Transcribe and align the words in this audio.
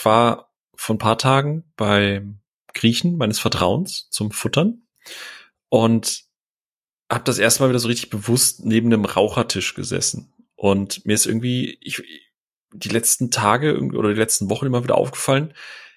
ich 0.00 0.04
war 0.06 0.50
vor 0.74 0.94
ein 0.94 0.98
paar 0.98 1.18
Tagen 1.18 1.64
beim 1.76 2.40
Griechen 2.72 3.18
meines 3.18 3.38
Vertrauens 3.38 4.08
zum 4.10 4.30
Futtern 4.30 4.86
und 5.68 6.24
habe 7.10 7.24
das 7.24 7.38
erste 7.38 7.62
Mal 7.62 7.68
wieder 7.68 7.80
so 7.80 7.88
richtig 7.88 8.08
bewusst 8.08 8.64
neben 8.64 8.86
einem 8.86 9.04
Rauchertisch 9.04 9.74
gesessen. 9.74 10.32
Und 10.54 11.04
mir 11.04 11.12
ist 11.12 11.26
irgendwie, 11.26 11.76
ich, 11.82 12.02
die 12.72 12.88
letzten 12.88 13.30
Tage 13.30 13.78
oder 13.78 14.14
die 14.14 14.18
letzten 14.18 14.48
Wochen 14.48 14.64
immer 14.64 14.82
wieder 14.82 14.96
aufgefallen, 14.96 15.52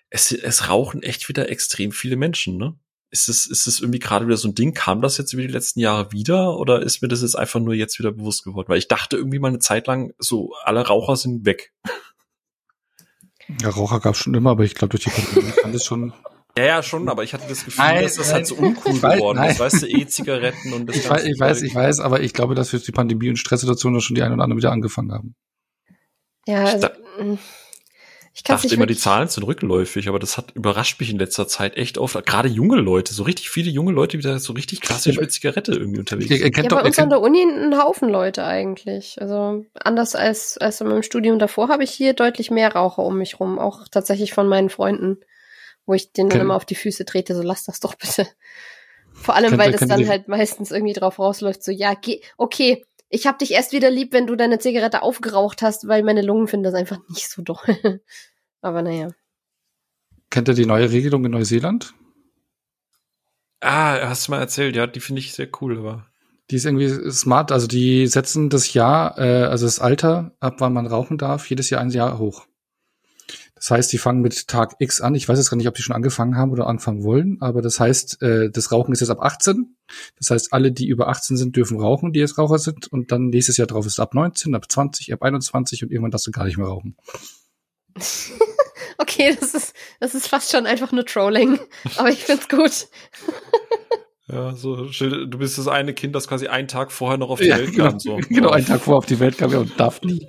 es, 0.10 0.34
es 0.34 0.68
rauchen 0.68 1.02
echt 1.02 1.30
wieder 1.30 1.50
extrem 1.50 1.94
viele 1.94 2.18
Menschen, 2.18 2.58
ne? 2.58 2.78
Ist 3.10 3.30
es, 3.30 3.46
ist 3.46 3.68
es 3.68 3.80
irgendwie 3.80 4.00
gerade 4.00 4.26
wieder 4.26 4.38
so 4.38 4.50
ein 4.50 4.56
Ding? 4.56 4.74
Kam 4.74 5.02
das 5.02 5.18
jetzt 5.18 5.32
über 5.32 5.44
die 5.44 5.48
letzten 5.48 5.80
Jahre 5.80 6.12
wieder 6.12 6.58
oder 6.58 6.82
ist 6.82 7.02
mir 7.02 7.08
das 7.08 7.22
jetzt 7.22 7.36
einfach 7.36 7.62
nur 7.62 7.76
jetzt 7.76 8.00
wieder 8.00 8.12
bewusst 8.12 8.44
geworden? 8.44 8.68
Weil 8.68 8.80
ich 8.80 8.88
dachte 8.90 9.16
irgendwie 9.16 9.40
mal 9.40 9.50
eine 9.50 9.60
Zeit 9.60 9.88
lang, 9.88 10.14
so 10.18 10.54
alle 10.64 10.86
Raucher 10.88 11.16
sind 11.16 11.46
weg. 11.46 11.74
Ja, 13.62 13.70
Raucher 13.70 14.00
gab 14.00 14.16
es 14.16 14.20
schon 14.20 14.34
immer, 14.34 14.52
aber 14.52 14.64
ich 14.64 14.76
glaube, 14.76 14.98
durch 14.98 15.04
die 15.04 15.10
Pandemie 15.10 15.52
kann 15.52 15.74
das 15.74 15.86
schon 15.86 16.14
ja, 16.58 16.66
ja, 16.66 16.84
schon, 16.84 17.10
aber 17.10 17.24
ich 17.24 17.34
hatte 17.34 17.46
das 17.50 17.66
Gefühl, 17.66 17.84
nein, 17.84 18.04
dass 18.04 18.16
das 18.16 18.28
nein, 18.28 18.36
halt 18.36 18.48
so 18.48 18.56
uncool 18.56 19.02
weiß, 19.02 19.18
geworden 19.18 19.38
nein. 19.38 19.52
ist. 19.52 19.60
Weißt 19.60 19.82
du, 19.82 19.88
E-Zigaretten 19.88 20.74
und 20.74 20.88
das 20.88 20.98
Ich 20.98 21.10
weiß, 21.10 21.26
ich 21.26 21.40
weiß, 21.40 21.62
ich 21.64 21.74
weiß, 21.76 22.00
aber 22.00 22.22
ich 22.22 22.34
glaube, 22.34 22.54
dass 22.54 22.72
wir 22.72 22.80
die 22.80 22.92
Pandemie 22.92 23.30
und 23.30 23.38
Stresssituationen 23.38 24.02
schon 24.02 24.16
die 24.16 24.22
ein 24.22 24.34
oder 24.34 24.44
andere 24.44 24.58
wieder 24.58 24.72
angefangen 24.72 25.12
haben. 25.12 25.36
Ja, 26.48 26.66
also, 26.66 26.88
mm, 27.20 27.38
ich, 28.34 28.44
dachte 28.44 28.74
immer, 28.74 28.86
die 28.86 28.98
Zahlen 28.98 29.28
sind 29.28 29.44
rückläufig, 29.44 30.08
aber 30.08 30.18
das 30.18 30.38
hat 30.38 30.52
überrascht 30.56 31.00
mich 31.00 31.12
in 31.12 31.20
letzter 31.20 31.48
Zeit 31.48 31.78
echt 31.78 31.98
oft. 31.98 32.26
Gerade 32.26 32.50
junge 32.50 32.78
Leute, 32.78 33.14
so 33.14 33.24
richtig 33.24 33.50
viele 33.50 33.70
junge 33.70 33.92
Leute 33.92 34.18
wieder 34.18 34.40
so 34.40 34.54
richtig 34.54 34.82
klassisch 34.82 35.20
mit 35.20 35.32
Zigarette 35.32 35.74
irgendwie 35.74 36.00
unterwegs 36.00 36.30
sind. 36.30 36.58
Ja, 36.58 36.68
bei 36.68 36.84
uns 36.84 36.98
an 36.98 37.10
der 37.10 37.22
Uni 37.22 37.44
ein 37.44 37.78
Haufen 37.78 38.10
Leute 38.10 38.44
eigentlich. 38.44 39.22
Also 39.22 39.66
anders 39.76 40.16
als, 40.16 40.58
als 40.58 40.82
in 40.82 40.88
meinem 40.88 41.04
Studium 41.04 41.38
davor 41.38 41.70
habe 41.70 41.84
ich 41.84 41.92
hier 41.92 42.14
deutlich 42.14 42.50
mehr 42.50 42.74
Raucher 42.74 43.04
um 43.04 43.18
mich 43.18 43.40
rum, 43.40 43.60
auch 43.60 43.88
tatsächlich 43.88 44.34
von 44.34 44.48
meinen 44.48 44.70
Freunden 44.70 45.20
wo 45.86 45.94
ich 45.94 46.14
den 46.14 46.30
dann 46.30 46.42
immer 46.42 46.56
auf 46.56 46.66
die 46.66 46.76
Füße 46.76 47.06
trete, 47.06 47.36
so 47.36 47.42
lass 47.42 47.66
das 47.66 47.80
doch 47.80 47.96
bitte. 47.96 48.28
Vor 49.14 49.36
allem, 49.36 49.58
weil 49.58 49.72
das 49.72 49.88
dann 49.88 50.08
halt 50.08 50.28
meistens 50.28 50.72
irgendwie 50.72 50.94
drauf 50.94 51.20
rausläuft, 51.20 51.64
so 51.64 51.72
ja, 51.72 51.94
geh, 51.94 52.22
okay, 52.38 52.84
ich 53.10 53.28
hab 53.28 53.40
dich 53.40 53.52
erst 53.52 53.74
wieder 53.74 53.90
lieb, 53.90 54.14
wenn 54.14 54.28
du 54.28 54.36
deine 54.36 54.60
Zigarette 54.60 55.02
aufgeraucht 55.02 55.62
hast, 55.62 55.88
weil 55.88 56.04
meine 56.04 56.22
Lungen 56.22 56.48
finden 56.48 56.64
das 56.64 56.74
einfach 56.74 57.00
nicht 57.10 57.30
so 57.30 57.42
doll. 57.42 57.58
Aber 58.62 58.82
naja. 58.82 59.10
Kennt 60.30 60.48
ihr 60.48 60.56
die 60.56 60.66
neue 60.66 60.90
Regelung 60.92 61.24
in 61.26 61.32
Neuseeland? 61.32 61.94
Ah, 63.62 64.10
hast 64.10 64.28
du 64.28 64.32
mal 64.32 64.40
erzählt, 64.40 64.76
ja, 64.76 64.88
die 64.88 65.00
finde 65.00 65.20
ich 65.20 65.34
sehr 65.34 65.48
cool, 65.62 65.78
aber. 65.78 66.08
Die 66.50 66.58
ist 66.58 66.66
irgendwie 66.66 66.90
smart, 67.12 67.52
also 67.54 67.66
die 67.68 68.08
setzen 68.08 68.50
das 68.50 68.74
Jahr, 68.74 69.18
äh, 69.18 69.44
also 69.44 69.66
das 69.66 69.80
Alter, 69.80 70.36
ab 70.42 70.56
wann 70.58 70.74
man 70.74 70.86
rauchen 70.86 71.18
darf, 71.18 71.50
jedes 71.50 71.70
Jahr 71.70 71.80
ein 71.80 71.90
Jahr 71.90 72.18
hoch. 72.18 72.46
Das 73.56 73.72
heißt, 73.72 73.94
die 73.94 73.98
fangen 73.98 74.22
mit 74.22 74.50
Tag 74.50 74.76
X 74.80 75.00
an. 75.00 75.16
Ich 75.16 75.30
weiß 75.30 75.38
jetzt 75.38 75.50
gar 75.50 75.56
nicht, 75.56 75.70
ob 75.70 75.76
die 75.76 75.82
schon 75.82 75.96
angefangen 75.96 76.36
haben 76.36 76.52
oder 76.52 76.68
anfangen 76.68 77.04
wollen, 77.04 77.38
aber 77.40 77.62
das 77.62 77.80
heißt, 77.80 78.22
äh, 78.22 78.50
das 78.52 78.74
Rauchen 78.74 78.92
ist 78.92 79.00
jetzt 79.00 79.10
ab 79.10 79.22
18. 79.22 79.78
Das 80.18 80.32
heißt, 80.32 80.52
alle, 80.52 80.74
die 80.74 80.88
über 80.88 81.08
18 81.08 81.38
sind, 81.38 81.56
dürfen 81.56 81.80
rauchen, 81.80 82.12
die 82.12 82.20
jetzt 82.20 82.38
Raucher 82.38 82.60
sind. 82.60 82.88
Und 82.88 83.12
dann 83.14 83.28
nächstes 83.28 83.56
Jahr 83.56 83.68
drauf 83.68 83.86
ist 83.86 83.94
es 83.94 84.00
ab 84.00 84.14
19, 84.14 84.54
ab 84.56 84.70
20, 84.70 85.14
ab 85.14 85.22
21 85.24 85.84
und 85.84 85.92
irgendwann 85.92 86.12
darfst 86.12 86.28
du 86.28 86.32
gar 86.32 86.44
nicht 86.46 86.58
mehr 86.58 86.68
rauchen. 86.68 86.98
okay, 88.98 89.36
das 89.40 89.54
ist, 89.54 89.74
das 90.02 90.14
ist 90.14 90.28
fast 90.28 90.52
schon 90.52 90.66
einfach 90.66 90.92
nur 90.92 91.06
Trolling. 91.06 91.60
Aber 91.96 92.10
ich 92.10 92.26
find's 92.26 92.50
gut. 92.50 92.88
Ja, 94.28 94.56
so, 94.56 94.88
du 94.88 95.38
bist 95.38 95.58
das 95.58 95.68
eine 95.68 95.94
Kind, 95.94 96.16
das 96.16 96.28
quasi 96.28 96.48
einen 96.48 96.68
Tag 96.68 96.92
vorher 96.92 97.18
noch 97.18 97.30
auf 97.30 97.40
die 97.40 97.48
ja, 97.48 97.58
Welt 97.58 97.72
genau, 97.72 97.90
kam. 97.90 98.00
So. 98.00 98.18
Genau, 98.30 98.50
einen 98.50 98.66
Tag 98.66 98.82
vorher 98.82 98.98
auf 98.98 99.06
die 99.06 99.20
Welt 99.20 99.38
kam 99.38 99.52
ja 99.52 99.60
und 99.60 99.80
darf 99.80 100.02
nie. 100.02 100.28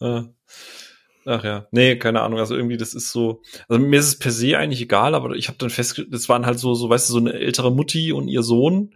Ja. 0.00 0.28
Ach 1.26 1.44
ja, 1.44 1.66
nee, 1.70 1.96
keine 1.96 2.22
Ahnung. 2.22 2.38
Also 2.38 2.56
irgendwie, 2.56 2.76
das 2.76 2.94
ist 2.94 3.10
so. 3.10 3.42
Also 3.68 3.82
mir 3.82 4.00
ist 4.00 4.06
es 4.06 4.18
per 4.18 4.32
se 4.32 4.56
eigentlich 4.56 4.80
egal, 4.80 5.14
aber 5.14 5.34
ich 5.34 5.48
habe 5.48 5.58
dann 5.58 5.70
festgestellt, 5.70 6.14
das 6.14 6.28
waren 6.28 6.46
halt 6.46 6.58
so, 6.58 6.74
so, 6.74 6.88
weißt 6.88 7.08
du, 7.08 7.12
so 7.12 7.18
eine 7.18 7.34
ältere 7.34 7.70
Mutti 7.70 8.12
und 8.12 8.28
ihr 8.28 8.42
Sohn 8.42 8.94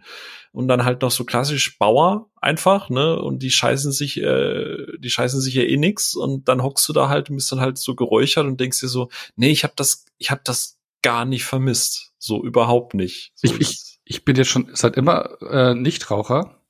und 0.51 0.69
dann 0.69 0.85
halt 0.85 1.01
noch 1.01 1.11
so 1.11 1.25
klassisch 1.25 1.77
Bauer 1.77 2.29
einfach, 2.41 2.89
ne? 2.89 3.21
Und 3.21 3.43
die 3.43 3.51
scheißen 3.51 3.91
sich, 3.91 4.21
äh, 4.21 4.77
die 4.97 5.09
scheißen 5.09 5.41
sich 5.41 5.53
ja 5.53 5.63
eh 5.63 5.77
nix 5.77 6.15
und 6.15 6.47
dann 6.47 6.63
hockst 6.63 6.87
du 6.87 6.93
da 6.93 7.09
halt 7.09 7.29
und 7.29 7.35
bist 7.35 7.51
dann 7.51 7.59
halt 7.59 7.77
so 7.77 7.93
geräuchert 7.93 8.45
und 8.45 8.59
denkst 8.59 8.79
dir 8.79 8.87
so, 8.87 9.09
nee, 9.35 9.51
ich 9.51 9.63
habe 9.63 9.73
das, 9.75 10.05
ich 10.17 10.31
habe 10.31 10.41
das 10.43 10.79
gar 11.01 11.25
nicht 11.25 11.43
vermisst, 11.43 12.13
so 12.17 12.43
überhaupt 12.43 12.93
nicht. 12.93 13.33
So 13.35 13.47
ich, 13.47 13.59
ich, 13.59 13.99
ich 14.05 14.25
bin 14.25 14.37
jetzt 14.37 14.47
schon 14.47 14.69
seit 14.73 14.95
immer 14.95 15.41
äh, 15.41 15.75
Nichtraucher 15.75 16.61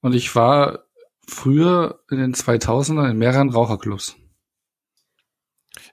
und 0.00 0.14
ich 0.14 0.34
war 0.36 0.84
früher 1.26 2.00
in 2.10 2.18
den 2.18 2.34
2000ern 2.34 3.10
in 3.10 3.18
mehreren 3.18 3.50
Raucherclubs. 3.50 4.16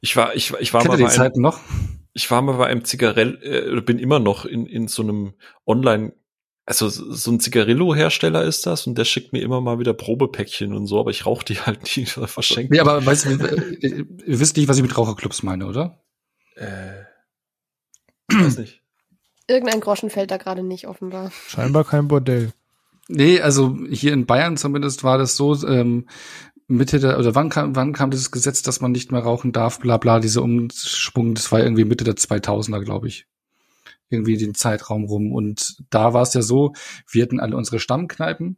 Ich 0.01 0.15
war, 0.15 0.35
ich, 0.35 0.51
ich 0.59 0.73
war 0.73 0.81
Kennt 0.81 0.99
mal 0.99 1.07
bei 1.07 1.19
einem, 1.19 1.41
noch? 1.41 1.59
Ich 2.13 2.29
war 2.29 2.41
mal 2.41 2.57
bei 2.57 2.65
einem 2.65 2.83
Zigarell, 2.83 3.39
äh, 3.43 3.81
bin 3.81 3.99
immer 3.99 4.19
noch 4.19 4.45
in, 4.45 4.65
in 4.65 4.87
so 4.87 5.03
einem 5.03 5.33
Online, 5.65 6.13
also 6.65 6.89
so 6.89 7.31
ein 7.31 7.39
Zigarillo-Hersteller 7.39 8.43
ist 8.43 8.65
das 8.65 8.87
und 8.87 8.97
der 8.97 9.05
schickt 9.05 9.31
mir 9.31 9.41
immer 9.41 9.61
mal 9.61 9.79
wieder 9.79 9.93
Probepäckchen 9.93 10.73
und 10.73 10.87
so, 10.87 10.99
aber 10.99 11.11
ich 11.11 11.25
rauche 11.25 11.45
die 11.45 11.59
halt 11.59 11.95
nie 11.95 12.05
verschenkt. 12.05 12.71
Nee, 12.71 12.79
aber 12.79 13.05
weißt 13.05 13.25
du, 13.25 13.29
ihr 13.31 14.39
wisst 14.39 14.57
nicht, 14.57 14.67
was 14.67 14.77
ich 14.77 14.83
mit 14.83 14.97
Raucherclubs 14.97 15.43
meine, 15.43 15.67
oder? 15.67 16.03
Äh, 16.55 17.03
weiß 18.33 18.57
nicht. 18.57 18.81
Irgendein 19.47 19.81
Groschen 19.81 20.09
fällt 20.09 20.31
da 20.31 20.37
gerade 20.37 20.63
nicht 20.63 20.87
offenbar. 20.87 21.31
Scheinbar 21.47 21.83
kein 21.83 22.07
Bordell. 22.07 22.53
Nee, 23.07 23.41
also 23.41 23.77
hier 23.89 24.13
in 24.13 24.25
Bayern 24.25 24.55
zumindest 24.57 25.03
war 25.03 25.17
das 25.17 25.35
so, 25.35 25.53
ähm, 25.67 26.07
Mitte 26.71 26.99
der, 26.99 27.19
oder 27.19 27.35
wann 27.35 27.49
kam, 27.49 27.75
wann 27.75 27.93
kam 27.93 28.11
dieses 28.11 28.31
Gesetz, 28.31 28.61
dass 28.61 28.81
man 28.81 28.91
nicht 28.91 29.11
mehr 29.11 29.21
rauchen 29.21 29.51
darf, 29.51 29.79
bla 29.79 29.97
bla, 29.97 30.19
diese 30.19 30.41
Umschwung, 30.41 31.35
das 31.35 31.51
war 31.51 31.59
irgendwie 31.59 31.85
Mitte 31.85 32.03
der 32.03 32.15
2000er, 32.15 32.81
glaube 32.83 33.07
ich. 33.07 33.27
Irgendwie 34.09 34.37
den 34.37 34.55
Zeitraum 34.55 35.05
rum. 35.05 35.31
Und 35.31 35.77
da 35.89 36.13
war 36.13 36.23
es 36.23 36.33
ja 36.33 36.41
so, 36.41 36.73
wir 37.09 37.23
hatten 37.23 37.39
alle 37.39 37.55
unsere 37.55 37.79
Stammkneipen 37.79 38.57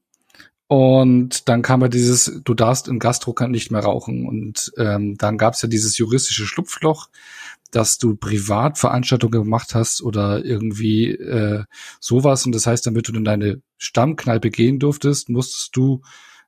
und 0.67 1.49
dann 1.49 1.61
kam 1.61 1.81
ja 1.81 1.87
dieses, 1.87 2.41
du 2.43 2.53
darfst 2.55 2.87
im 2.87 2.97
Gastro 2.97 3.35
nicht 3.47 3.71
mehr 3.71 3.81
rauchen. 3.81 4.27
Und 4.27 4.71
ähm, 4.77 5.15
dann 5.17 5.37
gab 5.37 5.53
es 5.53 5.61
ja 5.61 5.67
dieses 5.69 5.97
juristische 5.99 6.47
Schlupfloch, 6.47 7.09
dass 7.69 7.97
du 7.97 8.15
Privatveranstaltungen 8.15 9.43
gemacht 9.43 9.75
hast 9.75 10.01
oder 10.01 10.43
irgendwie 10.43 11.11
äh, 11.11 11.63
sowas. 11.99 12.47
Und 12.47 12.55
das 12.55 12.65
heißt, 12.65 12.87
damit 12.87 13.07
du 13.07 13.13
in 13.13 13.23
deine 13.23 13.61
Stammkneipe 13.77 14.49
gehen 14.49 14.79
durftest, 14.79 15.29
musstest 15.29 15.75
du 15.75 16.01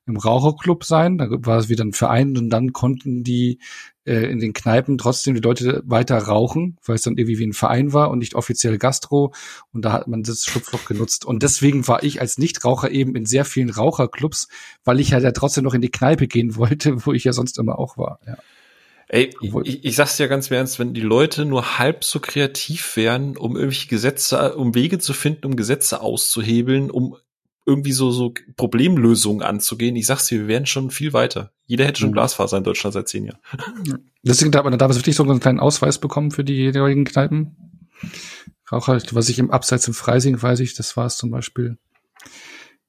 im 0.06 0.16
Raucherclub 0.16 0.84
sein. 0.84 1.18
Da 1.18 1.28
war 1.30 1.58
es 1.58 1.68
wieder 1.68 1.84
ein 1.84 1.92
Verein 1.92 2.36
und 2.36 2.50
dann 2.50 2.72
konnten 2.72 3.22
die 3.24 3.58
äh, 4.04 4.30
in 4.30 4.38
den 4.38 4.52
Kneipen 4.52 4.98
trotzdem 4.98 5.34
die 5.34 5.40
Leute 5.40 5.82
weiter 5.84 6.16
rauchen, 6.18 6.78
weil 6.84 6.94
es 6.94 7.02
dann 7.02 7.16
irgendwie 7.16 7.38
wie 7.38 7.46
ein 7.46 7.52
Verein 7.52 7.92
war 7.92 8.10
und 8.10 8.20
nicht 8.20 8.34
offiziell 8.34 8.78
Gastro. 8.78 9.34
Und 9.72 9.84
da 9.84 9.92
hat 9.92 10.06
man 10.06 10.22
das 10.22 10.44
Schlupfloch 10.44 10.84
genutzt. 10.84 11.24
Und 11.24 11.42
deswegen 11.42 11.86
war 11.88 12.02
ich 12.04 12.20
als 12.20 12.38
Nichtraucher 12.38 12.90
eben 12.90 13.16
in 13.16 13.26
sehr 13.26 13.44
vielen 13.44 13.70
Raucherclubs, 13.70 14.48
weil 14.84 15.00
ich 15.00 15.12
halt 15.12 15.24
ja 15.24 15.32
trotzdem 15.32 15.64
noch 15.64 15.74
in 15.74 15.82
die 15.82 15.90
Kneipe 15.90 16.28
gehen 16.28 16.56
wollte, 16.56 17.04
wo 17.04 17.12
ich 17.12 17.24
ja 17.24 17.32
sonst 17.32 17.58
immer 17.58 17.78
auch 17.78 17.98
war. 17.98 18.20
Ja. 18.26 18.36
Ey, 19.08 19.30
ich, 19.40 19.84
ich 19.84 19.94
sag's 19.94 20.16
dir 20.16 20.26
ganz 20.26 20.50
ernst, 20.50 20.80
wenn 20.80 20.92
die 20.92 21.00
Leute 21.00 21.44
nur 21.44 21.78
halb 21.78 22.02
so 22.02 22.18
kreativ 22.18 22.96
wären, 22.96 23.36
um 23.36 23.54
irgendwelche 23.54 23.86
Gesetze, 23.86 24.56
um 24.56 24.74
Wege 24.74 24.98
zu 24.98 25.12
finden, 25.12 25.46
um 25.46 25.54
Gesetze 25.54 26.00
auszuhebeln, 26.00 26.90
um 26.90 27.16
irgendwie 27.66 27.92
so, 27.92 28.12
so 28.12 28.32
Problemlösungen 28.56 29.42
anzugehen. 29.42 29.96
Ich 29.96 30.06
sag's 30.06 30.26
dir, 30.26 30.40
wir 30.40 30.48
wären 30.48 30.66
schon 30.66 30.90
viel 30.90 31.12
weiter. 31.12 31.52
Jeder 31.66 31.84
hätte 31.84 32.00
schon 32.00 32.10
mhm. 32.10 32.14
Glasfaser 32.14 32.58
in 32.58 32.64
Deutschland 32.64 32.94
seit 32.94 33.08
zehn 33.08 33.24
Jahren. 33.24 33.40
Deswegen 34.22 34.52
darf 34.52 34.64
man 34.64 34.78
damals 34.78 34.98
wirklich 34.98 35.16
so 35.16 35.24
einen 35.24 35.40
kleinen 35.40 35.60
Ausweis 35.60 35.98
bekommen 35.98 36.30
für 36.30 36.44
die 36.44 36.54
jeweiligen 36.54 37.04
Kneipen. 37.04 37.56
Auch 38.70 38.88
halt, 38.88 39.14
was 39.14 39.28
ich 39.28 39.38
im 39.38 39.50
Abseits 39.50 39.88
im 39.88 39.94
Freising 39.94 40.40
weiß 40.40 40.60
ich, 40.60 40.74
das 40.74 40.96
war 40.96 41.06
es 41.06 41.16
zum 41.16 41.30
Beispiel. 41.30 41.76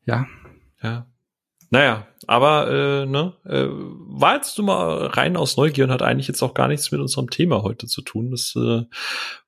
Ja. 0.06 0.28
Ja. 0.82 1.08
Naja, 1.70 2.08
aber 2.28 2.72
äh, 2.72 3.06
ne, 3.06 3.34
äh, 3.46 3.68
war 3.68 4.36
jetzt 4.36 4.58
nur 4.58 4.68
mal 4.68 5.08
rein 5.08 5.36
aus 5.36 5.58
Neugier 5.58 5.84
und 5.84 5.92
hat 5.92 6.02
eigentlich 6.02 6.28
jetzt 6.28 6.42
auch 6.42 6.54
gar 6.54 6.70
nichts 6.70 6.92
mit 6.92 7.02
unserem 7.02 7.30
Thema 7.30 7.62
heute 7.62 7.88
zu 7.88 8.02
tun. 8.02 8.32
Das 8.32 8.54
äh, 8.56 8.84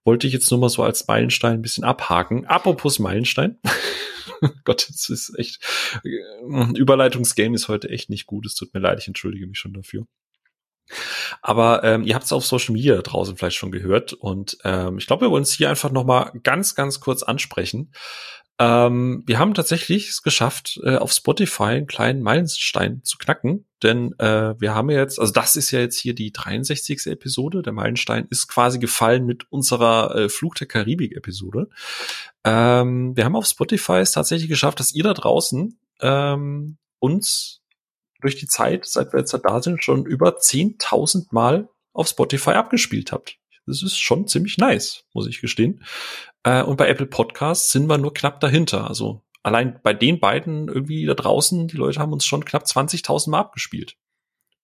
wollte 0.03 0.27
ich 0.27 0.33
jetzt 0.33 0.51
nur 0.51 0.59
mal 0.59 0.69
so 0.69 0.83
als 0.83 1.07
Meilenstein 1.07 1.53
ein 1.53 1.61
bisschen 1.61 1.85
abhaken. 1.85 2.45
Apropos 2.45 2.99
Meilenstein. 2.99 3.57
Gott, 4.63 4.87
das 4.89 5.09
ist 5.09 5.37
echt. 5.37 5.63
Äh, 6.03 6.77
Überleitungsgame 6.77 7.55
ist 7.55 7.67
heute 7.67 7.89
echt 7.89 8.09
nicht 8.09 8.25
gut. 8.25 8.45
Es 8.45 8.55
tut 8.55 8.73
mir 8.73 8.79
leid, 8.79 8.99
ich 8.99 9.07
entschuldige 9.07 9.47
mich 9.47 9.59
schon 9.59 9.73
dafür. 9.73 10.05
Aber 11.41 11.83
ähm, 11.83 12.03
ihr 12.03 12.15
habt 12.15 12.25
es 12.25 12.33
auf 12.33 12.45
Social 12.45 12.73
Media 12.73 12.99
draußen 13.01 13.37
vielleicht 13.37 13.57
schon 13.57 13.71
gehört 13.71 14.13
und 14.13 14.57
ähm, 14.63 14.97
ich 14.97 15.05
glaube, 15.05 15.25
wir 15.25 15.31
wollen 15.31 15.43
es 15.43 15.53
hier 15.53 15.69
einfach 15.69 15.91
noch 15.91 16.03
mal 16.03 16.31
ganz, 16.43 16.73
ganz 16.73 16.99
kurz 16.99 17.21
ansprechen. 17.21 17.91
Ähm, 18.61 19.23
wir 19.25 19.39
haben 19.39 19.53
tatsächlich 19.53 20.09
es 20.09 20.21
geschafft, 20.21 20.81
äh, 20.83 20.97
auf 20.97 21.13
Spotify 21.13 21.63
einen 21.63 21.87
kleinen 21.87 22.21
Meilenstein 22.21 23.01
zu 23.05 23.17
knacken, 23.17 23.65
denn 23.81 24.13
äh, 24.19 24.59
wir 24.59 24.75
haben 24.75 24.89
jetzt, 24.89 25.17
also 25.17 25.31
das 25.31 25.55
ist 25.55 25.71
ja 25.71 25.79
jetzt 25.79 25.97
hier 25.97 26.13
die 26.13 26.33
63. 26.33 27.07
Episode. 27.07 27.61
Der 27.61 27.71
Meilenstein 27.71 28.27
ist 28.29 28.49
quasi 28.49 28.77
gefallen 28.77 29.25
mit 29.25 29.49
unserer 29.49 30.13
äh, 30.13 30.29
Fluch 30.29 30.55
der 30.55 30.67
Karibik-Episode. 30.67 31.69
Ähm, 32.43 33.15
wir 33.15 33.23
haben 33.23 33.37
auf 33.37 33.45
Spotify 33.45 33.99
es 33.99 34.11
tatsächlich 34.11 34.49
geschafft, 34.49 34.81
dass 34.81 34.93
ihr 34.93 35.03
da 35.03 35.13
draußen 35.13 35.79
ähm, 36.01 36.77
uns 36.99 37.61
durch 38.19 38.35
die 38.35 38.47
Zeit, 38.47 38.85
seit 38.85 39.13
wir 39.13 39.21
jetzt 39.21 39.33
da 39.41 39.61
sind, 39.61 39.85
schon 39.85 40.05
über 40.05 40.37
10.000 40.37 41.27
Mal 41.31 41.69
auf 41.93 42.09
Spotify 42.09 42.51
abgespielt 42.51 43.13
habt. 43.13 43.37
Das 43.65 43.83
ist 43.83 43.99
schon 43.99 44.27
ziemlich 44.27 44.57
nice, 44.57 45.05
muss 45.13 45.27
ich 45.27 45.41
gestehen. 45.41 45.83
Äh, 46.43 46.63
und 46.63 46.77
bei 46.77 46.87
Apple 46.87 47.05
Podcasts 47.05 47.71
sind 47.71 47.87
wir 47.87 47.97
nur 47.97 48.13
knapp 48.13 48.39
dahinter. 48.39 48.87
Also 48.87 49.21
allein 49.43 49.79
bei 49.83 49.93
den 49.93 50.19
beiden 50.19 50.67
irgendwie 50.67 51.05
da 51.05 51.13
draußen, 51.13 51.67
die 51.67 51.77
Leute 51.77 51.99
haben 51.99 52.13
uns 52.13 52.25
schon 52.25 52.45
knapp 52.45 52.63
20.000 52.63 53.29
Mal 53.29 53.39
abgespielt. 53.39 53.95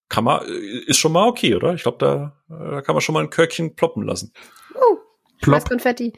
Kann 0.09 0.23
man, 0.23 0.45
äh, 0.45 0.83
ist 0.87 0.99
schon 0.99 1.11
mal 1.11 1.27
okay, 1.27 1.55
oder? 1.55 1.73
Ich 1.73 1.83
glaube, 1.83 1.97
da, 1.99 2.41
da 2.47 2.81
kann 2.81 2.95
man 2.95 3.01
schon 3.01 3.13
mal 3.13 3.23
ein 3.23 3.29
Körkchen 3.29 3.75
ploppen 3.75 4.03
lassen. 4.03 4.33
Uh, 4.73 4.97
Plop. 5.41 5.67
Konfetti. 5.67 6.13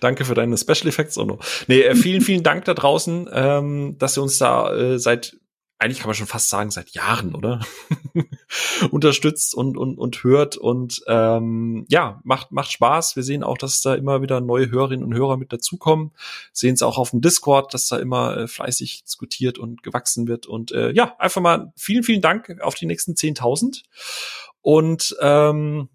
Danke 0.00 0.24
für 0.24 0.34
deine 0.34 0.56
Special 0.58 0.88
Effects, 0.88 1.16
Ono. 1.18 1.38
Nee, 1.68 1.82
äh, 1.82 1.94
vielen, 1.94 2.20
vielen 2.20 2.42
Dank 2.42 2.64
da 2.64 2.74
draußen, 2.74 3.28
ähm, 3.32 3.96
dass 3.98 4.16
ihr 4.16 4.22
uns 4.22 4.38
da 4.38 4.74
äh, 4.74 4.98
seit 4.98 5.36
eigentlich 5.78 5.98
kann 5.98 6.08
man 6.08 6.14
schon 6.14 6.26
fast 6.26 6.48
sagen, 6.48 6.70
seit 6.70 6.90
Jahren, 6.90 7.34
oder? 7.34 7.60
Unterstützt 8.90 9.54
und, 9.54 9.76
und, 9.76 9.98
und 9.98 10.22
hört 10.22 10.56
und 10.56 11.02
ähm, 11.08 11.84
ja, 11.88 12.20
macht, 12.24 12.52
macht 12.52 12.70
Spaß. 12.70 13.16
Wir 13.16 13.22
sehen 13.22 13.42
auch, 13.42 13.58
dass 13.58 13.82
da 13.82 13.94
immer 13.94 14.22
wieder 14.22 14.40
neue 14.40 14.70
Hörerinnen 14.70 15.04
und 15.04 15.14
Hörer 15.14 15.36
mit 15.36 15.52
dazukommen. 15.52 16.12
Sehen 16.52 16.74
es 16.74 16.82
auch 16.82 16.96
auf 16.96 17.10
dem 17.10 17.20
Discord, 17.20 17.74
dass 17.74 17.88
da 17.88 17.98
immer 17.98 18.36
äh, 18.36 18.48
fleißig 18.48 19.04
diskutiert 19.04 19.58
und 19.58 19.82
gewachsen 19.82 20.28
wird. 20.28 20.46
Und 20.46 20.72
äh, 20.72 20.92
ja, 20.92 21.16
einfach 21.18 21.40
mal 21.40 21.72
vielen, 21.76 22.04
vielen 22.04 22.22
Dank 22.22 22.60
auf 22.60 22.74
die 22.74 22.86
nächsten 22.86 23.12
10.000. 23.12 23.82
Und 24.62 25.16
ähm, 25.20 25.88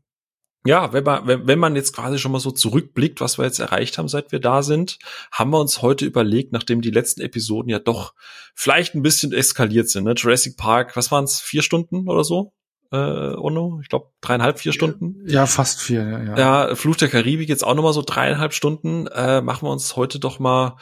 ja, 0.66 0.92
wenn 0.92 1.04
man, 1.04 1.26
wenn, 1.26 1.48
wenn 1.48 1.60
man 1.60 1.76
jetzt 1.76 1.94
quasi 1.96 2.20
schon 2.20 2.32
mal 2.32 2.40
so 2.40 2.52
zurückblickt, 2.52 3.22
was 3.22 3.38
wir 3.38 3.46
jetzt 3.46 3.60
erreicht 3.60 3.98
haben, 3.98 4.10
seit 4.10 4.32
wir 4.32 4.40
da 4.40 4.62
sind, 4.62 5.00
haben 5.32 5.52
wir 5.52 5.60
uns 5.60 5.82
heute 5.82 6.06
überlegt, 6.06 6.52
nachdem 6.52 6.82
die 6.82 6.92
letzten 6.92 7.22
Episoden 7.22 7.70
ja 7.70 7.80
doch 7.80 8.14
vielleicht 8.56 8.94
ein 8.94 9.02
bisschen 9.02 9.32
eskaliert 9.32 9.90
sind. 9.90 10.04
Ne? 10.04 10.14
Jurassic 10.18 10.58
Park, 10.58 10.98
was 10.98 11.12
waren 11.12 11.24
es, 11.24 11.40
vier 11.40 11.62
Stunden 11.62 12.10
oder 12.10 12.24
so? 12.24 12.54
Äh, 12.92 12.98
Ono, 12.98 13.80
ich 13.82 13.90
glaube 13.90 14.10
dreieinhalb, 14.20 14.60
vier 14.60 14.74
Stunden. 14.74 15.24
Ja, 15.28 15.46
fast 15.46 15.80
vier, 15.80 16.02
ja. 16.02 16.24
Ja, 16.24 16.38
ja 16.38 16.76
Fluch 16.76 16.96
der 16.96 17.08
Karibik 17.08 17.48
jetzt 17.48 17.64
auch 17.64 17.76
noch 17.76 17.84
mal 17.84 17.94
so 17.94 18.02
dreieinhalb 18.02 18.54
Stunden. 18.54 19.06
Äh, 19.08 19.42
machen 19.42 19.68
wir 19.68 19.72
uns 19.72 19.96
heute 19.96 20.20
doch 20.20 20.40
mal 20.40 20.76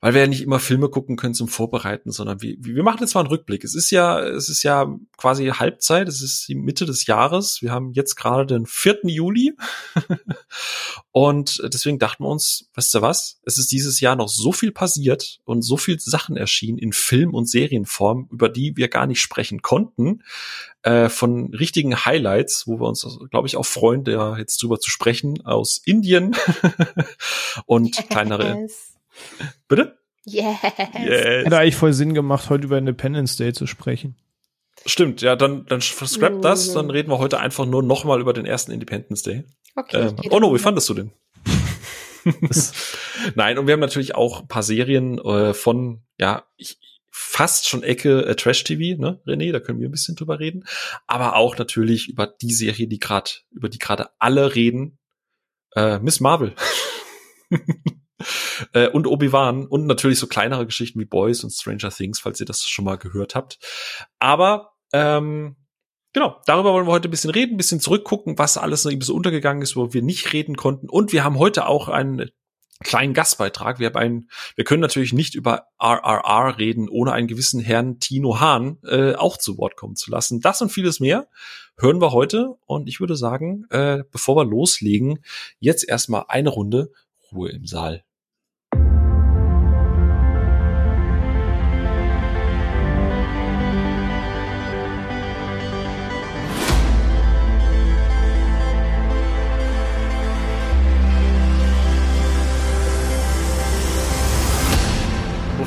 weil 0.00 0.14
wir 0.14 0.22
ja 0.22 0.26
nicht 0.26 0.42
immer 0.42 0.60
Filme 0.60 0.88
gucken 0.88 1.16
können 1.16 1.34
zum 1.34 1.48
Vorbereiten, 1.48 2.10
sondern 2.10 2.40
wir, 2.40 2.56
wir 2.58 2.82
machen 2.82 3.00
jetzt 3.00 3.14
mal 3.14 3.20
einen 3.20 3.28
Rückblick. 3.28 3.64
Es 3.64 3.74
ist 3.74 3.90
ja, 3.90 4.18
es 4.20 4.48
ist 4.48 4.62
ja 4.62 4.86
quasi 5.18 5.46
Halbzeit, 5.48 6.08
es 6.08 6.22
ist 6.22 6.48
die 6.48 6.54
Mitte 6.54 6.86
des 6.86 7.06
Jahres. 7.06 7.60
Wir 7.60 7.70
haben 7.70 7.92
jetzt 7.92 8.16
gerade 8.16 8.46
den 8.46 8.66
4. 8.66 9.00
Juli. 9.04 9.54
und 11.12 11.62
deswegen 11.64 11.98
dachten 11.98 12.24
wir 12.24 12.28
uns, 12.28 12.70
weißt 12.74 12.94
du 12.94 13.02
was? 13.02 13.40
Es 13.44 13.58
ist 13.58 13.72
dieses 13.72 14.00
Jahr 14.00 14.16
noch 14.16 14.28
so 14.28 14.52
viel 14.52 14.72
passiert 14.72 15.40
und 15.44 15.62
so 15.62 15.76
viel 15.76 16.00
Sachen 16.00 16.36
erschienen 16.36 16.78
in 16.78 16.92
Film- 16.92 17.34
und 17.34 17.46
Serienform, 17.46 18.28
über 18.30 18.48
die 18.48 18.76
wir 18.76 18.88
gar 18.88 19.06
nicht 19.06 19.20
sprechen 19.20 19.60
konnten. 19.60 20.22
Äh, 20.82 21.10
von 21.10 21.52
richtigen 21.52 22.06
Highlights, 22.06 22.66
wo 22.66 22.80
wir 22.80 22.88
uns, 22.88 23.06
glaube 23.30 23.46
ich, 23.46 23.58
auch 23.58 23.66
freuen, 23.66 24.02
da 24.02 24.38
jetzt 24.38 24.62
drüber 24.62 24.80
zu 24.80 24.88
sprechen, 24.88 25.44
aus 25.44 25.76
Indien 25.84 26.34
und 27.66 27.94
kleinere. 28.08 28.66
Bitte? 29.68 29.98
Yes. 30.24 30.56
yes. 30.62 31.44
Hätte 31.44 31.58
eigentlich 31.58 31.76
voll 31.76 31.92
Sinn 31.92 32.14
gemacht, 32.14 32.50
heute 32.50 32.64
über 32.64 32.78
Independence 32.78 33.36
Day 33.36 33.52
zu 33.52 33.66
sprechen. 33.66 34.16
Stimmt, 34.86 35.20
ja, 35.20 35.36
dann, 35.36 35.66
dann 35.66 35.80
scrap 35.80 36.40
das, 36.40 36.72
dann 36.72 36.90
reden 36.90 37.10
wir 37.10 37.18
heute 37.18 37.38
einfach 37.38 37.66
nur 37.66 37.82
nochmal 37.82 38.20
über 38.20 38.32
den 38.32 38.46
ersten 38.46 38.72
Independence 38.72 39.22
Day. 39.22 39.44
Okay. 39.76 40.08
Ähm, 40.08 40.16
oh 40.30 40.40
no, 40.40 40.54
wie 40.54 40.58
fandest 40.58 40.88
du 40.88 40.94
den? 40.94 41.12
Nein, 43.34 43.58
und 43.58 43.66
wir 43.66 43.72
haben 43.72 43.80
natürlich 43.80 44.14
auch 44.14 44.40
ein 44.40 44.48
paar 44.48 44.62
Serien 44.62 45.18
äh, 45.18 45.52
von, 45.52 46.02
ja, 46.18 46.44
ich, 46.56 46.78
fast 47.10 47.68
schon 47.68 47.82
Ecke 47.82 48.24
äh, 48.24 48.36
Trash 48.36 48.64
TV, 48.64 49.00
ne, 49.00 49.20
René, 49.26 49.52
da 49.52 49.60
können 49.60 49.80
wir 49.80 49.88
ein 49.88 49.92
bisschen 49.92 50.16
drüber 50.16 50.38
reden, 50.38 50.64
aber 51.06 51.36
auch 51.36 51.58
natürlich 51.58 52.08
über 52.08 52.26
die 52.26 52.52
Serie, 52.52 52.88
die 52.88 52.98
gerade 52.98 53.30
über 53.50 53.68
die 53.68 53.78
gerade 53.78 54.08
alle 54.18 54.54
reden, 54.54 54.98
äh, 55.74 55.98
Miss 55.98 56.20
Marvel. 56.20 56.54
äh, 58.72 58.88
und 58.88 59.06
Obi-Wan 59.06 59.66
und 59.66 59.86
natürlich 59.86 60.18
so 60.18 60.26
kleinere 60.26 60.66
Geschichten 60.66 61.00
wie 61.00 61.04
Boys 61.04 61.44
und 61.44 61.50
Stranger 61.50 61.90
Things, 61.90 62.20
falls 62.20 62.40
ihr 62.40 62.46
das 62.46 62.66
schon 62.66 62.84
mal 62.84 62.96
gehört 62.96 63.34
habt. 63.34 63.58
Aber 64.18 64.72
ähm, 64.92 65.56
Genau, 66.12 66.40
darüber 66.44 66.72
wollen 66.72 66.88
wir 66.88 66.92
heute 66.92 67.06
ein 67.08 67.12
bisschen 67.12 67.30
reden, 67.30 67.54
ein 67.54 67.56
bisschen 67.56 67.78
zurückgucken, 67.78 68.36
was 68.36 68.56
alles 68.56 68.84
noch 68.84 68.90
ein 68.90 68.98
bisschen 68.98 69.14
untergegangen 69.14 69.62
ist, 69.62 69.76
wo 69.76 69.92
wir 69.92 70.02
nicht 70.02 70.32
reden 70.32 70.56
konnten. 70.56 70.88
Und 70.88 71.12
wir 71.12 71.22
haben 71.22 71.38
heute 71.38 71.66
auch 71.66 71.88
einen 71.88 72.30
kleinen 72.82 73.14
Gastbeitrag. 73.14 73.78
Wir 73.78 73.88
haben 73.88 73.96
einen, 73.96 74.30
wir 74.56 74.64
können 74.64 74.80
natürlich 74.80 75.12
nicht 75.12 75.36
über 75.36 75.66
RRR 75.78 76.58
reden, 76.58 76.88
ohne 76.88 77.12
einen 77.12 77.28
gewissen 77.28 77.60
Herrn 77.60 78.00
Tino 78.00 78.40
Hahn 78.40 78.78
äh, 78.84 79.14
auch 79.14 79.36
zu 79.36 79.56
Wort 79.58 79.76
kommen 79.76 79.94
zu 79.94 80.10
lassen. 80.10 80.40
Das 80.40 80.60
und 80.60 80.70
vieles 80.70 80.98
mehr 80.98 81.28
hören 81.78 82.00
wir 82.00 82.12
heute. 82.12 82.56
Und 82.66 82.88
ich 82.88 82.98
würde 82.98 83.16
sagen, 83.16 83.66
äh, 83.70 84.02
bevor 84.10 84.34
wir 84.36 84.44
loslegen, 84.44 85.22
jetzt 85.60 85.88
erstmal 85.88 86.24
eine 86.26 86.48
Runde 86.48 86.90
Ruhe 87.30 87.50
im 87.50 87.66
Saal. 87.66 88.02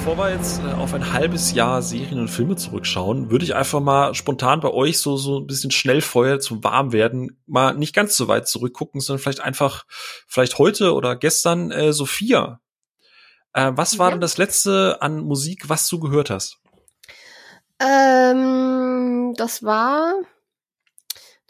Bevor 0.06 0.18
wir 0.18 0.34
jetzt 0.34 0.60
äh, 0.62 0.74
auf 0.74 0.94
ein 0.94 1.14
halbes 1.14 1.54
Jahr 1.54 1.82
Serien 1.82 2.20
und 2.20 2.28
Filme 2.28 2.58
zurückschauen, 2.58 3.32
würde 3.32 3.46
ich 3.46 3.56
einfach 3.56 3.80
mal 3.80 4.14
spontan 4.14 4.60
bei 4.60 4.70
euch 4.70 5.00
so, 5.00 5.16
so 5.16 5.40
ein 5.40 5.48
bisschen 5.48 5.72
Schnellfeuer 5.72 6.42
zum 6.42 6.62
Warmwerden 6.62 7.42
mal 7.46 7.74
nicht 7.74 7.96
ganz 7.96 8.18
so 8.18 8.28
weit 8.28 8.46
zurückgucken, 8.46 9.00
sondern 9.00 9.24
vielleicht 9.24 9.40
einfach, 9.40 9.86
vielleicht 10.28 10.58
heute 10.58 10.94
oder 10.94 11.16
gestern, 11.16 11.72
äh, 11.72 11.94
Sophia. 11.94 12.60
Äh, 13.54 13.72
was 13.76 13.98
war 13.98 14.08
ja. 14.08 14.16
denn 14.16 14.20
das 14.20 14.38
letzte 14.38 14.98
an 15.02 15.22
Musik, 15.22 15.70
was 15.70 15.88
du 15.88 16.02
gehört 16.02 16.30
hast? 16.30 16.58
Ähm, 17.80 19.34
das 19.38 19.64
war, 19.64 20.16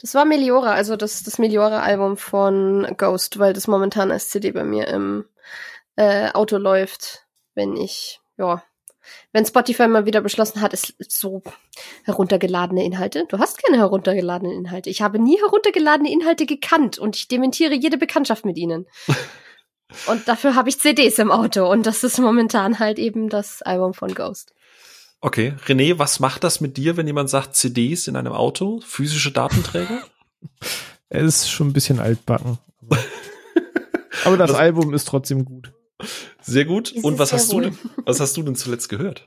das 0.00 0.14
war 0.14 0.24
Meliora, 0.24 0.74
also 0.74 0.94
das, 0.94 1.24
das 1.24 1.38
Meliora-Album 1.38 2.16
von 2.16 2.86
Ghost, 2.98 3.40
weil 3.40 3.52
das 3.52 3.66
momentan 3.66 4.12
als 4.12 4.30
CD 4.30 4.52
bei 4.52 4.62
mir 4.62 4.86
im 4.86 5.24
äh, 5.96 6.30
Auto 6.30 6.56
läuft, 6.56 7.26
wenn 7.56 7.76
ich 7.76 8.20
ja, 8.38 8.62
wenn 9.32 9.44
Spotify 9.44 9.88
mal 9.88 10.06
wieder 10.06 10.20
beschlossen 10.20 10.60
hat, 10.60 10.72
es 10.72 10.94
so 11.08 11.42
heruntergeladene 12.04 12.84
Inhalte. 12.84 13.26
Du 13.28 13.38
hast 13.38 13.62
keine 13.62 13.78
heruntergeladenen 13.78 14.56
Inhalte. 14.56 14.90
Ich 14.90 15.02
habe 15.02 15.18
nie 15.18 15.38
heruntergeladene 15.38 16.10
Inhalte 16.10 16.46
gekannt 16.46 16.98
und 16.98 17.16
ich 17.16 17.28
dementiere 17.28 17.74
jede 17.74 17.98
Bekanntschaft 17.98 18.44
mit 18.44 18.56
ihnen. 18.56 18.86
und 20.06 20.26
dafür 20.28 20.54
habe 20.54 20.68
ich 20.68 20.78
CDs 20.78 21.18
im 21.18 21.30
Auto 21.30 21.70
und 21.70 21.86
das 21.86 22.04
ist 22.04 22.18
momentan 22.18 22.78
halt 22.78 22.98
eben 22.98 23.28
das 23.28 23.62
Album 23.62 23.94
von 23.94 24.14
Ghost. 24.14 24.54
Okay, 25.20 25.54
René, 25.66 25.98
was 25.98 26.20
macht 26.20 26.44
das 26.44 26.60
mit 26.60 26.76
dir, 26.76 26.96
wenn 26.96 27.06
jemand 27.06 27.30
sagt 27.30 27.56
CDs 27.56 28.08
in 28.08 28.16
einem 28.16 28.32
Auto, 28.32 28.80
physische 28.84 29.32
Datenträger? 29.32 30.02
es 31.08 31.24
ist 31.44 31.50
schon 31.50 31.68
ein 31.68 31.72
bisschen 31.72 31.98
altbacken. 31.98 32.58
Aber 34.24 34.36
das, 34.36 34.50
das 34.50 34.58
Album 34.58 34.92
ist 34.92 35.08
trotzdem 35.08 35.44
gut. 35.44 35.72
Sehr 36.44 36.64
gut. 36.64 36.92
Ist 36.92 37.04
Und 37.04 37.18
was 37.18 37.32
hast 37.32 37.52
du 37.52 37.60
denn, 37.60 37.78
was 38.04 38.20
hast 38.20 38.36
du 38.36 38.42
denn 38.42 38.54
zuletzt 38.54 38.88
gehört? 38.88 39.26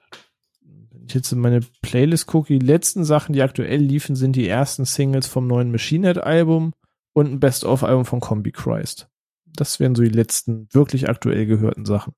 Wenn 0.92 1.06
ich 1.08 1.14
jetzt 1.14 1.32
in 1.32 1.40
meine 1.40 1.62
Playlist 1.82 2.28
gucke, 2.28 2.54
die 2.54 2.66
letzten 2.66 3.04
Sachen, 3.04 3.34
die 3.34 3.42
aktuell 3.42 3.82
liefen, 3.82 4.16
sind 4.16 4.36
die 4.36 4.48
ersten 4.48 4.86
Singles 4.86 5.28
vom 5.28 5.48
neuen 5.48 5.72
Machine 5.72 6.08
Head 6.08 6.20
Album 6.20 6.74
und 7.14 7.32
ein 7.32 7.40
Best-of-Album 7.40 8.06
von 8.06 8.20
Combi 8.20 8.52
Christ. 8.52 9.08
Das 9.46 9.80
wären 9.80 9.96
so 9.96 10.04
die 10.04 10.10
letzten 10.10 10.68
wirklich 10.72 11.10
aktuell 11.10 11.48
gehörten 11.48 11.86
Sachen. 11.86 12.14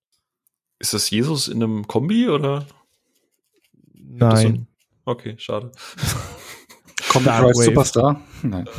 Ist 0.79 0.93
das 0.93 1.09
Jesus 1.09 1.47
in 1.47 1.63
einem 1.63 1.87
Kombi 1.87 2.27
oder? 2.27 2.65
Nein. 3.93 4.67
So 5.05 5.11
okay, 5.11 5.35
schade. 5.37 5.71
Combi 7.09 7.29
Christ 7.29 7.63
Superstar? 7.63 8.21
Nein. 8.43 8.65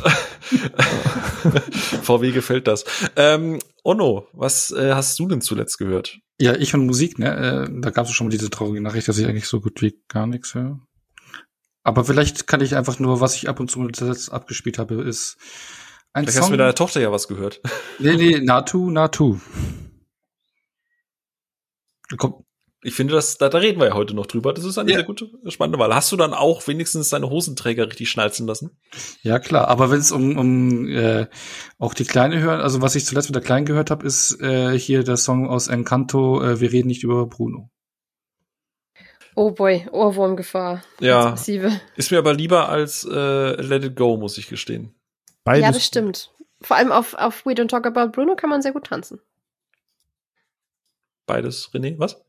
VW 2.01 2.31
gefällt 2.31 2.67
das. 2.67 2.85
Ähm, 3.15 3.59
Onno, 3.83 4.27
was 4.33 4.71
äh, 4.71 4.93
hast 4.93 5.17
du 5.19 5.27
denn 5.27 5.41
zuletzt 5.41 5.77
gehört? 5.77 6.19
Ja, 6.39 6.55
ich 6.55 6.73
und 6.73 6.85
Musik, 6.85 7.19
ne? 7.19 7.67
Äh, 7.69 7.81
da 7.81 7.89
gab 7.91 8.07
es 8.07 8.13
schon 8.13 8.27
mal 8.27 8.31
diese 8.31 8.49
traurige 8.49 8.81
Nachricht, 8.81 9.07
dass 9.07 9.17
ich 9.17 9.27
eigentlich 9.27 9.47
so 9.47 9.61
gut 9.61 9.81
wie 9.81 10.01
gar 10.07 10.27
nichts 10.27 10.55
höre. 10.55 10.79
Aber 11.83 12.05
vielleicht 12.05 12.47
kann 12.47 12.61
ich 12.61 12.75
einfach 12.75 12.99
nur, 12.99 13.21
was 13.21 13.35
ich 13.35 13.49
ab 13.49 13.59
und 13.59 13.69
zu 13.69 13.87
zuletzt 13.89 14.31
abgespielt 14.31 14.77
habe, 14.77 15.01
ist 15.01 15.37
ein 16.13 16.23
vielleicht 16.23 16.35
Song. 16.35 16.43
hast 16.43 16.49
du 16.49 16.51
mit 16.51 16.59
deiner 16.59 16.75
Tochter 16.75 17.01
ja 17.01 17.11
was 17.11 17.27
gehört. 17.27 17.61
Nee, 17.99 18.15
nee, 18.15 18.39
Natu, 18.39 18.91
Natu. 18.91 19.39
Komm, 22.17 22.43
ich 22.83 22.95
finde, 22.95 23.13
das, 23.13 23.37
da, 23.37 23.47
da 23.47 23.59
reden 23.59 23.79
wir 23.79 23.87
ja 23.87 23.93
heute 23.93 24.15
noch 24.15 24.25
drüber. 24.25 24.53
Das 24.53 24.65
ist 24.65 24.79
eine 24.79 24.89
ja. 24.89 24.97
sehr 24.97 25.05
gute, 25.05 25.29
spannende 25.49 25.77
Wahl. 25.77 25.93
Hast 25.93 26.11
du 26.11 26.17
dann 26.17 26.33
auch 26.33 26.67
wenigstens 26.67 27.09
deine 27.09 27.29
Hosenträger 27.29 27.87
richtig 27.87 28.09
schnalzen 28.09 28.47
lassen? 28.47 28.71
Ja, 29.21 29.37
klar. 29.37 29.67
Aber 29.67 29.91
wenn 29.91 29.99
es 29.99 30.11
um, 30.11 30.35
um 30.37 30.87
äh, 30.87 31.27
auch 31.77 31.93
die 31.93 32.05
Kleine 32.05 32.39
hören, 32.39 32.59
also 32.59 32.81
was 32.81 32.95
ich 32.95 33.05
zuletzt 33.05 33.29
mit 33.29 33.35
der 33.35 33.43
Kleinen 33.43 33.67
gehört 33.67 33.91
habe, 33.91 34.05
ist 34.05 34.41
äh, 34.41 34.77
hier 34.77 35.03
der 35.03 35.17
Song 35.17 35.47
aus 35.47 35.67
Encanto, 35.67 36.41
äh, 36.41 36.59
Wir 36.59 36.71
reden 36.71 36.87
nicht 36.87 37.03
über 37.03 37.27
Bruno. 37.27 37.69
Oh 39.35 39.51
boy, 39.51 39.87
Ohrwurmgefahr. 39.91 40.83
Ja. 40.99 41.35
Ist 41.95 42.11
mir 42.11 42.17
aber 42.17 42.33
lieber 42.33 42.69
als 42.69 43.07
äh, 43.09 43.61
Let 43.61 43.85
It 43.85 43.95
Go, 43.95 44.17
muss 44.17 44.37
ich 44.39 44.47
gestehen. 44.47 44.95
Beides. 45.43 45.61
Ja, 45.61 45.71
das 45.71 45.85
stimmt. 45.85 46.31
Vor 46.61 46.77
allem 46.77 46.91
auf, 46.91 47.13
auf 47.13 47.45
We 47.45 47.51
Don't 47.51 47.69
Talk 47.69 47.85
About 47.85 48.11
Bruno 48.11 48.35
kann 48.35 48.49
man 48.49 48.61
sehr 48.61 48.73
gut 48.73 48.87
tanzen. 48.87 49.21
Beides, 51.27 51.71
René, 51.73 51.97
was? 51.97 52.21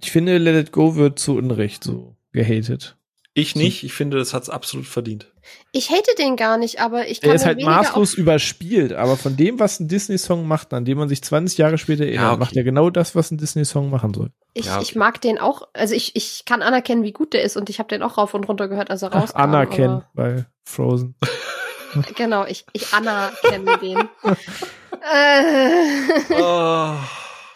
Ich 0.00 0.10
finde, 0.10 0.38
Let 0.38 0.68
It 0.68 0.72
Go 0.72 0.96
wird 0.96 1.18
zu 1.18 1.36
Unrecht 1.36 1.84
so 1.84 2.16
gehatet. 2.32 2.96
Ich 3.38 3.54
nicht. 3.54 3.84
Ich 3.84 3.92
finde, 3.92 4.16
das 4.16 4.32
hat's 4.32 4.48
absolut 4.48 4.86
verdient. 4.86 5.30
Ich 5.70 5.90
hate 5.90 6.14
den 6.18 6.36
gar 6.36 6.56
nicht, 6.56 6.80
aber 6.80 7.06
ich 7.06 7.20
kann 7.20 7.28
Er 7.30 7.36
ist 7.36 7.44
halt 7.44 7.62
maßlos 7.62 8.14
überspielt, 8.14 8.94
aber 8.94 9.18
von 9.18 9.36
dem, 9.36 9.60
was 9.60 9.78
ein 9.78 9.88
Disney-Song 9.88 10.48
macht, 10.48 10.72
an 10.72 10.86
dem 10.86 10.96
man 10.96 11.10
sich 11.10 11.22
20 11.22 11.58
Jahre 11.58 11.76
später 11.76 12.04
erinnert, 12.04 12.22
ja, 12.22 12.30
okay. 12.30 12.40
macht 12.40 12.56
er 12.56 12.64
genau 12.64 12.88
das, 12.88 13.14
was 13.14 13.30
ein 13.30 13.36
Disney-Song 13.36 13.90
machen 13.90 14.14
soll. 14.14 14.30
Ich, 14.54 14.64
ja, 14.64 14.76
okay. 14.76 14.84
ich 14.84 14.96
mag 14.96 15.20
den 15.20 15.38
auch, 15.38 15.68
also 15.74 15.94
ich, 15.94 16.16
ich 16.16 16.46
kann 16.46 16.62
anerkennen, 16.62 17.02
wie 17.02 17.12
gut 17.12 17.34
der 17.34 17.42
ist 17.42 17.58
und 17.58 17.68
ich 17.68 17.78
habe 17.78 17.90
den 17.90 18.02
auch 18.02 18.16
rauf 18.16 18.32
und 18.32 18.48
runter 18.48 18.68
gehört, 18.68 18.90
als 18.90 19.02
er 19.02 19.12
rauskam. 19.12 19.36
Ach, 19.36 19.42
anerkennen 19.42 20.02
bei 20.14 20.46
Frozen. 20.64 21.14
genau, 22.16 22.46
ich, 22.46 22.64
ich 22.72 22.94
anerkenne 22.94 23.76
den. 23.78 23.98
oh, 26.40 26.94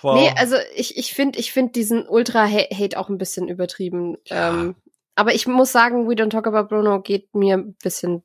wow. 0.03 0.15
Nee, 0.15 0.33
also 0.37 0.57
ich, 0.75 0.97
ich 0.97 1.15
finde 1.15 1.39
ich 1.39 1.53
find 1.53 1.77
diesen 1.77 2.07
Ultra-Hate 2.07 2.99
auch 2.99 3.09
ein 3.09 3.19
bisschen 3.19 3.49
übertrieben. 3.49 4.17
Ja. 4.27 4.51
Ähm, 4.51 4.75
aber 5.15 5.35
ich 5.35 5.47
muss 5.47 5.73
sagen, 5.73 6.09
We 6.09 6.15
Don't 6.15 6.31
Talk 6.31 6.47
About 6.47 6.69
Bruno 6.69 7.03
geht 7.03 7.35
mir 7.35 7.59
ein 7.59 7.75
bisschen 7.83 8.23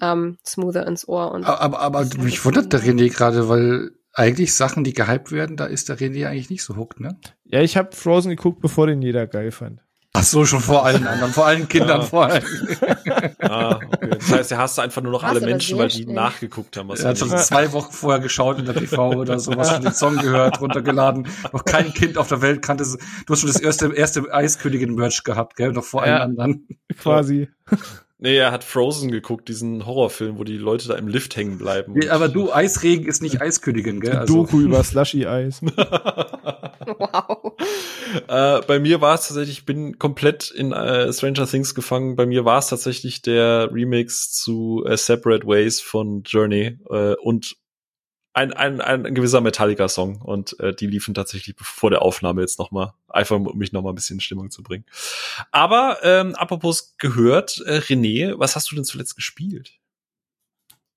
ähm, 0.00 0.38
smoother 0.46 0.86
ins 0.86 1.06
Ohr. 1.06 1.32
Und 1.32 1.44
aber 1.44 1.80
aber 1.80 2.04
mich 2.18 2.44
wundert 2.44 2.72
der 2.72 2.80
René 2.80 3.12
gerade, 3.12 3.48
weil 3.48 3.90
eigentlich 4.12 4.54
Sachen, 4.54 4.84
die 4.84 4.94
gehypt 4.94 5.32
werden, 5.32 5.56
da 5.56 5.66
ist 5.66 5.88
der 5.88 5.98
René 5.98 6.26
eigentlich 6.26 6.50
nicht 6.50 6.64
so 6.64 6.76
hooked, 6.76 7.00
ne? 7.00 7.18
Ja, 7.44 7.60
ich 7.60 7.76
habe 7.76 7.94
Frozen 7.94 8.30
geguckt, 8.30 8.60
bevor 8.60 8.86
den 8.86 9.02
jeder 9.02 9.26
geil 9.26 9.50
fand. 9.50 9.84
Ach 10.18 10.24
so, 10.24 10.44
schon 10.44 10.58
vor 10.58 10.84
allen 10.84 11.06
anderen, 11.06 11.32
vor 11.32 11.46
allen 11.46 11.68
Kindern, 11.68 12.00
ja. 12.00 12.06
vor 12.06 12.26
allen. 12.26 12.42
ah, 13.38 13.76
okay. 13.76 14.10
Das 14.10 14.32
heißt, 14.32 14.52
er 14.52 14.58
hasst 14.58 14.80
einfach 14.80 15.00
nur 15.00 15.12
noch 15.12 15.22
alle 15.22 15.40
Menschen, 15.40 15.78
weil 15.78 15.88
die 15.88 16.02
schnell. 16.02 16.14
nachgeguckt 16.14 16.76
haben. 16.76 16.88
Was 16.88 17.00
er 17.00 17.10
hat 17.10 17.18
schon 17.18 17.28
zwei 17.38 17.72
Wochen 17.72 17.92
vorher 17.92 18.18
geschaut 18.18 18.58
in 18.58 18.64
der 18.64 18.74
TV 18.74 19.10
oder 19.12 19.38
sowas, 19.38 19.70
schon 19.70 19.82
den 19.82 19.92
Song 19.92 20.16
gehört, 20.16 20.60
runtergeladen. 20.60 21.28
Noch 21.52 21.64
kein 21.64 21.92
Kind 21.94 22.18
auf 22.18 22.26
der 22.26 22.42
Welt 22.42 22.62
kannte. 22.62 22.84
Du 22.84 23.32
hast 23.32 23.40
schon 23.40 23.48
das 23.48 23.60
erste, 23.60 23.94
erste 23.94 24.32
Eiskönigin-Merch 24.32 25.22
gehabt, 25.22 25.54
gell? 25.54 25.72
Noch 25.72 25.84
vor 25.84 26.04
ja, 26.04 26.14
allen 26.18 26.22
anderen. 26.22 26.66
Quasi. 26.98 27.48
Nee, 28.20 28.36
er 28.36 28.50
hat 28.50 28.64
Frozen 28.64 29.12
geguckt, 29.12 29.48
diesen 29.48 29.86
Horrorfilm, 29.86 30.38
wo 30.38 30.44
die 30.44 30.58
Leute 30.58 30.88
da 30.88 30.96
im 30.96 31.06
Lift 31.06 31.36
hängen 31.36 31.56
bleiben. 31.56 31.92
Nee, 31.94 32.08
aber 32.08 32.28
du, 32.28 32.52
Eisregen 32.52 33.06
ist 33.06 33.22
nicht 33.22 33.40
Eiskönigin, 33.40 34.00
gell? 34.00 34.16
Also. 34.16 34.42
Doku 34.42 34.58
über 34.60 34.82
Slushy-Eis. 34.82 35.60
wow. 35.62 37.52
Äh, 38.26 38.60
bei 38.66 38.80
mir 38.80 39.00
war 39.00 39.14
es 39.14 39.28
tatsächlich, 39.28 39.58
ich 39.58 39.66
bin 39.66 40.00
komplett 40.00 40.50
in 40.50 40.72
äh, 40.72 41.12
Stranger 41.12 41.46
Things 41.46 41.76
gefangen. 41.76 42.16
Bei 42.16 42.26
mir 42.26 42.44
war 42.44 42.58
es 42.58 42.66
tatsächlich 42.66 43.22
der 43.22 43.70
Remix 43.72 44.32
zu 44.32 44.84
äh, 44.84 44.96
Separate 44.96 45.46
Ways 45.46 45.80
von 45.80 46.22
Journey 46.24 46.78
äh, 46.90 47.14
und 47.22 47.56
ein, 48.38 48.52
ein, 48.52 48.80
ein 48.80 49.14
gewisser 49.14 49.40
Metallica-Song 49.40 50.22
und 50.22 50.58
äh, 50.60 50.72
die 50.72 50.86
liefen 50.86 51.12
tatsächlich 51.12 51.56
vor 51.58 51.90
der 51.90 52.02
Aufnahme 52.02 52.40
jetzt 52.40 52.60
noch 52.60 52.70
mal, 52.70 52.94
einfach 53.08 53.36
um 53.36 53.58
mich 53.58 53.72
noch 53.72 53.82
mal 53.82 53.90
ein 53.90 53.96
bisschen 53.96 54.18
in 54.18 54.20
Stimmung 54.20 54.50
zu 54.50 54.62
bringen. 54.62 54.84
Aber 55.50 55.98
ähm, 56.04 56.36
apropos 56.36 56.94
gehört, 56.98 57.60
äh, 57.66 57.78
René, 57.78 58.38
was 58.38 58.54
hast 58.54 58.70
du 58.70 58.76
denn 58.76 58.84
zuletzt 58.84 59.16
gespielt? 59.16 59.72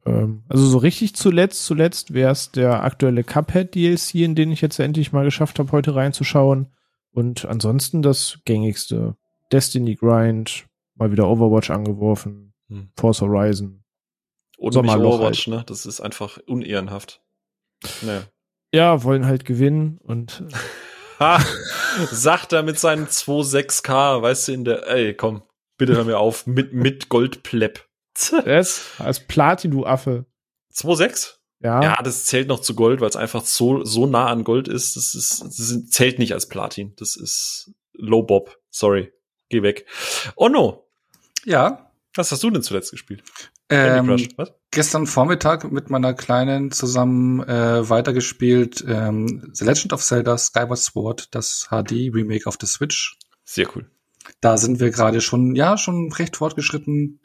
Ähm, 0.06 0.44
also 0.50 0.68
so 0.68 0.78
richtig 0.78 1.16
zuletzt, 1.16 1.66
zuletzt 1.66 2.14
wäre 2.14 2.32
es 2.32 2.52
der 2.52 2.84
aktuelle 2.84 3.24
Cuphead 3.24 3.74
DLC, 3.74 4.16
in 4.16 4.36
den 4.36 4.52
ich 4.52 4.62
jetzt 4.62 4.80
endlich 4.80 5.12
mal 5.12 5.26
geschafft 5.26 5.58
habe, 5.58 5.72
heute 5.72 5.96
reinzuschauen. 5.96 6.68
Und 7.12 7.46
ansonsten 7.46 8.04
das 8.04 8.40
gängigste. 8.46 9.16
Destiny 9.52 9.96
Grind, 9.96 10.68
mal 10.96 11.12
wieder 11.12 11.28
Overwatch 11.28 11.72
angeworfen, 11.72 12.54
hm. 12.70 12.92
Force 12.96 13.22
Horizon. 13.22 13.84
Oder 14.60 14.82
Overwatch, 14.82 15.48
halt. 15.48 15.58
ne? 15.58 15.64
Das 15.66 15.88
ist 15.88 16.02
einfach 16.02 16.38
unehrenhaft. 16.46 17.20
Naja. 18.02 18.24
Ja, 18.74 19.04
wollen 19.04 19.26
halt 19.26 19.46
gewinnen 19.46 20.00
und. 20.04 20.44
ha, 21.20 21.44
sagt 22.12 22.54
er 22.54 22.64
mit 22.64 22.80
seinen 22.80 23.08
2,6K, 23.08 24.22
weißt 24.22 24.48
du, 24.48 24.52
in 24.54 24.66
der, 24.66 24.88
ey, 24.88 25.14
komm, 25.14 25.44
bitte 25.78 25.96
hör 25.96 26.06
mir 26.06 26.20
auf, 26.20 26.48
mit, 26.48 26.74
mit 26.74 27.10
Goldplepp. 27.10 27.88
Das, 28.46 28.84
als 28.98 29.26
Platin, 29.28 29.72
du 29.72 29.86
Affe. 29.86 30.26
2,6? 30.74 31.36
Ja. 31.64 31.82
Ja, 31.84 32.02
das 32.02 32.26
zählt 32.26 32.48
noch 32.48 32.60
zu 32.60 32.76
Gold, 32.76 33.02
weil 33.02 33.10
es 33.10 33.16
einfach 33.16 33.46
so, 33.46 33.84
so 33.84 34.08
nah 34.08 34.28
an 34.28 34.44
Gold 34.44 34.68
ist. 34.68 34.96
Das 34.96 35.14
ist, 35.14 35.42
das 35.42 35.90
zählt 35.90 36.18
nicht 36.18 36.34
als 36.34 36.50
Platin. 36.50 36.94
Das 36.98 37.16
ist 37.16 37.72
Low 37.94 38.24
Bob. 38.24 38.58
Sorry. 38.72 39.12
Geh 39.50 39.62
weg. 39.62 39.86
Oh 40.36 40.50
no. 40.50 40.88
Ja. 41.46 41.92
Was 42.16 42.32
hast 42.32 42.44
du 42.44 42.50
denn 42.50 42.64
zuletzt 42.64 42.92
gespielt? 42.92 43.24
Ähm, 43.72 44.28
gestern 44.70 45.08
Vormittag 45.08 45.72
mit 45.72 45.90
meiner 45.90 46.14
Kleinen 46.14 46.72
zusammen 46.72 47.42
äh, 47.42 47.90
weitergespielt 47.90 48.84
ähm, 48.88 49.50
The 49.54 49.64
Legend 49.64 49.94
of 49.94 50.04
Zelda 50.04 50.38
Skyward 50.38 50.78
Sword, 50.78 51.34
das 51.34 51.70
HD 51.70 52.14
Remake 52.14 52.48
auf 52.48 52.58
der 52.58 52.68
Switch. 52.68 53.18
Sehr 53.46 53.68
cool. 53.76 53.90
Da 54.42 54.58
sind 54.58 54.80
wir 54.80 54.92
gerade 54.92 55.22
schon, 55.22 55.56
ja, 55.56 55.78
schon 55.78 56.12
recht 56.12 56.38
fortgeschritten. 56.38 57.22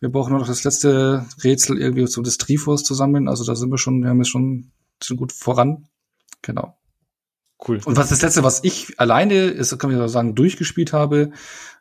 Wir 0.00 0.10
brauchen 0.10 0.30
nur 0.30 0.40
noch 0.40 0.48
das 0.48 0.64
letzte 0.64 1.24
Rätsel 1.42 1.78
irgendwie 1.78 2.06
so 2.06 2.20
des 2.20 2.36
Trifos 2.36 2.82
zusammen. 2.82 3.28
Also 3.28 3.44
da 3.44 3.54
sind 3.54 3.70
wir 3.70 3.78
schon, 3.78 4.02
wir 4.02 4.10
haben 4.10 4.20
es 4.20 4.28
schon, 4.28 4.72
schon 5.02 5.16
gut 5.16 5.32
voran. 5.32 5.88
Genau. 6.42 6.76
Cool. 7.66 7.80
Und 7.84 7.96
was 7.96 8.10
das 8.10 8.22
letzte, 8.22 8.42
was 8.42 8.64
ich 8.64 8.98
alleine, 9.00 9.46
ist, 9.46 9.78
kann 9.78 9.90
ich 9.90 10.10
sagen, 10.10 10.34
durchgespielt 10.34 10.92
habe, 10.92 11.32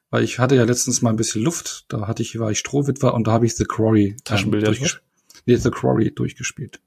weil 0.09 0.23
ich 0.23 0.39
hatte 0.39 0.55
ja 0.55 0.63
letztens 0.63 1.01
mal 1.01 1.09
ein 1.09 1.15
bisschen 1.15 1.43
Luft, 1.43 1.85
da 1.89 2.07
hatte 2.07 2.21
ich, 2.21 2.39
war 2.39 2.51
ich 2.51 2.59
Strohwitwer 2.59 3.13
und 3.13 3.27
da 3.27 3.31
habe 3.31 3.45
ich 3.45 3.55
The 3.55 3.65
Quarry 3.65 4.17
ähm, 4.29 4.51
durchgespielt. 4.51 5.03
Nee, 5.45 5.55
The 5.55 5.71
Quarry 5.71 6.13
durchgespielt. 6.13 6.79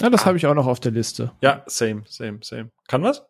Ja, 0.00 0.10
das 0.10 0.22
ah. 0.22 0.26
habe 0.26 0.36
ich 0.36 0.46
auch 0.46 0.54
noch 0.54 0.66
auf 0.66 0.80
der 0.80 0.92
Liste. 0.92 1.32
Ja, 1.40 1.62
same, 1.66 2.02
same, 2.06 2.38
same. 2.42 2.70
Kann 2.88 3.02
was? 3.02 3.22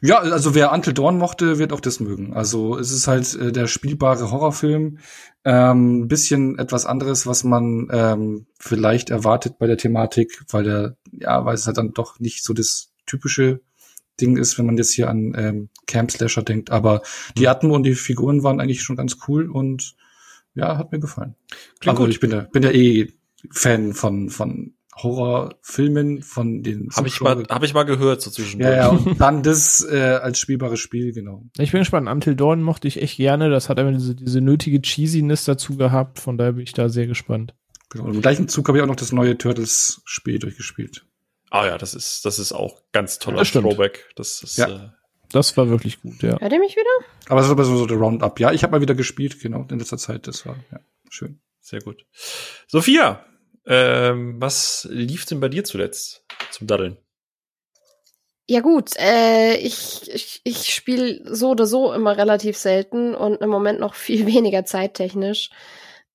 Ja, 0.00 0.18
also 0.18 0.54
wer 0.54 0.72
Until 0.72 0.94
Dawn 0.94 1.18
mochte, 1.18 1.58
wird 1.58 1.72
auch 1.72 1.80
das 1.80 2.00
mögen. 2.00 2.32
Also 2.32 2.78
es 2.78 2.90
ist 2.90 3.08
halt 3.08 3.34
äh, 3.34 3.52
der 3.52 3.66
spielbare 3.66 4.30
Horrorfilm. 4.30 4.98
Ähm, 5.44 6.00
ein 6.00 6.08
bisschen 6.08 6.58
etwas 6.58 6.86
anderes, 6.86 7.26
was 7.26 7.44
man 7.44 7.88
ähm, 7.92 8.46
vielleicht 8.58 9.10
erwartet 9.10 9.58
bei 9.58 9.66
der 9.66 9.76
Thematik, 9.76 10.44
weil 10.48 10.64
der, 10.64 10.96
ja, 11.12 11.44
weil 11.44 11.54
es 11.54 11.66
halt 11.66 11.76
dann 11.76 11.92
doch 11.92 12.18
nicht 12.20 12.42
so 12.42 12.54
das 12.54 12.92
typische 13.04 13.60
Ding 14.20 14.36
ist, 14.36 14.58
wenn 14.58 14.66
man 14.66 14.76
jetzt 14.76 14.92
hier 14.92 15.08
an 15.08 15.34
ähm, 15.36 15.68
Camp 15.86 16.10
Slasher 16.10 16.42
denkt. 16.42 16.70
Aber 16.70 17.02
die 17.36 17.42
mhm. 17.42 17.48
Atmo 17.48 17.74
und 17.74 17.82
die 17.82 17.94
Figuren 17.94 18.42
waren 18.42 18.60
eigentlich 18.60 18.82
schon 18.82 18.96
ganz 18.96 19.18
cool 19.28 19.50
und 19.50 19.94
ja, 20.54 20.78
hat 20.78 20.92
mir 20.92 21.00
gefallen. 21.00 21.34
Klingt 21.80 21.96
also 21.96 22.04
gut. 22.04 22.10
ich 22.10 22.20
bin 22.20 22.30
ja, 22.30 22.40
bin 22.40 22.62
ja 22.62 22.70
eh 22.70 23.12
Fan 23.50 23.92
von, 23.92 24.30
von 24.30 24.72
Horrorfilmen, 24.96 26.22
von 26.22 26.62
den 26.62 26.88
Habe 26.96 27.08
ich 27.08 27.20
mal, 27.20 27.44
hab 27.50 27.62
ich 27.62 27.74
mal 27.74 27.84
gehört 27.84 28.22
so 28.22 28.30
zwischendurch. 28.30 28.70
Ja, 28.70 28.76
ja, 28.76 28.88
und 28.88 29.20
dann 29.20 29.42
das 29.42 29.86
äh, 29.88 30.18
als 30.22 30.38
spielbares 30.38 30.80
Spiel, 30.80 31.12
genau. 31.12 31.44
Ich 31.58 31.72
bin 31.72 31.80
gespannt. 31.80 32.08
Until 32.08 32.34
Dawn 32.34 32.62
mochte 32.62 32.88
ich 32.88 33.02
echt 33.02 33.18
gerne. 33.18 33.50
Das 33.50 33.68
hat 33.68 33.78
einfach 33.78 33.92
diese, 33.92 34.14
diese 34.14 34.40
nötige 34.40 34.80
Cheesiness 34.80 35.44
dazu 35.44 35.76
gehabt. 35.76 36.18
Von 36.18 36.38
daher 36.38 36.52
bin 36.52 36.62
ich 36.62 36.72
da 36.72 36.88
sehr 36.88 37.06
gespannt. 37.06 37.54
Genau. 37.90 38.08
Im 38.08 38.22
gleichen 38.22 38.48
Zug 38.48 38.66
habe 38.68 38.78
ich 38.78 38.82
auch 38.82 38.88
noch 38.88 38.96
das 38.96 39.12
neue 39.12 39.36
Turtles-Spiel 39.36 40.38
durchgespielt. 40.38 41.04
Ah 41.50 41.66
ja, 41.66 41.78
das 41.78 41.94
ist, 41.94 42.24
das 42.24 42.38
ist 42.38 42.52
auch 42.52 42.82
ganz 42.92 43.18
toller 43.18 43.38
das 43.38 43.52
Throwback. 43.52 44.08
Das 44.16 44.42
ist, 44.42 44.56
ja. 44.56 44.68
Äh, 44.68 44.90
das 45.30 45.56
war 45.56 45.68
wirklich 45.68 46.00
gut, 46.02 46.22
ja. 46.22 46.38
Hört 46.40 46.52
ihr 46.52 46.58
mich 46.58 46.76
wieder? 46.76 47.06
Aber 47.28 47.40
es 47.40 47.46
ist 47.46 47.52
aber 47.52 47.64
so 47.64 47.86
der 47.86 47.96
Roundup. 47.96 48.38
Ja, 48.40 48.52
ich 48.52 48.62
habe 48.62 48.72
mal 48.72 48.80
wieder 48.80 48.94
gespielt, 48.94 49.40
genau, 49.40 49.66
in 49.70 49.78
letzter 49.78 49.98
Zeit. 49.98 50.26
Das 50.26 50.46
war 50.46 50.56
ja 50.70 50.80
schön. 51.10 51.40
Sehr 51.60 51.80
gut. 51.80 52.06
Sophia, 52.68 53.24
ähm, 53.66 54.40
was 54.40 54.86
lief 54.90 55.26
denn 55.26 55.40
bei 55.40 55.48
dir 55.48 55.64
zuletzt 55.64 56.24
zum 56.50 56.66
Daddeln? 56.66 56.96
Ja 58.48 58.60
gut, 58.60 58.92
äh, 58.96 59.56
ich, 59.56 60.08
ich, 60.14 60.40
ich 60.44 60.72
spiele 60.72 61.34
so 61.34 61.50
oder 61.50 61.66
so 61.66 61.92
immer 61.92 62.16
relativ 62.16 62.56
selten 62.56 63.16
und 63.16 63.40
im 63.40 63.50
Moment 63.50 63.80
noch 63.80 63.94
viel 63.96 64.26
weniger 64.26 64.64
zeittechnisch. 64.64 65.50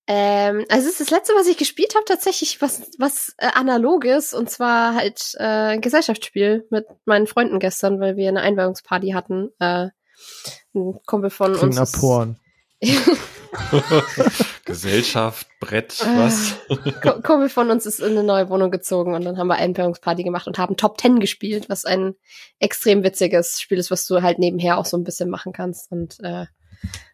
Ähm, 0.08 0.66
also 0.70 0.88
es 0.88 0.94
ist 0.94 1.02
das 1.02 1.10
letzte, 1.12 1.34
was 1.36 1.48
ich 1.48 1.58
gespielt 1.58 1.94
habe, 1.96 2.06
tatsächlich 2.06 2.62
was, 2.62 2.90
was 2.98 3.34
äh, 3.38 3.48
analoges 3.54 4.34
und 4.34 4.50
zwar 4.50 4.96
halt 4.96 5.36
äh, 5.38 5.80
Gesellschaftsspiel 5.80 6.66
mit 6.70 6.86
meinen 7.06 7.28
Freunden 7.28 7.60
gestern, 7.60 8.00
weil 8.00 8.18
wir 8.18 8.28
eine 8.30 8.42
Einweihungsparty 8.42 9.12
hatten. 9.12 9.50
Äh, 9.60 9.90
ein 10.74 11.00
Kumpel 11.06 11.30
von 11.30 11.54
Klingt 11.54 11.78
uns. 11.78 11.94
Nach 11.94 12.00
Porn. 12.00 12.38
Gesellschaft, 14.66 15.48
Brett, 15.60 16.04
was? 16.16 16.56
Kumpel 17.24 17.50
von 17.50 17.70
uns 17.70 17.86
ist 17.86 18.00
in 18.00 18.12
eine 18.12 18.24
neue 18.24 18.50
Wohnung 18.50 18.72
gezogen 18.72 19.14
und 19.14 19.26
dann 19.26 19.38
haben 19.38 19.48
wir 19.48 19.58
Einweihungsparty 19.58 20.24
gemacht 20.24 20.48
und 20.48 20.58
haben 20.58 20.78
Top 20.78 20.98
Ten 20.98 21.20
gespielt, 21.20 21.70
was 21.70 21.86
ein 21.86 22.16
extrem 22.60 23.04
witziges 23.04 23.60
Spiel 23.60 23.78
ist, 23.78 23.92
was 23.92 24.06
du 24.08 24.22
halt 24.22 24.40
nebenher 24.40 24.78
auch 24.78 24.86
so 24.86 24.98
ein 24.98 25.04
bisschen 25.04 25.30
machen 25.30 25.54
kannst 25.54 25.92
und 25.92 26.18
äh, 26.22 26.46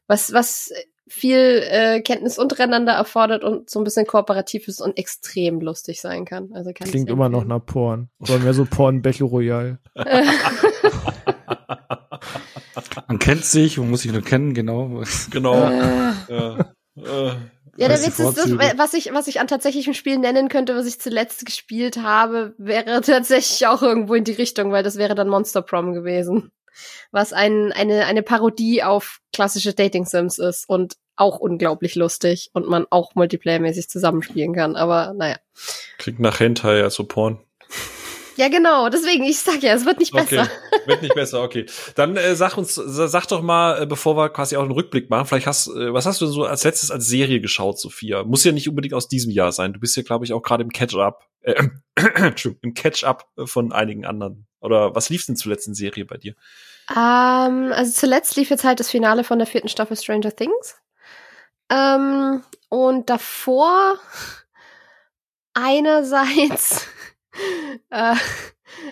was 0.08 0.32
was 0.32 0.72
viel 1.08 1.64
äh, 1.70 2.02
Kenntnis 2.02 2.38
untereinander 2.38 2.94
erfordert 2.94 3.44
und 3.44 3.70
so 3.70 3.80
ein 3.80 3.84
bisschen 3.84 4.06
kooperativ 4.06 4.68
ist 4.68 4.82
und 4.82 4.98
extrem 4.98 5.62
lustig 5.62 6.02
sein 6.02 6.26
kann. 6.26 6.50
Also 6.54 6.72
kann 6.74 6.88
Klingt 6.88 7.10
immer 7.10 7.30
noch 7.30 7.46
nach 7.46 7.66
Porn. 7.66 8.10
Oder 8.20 8.40
mehr 8.40 8.54
so 8.54 8.66
Porn 8.66 9.02
Battle 9.02 9.26
Royale. 9.26 9.80
Man 13.08 13.20
kennt 13.20 13.46
sich, 13.46 13.78
man 13.78 13.90
muss 13.90 14.02
sich 14.02 14.12
nur 14.12 14.22
kennen, 14.22 14.54
genau. 14.54 15.02
Genau. 15.32 15.54
Äh. 15.54 16.14
ja. 16.30 16.58
Äh, 16.98 17.36
Ja, 17.78 17.88
der 17.88 18.00
Witz 18.00 18.20
ist, 18.20 18.38
das, 18.38 18.52
was 18.78 18.94
ich, 18.96 19.14
was 19.14 19.28
ich 19.28 19.40
an 19.40 19.48
tatsächlichem 19.48 19.94
Spiel 19.94 20.18
nennen 20.18 20.50
könnte, 20.50 20.76
was 20.76 20.88
ich 20.88 21.00
zuletzt 21.00 21.46
gespielt 21.46 21.98
habe, 21.98 22.56
wäre 22.58 23.02
tatsächlich 23.06 23.68
auch 23.68 23.84
irgendwo 23.84 24.16
in 24.16 24.24
die 24.24 24.34
Richtung, 24.34 24.72
weil 24.72 24.84
das 24.84 24.98
wäre 24.98 25.14
dann 25.14 25.30
Monster 25.30 25.62
Prom 25.62 25.94
gewesen. 25.94 26.52
Was 27.12 27.34
ein, 27.34 27.72
eine, 27.72 28.06
eine 28.06 28.24
Parodie 28.24 28.84
auf 28.84 29.20
klassische 29.34 29.74
Dating 29.74 30.06
Sims 30.06 30.38
ist 30.38 30.68
und 30.68 30.96
auch 31.16 31.40
unglaublich 31.40 31.96
lustig 31.96 32.50
und 32.54 32.68
man 32.68 32.86
auch 32.90 33.16
multiplayermäßig 33.16 33.90
zusammenspielen 33.90 34.54
kann. 34.54 34.76
Aber 34.76 35.14
naja. 35.14 35.38
klingt 35.98 36.20
nach 36.20 36.40
Hentai, 36.40 36.84
also 36.84 37.04
Porn. 37.04 37.40
Ja, 38.38 38.50
genau. 38.50 38.88
Deswegen, 38.90 39.24
ich 39.24 39.40
sag 39.40 39.64
ja, 39.64 39.74
es 39.74 39.86
wird 39.86 39.98
nicht 39.98 40.14
besser. 40.14 40.44
Okay, 40.44 40.50
wird 40.86 41.02
nicht 41.02 41.16
besser, 41.16 41.42
okay. 41.42 41.66
Dann 41.96 42.16
äh, 42.18 42.36
sag 42.36 42.56
uns, 42.56 42.76
sag 42.76 43.26
doch 43.28 43.42
mal, 43.42 43.82
äh, 43.82 43.86
bevor 43.88 44.16
wir 44.16 44.30
quasi 44.30 44.56
auch 44.56 44.62
einen 44.62 44.72
Rückblick 44.72 45.10
machen, 45.10 45.26
vielleicht 45.26 45.48
hast, 45.48 45.68
äh, 45.70 45.92
was 45.92 46.06
hast 46.06 46.22
du 46.22 46.28
so 46.28 46.46
als 46.46 46.64
letztes 46.64 46.92
als 46.92 47.08
Serie 47.08 47.42
geschaut, 47.42 47.80
Sophia? 47.80 48.24
Muss 48.24 48.44
ja 48.44 48.52
nicht 48.52 48.70
unbedingt 48.70 48.94
aus 48.94 49.08
diesem 49.08 49.32
Jahr 49.32 49.52
sein. 49.52 49.74
Du 49.74 49.80
bist 49.80 49.98
ja, 49.98 50.04
glaube 50.04 50.24
ich, 50.24 50.34
auch 50.34 50.44
gerade 50.44 50.64
im 50.64 50.70
Catch-up, 50.70 51.28
äh, 51.42 51.68
im 52.62 52.76
Catch-up 52.76 53.28
von 53.46 53.72
einigen 53.72 54.06
anderen. 54.06 54.46
Oder 54.62 54.94
was 54.94 55.10
lief 55.10 55.26
denn 55.26 55.36
zuletzt 55.36 55.68
in 55.68 55.74
Serie 55.74 56.06
bei 56.06 56.18
dir? 56.18 56.36
Ähm, 56.90 57.72
also 57.74 57.92
zuletzt 57.92 58.36
lief 58.36 58.50
jetzt 58.50 58.64
halt 58.64 58.80
das 58.80 58.90
Finale 58.90 59.24
von 59.24 59.40
der 59.40 59.48
vierten 59.48 59.68
Staffel 59.68 59.98
Stranger 59.98 60.36
Things. 60.36 60.78
Ähm, 61.70 62.44
und 62.70 63.10
davor 63.10 64.00
einerseits 65.54 66.88
äh, 67.90 68.16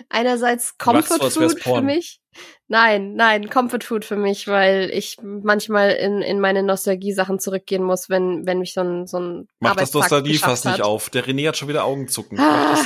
einerseits 0.08 0.76
Comfort 0.78 1.30
Food 1.30 1.60
für 1.62 1.82
mich. 1.82 2.20
Nein, 2.68 3.14
nein, 3.14 3.48
Comfort 3.48 3.84
Food 3.84 4.04
für 4.04 4.16
mich, 4.16 4.48
weil 4.48 4.90
ich 4.92 5.18
manchmal 5.22 5.90
in, 5.92 6.20
in 6.20 6.40
meine 6.40 6.64
Nostalgie-Sachen 6.64 7.38
zurückgehen 7.38 7.84
muss, 7.84 8.10
wenn, 8.10 8.44
wenn 8.44 8.58
mich 8.58 8.72
so 8.74 8.80
ein, 8.80 9.06
so 9.06 9.20
ein 9.20 9.48
Mach 9.60 9.76
das 9.76 9.92
Nostalgie 9.94 10.36
fast 10.36 10.64
nicht 10.64 10.82
auf. 10.82 11.08
Der 11.10 11.24
René 11.24 11.46
hat 11.46 11.56
schon 11.56 11.68
wieder 11.68 11.84
Augenzucken. 11.84 12.40
Ah, 12.40 12.76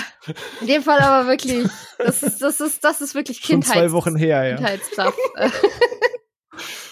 in 0.61 0.67
dem 0.67 0.83
Fall 0.83 0.99
aber 1.01 1.29
wirklich, 1.29 1.67
das 1.99 2.23
ist, 2.23 2.43
das 2.43 2.61
ist, 2.61 2.85
das 2.85 3.01
ist 3.01 3.15
wirklich 3.15 3.41
Kindheit. 3.41 3.73
zwei 3.75 3.93
Wochen 3.93 4.17
her, 4.17 4.45
ja. 4.49 4.57
Kindheitsstuff. 4.57 5.17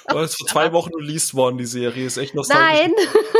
das. 0.06 0.30
Ist 0.30 0.38
vor 0.38 0.46
zwei 0.48 0.72
Wochen 0.72 0.94
released 0.94 1.34
worden, 1.34 1.58
die 1.58 1.66
Serie. 1.66 2.06
Ist 2.06 2.16
echt 2.16 2.34
nostalgisch. 2.34 2.80
Nein, 2.80 2.92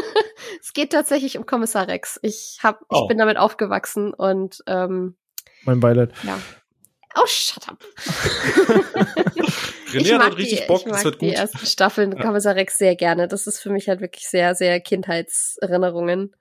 es 0.61 0.75
geht 0.75 0.93
tatsächlich 0.93 1.38
um 1.38 1.47
Kommissar 1.47 1.88
Rex. 1.88 2.19
Ich 2.23 2.59
hab, 2.62 2.81
Oh. 2.90 3.02
ich 3.02 3.09
bin 3.09 3.17
damit 3.19 3.38
aufgewachsen 3.38 4.12
und 4.12 4.62
ähm, 4.67 5.17
Mein 5.64 5.81
Beileid. 5.81 6.12
ja. 6.25 6.38
Oh, 7.14 7.26
shut 7.26 7.68
up. 7.68 7.78
René 9.92 10.18
hat 10.18 10.36
richtig 10.36 10.60
die, 10.60 10.66
Bock, 10.66 10.80
ich 10.80 10.84
das 10.84 10.92
mag 10.92 11.04
wird 11.04 11.20
die 11.22 11.28
gut. 11.28 11.36
ersten 11.36 11.66
Staffeln 11.66 12.12
Ja. 12.16 12.22
Kommissar 12.22 12.54
Rex 12.54 12.78
sehr 12.78 12.96
gerne. 12.96 13.28
Das 13.28 13.46
ist 13.46 13.60
für 13.60 13.70
mich 13.70 13.88
halt 13.88 14.00
wirklich 14.00 14.28
sehr, 14.28 14.54
sehr 14.54 14.80
Kindheitserinnerungen. 14.80 16.34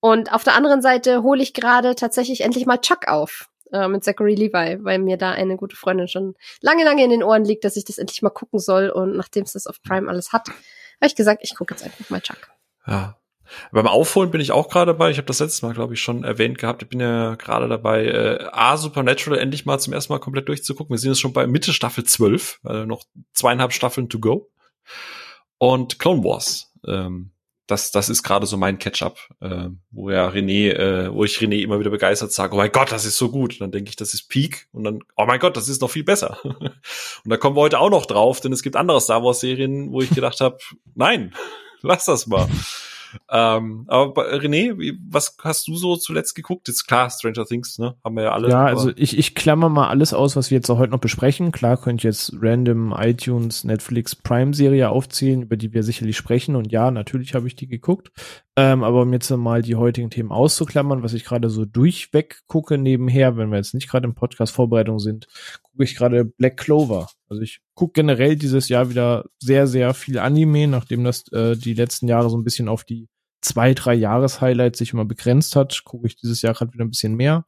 Und 0.00 0.32
auf 0.32 0.44
der 0.44 0.54
anderen 0.54 0.82
Seite 0.82 1.22
hole 1.22 1.42
ich 1.42 1.54
gerade 1.54 1.94
tatsächlich 1.94 2.40
endlich 2.40 2.66
mal 2.66 2.78
Chuck 2.78 3.06
auf 3.08 3.48
äh, 3.72 3.86
mit 3.86 4.02
Zachary 4.02 4.34
Levi, 4.34 4.82
weil 4.82 4.98
mir 4.98 5.16
da 5.16 5.30
eine 5.30 5.56
gute 5.56 5.76
Freundin 5.76 6.08
schon 6.08 6.34
lange, 6.60 6.84
lange 6.84 7.04
in 7.04 7.10
den 7.10 7.22
Ohren 7.22 7.44
liegt, 7.44 7.64
dass 7.64 7.76
ich 7.76 7.84
das 7.84 7.98
endlich 7.98 8.22
mal 8.22 8.30
gucken 8.30 8.58
soll. 8.58 8.88
Und 8.90 9.16
nachdem 9.16 9.44
es 9.44 9.52
das 9.52 9.66
auf 9.66 9.82
Prime 9.82 10.08
alles 10.08 10.32
hat, 10.32 10.48
habe 10.48 11.06
ich 11.06 11.14
gesagt, 11.14 11.40
ich 11.42 11.54
gucke 11.54 11.74
jetzt 11.74 11.84
einfach 11.84 12.10
mal 12.10 12.20
Chuck. 12.20 12.50
Ja. 12.86 13.16
Beim 13.72 13.86
Aufholen 13.86 14.30
bin 14.30 14.40
ich 14.40 14.52
auch 14.52 14.68
gerade 14.68 14.92
dabei. 14.92 15.10
Ich 15.10 15.16
habe 15.16 15.26
das 15.26 15.40
letzte 15.40 15.66
Mal, 15.66 15.74
glaube 15.74 15.94
ich, 15.94 16.00
schon 16.00 16.24
erwähnt 16.24 16.58
gehabt. 16.58 16.82
Ich 16.82 16.88
bin 16.88 17.00
ja 17.00 17.34
gerade 17.34 17.68
dabei, 17.68 18.06
äh, 18.06 18.48
A, 18.52 18.76
Supernatural 18.76 19.38
endlich 19.38 19.66
mal 19.66 19.78
zum 19.78 19.92
ersten 19.92 20.12
Mal 20.12 20.18
komplett 20.18 20.48
durchzugucken. 20.48 20.94
Wir 20.94 20.98
sind 20.98 21.10
jetzt 21.10 21.20
schon 21.20 21.32
bei 21.32 21.46
Mitte 21.46 21.72
Staffel 21.72 22.04
12, 22.04 22.60
also 22.64 22.84
noch 22.86 23.04
zweieinhalb 23.32 23.72
Staffeln 23.72 24.08
to 24.08 24.18
go. 24.18 24.50
Und 25.58 25.98
Clone 25.98 26.24
Wars. 26.24 26.72
Ähm, 26.86 27.32
das, 27.70 27.92
das 27.92 28.08
ist 28.08 28.22
gerade 28.22 28.46
so 28.46 28.56
mein 28.56 28.78
Catch-up, 28.78 29.18
äh, 29.40 29.68
wo 29.90 30.10
ja 30.10 30.28
René, 30.28 30.72
äh, 30.72 31.14
wo 31.14 31.24
ich 31.24 31.38
René 31.38 31.62
immer 31.62 31.78
wieder 31.78 31.90
begeistert 31.90 32.32
sage, 32.32 32.54
oh 32.54 32.56
mein 32.56 32.72
Gott, 32.72 32.90
das 32.90 33.04
ist 33.04 33.16
so 33.16 33.30
gut. 33.30 33.52
Und 33.52 33.60
dann 33.60 33.70
denke 33.70 33.90
ich, 33.90 33.96
das 33.96 34.12
ist 34.12 34.28
Peak. 34.28 34.66
Und 34.72 34.84
dann, 34.84 35.00
oh 35.16 35.24
mein 35.26 35.38
Gott, 35.38 35.56
das 35.56 35.68
ist 35.68 35.80
noch 35.80 35.90
viel 35.90 36.04
besser. 36.04 36.38
und 36.44 36.74
da 37.24 37.36
kommen 37.36 37.56
wir 37.56 37.60
heute 37.60 37.78
auch 37.78 37.90
noch 37.90 38.06
drauf, 38.06 38.40
denn 38.40 38.52
es 38.52 38.62
gibt 38.62 38.76
andere 38.76 39.00
Star 39.00 39.22
Wars-Serien, 39.22 39.92
wo 39.92 40.00
ich 40.00 40.10
gedacht 40.10 40.40
habe, 40.40 40.58
nein, 40.94 41.34
lass 41.82 42.06
das 42.06 42.26
mal. 42.26 42.48
Ähm, 43.30 43.84
aber 43.88 44.32
René, 44.34 44.78
wie, 44.78 44.98
was 45.08 45.36
hast 45.42 45.68
du 45.68 45.76
so 45.76 45.96
zuletzt 45.96 46.34
geguckt? 46.34 46.68
Jetzt 46.68 46.86
klar, 46.86 47.10
Stranger 47.10 47.44
Things, 47.44 47.78
ne? 47.78 47.96
Haben 48.04 48.16
wir 48.16 48.24
ja 48.24 48.32
alle. 48.32 48.48
Ja, 48.48 48.64
also 48.64 48.90
ich, 48.96 49.18
ich 49.18 49.34
klammer 49.34 49.68
mal 49.68 49.88
alles 49.88 50.12
aus, 50.14 50.36
was 50.36 50.50
wir 50.50 50.56
jetzt 50.56 50.70
auch 50.70 50.78
heute 50.78 50.92
noch 50.92 51.00
besprechen. 51.00 51.52
Klar 51.52 51.76
könnt 51.76 52.04
ihr 52.04 52.10
jetzt 52.10 52.32
random 52.40 52.94
iTunes, 52.96 53.64
Netflix, 53.64 54.14
Prime-Serie 54.14 54.90
aufzählen, 54.90 55.42
über 55.42 55.56
die 55.56 55.72
wir 55.72 55.82
sicherlich 55.82 56.16
sprechen. 56.16 56.56
Und 56.56 56.70
ja, 56.72 56.90
natürlich 56.90 57.34
habe 57.34 57.46
ich 57.46 57.56
die 57.56 57.66
geguckt. 57.66 58.10
Ähm, 58.56 58.82
aber 58.82 59.02
um 59.02 59.12
jetzt 59.12 59.30
mal 59.30 59.62
die 59.62 59.76
heutigen 59.76 60.10
Themen 60.10 60.32
auszuklammern, 60.32 61.02
was 61.02 61.14
ich 61.14 61.24
gerade 61.24 61.48
so 61.50 61.64
durchweg 61.64 62.42
gucke 62.46 62.78
nebenher, 62.78 63.36
wenn 63.36 63.50
wir 63.50 63.56
jetzt 63.56 63.74
nicht 63.74 63.88
gerade 63.88 64.06
im 64.06 64.14
Podcast 64.14 64.52
Vorbereitung 64.52 64.98
sind, 64.98 65.28
gucke 65.62 65.84
ich 65.84 65.96
gerade 65.96 66.24
Black 66.24 66.56
Clover. 66.56 67.08
Also 67.30 67.42
ich 67.42 67.60
gucke 67.74 67.92
generell 67.94 68.36
dieses 68.36 68.68
Jahr 68.68 68.90
wieder 68.90 69.24
sehr, 69.38 69.66
sehr 69.66 69.94
viel 69.94 70.18
Anime, 70.18 70.66
nachdem 70.66 71.04
das 71.04 71.30
äh, 71.32 71.56
die 71.56 71.74
letzten 71.74 72.08
Jahre 72.08 72.28
so 72.28 72.36
ein 72.36 72.44
bisschen 72.44 72.68
auf 72.68 72.84
die 72.84 73.08
zwei, 73.40 73.72
drei 73.72 73.94
Jahres-Highlights 73.94 74.78
sich 74.78 74.92
immer 74.92 75.04
begrenzt 75.04 75.56
hat, 75.56 75.84
gucke 75.84 76.06
ich 76.06 76.16
dieses 76.16 76.42
Jahr 76.42 76.58
halt 76.58 76.74
wieder 76.74 76.84
ein 76.84 76.90
bisschen 76.90 77.14
mehr. 77.14 77.46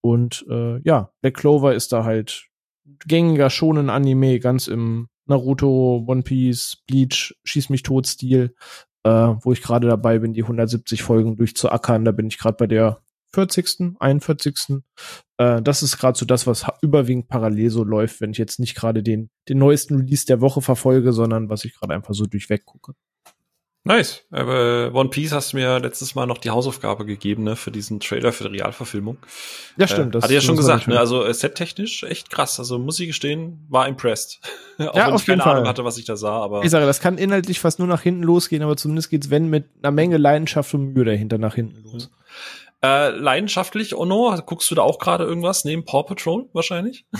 Und 0.00 0.46
äh, 0.48 0.80
ja, 0.82 1.10
Black 1.20 1.34
Clover 1.34 1.74
ist 1.74 1.92
da 1.92 2.04
halt 2.04 2.46
gängiger 3.06 3.50
schonen 3.50 3.90
Anime, 3.90 4.38
ganz 4.38 4.68
im 4.68 5.08
Naruto, 5.26 6.04
One 6.06 6.22
Piece, 6.22 6.78
Bleach, 6.86 7.34
Schieß 7.44 7.68
mich 7.68 7.82
tot 7.82 8.06
Stil, 8.06 8.54
äh, 9.04 9.10
wo 9.10 9.52
ich 9.52 9.62
gerade 9.62 9.88
dabei 9.88 10.20
bin, 10.20 10.32
die 10.32 10.42
170 10.42 11.02
Folgen 11.02 11.36
durchzuackern. 11.36 12.04
Da 12.04 12.12
bin 12.12 12.28
ich 12.28 12.38
gerade 12.38 12.56
bei 12.56 12.66
der 12.66 13.02
40., 13.32 13.96
41. 14.00 14.82
Äh, 15.38 15.62
das 15.62 15.82
ist 15.82 15.98
gerade 15.98 16.18
so 16.18 16.26
das, 16.26 16.46
was 16.46 16.66
überwiegend 16.82 17.28
parallel 17.28 17.70
so 17.70 17.84
läuft, 17.84 18.20
wenn 18.20 18.32
ich 18.32 18.38
jetzt 18.38 18.58
nicht 18.60 18.74
gerade 18.74 19.02
den, 19.02 19.30
den 19.48 19.58
neuesten 19.58 19.96
Release 19.96 20.26
der 20.26 20.40
Woche 20.40 20.60
verfolge, 20.60 21.12
sondern 21.12 21.48
was 21.48 21.64
ich 21.64 21.74
gerade 21.74 21.94
einfach 21.94 22.14
so 22.14 22.26
durchweg 22.26 22.64
gucke. 22.64 22.94
Nice. 23.82 24.24
Aber 24.30 24.92
One 24.92 25.08
Piece 25.08 25.32
hast 25.32 25.52
du 25.52 25.56
mir 25.56 25.78
letztes 25.78 26.14
Mal 26.14 26.26
noch 26.26 26.36
die 26.36 26.50
Hausaufgabe 26.50 27.06
gegeben, 27.06 27.44
ne, 27.44 27.56
für 27.56 27.70
diesen 27.70 27.98
Trailer 27.98 28.30
für 28.30 28.44
die 28.44 28.58
Realverfilmung. 28.58 29.16
Ja, 29.78 29.88
stimmt. 29.88 30.08
Äh, 30.08 30.18
das 30.18 30.24
hat 30.24 30.30
ja 30.32 30.42
schon 30.42 30.56
gesagt, 30.58 30.86
ne? 30.86 30.98
Also 30.98 31.24
äh, 31.24 31.32
settechnisch 31.32 32.02
echt 32.02 32.28
krass. 32.28 32.58
Also 32.58 32.78
muss 32.78 33.00
ich 33.00 33.06
gestehen, 33.06 33.64
war 33.70 33.88
impressed. 33.88 34.40
Auch 34.78 34.94
Ja, 34.94 35.06
wenn 35.06 35.14
auf 35.14 35.22
ich 35.22 35.26
keine 35.26 35.38
jeden 35.38 35.40
Fall. 35.44 35.56
Ahnung 35.56 35.68
hatte, 35.68 35.84
was 35.86 35.96
ich 35.96 36.04
da 36.04 36.16
sah, 36.16 36.42
aber. 36.42 36.62
Ich 36.62 36.70
sage, 36.70 36.84
das 36.84 37.00
kann 37.00 37.16
inhaltlich 37.16 37.58
fast 37.58 37.78
nur 37.78 37.88
nach 37.88 38.02
hinten 38.02 38.22
losgehen, 38.22 38.62
aber 38.62 38.76
zumindest 38.76 39.08
geht's, 39.08 39.30
wenn, 39.30 39.48
mit 39.48 39.64
einer 39.82 39.92
Menge 39.92 40.18
Leidenschaft 40.18 40.74
und 40.74 40.92
Mühe 40.92 41.06
dahinter 41.06 41.38
nach 41.38 41.54
hinten 41.54 41.82
los. 41.82 42.10
Äh, 42.82 43.10
leidenschaftlich, 43.10 43.94
Ono, 43.94 44.34
guckst 44.46 44.70
du 44.70 44.74
da 44.74 44.82
auch 44.82 44.98
gerade 44.98 45.24
irgendwas 45.24 45.64
neben 45.64 45.84
Paw 45.84 46.02
Patrol 46.04 46.48
wahrscheinlich? 46.52 47.06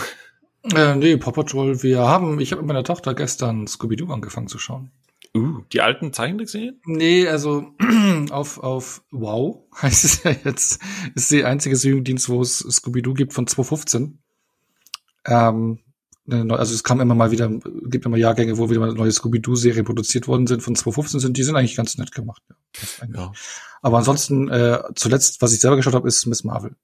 Äh, 0.75 0.95
nee, 0.95 1.17
Paw 1.17 1.31
Patrol, 1.31 1.81
wir 1.81 2.01
haben, 2.01 2.39
ich 2.39 2.51
habe 2.51 2.61
mit 2.61 2.67
meiner 2.67 2.83
Tochter 2.83 3.15
gestern 3.15 3.65
Scooby-Doo 3.65 4.13
angefangen 4.13 4.47
zu 4.47 4.59
schauen. 4.59 4.91
Uh, 5.35 5.61
die 5.71 5.81
alten 5.81 6.13
Zeichentrickserien? 6.13 6.79
Nee, 6.85 7.27
also 7.27 7.73
auf, 8.29 8.59
auf 8.59 9.01
Wow 9.09 9.63
heißt 9.81 10.03
es 10.03 10.23
ja 10.23 10.35
jetzt, 10.43 10.79
ist 11.15 11.31
die 11.31 11.45
einzige 11.45 11.75
Streamingdienst, 11.75 12.29
wo 12.29 12.41
es 12.41 12.59
Scooby-Doo 12.59 13.15
gibt 13.15 13.33
von 13.33 13.47
2015. 13.47 14.19
Ähm, 15.25 15.79
also 16.29 16.73
es 16.73 16.83
kam 16.83 17.01
immer 17.01 17.15
mal 17.15 17.31
wieder, 17.31 17.49
gibt 17.85 18.05
immer 18.05 18.17
Jahrgänge, 18.17 18.57
wo 18.57 18.69
wieder 18.69 18.79
mal 18.79 18.93
neue 18.93 19.11
Scooby-Doo-Serien 19.11 19.85
produziert 19.85 20.27
worden 20.27 20.47
sind. 20.47 20.61
Von 20.61 20.75
2015 20.75 21.19
sind 21.19 21.37
die 21.37 21.43
sind 21.43 21.55
eigentlich 21.55 21.75
ganz 21.75 21.97
nett 21.97 22.11
gemacht. 22.11 22.43
Ja. 23.01 23.07
Ja. 23.13 23.31
Aber 23.81 23.97
ansonsten, 23.97 24.47
äh, 24.49 24.81
zuletzt, 24.95 25.41
was 25.41 25.53
ich 25.53 25.59
selber 25.59 25.77
geschaut 25.77 25.95
habe, 25.95 26.07
ist 26.07 26.25
Miss 26.27 26.43
Marvel. 26.43 26.75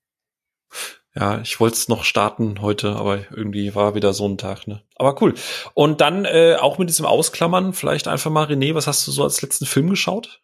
Ja, 1.15 1.41
ich 1.41 1.59
wollte 1.59 1.75
es 1.75 1.87
noch 1.87 2.03
starten 2.03 2.61
heute, 2.61 2.95
aber 2.95 3.31
irgendwie 3.31 3.73
war 3.73 3.95
wieder 3.95 4.13
so 4.13 4.27
ein 4.27 4.37
Tag, 4.37 4.67
ne? 4.67 4.83
Aber 4.95 5.19
cool. 5.21 5.33
Und 5.73 6.01
dann 6.01 6.25
äh, 6.25 6.57
auch 6.59 6.77
mit 6.77 6.89
diesem 6.89 7.05
Ausklammern, 7.05 7.73
vielleicht 7.73 8.07
einfach 8.07 8.29
mal, 8.29 8.45
René, 8.45 8.75
was 8.75 8.85
hast 8.85 9.07
du 9.07 9.11
so 9.11 9.23
als 9.23 9.41
letzten 9.41 9.65
Film 9.65 9.89
geschaut? 9.89 10.41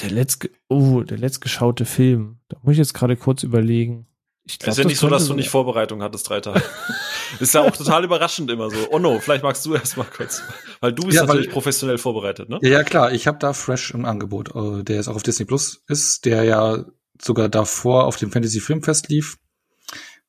Der 0.00 0.10
letzt, 0.10 0.48
oh, 0.68 1.02
der 1.02 1.18
letztgeschaute 1.18 1.84
Film. 1.84 2.40
Da 2.48 2.56
muss 2.62 2.72
ich 2.72 2.78
jetzt 2.78 2.94
gerade 2.94 3.16
kurz 3.16 3.44
überlegen. 3.44 4.08
Ich 4.46 4.58
glaub, 4.58 4.72
ist 4.72 4.76
ja 4.76 4.82
das 4.84 4.88
nicht 4.90 4.98
so, 5.00 5.08
dass 5.08 5.26
du 5.26 5.34
nicht 5.34 5.48
Vorbereitung 5.48 6.02
hattest, 6.02 6.28
drei 6.28 6.40
Tage. 6.40 6.62
ist 7.40 7.54
ja 7.54 7.62
auch 7.62 7.74
total 7.74 8.04
überraschend 8.04 8.50
immer 8.50 8.68
so. 8.70 8.76
Oh 8.90 8.98
no, 8.98 9.18
vielleicht 9.18 9.42
magst 9.42 9.64
du 9.64 9.74
erst 9.74 9.96
mal 9.96 10.04
kurz. 10.04 10.42
Weil 10.80 10.92
du 10.92 11.04
bist 11.04 11.14
Ja, 11.16 11.22
weil- 11.22 11.28
natürlich 11.28 11.50
professionell 11.50 11.96
vorbereitet, 11.96 12.50
ne? 12.50 12.58
Ja, 12.62 12.82
klar, 12.82 13.12
ich 13.12 13.26
habe 13.26 13.38
da 13.38 13.54
Fresh 13.54 13.92
im 13.92 14.04
Angebot, 14.04 14.54
äh, 14.54 14.84
der 14.84 14.96
jetzt 14.96 15.08
auch 15.08 15.16
auf 15.16 15.22
Disney 15.22 15.46
Plus 15.46 15.82
ist, 15.88 16.26
der 16.26 16.44
ja 16.44 16.84
sogar 17.20 17.48
davor 17.48 18.04
auf 18.04 18.16
dem 18.16 18.30
Fantasy 18.32 18.60
Filmfest 18.60 19.08
lief. 19.08 19.38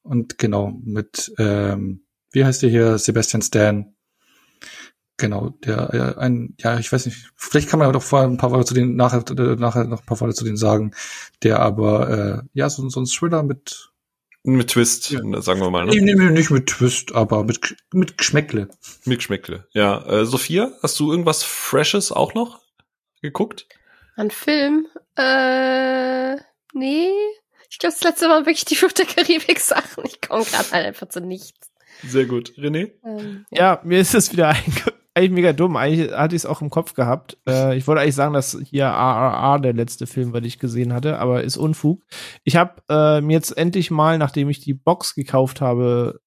Und 0.02 0.38
genau, 0.38 0.72
mit, 0.84 1.34
ähm, 1.38 2.06
wie 2.32 2.46
heißt 2.46 2.62
der 2.62 2.70
hier, 2.70 2.98
Sebastian 2.98 3.42
Stan. 3.42 3.96
Genau, 5.18 5.50
der 5.64 5.94
äh, 5.94 6.20
ein, 6.20 6.56
ja, 6.60 6.78
ich 6.78 6.92
weiß 6.92 7.06
nicht, 7.06 7.32
vielleicht 7.36 7.70
kann 7.70 7.80
man 7.80 7.86
aber 7.88 7.94
doch 7.94 8.04
vorher 8.04 8.28
ein 8.28 8.38
paar 8.38 8.52
Worte 8.52 8.66
zu 8.66 8.74
denen, 8.74 8.96
nachher, 8.96 9.24
äh, 9.30 9.56
nachher 9.56 9.86
noch 9.86 10.02
ein 10.02 10.06
paar 10.06 10.20
Worte 10.20 10.36
zu 10.36 10.44
denen 10.46 10.58
sagen, 10.58 10.94
der 11.42 11.60
aber, 11.60 12.10
äh, 12.10 12.42
ja, 12.54 12.70
so, 12.70 12.88
so 12.90 13.00
ein 13.00 13.06
Thriller 13.06 13.42
mit 13.44 13.92
Mit 14.48 14.70
Twist, 14.70 15.10
Ja. 15.12 15.42
sagen 15.42 15.60
wir 15.62 15.70
mal. 15.72 15.86
Ne? 15.86 15.96
nee, 15.96 16.14
nee, 16.14 16.30
nicht 16.32 16.52
mit 16.52 16.68
Twist, 16.68 17.14
aber 17.16 17.44
mit, 17.44 17.76
mit 17.94 18.18
Geschmäckle. 18.18 18.70
Mit 19.06 19.18
Geschmäckle. 19.20 19.68
Ja. 19.74 20.06
Äh, 20.06 20.26
Sophia, 20.26 20.72
hast 20.84 21.00
du 21.00 21.10
irgendwas 21.12 21.44
Freshes 21.44 22.12
auch 22.12 22.34
noch 22.36 22.62
geguckt? 23.22 23.68
Ein 24.16 24.30
Film? 24.32 24.88
Äh, 25.16 26.36
nee. 26.74 27.10
Ich 27.70 27.80
glaube, 27.80 27.94
das 27.96 28.04
letzte 28.04 28.28
Mal 28.28 28.42
wirklich 28.46 28.66
die 28.66 28.76
Flucht 28.76 28.98
der 29.00 29.06
Karibik-Sachen. 29.06 30.06
Ich 30.06 30.22
komme 30.22 30.46
gerade 30.46 30.72
halt 30.72 30.86
einfach 30.86 31.10
zu 31.10 31.20
nichts. 31.22 31.72
Sehr 32.04 32.26
gut. 32.26 32.52
René? 32.58 32.92
Ähm, 33.04 33.46
Ja, 33.50 33.82
mir 33.84 34.00
ist 34.00 34.14
das 34.14 34.32
wieder 34.32 34.50
einge- 34.54 34.94
eigentlich 35.16 35.32
mega 35.32 35.54
dumm. 35.54 35.78
Eigentlich 35.78 36.12
hatte 36.12 36.36
ich 36.36 36.42
es 36.42 36.46
auch 36.46 36.62
im 36.62 36.70
Kopf 36.70 36.94
gehabt. 36.94 37.38
Äh, 37.48 37.78
ich 37.78 37.88
wollte 37.88 38.02
eigentlich 38.02 38.16
sagen, 38.16 38.34
dass 38.34 38.58
hier 38.64 38.86
RRR 38.86 39.60
der 39.60 39.74
letzte 39.74 40.08
Film 40.08 40.34
war, 40.34 40.42
den 40.42 40.48
ich 40.48 40.60
gesehen 40.60 40.94
hatte, 40.94 41.20
aber 41.20 41.44
ist 41.44 41.58
Unfug. 41.58 42.04
Ich 42.44 42.58
habe 42.58 42.82
äh, 42.90 43.22
mir 43.22 43.34
jetzt 43.34 43.58
endlich 43.58 43.92
mal, 43.92 44.18
nachdem 44.18 44.50
ich 44.50 44.60
die 44.60 44.74
Box 44.74 45.16
gekauft 45.16 45.62
habe, 45.62 46.20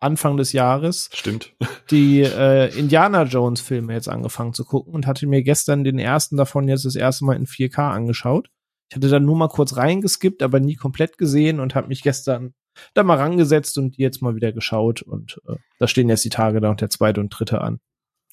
Anfang 0.00 0.36
des 0.36 0.52
Jahres, 0.52 1.08
Stimmt. 1.14 1.54
die 1.90 2.20
äh, 2.20 2.78
Indiana 2.78 3.22
Jones 3.22 3.62
Filme 3.62 3.94
jetzt 3.94 4.08
angefangen 4.08 4.52
zu 4.52 4.66
gucken 4.66 4.92
und 4.92 5.06
hatte 5.06 5.26
mir 5.26 5.42
gestern 5.42 5.82
den 5.82 5.98
ersten 5.98 6.36
davon 6.36 6.68
jetzt 6.68 6.84
das 6.84 6.96
erste 6.96 7.24
Mal 7.24 7.36
in 7.36 7.46
4K 7.46 7.90
angeschaut. 7.90 8.50
Ich 8.90 8.96
hatte 8.96 9.08
dann 9.08 9.24
nur 9.24 9.36
mal 9.36 9.48
kurz 9.48 9.78
reingeskippt, 9.78 10.42
aber 10.42 10.60
nie 10.60 10.74
komplett 10.74 11.16
gesehen 11.16 11.58
und 11.58 11.74
habe 11.74 11.88
mich 11.88 12.02
gestern 12.02 12.52
da 12.92 13.02
mal 13.02 13.16
rangesetzt 13.16 13.78
und 13.78 13.96
die 13.96 14.02
jetzt 14.02 14.20
mal 14.20 14.36
wieder 14.36 14.52
geschaut 14.52 15.00
und 15.00 15.40
äh, 15.48 15.56
da 15.78 15.88
stehen 15.88 16.10
jetzt 16.10 16.24
die 16.24 16.30
Tage 16.30 16.60
da 16.60 16.70
und 16.70 16.82
der 16.82 16.90
zweite 16.90 17.20
und 17.20 17.30
dritte 17.30 17.62
an. 17.62 17.80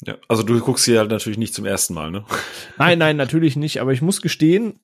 Ja. 0.06 0.18
Also 0.28 0.44
du 0.44 0.60
guckst 0.60 0.86
sie 0.86 0.98
halt 0.98 1.12
natürlich 1.12 1.38
nicht 1.38 1.54
zum 1.54 1.66
ersten 1.66 1.94
Mal, 1.94 2.12
ne? 2.12 2.26
Nein, 2.78 3.00
nein, 3.00 3.18
natürlich 3.18 3.56
nicht, 3.56 3.82
aber 3.82 3.94
ich 3.94 4.02
muss 4.02 4.22
gestehen, 4.22 4.80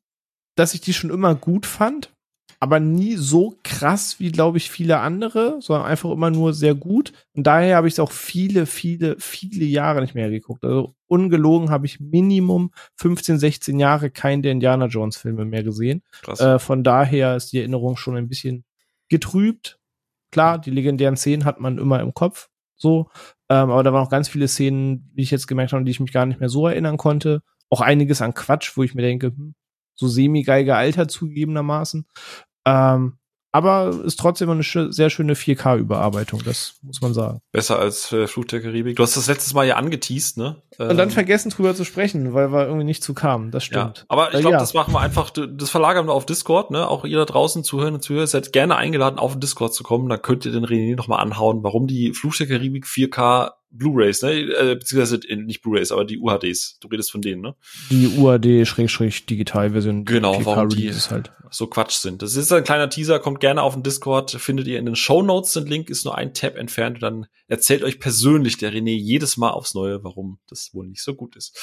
dass 0.55 0.73
ich 0.73 0.81
die 0.81 0.93
schon 0.93 1.09
immer 1.09 1.35
gut 1.35 1.65
fand, 1.65 2.11
aber 2.59 2.79
nie 2.79 3.15
so 3.15 3.55
krass 3.63 4.19
wie, 4.19 4.31
glaube 4.31 4.57
ich, 4.57 4.71
viele 4.71 4.99
andere, 4.99 5.59
sondern 5.61 5.85
einfach 5.85 6.09
immer 6.09 6.31
nur 6.31 6.53
sehr 6.53 6.73
gut. 6.73 7.13
Und 7.35 7.45
daher 7.45 7.75
habe 7.75 7.87
ich 7.87 7.95
es 7.95 7.99
auch 7.99 8.11
viele, 8.11 8.65
viele, 8.65 9.15
viele 9.19 9.65
Jahre 9.65 10.01
nicht 10.01 10.15
mehr 10.15 10.29
geguckt. 10.31 10.63
Also 10.63 10.95
ungelogen 11.07 11.69
habe 11.69 11.85
ich 11.85 11.99
Minimum 11.99 12.71
15, 12.95 13.37
16 13.37 13.79
Jahre 13.79 14.09
keinen 14.09 14.41
der 14.41 14.53
Indiana 14.53 14.87
Jones 14.87 15.17
Filme 15.17 15.45
mehr 15.45 15.63
gesehen. 15.63 16.01
Krass. 16.23 16.39
Äh, 16.39 16.57
von 16.57 16.83
daher 16.83 17.35
ist 17.35 17.51
die 17.51 17.59
Erinnerung 17.59 17.95
schon 17.95 18.17
ein 18.17 18.27
bisschen 18.27 18.65
getrübt. 19.09 19.79
Klar, 20.31 20.57
die 20.57 20.71
legendären 20.71 21.15
Szenen 21.15 21.45
hat 21.45 21.59
man 21.59 21.77
immer 21.77 21.99
im 22.01 22.13
Kopf, 22.13 22.49
so. 22.75 23.09
Ähm, 23.49 23.71
aber 23.71 23.83
da 23.83 23.93
waren 23.93 24.05
auch 24.05 24.09
ganz 24.09 24.27
viele 24.27 24.47
Szenen, 24.47 25.09
wie 25.13 25.23
ich 25.23 25.31
jetzt 25.31 25.47
gemerkt 25.47 25.73
habe, 25.73 25.83
die 25.83 25.91
ich 25.91 25.99
mich 25.99 26.11
gar 26.11 26.25
nicht 26.25 26.39
mehr 26.39 26.49
so 26.49 26.67
erinnern 26.67 26.97
konnte. 26.97 27.41
Auch 27.69 27.81
einiges 27.81 28.21
an 28.21 28.33
Quatsch, 28.33 28.75
wo 28.75 28.83
ich 28.83 28.93
mir 28.95 29.01
denke, 29.01 29.27
hm, 29.27 29.55
so 29.95 30.07
semi-geil 30.07 30.65
gealtert 30.65 31.11
zugegebenermaßen. 31.11 32.05
Ähm, 32.65 33.17
aber 33.57 33.89
ist 34.05 34.19
trotzdem 34.19 34.49
eine 34.49 34.63
schö 34.63 34.91
sehr 34.91 35.09
schöne 35.09 35.33
4K-Überarbeitung, 35.33 36.41
das 36.45 36.75
muss 36.81 37.01
man 37.01 37.13
sagen. 37.13 37.39
Besser 37.51 37.79
als 37.79 38.11
äh, 38.13 38.27
Fluch 38.27 38.45
der 38.45 38.61
Karibik. 38.61 38.95
Du 38.95 39.03
hast 39.03 39.17
das 39.17 39.27
letztes 39.27 39.53
Mal 39.53 39.65
ja 39.65 39.75
angeteased, 39.75 40.37
ne? 40.37 40.61
Und 40.77 40.97
dann 40.97 41.09
Ähm, 41.09 41.11
vergessen 41.11 41.49
drüber 41.49 41.73
zu 41.73 41.83
sprechen, 41.83 42.33
weil 42.33 42.51
wir 42.51 42.65
irgendwie 42.65 42.85
nicht 42.85 43.03
zu 43.03 43.13
kamen. 43.13 43.51
Das 43.51 43.67
Ja, 43.69 43.81
stimmt. 43.81 44.05
aber 44.09 44.33
ich 44.33 44.39
glaube, 44.41 44.53
ja. 44.53 44.59
das 44.59 44.73
machen 44.73 44.93
wir 44.93 44.99
einfach, 45.01 45.31
das 45.31 45.69
verlagern 45.69 46.05
wir 46.07 46.13
auf 46.13 46.25
Discord, 46.25 46.71
ne? 46.71 46.87
Auch 46.87 47.03
ihr 47.03 47.17
da 47.17 47.25
draußen 47.25 47.63
zuhören 47.63 47.95
und 47.95 48.01
zuhören, 48.01 48.27
seid 48.27 48.53
gerne 48.53 48.75
eingeladen, 48.75 49.17
auf 49.19 49.31
den 49.33 49.41
Discord 49.41 49.73
zu 49.73 49.83
kommen. 49.83 50.07
Da 50.07 50.17
könnt 50.17 50.45
ihr 50.45 50.51
den 50.51 50.65
René 50.65 50.95
nochmal 50.95 51.19
anhauen, 51.19 51.63
warum 51.63 51.87
die 51.87 52.13
Fluch 52.13 52.35
der 52.35 52.47
Karibik 52.47 52.85
4K 52.85 53.51
Blu-Rays, 53.69 54.21
ne? 54.21 54.31
Äh, 54.31 54.75
beziehungsweise 54.75 55.19
nicht 55.35 55.61
Blu-Rays, 55.61 55.91
aber 55.91 56.05
die 56.05 56.17
UHDs. 56.19 56.79
Du 56.79 56.87
redest 56.87 57.11
von 57.11 57.21
denen, 57.21 57.41
ne? 57.41 57.55
Die 57.89 58.07
UAD-Digitalversion. 58.17 60.05
Genau, 60.05 60.45
warum 60.45 60.69
die- 60.69 60.91
halt. 60.91 61.31
So 61.49 61.67
Quatsch 61.67 61.93
sind. 61.93 62.21
Das 62.21 62.35
ist 62.35 62.51
ein 62.51 62.65
kleiner 62.65 62.89
Teaser, 62.89 63.19
kommt 63.19 63.39
gerne 63.39 63.61
auf 63.61 63.73
den 63.73 63.81
Discord, 63.83 64.31
findet 64.31 64.67
ihr 64.67 64.79
in 64.79 64.85
den 64.85 64.97
Show 64.97 65.21
Notes. 65.23 65.53
Den 65.53 65.65
Link 65.65 65.89
ist 65.89 66.03
nur 66.03 66.17
ein 66.17 66.33
Tab 66.33 66.57
entfernt 66.57 66.97
und 66.97 67.01
dann 67.03 67.25
erzählt 67.47 67.83
euch 67.83 67.99
persönlich 68.01 68.57
der 68.57 68.73
René 68.73 68.95
jedes 68.97 69.37
Mal 69.37 69.51
aufs 69.51 69.73
Neue, 69.73 70.03
warum 70.03 70.39
das 70.49 70.71
wohl 70.73 70.87
nicht 70.87 71.01
so 71.01 71.13
gut 71.15 71.37
ist. 71.37 71.57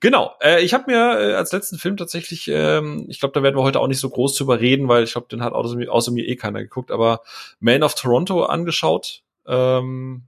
Genau, 0.00 0.32
äh, 0.42 0.62
ich 0.64 0.74
habe 0.74 0.90
mir 0.90 1.20
äh, 1.20 1.34
als 1.34 1.52
letzten 1.52 1.78
Film 1.78 1.96
tatsächlich, 1.96 2.48
ähm, 2.52 3.06
ich 3.08 3.20
glaube, 3.20 3.32
da 3.32 3.42
werden 3.44 3.56
wir 3.56 3.62
heute 3.62 3.78
auch 3.78 3.86
nicht 3.86 4.00
so 4.00 4.10
groß 4.10 4.34
drüber 4.34 4.58
reden, 4.60 4.88
weil 4.88 5.04
ich 5.04 5.12
glaube, 5.12 5.28
den 5.30 5.42
hat 5.44 5.52
außer 5.52 5.76
mir, 5.76 5.92
außer 5.92 6.10
mir 6.10 6.26
eh 6.26 6.34
keiner 6.34 6.60
geguckt, 6.62 6.90
aber 6.90 7.20
Man 7.60 7.84
of 7.84 7.94
Toronto 7.94 8.42
angeschaut. 8.42 9.22
Ähm, 9.46 10.24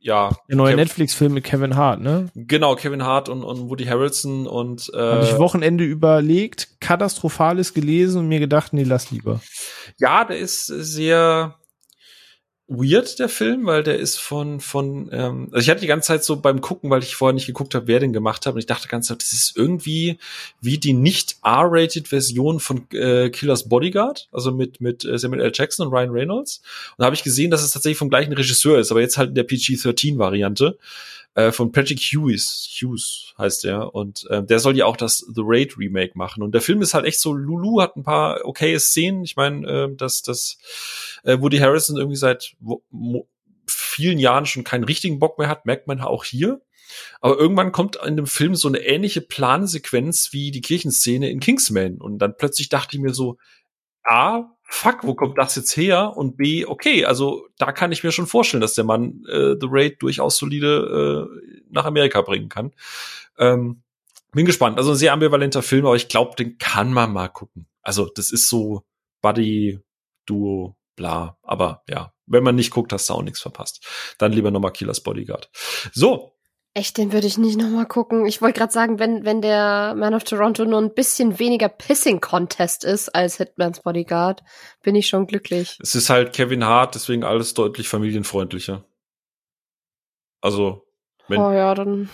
ja, 0.00 0.30
Der 0.48 0.56
neue 0.56 0.74
Netflix-Film 0.74 1.34
mit 1.34 1.44
Kevin 1.44 1.76
Hart, 1.76 2.00
ne? 2.00 2.30
Genau, 2.34 2.74
Kevin 2.74 3.04
Hart 3.04 3.28
und, 3.28 3.44
und 3.44 3.68
Woody 3.68 3.84
Harrelson 3.84 4.46
und 4.46 4.90
Habe 4.94 5.24
ich 5.24 5.32
äh, 5.32 5.38
Wochenende 5.38 5.84
überlegt, 5.84 6.80
katastrophales 6.80 7.74
gelesen 7.74 8.20
und 8.20 8.28
mir 8.28 8.40
gedacht, 8.40 8.72
nee, 8.72 8.82
lass 8.82 9.10
lieber. 9.10 9.40
Ja, 9.98 10.24
der 10.24 10.38
ist 10.38 10.66
sehr 10.66 11.59
weird, 12.70 13.18
der 13.18 13.28
Film, 13.28 13.66
weil 13.66 13.82
der 13.82 13.98
ist 13.98 14.18
von, 14.18 14.60
von, 14.60 15.10
ähm, 15.12 15.48
also 15.50 15.64
ich 15.64 15.70
hatte 15.70 15.80
die 15.80 15.88
ganze 15.88 16.06
Zeit 16.06 16.24
so 16.24 16.36
beim 16.36 16.60
Gucken, 16.60 16.88
weil 16.88 17.02
ich 17.02 17.16
vorher 17.16 17.34
nicht 17.34 17.46
geguckt 17.46 17.74
habe, 17.74 17.88
wer 17.88 17.98
den 17.98 18.12
gemacht 18.12 18.46
hat, 18.46 18.54
und 18.54 18.60
ich 18.60 18.66
dachte 18.66 18.84
die 18.84 18.88
ganze 18.90 19.08
Zeit, 19.08 19.22
das 19.22 19.32
ist 19.32 19.56
irgendwie 19.56 20.18
wie 20.60 20.78
die 20.78 20.92
nicht 20.92 21.36
R-rated 21.42 22.08
Version 22.08 22.60
von 22.60 22.86
äh, 22.92 23.28
Killers 23.30 23.68
Bodyguard, 23.68 24.28
also 24.30 24.52
mit, 24.52 24.80
mit 24.80 25.04
äh, 25.04 25.18
Samuel 25.18 25.42
L. 25.42 25.52
Jackson 25.52 25.88
und 25.88 25.92
Ryan 25.92 26.10
Reynolds. 26.10 26.58
Und 26.92 27.00
da 27.00 27.06
habe 27.06 27.16
ich 27.16 27.24
gesehen, 27.24 27.50
dass 27.50 27.62
es 27.62 27.72
tatsächlich 27.72 27.98
vom 27.98 28.08
gleichen 28.08 28.32
Regisseur 28.32 28.78
ist, 28.78 28.92
aber 28.92 29.00
jetzt 29.00 29.18
halt 29.18 29.30
in 29.30 29.34
der 29.34 29.44
PG-13-Variante 29.44 30.78
äh, 31.34 31.52
von 31.52 31.72
Patrick 31.72 32.00
Hughes, 32.00 32.68
Hughes 32.80 33.34
heißt 33.38 33.64
der, 33.64 33.94
und 33.94 34.26
äh, 34.30 34.42
der 34.42 34.58
soll 34.58 34.76
ja 34.76 34.86
auch 34.86 34.96
das 34.96 35.18
The 35.18 35.42
Raid 35.44 35.78
Remake 35.78 36.12
machen. 36.16 36.42
Und 36.42 36.52
der 36.52 36.60
Film 36.60 36.82
ist 36.82 36.94
halt 36.94 37.04
echt 37.04 37.20
so, 37.20 37.32
Lulu 37.32 37.80
hat 37.80 37.96
ein 37.96 38.02
paar 38.02 38.44
okaye 38.44 38.80
Szenen. 38.80 39.22
Ich 39.22 39.36
meine, 39.36 39.66
äh, 39.66 39.94
dass 39.96 40.22
dass 40.22 40.58
äh, 41.24 41.38
Woody 41.40 41.58
Harrison 41.58 41.96
irgendwie 41.96 42.16
seit 42.16 42.56
vielen 43.66 44.18
Jahren 44.18 44.46
schon 44.46 44.64
keinen 44.64 44.84
richtigen 44.84 45.18
Bock 45.18 45.38
mehr 45.38 45.48
hat, 45.48 45.66
merkt 45.66 45.86
man 45.86 46.00
auch 46.00 46.24
hier. 46.24 46.60
Aber 47.20 47.38
irgendwann 47.38 47.70
kommt 47.70 47.96
in 48.04 48.16
dem 48.16 48.26
Film 48.26 48.56
so 48.56 48.66
eine 48.66 48.78
ähnliche 48.78 49.20
Plansequenz 49.20 50.32
wie 50.32 50.50
die 50.50 50.60
Kirchenszene 50.60 51.30
in 51.30 51.38
Kingsman. 51.38 52.00
Und 52.00 52.18
dann 52.18 52.36
plötzlich 52.36 52.68
dachte 52.68 52.96
ich 52.96 53.02
mir 53.02 53.14
so, 53.14 53.38
A, 54.02 54.56
fuck, 54.70 55.02
wo 55.02 55.14
kommt 55.14 55.36
das 55.36 55.56
jetzt 55.56 55.76
her? 55.76 56.16
Und 56.16 56.36
B, 56.36 56.64
okay, 56.64 57.04
also 57.04 57.48
da 57.58 57.72
kann 57.72 57.90
ich 57.90 58.04
mir 58.04 58.12
schon 58.12 58.28
vorstellen, 58.28 58.60
dass 58.60 58.74
der 58.74 58.84
Mann 58.84 59.24
äh, 59.28 59.56
The 59.60 59.66
Raid 59.68 60.00
durchaus 60.00 60.36
solide 60.36 61.28
äh, 61.28 61.62
nach 61.70 61.84
Amerika 61.84 62.22
bringen 62.22 62.48
kann. 62.48 62.72
Ähm, 63.36 63.82
bin 64.32 64.46
gespannt. 64.46 64.78
Also 64.78 64.92
ein 64.92 64.96
sehr 64.96 65.12
ambivalenter 65.12 65.62
Film, 65.62 65.86
aber 65.86 65.96
ich 65.96 66.08
glaube, 66.08 66.36
den 66.36 66.56
kann 66.58 66.92
man 66.92 67.12
mal 67.12 67.28
gucken. 67.28 67.66
Also 67.82 68.06
das 68.14 68.30
ist 68.30 68.48
so 68.48 68.84
Buddy, 69.20 69.80
Duo, 70.24 70.76
bla. 70.94 71.36
Aber 71.42 71.82
ja, 71.88 72.12
wenn 72.26 72.44
man 72.44 72.54
nicht 72.54 72.70
guckt, 72.70 72.92
hast 72.92 73.10
du 73.10 73.14
auch 73.14 73.22
nichts 73.22 73.40
verpasst. 73.40 73.84
Dann 74.18 74.32
lieber 74.32 74.52
nochmal 74.52 74.72
Killers 74.72 75.02
Bodyguard. 75.02 75.50
So, 75.92 76.36
Echt, 76.72 76.98
den 76.98 77.12
würde 77.12 77.26
ich 77.26 77.36
nicht 77.36 77.58
nochmal 77.58 77.86
gucken. 77.86 78.26
Ich 78.26 78.40
wollte 78.40 78.60
gerade 78.60 78.72
sagen, 78.72 79.00
wenn, 79.00 79.24
wenn 79.24 79.42
der 79.42 79.94
Man 79.96 80.14
of 80.14 80.22
Toronto 80.22 80.64
nur 80.64 80.80
ein 80.80 80.94
bisschen 80.94 81.40
weniger 81.40 81.68
Pissing-Contest 81.68 82.84
ist 82.84 83.08
als 83.12 83.38
Hitman's 83.38 83.80
Bodyguard, 83.80 84.44
bin 84.82 84.94
ich 84.94 85.08
schon 85.08 85.26
glücklich. 85.26 85.78
es 85.82 85.96
ist 85.96 86.10
halt 86.10 86.32
Kevin 86.32 86.64
Hart, 86.64 86.94
deswegen 86.94 87.24
alles 87.24 87.54
deutlich 87.54 87.88
familienfreundlicher. 87.88 88.84
Also, 90.40 90.86
wenn, 91.26 91.40
oh 91.40 91.50
ja, 91.50 91.74
dann. 91.74 92.08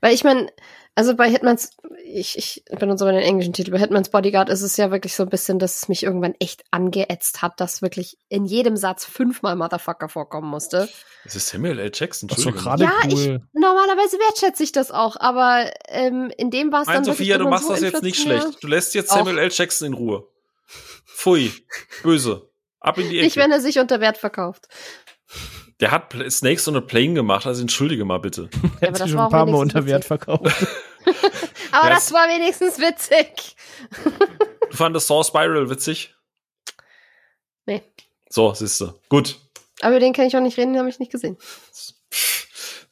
Weil 0.00 0.14
ich 0.14 0.24
meine, 0.24 0.50
also 0.96 1.14
bei 1.14 1.30
Hitmans, 1.30 1.70
ich, 2.04 2.36
ich 2.36 2.64
benutze 2.78 3.04
aber 3.04 3.12
den 3.12 3.22
englischen 3.22 3.52
Titel, 3.52 3.70
bei 3.70 3.78
Hitmans 3.78 4.08
Bodyguard 4.08 4.48
ist 4.48 4.62
es 4.62 4.76
ja 4.76 4.90
wirklich 4.90 5.14
so 5.14 5.22
ein 5.22 5.28
bisschen, 5.28 5.58
dass 5.60 5.76
es 5.76 5.88
mich 5.88 6.02
irgendwann 6.02 6.34
echt 6.40 6.64
angeätzt 6.72 7.42
hat, 7.42 7.60
dass 7.60 7.82
wirklich 7.82 8.18
in 8.28 8.44
jedem 8.44 8.76
Satz 8.76 9.04
fünfmal 9.04 9.54
Motherfucker 9.54 10.08
vorkommen 10.08 10.48
musste. 10.48 10.88
es 11.24 11.36
ist 11.36 11.48
Samuel 11.48 11.78
L. 11.78 11.90
Jackson, 11.94 12.28
Das 12.28 12.38
Entschuldigung. 12.38 12.64
gerade 12.64 12.84
Ja, 12.84 12.92
ich- 13.06 13.14
cool. 13.14 13.42
Normalerweise 13.52 14.16
wertschätze 14.18 14.62
ich 14.64 14.72
das 14.72 14.90
auch, 14.90 15.16
aber 15.20 15.70
ähm, 15.88 16.32
in 16.36 16.50
dem 16.50 16.72
war 16.72 16.80
es 16.82 16.86
Nein, 16.88 16.96
dann 16.96 17.04
Sophia, 17.04 17.38
du 17.38 17.48
machst 17.48 17.66
so 17.68 17.72
das 17.74 17.82
jetzt 17.82 18.02
nicht 18.02 18.20
schlecht. 18.20 18.62
Du 18.62 18.66
lässt 18.66 18.94
jetzt 18.94 19.10
Auch. 19.12 19.18
Samuel 19.18 19.38
L. 19.38 19.50
Jackson 19.52 19.86
in 19.88 19.94
Ruhe. 19.94 20.26
Pfui, 21.06 21.52
böse. 22.02 22.48
Ab 22.80 22.98
in 22.98 23.08
die 23.10 23.16
Ecke. 23.18 23.24
Nicht, 23.26 23.36
wenn 23.36 23.50
er 23.52 23.60
sich 23.60 23.78
unter 23.78 24.00
Wert 24.00 24.18
verkauft. 24.18 24.68
Der 25.80 25.90
hat 25.90 26.12
Pl- 26.14 26.30
Snakes 26.30 26.66
on 26.68 26.76
a 26.76 26.80
Plane 26.80 27.14
gemacht, 27.14 27.46
also 27.46 27.60
entschuldige 27.60 28.04
mal 28.04 28.18
bitte. 28.18 28.48
Er 28.80 28.88
aber 28.88 28.88
hat 28.88 28.94
das 28.94 28.98
sich 29.02 29.10
schon 29.10 29.20
ein 29.20 29.30
paar 29.30 29.46
Mal 29.46 29.58
unter 29.58 29.84
Wert 29.86 30.04
verkauft. 30.04 30.44
Aber 31.72 31.90
das 31.90 32.06
es- 32.06 32.12
war 32.12 32.26
wenigstens 32.28 32.78
witzig. 32.78 33.54
Du 34.70 34.76
fandest 34.76 35.06
Saw 35.08 35.22
Spiral 35.22 35.68
witzig? 35.70 36.14
Nee. 37.66 37.82
So, 38.28 38.54
siehste. 38.54 38.94
Gut. 39.08 39.36
Aber 39.80 39.90
über 39.90 40.00
den 40.00 40.12
kann 40.12 40.26
ich 40.26 40.36
auch 40.36 40.40
nicht 40.40 40.56
reden, 40.56 40.72
den 40.72 40.80
habe 40.80 40.88
ich 40.88 40.98
nicht 40.98 41.12
gesehen. 41.12 41.36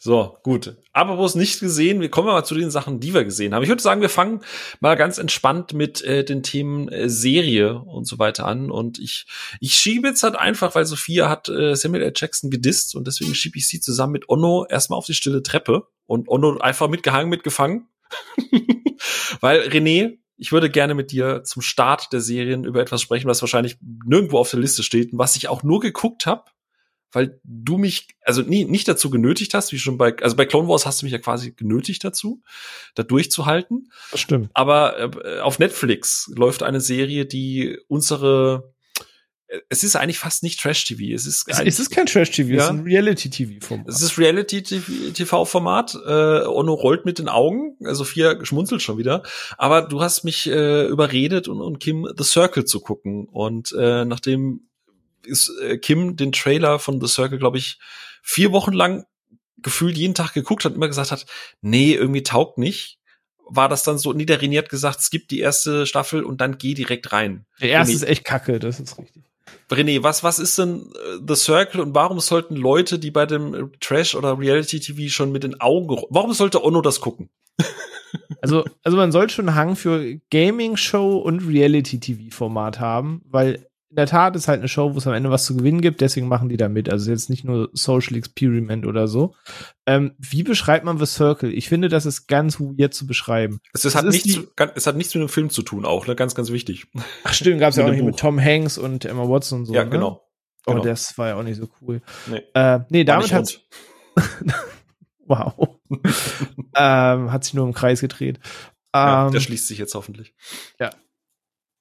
So, 0.07 0.37
gut. 0.43 0.77
Aber 0.93 1.17
wo 1.17 1.25
es 1.25 1.35
nicht 1.35 1.61
gesehen, 1.61 2.03
wir 2.03 2.11
kommen 2.11 2.29
mal 2.29 2.45
zu 2.45 2.55
den 2.55 2.71
Sachen, 2.71 3.01
die 3.01 3.15
wir 3.15 3.25
gesehen 3.25 3.55
haben. 3.55 3.63
Ich 3.63 3.71
würde 3.71 3.83
sagen, 3.83 4.03
wir 4.03 4.11
fangen 4.11 4.43
mal 4.81 4.97
ganz 4.97 5.17
entspannt 5.17 5.73
mit 5.73 6.03
äh, 6.03 6.27
den 6.27 6.43
Themen 6.43 6.91
äh, 6.91 7.09
Serie 7.09 7.79
und 7.79 8.07
so 8.07 8.19
weiter 8.19 8.45
an. 8.45 8.71
Und 8.71 8.99
ich, 8.99 9.25
ich 9.61 9.73
schiebe 9.73 10.09
jetzt 10.09 10.23
halt 10.23 10.37
einfach, 10.37 10.75
weil 10.75 10.85
Sophia 10.85 11.31
hat 11.31 11.49
äh, 11.49 11.75
Samuel 11.75 12.03
L. 12.03 12.13
Jackson 12.15 12.51
gedisst 12.51 12.95
und 12.95 13.07
deswegen 13.07 13.35
schiebe 13.35 13.57
ich 13.57 13.67
sie 13.67 13.81
zusammen 13.81 14.13
mit 14.13 14.29
Onno 14.29 14.67
erstmal 14.69 14.99
auf 14.99 15.07
die 15.07 15.15
stille 15.15 15.43
Treppe 15.43 15.89
und 16.05 16.29
Onno 16.29 16.59
einfach 16.59 16.89
mitgehangen, 16.89 17.31
mitgefangen. 17.31 17.89
weil 19.41 19.63
René, 19.69 20.19
ich 20.37 20.53
würde 20.53 20.69
gerne 20.69 20.93
mit 20.93 21.13
dir 21.13 21.45
zum 21.45 21.63
Start 21.63 22.13
der 22.13 22.21
Serien 22.21 22.65
über 22.65 22.83
etwas 22.83 23.01
sprechen, 23.01 23.27
was 23.27 23.41
wahrscheinlich 23.41 23.79
nirgendwo 23.81 24.37
auf 24.37 24.51
der 24.51 24.61
Liste 24.61 24.83
steht 24.83 25.15
und 25.15 25.19
was 25.19 25.35
ich 25.37 25.49
auch 25.49 25.63
nur 25.63 25.81
geguckt 25.81 26.27
habe, 26.27 26.45
weil 27.15 27.41
du 27.45 27.79
mich 27.79 28.09
also 28.23 28.43
nie, 28.43 28.65
nicht 28.65 28.89
dazu 28.89 29.11
genötigt 29.11 29.55
hast, 29.55 29.73
wie 29.73 29.79
schon 29.79 29.99
bei 29.99 30.17
also 30.19 30.37
bei 30.37 30.47
Clone 30.47 30.69
Wars 30.69 30.87
hast 30.87 31.03
du 31.03 31.07
mich 31.07 31.13
ja 31.13 31.19
quasi 31.19 31.53
genötigt 31.53 32.05
dazu, 32.05 32.43
da 32.95 33.03
durchzuhalten. 33.03 33.91
Das 34.11 34.21
stimmt. 34.21 34.51
Aber 34.55 35.15
äh, 35.25 35.41
auf 35.41 35.59
Netflix 35.59 36.31
läuft 36.35 36.63
eine 36.63 36.81
Serie, 36.81 37.27
die 37.27 37.79
unsere 37.89 38.75
es 39.69 39.85
ist 39.85 39.97
eigentlich 39.97 40.19
fast 40.19 40.43
nicht 40.43 40.61
Trash-TV. 40.61 41.15
Es 41.15 41.27
ist, 41.27 41.49
es, 41.49 41.79
ist 41.79 41.91
kein 41.91 42.07
Trash-TV, 42.07 42.51
ja? 42.51 42.57
es 42.57 42.65
ist 42.65 42.71
ein 42.71 42.81
Reality-TV-Format. 42.81 43.89
Es 43.89 44.03
ist 44.03 44.19
Reality-TV-Format. 44.19 45.95
Äh, 46.07 46.47
Ono 46.47 46.75
rollt 46.75 47.05
mit 47.05 47.19
den 47.19 47.29
Augen, 47.29 47.77
Sophia 47.81 48.45
schmunzelt 48.45 48.83
schon 48.83 48.99
wieder. 48.99 49.23
Aber 49.59 49.83
du 49.83 50.01
hast 50.01 50.25
mich 50.25 50.47
äh, 50.49 50.87
überredet 50.87 51.49
und, 51.49 51.61
und 51.61 51.79
Kim 51.79 52.09
The 52.17 52.25
Circle 52.25 52.65
zu 52.65 52.81
gucken. 52.81 53.27
Und 53.27 53.73
äh, 53.79 54.05
nachdem 54.05 54.69
ist 55.27 55.51
äh, 55.63 55.79
Kim 55.79 56.17
den 56.17 56.33
Trailer 56.33 56.79
von 56.79 57.01
The 57.01 57.09
Circle, 57.09 57.39
glaube 57.39 57.59
ich, 57.59 57.79
vier 58.23 58.53
Wochen 58.53 58.73
lang 58.73 59.05
gefühlt 59.59 59.97
jeden 59.97 60.15
Tag 60.15 60.33
geguckt 60.35 60.65
hat, 60.65 60.75
immer 60.75 60.89
gesagt 60.89 61.11
hat, 61.11 61.27
nee, 61.61 61.95
irgendwie 61.95 62.23
taugt 62.23 62.59
nicht 62.59 62.99
war 63.47 63.69
das 63.69 63.83
dann 63.83 63.99
so 63.99 64.13
niederriniert 64.13 64.69
gesagt, 64.69 65.01
es 65.01 65.11
gibt 65.11 65.31
die 65.31 65.41
erste 65.41 65.87
Staffel 65.87 66.25
und 66.25 66.41
dann 66.41 66.59
geh 66.59 66.75
direkt 66.75 67.13
rein. 67.13 67.47
Der 67.61 67.71
erste 67.71 67.95
ist 67.95 68.03
echt 68.03 68.25
kacke, 68.25 68.59
das 68.59 68.81
ist 68.81 68.99
richtig. 68.99 69.25
René, 69.71 70.03
was, 70.03 70.23
was 70.23 70.39
ist 70.39 70.59
denn 70.59 70.93
äh, 70.95 71.19
The 71.27 71.35
Circle 71.35 71.81
und 71.81 71.95
warum 71.95 72.21
sollten 72.21 72.57
Leute, 72.57 72.99
die 72.99 73.11
bei 73.11 73.27
dem 73.27 73.73
Trash 73.81 74.15
oder 74.15 74.39
Reality 74.39 74.81
TV 74.81 75.11
schon 75.11 75.33
mit 75.33 75.43
den 75.43 75.61
Augen, 75.61 75.89
warum 76.11 76.33
sollte 76.33 76.65
Onno 76.65 76.81
das 76.81 77.01
gucken? 77.01 77.31
Also, 78.41 78.63
also 78.83 78.99
man 78.99 79.11
sollte 79.11 79.33
schon 79.33 79.49
einen 79.49 79.57
Hang 79.57 79.75
für 79.75 80.21
Gaming 80.31 80.77
Show 80.77 81.17
und 81.17 81.49
Reality 81.49 81.99
TV 81.99 82.25
Format 82.31 82.79
haben, 82.79 83.23
weil 83.25 83.67
in 83.95 83.97
der 83.97 84.07
Tat 84.07 84.35
ist 84.35 84.49
halt 84.49 84.59
eine 84.59 84.67
Show, 84.67 84.93
wo 84.93 84.99
es 84.99 85.07
am 85.07 85.15
Ende 85.15 85.31
was 85.31 85.45
zu 85.45 85.57
gewinnen 85.57 85.81
gibt, 85.81 86.01
deswegen 86.01 86.27
machen 86.27 86.49
die 86.49 86.57
da 86.57 86.69
mit. 86.69 86.91
Also 86.91 87.13
jetzt 87.13 87.31
nicht 87.31 87.45
nur 87.45 87.71
Social 87.75 88.17
Experiment 88.17 88.87
oder 88.87 89.07
so. 89.07 89.37
Ähm, 89.87 90.17
wie 90.19 90.43
beschreibt 90.43 90.85
man 90.85 90.99
The 90.99 91.07
Circle? 91.07 91.53
Ich 91.53 91.69
finde, 91.69 91.89
das 91.89 92.05
ist 92.05 92.27
ganz 92.27 92.59
weird 92.59 92.93
zu 92.93 93.07
beschreiben. 93.07 93.61
Es, 93.73 93.85
es 93.85 93.95
hat, 93.95 94.05
nichts, 94.05 94.33
zu, 94.33 94.49
es 94.75 94.89
hat 94.89 94.97
nichts 94.97 95.15
mit 95.15 95.23
dem 95.23 95.29
Film 95.29 95.49
zu 95.49 95.63
tun, 95.63 95.85
auch, 95.85 96.09
ne? 96.09 96.17
Ganz, 96.17 96.35
ganz 96.35 96.51
wichtig. 96.51 96.89
Ach 97.23 97.33
stimmt, 97.33 97.61
gab 97.61 97.71
es 97.71 97.77
ja 97.77 97.87
auch 97.87 97.91
nicht 97.93 98.03
mit 98.03 98.19
Tom 98.19 98.41
Hanks 98.41 98.79
und 98.79 99.05
Emma 99.05 99.29
Watson 99.29 99.61
und 99.61 99.67
so. 99.67 99.75
Ja, 99.75 99.85
ne? 99.85 99.91
genau. 99.91 100.29
Oh, 100.67 100.73
genau. 100.73 100.83
das 100.83 101.17
war 101.17 101.29
ja 101.29 101.37
auch 101.37 101.45
nicht 101.45 101.61
so 101.61 101.69
cool. 101.81 102.03
Nee, 102.27 102.43
äh, 102.55 102.81
nee 102.89 103.05
damit 103.05 103.33
hat 103.33 103.61
Wow. 105.27 105.79
ähm, 106.75 107.31
hat 107.31 107.45
sich 107.45 107.55
nur 107.55 107.65
im 107.65 107.75
Kreis 107.75 108.01
gedreht. 108.01 108.41
Ja, 108.93 109.29
der 109.29 109.37
ähm, 109.37 109.41
schließt 109.41 109.69
sich 109.69 109.79
jetzt 109.79 109.95
hoffentlich. 109.95 110.35
Ja, 110.81 110.91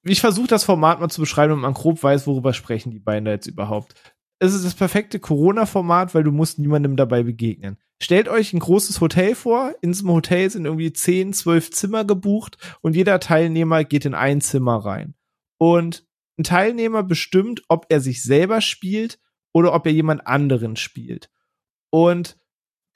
ich 0.04 0.20
versuche 0.20 0.46
das 0.46 0.64
Format 0.64 1.00
mal 1.00 1.08
zu 1.08 1.20
beschreiben, 1.20 1.50
damit 1.50 1.62
man 1.62 1.74
grob 1.74 2.02
weiß, 2.02 2.26
worüber 2.26 2.52
sprechen 2.52 2.90
die 2.90 2.98
beiden 2.98 3.24
da 3.24 3.32
jetzt 3.32 3.46
überhaupt. 3.46 3.94
Es 4.38 4.52
ist 4.52 4.64
das 4.64 4.74
perfekte 4.74 5.20
Corona-Format, 5.20 6.14
weil 6.14 6.24
du 6.24 6.32
musst 6.32 6.58
niemandem 6.58 6.96
dabei 6.96 7.22
begegnen. 7.22 7.78
Stellt 8.02 8.28
euch 8.28 8.52
ein 8.52 8.58
großes 8.58 9.00
Hotel 9.00 9.34
vor. 9.34 9.74
In 9.80 9.92
diesem 9.92 10.10
Hotel 10.10 10.50
sind 10.50 10.66
irgendwie 10.66 10.92
10, 10.92 11.32
12 11.32 11.70
Zimmer 11.70 12.04
gebucht 12.04 12.58
und 12.82 12.96
jeder 12.96 13.20
Teilnehmer 13.20 13.84
geht 13.84 14.04
in 14.04 14.14
ein 14.14 14.40
Zimmer 14.40 14.76
rein. 14.76 15.14
Und 15.58 16.06
ein 16.38 16.44
Teilnehmer 16.44 17.02
bestimmt, 17.02 17.62
ob 17.68 17.86
er 17.88 18.00
sich 18.00 18.22
selber 18.22 18.60
spielt 18.60 19.18
oder 19.52 19.72
ob 19.72 19.86
er 19.86 19.92
jemand 19.92 20.26
anderen 20.26 20.76
spielt. 20.76 21.30
Und 21.90 22.36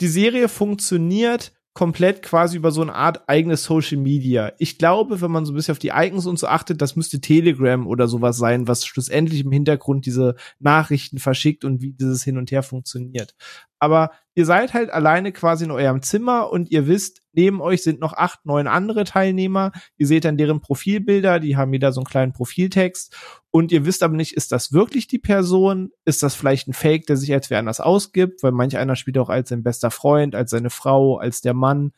die 0.00 0.08
Serie 0.08 0.48
funktioniert 0.48 1.52
komplett 1.78 2.22
quasi 2.22 2.56
über 2.56 2.72
so 2.72 2.82
eine 2.82 2.92
Art 2.92 3.28
eigenes 3.28 3.62
Social 3.62 3.98
Media. 3.98 4.52
Ich 4.58 4.78
glaube, 4.78 5.20
wenn 5.20 5.30
man 5.30 5.46
so 5.46 5.52
ein 5.52 5.54
bisschen 5.54 5.70
auf 5.70 5.78
die 5.78 5.92
Icons 5.94 6.26
und 6.26 6.36
so 6.36 6.48
achtet, 6.48 6.82
das 6.82 6.96
müsste 6.96 7.20
Telegram 7.20 7.86
oder 7.86 8.08
sowas 8.08 8.36
sein, 8.36 8.66
was 8.66 8.84
schlussendlich 8.84 9.42
im 9.42 9.52
Hintergrund 9.52 10.04
diese 10.04 10.34
Nachrichten 10.58 11.18
verschickt 11.18 11.64
und 11.64 11.80
wie 11.80 11.92
dieses 11.92 12.24
hin 12.24 12.36
und 12.36 12.50
her 12.50 12.64
funktioniert. 12.64 13.36
Aber 13.80 14.10
ihr 14.34 14.44
seid 14.44 14.74
halt 14.74 14.90
alleine 14.90 15.32
quasi 15.32 15.64
in 15.64 15.70
eurem 15.70 16.02
Zimmer 16.02 16.50
und 16.50 16.70
ihr 16.70 16.86
wisst, 16.86 17.22
neben 17.32 17.60
euch 17.60 17.82
sind 17.82 18.00
noch 18.00 18.12
acht, 18.12 18.44
neun 18.44 18.66
andere 18.66 19.04
Teilnehmer. 19.04 19.72
Ihr 19.96 20.06
seht 20.06 20.24
dann 20.24 20.36
deren 20.36 20.60
Profilbilder, 20.60 21.40
die 21.40 21.56
haben 21.56 21.72
jeder 21.72 21.92
so 21.92 22.00
einen 22.00 22.06
kleinen 22.06 22.32
Profiltext. 22.32 23.16
Und 23.50 23.72
ihr 23.72 23.84
wisst 23.84 24.02
aber 24.02 24.16
nicht, 24.16 24.32
ist 24.32 24.52
das 24.52 24.72
wirklich 24.72 25.06
die 25.06 25.18
Person? 25.18 25.90
Ist 26.04 26.22
das 26.22 26.34
vielleicht 26.34 26.68
ein 26.68 26.72
Fake, 26.72 27.06
der 27.06 27.16
sich 27.16 27.32
als 27.32 27.50
wer 27.50 27.58
anders 27.58 27.80
ausgibt? 27.80 28.42
Weil 28.42 28.52
manch 28.52 28.76
einer 28.76 28.96
spielt 28.96 29.18
auch 29.18 29.28
als 29.28 29.48
sein 29.50 29.62
bester 29.62 29.90
Freund, 29.90 30.34
als 30.34 30.50
seine 30.50 30.70
Frau, 30.70 31.18
als 31.18 31.40
der 31.40 31.54
Mann. 31.54 31.92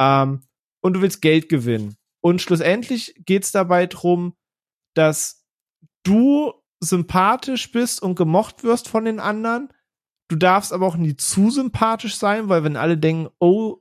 Ähm, 0.00 0.42
und 0.80 0.94
du 0.94 1.02
willst 1.02 1.22
Geld 1.22 1.48
gewinnen. 1.48 1.96
Und 2.20 2.42
schlussendlich 2.42 3.14
geht's 3.24 3.52
dabei 3.52 3.86
drum, 3.86 4.34
dass 4.94 5.46
du 6.02 6.52
sympathisch 6.80 7.70
bist 7.72 8.02
und 8.02 8.14
gemocht 8.14 8.64
wirst 8.64 8.88
von 8.88 9.04
den 9.04 9.20
anderen 9.20 9.68
Du 10.30 10.36
darfst 10.36 10.72
aber 10.72 10.86
auch 10.86 10.96
nie 10.96 11.16
zu 11.16 11.50
sympathisch 11.50 12.14
sein, 12.14 12.48
weil 12.48 12.62
wenn 12.62 12.76
alle 12.76 12.96
denken, 12.96 13.30
oh, 13.40 13.78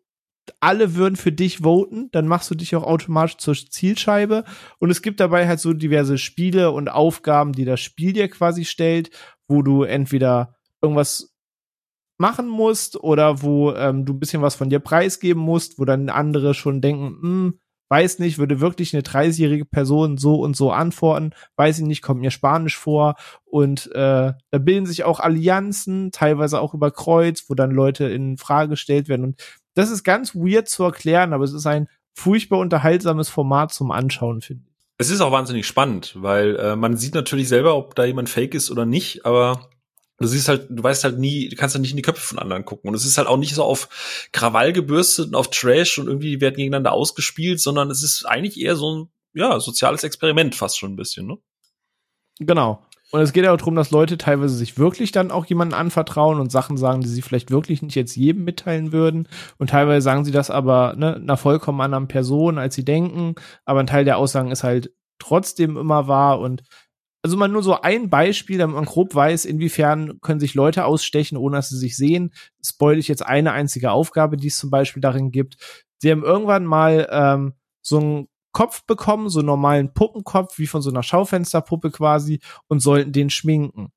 alle 0.60 0.96
würden 0.96 1.16
für 1.16 1.32
dich 1.32 1.60
voten, 1.60 2.10
dann 2.12 2.28
machst 2.28 2.50
du 2.50 2.56
dich 2.56 2.76
auch 2.76 2.82
automatisch 2.82 3.38
zur 3.38 3.54
Zielscheibe. 3.54 4.46
Und 4.80 4.90
es 4.90 5.04
gibt 5.04 5.20
dabei 5.20 5.48
halt 5.48 5.60
so 5.60 5.74
diverse 5.74 6.18
Spiele 6.18 6.72
und 6.72 6.90
Aufgaben, 6.90 7.54
die 7.54 7.66
das 7.66 7.82
Spiel 7.82 8.14
dir 8.14 8.30
quasi 8.30 8.66
stellt, 8.66 9.12
wo 9.48 9.62
du 9.62 9.84
entweder 9.84 10.56
irgendwas 10.82 11.36
machen 12.18 12.48
musst 12.48 12.96
oder 12.96 13.44
wo 13.44 13.72
ähm, 13.74 14.06
du 14.06 14.14
ein 14.14 14.20
bisschen 14.20 14.42
was 14.42 14.56
von 14.56 14.72
dir 14.72 14.80
preisgeben 14.80 15.44
musst, 15.44 15.78
wo 15.78 15.86
dann 15.86 16.10
andere 16.10 16.56
schon 16.56 16.82
denken, 16.82 17.22
hm, 17.22 17.60
weiß 17.89 18.19
nicht, 18.19 18.38
würde 18.38 18.62
wirklich 18.62 18.93
eine 18.93 19.04
30-jährige 19.04 19.65
Person 19.65 20.17
so 20.17 20.36
und 20.36 20.56
so 20.56 20.71
antworten, 20.71 21.32
weiß 21.58 21.80
ich 21.80 21.86
nicht, 21.86 22.02
kommt 22.02 22.21
mir 22.21 22.32
Spanisch 22.32 22.78
vor 22.78 23.15
und 23.45 23.91
äh, 23.93 24.34
da 24.52 24.58
bilden 24.58 24.86
sich 24.86 25.04
auch 25.04 25.19
Allianzen, 25.19 26.12
teilweise 26.12 26.62
auch 26.62 26.73
über 26.73 26.91
Kreuz, 26.91 27.45
wo 27.47 27.56
dann 27.56 27.71
Leute 27.71 28.06
in 28.06 28.38
Frage 28.38 28.69
gestellt 28.69 29.10
werden 29.10 29.25
und 29.25 29.43
das 29.73 29.91
ist 29.91 30.04
ganz 30.04 30.36
weird 30.36 30.67
zu 30.67 30.84
erklären, 30.84 31.34
aber 31.34 31.43
es 31.43 31.54
ist 31.54 31.65
ein 31.65 31.88
furchtbar 32.13 32.60
unterhaltsames 32.60 33.30
Format 33.30 33.73
zum 33.73 33.91
Anschauen, 33.91 34.41
finde 34.41 34.63
ich. 34.65 34.69
Es 34.97 35.10
ist 35.10 35.21
auch 35.21 35.32
wahnsinnig 35.32 35.65
spannend, 35.65 36.15
weil 36.17 36.58
äh, 36.58 36.75
man 36.75 36.97
sieht 36.97 37.15
natürlich 37.15 37.47
selber, 37.47 37.75
ob 37.75 37.95
da 37.95 38.04
jemand 38.04 38.30
fake 38.30 38.54
ist 38.54 38.69
oder 38.69 38.86
nicht, 38.86 39.25
aber 39.25 39.69
du 40.20 40.28
siehst 40.28 40.48
halt, 40.48 40.68
du 40.70 40.84
weißt 40.84 41.04
halt 41.04 41.20
nie, 41.20 41.50
du 41.50 41.56
kannst 41.56 41.76
halt 41.76 41.82
nicht 41.82 41.92
in 41.92 41.98
die 41.98 42.04
Köpfe 42.04 42.22
von 42.22 42.40
anderen 42.40 42.66
gucken. 42.66 42.90
Und 42.90 42.96
es 42.96 43.06
ist 43.06 43.18
halt 43.18 43.28
auch 43.28 43.38
nicht 43.38 43.56
so 43.56 43.64
auf 43.64 44.28
Krawall 44.32 44.74
gebürstet 44.74 45.28
und 45.28 45.36
auf 45.36 45.50
Trash 45.50 45.98
und 45.98 46.08
irgendwie 46.08 46.32
die 46.32 46.42
werden 46.42 46.56
gegeneinander 46.56 46.92
ausgespielt, 46.92 47.60
sondern 47.60 47.90
es 47.90 48.04
ist 48.04 48.26
eigentlich 48.26 48.60
eher 48.60 48.76
so 48.76 48.96
ein, 48.96 49.10
ja, 49.34 49.60
soziales 49.60 50.04
Experiment 50.04 50.56
fast 50.56 50.78
schon 50.78 50.94
ein 50.94 50.98
bisschen, 50.98 51.28
ne? 51.28 51.38
Genau. 52.40 52.86
Und 53.12 53.22
es 53.22 53.34
geht 53.34 53.44
ja 53.44 53.52
auch 53.52 53.58
darum, 53.58 53.76
dass 53.76 53.90
Leute 53.90 54.18
teilweise 54.18 54.56
sich 54.56 54.78
wirklich 54.78 55.12
dann 55.12 55.32
auch 55.32 55.46
jemanden 55.46 55.74
anvertrauen 55.74 56.40
und 56.40 56.52
Sachen 56.52 56.78
sagen, 56.78 57.02
die 57.02 57.08
sie 57.08 57.24
vielleicht 57.24 57.50
wirklich 57.50 57.82
nicht 57.82 57.96
jetzt 57.96 58.16
jedem 58.16 58.44
mitteilen 58.44 58.92
würden. 58.92 59.28
Und 59.58 59.72
teilweise 59.72 60.04
sagen 60.04 60.26
sie 60.26 60.32
das 60.32 60.52
aber 60.52 60.94
ne, 60.96 61.16
einer 61.16 61.38
vollkommen 61.38 61.82
anderen 61.82 62.08
Person, 62.08 62.60
als 62.60 62.76
sie 62.76 62.86
denken. 62.86 63.34
Aber 63.66 63.80
ein 63.80 63.88
Teil 63.88 64.06
der 64.06 64.18
Aussagen 64.18 64.52
ist 64.52 64.64
halt 64.64 64.94
trotzdem 65.18 65.76
immer 65.76 66.08
wahr. 66.08 66.40
Und 66.40 66.62
also 67.22 67.36
mal 67.36 67.48
nur 67.48 67.64
so 67.64 67.82
ein 67.82 68.10
Beispiel, 68.10 68.58
damit 68.58 68.76
man 68.76 68.86
grob 68.86 69.14
weiß, 69.14 69.46
inwiefern 69.46 70.20
können 70.22 70.40
sich 70.40 70.54
Leute 70.54 70.86
ausstechen, 70.86 71.38
ohne 71.38 71.58
dass 71.58 71.70
sie 71.70 71.78
sich 71.78 71.98
sehen. 71.98 72.34
Spoil 72.66 72.98
ich 72.98 73.08
jetzt 73.08 73.26
eine 73.26 73.52
einzige 73.52 73.92
Aufgabe, 73.92 74.38
die 74.38 74.48
es 74.48 74.58
zum 74.58 74.70
Beispiel 74.70 75.02
darin 75.02 75.32
gibt. 75.32 75.58
Sie 75.98 76.12
haben 76.12 76.24
irgendwann 76.24 76.66
mal 76.66 77.08
ähm, 77.12 77.54
so 77.82 78.00
einen 78.00 78.28
Kopf 78.52 78.86
bekommen, 78.86 79.30
so 79.30 79.40
einen 79.40 79.48
normalen 79.48 79.94
Puppenkopf, 79.94 80.58
wie 80.58 80.68
von 80.68 80.82
so 80.82 80.90
einer 80.90 81.04
Schaufensterpuppe 81.04 81.92
quasi, 81.92 82.40
und 82.68 82.80
sollten 82.80 83.12
den 83.12 83.30
schminken. 83.30 83.92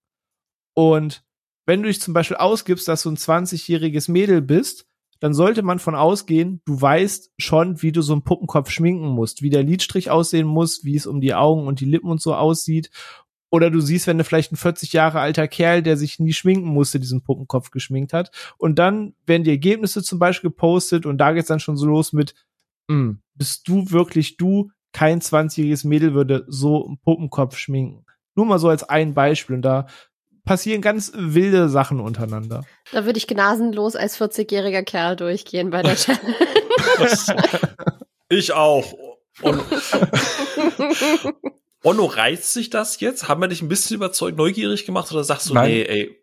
Und 0.74 1.24
wenn 1.64 1.82
du 1.82 1.88
dich 1.88 2.00
zum 2.00 2.14
Beispiel 2.14 2.36
ausgibst, 2.36 2.88
dass 2.88 3.04
du 3.04 3.10
ein 3.10 3.16
20-jähriges 3.16 4.10
Mädel 4.10 4.42
bist, 4.42 4.86
dann 5.22 5.34
sollte 5.34 5.62
man 5.62 5.78
von 5.78 5.94
ausgehen, 5.94 6.60
du 6.64 6.80
weißt 6.80 7.30
schon, 7.38 7.80
wie 7.80 7.92
du 7.92 8.02
so 8.02 8.12
einen 8.12 8.24
Puppenkopf 8.24 8.70
schminken 8.70 9.06
musst, 9.06 9.40
wie 9.40 9.50
der 9.50 9.62
Lidstrich 9.62 10.10
aussehen 10.10 10.48
muss, 10.48 10.82
wie 10.82 10.96
es 10.96 11.06
um 11.06 11.20
die 11.20 11.32
Augen 11.32 11.68
und 11.68 11.78
die 11.78 11.84
Lippen 11.84 12.10
und 12.10 12.20
so 12.20 12.34
aussieht. 12.34 12.90
Oder 13.48 13.70
du 13.70 13.80
siehst, 13.80 14.08
wenn 14.08 14.18
du 14.18 14.24
vielleicht 14.24 14.50
ein 14.50 14.56
40 14.56 14.92
Jahre 14.92 15.20
alter 15.20 15.46
Kerl, 15.46 15.80
der 15.80 15.96
sich 15.96 16.18
nie 16.18 16.32
schminken 16.32 16.66
musste, 16.66 16.98
diesen 16.98 17.22
Puppenkopf 17.22 17.70
geschminkt 17.70 18.12
hat. 18.12 18.32
Und 18.58 18.80
dann 18.80 19.14
werden 19.24 19.44
die 19.44 19.50
Ergebnisse 19.50 20.02
zum 20.02 20.18
Beispiel 20.18 20.50
gepostet 20.50 21.06
und 21.06 21.18
da 21.18 21.30
geht's 21.30 21.46
dann 21.46 21.60
schon 21.60 21.76
so 21.76 21.86
los 21.86 22.12
mit, 22.12 22.34
hm, 22.90 23.22
bist 23.36 23.68
du 23.68 23.92
wirklich 23.92 24.38
du? 24.38 24.72
Kein 24.90 25.20
20-jähriges 25.20 25.86
Mädel 25.86 26.14
würde 26.14 26.44
so 26.48 26.84
einen 26.84 26.98
Puppenkopf 26.98 27.56
schminken. 27.56 28.04
Nur 28.34 28.46
mal 28.46 28.58
so 28.58 28.68
als 28.68 28.82
ein 28.82 29.14
Beispiel. 29.14 29.54
Und 29.54 29.62
da 29.62 29.86
passieren 30.44 30.82
ganz 30.82 31.12
wilde 31.14 31.68
Sachen 31.68 32.00
untereinander. 32.00 32.64
Da 32.92 33.04
würde 33.04 33.18
ich 33.18 33.26
gnasenlos 33.26 33.96
als 33.96 34.20
40-jähriger 34.20 34.82
Kerl 34.82 35.16
durchgehen 35.16 35.70
bei 35.70 35.82
der 35.82 35.96
Challenge. 35.96 36.36
ich 38.28 38.52
auch. 38.52 38.92
Und 39.40 39.62
Onno, 41.84 42.04
reizt 42.04 42.52
sich 42.52 42.70
das 42.70 43.00
jetzt? 43.00 43.28
Haben 43.28 43.40
wir 43.40 43.48
dich 43.48 43.62
ein 43.62 43.68
bisschen 43.68 43.96
überzeugt, 43.96 44.38
neugierig 44.38 44.86
gemacht 44.86 45.10
oder 45.12 45.24
sagst 45.24 45.50
du, 45.50 45.54
Nein. 45.54 45.70
nee, 45.70 45.82
ey, 45.82 46.16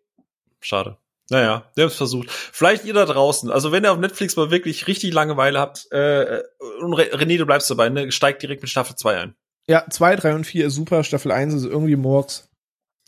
schade? 0.61 0.97
Naja, 1.31 1.65
der 1.77 1.85
hat 1.85 1.93
versucht. 1.93 2.31
Vielleicht 2.31 2.85
ihr 2.85 2.93
da 2.93 3.05
draußen. 3.05 3.51
Also 3.51 3.71
wenn 3.71 3.85
ihr 3.85 3.91
auf 3.91 3.99
Netflix 3.99 4.35
mal 4.35 4.49
wirklich 4.49 4.87
richtig 4.87 5.13
Langeweile 5.13 5.59
habt, 5.59 5.91
äh, 5.91 6.41
und 6.81 6.95
René, 6.95 7.37
du 7.37 7.45
bleibst 7.45 7.69
dabei, 7.69 7.89
ne? 7.89 8.11
Steigt 8.11 8.41
direkt 8.41 8.63
mit 8.63 8.71
Staffel 8.71 8.95
2 8.95 9.17
ein. 9.17 9.35
Ja, 9.67 9.85
2, 9.87 10.15
3 10.15 10.35
und 10.35 10.45
4 10.45 10.67
ist 10.67 10.75
super. 10.75 11.03
Staffel 11.03 11.31
1 11.31 11.53
ist 11.53 11.65
irgendwie 11.65 11.95
Morgs. 11.95 12.48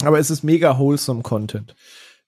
Aber 0.04 0.20
es 0.20 0.30
ist 0.30 0.44
mega 0.44 0.78
wholesome 0.78 1.22
Content. 1.22 1.76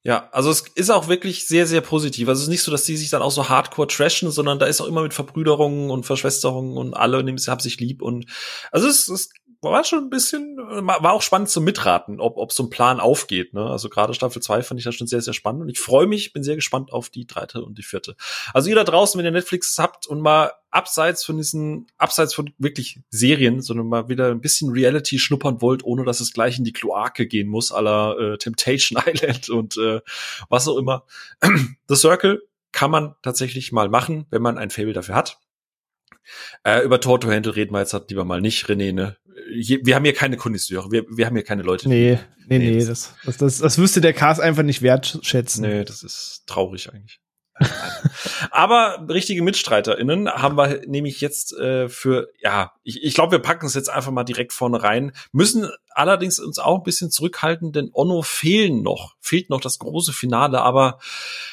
Ja, 0.06 0.28
also 0.34 0.50
es 0.50 0.66
ist 0.76 0.90
auch 0.90 1.08
wirklich 1.08 1.48
sehr, 1.48 1.66
sehr 1.66 1.80
positiv. 1.80 2.28
Also 2.28 2.40
es 2.40 2.44
ist 2.44 2.52
nicht 2.52 2.64
so, 2.64 2.72
dass 2.72 2.84
die 2.84 2.98
sich 2.98 3.10
dann 3.10 3.22
auch 3.22 3.32
so 3.32 3.48
hardcore 3.48 3.88
trashen, 3.88 4.32
sondern 4.32 4.60
da 4.60 4.66
ist 4.66 4.82
auch 4.82 4.88
immer 4.88 5.02
mit 5.02 5.14
Verbrüderungen 5.14 5.90
und 5.90 6.06
Verschwesterungen 6.06 6.76
und 6.76 6.94
alle 6.94 7.24
nehmen 7.24 7.40
haben 7.48 7.62
sich 7.62 7.80
lieb 7.80 8.02
und 8.02 8.26
also 8.72 8.88
es, 8.88 9.08
es 9.08 9.30
war 9.72 9.84
schon 9.84 10.06
ein 10.06 10.10
bisschen, 10.10 10.58
war 10.58 11.14
auch 11.14 11.22
spannend 11.22 11.50
zum 11.50 11.64
Mitraten, 11.64 12.20
ob, 12.20 12.38
ob 12.38 12.52
so 12.52 12.64
ein 12.64 12.70
Plan 12.70 13.00
aufgeht. 13.00 13.54
Ne? 13.54 13.66
Also 13.66 13.90
gerade 13.90 14.14
Staffel 14.14 14.42
2 14.42 14.64
fand 14.64 14.80
ich 14.80 14.84
das 14.84 14.96
schon 14.96 15.08
sehr, 15.08 15.22
sehr 15.22 15.34
spannend. 15.34 15.62
Und 15.62 15.70
ich 15.70 15.80
freue 15.80 16.08
mich, 16.08 16.34
bin 16.34 16.44
sehr 16.44 16.56
gespannt 16.56 16.92
auf 16.92 17.10
die 17.10 17.26
dritte 17.26 17.64
und 17.64 17.78
die 17.78 17.84
vierte. 17.84 18.16
Also 18.54 18.70
ihr 18.70 18.76
da 18.76 18.84
draußen, 18.84 19.18
wenn 19.18 19.26
ihr 19.26 19.32
Netflix 19.32 19.78
habt 19.78 20.06
und 20.08 20.22
mal 20.22 20.52
abseits 20.70 21.24
von 21.24 21.38
diesen, 21.38 21.88
abseits 21.98 22.34
von 22.34 22.54
wirklich 22.58 23.00
Serien, 23.10 23.62
sondern 23.62 23.88
mal 23.88 24.10
wieder 24.10 24.32
ein 24.32 24.42
bisschen 24.42 24.72
Reality 24.72 25.20
schnuppern 25.20 25.62
wollt, 25.62 25.84
ohne 25.84 26.04
dass 26.04 26.20
es 26.20 26.34
gleich 26.34 26.58
in 26.58 26.64
die 26.64 26.74
Kloake 26.74 27.28
gehen 27.28 27.48
muss, 27.48 27.72
aller 27.72 28.18
äh, 28.20 28.38
Temptation 28.38 29.02
Island 29.06 29.50
und 29.50 29.78
äh, 29.78 30.02
was 30.50 30.68
auch 30.68 30.78
immer. 30.78 31.06
The 31.88 31.96
Circle 31.96 32.42
kann 32.72 32.92
man 32.92 33.16
tatsächlich 33.22 33.72
mal 33.72 33.88
machen, 33.88 34.26
wenn 34.32 34.42
man 34.42 34.58
ein 34.58 34.72
Fable 34.72 34.94
dafür 34.94 35.16
hat. 35.16 35.40
Äh, 36.64 36.84
über 36.84 37.00
Toto 37.00 37.30
Handle 37.30 37.56
reden 37.56 37.74
wir 37.74 37.80
jetzt 37.80 37.94
halt 37.94 38.10
lieber 38.10 38.26
mal 38.26 38.42
nicht, 38.42 38.66
René, 38.66 38.94
ne? 38.94 39.18
Wir 39.50 39.96
haben 39.96 40.04
hier 40.04 40.14
keine 40.14 40.38
Konnoisseure, 40.38 40.92
wir, 40.92 41.06
wir 41.10 41.26
haben 41.26 41.36
hier 41.36 41.44
keine 41.46 41.64
Leute. 41.64 41.90
Nee, 41.90 42.20
nee, 42.48 42.58
nee, 42.60 42.72
nee 42.72 42.86
das, 42.86 43.16
das, 43.26 43.38
das, 43.38 43.58
das 43.60 43.78
wüsste 43.78 44.02
der 44.02 44.14
Cast 44.14 44.42
einfach 44.42 44.64
nicht 44.64 44.82
wertschätzen. 44.82 45.64
Nee, 45.64 45.84
das 45.84 46.04
ist 46.04 46.44
traurig 46.46 46.92
eigentlich. 46.92 47.20
Aber 48.52 49.06
richtige 49.10 49.44
MitstreiterInnen 49.44 50.30
haben 50.30 50.58
wir 50.58 50.82
nämlich 50.88 51.22
jetzt 51.22 51.54
äh, 51.54 51.88
für, 51.88 52.30
ja, 52.42 52.74
ich, 52.84 53.04
ich 53.04 53.14
glaube, 53.14 53.34
wir 53.34 53.40
packen 53.40 53.66
es 53.66 53.74
jetzt 53.74 53.90
einfach 53.90 54.12
mal 54.12 54.24
direkt 54.24 54.54
vorne 54.54 54.82
rein, 54.82 55.12
müssen 55.32 55.70
allerdings 55.92 56.40
uns 56.40 56.60
auch 56.60 56.78
ein 56.78 56.84
bisschen 56.84 57.12
zurückhalten, 57.12 57.72
denn 57.72 57.92
Onno 57.94 58.22
fehlen 58.22 58.82
noch, 58.82 59.16
fehlt 59.20 59.50
noch 59.50 59.62
das 59.62 59.80
große 59.80 60.14
Finale, 60.14 60.62
aber 60.62 61.00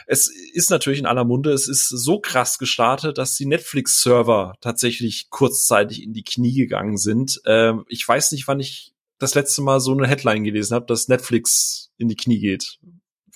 es 0.07 0.29
ist 0.29 0.71
natürlich 0.71 1.01
in 1.01 1.07
aller 1.07 1.25
Munde, 1.25 1.53
es 1.53 1.69
ist 1.69 1.89
so 1.89 2.21
krass 2.21 2.59
gestartet, 2.59 3.19
dass 3.19 3.37
die 3.37 3.47
Netflix-Server 3.47 4.55
tatsächlich 4.61 5.29
kurzzeitig 5.31 6.03
in 6.03 6.13
die 6.13 6.25
Knie 6.25 6.55
gegangen 6.55 6.97
sind. 6.97 7.41
Ähm, 7.47 7.85
ich 7.89 8.07
weiß 8.07 8.33
nicht, 8.33 8.49
wann 8.49 8.61
ich 8.61 8.95
das 9.19 9.35
letzte 9.35 9.61
Mal 9.61 9.81
so 9.81 9.93
eine 9.93 10.09
Headline 10.09 10.45
gelesen 10.45 10.75
habe, 10.75 10.87
dass 10.87 11.09
Netflix 11.09 11.91
in 11.99 12.09
die 12.09 12.17
Knie 12.17 12.41
geht. 12.41 12.79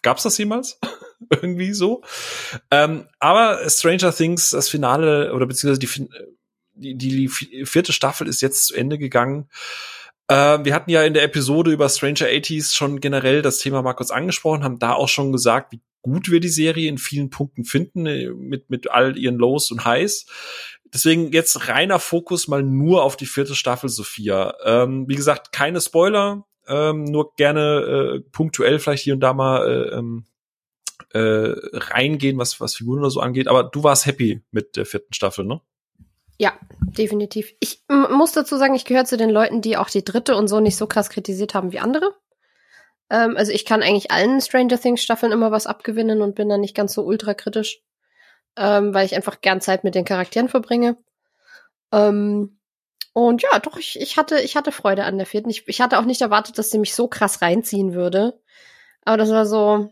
Gab's 0.02 0.22
das 0.22 0.38
jemals? 0.38 0.78
irgendwie 1.30 1.72
so. 1.72 2.02
Ähm, 2.70 3.06
aber 3.18 3.68
Stranger 3.68 4.14
Things, 4.14 4.50
das 4.50 4.68
Finale 4.68 5.32
oder 5.32 5.46
beziehungsweise 5.46 6.08
die, 6.74 6.96
die, 6.96 7.28
die 7.28 7.28
vierte 7.66 7.92
Staffel 7.92 8.26
ist 8.26 8.42
jetzt 8.42 8.66
zu 8.66 8.74
Ende 8.74 8.98
gegangen. 8.98 9.48
Äh, 10.28 10.64
wir 10.64 10.74
hatten 10.74 10.90
ja 10.90 11.02
in 11.02 11.14
der 11.14 11.24
Episode 11.24 11.70
über 11.70 11.88
Stranger 11.88 12.26
80s 12.26 12.74
schon 12.74 13.00
generell 13.00 13.42
das 13.42 13.58
Thema 13.58 13.82
mal 13.82 13.94
kurz 13.94 14.10
angesprochen, 14.10 14.64
haben 14.64 14.78
da 14.78 14.94
auch 14.94 15.08
schon 15.08 15.32
gesagt, 15.32 15.72
wie 15.72 15.80
gut 16.02 16.30
wir 16.30 16.40
die 16.40 16.48
Serie 16.48 16.88
in 16.88 16.98
vielen 16.98 17.30
Punkten 17.30 17.64
finden, 17.64 18.06
äh, 18.06 18.30
mit, 18.30 18.70
mit 18.70 18.90
all 18.90 19.18
ihren 19.18 19.36
Lows 19.36 19.70
und 19.70 19.84
Highs. 19.84 20.26
Deswegen 20.92 21.32
jetzt 21.32 21.68
reiner 21.68 21.98
Fokus 21.98 22.46
mal 22.46 22.62
nur 22.62 23.02
auf 23.02 23.16
die 23.16 23.26
vierte 23.26 23.54
Staffel, 23.54 23.88
Sophia. 23.88 24.54
Ähm, 24.64 25.08
wie 25.08 25.16
gesagt, 25.16 25.50
keine 25.50 25.80
Spoiler, 25.80 26.46
ähm, 26.68 27.04
nur 27.04 27.34
gerne 27.34 27.80
äh, 27.80 28.20
punktuell 28.30 28.78
vielleicht 28.78 29.02
hier 29.02 29.14
und 29.14 29.20
da 29.20 29.34
mal 29.34 29.66
äh, 29.66 29.96
ähm, 29.96 30.24
äh, 31.10 31.52
reingehen, 31.72 32.38
was, 32.38 32.60
was 32.60 32.76
Figuren 32.76 33.00
oder 33.00 33.10
so 33.10 33.20
angeht. 33.20 33.48
Aber 33.48 33.64
du 33.64 33.82
warst 33.82 34.06
happy 34.06 34.42
mit 34.50 34.76
der 34.76 34.86
vierten 34.86 35.12
Staffel, 35.12 35.44
ne? 35.44 35.60
Ja, 36.38 36.52
definitiv. 36.70 37.54
Ich 37.60 37.82
muss 37.88 38.32
dazu 38.32 38.56
sagen, 38.56 38.74
ich 38.74 38.84
gehöre 38.84 39.04
zu 39.04 39.16
den 39.16 39.30
Leuten, 39.30 39.60
die 39.60 39.76
auch 39.76 39.88
die 39.88 40.04
dritte 40.04 40.36
und 40.36 40.48
so 40.48 40.58
nicht 40.60 40.76
so 40.76 40.86
krass 40.86 41.08
kritisiert 41.08 41.54
haben 41.54 41.72
wie 41.72 41.78
andere. 41.78 42.14
Ähm, 43.10 43.36
also 43.36 43.52
ich 43.52 43.64
kann 43.64 43.82
eigentlich 43.82 44.10
allen 44.10 44.40
Stranger 44.40 44.80
Things 44.80 45.02
Staffeln 45.02 45.32
immer 45.32 45.52
was 45.52 45.66
abgewinnen 45.66 46.22
und 46.22 46.34
bin 46.34 46.48
dann 46.48 46.60
nicht 46.60 46.74
ganz 46.74 46.92
so 46.92 47.04
ultra 47.04 47.34
kritisch, 47.34 47.82
ähm, 48.56 48.92
weil 48.94 49.06
ich 49.06 49.14
einfach 49.14 49.40
gern 49.40 49.60
Zeit 49.60 49.84
mit 49.84 49.94
den 49.94 50.04
Charakteren 50.04 50.48
verbringe. 50.48 50.96
Ähm, 51.92 52.58
und 53.12 53.42
ja, 53.42 53.60
doch, 53.60 53.78
ich, 53.78 54.00
ich 54.00 54.16
hatte, 54.16 54.40
ich 54.40 54.56
hatte 54.56 54.72
Freude 54.72 55.04
an 55.04 55.18
der 55.18 55.26
vierten. 55.26 55.50
Ich, 55.50 55.68
ich 55.68 55.80
hatte 55.80 55.98
auch 56.00 56.04
nicht 56.04 56.20
erwartet, 56.20 56.58
dass 56.58 56.72
sie 56.72 56.78
mich 56.80 56.94
so 56.94 57.06
krass 57.06 57.42
reinziehen 57.42 57.94
würde. 57.94 58.40
Aber 59.04 59.16
das 59.18 59.30
war 59.30 59.46
so, 59.46 59.90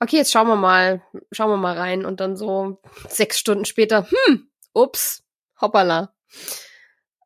okay, 0.00 0.16
jetzt 0.16 0.32
schauen 0.32 0.48
wir 0.48 0.56
mal, 0.56 1.02
schauen 1.32 1.50
wir 1.50 1.56
mal 1.56 1.76
rein 1.76 2.04
und 2.04 2.20
dann 2.20 2.36
so 2.36 2.80
sechs 3.08 3.38
Stunden 3.38 3.64
später, 3.64 4.06
hm, 4.10 4.48
ups, 4.72 5.22
hoppala. 5.60 6.14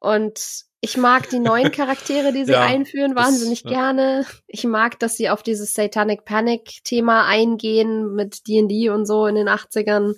Und 0.01 0.65
ich 0.81 0.99
mag 0.99 1.31
die 1.31 1.39
neuen 1.39 1.73
Charaktere, 1.73 2.33
die 2.33 2.45
sie 2.45 2.53
ja, 2.53 2.61
einführen, 2.61 3.17
wahnsinnig 3.17 3.63
das, 3.63 3.73
gerne. 3.73 4.27
Ich 4.47 4.65
mag, 4.65 4.99
dass 4.99 5.17
sie 5.17 5.31
auf 5.31 5.43
dieses 5.43 5.73
Satanic 5.73 6.25
Panic 6.25 6.85
Thema 6.85 7.27
eingehen 7.27 8.15
mit 8.15 8.47
D&D 8.47 8.91
und 8.91 9.07
so 9.07 9.27
in 9.27 9.35
den 9.35 9.49
80ern. 9.49 10.15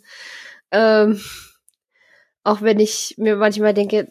Ähm, 0.73 1.21
auch 2.43 2.63
wenn 2.63 2.81
ich 2.81 3.15
mir 3.19 3.37
manchmal 3.37 3.75
denke, 3.75 4.09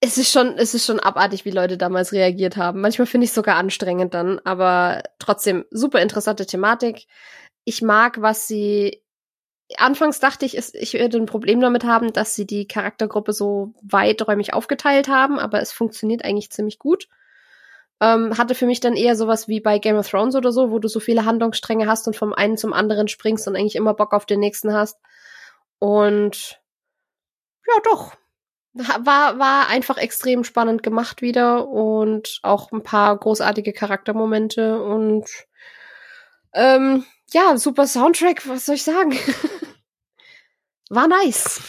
es 0.00 0.16
ist 0.16 0.32
schon, 0.32 0.56
es 0.56 0.74
ist 0.74 0.86
schon 0.86 1.00
abartig, 1.00 1.44
wie 1.44 1.50
Leute 1.50 1.76
damals 1.76 2.12
reagiert 2.12 2.56
haben. 2.56 2.80
Manchmal 2.80 3.06
finde 3.06 3.26
ich 3.26 3.30
es 3.30 3.34
sogar 3.34 3.56
anstrengend 3.56 4.14
dann, 4.14 4.40
aber 4.44 5.02
trotzdem 5.18 5.66
super 5.70 6.00
interessante 6.00 6.46
Thematik. 6.46 7.06
Ich 7.64 7.82
mag, 7.82 8.22
was 8.22 8.48
sie 8.48 9.02
Anfangs 9.76 10.18
dachte 10.18 10.46
ich, 10.46 10.56
ich 10.56 10.94
würde 10.94 11.18
ein 11.18 11.26
Problem 11.26 11.60
damit 11.60 11.84
haben, 11.84 12.12
dass 12.12 12.34
sie 12.34 12.46
die 12.46 12.66
Charaktergruppe 12.66 13.32
so 13.32 13.72
weiträumig 13.82 14.52
aufgeteilt 14.52 15.08
haben, 15.08 15.38
aber 15.38 15.60
es 15.60 15.72
funktioniert 15.72 16.24
eigentlich 16.24 16.50
ziemlich 16.50 16.78
gut. 16.78 17.08
Ähm, 18.00 18.36
hatte 18.38 18.54
für 18.54 18.66
mich 18.66 18.80
dann 18.80 18.96
eher 18.96 19.14
sowas 19.14 19.46
wie 19.46 19.60
bei 19.60 19.78
Game 19.78 19.96
of 19.96 20.08
Thrones 20.08 20.34
oder 20.34 20.52
so, 20.52 20.70
wo 20.70 20.78
du 20.78 20.88
so 20.88 20.98
viele 20.98 21.24
Handlungsstränge 21.24 21.86
hast 21.86 22.06
und 22.06 22.16
vom 22.16 22.32
einen 22.32 22.56
zum 22.56 22.72
anderen 22.72 23.08
springst 23.08 23.46
und 23.46 23.56
eigentlich 23.56 23.76
immer 23.76 23.94
Bock 23.94 24.12
auf 24.12 24.26
den 24.26 24.40
nächsten 24.40 24.72
hast. 24.72 24.98
Und 25.78 26.60
ja, 27.68 27.74
doch, 27.84 28.16
war, 28.72 29.38
war 29.38 29.68
einfach 29.68 29.96
extrem 29.96 30.44
spannend 30.44 30.82
gemacht 30.82 31.22
wieder 31.22 31.68
und 31.68 32.38
auch 32.42 32.70
ein 32.72 32.82
paar 32.82 33.16
großartige 33.16 33.72
Charaktermomente 33.72 34.82
und 34.82 35.28
ähm, 36.52 37.04
ja, 37.32 37.56
super 37.56 37.86
Soundtrack, 37.86 38.48
was 38.48 38.66
soll 38.66 38.74
ich 38.76 38.82
sagen? 38.82 39.12
war 40.90 41.08
nice. 41.08 41.60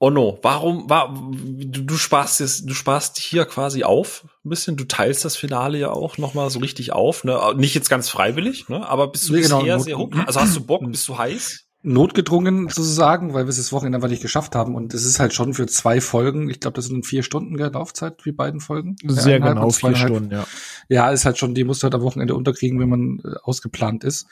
Oh 0.00 0.10
no, 0.10 0.38
warum, 0.42 0.88
war, 0.88 1.12
du, 1.12 1.82
du 1.82 1.96
sparst 1.96 2.38
jetzt, 2.38 2.68
du 2.68 2.74
sparst 2.74 3.18
hier 3.18 3.46
quasi 3.46 3.82
auf, 3.82 4.26
ein 4.44 4.50
bisschen, 4.50 4.76
du 4.76 4.84
teilst 4.84 5.24
das 5.24 5.36
Finale 5.36 5.78
ja 5.78 5.90
auch 5.90 6.18
nochmal 6.18 6.50
so 6.50 6.60
richtig 6.60 6.92
auf, 6.92 7.24
ne, 7.24 7.54
nicht 7.56 7.74
jetzt 7.74 7.90
ganz 7.90 8.08
freiwillig, 8.08 8.68
ne, 8.68 8.88
aber 8.88 9.08
bist 9.08 9.28
du 9.28 9.32
nee, 9.32 9.40
genau, 9.40 9.60
sehr, 9.64 9.80
sehr 9.80 9.98
hoch, 9.98 10.10
also 10.24 10.40
hast 10.40 10.54
du 10.54 10.64
Bock, 10.64 10.82
bist 10.86 11.08
du 11.08 11.18
heiß? 11.18 11.67
Notgedrungen 11.88 12.68
sozusagen, 12.68 13.34
weil 13.34 13.46
wir 13.46 13.50
es 13.50 13.56
das 13.56 13.72
Wochenende 13.72 13.96
einfach 13.96 14.08
nicht 14.08 14.22
geschafft 14.22 14.54
haben. 14.54 14.74
Und 14.74 14.94
es 14.94 15.04
ist 15.04 15.18
halt 15.18 15.32
schon 15.32 15.54
für 15.54 15.66
zwei 15.66 16.00
Folgen, 16.00 16.50
ich 16.50 16.60
glaube, 16.60 16.74
das 16.74 16.86
sind 16.86 17.06
vier 17.06 17.22
Stunden 17.22 17.56
gell, 17.56 17.70
Laufzeit, 17.72 18.24
wie 18.24 18.32
beiden 18.32 18.60
Folgen. 18.60 18.96
Sehr 19.04 19.40
genau, 19.40 19.70
vier 19.70 19.96
Stunden, 19.96 20.30
ja. 20.30 20.46
Ja, 20.88 21.10
ist 21.10 21.24
halt 21.24 21.38
schon, 21.38 21.54
die 21.54 21.64
musst 21.64 21.82
du 21.82 21.84
halt 21.84 21.94
am 21.94 22.02
Wochenende 22.02 22.34
unterkriegen, 22.34 22.78
wenn 22.78 22.88
man 22.88 23.20
äh, 23.24 23.36
ausgeplant 23.42 24.04
ist. 24.04 24.26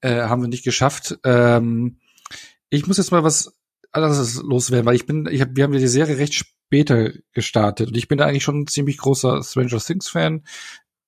Äh, 0.00 0.22
haben 0.22 0.42
wir 0.42 0.48
nicht 0.48 0.64
geschafft. 0.64 1.18
Ähm, 1.24 1.96
ich 2.68 2.86
muss 2.86 2.98
jetzt 2.98 3.12
mal 3.12 3.24
was 3.24 3.56
anderes 3.92 4.42
loswerden, 4.42 4.86
weil 4.86 4.96
ich 4.96 5.06
bin, 5.06 5.26
ich 5.30 5.40
hab, 5.40 5.56
wir 5.56 5.64
haben 5.64 5.72
ja 5.72 5.80
die 5.80 5.88
Serie 5.88 6.18
recht 6.18 6.34
später 6.34 7.10
gestartet 7.32 7.88
und 7.88 7.96
ich 7.96 8.08
bin 8.08 8.18
da 8.18 8.26
eigentlich 8.26 8.44
schon 8.44 8.60
ein 8.60 8.66
ziemlich 8.66 8.98
großer 8.98 9.42
Stranger 9.42 9.78
Things 9.78 10.08
Fan. 10.08 10.44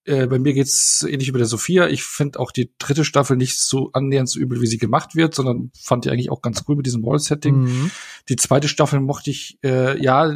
Äh, 0.05 0.27
bei 0.27 0.41
mir 0.41 0.53
geht's 0.53 1.07
ähnlich 1.09 1.29
über 1.29 1.39
der 1.39 1.47
Sophia. 1.47 1.89
Ich 1.89 2.03
finde 2.03 2.41
auch 2.41 2.51
die 2.51 2.73
dritte 2.79 3.05
Staffel 3.05 3.37
nicht 3.37 3.61
so 3.61 3.91
annähernd 3.93 4.29
so 4.29 4.41
übel, 4.41 4.61
wie 4.61 4.67
sie 4.67 4.79
gemacht 4.79 5.15
wird, 5.15 5.35
sondern 5.35 5.71
fand 5.81 6.05
die 6.05 6.11
eigentlich 6.11 6.31
auch 6.31 6.43
ganz 6.43 6.65
cool 6.67 6.75
mit 6.75 6.87
diesem 6.87 7.05
Wall-Setting. 7.05 7.63
Mhm. 7.63 7.91
Die 8.29 8.37
zweite 8.37 8.67
Staffel 8.67 9.01
mochte 9.01 9.31
ich, 9.31 9.59
äh, 9.63 10.03
ja, 10.03 10.35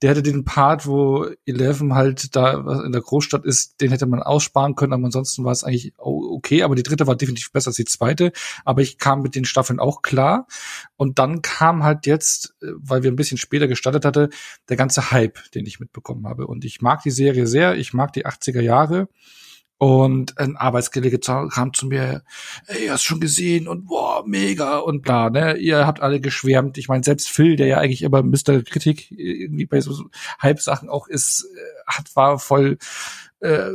der 0.00 0.10
hätte 0.10 0.22
den 0.22 0.44
Part, 0.44 0.86
wo 0.86 1.26
Eleven 1.44 1.94
halt 1.94 2.34
da 2.34 2.82
in 2.84 2.92
der 2.92 3.02
Großstadt 3.02 3.44
ist, 3.44 3.80
den 3.82 3.90
hätte 3.90 4.06
man 4.06 4.22
aussparen 4.22 4.76
können, 4.76 4.94
aber 4.94 5.04
ansonsten 5.04 5.44
war 5.44 5.52
es 5.52 5.64
eigentlich 5.64 5.92
okay, 5.98 6.62
aber 6.62 6.74
die 6.74 6.82
dritte 6.82 7.06
war 7.06 7.16
definitiv 7.16 7.52
besser 7.52 7.68
als 7.68 7.76
die 7.76 7.84
zweite, 7.84 8.32
aber 8.64 8.80
ich 8.80 8.96
kam 8.96 9.20
mit 9.22 9.34
den 9.34 9.44
Staffeln 9.44 9.78
auch 9.78 10.00
klar 10.02 10.46
und 10.96 11.18
dann 11.18 11.42
kam 11.42 11.84
halt 11.84 12.06
jetzt, 12.06 12.54
äh, 12.62 12.68
weil 12.76 13.02
wir 13.02 13.10
ein 13.10 13.16
bisschen 13.16 13.38
später 13.38 13.68
gestartet 13.68 14.04
hatte, 14.04 14.30
der 14.70 14.76
ganze 14.76 15.10
Hype, 15.10 15.38
den 15.52 15.66
ich 15.66 15.80
mitbekommen 15.80 16.26
habe 16.26 16.46
und 16.46 16.64
ich 16.64 16.80
mag 16.80 17.02
die 17.02 17.10
Serie 17.10 17.46
sehr, 17.46 17.76
ich 17.76 17.92
mag 17.92 18.12
die 18.14 18.26
80er 18.26 18.60
Jahre 18.60 19.01
und 19.82 20.38
ein 20.38 20.56
Arbeitskollege 20.56 21.18
kam 21.18 21.74
zu 21.74 21.86
mir, 21.86 22.22
ey, 22.68 22.86
hast 22.86 23.02
schon 23.02 23.18
gesehen 23.18 23.66
und 23.66 23.86
boah, 23.86 24.22
mega 24.24 24.78
und 24.78 25.02
bla, 25.02 25.28
ne? 25.28 25.56
Ihr 25.56 25.88
habt 25.88 26.00
alle 26.00 26.20
geschwärmt. 26.20 26.78
Ich 26.78 26.86
meine, 26.86 27.02
selbst 27.02 27.28
Phil, 27.30 27.56
der 27.56 27.66
ja 27.66 27.78
eigentlich 27.78 28.02
immer 28.02 28.22
Mr. 28.22 28.62
Kritik 28.62 29.10
irgendwie 29.10 29.66
bei 29.66 29.80
so 29.80 30.04
Hype-Sachen 30.40 30.88
auch 30.88 31.08
ist, 31.08 31.48
äh, 31.52 31.82
hat, 31.88 32.14
war 32.14 32.38
voll 32.38 32.78
äh, 33.40 33.72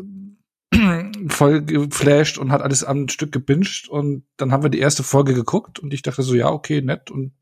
voll 1.28 1.61
geflasht 1.63 2.38
und 2.38 2.53
hat 2.53 2.61
alles 2.61 2.86
am 2.86 3.09
Stück 3.09 3.34
gebinged 3.34 3.89
und 3.89 4.23
dann 4.38 4.53
haben 4.53 4.63
wir 4.63 4.69
die 4.69 4.80
erste 4.80 5.03
Folge 5.03 5.34
geguckt 5.34 5.80
und 5.80 5.93
ich 5.93 6.03
dachte 6.03 6.23
so, 6.23 6.36
ja, 6.36 6.49
okay, 6.49 6.82
nett 6.82 7.11
und 7.11 7.34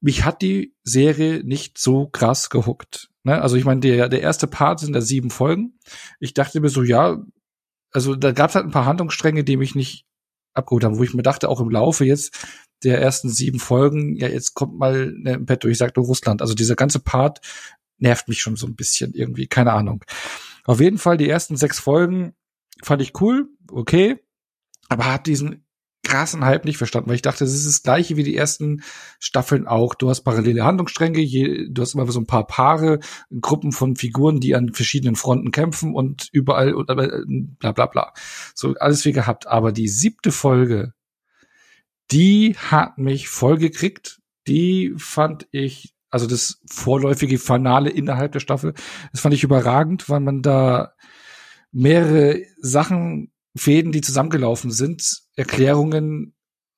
mich 0.00 0.24
hat 0.24 0.40
die 0.40 0.72
Serie 0.84 1.42
nicht 1.42 1.78
so 1.78 2.06
krass 2.06 2.50
gehuckt. 2.50 3.10
Ne? 3.28 3.42
Also 3.42 3.56
ich 3.56 3.66
meine, 3.66 3.80
der, 3.80 4.08
der 4.08 4.22
erste 4.22 4.46
Part 4.46 4.80
sind 4.80 4.94
da 4.94 5.02
sieben 5.02 5.28
Folgen. 5.28 5.78
Ich 6.18 6.32
dachte 6.32 6.60
mir 6.60 6.70
so, 6.70 6.82
ja, 6.82 7.22
also 7.90 8.16
da 8.16 8.32
gab 8.32 8.48
es 8.48 8.56
halt 8.56 8.64
ein 8.64 8.70
paar 8.70 8.86
Handlungsstränge, 8.86 9.44
die 9.44 9.58
mich 9.58 9.74
nicht 9.74 10.06
abgeholt 10.54 10.82
haben, 10.82 10.98
wo 10.98 11.04
ich 11.04 11.12
mir 11.12 11.22
dachte, 11.22 11.50
auch 11.50 11.60
im 11.60 11.68
Laufe 11.68 12.06
jetzt 12.06 12.48
der 12.84 13.02
ersten 13.02 13.28
sieben 13.28 13.58
Folgen, 13.58 14.16
ja, 14.16 14.28
jetzt 14.28 14.54
kommt 14.54 14.78
mal 14.78 15.12
ne, 15.12 15.34
im 15.34 15.44
Petto, 15.44 15.68
ich 15.68 15.76
sag 15.76 15.94
nur 15.94 16.06
Russland. 16.06 16.40
Also 16.40 16.54
dieser 16.54 16.74
ganze 16.74 17.00
Part 17.00 17.40
nervt 17.98 18.28
mich 18.28 18.40
schon 18.40 18.56
so 18.56 18.66
ein 18.66 18.76
bisschen 18.76 19.12
irgendwie, 19.12 19.46
keine 19.46 19.74
Ahnung. 19.74 20.02
Auf 20.64 20.80
jeden 20.80 20.98
Fall 20.98 21.18
die 21.18 21.28
ersten 21.28 21.56
sechs 21.56 21.78
Folgen 21.78 22.32
fand 22.82 23.02
ich 23.02 23.20
cool, 23.20 23.50
okay, 23.70 24.24
aber 24.88 25.12
hat 25.12 25.26
diesen 25.26 25.66
krassen 26.02 26.44
Hype 26.44 26.64
nicht 26.64 26.78
verstanden, 26.78 27.08
weil 27.08 27.16
ich 27.16 27.22
dachte, 27.22 27.44
das 27.44 27.52
ist 27.52 27.66
das 27.66 27.82
gleiche 27.82 28.16
wie 28.16 28.22
die 28.22 28.36
ersten 28.36 28.82
Staffeln 29.18 29.66
auch. 29.66 29.94
Du 29.94 30.08
hast 30.08 30.22
parallele 30.22 30.64
Handlungsstränge, 30.64 31.20
je, 31.20 31.68
du 31.68 31.82
hast 31.82 31.94
immer 31.94 32.10
so 32.10 32.20
ein 32.20 32.26
paar 32.26 32.46
Paare, 32.46 33.00
Gruppen 33.40 33.72
von 33.72 33.96
Figuren, 33.96 34.40
die 34.40 34.54
an 34.54 34.72
verschiedenen 34.72 35.16
Fronten 35.16 35.50
kämpfen 35.50 35.94
und 35.94 36.28
überall 36.32 36.74
und 36.74 36.86
bla 37.58 37.72
bla 37.72 37.86
bla. 37.86 38.12
So 38.54 38.74
alles 38.78 39.04
wie 39.04 39.12
gehabt. 39.12 39.46
Aber 39.46 39.72
die 39.72 39.88
siebte 39.88 40.32
Folge, 40.32 40.94
die 42.10 42.56
hat 42.56 42.98
mich 42.98 43.28
voll 43.28 43.58
gekriegt. 43.58 44.20
Die 44.46 44.94
fand 44.96 45.46
ich, 45.50 45.94
also 46.10 46.26
das 46.26 46.60
vorläufige 46.70 47.38
Finale 47.38 47.90
innerhalb 47.90 48.32
der 48.32 48.40
Staffel, 48.40 48.72
das 49.12 49.20
fand 49.20 49.34
ich 49.34 49.44
überragend, 49.44 50.08
weil 50.08 50.20
man 50.20 50.40
da 50.40 50.94
mehrere 51.70 52.42
Sachen, 52.60 53.30
Fäden, 53.56 53.92
die 53.92 54.00
zusammengelaufen 54.00 54.70
sind, 54.70 55.27
Erklärungen, 55.38 56.34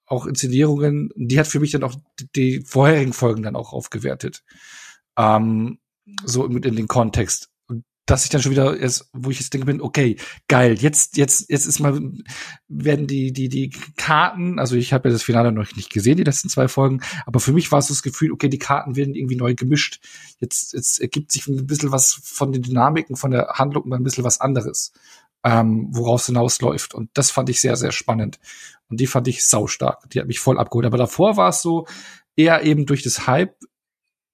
auch 0.06 0.26
Inszenierungen, 0.26 1.10
die 1.16 1.38
hat 1.38 1.46
für 1.46 1.60
mich 1.60 1.70
dann 1.70 1.84
auch 1.84 1.94
die 2.36 2.62
vorherigen 2.66 3.12
Folgen 3.12 3.42
dann 3.42 3.56
auch 3.56 3.72
aufgewertet. 3.72 4.42
Ähm, 5.16 5.78
so 6.24 6.44
in, 6.44 6.62
in 6.62 6.76
den 6.76 6.88
Kontext. 6.88 7.48
Und 7.68 7.84
dass 8.04 8.24
ich 8.24 8.30
dann 8.30 8.42
schon 8.42 8.50
wieder 8.50 8.76
erst, 8.76 9.08
wo 9.12 9.30
ich 9.30 9.38
jetzt 9.38 9.54
denke 9.54 9.66
bin, 9.66 9.80
okay, 9.80 10.16
geil, 10.48 10.76
jetzt, 10.78 11.16
jetzt, 11.16 11.48
jetzt 11.48 11.64
ist 11.64 11.78
mal, 11.78 12.12
werden 12.68 13.06
die, 13.06 13.32
die, 13.32 13.48
die 13.48 13.70
Karten, 13.96 14.58
also 14.58 14.74
ich 14.74 14.92
habe 14.92 15.08
ja 15.08 15.12
das 15.12 15.22
Finale 15.22 15.52
noch 15.52 15.74
nicht 15.76 15.90
gesehen, 15.90 16.16
die 16.16 16.24
letzten 16.24 16.48
zwei 16.48 16.66
Folgen, 16.66 17.00
aber 17.24 17.38
für 17.38 17.52
mich 17.52 17.70
war 17.70 17.78
es 17.78 17.86
das 17.86 18.02
Gefühl, 18.02 18.32
okay, 18.32 18.48
die 18.48 18.58
Karten 18.58 18.96
werden 18.96 19.14
irgendwie 19.14 19.36
neu 19.36 19.54
gemischt. 19.54 20.00
Jetzt, 20.38 20.72
jetzt 20.74 21.00
ergibt 21.00 21.30
sich 21.30 21.46
ein 21.46 21.66
bisschen 21.66 21.92
was 21.92 22.20
von 22.24 22.52
den 22.52 22.62
Dynamiken, 22.62 23.16
von 23.16 23.30
der 23.30 23.54
Handlung 23.54 23.90
ein 23.92 24.02
bisschen 24.02 24.24
was 24.24 24.40
anderes 24.40 24.92
ähm, 25.44 25.88
woraus 25.90 26.26
hinausläuft. 26.26 26.94
Und 26.94 27.10
das 27.14 27.30
fand 27.30 27.48
ich 27.48 27.60
sehr, 27.60 27.76
sehr 27.76 27.92
spannend. 27.92 28.38
Und 28.88 29.00
die 29.00 29.06
fand 29.06 29.28
ich 29.28 29.44
saustark. 29.44 30.08
Die 30.10 30.20
hat 30.20 30.26
mich 30.26 30.40
voll 30.40 30.58
abgeholt. 30.58 30.86
Aber 30.86 30.98
davor 30.98 31.36
war 31.36 31.50
es 31.50 31.62
so, 31.62 31.86
eher 32.36 32.62
eben 32.64 32.86
durch 32.86 33.02
das 33.02 33.26
Hype 33.26 33.56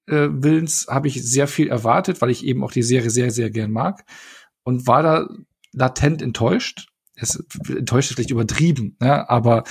äh, 0.09 0.29
Willens 0.31 0.87
habe 0.89 1.09
ich 1.09 1.23
sehr 1.25 1.49
viel 1.49 1.69
erwartet, 1.69 2.21
weil 2.21 2.31
ich 2.31 2.45
eben 2.45 2.63
auch 2.65 2.73
die 2.73 2.83
Serie 2.83 3.11
sehr, 3.11 3.31
sehr 3.31 3.51
gern 3.51 3.71
mag. 3.71 4.05
Und 4.63 4.87
war 4.87 5.03
da 5.03 5.29
latent 5.73 6.23
enttäuscht. 6.23 6.89
Es 7.15 7.43
enttäuscht 7.69 8.11
ist 8.11 8.17
vielleicht 8.17 8.31
übertrieben, 8.31 8.97
ne? 9.01 9.29
aber 9.29 9.65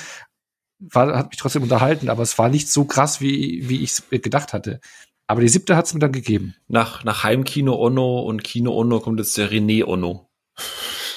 war, 0.80 1.16
hat 1.16 1.30
mich 1.30 1.38
trotzdem 1.38 1.64
unterhalten, 1.64 2.10
aber 2.10 2.24
es 2.24 2.38
war 2.38 2.50
nicht 2.50 2.70
so 2.70 2.86
krass, 2.86 3.22
wie, 3.22 3.70
wie 3.70 3.84
ich 3.84 3.92
es 3.92 4.10
gedacht 4.10 4.54
hatte. 4.54 4.80
Aber 5.28 5.42
die 5.42 5.50
siebte 5.50 5.76
hat 5.76 5.86
es 5.86 5.94
mir 5.94 6.00
dann 6.00 6.12
gegeben. 6.12 6.56
Nach, 6.68 7.04
nach 7.04 7.24
Heimkino 7.24 7.76
Onno 7.76 8.22
und 8.22 8.44
Kino 8.44 8.76
Onno 8.76 9.00
kommt 9.00 9.20
jetzt 9.20 9.38
der 9.38 9.52
René 9.52 9.86
Onno. 9.86 10.30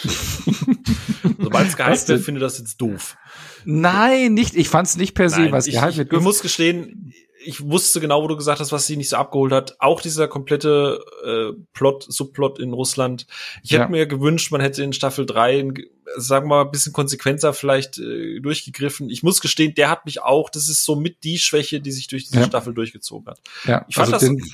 Sobald 1.38 1.68
es 1.68 1.76
gehypt 1.76 2.08
wird, 2.08 2.22
finde 2.22 2.40
das 2.40 2.58
jetzt 2.58 2.80
doof. 2.80 3.16
Nein, 3.64 4.34
nicht. 4.34 4.54
Ich 4.54 4.68
fand 4.68 4.88
es 4.88 4.96
nicht 4.96 5.14
per 5.14 5.30
se, 5.30 5.50
was 5.50 5.66
gehypt 5.66 5.96
wird. 5.96 6.12
Ich 6.12 6.20
muss 6.20 6.40
gestehen, 6.40 7.12
ich 7.44 7.60
wusste 7.62 8.00
genau, 8.00 8.22
wo 8.22 8.28
du 8.28 8.36
gesagt 8.36 8.60
hast, 8.60 8.72
was 8.72 8.86
sie 8.86 8.96
nicht 8.96 9.08
so 9.08 9.16
abgeholt 9.16 9.52
hat. 9.52 9.76
Auch 9.78 10.00
dieser 10.00 10.28
komplette 10.28 11.00
äh, 11.24 11.58
Plot, 11.72 12.04
Subplot 12.08 12.58
in 12.58 12.72
Russland. 12.72 13.26
Ich 13.62 13.70
ja. 13.70 13.80
hätte 13.80 13.90
mir 13.90 14.06
gewünscht, 14.06 14.50
man 14.50 14.60
hätte 14.60 14.82
in 14.82 14.92
Staffel 14.92 15.24
3, 15.24 15.68
sagen 16.16 16.46
wir 16.46 16.56
mal, 16.56 16.64
ein 16.64 16.70
bisschen 16.70 16.92
konsequenter 16.92 17.52
vielleicht 17.52 17.98
äh, 17.98 18.40
durchgegriffen. 18.40 19.08
Ich 19.10 19.22
muss 19.22 19.40
gestehen, 19.40 19.74
der 19.74 19.88
hat 19.90 20.04
mich 20.04 20.20
auch, 20.22 20.50
das 20.50 20.68
ist 20.68 20.84
so 20.84 20.96
mit 20.96 21.24
die 21.24 21.38
Schwäche, 21.38 21.80
die 21.80 21.92
sich 21.92 22.08
durch 22.08 22.24
diese 22.24 22.40
ja. 22.40 22.46
Staffel 22.46 22.74
durchgezogen 22.74 23.28
hat. 23.28 23.40
Ja, 23.64 23.84
ich 23.88 23.94
fand 23.94 24.12
also 24.12 24.34
das 24.34 24.44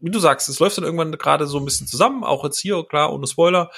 wie 0.00 0.10
du 0.10 0.18
sagst, 0.18 0.48
es 0.48 0.58
läuft 0.58 0.78
dann 0.78 0.84
irgendwann 0.84 1.12
gerade 1.12 1.46
so 1.46 1.58
ein 1.58 1.64
bisschen 1.64 1.86
zusammen, 1.86 2.24
auch 2.24 2.44
jetzt 2.44 2.58
hier, 2.58 2.84
klar, 2.84 3.12
ohne 3.12 3.26
Spoiler. 3.26 3.70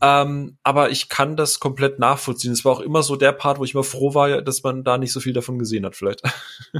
Ähm, 0.00 0.58
aber 0.62 0.90
ich 0.90 1.08
kann 1.08 1.36
das 1.36 1.60
komplett 1.60 1.98
nachvollziehen. 1.98 2.52
Es 2.52 2.64
war 2.64 2.72
auch 2.72 2.80
immer 2.80 3.02
so 3.02 3.16
der 3.16 3.32
Part, 3.32 3.58
wo 3.58 3.64
ich 3.64 3.74
immer 3.74 3.84
froh 3.84 4.14
war, 4.14 4.42
dass 4.42 4.62
man 4.62 4.84
da 4.84 4.98
nicht 4.98 5.12
so 5.12 5.20
viel 5.20 5.32
davon 5.32 5.58
gesehen 5.58 5.84
hat, 5.84 5.96
vielleicht. 5.96 6.22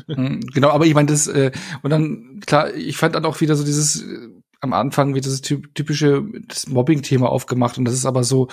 Mhm, 0.07 0.41
genau, 0.53 0.71
aber 0.71 0.87
ich 0.87 0.95
meine, 0.95 1.09
das, 1.09 1.27
äh, 1.29 1.51
und 1.83 1.91
dann, 1.91 2.41
klar, 2.45 2.75
ich 2.75 2.97
fand 2.97 3.15
dann 3.15 3.25
auch 3.25 3.41
wieder 3.41 3.57
so 3.57 3.65
dieses, 3.65 4.03
äh, 4.03 4.29
am 4.61 4.73
Anfang 4.73 5.15
wie 5.15 5.21
dieses 5.21 5.41
typische 5.41 6.25
Mobbing-Thema 6.67 7.29
aufgemacht 7.29 7.79
und 7.79 7.85
das 7.85 7.95
ist 7.95 8.07
aber 8.07 8.25
so, 8.25 8.49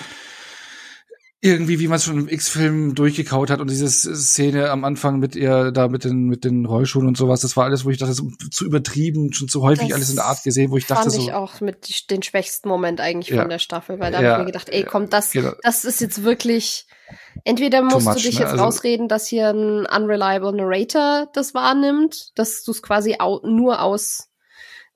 irgendwie, 1.43 1.79
wie 1.79 1.87
man 1.87 1.95
es 1.95 2.03
schon 2.03 2.19
im 2.19 2.29
X-Film 2.29 2.93
durchgekaut 2.93 3.49
hat 3.49 3.61
und 3.61 3.69
diese 3.69 3.89
Szene 3.89 4.69
am 4.69 4.85
Anfang 4.85 5.17
mit 5.17 5.35
ihr 5.35 5.71
da 5.71 5.87
mit 5.87 6.03
den 6.03 6.25
mit 6.25 6.45
den 6.45 6.67
Rollschuhen 6.67 7.07
und 7.07 7.17
sowas, 7.17 7.41
das 7.41 7.57
war 7.57 7.65
alles, 7.65 7.83
wo 7.83 7.89
ich 7.89 7.97
dachte, 7.97 8.13
so, 8.13 8.29
zu 8.51 8.63
übertrieben, 8.63 9.33
schon 9.33 9.47
zu 9.47 9.63
häufig 9.63 9.87
das 9.87 9.95
alles 9.95 10.09
in 10.11 10.17
der 10.17 10.25
Art 10.25 10.43
gesehen, 10.43 10.69
wo 10.69 10.77
ich 10.77 10.85
dachte 10.85 11.09
fand 11.09 11.13
so. 11.13 11.21
ich 11.21 11.33
auch 11.33 11.59
mit 11.59 12.11
den 12.11 12.21
schwächsten 12.21 12.69
Moment 12.69 13.01
eigentlich 13.01 13.29
ja, 13.29 13.41
von 13.41 13.49
der 13.49 13.57
Staffel, 13.57 13.99
weil 13.99 14.11
da 14.11 14.21
ja, 14.21 14.29
habe 14.29 14.41
ich 14.41 14.45
mir 14.45 14.51
gedacht, 14.51 14.69
ey, 14.69 14.83
komm, 14.83 15.09
das 15.09 15.31
genau. 15.31 15.53
das 15.63 15.83
ist 15.83 15.99
jetzt 15.99 16.23
wirklich 16.23 16.85
entweder 17.43 17.81
musst 17.81 18.05
much, 18.05 18.17
du 18.17 18.21
dich 18.21 18.35
ne? 18.35 18.41
jetzt 18.41 18.51
also, 18.51 18.63
rausreden, 18.63 19.07
dass 19.07 19.25
hier 19.25 19.49
ein 19.49 19.87
unreliable 19.87 20.53
Narrator 20.53 21.27
das 21.33 21.55
wahrnimmt, 21.55 22.37
dass 22.37 22.63
du 22.63 22.69
es 22.69 22.83
quasi 22.83 23.15
au 23.17 23.39
nur 23.43 23.81
aus 23.81 24.30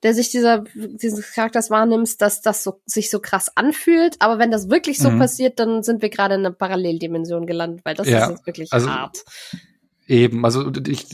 der 0.02 0.14
sich 0.14 0.30
dieser, 0.30 0.64
dieses 0.74 1.32
Charakters 1.32 1.70
wahrnimmst, 1.70 2.20
dass 2.20 2.42
das 2.42 2.62
so, 2.62 2.80
sich 2.86 3.10
so 3.10 3.20
krass 3.20 3.50
anfühlt. 3.56 4.16
Aber 4.20 4.38
wenn 4.38 4.50
das 4.50 4.70
wirklich 4.70 4.98
so 4.98 5.10
mhm. 5.10 5.18
passiert, 5.18 5.58
dann 5.58 5.82
sind 5.82 6.02
wir 6.02 6.10
gerade 6.10 6.34
in 6.34 6.40
einer 6.40 6.52
Paralleldimension 6.52 7.46
gelandet, 7.46 7.84
weil 7.84 7.94
das 7.94 8.08
ja, 8.08 8.24
ist 8.24 8.30
jetzt 8.30 8.46
wirklich 8.46 8.72
also, 8.72 8.90
hart. 8.90 9.24
Eben, 10.06 10.44
also 10.44 10.70
ich, 10.86 11.06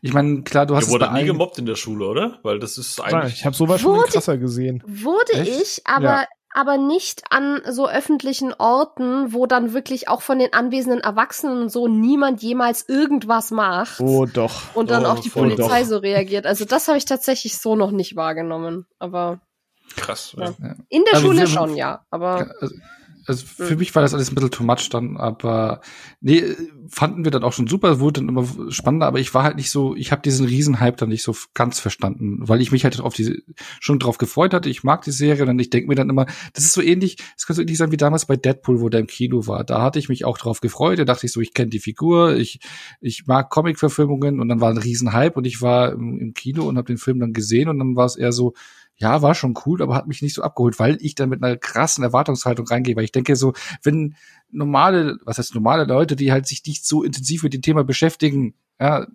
ich 0.00 0.12
meine, 0.12 0.42
klar, 0.42 0.66
du 0.66 0.74
hast. 0.74 0.88
Du 0.88 0.92
wurde 0.92 1.12
nie 1.12 1.24
gemobbt 1.24 1.58
in 1.58 1.66
der 1.66 1.76
Schule, 1.76 2.06
oder? 2.06 2.40
Weil 2.42 2.58
das 2.58 2.78
ist 2.78 3.00
eigentlich. 3.00 3.34
Ich 3.34 3.44
habe 3.44 3.54
sowas 3.54 3.80
schon 3.80 4.00
krasser 4.02 4.38
gesehen. 4.38 4.82
Wurde 4.86 5.34
Echt? 5.34 5.62
ich, 5.62 5.80
aber 5.84 6.04
ja 6.04 6.26
aber 6.54 6.78
nicht 6.78 7.22
an 7.30 7.60
so 7.68 7.88
öffentlichen 7.88 8.54
Orten, 8.54 9.32
wo 9.32 9.46
dann 9.46 9.74
wirklich 9.74 10.08
auch 10.08 10.22
von 10.22 10.38
den 10.38 10.52
anwesenden 10.52 11.00
Erwachsenen 11.00 11.62
und 11.62 11.68
so 11.68 11.88
niemand 11.88 12.42
jemals 12.42 12.88
irgendwas 12.88 13.50
macht. 13.50 14.00
Oh 14.00 14.24
doch. 14.24 14.74
Und 14.74 14.88
dann 14.88 15.04
oh, 15.04 15.08
auch 15.08 15.18
die 15.18 15.30
Polizei 15.30 15.80
doch. 15.80 15.88
so 15.88 15.98
reagiert. 15.98 16.46
Also 16.46 16.64
das 16.64 16.86
habe 16.86 16.96
ich 16.96 17.04
tatsächlich 17.04 17.58
so 17.58 17.74
noch 17.74 17.90
nicht 17.90 18.14
wahrgenommen. 18.14 18.86
Aber 19.00 19.40
krass. 19.96 20.36
Ja. 20.38 20.54
Ja. 20.62 20.76
In 20.88 21.02
der 21.04 21.14
also 21.14 21.26
Schule 21.26 21.46
schon, 21.48 21.76
ja. 21.76 22.06
Aber 22.10 22.48
also, 22.60 22.74
also 23.26 23.44
für 23.46 23.70
hm. 23.70 23.78
mich 23.78 23.94
war 23.94 24.02
das 24.02 24.14
alles 24.14 24.30
ein 24.30 24.34
bisschen 24.34 24.50
too 24.50 24.64
much 24.64 24.88
dann, 24.90 25.16
aber 25.16 25.80
nee, 26.20 26.42
fanden 26.88 27.24
wir 27.24 27.30
dann 27.30 27.44
auch 27.44 27.52
schon 27.52 27.66
super, 27.66 28.00
wurde 28.00 28.20
dann 28.20 28.28
immer 28.28 28.46
spannender, 28.68 29.06
aber 29.06 29.20
ich 29.20 29.32
war 29.34 29.42
halt 29.42 29.56
nicht 29.56 29.70
so, 29.70 29.94
ich 29.96 30.12
habe 30.12 30.22
diesen 30.22 30.46
Riesenhype 30.46 30.96
dann 30.96 31.08
nicht 31.08 31.22
so 31.22 31.34
ganz 31.54 31.78
verstanden, 31.78 32.40
weil 32.48 32.60
ich 32.60 32.72
mich 32.72 32.84
halt 32.84 33.00
auf 33.00 33.14
die 33.14 33.42
schon 33.80 33.98
drauf 33.98 34.18
gefreut 34.18 34.52
hatte. 34.52 34.68
Ich 34.68 34.84
mag 34.84 35.02
die 35.02 35.10
Serie 35.10 35.46
und 35.46 35.58
ich 35.58 35.70
denke 35.70 35.88
mir 35.88 35.94
dann 35.94 36.10
immer, 36.10 36.26
das 36.52 36.64
ist 36.64 36.72
so 36.72 36.82
ähnlich, 36.82 37.16
es 37.36 37.46
könnte 37.46 37.56
so 37.56 37.62
ähnlich 37.62 37.78
sein 37.78 37.92
wie 37.92 37.96
damals 37.96 38.26
bei 38.26 38.36
Deadpool, 38.36 38.80
wo 38.80 38.88
der 38.88 39.00
im 39.00 39.06
Kino 39.06 39.46
war. 39.46 39.64
Da 39.64 39.82
hatte 39.82 39.98
ich 39.98 40.08
mich 40.08 40.24
auch 40.24 40.38
drauf 40.38 40.60
gefreut, 40.60 40.98
da 40.98 41.04
dachte 41.04 41.26
ich 41.26 41.32
so, 41.32 41.40
ich 41.40 41.54
kenne 41.54 41.70
die 41.70 41.80
Figur, 41.80 42.36
ich 42.36 42.60
ich 43.00 43.26
mag 43.26 43.50
Comic-Verfilmungen 43.50 44.40
und 44.40 44.48
dann 44.48 44.60
war 44.60 44.70
ein 44.70 44.78
Riesenhype 44.78 45.34
und 45.34 45.46
ich 45.46 45.62
war 45.62 45.92
im, 45.92 46.18
im 46.18 46.34
Kino 46.34 46.64
und 46.64 46.76
habe 46.76 46.86
den 46.86 46.98
Film 46.98 47.20
dann 47.20 47.32
gesehen 47.32 47.68
und 47.68 47.78
dann 47.78 47.96
war 47.96 48.06
es 48.06 48.16
eher 48.16 48.32
so, 48.32 48.54
ja, 48.96 49.22
war 49.22 49.34
schon 49.34 49.54
cool, 49.66 49.82
aber 49.82 49.94
hat 49.94 50.06
mich 50.06 50.22
nicht 50.22 50.34
so 50.34 50.42
abgeholt, 50.42 50.78
weil 50.78 50.98
ich 51.00 51.14
dann 51.14 51.28
mit 51.28 51.42
einer 51.42 51.56
krassen 51.56 52.04
Erwartungshaltung 52.04 52.66
reingehe, 52.66 52.96
weil 52.96 53.04
ich 53.04 53.12
denke 53.12 53.36
so, 53.36 53.52
wenn 53.82 54.14
normale, 54.50 55.18
was 55.24 55.38
heißt 55.38 55.54
normale 55.54 55.84
Leute, 55.84 56.16
die 56.16 56.30
halt 56.30 56.46
sich 56.46 56.64
nicht 56.64 56.86
so 56.86 57.02
intensiv 57.02 57.42
mit 57.42 57.54
dem 57.54 57.62
Thema 57.62 57.82
beschäftigen, 57.84 58.54
ja, 58.78 59.06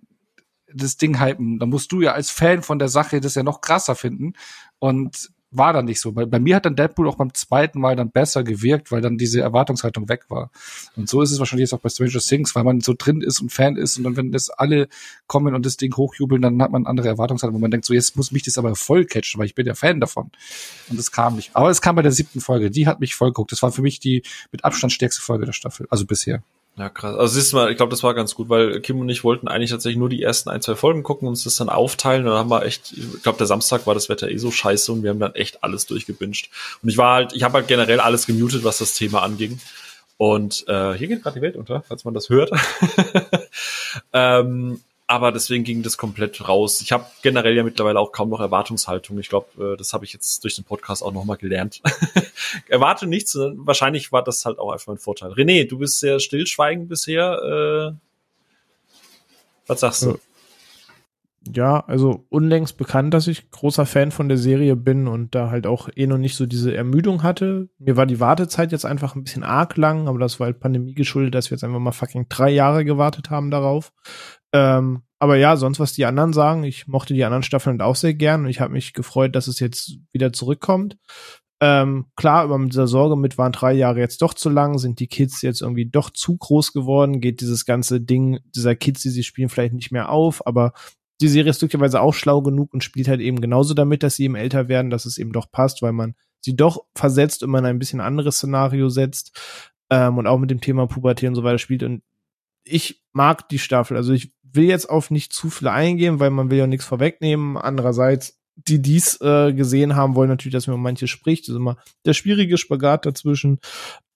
das 0.72 0.96
Ding 0.96 1.20
hypen, 1.20 1.58
dann 1.58 1.70
musst 1.70 1.90
du 1.92 2.00
ja 2.00 2.12
als 2.12 2.30
Fan 2.30 2.62
von 2.62 2.78
der 2.78 2.88
Sache 2.88 3.20
das 3.20 3.34
ja 3.34 3.42
noch 3.42 3.60
krasser 3.60 3.94
finden. 3.94 4.34
Und 4.78 5.30
war 5.50 5.72
dann 5.72 5.84
nicht 5.84 6.00
so. 6.00 6.12
Bei, 6.12 6.26
bei 6.26 6.38
mir 6.38 6.56
hat 6.56 6.66
dann 6.66 6.76
Deadpool 6.76 7.08
auch 7.08 7.16
beim 7.16 7.34
zweiten 7.34 7.80
Mal 7.80 7.96
dann 7.96 8.10
besser 8.10 8.44
gewirkt, 8.44 8.92
weil 8.92 9.00
dann 9.00 9.18
diese 9.18 9.40
Erwartungshaltung 9.40 10.08
weg 10.08 10.26
war. 10.28 10.50
Und 10.96 11.08
so 11.08 11.22
ist 11.22 11.30
es 11.30 11.38
wahrscheinlich 11.38 11.68
jetzt 11.68 11.74
auch 11.74 11.80
bei 11.80 11.88
Stranger 11.88 12.20
Things, 12.20 12.54
weil 12.54 12.64
man 12.64 12.80
so 12.80 12.94
drin 12.96 13.20
ist 13.20 13.40
und 13.40 13.52
Fan 13.52 13.76
ist 13.76 13.98
und 13.98 14.04
dann, 14.04 14.16
wenn 14.16 14.32
das 14.32 14.50
alle 14.50 14.88
kommen 15.26 15.54
und 15.54 15.66
das 15.66 15.76
Ding 15.76 15.96
hochjubeln, 15.96 16.42
dann 16.42 16.62
hat 16.62 16.70
man 16.70 16.86
andere 16.86 17.08
Erwartungshaltung, 17.08 17.56
wo 17.56 17.60
man 17.60 17.70
denkt, 17.70 17.86
so 17.86 17.94
jetzt 17.94 18.16
muss 18.16 18.32
mich 18.32 18.42
das 18.44 18.58
aber 18.58 18.74
voll 18.76 19.04
catchen, 19.04 19.38
weil 19.38 19.46
ich 19.46 19.54
bin 19.54 19.66
ja 19.66 19.74
Fan 19.74 20.00
davon. 20.00 20.30
Und 20.88 20.98
das 20.98 21.10
kam 21.10 21.36
nicht. 21.36 21.50
Aber 21.54 21.70
es 21.70 21.80
kam 21.80 21.96
bei 21.96 22.02
der 22.02 22.12
siebten 22.12 22.40
Folge, 22.40 22.70
die 22.70 22.86
hat 22.86 23.00
mich 23.00 23.14
voll 23.14 23.30
geguckt. 23.30 23.52
Das 23.52 23.62
war 23.62 23.72
für 23.72 23.82
mich 23.82 24.00
die 24.00 24.22
mit 24.52 24.64
Abstand 24.64 24.92
stärkste 24.92 25.22
Folge 25.22 25.46
der 25.46 25.52
Staffel, 25.52 25.86
also 25.90 26.06
bisher. 26.06 26.42
Ja, 26.76 26.88
krass. 26.88 27.16
Also 27.16 27.34
siehst 27.34 27.52
du 27.52 27.56
mal, 27.56 27.70
ich 27.70 27.76
glaube, 27.76 27.90
das 27.90 28.02
war 28.02 28.14
ganz 28.14 28.34
gut, 28.34 28.48
weil 28.48 28.80
Kim 28.80 29.00
und 29.00 29.08
ich 29.08 29.22
wollten 29.22 29.48
eigentlich 29.48 29.70
tatsächlich 29.70 29.98
nur 29.98 30.08
die 30.08 30.22
ersten 30.22 30.48
ein, 30.48 30.62
zwei 30.62 30.76
Folgen 30.76 31.02
gucken, 31.02 31.28
uns 31.28 31.44
das 31.44 31.56
dann 31.56 31.68
aufteilen 31.68 32.22
und 32.22 32.30
dann 32.30 32.38
haben 32.38 32.50
wir 32.50 32.64
echt, 32.64 32.92
ich 32.92 33.22
glaube, 33.22 33.38
der 33.38 33.46
Samstag 33.46 33.86
war 33.86 33.94
das 33.94 34.08
Wetter 34.08 34.30
eh 34.30 34.38
so 34.38 34.50
scheiße 34.50 34.92
und 34.92 35.02
wir 35.02 35.10
haben 35.10 35.20
dann 35.20 35.34
echt 35.34 35.62
alles 35.62 35.86
durchgebinged. 35.86 36.48
Und 36.82 36.88
ich 36.88 36.96
war 36.96 37.14
halt, 37.14 37.32
ich 37.34 37.42
habe 37.42 37.54
halt 37.54 37.68
generell 37.68 38.00
alles 38.00 38.26
gemutet, 38.26 38.64
was 38.64 38.78
das 38.78 38.94
Thema 38.94 39.22
anging. 39.22 39.60
Und 40.16 40.64
äh, 40.68 40.94
hier 40.94 41.08
geht 41.08 41.22
gerade 41.22 41.38
die 41.38 41.42
Welt 41.42 41.56
unter, 41.56 41.82
falls 41.86 42.04
man 42.04 42.14
das 42.14 42.28
hört. 42.28 42.50
ähm, 44.12 44.80
aber 45.10 45.32
deswegen 45.32 45.64
ging 45.64 45.82
das 45.82 45.98
komplett 45.98 46.48
raus. 46.48 46.80
Ich 46.82 46.92
habe 46.92 47.04
generell 47.22 47.56
ja 47.56 47.64
mittlerweile 47.64 47.98
auch 47.98 48.12
kaum 48.12 48.28
noch 48.28 48.38
Erwartungshaltung. 48.38 49.18
Ich 49.18 49.28
glaube, 49.28 49.72
äh, 49.72 49.76
das 49.76 49.92
habe 49.92 50.04
ich 50.04 50.12
jetzt 50.12 50.44
durch 50.44 50.54
den 50.54 50.64
Podcast 50.64 51.02
auch 51.02 51.12
nochmal 51.12 51.36
gelernt. 51.36 51.82
Erwarte 52.68 53.08
nichts. 53.08 53.34
Ne? 53.34 53.52
Wahrscheinlich 53.56 54.12
war 54.12 54.22
das 54.22 54.44
halt 54.44 54.60
auch 54.60 54.70
einfach 54.70 54.92
ein 54.92 54.98
Vorteil. 54.98 55.32
René, 55.32 55.68
du 55.68 55.78
bist 55.78 55.98
sehr 55.98 56.20
stillschweigend 56.20 56.88
bisher. 56.88 57.96
Äh, 57.96 57.98
was 59.66 59.80
sagst 59.80 60.02
du? 60.02 60.18
Ja, 61.52 61.80
also 61.88 62.26
unlängst 62.28 62.76
bekannt, 62.76 63.12
dass 63.12 63.26
ich 63.26 63.50
großer 63.50 63.86
Fan 63.86 64.12
von 64.12 64.28
der 64.28 64.38
Serie 64.38 64.76
bin 64.76 65.08
und 65.08 65.34
da 65.34 65.50
halt 65.50 65.66
auch 65.66 65.88
eh 65.96 66.06
noch 66.06 66.18
nicht 66.18 66.36
so 66.36 66.46
diese 66.46 66.72
Ermüdung 66.72 67.24
hatte. 67.24 67.68
Mir 67.78 67.96
war 67.96 68.06
die 68.06 68.20
Wartezeit 68.20 68.70
jetzt 68.70 68.84
einfach 68.84 69.16
ein 69.16 69.24
bisschen 69.24 69.42
arg 69.42 69.76
lang, 69.76 70.06
aber 70.06 70.20
das 70.20 70.38
war 70.38 70.46
halt 70.46 70.60
Pandemie 70.60 70.94
geschuldet, 70.94 71.34
dass 71.34 71.50
wir 71.50 71.56
jetzt 71.56 71.64
einfach 71.64 71.80
mal 71.80 71.92
fucking 71.92 72.26
drei 72.28 72.50
Jahre 72.50 72.84
gewartet 72.84 73.30
haben 73.30 73.50
darauf. 73.50 73.92
Ähm, 74.52 75.02
aber 75.18 75.36
ja, 75.36 75.56
sonst 75.56 75.80
was 75.80 75.92
die 75.92 76.06
anderen 76.06 76.32
sagen, 76.32 76.64
ich 76.64 76.86
mochte 76.86 77.14
die 77.14 77.24
anderen 77.24 77.42
Staffeln 77.42 77.80
auch 77.80 77.96
sehr 77.96 78.14
gern 78.14 78.44
und 78.44 78.50
ich 78.50 78.60
habe 78.60 78.72
mich 78.72 78.94
gefreut, 78.94 79.36
dass 79.36 79.48
es 79.48 79.60
jetzt 79.60 79.98
wieder 80.12 80.32
zurückkommt. 80.32 80.96
Ähm, 81.62 82.06
klar, 82.16 82.42
aber 82.42 82.56
mit 82.56 82.72
dieser 82.72 82.86
Sorge 82.86 83.16
mit 83.16 83.36
waren 83.36 83.52
drei 83.52 83.74
Jahre 83.74 83.98
jetzt 83.98 84.22
doch 84.22 84.32
zu 84.32 84.48
lang, 84.48 84.78
sind 84.78 84.98
die 84.98 85.08
Kids 85.08 85.42
jetzt 85.42 85.60
irgendwie 85.60 85.84
doch 85.84 86.08
zu 86.08 86.38
groß 86.38 86.72
geworden, 86.72 87.20
geht 87.20 87.42
dieses 87.42 87.66
ganze 87.66 88.00
Ding 88.00 88.40
dieser 88.56 88.74
Kids, 88.74 89.02
die 89.02 89.10
sie 89.10 89.22
spielen, 89.22 89.50
vielleicht 89.50 89.74
nicht 89.74 89.92
mehr 89.92 90.08
auf, 90.08 90.46
aber 90.46 90.72
die 91.20 91.28
Serie 91.28 91.50
ist 91.50 91.58
glücklicherweise 91.58 92.00
auch 92.00 92.14
schlau 92.14 92.40
genug 92.40 92.72
und 92.72 92.82
spielt 92.82 93.08
halt 93.08 93.20
eben 93.20 93.42
genauso 93.42 93.74
damit, 93.74 94.02
dass 94.02 94.16
sie 94.16 94.24
eben 94.24 94.36
älter 94.36 94.68
werden, 94.68 94.90
dass 94.90 95.04
es 95.04 95.18
eben 95.18 95.32
doch 95.32 95.52
passt, 95.52 95.82
weil 95.82 95.92
man 95.92 96.14
sie 96.40 96.56
doch 96.56 96.86
versetzt 96.94 97.42
und 97.42 97.50
man 97.50 97.66
ein 97.66 97.78
bisschen 97.78 98.00
anderes 98.00 98.36
Szenario 98.36 98.88
setzt 98.88 99.38
ähm, 99.90 100.16
und 100.16 100.26
auch 100.26 100.38
mit 100.38 100.50
dem 100.50 100.62
Thema 100.62 100.86
Pubertät 100.86 101.28
und 101.28 101.34
so 101.34 101.44
weiter 101.44 101.58
spielt 101.58 101.82
und 101.82 102.02
ich 102.64 103.02
mag 103.12 103.48
die 103.48 103.58
Staffel. 103.58 103.96
Also 103.96 104.12
ich 104.12 104.32
will 104.52 104.64
jetzt 104.64 104.88
auf 104.88 105.10
nicht 105.10 105.32
zu 105.32 105.50
viel 105.50 105.68
eingehen, 105.68 106.20
weil 106.20 106.30
man 106.30 106.50
will 106.50 106.58
ja 106.58 106.66
nichts 106.66 106.84
vorwegnehmen. 106.84 107.56
Andererseits, 107.56 108.38
die 108.56 108.82
dies 108.82 109.20
äh, 109.20 109.52
gesehen 109.52 109.96
haben, 109.96 110.14
wollen 110.14 110.28
natürlich, 110.28 110.52
dass 110.52 110.66
man 110.66 110.74
um 110.74 110.82
manche 110.82 111.08
spricht. 111.08 111.44
Das 111.44 111.50
ist 111.50 111.56
immer 111.56 111.76
der 112.04 112.14
schwierige 112.14 112.58
Spagat 112.58 113.06
dazwischen. 113.06 113.58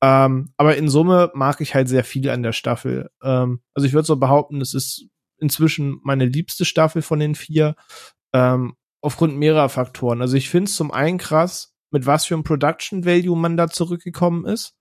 Ähm, 0.03 0.53
aber 0.57 0.77
in 0.77 0.89
Summe 0.89 1.31
mag 1.35 1.61
ich 1.61 1.75
halt 1.75 1.89
sehr 1.89 2.05
viel 2.05 2.29
an 2.31 2.43
der 2.43 2.53
Staffel. 2.53 3.11
Ähm, 3.23 3.61
also 3.75 3.87
ich 3.87 3.95
würde 3.95 4.07
so 4.07 4.17
behaupten, 4.17 4.61
es 4.61 4.75
ist 4.75 5.07
inzwischen 5.39 6.01
meine 6.03 6.27
liebste 6.27 6.65
Staffel 6.65 7.03
von 7.03 7.21
den 7.21 7.35
vier. 7.35 7.77
Ähm, 8.33 8.75
aufgrund 9.01 9.37
mehrerer 9.37 9.69
Faktoren. 9.69 10.23
Also 10.23 10.37
ich 10.37 10.49
finde 10.49 10.69
es 10.69 10.77
zum 10.77 10.91
einen 10.91 11.19
krass, 11.19 11.75
mit 11.91 12.07
was 12.07 12.25
für 12.25 12.35
einem 12.35 12.43
Production 12.43 13.05
Value 13.05 13.37
man 13.37 13.57
da 13.57 13.69
zurückgekommen 13.69 14.47
ist 14.47 14.75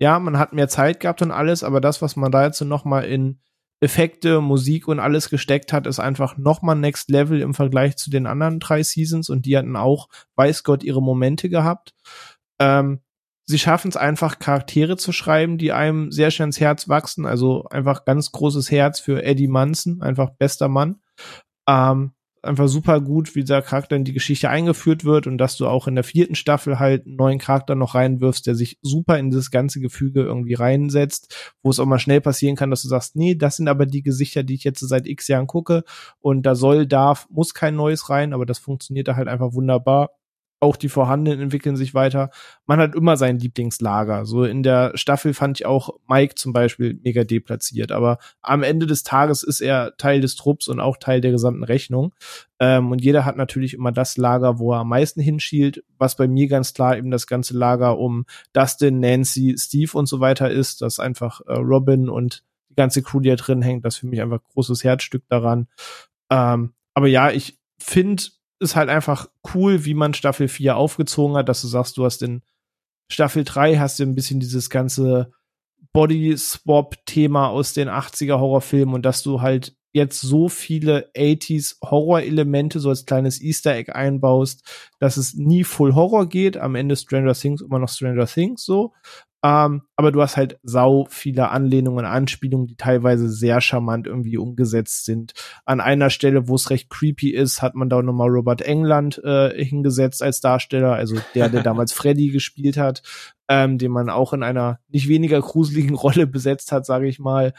ja, 0.00 0.18
man 0.18 0.38
hat 0.38 0.52
mehr 0.52 0.68
Zeit 0.68 1.00
gehabt 1.00 1.22
und 1.22 1.30
alles, 1.30 1.62
aber 1.62 1.80
das, 1.80 2.02
was 2.02 2.16
man 2.16 2.32
da 2.32 2.44
jetzt 2.44 2.60
noch 2.60 2.84
mal 2.84 3.04
in 3.04 3.40
Effekte, 3.80 4.40
Musik 4.40 4.88
und 4.88 5.00
alles 5.00 5.28
gesteckt 5.28 5.72
hat, 5.72 5.86
ist 5.86 5.98
einfach 5.98 6.36
noch 6.36 6.62
mal 6.62 6.74
Next 6.74 7.10
Level 7.10 7.40
im 7.40 7.54
Vergleich 7.54 7.96
zu 7.96 8.10
den 8.10 8.26
anderen 8.26 8.60
drei 8.60 8.82
Seasons 8.82 9.28
und 9.28 9.46
die 9.46 9.56
hatten 9.56 9.76
auch, 9.76 10.08
weiß 10.36 10.62
Gott, 10.62 10.82
ihre 10.82 11.02
Momente 11.02 11.48
gehabt. 11.48 11.94
Ähm, 12.58 13.00
sie 13.46 13.58
schaffen 13.58 13.88
es 13.88 13.96
einfach, 13.96 14.38
Charaktere 14.38 14.96
zu 14.96 15.12
schreiben, 15.12 15.58
die 15.58 15.72
einem 15.72 16.10
sehr 16.12 16.30
schön 16.30 16.46
ins 16.46 16.60
Herz 16.60 16.88
wachsen. 16.88 17.26
Also 17.26 17.66
einfach 17.68 18.04
ganz 18.04 18.32
großes 18.32 18.70
Herz 18.70 19.00
für 19.00 19.22
Eddie 19.22 19.48
Munson, 19.48 20.02
einfach 20.02 20.30
bester 20.30 20.68
Mann. 20.68 21.00
Ähm, 21.68 22.12
einfach 22.44 22.68
super 22.68 23.00
gut, 23.00 23.34
wie 23.34 23.40
dieser 23.40 23.62
Charakter 23.62 23.96
in 23.96 24.04
die 24.04 24.12
Geschichte 24.12 24.48
eingeführt 24.48 25.04
wird 25.04 25.26
und 25.26 25.38
dass 25.38 25.56
du 25.56 25.66
auch 25.66 25.86
in 25.86 25.94
der 25.94 26.04
vierten 26.04 26.34
Staffel 26.34 26.78
halt 26.78 27.06
einen 27.06 27.16
neuen 27.16 27.38
Charakter 27.38 27.74
noch 27.74 27.94
reinwirfst, 27.94 28.46
der 28.46 28.54
sich 28.54 28.78
super 28.82 29.18
in 29.18 29.30
dieses 29.30 29.50
ganze 29.50 29.80
Gefüge 29.80 30.22
irgendwie 30.22 30.54
reinsetzt, 30.54 31.54
wo 31.62 31.70
es 31.70 31.80
auch 31.80 31.86
mal 31.86 31.98
schnell 31.98 32.20
passieren 32.20 32.56
kann, 32.56 32.70
dass 32.70 32.82
du 32.82 32.88
sagst, 32.88 33.16
nee, 33.16 33.34
das 33.34 33.56
sind 33.56 33.68
aber 33.68 33.86
die 33.86 34.02
Gesichter, 34.02 34.42
die 34.42 34.54
ich 34.54 34.64
jetzt 34.64 34.80
seit 34.80 35.06
x 35.06 35.28
Jahren 35.28 35.46
gucke 35.46 35.84
und 36.20 36.44
da 36.44 36.54
soll, 36.54 36.86
darf, 36.86 37.26
muss 37.30 37.54
kein 37.54 37.76
neues 37.76 38.10
rein, 38.10 38.32
aber 38.32 38.46
das 38.46 38.58
funktioniert 38.58 39.08
da 39.08 39.16
halt 39.16 39.28
einfach 39.28 39.52
wunderbar 39.52 40.10
auch 40.60 40.76
die 40.76 40.88
vorhandenen 40.88 41.40
entwickeln 41.40 41.76
sich 41.76 41.94
weiter. 41.94 42.30
Man 42.66 42.78
hat 42.78 42.94
immer 42.94 43.16
sein 43.16 43.38
Lieblingslager. 43.38 44.24
So 44.24 44.44
in 44.44 44.62
der 44.62 44.92
Staffel 44.94 45.34
fand 45.34 45.60
ich 45.60 45.66
auch 45.66 45.90
Mike 46.08 46.36
zum 46.36 46.52
Beispiel 46.52 46.98
mega 47.02 47.24
deplatziert, 47.24 47.92
aber 47.92 48.18
am 48.40 48.62
Ende 48.62 48.86
des 48.86 49.02
Tages 49.02 49.42
ist 49.42 49.60
er 49.60 49.96
Teil 49.96 50.20
des 50.20 50.36
Trupps 50.36 50.68
und 50.68 50.80
auch 50.80 50.96
Teil 50.96 51.20
der 51.20 51.32
gesamten 51.32 51.64
Rechnung. 51.64 52.14
Ähm, 52.58 52.90
und 52.90 53.02
jeder 53.02 53.24
hat 53.24 53.36
natürlich 53.36 53.74
immer 53.74 53.92
das 53.92 54.16
Lager, 54.16 54.58
wo 54.58 54.72
er 54.72 54.80
am 54.80 54.88
meisten 54.88 55.20
hinschielt, 55.20 55.84
was 55.98 56.16
bei 56.16 56.28
mir 56.28 56.48
ganz 56.48 56.72
klar 56.72 56.96
eben 56.96 57.10
das 57.10 57.26
ganze 57.26 57.56
Lager 57.56 57.98
um 57.98 58.24
Dustin, 58.52 59.00
Nancy, 59.00 59.56
Steve 59.58 59.96
und 59.98 60.06
so 60.06 60.20
weiter 60.20 60.50
ist, 60.50 60.82
dass 60.82 60.98
einfach 60.98 61.40
äh, 61.46 61.52
Robin 61.52 62.08
und 62.08 62.42
die 62.70 62.74
ganze 62.76 63.02
Crew, 63.02 63.20
die 63.20 63.28
da 63.28 63.36
drin 63.36 63.62
hängt, 63.62 63.84
das 63.84 63.96
für 63.96 64.06
mich 64.06 64.20
einfach 64.20 64.42
großes 64.52 64.82
Herzstück 64.82 65.24
daran. 65.28 65.68
Ähm, 66.30 66.72
aber 66.94 67.08
ja, 67.08 67.30
ich 67.30 67.58
finde 67.78 68.22
ist 68.60 68.76
halt 68.76 68.88
einfach 68.88 69.28
cool, 69.54 69.84
wie 69.84 69.94
man 69.94 70.14
Staffel 70.14 70.48
4 70.48 70.76
aufgezogen 70.76 71.36
hat, 71.36 71.48
dass 71.48 71.62
du 71.62 71.68
sagst, 71.68 71.96
du 71.96 72.04
hast 72.04 72.22
in 72.22 72.42
Staffel 73.10 73.44
3 73.44 73.76
hast 73.76 73.98
du 73.98 74.04
ein 74.04 74.14
bisschen 74.14 74.40
dieses 74.40 74.70
ganze 74.70 75.32
Body-Swap-Thema 75.92 77.48
aus 77.48 77.72
den 77.72 77.88
80er 77.88 78.38
Horrorfilmen 78.38 78.94
und 78.94 79.04
dass 79.04 79.22
du 79.22 79.40
halt 79.40 79.76
jetzt 79.92 80.20
so 80.20 80.48
viele 80.48 81.10
80s 81.14 81.76
Horror-Elemente 81.82 82.80
so 82.80 82.88
als 82.88 83.06
kleines 83.06 83.40
Easter 83.40 83.74
Egg 83.74 83.92
einbaust, 83.92 84.68
dass 84.98 85.16
es 85.16 85.34
nie 85.34 85.62
Full 85.62 85.94
Horror 85.94 86.28
geht. 86.28 86.56
Am 86.56 86.74
Ende 86.74 86.96
Stranger 86.96 87.34
Things 87.34 87.60
immer 87.60 87.78
noch 87.78 87.88
Stranger 87.88 88.26
Things 88.26 88.64
so. 88.64 88.92
Ähm, 89.44 89.82
aber 89.96 90.10
du 90.10 90.22
hast 90.22 90.38
halt 90.38 90.58
sau 90.62 91.06
viele 91.10 91.50
Anlehnungen, 91.50 92.06
Anspielungen, 92.06 92.66
die 92.66 92.76
teilweise 92.76 93.28
sehr 93.28 93.60
charmant 93.60 94.06
irgendwie 94.06 94.38
umgesetzt 94.38 95.04
sind. 95.04 95.34
An 95.66 95.82
einer 95.82 96.08
Stelle, 96.08 96.48
wo 96.48 96.54
es 96.54 96.70
recht 96.70 96.88
creepy 96.88 97.28
ist, 97.28 97.60
hat 97.60 97.74
man 97.74 97.90
da 97.90 98.00
nochmal 98.00 98.30
Robert 98.30 98.62
England 98.62 99.22
äh, 99.22 99.62
hingesetzt 99.62 100.22
als 100.22 100.40
Darsteller, 100.40 100.94
also 100.94 101.16
der, 101.34 101.50
der 101.50 101.62
damals 101.62 101.92
Freddy 101.92 102.28
gespielt 102.28 102.78
hat, 102.78 103.02
ähm, 103.46 103.76
den 103.76 103.92
man 103.92 104.08
auch 104.08 104.32
in 104.32 104.42
einer 104.42 104.80
nicht 104.88 105.08
weniger 105.08 105.42
gruseligen 105.42 105.94
Rolle 105.94 106.26
besetzt 106.26 106.72
hat, 106.72 106.86
sage 106.86 107.06
ich 107.06 107.18
mal. 107.18 107.52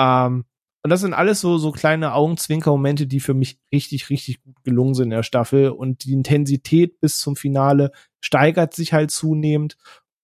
Ähm, 0.00 0.46
und 0.82 0.90
das 0.90 1.02
sind 1.02 1.12
alles 1.12 1.42
so, 1.42 1.58
so 1.58 1.72
kleine 1.72 2.14
Augenzwinker-Momente, 2.14 3.06
die 3.06 3.20
für 3.20 3.34
mich 3.34 3.58
richtig, 3.70 4.08
richtig 4.08 4.42
gut 4.42 4.64
gelungen 4.64 4.94
sind 4.94 5.06
in 5.06 5.10
der 5.10 5.22
Staffel. 5.22 5.68
Und 5.68 6.04
die 6.04 6.14
Intensität 6.14 7.00
bis 7.00 7.18
zum 7.18 7.36
Finale 7.36 7.92
steigert 8.20 8.72
sich 8.72 8.94
halt 8.94 9.10
zunehmend. 9.10 9.76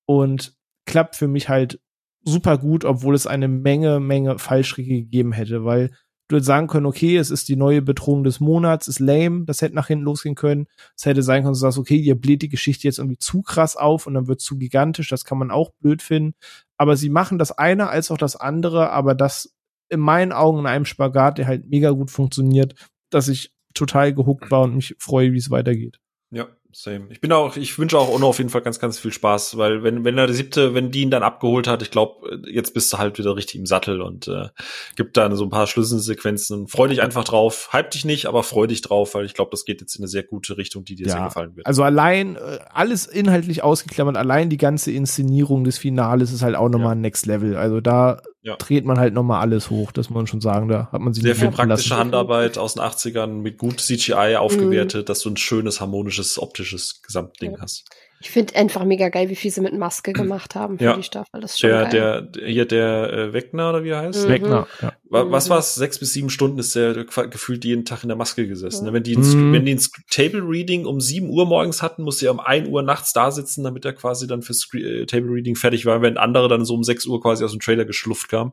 Und 0.07 0.57
klappt 0.87 1.17
für 1.17 1.29
mich 1.29 1.49
halt 1.49 1.81
super 2.25 2.59
gut, 2.59 2.85
obwohl 2.85 3.15
es 3.15 3.27
eine 3.27 3.49
Menge, 3.49 4.01
Menge 4.01 4.39
Fallstricke 4.39 5.03
gegeben 5.03 5.33
hätte, 5.33 5.65
weil 5.65 5.91
du 6.29 6.37
hättest 6.37 6.47
sagen 6.47 6.69
können, 6.69 6.87
okay, 6.87 7.17
es 7.17 7.31
ist 7.31 7.49
die 7.49 7.57
neue 7.57 7.83
Bedrohung 7.83 8.25
des 8.25 8.41
Monats, 8.41 8.89
ist 8.89 8.99
lame, 8.99 9.45
das 9.45 9.61
hätte 9.61 9.75
nach 9.75 9.89
hinten 9.89 10.05
losgehen 10.05 10.35
können. 10.35 10.67
Es 10.97 11.05
hätte 11.05 11.23
sein 11.23 11.43
können, 11.43 11.53
du 11.53 11.59
sagst, 11.59 11.79
okay, 11.79 11.97
ihr 11.97 12.15
bläht 12.15 12.43
die 12.43 12.49
Geschichte 12.49 12.89
jetzt 12.89 12.99
irgendwie 12.99 13.19
zu 13.19 13.43
krass 13.43 13.77
auf 13.77 14.07
und 14.07 14.15
dann 14.15 14.27
wird 14.27 14.41
zu 14.41 14.57
gigantisch, 14.57 15.09
das 15.09 15.25
kann 15.25 15.39
man 15.39 15.51
auch 15.51 15.73
blöd 15.81 16.03
finden. 16.03 16.35
Aber 16.79 16.97
sie 16.97 17.11
machen 17.11 17.39
das 17.39 17.53
eine 17.53 17.89
als 17.89 18.11
auch 18.11 18.19
das 18.19 18.37
andere, 18.37 18.91
aber 18.91 19.15
das 19.15 19.55
in 19.91 20.01
meinen 20.01 20.33
Augen 20.33 20.61
in 20.61 20.67
einem 20.67 20.87
Spagat, 20.87 21.39
der 21.39 21.47
halt 21.47 21.69
mega 21.69 21.91
gut 21.91 22.11
funktioniert, 22.11 22.75
dass 23.11 23.29
ich 23.29 23.53
total 23.75 24.15
gehuckt 24.15 24.51
war 24.51 24.63
und 24.63 24.77
mich 24.77 24.97
freue, 24.99 25.33
wie 25.33 25.39
es 25.39 25.51
weitergeht. 25.51 26.01
Ja, 26.31 26.49
same. 26.75 27.07
Ich 27.11 27.21
bin 27.21 27.33
auch, 27.33 27.57
ich 27.57 27.79
wünsche 27.79 27.99
auch 27.99 28.09
Ono 28.09 28.29
auf 28.29 28.39
jeden 28.39 28.51
Fall 28.51 28.63
ganz, 28.63 28.79
ganz 28.81 28.99
viel 28.99 29.13
Spaß, 29.13 29.57
weil 29.57 29.83
wenn, 29.83 30.05
wenn 30.05 30.19
er 30.19 30.27
der 30.27 30.35
siebte, 30.35 30.75
wenn 30.75 30.91
die 30.91 31.03
ihn 31.03 31.11
dann 31.11 31.23
abgeholt 31.23 31.67
hat, 31.67 31.83
ich 31.83 31.91
glaube, 31.91 32.41
jetzt 32.51 32.75
bist 32.75 32.93
du 32.93 32.99
halt 32.99 33.19
wieder 33.19 33.37
richtig 33.37 33.61
im 33.61 33.67
Sattel 33.67 34.03
und 34.03 34.29
äh, 34.29 34.49
gibt 34.97 35.17
dann 35.17 35.35
so 35.37 35.45
ein 35.45 35.51
paar 35.51 35.67
Schlüsselsequenzen 35.67 36.69
freu 36.69 36.89
dich 36.89 37.03
einfach 37.03 37.25
drauf. 37.25 37.71
Hype 37.73 37.91
dich 37.91 38.05
nicht, 38.05 38.27
aber 38.27 38.43
freu 38.43 38.67
dich 38.67 38.83
drauf, 38.83 39.15
weil 39.15 39.25
ich 39.25 39.35
glaube, 39.35 39.51
das 39.51 39.65
geht 39.65 39.81
jetzt 39.81 39.97
in 39.97 40.03
eine 40.03 40.09
sehr 40.09 40.25
gute 40.25 40.57
Richtung, 40.57 40.85
die 40.85 40.95
dir 40.95 41.07
ja, 41.07 41.13
sehr 41.13 41.25
gefallen 41.25 41.57
wird. 41.57 41.67
Also 41.67 41.83
allein, 41.83 42.37
äh, 42.37 42.59
alles 42.73 43.07
inhaltlich 43.07 43.63
ausgeklammert, 43.63 44.17
allein 44.17 44.51
die 44.51 44.57
ganze 44.57 44.91
Inszenierung 44.91 45.65
des 45.65 45.79
Finales 45.79 46.33
ist 46.33 46.43
halt 46.43 46.57
auch 46.57 46.69
nochmal 46.69 46.89
ja. 46.89 46.93
ein 46.93 47.01
Next 47.01 47.27
Level. 47.27 47.57
Also 47.57 47.81
da 47.81 48.21
ja. 48.45 48.57
dreht 48.57 48.85
man 48.85 48.99
halt 48.99 49.15
nochmal 49.15 49.41
alles 49.41 49.71
hoch, 49.71 49.91
das 49.91 50.11
muss 50.11 50.17
man 50.17 50.27
schon 50.27 50.43
sagen. 50.43 50.69
Da 50.69 50.89
hat 50.93 51.01
man 51.01 51.15
sich 51.15 51.25
sehr 51.25 51.35
viel 51.35 51.51
praktische 51.51 51.89
lassen. 51.89 51.99
Handarbeit 51.99 52.59
aus 52.59 52.75
den 52.75 52.83
80ern 52.83 53.27
mit 53.27 53.59
gut 53.59 53.81
CGI 53.81 54.37
aufgewertet, 54.37 55.03
mhm. 55.03 55.07
dass 55.07 55.21
du 55.21 55.31
ein 55.31 55.37
schönes, 55.37 55.81
harmonisches, 55.81 56.39
optisches 56.39 57.03
Gesamtding 57.03 57.53
ja. 57.53 57.61
hast. 57.61 57.85
Ich 58.25 58.31
finde 58.31 58.57
einfach 58.57 58.87
mega 58.87 59.11
geil, 59.11 59.29
wie 59.29 59.37
viel 59.37 59.51
sie 59.51 59.61
mit 59.61 59.77
Maske 59.77 60.13
gemacht 60.15 60.55
haben 60.55 60.79
für 60.79 60.85
ja. 60.85 60.97
die 60.97 61.03
Staffel. 61.03 61.43
Das 61.43 61.53
ist 61.53 61.61
schon 61.61 61.71
der, 61.71 61.89
geil. 61.89 62.31
Der, 62.35 62.47
hier 62.47 62.65
der 62.65 63.13
äh, 63.13 63.33
Wegner 63.35 63.69
oder 63.69 63.85
wie 63.85 63.91
er 63.91 64.01
heißt? 64.01 64.27
Mhm. 64.27 64.33
Wegner, 64.33 64.67
ja. 64.81 64.93
Was 65.11 65.47
mhm. 65.47 65.51
war's? 65.51 65.75
Sechs 65.75 65.99
bis 65.99 66.15
sieben 66.15 66.31
Stunden 66.31 66.59
ist 66.59 66.75
der 66.75 67.05
gefühlt 67.05 67.65
jeden 67.65 67.85
Tag 67.85 68.03
in 68.03 68.09
der 68.09 68.17
Maske 68.17 68.49
gesessen. 68.49 68.87
Ja. 68.87 68.93
Wenn 68.95 69.03
die, 69.03 69.17
mhm. 69.17 69.53
wenn 69.53 69.67
die 69.67 69.75
ein 69.75 69.81
Table 70.11 70.41
Reading 70.41 70.87
um 70.87 71.01
sieben 71.01 71.29
Uhr 71.29 71.45
morgens 71.45 71.83
hatten, 71.83 72.03
musste 72.03 72.27
er 72.27 72.33
um 72.33 72.41
ein 72.41 72.67
Uhr 72.67 72.83
nachts 72.83 73.13
da 73.13 73.31
sitzen, 73.31 73.63
damit 73.63 73.85
er 73.85 73.93
quasi 73.93 74.27
dann 74.27 74.41
fürs 74.41 74.69
äh, 74.73 75.05
Table 75.05 75.31
Reading 75.31 75.55
fertig 75.55 75.85
war, 75.85 76.01
wenn 76.01 76.17
andere 76.17 76.49
dann 76.49 76.65
so 76.65 76.75
um 76.75 76.83
sechs 76.83 77.05
Uhr 77.07 77.21
quasi 77.21 77.45
aus 77.45 77.51
dem 77.51 77.61
Trailer 77.61 77.85
geschlufft 77.85 78.31
kamen. 78.31 78.53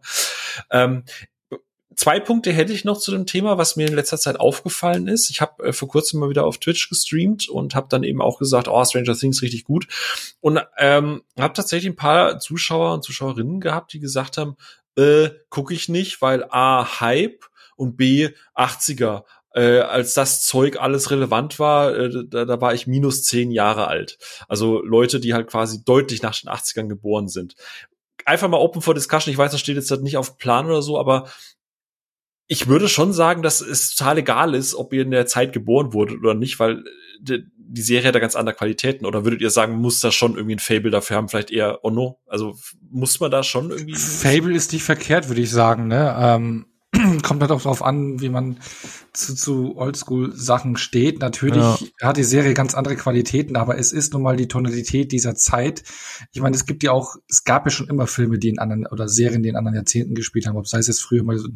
Ähm, 0.69 1.03
zwei 1.96 2.20
Punkte 2.20 2.52
hätte 2.52 2.74
ich 2.74 2.86
noch 2.86 2.98
zu 2.98 3.12
dem 3.12 3.26
Thema, 3.26 3.58
was 3.58 3.76
mir 3.76 3.88
in 3.88 3.96
letzter 3.96 4.18
Zeit 4.18 4.39
aufgefallen 4.39 5.08
ist. 5.08 5.30
Ich 5.30 5.42
habe 5.42 5.64
äh, 5.64 5.74
vor 5.74 5.88
kurzem 5.88 6.20
mal 6.20 6.30
wieder 6.30 6.46
auf 6.46 6.58
Twitch 6.58 6.89
gestreamt 6.89 7.50
und 7.50 7.76
habe 7.76 7.88
dann 7.89 8.04
eben 8.04 8.22
auch 8.22 8.39
gesagt, 8.39 8.68
oh, 8.68 8.84
Stranger 8.84 9.16
Things 9.16 9.42
richtig 9.42 9.64
gut. 9.64 9.88
Und 10.39 10.62
ähm, 10.78 11.24
habe 11.39 11.54
tatsächlich 11.54 11.92
ein 11.92 11.96
paar 11.96 12.39
Zuschauer 12.39 12.94
und 12.94 13.04
Zuschauerinnen 13.04 13.60
gehabt, 13.60 13.94
die 13.94 14.00
gesagt 14.00 14.38
haben, 14.38 14.56
äh, 14.98 15.30
gucke 15.50 15.74
ich 15.74 15.89
nicht, 15.89 16.22
weil 16.22 16.46
A, 16.50 17.00
Hype 17.00 17.46
und 17.76 17.98
B, 17.98 18.30
80er. 18.56 19.24
Äh, 19.54 19.80
als 19.80 20.14
das 20.14 20.46
Zeug 20.46 20.80
alles 20.80 21.12
relevant 21.12 21.60
war, 21.60 21.94
äh, 21.94 22.26
da, 22.26 22.46
da 22.46 22.62
war 22.62 22.74
ich 22.74 22.88
minus 22.88 23.24
zehn 23.24 23.52
Jahre 23.52 23.88
alt. 23.88 24.18
Also 24.48 24.82
Leute, 24.82 25.20
die 25.20 25.34
halt 25.34 25.48
quasi 25.48 25.84
deutlich 25.84 26.22
nach 26.22 26.39
den 26.39 26.50
80ern 26.50 26.88
geboren 26.88 27.28
sind. 27.28 27.56
Einfach 28.24 28.48
mal 28.48 28.58
open 28.58 28.82
for 28.82 28.94
discussion. 28.94 29.32
Ich 29.32 29.38
weiß, 29.38 29.52
das 29.52 29.60
steht 29.60 29.76
jetzt 29.76 29.92
halt 29.92 30.04
nicht 30.04 30.16
auf 30.16 30.38
Plan 30.38 30.68
oder 30.68 30.82
so, 30.82 30.98
aber 30.98 31.30
ich 32.52 32.68
würde 32.68 32.89
schon 32.89 33.14
sagen, 33.14 33.43
dass 33.43 33.62
es 33.62 33.95
total 33.95 34.18
egal 34.18 34.56
ist, 34.56 34.76
ob 34.76 34.91
ihr 34.91 35.04
in 35.04 35.12
der 35.12 35.26
Zeit 35.26 35.54
geboren 35.54 35.93
wurdet 35.93 36.20
oder 36.20 36.34
nicht, 36.34 36.60
weil 36.60 36.84
äh, 37.30 37.39
die 37.56 37.82
Serie 37.82 38.10
hat 38.10 38.16
da 38.16 38.20
ganz 38.20 38.36
andere 38.36 38.54
Qualitäten. 38.54 39.06
Oder 39.06 39.24
würdet 39.24 39.39
ihr 39.39 39.49
sagen, 39.49 39.78
muss 39.78 40.02
da 40.02 40.12
schon 40.12 40.36
irgendwie 40.36 40.56
ein 40.56 40.60
Fable 40.60 40.91
dafür 40.91 41.16
haben? 41.16 41.30
Vielleicht 41.30 41.49
eher 41.49 41.86
Ono? 41.86 42.20
Also 42.28 42.58
muss 42.89 43.22
man 43.22 43.32
da 43.32 43.43
schon 43.43 43.72
irgendwie. 43.72 43.95
Fable 43.95 44.54
ist 44.54 44.74
nicht 44.74 44.84
verkehrt, 44.84 45.30
würde 45.30 45.39
ich 45.39 45.49
sagen. 45.49 45.88
Ne? 45.88 46.14
Ähm, 46.20 46.66
kommt 47.24 47.42
halt 47.42 47.52
auch 47.52 47.62
drauf 47.62 47.84
an, 47.84 48.20
wie 48.20 48.30
man 48.30 48.58
zu, 49.14 49.34
zu 49.34 49.78
Oldschool-Sachen 49.78 50.76
steht. 50.76 51.20
Natürlich 51.20 51.64
ja. 51.64 51.78
hat 52.02 52.18
die 52.18 52.24
Serie 52.24 52.54
ganz 52.54 52.74
andere 52.74 52.96
Qualitäten, 52.96 53.56
aber 53.56 53.78
es 53.78 53.94
ist 53.94 54.14
nun 54.14 54.22
mal 54.22 54.36
die 54.36 54.48
Tonalität 54.48 55.12
dieser 55.12 55.36
Zeit. 55.36 55.84
Ich 56.34 56.42
meine, 56.42 56.56
es 56.56 56.66
gibt 56.66 56.84
ja 56.84 56.92
auch, 56.92 57.16
es 57.30 57.46
gab 57.46 57.66
ja 57.66 57.72
schon 57.72 57.88
immer 57.88 58.08
Filme, 58.08 58.39
die 58.39 58.50
in 58.50 58.60
anderen 58.60 58.88
oder 58.88 59.08
Serien, 59.08 59.42
die 59.42 59.50
in 59.50 59.56
anderen 59.56 59.76
Jahrzehnten 59.76 60.16
gespielt 60.16 60.48
haben, 60.48 60.58
ob 60.58 60.68
sei 60.68 60.80
es 60.80 60.88
jetzt 60.88 61.02
früher 61.02 61.24
mal 61.24 61.38
so, 61.38 61.48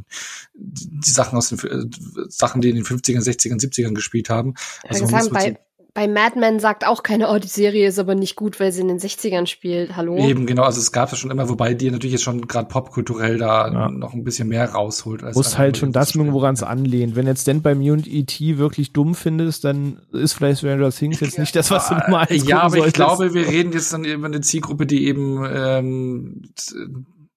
die 0.54 1.12
Sachen 1.12 1.38
aus 1.38 1.50
den 1.50 1.60
äh, 1.60 1.86
Sachen, 2.30 2.62
die 2.62 2.70
in 2.70 2.76
den 2.76 2.86
50ern, 2.86 3.22
60ern, 3.22 3.60
70ern 3.60 3.94
gespielt 3.94 4.30
haben. 4.30 4.54
Also 4.88 5.06
sagen, 5.06 5.30
bei, 5.32 5.60
bei 5.96 6.10
Mad 6.10 6.38
Men 6.38 6.60
sagt 6.60 6.86
auch 6.86 7.04
keiner, 7.04 7.32
oh, 7.32 7.40
die 7.40 7.48
Serie 7.48 7.88
ist 7.88 8.00
aber 8.00 8.16
nicht 8.16 8.36
gut, 8.36 8.60
weil 8.60 8.74
sie 8.74 8.82
in 8.82 8.90
den 8.90 9.00
60ern 9.00 9.48
spielt. 9.48 9.96
Hallo? 9.96 10.18
Eben, 10.18 10.46
genau. 10.46 10.64
Also 10.64 10.82
es 10.82 10.92
gab 10.92 11.12
es 11.14 11.18
schon 11.18 11.32
immer, 11.32 11.48
wobei 11.48 11.74
die 11.74 11.90
natürlich 11.90 12.12
jetzt 12.12 12.24
schon 12.26 12.50
gerade 12.50 12.68
popkulturell 12.68 13.38
da 13.38 13.72
ja. 13.72 13.90
noch 13.90 14.14
ein 14.14 14.26
bisschen 14.26 14.50
mehr 14.50 14.70
rausholt. 14.70 15.24
Als 15.24 15.38
Muss 15.38 15.58
halt 15.58 15.78
schon 15.78 15.94
das 15.94 16.14
mögen, 16.14 16.34
woran 16.34 16.54
es 16.54 16.64
anlehnt. 16.64 17.16
Wenn 17.16 17.28
jetzt 17.28 17.44
Stand 17.44 17.64
by 17.64 17.76
Me 17.76 17.94
und 17.94 18.08
E.T. 18.08 18.58
wirklich 18.58 18.92
dumm 18.92 19.16
findest, 19.16 19.64
dann 19.64 20.02
ist 20.12 20.34
vielleicht 20.34 20.60
Stranger 20.60 20.92
Things 20.92 21.22
jetzt 21.22 21.40
nicht 21.40 21.56
das, 21.56 21.72
was 21.72 21.88
du 21.88 21.96
mal 22.10 22.28
Ja, 22.30 22.64
aber 22.64 22.72
solltest. 22.72 22.88
ich 22.88 22.94
glaube, 22.94 23.34
wir 23.34 23.48
reden 23.48 23.72
jetzt 23.72 23.94
dann 23.94 24.04
über 24.04 24.28
eine 24.28 24.42
Zielgruppe, 24.42 24.86
die 24.86 25.08
eben 25.08 25.46
ähm, 25.50 26.42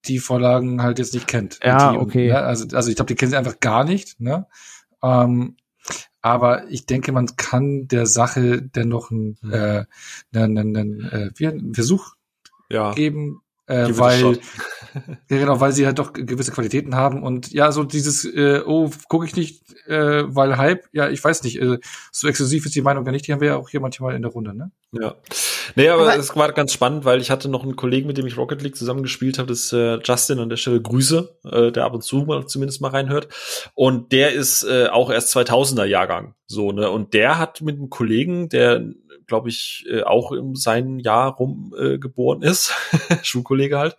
die 0.03 0.19
Vorlagen 0.19 0.83
halt 0.83 0.99
jetzt 0.99 1.13
nicht 1.13 1.27
kennt. 1.27 1.61
Ja, 1.63 1.93
okay. 1.93 2.27
Ne? 2.27 2.39
Also, 2.39 2.75
also 2.75 2.89
ich 2.89 2.97
glaube, 2.97 3.07
die 3.07 3.15
kennen 3.15 3.31
sie 3.31 3.37
einfach 3.37 3.61
gar 3.61 3.85
nicht. 3.85 4.19
Ne? 4.19 4.47
Ähm, 5.01 5.55
aber 6.21 6.69
ich 6.69 6.85
denke, 6.85 7.11
man 7.11 7.35
kann 7.37 7.87
der 7.87 8.05
Sache 8.05 8.61
dennoch 8.61 9.11
einen, 9.11 9.37
hm. 9.41 9.53
äh, 9.53 9.85
einen, 10.33 10.57
einen, 10.57 10.77
einen, 10.77 11.31
äh, 11.39 11.47
einen 11.47 11.73
Versuch 11.73 12.15
ja. 12.69 12.93
geben, 12.93 13.41
äh, 13.67 13.87
weil 13.97 14.39
ja, 15.29 15.37
genau, 15.37 15.59
weil 15.59 15.71
sie 15.71 15.85
halt 15.85 15.99
doch 15.99 16.13
gewisse 16.13 16.51
Qualitäten 16.51 16.95
haben 16.95 17.23
und 17.23 17.51
ja, 17.51 17.71
so 17.71 17.83
dieses 17.83 18.25
äh, 18.25 18.61
oh, 18.65 18.89
gucke 19.07 19.25
ich 19.25 19.35
nicht, 19.35 19.63
äh, 19.87 20.23
weil 20.27 20.57
Hype, 20.57 20.85
ja, 20.91 21.09
ich 21.09 21.23
weiß 21.23 21.43
nicht, 21.43 21.61
äh, 21.61 21.77
so 22.11 22.27
exklusiv 22.27 22.65
ist 22.65 22.75
die 22.75 22.81
Meinung 22.81 23.05
gar 23.05 23.11
nicht, 23.11 23.27
die 23.27 23.33
haben 23.33 23.41
wir 23.41 23.49
ja 23.49 23.55
auch 23.57 23.69
hier 23.69 23.79
manchmal 23.79 24.15
in 24.15 24.23
der 24.23 24.31
Runde, 24.31 24.55
ne? 24.55 24.71
Ja. 24.91 25.15
Nee, 25.75 25.89
aber 25.89 26.15
es 26.17 26.35
war 26.35 26.51
ganz 26.51 26.73
spannend, 26.73 27.05
weil 27.05 27.21
ich 27.21 27.31
hatte 27.31 27.49
noch 27.49 27.63
einen 27.63 27.75
Kollegen, 27.75 28.07
mit 28.07 28.17
dem 28.17 28.27
ich 28.27 28.37
Rocket 28.37 28.61
League 28.61 28.75
zusammengespielt 28.75 29.37
habe, 29.37 29.47
das 29.47 29.65
ist 29.65 29.73
äh, 29.73 29.99
Justin 30.03 30.39
an 30.39 30.49
der 30.49 30.57
Stelle 30.57 30.81
Grüße, 30.81 31.37
äh, 31.51 31.71
der 31.71 31.85
ab 31.85 31.93
und 31.93 32.03
zu 32.03 32.17
mal 32.17 32.45
zumindest 32.47 32.81
mal 32.81 32.89
reinhört. 32.89 33.27
Und 33.75 34.11
der 34.11 34.33
ist 34.33 34.63
äh, 34.63 34.87
auch 34.87 35.09
erst 35.09 35.35
2000er 35.35 35.85
Jahrgang, 35.85 36.35
so, 36.47 36.71
ne, 36.71 36.89
und 36.89 37.13
der 37.13 37.37
hat 37.37 37.61
mit 37.61 37.77
einem 37.77 37.89
Kollegen, 37.89 38.49
der 38.49 38.83
glaube 39.29 39.47
ich, 39.47 39.85
äh, 39.89 40.03
auch 40.03 40.33
im 40.33 40.55
seinen 40.55 40.99
Jahr 40.99 41.35
rum 41.35 41.73
äh, 41.79 41.97
geboren 41.97 42.41
ist, 42.41 42.73
Schulkollege 43.23 43.79
halt. 43.79 43.95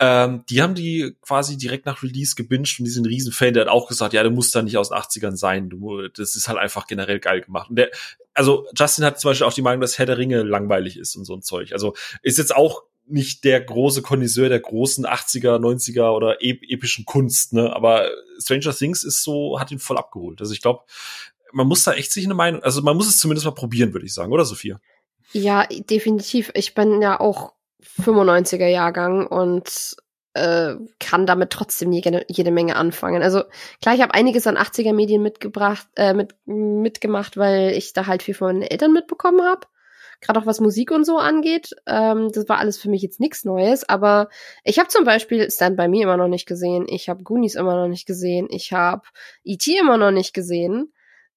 Ähm, 0.00 0.42
die 0.50 0.60
haben 0.62 0.74
die 0.74 1.14
quasi 1.22 1.56
direkt 1.56 1.86
nach 1.86 2.02
Release 2.02 2.34
gebinged 2.34 2.80
und 2.80 2.86
die 2.86 2.90
sind 2.90 3.04
ein 3.04 3.10
Riesenfan. 3.10 3.54
Der 3.54 3.66
hat 3.66 3.70
auch 3.70 3.86
gesagt, 3.86 4.14
ja, 4.14 4.24
du 4.24 4.30
musst 4.30 4.54
da 4.56 4.62
nicht 4.62 4.76
aus 4.76 4.90
80ern 4.90 5.36
sein. 5.36 5.70
Du, 5.70 6.08
das 6.08 6.34
ist 6.34 6.48
halt 6.48 6.58
einfach 6.58 6.88
generell 6.88 7.20
geil 7.20 7.42
gemacht. 7.42 7.70
Und 7.70 7.76
der, 7.76 7.90
also 8.34 8.66
Justin 8.76 9.04
hat 9.04 9.20
zum 9.20 9.30
Beispiel 9.30 9.46
auch 9.46 9.52
die 9.52 9.62
Meinung, 9.62 9.80
dass 9.80 9.98
Herr 9.98 10.06
der 10.06 10.18
Ringe 10.18 10.42
langweilig 10.42 10.96
ist 10.96 11.14
und 11.14 11.24
so 11.24 11.34
ein 11.34 11.42
Zeug. 11.42 11.72
Also 11.72 11.94
ist 12.22 12.38
jetzt 12.38 12.56
auch 12.56 12.82
nicht 13.06 13.44
der 13.44 13.60
große 13.60 14.02
Konnoisseur 14.02 14.48
der 14.48 14.60
großen 14.60 15.06
80er, 15.06 15.58
90er 15.58 16.14
oder 16.14 16.36
epischen 16.40 17.04
Kunst, 17.04 17.52
ne? 17.52 17.74
Aber 17.74 18.08
Stranger 18.38 18.74
Things 18.74 19.04
ist 19.04 19.22
so, 19.22 19.58
hat 19.58 19.70
ihn 19.70 19.78
voll 19.78 19.98
abgeholt. 19.98 20.40
Also 20.40 20.52
ich 20.52 20.62
glaube, 20.62 20.84
man 21.52 21.66
muss 21.66 21.84
da 21.84 21.92
echt 21.92 22.12
sich 22.12 22.24
eine 22.24 22.34
Meinung, 22.34 22.62
also 22.62 22.82
man 22.82 22.96
muss 22.96 23.08
es 23.08 23.18
zumindest 23.18 23.46
mal 23.46 23.52
probieren, 23.52 23.92
würde 23.92 24.06
ich 24.06 24.14
sagen, 24.14 24.32
oder 24.32 24.44
Sophia? 24.44 24.80
Ja, 25.32 25.66
definitiv. 25.66 26.50
Ich 26.54 26.74
bin 26.74 27.00
ja 27.00 27.18
auch 27.18 27.54
95er 28.00 28.66
Jahrgang 28.66 29.26
und 29.26 29.96
äh, 30.34 30.76
kann 30.98 31.26
damit 31.26 31.50
trotzdem 31.50 31.92
jede, 31.92 32.24
jede 32.28 32.50
Menge 32.50 32.76
anfangen. 32.76 33.22
Also 33.22 33.44
klar, 33.80 33.94
ich 33.94 34.02
habe 34.02 34.14
einiges 34.14 34.46
an 34.46 34.56
80er 34.56 34.94
Medien 34.94 35.22
mitgebracht, 35.22 35.86
äh, 35.96 36.14
mit, 36.14 36.34
mitgemacht, 36.46 37.36
weil 37.36 37.72
ich 37.72 37.92
da 37.92 38.06
halt 38.06 38.22
viel 38.22 38.34
von 38.34 38.48
meinen 38.48 38.62
Eltern 38.62 38.92
mitbekommen 38.92 39.42
habe. 39.42 39.66
Gerade 40.20 40.38
auch 40.38 40.46
was 40.46 40.60
Musik 40.60 40.92
und 40.92 41.04
so 41.04 41.18
angeht. 41.18 41.74
Ähm, 41.86 42.30
das 42.32 42.48
war 42.48 42.58
alles 42.58 42.78
für 42.78 42.88
mich 42.88 43.02
jetzt 43.02 43.18
nichts 43.18 43.44
Neues, 43.44 43.86
aber 43.88 44.28
ich 44.62 44.78
habe 44.78 44.88
zum 44.88 45.04
Beispiel 45.04 45.50
Stand 45.50 45.76
By 45.76 45.88
Me 45.88 46.02
immer 46.02 46.16
noch 46.16 46.28
nicht 46.28 46.46
gesehen. 46.46 46.86
Ich 46.88 47.08
habe 47.08 47.24
Goonies 47.24 47.56
immer 47.56 47.74
noch 47.74 47.88
nicht 47.88 48.06
gesehen. 48.06 48.46
Ich 48.48 48.72
habe 48.72 49.02
E.T. 49.42 49.76
immer 49.76 49.98
noch 49.98 50.12
nicht 50.12 50.32
gesehen. 50.32 50.92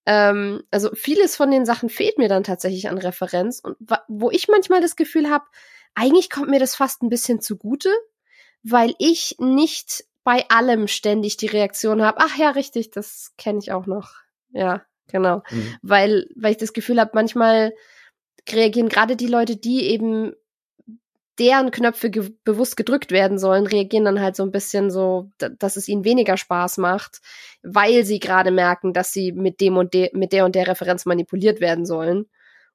Ähm, 0.05 0.63
also 0.71 0.93
vieles 0.93 1.35
von 1.35 1.51
den 1.51 1.65
Sachen 1.65 1.89
fehlt 1.89 2.17
mir 2.17 2.29
dann 2.29 2.43
tatsächlich 2.43 2.89
an 2.89 2.97
Referenz 2.97 3.59
und 3.59 3.75
wo 4.07 4.29
ich 4.29 4.47
manchmal 4.47 4.81
das 4.81 4.95
Gefühl 4.95 5.29
habe, 5.29 5.45
eigentlich 5.95 6.29
kommt 6.29 6.49
mir 6.49 6.59
das 6.59 6.75
fast 6.75 7.01
ein 7.01 7.09
bisschen 7.09 7.41
zugute, 7.41 7.89
weil 8.63 8.93
ich 8.99 9.35
nicht 9.39 10.05
bei 10.23 10.45
allem 10.49 10.87
ständig 10.87 11.37
die 11.37 11.47
Reaktion 11.47 12.01
habe, 12.01 12.19
ach 12.19 12.37
ja, 12.37 12.49
richtig, 12.51 12.91
das 12.91 13.33
kenne 13.37 13.59
ich 13.59 13.71
auch 13.71 13.85
noch. 13.85 14.13
Ja, 14.51 14.83
genau. 15.07 15.43
Mhm. 15.49 15.75
Weil, 15.81 16.27
weil 16.35 16.51
ich 16.51 16.57
das 16.57 16.73
Gefühl 16.73 16.99
habe, 16.99 17.11
manchmal 17.13 17.73
reagieren 18.49 18.89
gerade 18.89 19.15
die 19.15 19.27
Leute, 19.27 19.55
die 19.55 19.85
eben 19.85 20.33
deren 21.39 21.71
Knöpfe 21.71 22.09
ge 22.09 22.31
bewusst 22.43 22.77
gedrückt 22.77 23.11
werden 23.11 23.37
sollen, 23.37 23.67
reagieren 23.67 24.05
dann 24.05 24.21
halt 24.21 24.35
so 24.35 24.43
ein 24.43 24.51
bisschen 24.51 24.89
so, 24.89 25.31
dass 25.37 25.75
es 25.75 25.87
ihnen 25.87 26.05
weniger 26.05 26.37
Spaß 26.37 26.77
macht, 26.77 27.19
weil 27.63 28.05
sie 28.05 28.19
gerade 28.19 28.51
merken, 28.51 28.93
dass 28.93 29.11
sie 29.11 29.31
mit 29.31 29.59
dem 29.61 29.77
und 29.77 29.93
de 29.93 30.11
mit 30.13 30.31
der 30.33 30.45
und 30.45 30.55
der 30.55 30.67
Referenz 30.67 31.05
manipuliert 31.05 31.59
werden 31.61 31.85
sollen. 31.85 32.25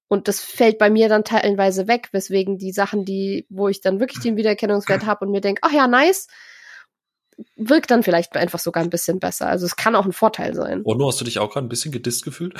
Und 0.08 0.26
das 0.26 0.40
fällt 0.40 0.78
bei 0.78 0.90
mir 0.90 1.08
dann 1.08 1.22
teilweise 1.24 1.86
weg, 1.86 2.08
weswegen 2.12 2.58
die 2.58 2.72
Sachen, 2.72 3.04
die, 3.04 3.46
wo 3.48 3.68
ich 3.68 3.80
dann 3.80 4.00
wirklich 4.00 4.20
den 4.20 4.36
Wiedererkennungswert 4.36 5.04
habe 5.06 5.24
und 5.24 5.30
mir 5.30 5.40
denke, 5.40 5.60
ach 5.64 5.72
ja, 5.72 5.86
nice, 5.86 6.26
wirkt 7.56 7.90
dann 7.90 8.02
vielleicht 8.02 8.36
einfach 8.36 8.58
sogar 8.58 8.82
ein 8.82 8.90
bisschen 8.90 9.20
besser. 9.20 9.48
Also 9.48 9.66
es 9.66 9.76
kann 9.76 9.96
auch 9.96 10.04
ein 10.04 10.12
Vorteil 10.12 10.54
sein. 10.54 10.82
Ono, 10.84 11.08
hast 11.08 11.20
du 11.20 11.24
dich 11.24 11.38
auch 11.38 11.50
gerade 11.50 11.66
ein 11.66 11.68
bisschen 11.68 11.92
gedisst 11.92 12.24
gefühlt? 12.24 12.54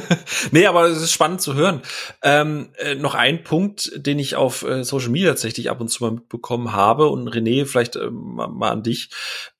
nee, 0.50 0.66
aber 0.66 0.86
es 0.86 1.02
ist 1.02 1.12
spannend 1.12 1.40
zu 1.40 1.54
hören. 1.54 1.82
Ähm, 2.22 2.70
äh, 2.78 2.94
noch 2.94 3.14
ein 3.14 3.42
Punkt, 3.44 3.92
den 3.94 4.18
ich 4.18 4.36
auf 4.36 4.62
äh, 4.62 4.84
Social 4.84 5.10
Media 5.10 5.30
tatsächlich 5.30 5.70
ab 5.70 5.80
und 5.80 5.88
zu 5.88 6.04
mal 6.04 6.12
mitbekommen 6.12 6.72
habe 6.72 7.08
und 7.08 7.28
René, 7.28 7.66
vielleicht 7.66 7.96
äh, 7.96 8.10
mal, 8.10 8.48
mal, 8.48 8.70
an 8.70 8.82
dich. 8.82 9.10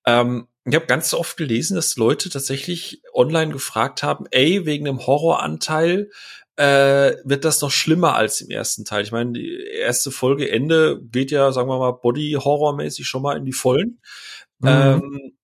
Ähm, 0.06 0.48
ich 0.64 0.74
habe 0.74 0.86
ganz 0.86 1.12
oft 1.12 1.36
gelesen, 1.36 1.74
dass 1.74 1.96
Leute 1.96 2.30
tatsächlich 2.30 3.02
online 3.12 3.52
gefragt 3.52 4.02
haben, 4.02 4.24
ey, 4.30 4.64
wegen 4.64 4.86
dem 4.86 5.06
Horroranteil, 5.06 6.08
äh, 6.56 7.16
wird 7.24 7.44
das 7.44 7.60
noch 7.60 7.70
schlimmer 7.70 8.14
als 8.14 8.40
im 8.40 8.50
ersten 8.50 8.84
Teil. 8.84 9.02
Ich 9.02 9.12
meine, 9.12 9.32
die 9.32 9.66
erste 9.76 10.10
Folge 10.10 10.50
Ende 10.50 11.00
geht 11.02 11.30
ja, 11.30 11.50
sagen 11.52 11.68
wir 11.68 11.78
mal, 11.78 11.92
Body-Horror-mäßig 11.92 13.06
schon 13.06 13.22
mal 13.22 13.36
in 13.36 13.44
die 13.44 13.52
Vollen. 13.52 14.00
Mhm. 14.58 14.68
Ähm, 14.68 15.34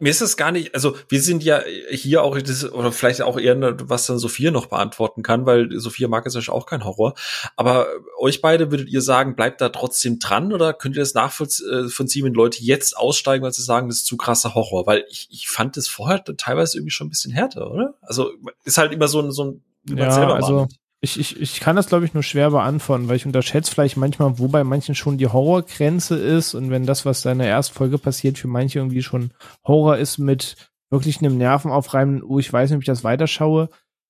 mir 0.00 0.10
ist 0.10 0.20
das 0.20 0.36
gar 0.36 0.52
nicht, 0.52 0.74
also 0.74 0.96
wir 1.08 1.20
sind 1.20 1.42
ja 1.42 1.60
hier 1.90 2.22
auch, 2.22 2.38
das, 2.38 2.70
oder 2.70 2.92
vielleicht 2.92 3.20
auch 3.22 3.36
eher, 3.36 3.58
was 3.88 4.06
dann 4.06 4.18
Sophia 4.18 4.52
noch 4.52 4.66
beantworten 4.66 5.22
kann, 5.22 5.44
weil 5.44 5.68
Sophia 5.78 6.06
mag 6.06 6.24
es 6.24 6.34
ja 6.34 6.52
auch 6.52 6.66
kein 6.66 6.84
Horror. 6.84 7.14
Aber 7.56 7.88
euch 8.18 8.40
beide 8.40 8.70
würdet 8.70 8.88
ihr 8.88 9.02
sagen, 9.02 9.34
bleibt 9.34 9.60
da 9.60 9.70
trotzdem 9.70 10.20
dran 10.20 10.52
oder 10.52 10.72
könnt 10.72 10.96
ihr 10.96 11.02
das 11.02 11.14
nachvollziehen, 11.14 12.24
wenn 12.24 12.34
Leute 12.34 12.62
jetzt 12.62 12.96
aussteigen, 12.96 13.42
weil 13.42 13.52
sie 13.52 13.62
sagen, 13.62 13.88
das 13.88 13.98
ist 13.98 14.06
zu 14.06 14.16
krasser 14.16 14.54
Horror? 14.54 14.86
Weil 14.86 15.04
ich, 15.10 15.28
ich 15.30 15.48
fand 15.48 15.76
das 15.76 15.88
vorher 15.88 16.22
teilweise 16.24 16.78
irgendwie 16.78 16.92
schon 16.92 17.08
ein 17.08 17.10
bisschen 17.10 17.32
härter, 17.32 17.70
oder? 17.70 17.94
Also 18.00 18.30
ist 18.64 18.78
halt 18.78 18.92
immer 18.92 19.08
so 19.08 19.20
ein, 19.20 19.32
so 19.32 19.44
ein, 19.44 19.64
wie 19.82 19.98
ja, 19.98 20.12
selber 20.12 20.36
also, 20.36 20.60
macht. 20.60 20.76
Ich, 21.00 21.18
ich, 21.20 21.40
ich 21.40 21.60
kann 21.60 21.76
das, 21.76 21.86
glaube 21.88 22.04
ich, 22.04 22.14
nur 22.14 22.24
schwer 22.24 22.50
beantworten, 22.50 23.08
weil 23.08 23.16
ich 23.16 23.26
unterschätze 23.26 23.70
vielleicht 23.70 23.96
manchmal, 23.96 24.38
wo 24.38 24.48
bei 24.48 24.64
manchen 24.64 24.96
schon 24.96 25.16
die 25.16 25.28
Horrorgrenze 25.28 26.16
ist 26.16 26.54
und 26.54 26.70
wenn 26.70 26.86
das, 26.86 27.06
was 27.06 27.22
da 27.22 27.30
in 27.30 27.38
der 27.38 27.48
ersten 27.48 27.74
Folge 27.74 27.98
passiert, 27.98 28.36
für 28.36 28.48
manche 28.48 28.80
irgendwie 28.80 29.02
schon 29.02 29.30
Horror 29.64 29.96
ist 29.98 30.18
mit 30.18 30.56
wirklich 30.90 31.18
einem 31.20 31.38
Nervenaufreiben, 31.38 32.22
oh, 32.24 32.38
ich 32.40 32.52
weiß 32.52 32.70
nicht, 32.70 32.76
ob 32.78 32.82
ich 32.82 32.86
das 32.86 33.04
weiterschaue, 33.04 33.68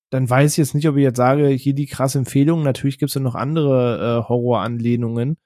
dann 0.09 0.27
weiß 0.27 0.53
ich 0.53 0.57
jetzt 0.57 0.73
nicht, 0.73 0.87
ob 0.87 0.95
ich 0.97 1.03
jetzt 1.03 1.17
sage, 1.17 1.47
hier 1.49 1.75
die 1.75 1.85
krasse 1.85 2.17
Empfehlung. 2.17 2.63
Natürlich 2.63 2.97
gibt 2.97 3.09
es 3.09 3.15
ja 3.15 3.21
noch 3.21 3.35
andere 3.35 4.23
äh, 4.25 4.27
Horroranlehnungen. 4.29 5.37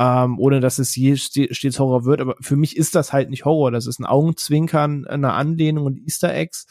ähm, 0.00 0.38
ohne 0.38 0.60
dass 0.60 0.78
es 0.78 0.96
je 0.96 1.16
stets 1.16 1.78
Horror 1.78 2.04
wird. 2.06 2.20
Aber 2.20 2.36
für 2.40 2.56
mich 2.56 2.76
ist 2.76 2.94
das 2.94 3.12
halt 3.12 3.30
nicht 3.30 3.44
Horror. 3.44 3.70
Das 3.70 3.86
ist 3.86 4.00
ein 4.00 4.06
Augenzwinkern, 4.06 5.06
eine 5.06 5.32
Anlehnung 5.34 5.84
und 5.86 5.98
Easter 5.98 6.34
Eggs. 6.34 6.66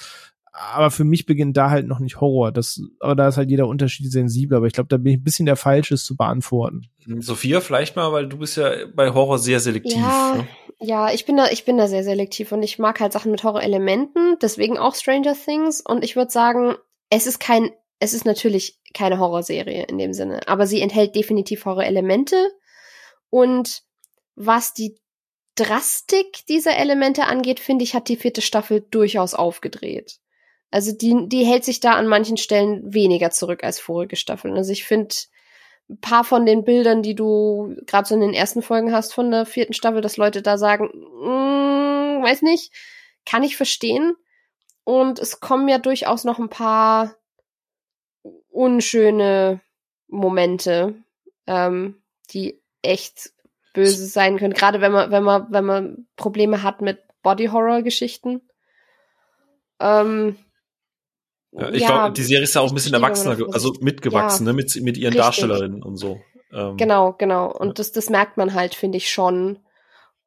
Aber 0.59 0.91
für 0.91 1.05
mich 1.05 1.25
beginnt 1.25 1.55
da 1.55 1.69
halt 1.69 1.87
noch 1.87 1.99
nicht 1.99 2.19
Horror. 2.19 2.51
Das, 2.51 2.81
aber 2.99 3.15
da 3.15 3.29
ist 3.29 3.37
halt 3.37 3.49
jeder 3.49 3.67
Unterschied 3.67 4.11
sensibel. 4.11 4.57
Aber 4.57 4.67
ich 4.67 4.73
glaube, 4.73 4.89
da 4.89 4.97
bin 4.97 5.13
ich 5.13 5.19
ein 5.19 5.23
bisschen 5.23 5.45
der 5.45 5.55
Falsche, 5.55 5.93
es 5.93 6.03
zu 6.03 6.17
beantworten. 6.17 6.89
Sophia, 7.19 7.61
vielleicht 7.61 7.95
mal, 7.95 8.11
weil 8.11 8.27
du 8.27 8.37
bist 8.37 8.57
ja 8.57 8.71
bei 8.93 9.13
Horror 9.13 9.39
sehr 9.39 9.59
selektiv. 9.59 9.95
Ja, 9.95 10.35
ne? 10.35 10.47
ja, 10.79 11.11
ich 11.13 11.25
bin 11.25 11.37
da, 11.37 11.47
ich 11.49 11.65
bin 11.65 11.77
da 11.77 11.87
sehr 11.87 12.03
selektiv 12.03 12.51
und 12.51 12.61
ich 12.61 12.77
mag 12.77 12.99
halt 12.99 13.13
Sachen 13.13 13.31
mit 13.31 13.43
Horrorelementen, 13.43 14.37
deswegen 14.41 14.77
auch 14.77 14.95
Stranger 14.95 15.33
Things. 15.33 15.81
Und 15.81 16.03
ich 16.03 16.15
würde 16.15 16.31
sagen, 16.31 16.75
es 17.09 17.25
ist 17.25 17.39
kein, 17.39 17.71
es 17.99 18.13
ist 18.13 18.25
natürlich 18.25 18.79
keine 18.93 19.19
Horrorserie 19.19 19.85
in 19.85 19.97
dem 19.97 20.13
Sinne, 20.13 20.41
aber 20.47 20.67
sie 20.67 20.81
enthält 20.81 21.15
definitiv 21.15 21.65
Horrorelemente 21.65 22.35
und 23.29 23.83
was 24.35 24.73
die 24.73 24.97
Drastik 25.55 26.45
dieser 26.47 26.77
Elemente 26.77 27.25
angeht, 27.25 27.59
finde 27.59 27.83
ich, 27.83 27.93
hat 27.93 28.07
die 28.07 28.15
vierte 28.15 28.41
Staffel 28.41 28.85
durchaus 28.89 29.33
aufgedreht. 29.33 30.19
Also 30.71 30.91
die, 30.91 31.27
die 31.27 31.45
hält 31.45 31.63
sich 31.63 31.79
da 31.79 31.93
an 31.93 32.07
manchen 32.07 32.37
Stellen 32.37 32.93
weniger 32.93 33.31
zurück 33.31 33.63
als 33.63 33.79
vorige 33.79 34.15
Staffeln. 34.15 34.55
Also 34.55 34.71
ich 34.71 34.85
finde 34.85 35.15
ein 35.89 35.99
paar 35.99 36.23
von 36.23 36.45
den 36.45 36.63
Bildern, 36.63 37.01
die 37.01 37.15
du 37.15 37.75
gerade 37.87 38.07
so 38.07 38.13
in 38.13 38.21
den 38.21 38.33
ersten 38.35 38.61
Folgen 38.61 38.93
hast 38.93 39.13
von 39.13 39.31
der 39.31 39.45
vierten 39.45 39.73
Staffel, 39.73 40.01
dass 40.01 40.17
Leute 40.17 40.41
da 40.43 40.57
sagen, 40.57 40.85
mm, 40.85 42.23
weiß 42.23 42.43
nicht, 42.43 42.71
kann 43.25 43.43
ich 43.43 43.57
verstehen. 43.57 44.15
Und 44.83 45.19
es 45.19 45.39
kommen 45.39 45.67
ja 45.67 45.79
durchaus 45.79 46.23
noch 46.23 46.39
ein 46.39 46.49
paar 46.49 47.15
unschöne 48.49 49.61
Momente, 50.07 50.95
ähm, 51.47 52.01
die 52.31 52.61
echt 52.81 53.31
böse 53.73 54.05
sein 54.05 54.37
können. 54.37 54.53
Gerade 54.53 54.81
wenn 54.81 54.91
man, 54.91 55.11
wenn 55.11 55.23
man, 55.23 55.47
wenn 55.49 55.65
man 55.65 56.07
Probleme 56.15 56.61
hat 56.63 56.81
mit 56.81 56.99
Body 57.21 57.47
Horror 57.47 57.81
Geschichten. 57.81 58.41
Ähm, 59.79 60.37
ja, 61.51 61.69
ich 61.69 61.81
ja, 61.81 61.87
glaube, 61.87 62.13
die 62.13 62.23
Serie 62.23 62.43
ist 62.43 62.55
ja 62.55 62.61
auch 62.61 62.69
ein 62.69 62.75
bisschen 62.75 62.93
erwachsener, 62.93 63.37
also 63.51 63.73
mitgewachsen, 63.79 64.45
ja, 64.45 64.53
ne, 64.53 64.55
mit, 64.55 64.75
mit 64.81 64.97
ihren 64.97 65.13
richtig. 65.13 65.21
Darstellerinnen 65.21 65.83
und 65.83 65.97
so. 65.97 66.19
Ähm, 66.51 66.77
genau, 66.77 67.13
genau. 67.17 67.51
Und 67.51 67.67
ja. 67.67 67.73
das, 67.73 67.91
das 67.91 68.09
merkt 68.09 68.37
man 68.37 68.53
halt, 68.53 68.75
finde 68.75 68.97
ich 68.97 69.09
schon. 69.09 69.59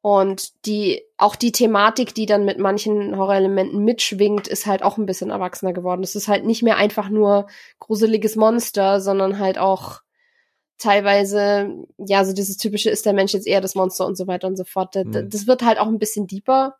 Und 0.01 0.65
die, 0.65 1.01
auch 1.17 1.37
die 1.37 1.53
Thematik, 1.53 2.13
die 2.13 2.25
dann 2.25 2.43
mit 2.43 2.59
manchen 2.59 3.15
Horrorelementen 3.15 3.85
mitschwingt, 3.85 4.49
ist 4.49 4.65
halt 4.65 4.83
auch 4.83 4.97
ein 4.97 5.05
bisschen 5.05 5.29
erwachsener 5.29 5.71
geworden. 5.71 6.03
Es 6.03 6.15
ist 6.15 6.27
halt 6.27 6.45
nicht 6.45 6.61
mehr 6.61 6.75
einfach 6.75 7.07
nur 7.07 7.47
gruseliges 7.79 8.35
Monster, 8.35 8.99
sondern 8.99 9.39
halt 9.39 9.57
auch 9.57 10.01
teilweise, 10.77 11.85
ja, 11.97 12.25
so 12.25 12.33
dieses 12.33 12.57
typische, 12.57 12.89
ist 12.89 13.05
der 13.05 13.13
Mensch 13.13 13.31
jetzt 13.31 13.47
eher 13.47 13.61
das 13.61 13.75
Monster 13.75 14.05
und 14.05 14.17
so 14.17 14.27
weiter 14.27 14.47
und 14.47 14.57
so 14.57 14.65
fort. 14.65 14.93
Mhm. 14.95 15.29
Das 15.29 15.47
wird 15.47 15.63
halt 15.63 15.79
auch 15.79 15.87
ein 15.87 15.99
bisschen 15.99 16.27
deeper. 16.27 16.75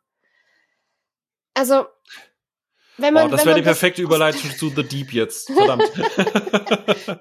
Also, 1.54 1.86
wenn 2.98 3.14
man. 3.14 3.28
Oh, 3.28 3.30
das 3.30 3.46
wäre 3.46 3.56
die 3.56 3.64
perfekte 3.64 4.02
Überleitung 4.02 4.52
zu 4.52 4.70
The 4.70 4.84
Deep 4.84 5.14
jetzt. 5.14 5.52
Verdammt. 5.52 5.84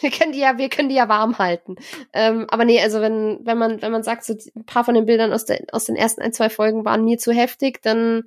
wir 0.00 0.10
können 0.10 0.32
die 0.32 0.40
ja, 0.40 0.58
wir 0.58 0.68
können 0.68 0.88
die 0.88 0.94
ja 0.94 1.08
warm 1.08 1.38
halten. 1.38 1.76
Ähm, 2.12 2.46
aber 2.50 2.64
nee, 2.64 2.80
also 2.80 3.00
wenn, 3.00 3.40
wenn 3.44 3.58
man, 3.58 3.82
wenn 3.82 3.92
man 3.92 4.02
sagt, 4.02 4.24
so 4.24 4.34
ein 4.34 4.64
paar 4.64 4.84
von 4.84 4.94
den 4.94 5.06
Bildern 5.06 5.32
aus, 5.32 5.44
der, 5.44 5.64
aus 5.72 5.84
den 5.84 5.96
ersten 5.96 6.22
ein, 6.22 6.32
zwei 6.32 6.50
Folgen 6.50 6.84
waren 6.84 7.04
mir 7.04 7.18
zu 7.18 7.32
heftig, 7.32 7.82
dann 7.82 8.24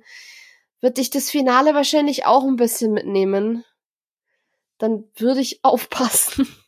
wird 0.80 0.98
dich 0.98 1.10
das 1.10 1.30
Finale 1.30 1.74
wahrscheinlich 1.74 2.26
auch 2.26 2.44
ein 2.44 2.56
bisschen 2.56 2.92
mitnehmen. 2.92 3.64
Dann 4.78 5.04
würde 5.16 5.40
ich 5.40 5.60
aufpassen. 5.64 6.48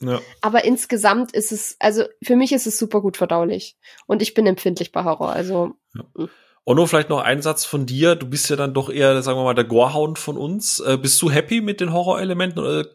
Ja. 0.00 0.20
Aber 0.42 0.64
insgesamt 0.64 1.32
ist 1.32 1.50
es, 1.50 1.74
also 1.80 2.04
für 2.22 2.36
mich 2.36 2.52
ist 2.52 2.68
es 2.68 2.78
super 2.78 3.00
gut 3.00 3.16
verdaulich. 3.16 3.76
Und 4.06 4.22
ich 4.22 4.32
bin 4.32 4.46
empfindlich 4.46 4.92
bei 4.92 5.02
Horror. 5.02 5.32
Also. 5.32 5.72
Ja. 5.92 6.28
Nur 6.74 6.88
vielleicht 6.88 7.08
noch 7.08 7.20
ein 7.20 7.42
Satz 7.42 7.64
von 7.64 7.86
dir. 7.86 8.14
Du 8.14 8.26
bist 8.28 8.50
ja 8.50 8.56
dann 8.56 8.74
doch 8.74 8.90
eher, 8.90 9.22
sagen 9.22 9.38
wir 9.38 9.44
mal, 9.44 9.54
der 9.54 9.64
Gorehound 9.64 10.18
von 10.18 10.36
uns. 10.36 10.80
Äh, 10.80 10.98
bist 11.00 11.20
du 11.22 11.30
happy 11.30 11.60
mit 11.60 11.80
den 11.80 11.92
Horrorelementen 11.92 12.62
oder 12.62 12.86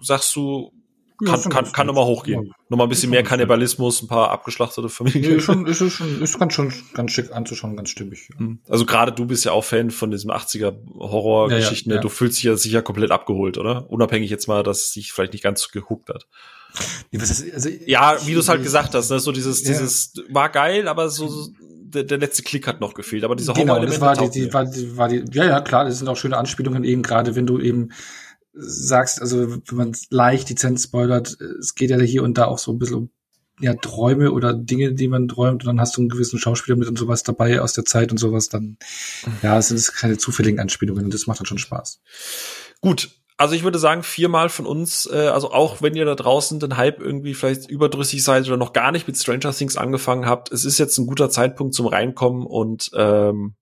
sagst 0.00 0.34
du, 0.36 0.72
kann, 1.24 1.40
ja, 1.40 1.50
kann, 1.50 1.72
kann 1.72 1.86
nochmal 1.88 2.04
hochgehen? 2.04 2.44
Ja. 2.44 2.52
Nochmal 2.68 2.86
ein 2.86 2.90
bisschen 2.90 3.10
mehr 3.10 3.24
Kannibalismus, 3.24 4.02
ein 4.02 4.08
paar 4.08 4.30
abgeschlachtete 4.30 4.88
Familien. 4.88 5.34
Nee, 5.34 5.40
schon, 5.40 5.66
ist, 5.66 5.78
schon, 5.92 6.22
ist 6.22 6.38
ganz 6.38 6.52
schon 6.52 6.72
ganz 6.94 7.10
schick 7.10 7.32
anzuschauen, 7.32 7.76
ganz 7.76 7.90
stimmig. 7.90 8.28
Ja. 8.32 8.38
Hm. 8.38 8.60
Also 8.68 8.86
gerade 8.86 9.10
du 9.10 9.26
bist 9.26 9.44
ja 9.44 9.50
auch 9.50 9.64
Fan 9.64 9.90
von 9.90 10.12
diesem 10.12 10.30
80er 10.30 10.76
Horrorgeschichten. 10.96 11.90
Ja, 11.90 11.96
ja, 11.96 12.02
Du 12.02 12.08
fühlst 12.08 12.38
dich 12.38 12.44
ja 12.44 12.56
sicher 12.56 12.82
komplett 12.82 13.10
abgeholt, 13.10 13.58
oder? 13.58 13.90
Unabhängig 13.90 14.30
jetzt 14.30 14.46
mal, 14.46 14.62
dass 14.62 14.84
es 14.84 14.92
dich 14.92 15.12
vielleicht 15.12 15.32
nicht 15.32 15.42
ganz 15.42 15.72
gehuckt 15.72 16.08
hat. 16.08 16.28
Nee, 17.10 17.20
was 17.20 17.30
ist, 17.30 17.52
also, 17.52 17.68
ja, 17.86 18.16
wie 18.26 18.34
du 18.34 18.40
es 18.40 18.48
halt 18.48 18.62
gesagt 18.62 18.94
hast, 18.94 19.10
ne? 19.10 19.18
so 19.18 19.32
dieses, 19.32 19.62
dieses 19.64 20.12
war 20.28 20.50
geil, 20.50 20.86
aber 20.86 21.08
so 21.08 21.48
der, 21.90 22.04
der 22.04 22.18
letzte 22.18 22.42
Klick 22.42 22.66
hat 22.66 22.80
noch 22.80 22.94
gefehlt. 22.94 23.24
Aber 23.24 23.36
diese 23.36 23.52
genau, 23.52 23.84
das 23.84 24.00
war 24.00 24.16
die, 24.16 24.30
die, 24.30 24.52
war, 24.52 24.64
die, 24.64 24.96
war 24.96 25.08
die, 25.08 25.24
ja, 25.32 25.44
ja, 25.44 25.60
klar, 25.60 25.84
das 25.84 25.98
sind 25.98 26.08
auch 26.08 26.16
schöne 26.16 26.36
Anspielungen 26.36 26.84
eben 26.84 27.02
gerade, 27.02 27.34
wenn 27.36 27.46
du 27.46 27.58
eben 27.58 27.90
sagst, 28.52 29.20
also 29.20 29.50
wenn 29.50 29.76
man 29.76 29.96
leicht 30.10 30.50
dezent 30.50 30.80
spoilert, 30.80 31.38
es 31.60 31.74
geht 31.74 31.90
ja 31.90 31.98
hier 32.00 32.22
und 32.22 32.38
da 32.38 32.46
auch 32.46 32.58
so 32.58 32.72
ein 32.72 32.78
bisschen 32.78 32.96
um 32.96 33.10
ja, 33.60 33.74
Träume 33.74 34.32
oder 34.32 34.54
Dinge, 34.54 34.94
die 34.94 35.08
man 35.08 35.28
träumt, 35.28 35.64
und 35.64 35.66
dann 35.66 35.80
hast 35.80 35.96
du 35.96 36.00
einen 36.00 36.08
gewissen 36.08 36.38
Schauspieler 36.38 36.76
mit 36.76 36.88
und 36.88 36.98
sowas 36.98 37.22
dabei 37.22 37.60
aus 37.60 37.72
der 37.72 37.84
Zeit 37.84 38.12
und 38.12 38.18
sowas, 38.18 38.48
dann, 38.48 38.78
ja, 39.42 39.58
es 39.58 39.68
sind 39.68 39.94
keine 39.94 40.18
zufälligen 40.18 40.60
Anspielungen 40.60 41.04
und 41.04 41.14
das 41.14 41.26
macht 41.26 41.40
dann 41.40 41.46
schon 41.46 41.58
Spaß. 41.58 42.00
Gut, 42.80 43.10
also 43.38 43.54
ich 43.54 43.62
würde 43.62 43.78
sagen, 43.78 44.02
viermal 44.02 44.48
von 44.48 44.66
uns, 44.66 45.08
äh, 45.10 45.28
also 45.28 45.52
auch 45.52 45.80
wenn 45.80 45.94
ihr 45.94 46.04
da 46.04 46.16
draußen 46.16 46.58
den 46.58 46.76
Hype 46.76 47.00
irgendwie 47.00 47.34
vielleicht 47.34 47.70
überdrüssig 47.70 48.22
seid 48.24 48.46
oder 48.48 48.56
noch 48.56 48.72
gar 48.72 48.90
nicht 48.90 49.06
mit 49.06 49.16
Stranger 49.16 49.52
Things 49.52 49.76
angefangen 49.76 50.26
habt, 50.26 50.50
es 50.50 50.64
ist 50.64 50.78
jetzt 50.78 50.98
ein 50.98 51.06
guter 51.06 51.30
Zeitpunkt 51.30 51.72
zum 51.72 51.86
Reinkommen 51.86 52.44
und 52.44 52.90
ähm, 52.94 53.54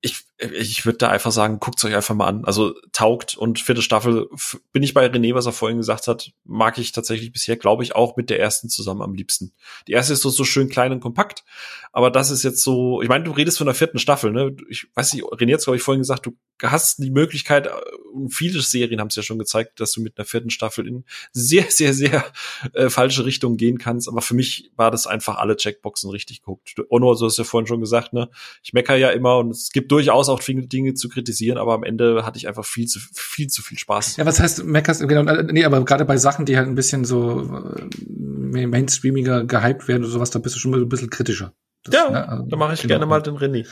ich, 0.00 0.24
ich 0.38 0.84
würde 0.84 0.98
da 0.98 1.08
einfach 1.08 1.32
sagen, 1.32 1.60
guckt's 1.60 1.84
euch 1.84 1.94
einfach 1.94 2.14
mal 2.14 2.26
an. 2.26 2.44
Also 2.44 2.74
taugt 2.92 3.36
und 3.36 3.58
vierte 3.58 3.80
Staffel 3.80 4.28
bin 4.72 4.82
ich 4.82 4.92
bei 4.92 5.06
René, 5.06 5.34
was 5.34 5.46
er 5.46 5.52
vorhin 5.52 5.78
gesagt 5.78 6.08
hat, 6.08 6.32
mag 6.44 6.76
ich 6.78 6.92
tatsächlich 6.92 7.32
bisher, 7.32 7.56
glaube 7.56 7.82
ich, 7.82 7.94
auch 7.96 8.16
mit 8.16 8.28
der 8.28 8.38
ersten 8.38 8.68
zusammen 8.68 9.02
am 9.02 9.14
liebsten. 9.14 9.52
Die 9.88 9.92
erste 9.92 10.12
ist 10.12 10.22
so, 10.22 10.28
so 10.30 10.44
schön 10.44 10.68
klein 10.68 10.92
und 10.92 11.00
kompakt, 11.00 11.44
aber 11.92 12.10
das 12.10 12.30
ist 12.30 12.42
jetzt 12.42 12.62
so, 12.62 13.00
ich 13.00 13.08
meine, 13.08 13.24
du 13.24 13.30
redest 13.30 13.56
von 13.56 13.66
der 13.66 13.74
vierten 13.74 13.98
Staffel, 13.98 14.30
ne? 14.30 14.54
Ich 14.68 14.86
weiß 14.94 15.14
nicht, 15.14 15.24
René 15.24 15.54
hat 15.54 15.64
glaube 15.64 15.78
ich 15.78 15.82
vorhin 15.82 16.02
gesagt, 16.02 16.26
du 16.26 16.36
hast 16.62 16.98
die 16.98 17.10
Möglichkeit, 17.10 17.70
und 18.16 18.30
viele 18.30 18.60
Serien 18.62 19.00
haben 19.00 19.08
es 19.08 19.16
ja 19.16 19.22
schon 19.22 19.38
gezeigt, 19.38 19.78
dass 19.80 19.92
du 19.92 20.00
mit 20.00 20.18
einer 20.18 20.24
vierten 20.24 20.50
Staffel 20.50 20.86
in 20.88 21.04
sehr, 21.32 21.64
sehr, 21.68 21.92
sehr 21.92 22.24
äh, 22.72 22.88
falsche 22.88 23.24
Richtungen 23.24 23.56
gehen 23.56 23.78
kannst. 23.78 24.08
Aber 24.08 24.22
für 24.22 24.34
mich 24.34 24.70
war 24.76 24.90
das 24.90 25.06
einfach 25.06 25.36
alle 25.36 25.56
Checkboxen 25.56 26.10
richtig 26.10 26.40
geguckt. 26.40 26.74
Ono, 26.88 27.14
so 27.14 27.26
hast 27.26 27.38
du 27.38 27.42
ja 27.42 27.46
vorhin 27.46 27.66
schon 27.66 27.80
gesagt, 27.80 28.12
ne? 28.12 28.30
Ich 28.62 28.72
mecker 28.72 28.96
ja 28.96 29.10
immer 29.10 29.38
und 29.38 29.50
es 29.50 29.70
gibt 29.70 29.92
durchaus 29.92 30.25
auch 30.28 30.42
viele 30.42 30.66
Dinge 30.66 30.94
zu 30.94 31.08
kritisieren, 31.08 31.58
aber 31.58 31.74
am 31.74 31.84
Ende 31.84 32.24
hatte 32.24 32.38
ich 32.38 32.48
einfach 32.48 32.64
viel 32.64 32.86
zu 32.86 33.00
viel 33.12 33.48
zu 33.48 33.62
viel 33.62 33.78
Spaß. 33.78 34.16
Ja, 34.16 34.26
was 34.26 34.40
heißt 34.40 34.64
meckerst? 34.64 35.06
Genau, 35.06 35.22
nee, 35.42 35.64
aber 35.64 35.84
gerade 35.84 36.04
bei 36.04 36.16
Sachen, 36.16 36.46
die 36.46 36.56
halt 36.56 36.68
ein 36.68 36.74
bisschen 36.74 37.04
so 37.04 37.40
äh, 37.42 38.66
mainstreamiger 38.66 39.44
gehypt 39.44 39.88
werden 39.88 40.04
oder 40.04 40.12
sowas, 40.12 40.30
da 40.30 40.38
bist 40.38 40.54
du 40.54 40.60
schon 40.60 40.70
mal 40.70 40.80
ein 40.80 40.88
bisschen 40.88 41.10
kritischer. 41.10 41.52
Das, 41.84 41.94
ja, 41.94 42.10
ne, 42.10 42.28
also, 42.28 42.44
da 42.44 42.56
mache 42.56 42.74
ich 42.74 42.82
genau. 42.82 42.94
gerne 42.94 43.06
mal 43.06 43.22
den 43.22 43.36
René. 43.36 43.66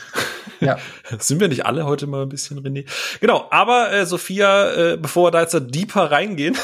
Ja. 0.61 0.77
Sind 1.19 1.39
wir 1.39 1.47
nicht 1.47 1.65
alle 1.65 1.85
heute 1.85 2.07
mal 2.07 2.23
ein 2.23 2.29
bisschen 2.29 2.59
René? 2.59 2.85
Genau, 3.19 3.47
aber 3.51 3.91
äh, 3.91 4.05
Sophia, 4.05 4.93
äh, 4.93 4.97
bevor 4.97 5.27
wir 5.27 5.31
da 5.31 5.41
jetzt 5.41 5.53
da 5.53 5.59
deeper 5.59 6.11
reingehen, 6.11 6.55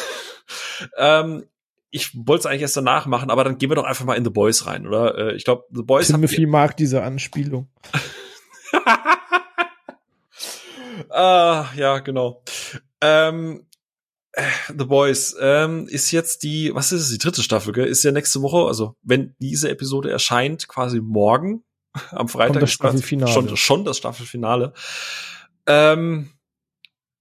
ähm, 0.98 1.44
ich 1.90 2.12
wollte 2.16 2.42
es 2.42 2.46
eigentlich 2.46 2.62
erst 2.62 2.78
danach 2.78 3.06
machen, 3.06 3.30
aber 3.30 3.44
dann 3.44 3.58
gehen 3.58 3.70
wir 3.70 3.76
doch 3.76 3.84
einfach 3.84 4.06
mal 4.06 4.16
in 4.16 4.24
The 4.24 4.30
Boys 4.30 4.66
rein, 4.66 4.88
oder? 4.88 5.18
Äh, 5.18 5.36
ich 5.36 5.44
glaube, 5.44 5.66
The 5.72 5.84
Boys. 5.84 6.08
Timothy 6.08 6.46
mag 6.46 6.78
diese 6.78 7.04
Anspielung. 7.04 7.70
ah, 11.10 11.70
ja, 11.76 12.00
genau. 12.00 12.44
Ähm, 13.02 13.68
äh, 14.34 14.44
The 14.68 14.86
Boys 14.86 15.36
ähm, 15.40 15.88
ist 15.88 16.12
jetzt 16.12 16.44
die, 16.44 16.74
was 16.74 16.92
ist 16.92 17.02
es, 17.02 17.10
die 17.10 17.18
dritte 17.18 17.44
Staffel, 17.44 17.74
gell? 17.74 17.88
Ist 17.88 18.04
ja 18.04 18.12
nächste 18.12 18.42
Woche, 18.42 18.68
also 18.68 18.96
wenn 19.02 19.36
diese 19.40 19.70
Episode 19.70 20.12
erscheint, 20.12 20.68
quasi 20.68 21.02
morgen, 21.02 21.64
am 22.12 22.28
Freitag 22.28 22.62
das 22.62 22.72
Staffelfinale. 22.72 23.32
Schon, 23.32 23.58
schon 23.58 23.86
das 23.86 23.98
Staffelfinale. 23.98 24.74
Ähm, 25.68 26.32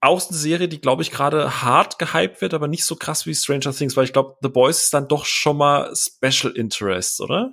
auch 0.01 0.27
eine 0.27 0.37
Serie, 0.37 0.69
die, 0.69 0.81
glaube 0.81 1.03
ich, 1.03 1.11
gerade 1.11 1.63
hart 1.63 1.99
gehypt 1.99 2.41
wird, 2.41 2.55
aber 2.55 2.69
nicht 2.69 2.85
so 2.85 2.97
krass 2.97 3.27
wie 3.27 3.35
Stranger 3.35 3.75
Things, 3.75 3.97
weil 3.97 4.05
ich 4.05 4.15
glaube, 4.15 4.37
The 4.41 4.49
Boys 4.49 4.85
ist 4.85 4.95
dann 4.95 5.09
doch 5.09 5.27
schon 5.27 5.59
mal 5.59 5.93
Special 5.95 6.53
Interest, 6.57 7.21
oder? 7.21 7.53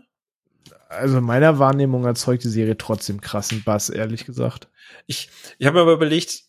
Also 0.90 1.20
meiner 1.22 1.60
Wahrnehmung 1.60 2.06
erzeugt 2.06 2.44
die 2.44 2.50
Serie 2.50 2.78
trotzdem 2.78 3.22
krassen 3.22 3.64
Bass, 3.64 3.90
ehrlich 3.90 4.26
gesagt. 4.26 4.70
Ich, 5.06 5.30
ich 5.58 5.68
habe 5.68 5.76
mir 5.76 5.82
aber 5.82 5.94
überlegt, 5.94 6.44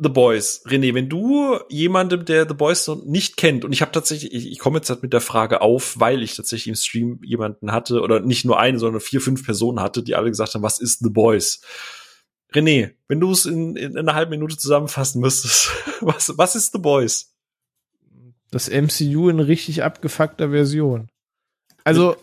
The 0.00 0.08
Boys. 0.08 0.64
René, 0.64 0.94
wenn 0.94 1.08
du 1.08 1.58
jemandem, 1.68 2.24
der 2.24 2.46
The 2.46 2.54
Boys 2.54 2.86
noch 2.86 3.04
nicht 3.04 3.36
kennt, 3.36 3.64
und 3.64 3.72
ich 3.72 3.82
habe 3.82 3.90
tatsächlich, 3.90 4.32
ich, 4.32 4.52
ich 4.52 4.58
komme 4.60 4.78
jetzt 4.78 4.90
halt 4.90 5.02
mit 5.02 5.12
der 5.12 5.20
Frage 5.20 5.60
auf, 5.60 5.98
weil 5.98 6.22
ich 6.22 6.36
tatsächlich 6.36 6.68
im 6.68 6.76
Stream 6.76 7.20
jemanden 7.24 7.72
hatte, 7.72 8.00
oder 8.00 8.20
nicht 8.20 8.44
nur 8.44 8.60
eine, 8.60 8.78
sondern 8.78 9.00
vier, 9.00 9.20
fünf 9.20 9.44
Personen 9.44 9.80
hatte, 9.80 10.04
die 10.04 10.14
alle 10.14 10.28
gesagt 10.28 10.54
haben, 10.54 10.62
was 10.62 10.78
ist 10.78 11.00
The 11.00 11.10
Boys? 11.10 11.62
René, 12.54 12.94
wenn 13.08 13.18
du 13.18 13.32
es 13.32 13.44
in, 13.44 13.74
in, 13.74 13.92
in 13.92 13.98
einer 13.98 14.14
halben 14.14 14.30
Minute 14.30 14.56
zusammenfassen 14.56 15.20
müsstest, 15.20 15.70
was, 16.00 16.32
was 16.38 16.54
ist 16.54 16.72
The 16.72 16.78
Boys? 16.78 17.34
Das 18.52 18.70
MCU 18.70 19.28
in 19.28 19.40
richtig 19.40 19.82
abgefuckter 19.82 20.50
Version. 20.50 21.10
Also, 21.88 22.16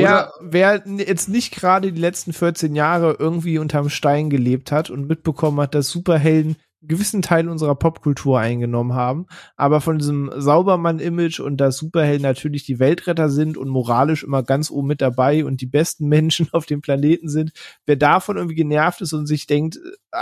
wer, 0.00 0.32
wer 0.40 0.82
jetzt 0.86 1.28
nicht 1.28 1.52
gerade 1.52 1.92
die 1.92 2.00
letzten 2.00 2.32
14 2.32 2.76
Jahre 2.76 3.16
irgendwie 3.18 3.58
unterm 3.58 3.88
Stein 3.88 4.30
gelebt 4.30 4.70
hat 4.70 4.90
und 4.90 5.08
mitbekommen 5.08 5.60
hat, 5.60 5.74
dass 5.74 5.90
Superhelden 5.90 6.56
einen 6.82 6.88
gewissen 6.88 7.20
Teil 7.20 7.48
unserer 7.48 7.74
Popkultur 7.74 8.38
eingenommen 8.38 8.94
haben, 8.94 9.26
aber 9.56 9.80
von 9.80 9.98
diesem 9.98 10.30
Saubermann-Image 10.34 11.40
und 11.40 11.56
dass 11.56 11.78
Superhelden 11.78 12.22
natürlich 12.22 12.64
die 12.64 12.78
Weltretter 12.78 13.28
sind 13.28 13.56
und 13.56 13.68
moralisch 13.68 14.22
immer 14.22 14.42
ganz 14.42 14.70
oben 14.70 14.88
mit 14.88 15.00
dabei 15.00 15.44
und 15.44 15.60
die 15.60 15.66
besten 15.66 16.08
Menschen 16.08 16.48
auf 16.52 16.66
dem 16.66 16.80
Planeten 16.80 17.28
sind, 17.28 17.52
wer 17.86 17.96
davon 17.96 18.36
irgendwie 18.36 18.56
genervt 18.56 19.00
ist 19.00 19.12
und 19.12 19.26
sich 19.26 19.46
denkt, 19.46 19.78
äh, 20.12 20.18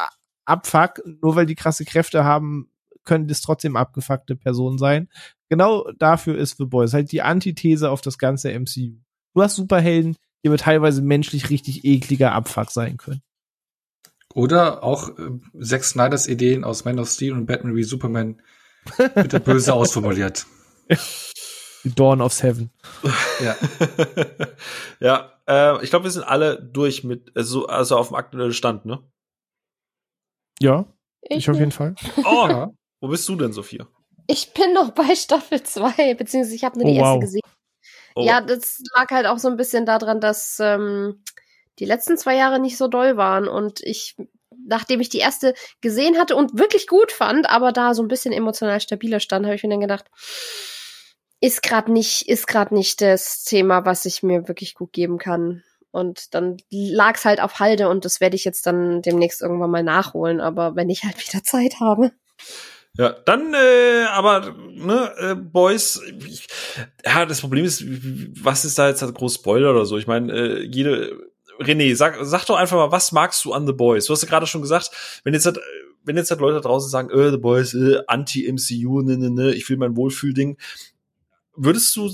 abfuck, 0.46 1.02
nur 1.22 1.36
weil 1.36 1.46
die 1.46 1.54
krasse 1.54 1.84
Kräfte 1.84 2.24
haben, 2.24 2.70
können 3.04 3.28
das 3.28 3.40
trotzdem 3.40 3.76
abgefuckte 3.76 4.36
Personen 4.36 4.78
sein. 4.78 5.08
Genau 5.50 5.90
dafür 5.98 6.38
ist 6.38 6.58
The 6.58 6.64
Boys 6.64 6.94
halt 6.94 7.10
die 7.10 7.22
Antithese 7.22 7.90
auf 7.90 8.00
das 8.00 8.18
ganze 8.18 8.56
MCU. 8.56 9.00
Du 9.34 9.42
hast 9.42 9.56
Superhelden, 9.56 10.16
die 10.42 10.48
aber 10.48 10.58
teilweise 10.58 11.02
menschlich 11.02 11.50
richtig 11.50 11.84
ekliger 11.84 12.32
Abfuck 12.32 12.70
sein 12.70 12.96
können. 12.96 13.20
Oder 14.32 14.84
auch 14.84 15.08
äh, 15.18 15.40
Zack 15.60 15.82
Snyders 15.82 16.28
Ideen 16.28 16.62
aus 16.62 16.84
Man 16.84 17.00
of 17.00 17.08
Steel 17.08 17.32
und 17.32 17.46
Batman 17.46 17.74
wie 17.74 17.82
Superman 17.82 18.40
bitte 19.14 19.40
böse 19.40 19.74
ausformuliert. 19.74 20.46
Die 21.82 21.94
Dawn 21.94 22.20
of 22.20 22.32
Seven. 22.32 22.70
Ja. 23.42 23.56
ja, 25.00 25.32
äh, 25.48 25.82
ich 25.82 25.90
glaube, 25.90 26.04
wir 26.04 26.12
sind 26.12 26.22
alle 26.22 26.62
durch 26.62 27.02
mit, 27.02 27.36
also, 27.36 27.66
also 27.66 27.96
auf 27.96 28.08
dem 28.08 28.16
aktuellen 28.16 28.52
Stand, 28.52 28.84
ne? 28.86 29.02
Ja, 30.60 30.86
ich, 31.22 31.38
ich 31.38 31.50
auf 31.50 31.58
jeden 31.58 31.72
Fall. 31.72 31.96
Oh, 32.18 32.46
ja. 32.48 32.70
wo 33.00 33.08
bist 33.08 33.28
du 33.28 33.34
denn, 33.34 33.52
Sophia? 33.52 33.88
Ich 34.30 34.52
bin 34.52 34.72
noch 34.72 34.92
bei 34.92 35.16
Staffel 35.16 35.62
2, 35.62 36.14
beziehungsweise 36.14 36.54
ich 36.54 36.62
habe 36.62 36.78
nur 36.78 36.86
die 36.86 36.98
oh, 36.98 37.02
erste 37.02 37.14
wow. 37.14 37.20
gesehen. 37.20 37.42
Oh. 38.14 38.22
Ja, 38.22 38.40
das 38.40 38.80
lag 38.94 39.10
halt 39.10 39.26
auch 39.26 39.38
so 39.38 39.48
ein 39.48 39.56
bisschen 39.56 39.86
daran, 39.86 40.20
dass 40.20 40.58
ähm, 40.60 41.24
die 41.80 41.84
letzten 41.84 42.16
zwei 42.16 42.36
Jahre 42.36 42.60
nicht 42.60 42.76
so 42.76 42.86
doll 42.86 43.16
waren 43.16 43.48
und 43.48 43.80
ich, 43.82 44.16
nachdem 44.66 45.00
ich 45.00 45.08
die 45.08 45.18
erste 45.18 45.54
gesehen 45.80 46.16
hatte 46.16 46.36
und 46.36 46.58
wirklich 46.58 46.86
gut 46.86 47.10
fand, 47.10 47.50
aber 47.50 47.72
da 47.72 47.92
so 47.92 48.02
ein 48.02 48.08
bisschen 48.08 48.32
emotional 48.32 48.80
stabiler 48.80 49.18
stand, 49.18 49.46
habe 49.46 49.56
ich 49.56 49.64
mir 49.64 49.70
dann 49.70 49.80
gedacht, 49.80 50.06
ist 51.40 51.62
gerade 51.62 51.90
nicht, 51.90 52.28
ist 52.28 52.46
gerade 52.46 52.74
nicht 52.74 53.00
das 53.00 53.42
Thema, 53.42 53.84
was 53.84 54.04
ich 54.04 54.22
mir 54.22 54.46
wirklich 54.46 54.74
gut 54.74 54.92
geben 54.92 55.18
kann. 55.18 55.64
Und 55.90 56.34
dann 56.34 56.58
lag's 56.70 57.24
halt 57.24 57.40
auf 57.40 57.58
Halde 57.58 57.88
und 57.88 58.04
das 58.04 58.20
werde 58.20 58.36
ich 58.36 58.44
jetzt 58.44 58.66
dann 58.66 59.02
demnächst 59.02 59.42
irgendwann 59.42 59.70
mal 59.70 59.82
nachholen, 59.82 60.40
aber 60.40 60.76
wenn 60.76 60.88
ich 60.88 61.02
halt 61.02 61.16
wieder 61.26 61.42
Zeit 61.42 61.80
habe. 61.80 62.12
Ja, 62.98 63.10
dann, 63.24 63.54
äh, 63.54 64.04
aber, 64.10 64.54
ne, 64.74 65.12
äh, 65.18 65.34
Boys, 65.34 66.00
ich, 66.26 66.48
ja, 67.04 67.24
das 67.24 67.40
Problem 67.40 67.64
ist, 67.64 67.84
was 68.42 68.64
ist 68.64 68.78
da 68.78 68.88
jetzt 68.88 69.02
halt 69.02 69.14
groß 69.14 69.36
Spoiler 69.36 69.70
oder 69.70 69.86
so? 69.86 69.96
Ich 69.96 70.08
meine, 70.08 70.32
äh, 70.32 70.62
jede, 70.64 71.16
René, 71.60 71.94
sag, 71.94 72.16
sag 72.22 72.46
doch 72.46 72.56
einfach 72.56 72.76
mal, 72.76 72.90
was 72.90 73.12
magst 73.12 73.44
du 73.44 73.52
an 73.52 73.66
The 73.66 73.72
Boys? 73.72 74.06
Du 74.06 74.12
hast 74.12 74.22
ja 74.22 74.28
gerade 74.28 74.46
schon 74.46 74.62
gesagt, 74.62 74.90
wenn 75.24 75.34
jetzt 75.34 75.46
halt, 75.46 75.60
wenn 76.04 76.16
jetzt 76.16 76.30
halt 76.30 76.40
Leute 76.40 76.60
draußen 76.60 76.90
sagen, 76.90 77.10
äh, 77.10 77.30
The 77.30 77.36
Boys, 77.36 77.74
äh, 77.74 78.00
Anti-MCU, 78.06 79.02
ne, 79.02 79.18
ne, 79.18 79.30
ne, 79.30 79.54
ich 79.54 79.68
will 79.68 79.76
mein 79.76 79.96
Wohlfühlding, 79.96 80.58
würdest 81.54 81.94
du 81.94 82.10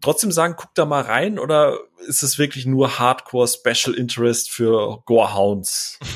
trotzdem 0.00 0.32
sagen, 0.32 0.54
guck 0.56 0.74
da 0.74 0.86
mal 0.86 1.02
rein 1.02 1.38
oder 1.38 1.78
ist 2.06 2.22
es 2.22 2.38
wirklich 2.38 2.64
nur 2.66 2.98
Hardcore 2.98 3.48
Special 3.48 3.94
Interest 3.94 4.50
für 4.50 5.02
Gorehounds? 5.04 5.98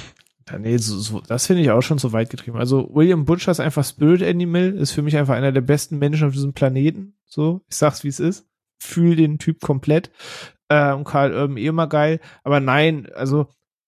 Ja, 0.53 0.59
nee, 0.59 0.76
so, 0.76 0.98
so, 0.98 1.20
das 1.20 1.46
finde 1.46 1.62
ich 1.62 1.70
auch 1.70 1.80
schon 1.80 1.96
so 1.96 2.12
weit 2.12 2.28
getrieben. 2.28 2.59
Also 2.59 2.90
William 2.92 3.24
Butcher 3.24 3.53
ist 3.53 3.61
einfach 3.61 3.84
Spirit 3.84 4.22
Animal, 4.22 4.74
ist 4.74 4.90
für 4.92 5.00
mich 5.00 5.16
einfach 5.16 5.34
einer 5.34 5.50
der 5.50 5.62
besten 5.62 5.98
Menschen 5.98 6.28
auf 6.28 6.34
diesem 6.34 6.53
Planeten. 6.53 7.14
So, 7.24 7.62
ich 7.70 7.76
sag's 7.76 8.05
wie 8.05 8.09
es 8.09 8.20
ist. 8.20 8.46
Fühl 8.78 9.16
den 9.16 9.38
Typ 9.38 9.61
komplett. 9.61 10.11
Äh, 10.68 10.92
und 10.92 11.05
Karl 11.05 11.32
Urban 11.32 11.57
eh 11.57 11.66
immer 11.66 11.86
geil. 11.86 12.20
Aber 12.44 12.61
nein, 12.61 13.09
also 13.14 13.46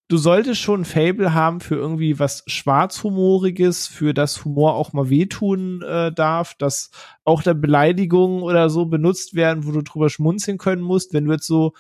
du 0.09 0.17
solltest 0.17 0.63
schon 0.63 0.83
ein 0.83 0.85
Fable 0.87 1.35
haben 1.35 1.61
für 1.61 1.75
irgendwie 1.75 2.19
was 2.19 2.45
Schwarzhumoriges, 2.47 3.87
für 3.87 4.15
das 4.15 4.43
Humor 4.47 4.75
auch 4.75 4.95
mal 4.95 5.11
wehtun 5.11 5.83
äh, 5.83 6.13
darf, 6.13 6.55
dass 6.55 6.91
auch 7.25 7.43
der 7.43 7.55
Beleidigungen 7.55 8.43
oder 8.43 8.71
so 8.71 8.87
benutzt 8.87 9.35
werden, 9.35 9.67
wo 9.67 9.73
du 9.73 9.83
drüber 9.83 10.09
schmunzeln 10.09 10.57
können 10.57 10.83
musst. 10.83 11.13
Wenn 11.13 11.27
du 11.27 11.33
jetzt 11.33 11.47
so 11.47 11.75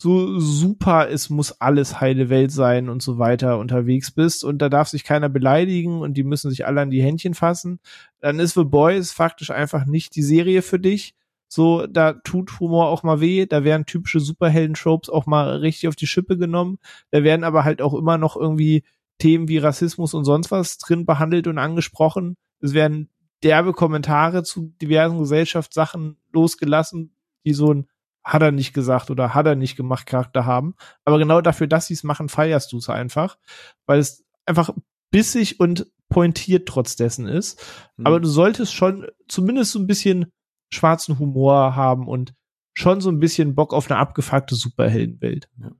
so 0.00 0.38
super, 0.38 1.08
es 1.10 1.28
muss 1.28 1.60
alles 1.60 2.00
heile 2.00 2.28
Welt 2.28 2.52
sein 2.52 2.88
und 2.88 3.02
so 3.02 3.18
weiter 3.18 3.58
unterwegs 3.58 4.12
bist 4.12 4.44
und 4.44 4.58
da 4.58 4.68
darf 4.68 4.88
sich 4.88 5.02
keiner 5.02 5.28
beleidigen 5.28 6.00
und 6.00 6.14
die 6.14 6.22
müssen 6.22 6.50
sich 6.50 6.66
alle 6.66 6.80
an 6.80 6.90
die 6.90 7.02
Händchen 7.02 7.34
fassen, 7.34 7.80
dann 8.20 8.38
ist 8.38 8.54
The 8.54 8.64
Boys 8.64 9.10
faktisch 9.10 9.50
einfach 9.50 9.86
nicht 9.86 10.14
die 10.14 10.22
Serie 10.22 10.62
für 10.62 10.78
dich. 10.78 11.14
So, 11.48 11.86
da 11.86 12.12
tut 12.12 12.60
Humor 12.60 12.88
auch 12.88 13.02
mal 13.02 13.20
weh, 13.20 13.46
da 13.46 13.64
werden 13.64 13.86
typische 13.86 14.20
Superhelden-Tropes 14.20 15.08
auch 15.08 15.26
mal 15.26 15.56
richtig 15.56 15.88
auf 15.88 15.96
die 15.96 16.06
Schippe 16.06 16.36
genommen, 16.36 16.78
da 17.10 17.24
werden 17.24 17.42
aber 17.42 17.64
halt 17.64 17.82
auch 17.82 17.94
immer 17.94 18.18
noch 18.18 18.36
irgendwie 18.36 18.84
Themen 19.18 19.48
wie 19.48 19.58
Rassismus 19.58 20.14
und 20.14 20.24
sonst 20.24 20.50
was 20.50 20.78
drin 20.78 21.06
behandelt 21.06 21.48
und 21.48 21.58
angesprochen. 21.58 22.36
Es 22.60 22.72
werden 22.72 23.08
derbe 23.42 23.72
Kommentare 23.72 24.44
zu 24.44 24.72
diversen 24.80 25.18
Gesellschaftssachen 25.18 26.16
losgelassen, 26.32 27.12
die 27.44 27.52
so 27.52 27.72
ein 27.72 27.88
hat 28.28 28.42
er 28.42 28.52
nicht 28.52 28.74
gesagt 28.74 29.10
oder 29.10 29.34
hat 29.34 29.46
er 29.46 29.56
nicht 29.56 29.76
gemacht 29.76 30.06
Charakter 30.06 30.44
haben. 30.44 30.74
Aber 31.04 31.18
genau 31.18 31.40
dafür, 31.40 31.66
dass 31.66 31.86
sie 31.86 31.94
es 31.94 32.04
machen, 32.04 32.28
feierst 32.28 32.70
du 32.72 32.76
es 32.76 32.90
einfach, 32.90 33.38
weil 33.86 33.98
es 33.98 34.24
einfach 34.44 34.70
bissig 35.10 35.60
und 35.60 35.86
pointiert 36.10 36.68
trotz 36.68 36.94
dessen 36.94 37.26
ist. 37.26 37.58
Mhm. 37.96 38.06
Aber 38.06 38.20
du 38.20 38.28
solltest 38.28 38.74
schon 38.74 39.06
zumindest 39.28 39.72
so 39.72 39.78
ein 39.78 39.86
bisschen 39.86 40.30
schwarzen 40.72 41.18
Humor 41.18 41.74
haben 41.74 42.06
und 42.06 42.34
schon 42.74 43.00
so 43.00 43.10
ein 43.10 43.18
bisschen 43.18 43.54
Bock 43.54 43.72
auf 43.72 43.90
eine 43.90 43.98
abgefuckte 43.98 44.54
Superheldenwelt. 44.54 45.48
Ja. 45.60 45.72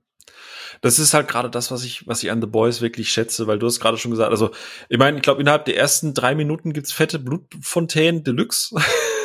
Das 0.81 0.97
ist 0.97 1.13
halt 1.13 1.27
gerade 1.27 1.51
das, 1.51 1.69
was 1.69 1.83
ich, 1.83 2.07
was 2.07 2.23
ich 2.23 2.31
an 2.31 2.41
The 2.41 2.47
Boys 2.47 2.81
wirklich 2.81 3.11
schätze, 3.11 3.45
weil 3.45 3.59
du 3.59 3.67
hast 3.67 3.79
gerade 3.79 3.97
schon 3.97 4.11
gesagt, 4.11 4.31
also 4.31 4.51
ich 4.87 4.97
meine, 4.97 5.17
ich 5.17 5.23
glaube, 5.23 5.41
innerhalb 5.41 5.65
der 5.65 5.77
ersten 5.77 6.15
drei 6.15 6.33
Minuten 6.33 6.73
gibt's 6.73 6.91
fette 6.91 7.19
Blutfontänen 7.19 8.23
Deluxe. 8.23 8.75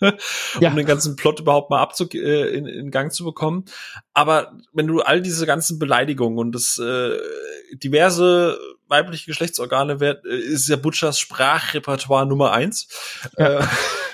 ja. 0.60 0.70
um 0.70 0.76
den 0.76 0.86
ganzen 0.86 1.16
Plot 1.16 1.40
überhaupt 1.40 1.70
mal 1.70 1.80
abzu 1.80 2.08
äh, 2.12 2.54
in, 2.54 2.66
in 2.66 2.90
Gang 2.90 3.12
zu 3.12 3.24
bekommen. 3.24 3.64
Aber 4.12 4.56
wenn 4.72 4.86
du 4.86 5.00
all 5.00 5.20
diese 5.20 5.46
ganzen 5.46 5.78
Beleidigungen 5.78 6.38
und 6.38 6.52
das 6.52 6.78
äh, 6.78 7.18
diverse 7.74 8.58
weibliche 8.88 9.26
Geschlechtsorgane 9.26 10.00
wird, 10.00 10.24
äh, 10.24 10.36
ist 10.36 10.68
ja 10.68 10.76
Butchers 10.76 11.18
Sprachrepertoire 11.18 12.26
Nummer 12.26 12.52
eins. 12.52 12.88
Ja. 13.38 13.60
Äh, 13.60 13.66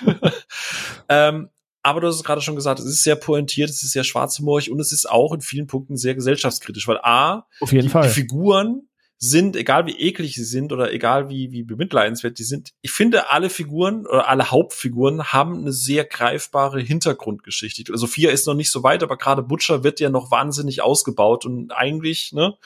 ähm, 1.09 1.49
aber 1.83 1.99
du 1.99 2.07
hast 2.07 2.15
es 2.15 2.23
gerade 2.23 2.41
schon 2.41 2.55
gesagt, 2.55 2.79
es 2.79 2.85
ist 2.85 3.03
sehr 3.03 3.15
pointiert, 3.15 3.69
es 3.69 3.81
ist 3.81 3.91
sehr 3.91 4.03
schwarzhumorig 4.03 4.69
und 4.71 4.79
es 4.79 4.91
ist 4.91 5.09
auch 5.09 5.33
in 5.33 5.41
vielen 5.41 5.65
Punkten 5.65 5.97
sehr 5.97 6.13
gesellschaftskritisch, 6.13 6.87
weil 6.87 6.99
A, 7.01 7.47
Auf 7.59 7.71
jeden 7.71 7.87
die, 7.87 7.89
Fall. 7.89 8.03
die 8.03 8.13
Figuren 8.13 8.87
sind, 9.23 9.55
egal 9.55 9.85
wie 9.85 9.99
eklig 9.99 10.33
sie 10.33 10.43
sind 10.43 10.73
oder 10.73 10.91
egal 10.91 11.29
wie, 11.29 11.51
wie 11.51 11.61
bemitleidenswert 11.61 12.39
die 12.39 12.43
sind, 12.43 12.71
ich 12.81 12.91
finde, 12.91 13.29
alle 13.29 13.51
Figuren 13.51 14.07
oder 14.07 14.27
alle 14.27 14.49
Hauptfiguren 14.49 15.31
haben 15.31 15.59
eine 15.59 15.71
sehr 15.71 16.05
greifbare 16.05 16.81
Hintergrundgeschichte. 16.81 17.83
Sophia 17.95 18.31
ist 18.31 18.47
noch 18.47 18.55
nicht 18.55 18.71
so 18.71 18.81
weit, 18.81 19.03
aber 19.03 19.17
gerade 19.17 19.43
Butcher 19.43 19.83
wird 19.83 19.99
ja 19.99 20.09
noch 20.09 20.31
wahnsinnig 20.31 20.81
ausgebaut 20.81 21.45
und 21.45 21.71
eigentlich, 21.71 22.33
ne, 22.33 22.57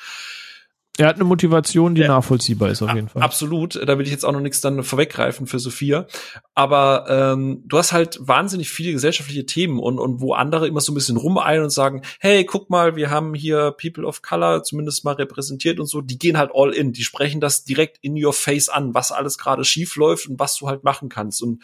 er 0.97 1.07
hat 1.07 1.15
eine 1.15 1.25
Motivation, 1.25 1.93
die 1.93 2.01
ja, 2.01 2.07
nachvollziehbar 2.07 2.69
ist, 2.69 2.81
auf 2.81 2.93
jeden 2.93 3.09
Fall. 3.09 3.21
Absolut. 3.21 3.75
Da 3.85 3.97
will 3.97 4.05
ich 4.05 4.11
jetzt 4.11 4.23
auch 4.23 4.31
noch 4.31 4.39
nichts 4.39 4.61
dann 4.61 4.81
vorweggreifen 4.81 5.45
für 5.45 5.59
Sophia. 5.59 6.07
Aber 6.53 7.05
ähm, 7.09 7.63
du 7.65 7.77
hast 7.77 7.91
halt 7.91 8.17
wahnsinnig 8.21 8.69
viele 8.69 8.93
gesellschaftliche 8.93 9.45
Themen 9.45 9.79
und, 9.79 9.99
und 9.99 10.21
wo 10.21 10.33
andere 10.33 10.67
immer 10.67 10.79
so 10.79 10.93
ein 10.93 10.95
bisschen 10.95 11.17
rumeilen 11.17 11.65
und 11.65 11.69
sagen, 11.69 12.01
hey, 12.19 12.45
guck 12.45 12.69
mal, 12.69 12.95
wir 12.95 13.09
haben 13.09 13.33
hier 13.33 13.71
People 13.71 14.05
of 14.05 14.21
Color 14.21 14.63
zumindest 14.63 15.03
mal 15.03 15.15
repräsentiert 15.15 15.81
und 15.81 15.87
so, 15.87 15.99
die 15.99 16.17
gehen 16.17 16.37
halt 16.37 16.51
all 16.53 16.73
in. 16.73 16.93
Die 16.93 17.03
sprechen 17.03 17.41
das 17.41 17.65
direkt 17.65 17.97
in 18.01 18.23
your 18.23 18.31
face 18.33 18.69
an, 18.69 18.93
was 18.93 19.11
alles 19.11 19.37
gerade 19.37 19.65
schief 19.65 19.97
läuft 19.97 20.29
und 20.29 20.39
was 20.39 20.55
du 20.55 20.69
halt 20.69 20.85
machen 20.85 21.09
kannst. 21.09 21.43
Und 21.43 21.61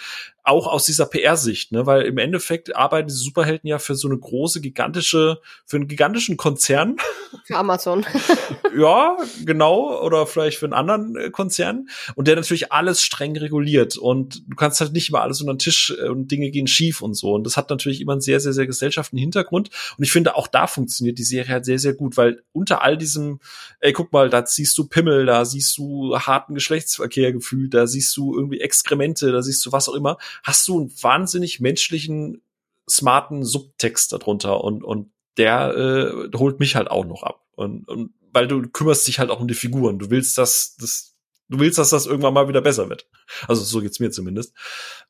auch 0.51 0.67
aus 0.67 0.85
dieser 0.85 1.05
PR-Sicht, 1.05 1.71
ne? 1.71 1.85
weil 1.85 2.03
im 2.03 2.17
Endeffekt 2.17 2.75
arbeiten 2.75 3.07
diese 3.07 3.19
Superhelden 3.19 3.67
ja 3.67 3.79
für 3.79 3.95
so 3.95 4.09
eine 4.09 4.17
große, 4.17 4.59
gigantische, 4.59 5.39
für 5.65 5.77
einen 5.77 5.87
gigantischen 5.87 6.35
Konzern. 6.35 6.97
Für 7.45 7.55
Amazon. 7.55 8.05
ja, 8.77 9.17
genau, 9.45 10.01
oder 10.03 10.27
vielleicht 10.27 10.57
für 10.57 10.65
einen 10.65 10.73
anderen 10.73 11.15
äh, 11.15 11.29
Konzern. 11.29 11.87
Und 12.15 12.27
der 12.27 12.35
natürlich 12.35 12.71
alles 12.71 13.01
streng 13.01 13.37
reguliert. 13.37 13.97
Und 13.97 14.43
du 14.47 14.55
kannst 14.57 14.81
halt 14.81 14.91
nicht 14.91 15.09
immer 15.09 15.21
alles 15.21 15.39
unter 15.39 15.53
den 15.53 15.59
Tisch 15.59 15.93
äh, 15.97 16.09
und 16.09 16.29
Dinge 16.29 16.51
gehen 16.51 16.67
schief 16.67 17.01
und 17.01 17.13
so. 17.13 17.33
Und 17.33 17.45
das 17.45 17.55
hat 17.55 17.69
natürlich 17.69 18.01
immer 18.01 18.11
einen 18.11 18.21
sehr, 18.21 18.41
sehr, 18.41 18.53
sehr 18.53 18.67
gesellschaftlichen 18.67 19.21
Hintergrund. 19.21 19.69
Und 19.97 20.03
ich 20.03 20.11
finde 20.11 20.35
auch 20.35 20.47
da 20.47 20.67
funktioniert 20.67 21.17
die 21.17 21.23
Serie 21.23 21.53
halt 21.53 21.65
sehr, 21.65 21.79
sehr 21.79 21.93
gut, 21.93 22.17
weil 22.17 22.43
unter 22.51 22.83
all 22.83 22.97
diesem, 22.97 23.39
ey, 23.79 23.93
guck 23.93 24.11
mal, 24.11 24.29
da 24.29 24.45
siehst 24.45 24.77
du 24.77 24.87
Pimmel, 24.87 25.25
da 25.25 25.45
siehst 25.45 25.77
du 25.77 26.17
harten 26.17 26.53
Geschlechtsverkehr 26.53 27.31
gefühlt, 27.31 27.73
da 27.73 27.87
siehst 27.87 28.15
du 28.17 28.35
irgendwie 28.35 28.59
Exkremente, 28.59 29.31
da 29.31 29.41
siehst 29.41 29.65
du 29.65 29.71
was 29.71 29.87
auch 29.87 29.93
immer, 29.93 30.17
hast 30.43 30.67
du 30.67 30.79
einen 30.79 30.91
wahnsinnig 31.01 31.59
menschlichen, 31.59 32.41
smarten 32.89 33.43
Subtext 33.43 34.11
darunter 34.11 34.63
und, 34.63 34.83
und 34.83 35.11
der 35.37 35.75
äh, 35.75 36.37
holt 36.37 36.59
mich 36.59 36.75
halt 36.75 36.89
auch 36.89 37.05
noch 37.05 37.23
ab. 37.23 37.45
Und, 37.55 37.87
und 37.87 38.13
weil 38.33 38.47
du 38.47 38.61
kümmerst 38.61 39.07
dich 39.07 39.19
halt 39.19 39.29
auch 39.29 39.39
um 39.39 39.47
die 39.47 39.53
Figuren. 39.53 39.99
Du 39.99 40.09
willst, 40.09 40.37
dass 40.37 40.75
das, 40.77 41.15
du 41.49 41.59
willst, 41.59 41.77
dass 41.77 41.89
das 41.89 42.05
irgendwann 42.05 42.33
mal 42.33 42.47
wieder 42.47 42.61
besser 42.61 42.89
wird. 42.89 43.07
Also 43.47 43.63
so 43.63 43.81
geht's 43.81 43.99
mir 43.99 44.11
zumindest. 44.11 44.53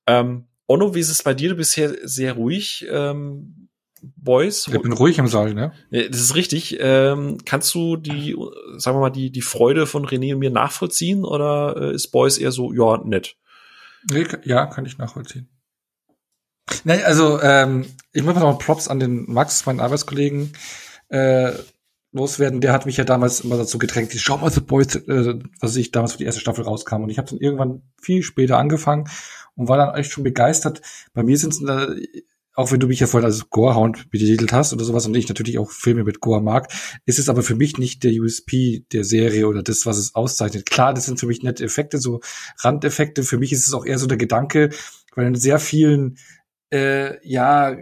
Ähm, 0.08 0.48
Onno, 0.68 0.96
wie 0.96 1.00
ist 1.00 1.10
es 1.10 1.24
bei 1.24 1.34
dir? 1.34 1.50
Du 1.50 1.56
bist 1.56 1.76
hier 1.76 1.98
sehr 2.04 2.34
ruhig. 2.34 2.86
Ähm, 2.90 3.70
Boys. 4.02 4.68
Ich 4.68 4.82
bin 4.82 4.94
ruhig 4.94 5.20
im 5.20 5.28
Saal, 5.28 5.54
ne? 5.54 5.74
Das 5.92 6.20
ist 6.20 6.36
richtig. 6.36 6.78
Ähm, 6.80 7.38
kannst 7.46 7.74
du 7.76 7.98
die, 7.98 8.36
sagen 8.78 8.98
wir 8.98 9.02
mal, 9.02 9.10
die, 9.12 9.32
die 9.32 9.42
Freude 9.42 9.86
von 9.86 10.08
René 10.08 10.34
und 10.34 10.40
mir 10.40 10.50
nachvollziehen 10.50 11.24
oder 11.24 11.76
äh, 11.78 11.94
ist 11.94 12.08
Boys 12.08 12.38
eher 12.40 12.52
so, 12.52 12.74
ja, 12.74 12.98
nett? 13.04 13.38
Nee, 14.10 14.26
ja, 14.44 14.66
kann 14.66 14.86
ich 14.86 14.98
nachvollziehen. 14.98 15.50
Nee, 16.84 17.04
also 17.04 17.42
ähm, 17.42 17.86
ich 18.14 18.24
muss 18.24 18.36
noch 18.36 18.60
Props 18.60 18.88
an 18.88 19.00
den 19.00 19.32
Max, 19.32 19.66
meinen 19.66 19.80
Arbeitskollegen, 19.80 20.54
äh, 21.10 21.52
loswerden. 22.12 22.62
Der 22.62 22.74
hat 22.74 22.86
mich 22.86 22.98
ja 22.98 23.04
damals 23.04 23.42
immer 23.42 23.58
dazu 23.58 23.78
gedrängt, 23.78 24.14
schau 24.16 24.38
mal 24.38 24.52
The 24.52 24.62
Boys, 24.62 24.96
äh, 24.96 25.40
was 25.60 25.76
ich 25.76 25.92
damals 25.92 26.14
für 26.14 26.18
die 26.20 26.26
erste 26.26 26.42
Staffel 26.42 26.64
rauskam. 26.64 27.04
Und 27.04 27.10
ich 27.10 27.18
habe 27.18 27.30
dann 27.30 27.40
irgendwann 27.40 27.84
viel 28.02 28.24
später 28.24 28.58
angefangen 28.58 29.10
und 29.56 29.68
war 29.68 29.78
dann 29.78 29.96
echt 29.96 30.12
schon 30.12 30.24
begeistert. 30.24 30.82
Bei 31.14 31.24
mir 31.24 31.38
sind 31.38 31.54
es 31.54 31.62
auch 32.54 32.72
wenn 32.72 32.80
du 32.80 32.88
mich 32.88 33.00
ja 33.00 33.08
vorhin 33.08 33.26
als 33.26 33.50
Gorehound 33.50 34.10
betitelt 34.10 34.52
hast 34.52 34.74
oder 34.74 34.84
sowas 34.84 35.06
und 35.06 35.16
ich 35.16 35.28
natürlich 35.28 35.58
auch 35.58 35.72
Filme 35.72 36.04
mit 36.04 36.20
Gore 36.20 36.42
mag, 36.42 36.72
ist 37.06 37.20
es 37.20 37.30
aber 37.30 37.44
für 37.44 37.56
mich 37.56 37.78
nicht 37.78 38.04
der 38.04 38.12
USP 38.14 38.86
der 38.92 39.04
Serie 39.04 39.48
oder 39.48 39.64
das, 39.64 39.86
was 39.86 39.98
es 39.98 40.16
auszeichnet. 40.16 40.66
Klar, 40.66 40.94
das 40.94 41.06
sind 41.06 41.20
für 41.20 41.28
mich 41.28 41.44
nette 41.44 41.64
Effekte, 41.64 41.98
so 41.98 42.20
Randeffekte. 42.60 43.24
Für 43.24 43.38
mich 43.38 43.54
ist 43.54 43.68
es 43.68 43.74
auch 43.74 43.86
eher 43.86 43.98
so 43.98 44.08
der 44.08 44.18
Gedanke, 44.18 44.70
weil 45.16 45.28
in 45.28 45.36
sehr 45.36 45.60
vielen, 45.60 46.18
äh, 46.72 47.26
ja, 47.28 47.78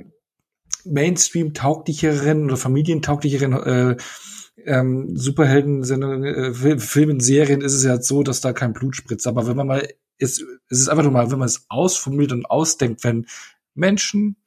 Mainstream-tauglicheren 0.86 2.46
oder 2.46 2.58
familientauglicheren 2.58 3.54
äh, 3.54 3.98
ähm, 4.66 5.16
Superhelden-Sendungen, 5.16 6.24
äh, 6.24 6.80
Filmen, 6.80 7.20
Serien 7.20 7.62
ist 7.62 7.74
es 7.74 7.84
ja 7.84 8.02
so, 8.02 8.24
dass 8.24 8.42
da 8.42 8.54
kein 8.54 8.74
Blut 8.74 8.96
spritzt. 8.96 9.28
Aber 9.28 9.48
wenn 9.48 9.58
man 9.58 9.68
mal, 9.68 9.88
ist, 10.18 10.44
es 10.70 10.80
ist 10.80 10.90
einfach 10.90 11.04
nur 11.04 11.12
mal, 11.12 11.32
wenn 11.32 11.40
man 11.40 11.48
es 11.48 11.66
ausformuliert 11.70 12.32
und 12.32 12.46
ausdenkt, 12.46 13.04
wenn 13.04 13.26
Menschen 13.74 14.38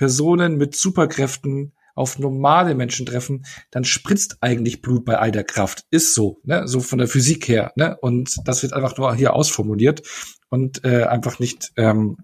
Personen 0.00 0.56
mit 0.56 0.74
Superkräften 0.74 1.74
auf 1.94 2.18
normale 2.18 2.74
Menschen 2.74 3.04
treffen, 3.04 3.44
dann 3.70 3.84
spritzt 3.84 4.38
eigentlich 4.40 4.80
Blut 4.80 5.04
bei 5.04 5.18
all 5.18 5.30
der 5.30 5.44
Kraft. 5.44 5.84
Ist 5.90 6.14
so, 6.14 6.40
ne? 6.42 6.66
So 6.66 6.80
von 6.80 6.96
der 6.96 7.06
Physik 7.06 7.46
her, 7.48 7.70
ne? 7.76 7.98
Und 8.00 8.34
das 8.46 8.62
wird 8.62 8.72
einfach 8.72 8.96
nur 8.96 9.14
hier 9.14 9.34
ausformuliert 9.34 10.00
und 10.48 10.86
äh, 10.86 11.02
einfach 11.04 11.38
nicht 11.38 11.72
ähm, 11.76 12.16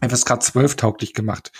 FSK 0.00 0.42
12 0.42 0.76
tauglich 0.76 1.14
gemacht. 1.14 1.52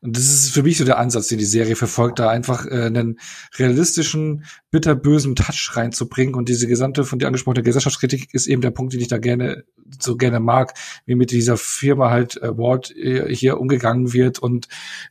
Und 0.00 0.16
das 0.16 0.24
ist 0.24 0.50
für 0.50 0.62
mich 0.62 0.78
so 0.78 0.84
der 0.84 0.98
Ansatz, 0.98 1.28
den 1.28 1.38
die 1.38 1.44
Serie 1.44 1.76
verfolgt, 1.76 2.18
da 2.18 2.28
einfach 2.28 2.66
äh, 2.66 2.86
einen 2.86 3.20
realistischen, 3.58 4.44
bitterbösen 4.70 5.36
Touch 5.36 5.72
reinzubringen. 5.74 6.34
Und 6.34 6.48
diese 6.48 6.66
gesamte 6.66 7.04
von 7.04 7.18
dir 7.18 7.26
angesprochene 7.26 7.62
Gesellschaftskritik 7.62 8.34
ist 8.34 8.46
eben 8.48 8.62
der 8.62 8.72
Punkt, 8.72 8.92
den 8.92 9.00
ich 9.00 9.08
da 9.08 9.18
gerne 9.18 9.64
so 10.00 10.16
gerne 10.16 10.40
mag, 10.40 10.74
wie 11.04 11.14
mit 11.14 11.30
dieser 11.30 11.56
Firma 11.56 12.10
halt 12.10 12.42
äh, 12.42 12.56
Ward 12.56 12.90
äh, 12.96 13.32
hier 13.34 13.60
umgegangen 13.60 14.12
wird 14.12 14.38
und 14.38 14.68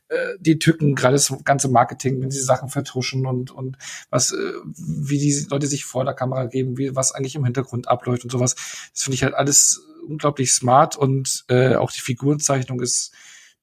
äh, 0.08 0.16
die 0.38 0.58
Tücken, 0.58 0.94
gerade 0.94 1.14
das 1.14 1.32
ganze 1.44 1.68
Marketing, 1.68 2.20
wenn 2.20 2.30
sie 2.30 2.40
Sachen 2.40 2.68
vertuschen 2.68 3.26
und 3.26 3.50
und 3.50 3.78
was, 4.10 4.32
äh, 4.32 4.52
wie 4.76 5.18
die 5.18 5.46
Leute 5.50 5.66
sich 5.66 5.84
vor 5.84 6.04
der 6.04 6.14
Kamera 6.14 6.44
geben, 6.44 6.76
wie 6.76 6.94
was 6.94 7.12
eigentlich 7.12 7.36
im 7.36 7.44
Hintergrund 7.44 7.88
abläuft 7.88 8.24
und 8.24 8.30
sowas. 8.30 8.54
Das 8.92 9.02
finde 9.02 9.14
ich 9.14 9.22
halt 9.22 9.34
alles 9.34 9.82
unglaublich 10.06 10.52
smart 10.52 10.96
und 10.96 11.44
äh, 11.48 11.76
auch 11.76 11.92
die 11.92 12.00
Figurenzeichnung 12.00 12.80
ist 12.80 13.12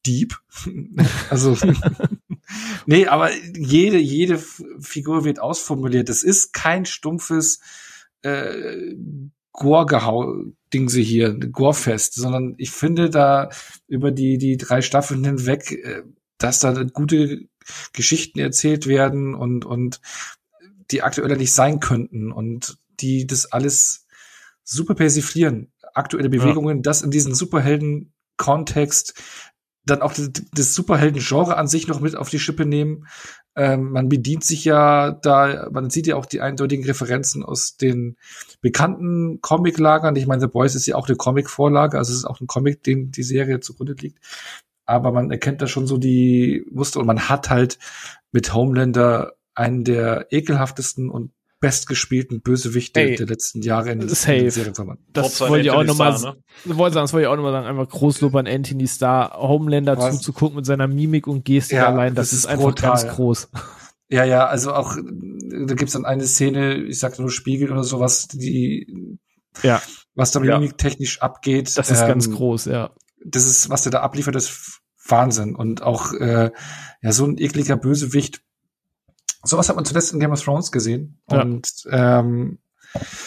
deep. 0.05 0.37
also 1.29 1.57
nee, 2.85 3.07
aber 3.07 3.31
jede 3.55 3.97
jede 3.97 4.37
Figur 4.37 5.25
wird 5.25 5.39
ausformuliert. 5.39 6.09
Es 6.09 6.23
ist 6.23 6.53
kein 6.53 6.85
stumpfes 6.85 7.59
äh, 8.21 8.95
Gore-Dingse 9.51 11.01
hier, 11.01 11.33
Gore-Fest, 11.33 12.15
sondern 12.15 12.55
ich 12.57 12.71
finde 12.71 13.09
da 13.09 13.49
über 13.87 14.11
die 14.11 14.37
die 14.37 14.57
drei 14.57 14.81
Staffeln 14.81 15.23
hinweg, 15.23 15.71
äh, 15.71 16.03
dass 16.37 16.59
da 16.59 16.73
gute 16.83 17.47
Geschichten 17.93 18.39
erzählt 18.39 18.87
werden 18.87 19.35
und 19.35 19.65
und 19.65 20.01
die 20.91 21.01
aktueller 21.01 21.37
nicht 21.37 21.53
sein 21.53 21.79
könnten 21.79 22.31
und 22.31 22.77
die 22.99 23.25
das 23.25 23.51
alles 23.51 24.05
super 24.63 24.95
persiflieren 24.95 25.72
aktuelle 25.93 26.29
Bewegungen, 26.29 26.77
ja. 26.77 26.81
das 26.81 27.01
in 27.01 27.11
diesen 27.11 27.33
Superhelden-Kontext 27.33 29.13
dann 29.85 30.01
auch 30.01 30.13
das, 30.13 30.31
das 30.53 30.75
Superhelden-Genre 30.75 31.57
an 31.57 31.67
sich 31.67 31.87
noch 31.87 31.99
mit 31.99 32.15
auf 32.15 32.29
die 32.29 32.39
Schippe 32.39 32.65
nehmen. 32.65 33.05
Ähm, 33.55 33.91
man 33.91 34.09
bedient 34.09 34.43
sich 34.43 34.65
ja 34.65 35.11
da, 35.11 35.69
man 35.71 35.89
sieht 35.89 36.07
ja 36.07 36.15
auch 36.15 36.25
die 36.25 36.41
eindeutigen 36.41 36.85
Referenzen 36.85 37.43
aus 37.43 37.75
den 37.77 38.17
bekannten 38.61 39.41
Comic-Lagern. 39.41 40.15
Ich 40.15 40.25
meine, 40.25 40.41
The 40.41 40.47
Boys 40.47 40.75
ist 40.75 40.85
ja 40.85 40.95
auch 40.95 41.07
eine 41.07 41.17
Comic-Vorlage, 41.17 41.97
also 41.97 42.11
es 42.11 42.19
ist 42.19 42.25
auch 42.25 42.39
ein 42.39 42.47
Comic, 42.47 42.83
dem 42.83 43.11
die 43.11 43.23
Serie 43.23 43.59
zugrunde 43.59 43.93
liegt. 43.93 44.19
Aber 44.85 45.11
man 45.11 45.31
erkennt 45.31 45.61
da 45.61 45.67
schon 45.67 45.87
so 45.87 45.97
die 45.97 46.65
Muster 46.71 46.99
und 46.99 47.05
man 47.05 47.29
hat 47.29 47.49
halt 47.49 47.77
mit 48.31 48.53
Homelander 48.53 49.33
einen 49.53 49.83
der 49.83 50.27
ekelhaftesten 50.31 51.09
und 51.09 51.31
bestgespielten 51.64 52.41
Bösewichte 52.41 52.99
Ey, 52.99 53.16
der 53.16 53.26
letzten 53.26 53.61
Jahre 53.61 53.91
in, 53.91 54.09
safe. 54.09 54.34
in 54.34 54.43
den 54.43 54.51
Serien 54.51 54.74
Das 55.14 55.39
wollte 55.39 55.64
ich 55.64 55.72
auch 55.72 55.86
nochmal 55.86 56.11
ne? 56.11 56.36
wollte 56.66 56.95
sagen, 56.95 57.05
das 57.05 57.14
wollte 57.14 57.22
ich 57.22 57.28
auch 57.28 57.38
nochmal 57.38 57.53
sagen, 57.53 57.68
einfach 57.68 57.88
Großlob 57.88 58.36
an 58.36 58.47
Anthony 58.47 58.86
Starr, 58.86 59.32
Homelander 59.38 59.97
Was? 59.97 60.18
zuzugucken 60.18 60.57
mit 60.57 60.66
seiner 60.66 60.89
Mimik 60.89 61.26
und 61.26 61.45
Gestik 61.45 61.78
ja, 61.78 61.88
allein, 61.88 62.16
das, 62.16 62.32
das 62.32 62.34
ist, 62.34 62.39
ist 62.39 62.45
einfach 62.47 62.66
brutal. 62.66 62.89
ganz 62.89 63.07
groß. 63.16 63.49
Ja, 64.09 64.26
ja, 64.26 64.45
also 64.45 64.74
auch, 64.74 64.97
da 64.97 65.74
gibt's 65.74 65.93
dann 65.93 66.03
eine 66.03 66.26
Szene, 66.26 66.76
ich 66.76 66.99
sag 66.99 67.18
nur 67.18 67.32
Spiegel 67.32 67.72
oder 67.72 67.86
sowas, 67.86 68.28
die, 68.28 69.18
ja. 69.61 69.82
was 70.16 70.32
da 70.32 70.43
ja. 70.43 70.59
mimiktechnisch 70.59 71.22
abgeht. 71.22 71.78
Das 71.78 71.89
ist 71.89 72.01
ähm, 72.01 72.09
ganz 72.09 72.30
groß, 72.30 72.66
ja. 72.66 72.91
Das 73.26 73.45
ist, 73.45 73.70
was 73.70 73.84
der 73.84 73.93
da 73.93 74.01
abliefert, 74.01 74.36
ist 74.36 74.82
Wahnsinn. 75.07 75.55
Und 75.55 75.82
auch, 75.82 76.14
äh, 76.14 76.51
ja, 77.01 77.11
so 77.14 77.26
ein 77.26 77.38
ekliger 77.38 77.78
Bösewicht, 77.78 78.41
Sowas 79.43 79.69
hat 79.69 79.75
man 79.75 79.85
zuletzt 79.85 80.13
in 80.13 80.19
Game 80.19 80.31
of 80.31 80.41
Thrones 80.41 80.71
gesehen. 80.71 81.21
Ja. 81.29 81.41
Und 81.41 81.67
ähm, 81.91 82.59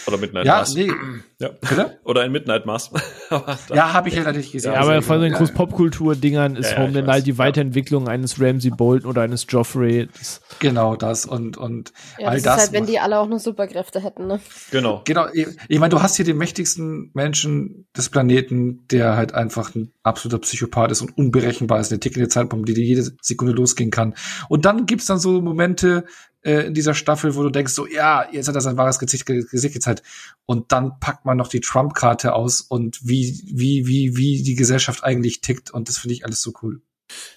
oder 0.07 0.19
Midnight 0.19 0.47
ja, 0.47 0.59
Mass. 0.59 0.75
Nee. 0.75 0.91
Ja. 1.39 1.51
Bitte? 1.51 1.99
Oder 2.05 2.23
ein 2.23 2.33
Midnight 2.33 2.65
Mass. 2.65 2.91
ja, 3.75 3.93
habe 3.93 4.09
ich 4.09 4.15
ja 4.15 4.23
natürlich 4.23 4.53
gesehen. 4.53 4.73
Ja, 4.73 4.81
aber 4.81 5.03
von 5.03 5.21
den 5.21 5.35
groß 5.35 5.53
Popkultur-Dingern 5.53 6.57
ist 6.57 6.73
ja, 6.73 6.79
Homeland 6.79 7.09
halt 7.09 7.27
die 7.27 7.37
Weiterentwicklung 7.37 8.09
eines 8.09 8.41
Ramsey 8.41 8.71
Bolton 8.71 9.11
oder 9.11 9.21
eines 9.21 9.45
Joffrey. 9.47 10.09
Das 10.17 10.41
genau, 10.61 10.97
das 10.97 11.27
und, 11.27 11.59
und 11.59 11.93
ja, 12.19 12.29
all 12.29 12.37
das. 12.37 12.43
das 12.43 12.55
ist 12.55 12.63
halt, 12.63 12.73
wenn 12.73 12.87
die 12.87 12.99
alle 12.99 13.19
auch 13.19 13.29
nur 13.29 13.39
Superkräfte 13.39 14.03
hätten, 14.03 14.27
ne? 14.27 14.41
Genau. 14.71 15.03
Genau. 15.05 15.27
Ich, 15.35 15.47
ich 15.69 15.79
meine, 15.79 15.91
du 15.91 16.01
hast 16.01 16.17
hier 16.17 16.25
den 16.25 16.39
mächtigsten 16.39 17.11
Menschen 17.13 17.87
des 17.95 18.09
Planeten, 18.09 18.87
der 18.91 19.17
halt 19.17 19.35
einfach 19.35 19.75
ein 19.75 19.93
absoluter 20.03 20.41
Psychopath 20.41 20.91
ist 20.91 21.03
und 21.03 21.19
unberechenbar 21.19 21.81
ist, 21.81 21.93
eine 21.93 22.01
tickende 22.01 22.29
Zeitpunkt, 22.29 22.67
die 22.67 22.73
dir 22.73 22.85
jede 22.85 23.03
Sekunde 23.21 23.53
losgehen 23.53 23.91
kann. 23.91 24.15
Und 24.49 24.65
dann 24.65 24.87
gibt's 24.87 25.05
dann 25.05 25.19
so 25.19 25.43
Momente, 25.43 26.07
äh, 26.47 26.67
in 26.67 26.75
dieser 26.75 26.95
Staffel, 26.95 27.35
wo 27.35 27.43
du 27.43 27.51
denkst, 27.51 27.73
so, 27.73 27.87
ja, 27.87 28.27
jetzt 28.31 28.49
hat 28.49 28.55
er 28.55 28.61
sein 28.61 28.77
wahres 28.77 28.99
Gesicht, 28.99 29.27
Gesicht 29.27 29.75
gezeigt. 29.75 30.03
Und 30.47 30.73
dann 30.73 31.01
packt 31.01 31.25
man 31.25 31.37
noch 31.37 31.49
die 31.49 31.61
Trump-Karte 31.61 32.35
aus 32.35 32.61
und 32.61 33.01
wie, 33.03 33.43
wie, 33.53 33.87
wie, 33.87 34.17
wie 34.17 34.43
die 34.43 34.55
Gesellschaft 34.55 35.03
eigentlich 35.03 35.41
tickt. 35.41 35.71
Und 35.71 35.89
das 35.89 35.99
finde 35.99 36.15
ich 36.15 36.25
alles 36.25 36.41
so 36.41 36.53
cool. 36.63 36.81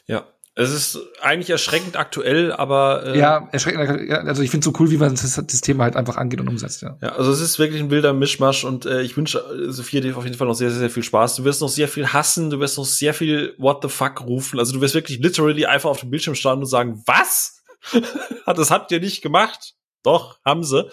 Ja, 0.06 0.28
es 0.56 0.72
ist 0.72 1.00
eigentlich 1.22 1.50
erschreckend 1.50 1.96
aktuell, 1.96 2.52
aber 2.52 3.06
äh, 3.06 3.18
ja, 3.18 3.48
erschreckend. 3.54 4.12
Also 4.28 4.42
ich 4.42 4.52
finde 4.52 4.66
so 4.66 4.74
cool, 4.78 4.92
wie 4.92 4.98
man 4.98 5.12
das, 5.12 5.36
das, 5.36 5.62
Thema 5.62 5.86
halt 5.86 5.96
einfach 5.96 6.18
angeht 6.18 6.42
und 6.42 6.50
umsetzt. 6.50 6.82
Ja, 6.82 6.98
ja 7.02 7.16
also 7.16 7.32
es 7.32 7.40
ist 7.40 7.60
wirklich 7.60 7.82
ein 7.82 7.90
wilder 7.90 8.14
Mischmasch 8.14 8.66
und 8.66 8.86
äh, 8.86 9.02
ich 9.02 9.16
wünsche 9.16 9.42
Sophia 9.70 10.02
dir 10.02 10.18
auf 10.18 10.26
jeden 10.26 10.36
Fall 10.36 10.48
noch 10.48 10.56
sehr, 10.56 10.70
sehr, 10.70 10.80
sehr 10.80 10.90
viel 10.90 11.04
Spaß. 11.04 11.36
Du 11.36 11.46
wirst 11.46 11.62
noch 11.62 11.70
sehr 11.70 11.88
viel 11.88 12.08
hassen, 12.08 12.50
du 12.50 12.60
wirst 12.60 12.78
noch 12.78 12.86
sehr 12.86 13.14
viel 13.14 13.56
What 13.58 13.80
the 13.84 13.90
fuck 13.90 14.22
rufen. 14.22 14.60
Also 14.60 14.74
du 14.74 14.82
wirst 14.82 14.96
wirklich 14.96 15.20
literally 15.20 15.66
einfach 15.66 15.90
auf 15.90 16.02
dem 16.02 16.10
Bildschirm 16.10 16.36
starten 16.36 16.62
und 16.62 16.68
sagen, 16.68 17.02
was? 17.06 17.59
das 18.46 18.72
habt 18.72 18.92
ihr 18.92 19.00
nicht 19.00 19.22
gemacht. 19.22 19.76
Doch, 20.04 20.40
haben 20.46 20.64
sie. 20.64 20.90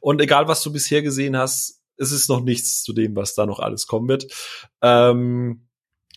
Und 0.00 0.20
egal, 0.20 0.48
was 0.48 0.62
du 0.62 0.72
bisher 0.72 1.02
gesehen 1.02 1.36
hast, 1.36 1.80
es 1.96 2.12
ist 2.12 2.28
noch 2.28 2.40
nichts 2.40 2.82
zu 2.82 2.92
dem, 2.92 3.14
was 3.16 3.34
da 3.34 3.46
noch 3.46 3.60
alles 3.60 3.86
kommen 3.86 4.08
wird. 4.08 4.26
Ähm, 4.82 5.68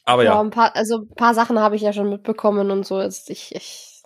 aber 0.03 0.23
ja. 0.23 0.33
ja. 0.33 0.39
Ein 0.39 0.49
paar, 0.49 0.75
also 0.75 0.99
ein 0.99 1.15
paar 1.15 1.33
Sachen 1.33 1.59
habe 1.59 1.75
ich 1.75 1.81
ja 1.81 1.93
schon 1.93 2.09
mitbekommen 2.09 2.71
und 2.71 2.85
so. 2.85 2.99
Ist 2.99 3.29
ich, 3.29 3.53
ich, 3.55 4.03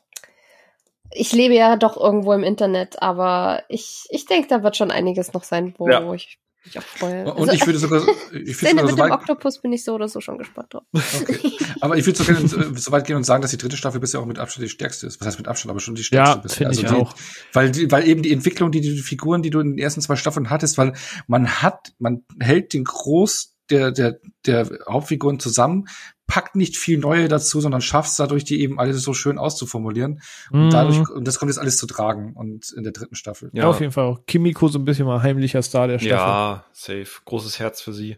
ich 1.12 1.32
lebe 1.32 1.54
ja 1.54 1.76
doch 1.78 1.98
irgendwo 1.98 2.34
im 2.34 2.44
Internet, 2.44 3.02
aber 3.02 3.64
ich, 3.70 4.06
ich 4.10 4.26
denke, 4.26 4.48
da 4.48 4.64
wird 4.64 4.76
schon 4.76 4.92
einiges 4.92 5.34
noch 5.34 5.44
sein, 5.44 5.74
wo, 5.78 5.88
ja. 5.88 6.06
wo 6.06 6.14
ich 6.14 6.40
mich 6.66 6.78
auch 6.80 6.84
freue. 6.84 7.26
Und 7.26 7.50
also, 7.50 7.52
ich 7.52 7.66
würde 7.66 7.80
sogar, 7.80 8.02
ich 8.34 8.62
würde 8.62 8.70
sogar 8.70 8.86
mit 8.86 8.90
so 8.90 9.04
dem 9.04 9.12
Oktopus 9.12 9.62
bin 9.62 9.74
ich 9.74 9.84
so 9.84 9.94
oder 9.94 10.08
so 10.08 10.22
schon 10.22 10.38
gespannt 10.38 10.74
drauf. 10.74 10.84
Okay. 10.94 11.52
Aber 11.82 11.98
ich 11.98 12.06
würde 12.06 12.24
sogar 12.24 12.76
so 12.78 12.92
weit 12.92 13.06
gehen 13.06 13.16
und 13.16 13.24
sagen, 13.24 13.42
dass 13.42 13.52
die 13.52 13.58
dritte 13.58 13.78
Staffel 13.78 14.00
bisher 14.00 14.20
auch 14.20 14.26
mit 14.26 14.40
Abstand 14.40 14.66
die 14.66 14.70
stärkste 14.70 15.08
ist. 15.08 15.20
Was 15.20 15.28
heißt 15.28 15.38
mit 15.38 15.48
Abstand, 15.48 15.72
aber 15.72 15.80
schon 15.80 15.96
die 15.96 16.04
stärkste 16.04 16.36
ja, 16.36 16.42
bisher. 16.42 16.68
Also 16.68 16.82
ich 16.82 16.88
die, 16.88 16.94
auch. 16.94 17.16
Weil, 17.54 17.72
die, 17.72 17.92
weil 17.92 18.08
eben 18.08 18.22
die 18.22 18.32
Entwicklung, 18.32 18.72
die, 18.72 18.82
die 18.82 18.98
Figuren, 19.00 19.42
die 19.42 19.50
du 19.50 19.60
in 19.60 19.72
den 19.72 19.78
ersten 19.78 20.02
zwei 20.02 20.16
Staffeln 20.16 20.50
hattest, 20.50 20.78
weil 20.78 20.94
man 21.28 21.62
hat, 21.62 21.94
man 22.00 22.24
hält 22.40 22.74
den 22.74 22.84
Groß 22.84 23.55
der, 23.70 23.92
der, 23.92 24.20
der 24.46 24.70
Hauptfiguren 24.88 25.40
zusammen, 25.40 25.88
packt 26.28 26.56
nicht 26.56 26.78
viel 26.78 26.98
Neue 26.98 27.28
dazu, 27.28 27.62
sondern 27.62 27.82
schafft 27.82 28.10
es 28.10 28.16
dadurch, 28.16 28.44
die 28.44 28.62
eben 28.62 28.80
alles 28.80 29.02
so 29.04 29.14
schön 29.14 29.38
auszuformulieren. 29.38 30.22
Und 30.52 30.68
mhm. 30.68 30.70
dadurch, 30.72 31.10
und 31.10 31.28
das 31.28 31.38
kommt 31.38 31.52
jetzt 31.52 31.60
alles 31.60 31.78
zu 31.78 31.86
tragen 31.86 32.34
und 32.34 32.72
in 32.76 32.84
der 32.84 32.94
dritten 32.94 33.16
Staffel. 33.16 33.52
Ja, 33.54 33.68
auf 33.68 33.80
jeden 33.80 33.92
Fall 33.92 34.06
auch. 34.06 34.26
Kimiko 34.26 34.68
so 34.68 34.80
ein 34.80 34.86
bisschen 34.86 35.06
mal 35.06 35.22
heimlicher 35.22 35.62
Star 35.62 35.88
der 35.88 36.00
Staffel. 36.00 36.18
Ja, 36.18 36.66
safe. 36.74 37.08
Großes 37.26 37.60
Herz 37.60 37.82
für 37.82 37.94
sie. 37.94 38.18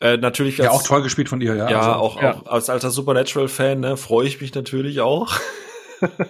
Äh, 0.00 0.16
natürlich. 0.16 0.60
Als, 0.60 0.66
ja, 0.66 0.70
auch 0.72 0.82
toll 0.82 1.02
gespielt 1.02 1.28
von 1.28 1.40
ihr, 1.40 1.54
ja. 1.54 1.70
Ja, 1.70 1.78
also, 1.80 1.92
auch, 1.92 2.22
ja. 2.22 2.34
auch 2.36 2.46
als 2.46 2.70
alter 2.70 2.90
Supernatural-Fan, 2.90 3.80
ne, 3.80 3.96
freue 3.96 4.26
ich 4.26 4.40
mich 4.40 4.54
natürlich 4.54 5.00
auch. 5.00 5.32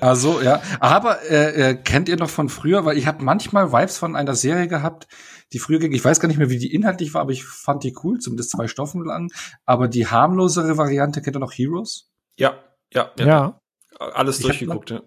Also 0.01 0.43
ja, 0.43 0.61
aber 0.81 1.23
äh, 1.31 1.71
äh, 1.71 1.75
kennt 1.75 2.11
ihr 2.11 2.17
noch 2.17 2.29
von 2.29 2.51
früher, 2.51 2.85
weil 2.85 2.99
ich 2.99 3.07
habe 3.07 3.25
manchmal 3.25 3.73
Vibes 3.73 3.97
von 3.97 4.17
einer 4.17 4.35
Serie 4.35 4.69
gehabt, 4.69 5.07
die 5.53 5.59
früher 5.59 5.79
ging. 5.79 5.93
Ich 5.93 6.05
weiß 6.05 6.21
gar 6.21 6.29
nicht 6.29 6.39
mehr, 6.39 6.51
wie 6.51 6.59
die 6.59 6.75
inhaltlich 6.75 7.15
war, 7.15 7.21
aber 7.23 7.33
ich 7.33 7.45
fand 7.45 7.85
die 7.85 7.95
cool, 8.03 8.19
zumindest 8.19 8.51
zwei 8.51 8.69
Stoffen 8.69 9.05
lang. 9.05 9.31
Aber 9.65 9.89
die 9.89 10.07
harmlosere 10.07 10.77
Variante 10.79 11.23
kennt 11.23 11.37
ihr 11.37 11.41
noch 11.41 11.53
Heroes? 11.53 12.11
Ja, 12.37 12.55
ja, 12.93 13.11
ja. 13.19 13.27
Ja. 13.27 13.61
Alles 13.99 14.39
Ich 14.39 14.47
durchgeguckt, 14.47 14.91
ja. 14.91 15.03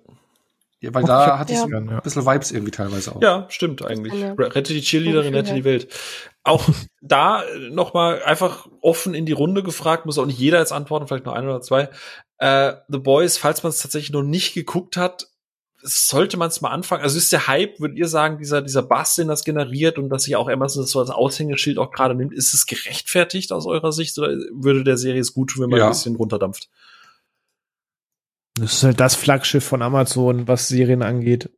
Ja, 0.82 0.94
weil 0.94 1.04
Och, 1.04 1.08
da 1.08 1.24
ich 1.26 1.32
hab- 1.32 1.40
hatte 1.40 1.54
ich 1.54 1.60
Ja. 1.60 1.68
so 1.68 1.76
ein 1.76 2.02
bisschen 2.04 2.26
Vibes 2.26 2.52
irgendwie 2.52 2.72
teilweise 2.72 3.16
auch. 3.16 3.22
Ja, 3.22 3.48
stimmt 3.50 3.84
eigentlich. 3.84 4.14
Ja. 4.14 4.34
Rette 4.34 4.74
die 4.74 4.82
Cheerleaderin, 4.82 5.34
rette 5.34 5.54
die 5.56 5.64
Welt. 5.64 5.88
Auch 6.44 6.64
da 7.02 7.44
nochmal 7.72 8.22
einfach 8.24 8.68
offen 8.82 9.16
in 9.16 9.26
die 9.26 9.32
Runde 9.32 9.64
gefragt, 9.64 10.06
muss 10.06 10.20
auch 10.20 10.26
nicht 10.28 10.38
jeder 10.38 10.60
jetzt 10.60 10.74
antworten, 10.74 11.08
vielleicht 11.08 11.26
nur 11.26 11.36
ein 11.36 11.46
oder 11.46 11.62
zwei. 11.62 11.90
Äh, 12.38 12.74
The 12.90 13.00
Boys, 13.00 13.38
falls 13.38 13.64
man 13.64 13.72
es 13.72 13.80
tatsächlich 13.80 14.12
noch 14.12 14.22
nicht 14.22 14.54
geguckt 14.54 14.96
hat, 14.98 15.26
sollte 15.88 16.38
man 16.38 16.48
es 16.50 16.62
mal 16.62 16.70
anfangen. 16.72 17.04
Also 17.04 17.18
ist 17.18 17.32
der 17.32 17.48
Hype, 17.48 17.80
würdet 17.80 17.98
ihr 17.98 18.08
sagen, 18.08 18.38
dieser, 18.40 18.62
dieser 18.62 18.82
Bass, 18.82 19.16
den 19.16 19.28
das 19.28 19.44
generiert 19.44 19.98
und 20.00 20.10
dass 20.10 20.24
sich 20.24 20.36
auch 20.36 20.50
Amazon 20.50 20.82
das 20.84 20.92
so 20.92 21.00
als 21.00 21.12
Aushängeschild 21.12 21.78
auch 21.78 21.92
gerade 21.92 22.16
nimmt, 22.16 22.34
ist 22.34 22.54
es 22.54 22.66
gerechtfertigt 22.66 23.52
aus 23.52 23.66
eurer 23.68 23.92
Sicht 23.92 24.18
oder 24.18 24.30
würde 24.52 24.84
der 24.84 24.98
Serie 24.98 25.22
es 25.22 25.34
gut 25.34 25.52
tun, 25.52 25.64
wenn 25.64 25.70
man 25.70 25.80
Ja. 25.80 25.86
ein 25.86 25.92
bisschen 25.92 26.16
runterdampft? 26.16 26.70
Das 28.58 28.74
ist 28.74 28.84
halt 28.84 29.00
das 29.00 29.16
Flaggschiff 29.16 29.64
von 29.64 29.82
Amazon, 29.82 30.48
was 30.48 30.68
Serien 30.68 31.04
angeht. 31.04 31.50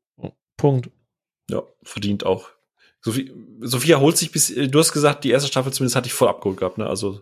Punkt. 0.57 0.89
Ja, 1.49 1.63
verdient 1.83 2.25
auch. 2.25 2.49
Sophie, 3.01 3.31
Sophia 3.61 3.99
holt 3.99 4.17
sich 4.17 4.31
bis, 4.31 4.53
du 4.53 4.79
hast 4.79 4.91
gesagt, 4.91 5.23
die 5.23 5.29
erste 5.29 5.47
Staffel 5.47 5.71
zumindest 5.71 5.95
hatte 5.95 6.07
ich 6.07 6.13
voll 6.13 6.27
abgeholt 6.27 6.57
gehabt, 6.57 6.77
ne? 6.79 6.87
Also 6.87 7.21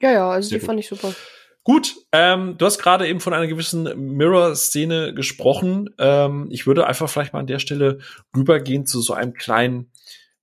Ja, 0.00 0.12
ja, 0.12 0.30
also 0.30 0.50
die 0.50 0.58
gut. 0.58 0.66
fand 0.66 0.78
ich 0.78 0.88
super. 0.88 1.14
Gut, 1.64 1.96
ähm, 2.12 2.58
du 2.58 2.66
hast 2.66 2.78
gerade 2.78 3.08
eben 3.08 3.20
von 3.20 3.32
einer 3.32 3.46
gewissen 3.46 3.84
Mirror-Szene 4.16 5.14
gesprochen. 5.14 5.88
Ähm, 5.98 6.48
ich 6.50 6.66
würde 6.66 6.86
einfach 6.86 7.08
vielleicht 7.08 7.32
mal 7.32 7.40
an 7.40 7.46
der 7.46 7.58
Stelle 7.58 8.00
rübergehen 8.36 8.84
zu 8.84 9.00
so 9.00 9.14
einem 9.14 9.32
kleinen, 9.32 9.90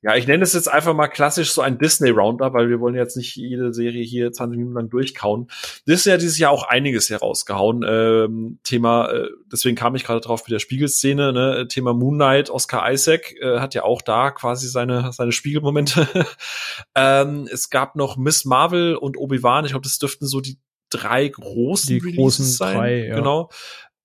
ja, 0.01 0.15
ich 0.15 0.25
nenne 0.25 0.41
es 0.41 0.53
jetzt 0.53 0.67
einfach 0.67 0.95
mal 0.95 1.09
klassisch 1.09 1.51
so 1.51 1.61
ein 1.61 1.77
Disney-Roundup, 1.77 2.53
weil 2.53 2.69
wir 2.69 2.79
wollen 2.79 2.95
jetzt 2.95 3.17
nicht 3.17 3.35
jede 3.35 3.71
Serie 3.71 4.03
hier 4.03 4.31
20 4.31 4.57
Minuten 4.57 4.75
lang 4.75 4.89
durchkauen. 4.89 5.51
Disney 5.87 6.11
hat 6.11 6.23
dieses 6.23 6.39
Jahr 6.39 6.51
auch 6.51 6.63
einiges 6.63 7.11
herausgehauen. 7.11 7.85
Ähm, 7.87 8.57
Thema, 8.63 9.11
äh, 9.11 9.27
deswegen 9.51 9.75
kam 9.75 9.93
ich 9.93 10.03
gerade 10.03 10.21
drauf 10.21 10.41
mit 10.47 10.51
der 10.51 10.57
Spiegelszene, 10.57 11.33
ne? 11.33 11.67
Thema 11.67 11.93
Moon 11.93 12.15
Knight, 12.15 12.49
Oscar 12.49 12.91
Isaac 12.91 13.35
äh, 13.39 13.59
hat 13.59 13.75
ja 13.75 13.83
auch 13.83 14.01
da 14.01 14.31
quasi 14.31 14.67
seine, 14.67 15.13
seine 15.13 15.33
Spiegelmomente. 15.33 16.07
ähm, 16.95 17.47
es 17.51 17.69
gab 17.69 17.95
noch 17.95 18.17
Miss 18.17 18.43
Marvel 18.43 18.95
und 18.95 19.17
Obi-Wan. 19.17 19.65
Ich 19.65 19.71
glaube, 19.73 19.83
das 19.83 19.99
dürften 19.99 20.25
so 20.25 20.41
die 20.41 20.57
drei 20.91 21.27
großen 21.27 21.87
Die 21.89 21.97
Releases 21.97 22.15
großen 22.17 22.45
sein. 22.45 22.75
drei, 22.77 23.05
ja. 23.07 23.15
Genau. 23.15 23.49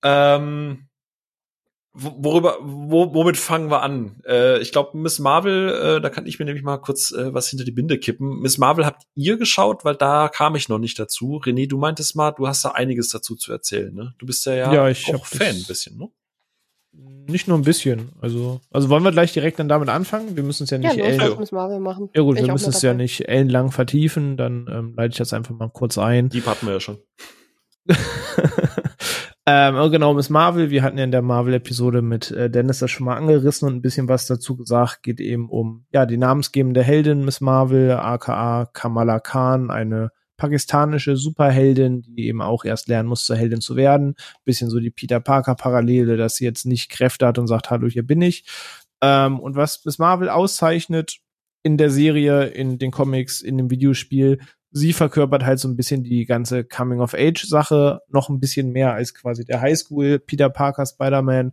Ähm, 0.02 0.88
wo- 1.92 2.14
worüber, 2.18 2.58
wo, 2.60 3.14
womit 3.14 3.36
fangen 3.38 3.70
wir 3.70 3.82
an? 3.82 4.20
Äh, 4.26 4.60
ich 4.60 4.70
glaube, 4.72 4.96
Miss 4.98 5.18
Marvel, 5.18 5.68
äh, 5.96 6.00
da 6.00 6.10
kann 6.10 6.26
ich 6.26 6.38
mir 6.38 6.44
nämlich 6.44 6.62
mal 6.64 6.76
kurz 6.78 7.10
äh, 7.10 7.32
was 7.32 7.48
hinter 7.48 7.64
die 7.64 7.72
Binde 7.72 7.98
kippen. 7.98 8.40
Miss 8.40 8.58
Marvel 8.58 8.84
habt 8.84 9.02
ihr 9.14 9.36
geschaut, 9.38 9.84
weil 9.84 9.96
da 9.96 10.28
kam 10.28 10.56
ich 10.56 10.68
noch 10.68 10.78
nicht 10.78 10.98
dazu. 10.98 11.40
René, 11.42 11.66
du 11.68 11.78
meintest 11.78 12.14
mal, 12.14 12.32
du 12.32 12.46
hast 12.46 12.64
da 12.64 12.70
einiges 12.72 13.08
dazu 13.08 13.34
zu 13.34 13.50
erzählen, 13.52 13.94
ne? 13.94 14.14
Du 14.18 14.26
bist 14.26 14.44
ja, 14.46 14.54
ja, 14.54 14.72
Ja, 14.74 14.88
ich 14.88 15.06
auch 15.14 15.24
Fan 15.26 15.56
ein 15.56 15.64
bisschen, 15.66 15.96
ne? 15.96 16.08
Nicht 17.28 17.48
nur 17.48 17.58
ein 17.58 17.62
bisschen. 17.62 18.10
Also, 18.20 18.60
also 18.70 18.88
wollen 18.88 19.02
wir 19.02 19.10
gleich 19.10 19.32
direkt 19.32 19.58
dann 19.58 19.68
damit 19.68 19.88
anfangen? 19.88 20.36
Wir 20.36 20.42
müssen 20.42 20.64
es 20.64 20.70
ja 20.70 20.78
Ja, 20.78 20.92
nicht 20.92 20.98
los, 20.98 21.08
ellen. 21.08 21.48
Marvel 21.52 21.80
machen. 21.80 22.08
Ja 22.14 22.22
gut, 22.22 22.38
ich 22.38 22.44
wir 22.44 22.52
müssen 22.52 22.70
es 22.70 22.82
ja 22.82 22.94
nicht 22.94 23.28
ellenlang 23.28 23.72
vertiefen, 23.72 24.36
dann 24.36 24.66
ähm, 24.70 24.94
leite 24.96 25.12
ich 25.12 25.18
das 25.18 25.32
einfach 25.32 25.54
mal 25.54 25.68
kurz 25.70 25.98
ein. 25.98 26.28
Die 26.28 26.42
hatten 26.42 26.66
wir 26.66 26.74
ja 26.74 26.80
schon. 26.80 26.98
ähm, 29.46 29.76
oh, 29.76 29.90
genau, 29.90 30.14
Miss 30.14 30.30
Marvel, 30.30 30.70
wir 30.70 30.82
hatten 30.82 30.98
ja 30.98 31.04
in 31.04 31.12
der 31.12 31.22
Marvel-Episode 31.22 32.02
mit 32.02 32.30
äh, 32.30 32.50
Dennis 32.50 32.80
das 32.80 32.90
schon 32.90 33.06
mal 33.06 33.16
angerissen 33.16 33.68
und 33.68 33.76
ein 33.76 33.82
bisschen 33.82 34.08
was 34.08 34.26
dazu 34.26 34.56
gesagt, 34.56 35.02
geht 35.02 35.20
eben 35.20 35.48
um 35.48 35.86
ja 35.92 36.06
die 36.06 36.16
namensgebende 36.16 36.82
Heldin 36.82 37.24
Miss 37.24 37.40
Marvel, 37.40 37.92
aka 37.92 38.66
Kamala 38.72 39.20
Khan, 39.20 39.70
eine 39.70 40.10
pakistanische 40.36 41.16
Superheldin, 41.16 42.02
die 42.02 42.26
eben 42.26 42.42
auch 42.42 42.64
erst 42.64 42.88
lernen 42.88 43.08
muss, 43.08 43.24
zur 43.24 43.36
Heldin 43.36 43.60
zu 43.60 43.76
werden. 43.76 44.14
Bisschen 44.44 44.70
so 44.70 44.80
die 44.80 44.90
Peter 44.90 45.20
Parker-Parallele, 45.20 46.16
dass 46.16 46.36
sie 46.36 46.44
jetzt 46.44 46.66
nicht 46.66 46.90
Kräfte 46.90 47.26
hat 47.26 47.38
und 47.38 47.46
sagt, 47.46 47.70
hallo, 47.70 47.88
hier 47.88 48.06
bin 48.06 48.22
ich. 48.22 48.44
Ähm, 49.02 49.40
und 49.40 49.56
was 49.56 49.84
Miss 49.84 49.98
Marvel 49.98 50.28
auszeichnet 50.28 51.18
in 51.62 51.76
der 51.76 51.90
Serie, 51.90 52.44
in 52.44 52.78
den 52.78 52.90
Comics, 52.90 53.40
in 53.40 53.58
dem 53.58 53.70
Videospiel, 53.70 54.38
sie 54.70 54.92
verkörpert 54.92 55.44
halt 55.44 55.58
so 55.58 55.68
ein 55.68 55.76
bisschen 55.76 56.04
die 56.04 56.26
ganze 56.26 56.64
Coming-of-Age-Sache 56.64 58.00
noch 58.08 58.28
ein 58.28 58.40
bisschen 58.40 58.72
mehr 58.72 58.92
als 58.92 59.14
quasi 59.14 59.44
der 59.44 59.60
Highschool 59.60 60.18
Peter 60.18 60.50
Parker 60.50 60.86
Spider-Man. 60.86 61.52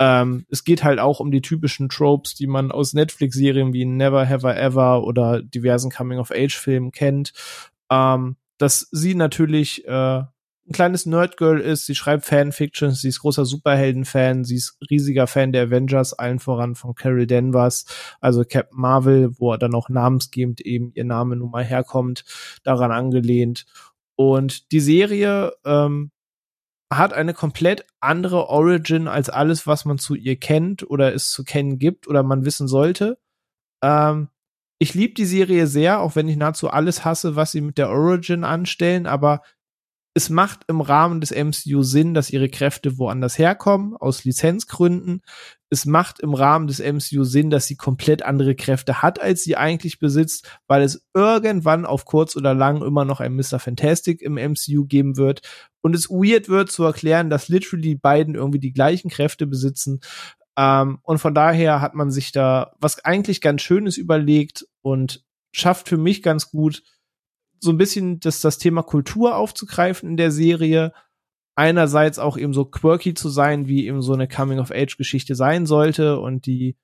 Ähm, 0.00 0.44
es 0.48 0.64
geht 0.64 0.84
halt 0.84 1.00
auch 1.00 1.18
um 1.18 1.30
die 1.30 1.40
typischen 1.40 1.88
Tropes, 1.88 2.34
die 2.34 2.46
man 2.46 2.70
aus 2.70 2.92
Netflix-Serien 2.92 3.72
wie 3.72 3.84
Never 3.84 4.28
Have 4.28 4.46
I 4.46 4.52
Ever 4.52 5.02
oder 5.02 5.42
diversen 5.42 5.90
Coming-of-Age-Filmen 5.90 6.92
kennt. 6.92 7.32
Ähm, 7.90 8.36
dass 8.58 8.88
sie 8.90 9.14
natürlich 9.14 9.86
äh, 9.86 10.22
ein 10.68 10.72
kleines 10.72 11.06
Nerdgirl 11.06 11.60
ist, 11.60 11.86
sie 11.86 11.94
schreibt 11.94 12.26
Fanfictions, 12.26 13.00
sie 13.00 13.08
ist 13.08 13.20
großer 13.20 13.46
Superhelden-Fan, 13.46 14.44
sie 14.44 14.56
ist 14.56 14.76
riesiger 14.90 15.26
Fan 15.26 15.52
der 15.52 15.64
Avengers, 15.64 16.12
allen 16.12 16.40
voran 16.40 16.74
von 16.74 16.94
Carol 16.94 17.26
Danvers, 17.26 17.86
also 18.20 18.44
Captain 18.44 18.78
Marvel, 18.78 19.30
wo 19.38 19.56
dann 19.56 19.74
auch 19.74 19.88
namensgebend 19.88 20.60
eben 20.60 20.92
ihr 20.94 21.04
Name 21.04 21.36
nun 21.36 21.50
mal 21.50 21.64
herkommt, 21.64 22.24
daran 22.64 22.92
angelehnt. 22.92 23.64
Und 24.14 24.72
die 24.72 24.80
Serie 24.80 25.52
ähm, 25.64 26.10
hat 26.92 27.12
eine 27.12 27.34
komplett 27.34 27.86
andere 28.00 28.48
Origin 28.48 29.08
als 29.08 29.30
alles, 29.30 29.66
was 29.66 29.84
man 29.84 29.98
zu 29.98 30.14
ihr 30.14 30.36
kennt 30.36 30.88
oder 30.88 31.14
es 31.14 31.30
zu 31.30 31.44
kennen 31.44 31.78
gibt 31.78 32.08
oder 32.08 32.22
man 32.22 32.44
wissen 32.44 32.68
sollte. 32.68 33.18
Ähm, 33.82 34.28
ich 34.78 34.94
liebe 34.94 35.14
die 35.14 35.24
Serie 35.24 35.66
sehr, 35.66 36.00
auch 36.00 36.16
wenn 36.16 36.28
ich 36.28 36.36
nahezu 36.36 36.70
alles 36.70 37.04
hasse, 37.04 37.36
was 37.36 37.52
sie 37.52 37.60
mit 37.60 37.78
der 37.78 37.90
Origin 37.90 38.44
anstellen, 38.44 39.06
aber 39.06 39.42
es 40.14 40.30
macht 40.30 40.64
im 40.66 40.80
Rahmen 40.80 41.20
des 41.20 41.30
MCU 41.30 41.84
Sinn, 41.84 42.12
dass 42.12 42.30
ihre 42.30 42.48
Kräfte 42.48 42.98
woanders 42.98 43.38
herkommen, 43.38 43.96
aus 43.96 44.24
Lizenzgründen. 44.24 45.22
Es 45.70 45.84
macht 45.84 46.18
im 46.18 46.34
Rahmen 46.34 46.66
des 46.66 46.80
MCU 46.80 47.22
Sinn, 47.22 47.50
dass 47.50 47.66
sie 47.66 47.76
komplett 47.76 48.22
andere 48.24 48.56
Kräfte 48.56 49.00
hat, 49.00 49.20
als 49.20 49.44
sie 49.44 49.56
eigentlich 49.56 50.00
besitzt, 50.00 50.58
weil 50.66 50.82
es 50.82 51.06
irgendwann 51.14 51.86
auf 51.86 52.04
kurz 52.04 52.34
oder 52.34 52.52
lang 52.52 52.82
immer 52.82 53.04
noch 53.04 53.20
ein 53.20 53.36
Mr. 53.36 53.60
Fantastic 53.60 54.20
im 54.20 54.34
MCU 54.34 54.86
geben 54.86 55.16
wird 55.16 55.42
und 55.82 55.94
es 55.94 56.10
weird 56.10 56.48
wird 56.48 56.72
zu 56.72 56.82
erklären, 56.82 57.30
dass 57.30 57.48
literally 57.48 57.82
die 57.82 57.94
beiden 57.94 58.34
irgendwie 58.34 58.58
die 58.58 58.72
gleichen 58.72 59.10
Kräfte 59.10 59.46
besitzen. 59.46 60.00
Ähm, 60.58 60.98
und 61.04 61.18
von 61.18 61.34
daher 61.34 61.80
hat 61.80 61.94
man 61.94 62.10
sich 62.10 62.32
da 62.32 62.72
was 62.80 63.04
eigentlich 63.04 63.40
ganz 63.40 63.62
Schönes 63.62 63.96
überlegt 63.96 64.66
und 64.82 65.24
schafft 65.52 65.88
für 65.88 65.96
mich 65.96 66.20
ganz 66.20 66.50
gut, 66.50 66.82
so 67.60 67.70
ein 67.70 67.78
bisschen 67.78 68.18
das, 68.20 68.40
das 68.40 68.58
Thema 68.58 68.82
Kultur 68.82 69.36
aufzugreifen 69.36 70.10
in 70.10 70.16
der 70.16 70.32
Serie. 70.32 70.92
Einerseits 71.54 72.18
auch 72.18 72.36
eben 72.36 72.52
so 72.52 72.64
quirky 72.64 73.14
zu 73.14 73.28
sein, 73.28 73.68
wie 73.68 73.86
eben 73.86 74.02
so 74.02 74.12
eine 74.12 74.28
Coming-of-Age-Geschichte 74.28 75.34
sein 75.34 75.64
sollte. 75.64 76.20
Und 76.20 76.46
die 76.46 76.76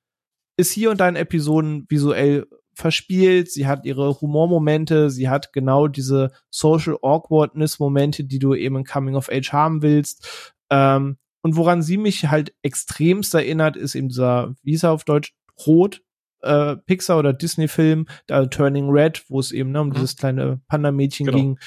ist 0.56 0.72
hier 0.72 0.90
und 0.90 1.00
da 1.00 1.08
in 1.08 1.16
Episoden 1.16 1.86
visuell 1.88 2.46
verspielt. 2.74 3.50
Sie 3.50 3.66
hat 3.66 3.84
ihre 3.86 4.20
Humormomente. 4.20 5.10
Sie 5.10 5.28
hat 5.28 5.52
genau 5.52 5.86
diese 5.88 6.32
Social 6.50 6.96
Awkwardness-Momente, 7.02 8.24
die 8.24 8.38
du 8.38 8.54
eben 8.54 8.78
in 8.78 8.84
Coming-of-Age 8.84 9.52
haben 9.52 9.82
willst. 9.82 10.54
Ähm, 10.70 11.18
und 11.44 11.56
woran 11.56 11.82
sie 11.82 11.98
mich 11.98 12.28
halt 12.30 12.54
extremst 12.62 13.34
erinnert, 13.34 13.76
ist 13.76 13.94
eben 13.94 14.08
dieser, 14.08 14.54
wie 14.62 14.72
ist 14.72 14.82
er 14.82 14.92
auf 14.92 15.04
Deutsch, 15.04 15.34
Rot, 15.66 16.00
äh, 16.40 16.76
Pixar 16.76 17.18
oder 17.18 17.32
Disney-Film, 17.34 18.06
da 18.26 18.46
Turning 18.46 18.88
Red, 18.90 19.24
wo 19.28 19.38
es 19.38 19.52
eben 19.52 19.70
ne, 19.70 19.80
um 19.82 19.88
Mhm. 19.88 19.92
dieses 19.94 20.16
kleine 20.16 20.60
Panda-Mädchen 20.68 21.26
Genau. 21.26 21.38
ging. 21.38 21.58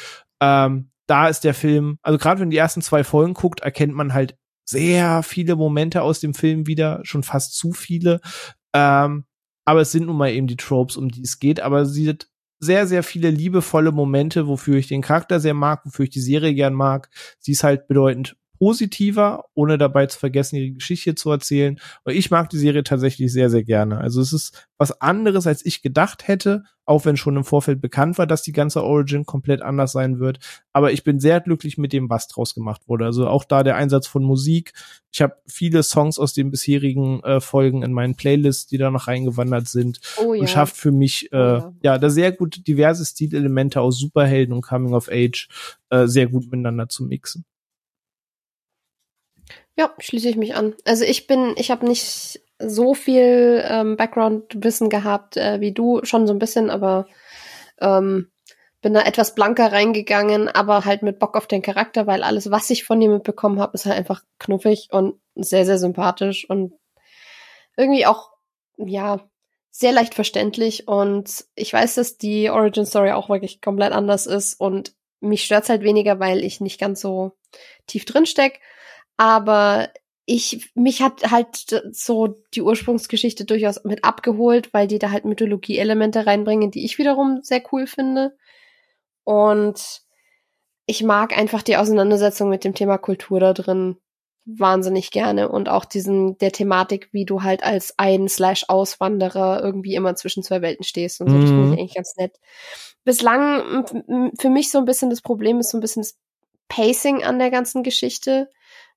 Ähm, 0.41 0.89
da 1.05 1.29
ist 1.29 1.43
der 1.43 1.53
Film, 1.53 1.99
also 2.01 2.17
gerade 2.17 2.41
wenn 2.41 2.49
die 2.49 2.57
ersten 2.57 2.81
zwei 2.81 3.03
Folgen 3.03 3.33
guckt, 3.35 3.59
erkennt 3.61 3.93
man 3.93 4.13
halt 4.13 4.35
sehr 4.65 5.23
viele 5.23 5.55
Momente 5.55 6.01
aus 6.01 6.19
dem 6.19 6.33
Film 6.33 6.67
wieder, 6.67 6.99
schon 7.03 7.23
fast 7.23 7.55
zu 7.55 7.71
viele. 7.71 8.19
Ähm, 8.73 9.25
aber 9.65 9.81
es 9.81 9.91
sind 9.91 10.07
nun 10.07 10.17
mal 10.17 10.31
eben 10.31 10.47
die 10.47 10.57
Tropes, 10.57 10.97
um 10.97 11.09
die 11.09 11.21
es 11.21 11.39
geht. 11.39 11.59
Aber 11.61 11.85
sie 11.85 12.09
hat 12.09 12.27
sehr, 12.59 12.87
sehr 12.87 13.03
viele 13.03 13.29
liebevolle 13.29 13.91
Momente, 13.91 14.47
wofür 14.47 14.77
ich 14.77 14.87
den 14.87 15.01
Charakter 15.01 15.39
sehr 15.39 15.53
mag, 15.53 15.85
wofür 15.85 16.03
ich 16.05 16.09
die 16.09 16.19
Serie 16.21 16.53
gern 16.55 16.73
mag. 16.73 17.09
Sie 17.39 17.51
ist 17.53 17.63
halt 17.63 17.87
bedeutend 17.87 18.35
positiver, 18.57 19.45
ohne 19.53 19.77
dabei 19.77 20.05
zu 20.07 20.19
vergessen, 20.19 20.57
ihre 20.57 20.71
Geschichte 20.71 21.15
zu 21.15 21.31
erzählen. 21.31 21.79
Und 22.03 22.13
ich 22.13 22.31
mag 22.31 22.49
die 22.49 22.57
Serie 22.57 22.83
tatsächlich 22.83 23.31
sehr, 23.31 23.49
sehr 23.49 23.63
gerne. 23.63 23.99
Also 23.99 24.21
es 24.21 24.33
ist 24.33 24.67
was 24.77 25.01
anderes, 25.01 25.47
als 25.47 25.65
ich 25.65 25.81
gedacht 25.81 26.27
hätte, 26.27 26.63
auch 26.85 27.03
wenn 27.03 27.17
schon 27.17 27.35
im 27.35 27.43
Vorfeld 27.43 27.81
bekannt 27.81 28.17
war, 28.17 28.25
dass 28.27 28.43
die 28.43 28.53
ganze 28.53 28.81
Origin 28.83 29.25
komplett 29.25 29.61
anders 29.61 29.91
sein 29.91 30.19
wird. 30.19 30.39
Aber 30.71 30.91
ich 30.93 31.03
bin 31.03 31.19
sehr 31.19 31.41
glücklich 31.41 31.77
mit 31.77 31.91
dem, 31.91 32.09
was 32.09 32.27
draus 32.27 32.53
gemacht 32.55 32.83
wurde. 32.87 33.05
Also 33.05 33.27
auch 33.27 33.43
da 33.43 33.63
der 33.63 33.75
Einsatz 33.75 34.07
von 34.07 34.23
Musik. 34.23 34.71
Ich 35.11 35.21
habe 35.21 35.35
viele 35.47 35.83
Songs 35.83 36.17
aus 36.17 36.33
den 36.33 36.49
bisherigen 36.49 37.21
äh, 37.23 37.41
Folgen 37.41 37.83
in 37.83 37.91
meinen 37.91 38.15
Playlists, 38.15 38.67
die 38.67 38.77
da 38.77 38.89
noch 38.89 39.07
reingewandert 39.07 39.67
sind 39.67 39.99
Oh 40.17 40.33
ja. 40.33 40.41
und 40.41 40.49
schafft 40.49 40.77
für 40.77 40.91
mich 40.91 41.31
äh, 41.33 41.35
Oh 41.35 41.39
ja. 41.39 41.57
ja. 41.57 41.73
ja 41.83 41.97
da 41.97 42.09
sehr 42.09 42.31
gut 42.31 42.65
diverse 42.67 43.05
Stilelemente 43.05 43.81
aus 43.81 43.99
Superhelden 43.99 44.53
und 44.53 44.61
Coming 44.61 44.93
of 44.93 45.09
Age 45.11 45.49
äh, 45.89 46.07
sehr 46.07 46.27
gut 46.27 46.45
miteinander 46.51 46.87
zu 46.87 47.03
mixen. 47.03 47.45
Ja, 49.75 49.93
schließe 49.99 50.29
ich 50.29 50.35
mich 50.35 50.55
an. 50.55 50.75
Also 50.85 51.03
ich 51.03 51.27
bin, 51.27 51.53
ich 51.57 51.71
habe 51.71 51.85
nicht 51.85 52.41
so 52.59 52.93
viel 52.93 53.63
ähm, 53.67 53.97
Background-Wissen 53.97 54.89
gehabt 54.89 55.37
äh, 55.37 55.59
wie 55.61 55.71
du, 55.71 56.03
schon 56.03 56.25
so 56.25 56.33
ein 56.33 56.39
bisschen, 56.39 56.69
aber 56.69 57.07
ähm, 57.79 58.31
bin 58.81 58.93
da 58.93 59.01
etwas 59.01 59.35
blanker 59.35 59.71
reingegangen, 59.71 60.47
aber 60.47 60.85
halt 60.85 61.03
mit 61.03 61.19
Bock 61.19 61.35
auf 61.35 61.47
den 61.47 61.61
Charakter, 61.61 62.07
weil 62.07 62.23
alles, 62.23 62.51
was 62.51 62.69
ich 62.69 62.83
von 62.83 63.01
ihm 63.01 63.11
mitbekommen 63.11 63.59
habe, 63.59 63.73
ist 63.73 63.85
halt 63.85 63.97
einfach 63.97 64.23
knuffig 64.39 64.89
und 64.91 65.19
sehr, 65.35 65.65
sehr 65.65 65.77
sympathisch 65.77 66.49
und 66.49 66.73
irgendwie 67.75 68.05
auch, 68.05 68.31
ja, 68.77 69.19
sehr 69.71 69.91
leicht 69.91 70.15
verständlich. 70.15 70.87
Und 70.87 71.45
ich 71.53 71.71
weiß, 71.71 71.95
dass 71.95 72.17
die 72.17 72.49
Origin 72.49 72.85
Story 72.85 73.11
auch 73.11 73.29
wirklich 73.29 73.61
komplett 73.61 73.93
anders 73.93 74.25
ist 74.25 74.59
und 74.59 74.93
mich 75.19 75.45
stört's 75.45 75.69
halt 75.69 75.83
weniger, 75.83 76.19
weil 76.19 76.43
ich 76.43 76.61
nicht 76.61 76.79
ganz 76.79 77.01
so 77.01 77.33
tief 77.85 78.05
drin 78.05 78.25
steck. 78.25 78.59
Aber 79.17 79.89
ich, 80.25 80.71
mich 80.75 81.01
hat 81.01 81.31
halt 81.31 81.83
so 81.91 82.35
die 82.53 82.61
Ursprungsgeschichte 82.61 83.45
durchaus 83.45 83.83
mit 83.83 84.03
abgeholt, 84.03 84.73
weil 84.73 84.87
die 84.87 84.99
da 84.99 85.11
halt 85.11 85.25
Mythologie-Elemente 85.25 86.25
reinbringen, 86.25 86.69
die 86.69 86.85
ich 86.85 86.97
wiederum 86.97 87.39
sehr 87.43 87.63
cool 87.71 87.87
finde. 87.87 88.35
Und 89.23 90.01
ich 90.85 91.03
mag 91.03 91.37
einfach 91.37 91.61
die 91.61 91.77
Auseinandersetzung 91.77 92.49
mit 92.49 92.63
dem 92.63 92.73
Thema 92.73 92.97
Kultur 92.97 93.39
da 93.39 93.53
drin 93.53 93.97
wahnsinnig 94.47 95.11
gerne 95.11 95.49
und 95.49 95.67
auch 95.67 95.83
diesen, 95.83 96.37
der 96.37 96.53
Thematik, 96.53 97.09
wie 97.11 97.25
du 97.25 97.43
halt 97.43 97.63
als 97.63 97.93
ein 97.97 98.29
slash 98.29 98.65
Auswanderer 98.69 99.61
irgendwie 99.61 99.95
immer 99.95 100.15
zwischen 100.15 100.41
zwei 100.41 100.61
Welten 100.61 100.85
stehst 100.85 101.19
und 101.19 101.29
so. 101.29 101.35
Das 101.35 101.49
finde 101.49 101.63
ich 101.63 101.67
mhm. 101.67 101.73
eigentlich 101.73 101.95
ganz 101.95 102.15
nett. 102.15 102.39
Bislang 103.03 104.31
für 104.39 104.49
mich 104.49 104.71
so 104.71 104.77
ein 104.77 104.85
bisschen 104.85 105.09
das 105.09 105.21
Problem 105.21 105.59
ist 105.59 105.71
so 105.71 105.77
ein 105.77 105.81
bisschen 105.81 106.03
das 106.03 106.17
Pacing 106.69 107.23
an 107.23 107.39
der 107.39 107.51
ganzen 107.51 107.83
Geschichte, 107.83 108.49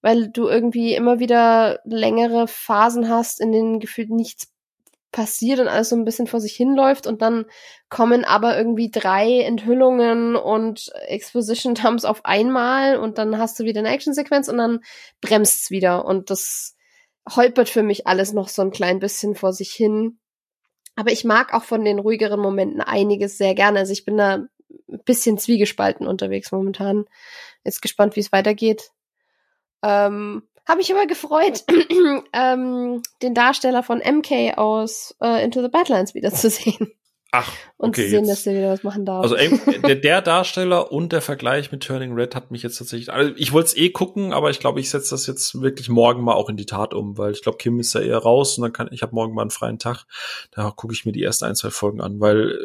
weil 0.03 0.29
du 0.29 0.49
irgendwie 0.49 0.95
immer 0.95 1.19
wieder 1.19 1.81
längere 1.85 2.49
Phasen 2.49 3.09
hast, 3.09 3.41
in 3.41 3.53
denen 3.53 3.81
gefühlt 3.81 4.11
nichts 4.11 4.49
passiert 5.13 5.59
und 5.59 5.69
alles 5.69 5.89
so 5.89 5.97
ein 5.97 6.05
bisschen 6.05 6.27
vor 6.27 6.41
sich 6.41 6.55
hinläuft 6.55 7.07
und 7.07 7.21
dann 7.21 7.47
kommen 7.89 8.25
aber 8.25 8.57
irgendwie 8.57 8.91
drei 8.91 9.41
Enthüllungen 9.41 10.37
und 10.37 10.93
Exposition 11.09 11.75
Dumps 11.75 12.05
auf 12.05 12.25
einmal 12.25 12.97
und 12.97 13.19
dann 13.19 13.39
hast 13.39 13.59
du 13.59 13.65
wieder 13.65 13.81
eine 13.81 13.91
Actionsequenz 13.91 14.49
und 14.49 14.59
dann 14.59 14.81
bremst's 15.21 15.71
wieder 15.71 16.05
und 16.05 16.31
das 16.31 16.77
holpert 17.29 17.69
für 17.69 17.83
mich 17.83 18.07
alles 18.07 18.33
noch 18.33 18.49
so 18.49 18.63
ein 18.63 18.71
klein 18.71 19.01
bisschen 19.01 19.35
vor 19.35 19.53
sich 19.53 19.73
hin. 19.73 20.19
Aber 20.97 21.13
ich 21.13 21.25
mag 21.25 21.55
auch 21.55 21.65
von 21.65 21.85
den 21.85 21.99
ruhigeren 21.99 22.41
Momenten 22.41 22.81
einiges 22.81 23.39
sehr 23.39 23.55
gerne. 23.55 23.81
Also 23.81 23.93
ich 23.93 24.05
bin 24.05 24.17
da 24.17 24.35
ein 24.35 25.05
bisschen 25.05 25.39
zwiegespalten 25.39 26.07
unterwegs 26.07 26.53
momentan. 26.53 27.05
Jetzt 27.65 27.83
gespannt, 27.83 28.17
wie 28.17 28.21
es 28.21 28.33
weitergeht. 28.33 28.91
Ähm, 29.83 30.43
habe 30.67 30.79
mich 30.79 30.93
aber 30.95 31.07
gefreut, 31.07 31.65
ähm, 32.33 33.03
den 33.23 33.35
Darsteller 33.35 33.83
von 33.83 33.99
MK 33.99 34.57
aus 34.57 35.17
äh, 35.21 35.45
Into 35.45 35.63
the 35.63 35.69
Badlands 35.69 36.15
wiederzusehen. 36.15 36.93
Ach, 37.33 37.53
und 37.77 37.91
okay, 37.91 38.05
zu 38.05 38.11
sehen, 38.11 38.25
jetzt, 38.25 38.31
dass 38.31 38.43
der 38.43 38.55
wieder 38.55 38.71
was 38.71 38.83
machen 38.83 39.07
darf. 39.07 39.23
Also 39.23 39.37
der, 39.37 39.95
der 39.95 40.21
Darsteller 40.21 40.91
und 40.91 41.13
der 41.13 41.21
Vergleich 41.21 41.71
mit 41.71 41.85
Turning 41.85 42.13
Red 42.13 42.35
hat 42.35 42.51
mich 42.51 42.65
jetzt 42.65 42.79
tatsächlich. 42.79 43.13
Also 43.13 43.33
ich 43.37 43.53
wollte 43.53 43.69
es 43.69 43.77
eh 43.77 43.91
gucken, 43.91 44.33
aber 44.33 44.51
ich 44.51 44.59
glaube, 44.59 44.81
ich 44.81 44.91
setze 44.91 45.11
das 45.11 45.29
jetzt 45.29 45.61
wirklich 45.61 45.89
morgen 45.89 46.23
mal 46.23 46.35
auch 46.35 46.49
in 46.49 46.57
die 46.57 46.67
Tat 46.67 46.93
um, 46.93 47.19
weil 47.19 47.31
ich 47.31 47.43
glaube, 47.43 47.59
Kim 47.59 47.79
ist 47.79 47.95
ja 47.95 48.01
eher 48.01 48.19
raus 48.19 48.59
und 48.59 48.63
dann 48.63 48.73
kann 48.73 48.89
ich 48.91 49.03
habe 49.03 49.15
morgen 49.15 49.33
mal 49.33 49.43
einen 49.43 49.51
freien 49.51 49.79
Tag. 49.79 50.07
Da 50.51 50.73
gucke 50.73 50.93
ich 50.93 51.07
mir 51.07 51.13
die 51.13 51.23
ersten 51.23 51.45
ein 51.45 51.55
zwei 51.55 51.71
Folgen 51.71 52.01
an, 52.01 52.19
weil 52.19 52.59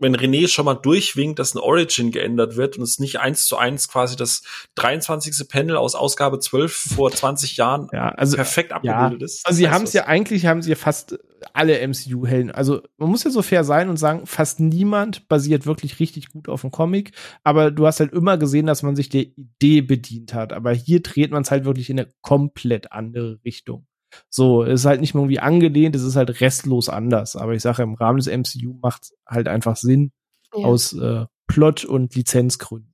wenn 0.00 0.16
René 0.16 0.48
schon 0.48 0.64
mal 0.64 0.74
durchwinkt, 0.74 1.38
dass 1.38 1.54
ein 1.54 1.58
Origin 1.58 2.10
geändert 2.10 2.56
wird 2.56 2.76
und 2.76 2.82
es 2.82 2.98
nicht 2.98 3.20
eins 3.20 3.44
zu 3.44 3.56
eins 3.56 3.88
quasi 3.88 4.16
das 4.16 4.42
23. 4.74 5.48
Panel 5.48 5.76
aus 5.76 5.94
Ausgabe 5.94 6.38
12 6.38 6.72
vor 6.96 7.10
20 7.10 7.56
Jahren 7.56 7.88
ja, 7.92 8.08
also, 8.08 8.36
perfekt 8.36 8.72
abgebildet 8.72 9.20
ja, 9.20 9.24
ist. 9.24 9.46
Also 9.46 9.58
sie 9.58 9.70
haben 9.70 9.84
es 9.84 9.92
ja 9.92 10.06
eigentlich, 10.06 10.46
haben 10.46 10.62
sie 10.62 10.70
ja 10.70 10.76
fast 10.76 11.18
alle 11.52 11.86
MCU-Helden. 11.86 12.50
Also 12.50 12.82
man 12.98 13.10
muss 13.10 13.24
ja 13.24 13.30
so 13.30 13.42
fair 13.42 13.64
sein 13.64 13.88
und 13.88 13.96
sagen, 13.96 14.26
fast 14.26 14.60
niemand 14.60 15.28
basiert 15.28 15.66
wirklich 15.66 16.00
richtig 16.00 16.30
gut 16.30 16.48
auf 16.48 16.62
dem 16.62 16.70
Comic, 16.70 17.12
aber 17.44 17.70
du 17.70 17.86
hast 17.86 18.00
halt 18.00 18.12
immer 18.12 18.38
gesehen, 18.38 18.66
dass 18.66 18.82
man 18.82 18.96
sich 18.96 19.08
der 19.08 19.22
Idee 19.22 19.80
bedient 19.80 20.34
hat. 20.34 20.52
Aber 20.52 20.72
hier 20.72 21.00
dreht 21.02 21.30
man 21.30 21.42
es 21.42 21.50
halt 21.50 21.64
wirklich 21.64 21.90
in 21.90 21.98
eine 21.98 22.10
komplett 22.20 22.92
andere 22.92 23.38
Richtung. 23.44 23.86
So, 24.28 24.62
es 24.62 24.80
ist 24.80 24.86
halt 24.86 25.00
nicht 25.00 25.14
mehr 25.14 25.22
irgendwie 25.22 25.40
angelehnt, 25.40 25.94
es 25.94 26.02
ist 26.02 26.16
halt 26.16 26.40
restlos 26.40 26.88
anders. 26.88 27.36
Aber 27.36 27.52
ich 27.52 27.62
sage, 27.62 27.82
im 27.82 27.94
Rahmen 27.94 28.18
des 28.18 28.26
MCU 28.26 28.74
macht 28.80 29.12
halt 29.26 29.48
einfach 29.48 29.76
Sinn 29.76 30.12
ja. 30.54 30.64
aus 30.64 30.92
äh, 30.92 31.26
Plot- 31.46 31.84
und 31.84 32.14
Lizenzgründen. 32.14 32.90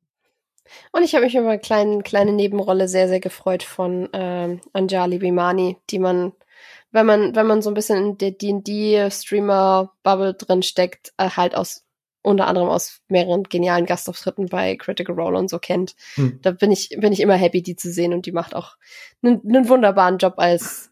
Und 0.93 1.03
ich 1.03 1.15
habe 1.15 1.25
mich 1.25 1.35
über 1.35 1.49
eine 1.49 1.59
kleine, 1.59 2.03
kleine 2.03 2.33
Nebenrolle 2.33 2.89
sehr, 2.89 3.09
sehr 3.09 3.21
gefreut 3.21 3.63
von 3.63 4.09
ähm, 4.13 4.61
Anjali 4.73 5.19
Bimani, 5.19 5.77
die 5.91 5.99
man, 5.99 6.33
wenn 6.91 7.07
man, 7.07 7.37
wenn 7.37 7.47
man 7.47 7.63
so 7.63 7.71
ein 7.71 7.75
bisschen 7.75 7.99
in 7.99 8.19
der 8.19 8.33
D&D-Streamer-Bubble 8.33 10.35
drin 10.35 10.63
steckt, 10.63 11.13
äh, 11.19 11.31
halt 11.31 11.55
aus 11.55 11.83
unter 12.23 12.49
anderem 12.49 12.69
aus 12.69 13.03
mehreren 13.07 13.45
genialen 13.45 13.87
Gastauftritten 13.87 14.47
bei 14.47 14.75
Critical 14.75 15.15
Role 15.15 15.39
und 15.39 15.49
so 15.49 15.61
kennt. 15.61 15.95
Hm. 16.15 16.41
Da 16.43 16.51
bin 16.51 16.73
ich, 16.73 16.89
bin 16.99 17.13
ich 17.13 17.21
immer 17.21 17.37
happy, 17.37 17.63
die 17.63 17.77
zu 17.77 17.93
sehen 17.93 18.13
und 18.13 18.27
die 18.27 18.33
macht 18.33 18.57
auch 18.57 18.77
einen, 19.23 19.41
einen 19.47 19.69
wunderbaren 19.69 20.19
Job 20.19 20.35
als 20.39 20.91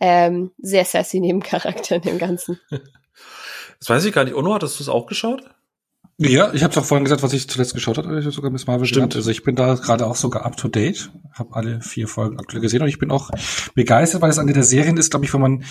ähm, 0.00 0.52
sehr 0.58 0.84
sassy 0.84 1.20
Nebencharakter 1.20 1.96
in 1.96 2.02
dem 2.02 2.18
Ganzen. 2.18 2.60
Das 3.80 3.90
weiß 3.90 4.04
ich 4.06 4.12
gar 4.12 4.24
nicht. 4.24 4.34
Ono, 4.34 4.54
hattest 4.54 4.80
du 4.80 4.82
es 4.82 4.88
auch 4.88 5.06
geschaut? 5.06 5.44
Ja, 6.20 6.52
ich 6.52 6.64
habe 6.64 6.72
es 6.72 6.78
auch 6.78 6.84
vorhin 6.84 7.04
gesagt, 7.04 7.22
was 7.22 7.32
ich 7.32 7.48
zuletzt 7.48 7.74
geschaut 7.74 7.96
habe. 7.96 8.18
Ich 8.18 8.24
habe 8.24 8.34
sogar 8.34 8.50
Miss 8.50 8.66
Marvel 8.66 8.86
Stimmt. 8.86 9.12
genannt. 9.12 9.16
Also 9.16 9.30
ich 9.30 9.44
bin 9.44 9.54
da 9.54 9.74
gerade 9.74 10.04
auch 10.04 10.16
sogar 10.16 10.44
up 10.44 10.56
to 10.56 10.66
date. 10.66 11.12
Habe 11.32 11.54
alle 11.54 11.80
vier 11.80 12.08
Folgen 12.08 12.40
aktuell 12.40 12.60
gesehen 12.60 12.82
und 12.82 12.88
ich 12.88 12.98
bin 12.98 13.12
auch 13.12 13.30
begeistert, 13.74 14.20
weil 14.20 14.30
es 14.30 14.40
eine 14.40 14.52
der 14.52 14.64
Serien 14.64 14.96
ist, 14.96 15.10
glaube 15.10 15.26
ich, 15.26 15.32
wo 15.32 15.38
man 15.38 15.62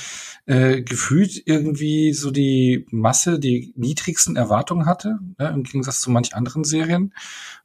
äh, 0.46 0.82
gefühlt 0.84 1.44
irgendwie 1.46 2.14
so 2.14 2.32
die 2.32 2.86
Masse, 2.92 3.40
die 3.40 3.74
niedrigsten 3.76 4.38
Erwartungen 4.38 4.86
hatte, 4.86 5.20
ja, 5.38 5.50
im 5.50 5.64
Gegensatz 5.64 6.00
zu 6.00 6.12
manch 6.12 6.34
anderen 6.34 6.64
Serien. 6.64 7.14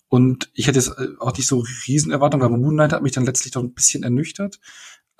Und 0.08 0.50
ich 0.52 0.66
hätte 0.66 0.80
jetzt 0.80 0.98
äh, 0.98 1.06
auch 1.20 1.36
nicht 1.36 1.46
so 1.46 1.64
riesen 1.86 2.10
Erwartungen, 2.10 2.42
weil 2.42 2.58
Moon 2.58 2.74
Knight 2.74 2.92
hat 2.92 3.02
mich 3.02 3.12
dann 3.12 3.26
letztlich 3.26 3.52
doch 3.52 3.62
ein 3.62 3.74
bisschen 3.74 4.02
ernüchtert. 4.02 4.58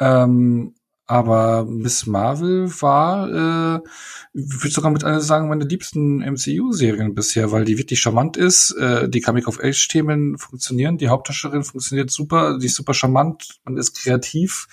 Ähm, 0.01 0.75
aber 1.13 1.67
Miss 1.67 2.07
Marvel 2.07 2.73
war, 2.81 3.29
äh, 3.29 3.81
ich 4.33 4.63
würde 4.63 4.71
sogar 4.71 4.91
mit 4.91 5.05
einer 5.05 5.21
sagen, 5.21 5.51
meine 5.51 5.65
liebsten 5.65 6.21
MCU-Serien 6.21 7.15
bisher, 7.15 7.53
weil 7.53 7.67
die 7.67 7.77
wirklich 7.77 8.01
charmant 8.01 8.39
ist. 8.39 8.71
Äh, 8.71 9.11
die 9.11 9.21
Comic 9.21 9.47
of 9.47 9.61
Age-Themen 9.63 10.39
funktionieren, 10.39 10.97
die 10.97 11.11
Hauptdarstellerin 11.11 11.65
funktioniert 11.65 12.11
super, 12.11 12.59
die 12.59 12.65
ist 12.65 12.77
super 12.77 12.95
charmant, 12.95 13.61
man 13.67 13.77
ist 13.77 13.95
kreativ. 13.95 14.69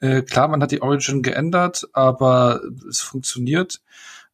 Äh, 0.00 0.20
klar, 0.20 0.48
man 0.48 0.62
hat 0.62 0.70
die 0.70 0.82
Origin 0.82 1.22
geändert, 1.22 1.88
aber 1.94 2.60
es 2.86 3.00
funktioniert. 3.00 3.80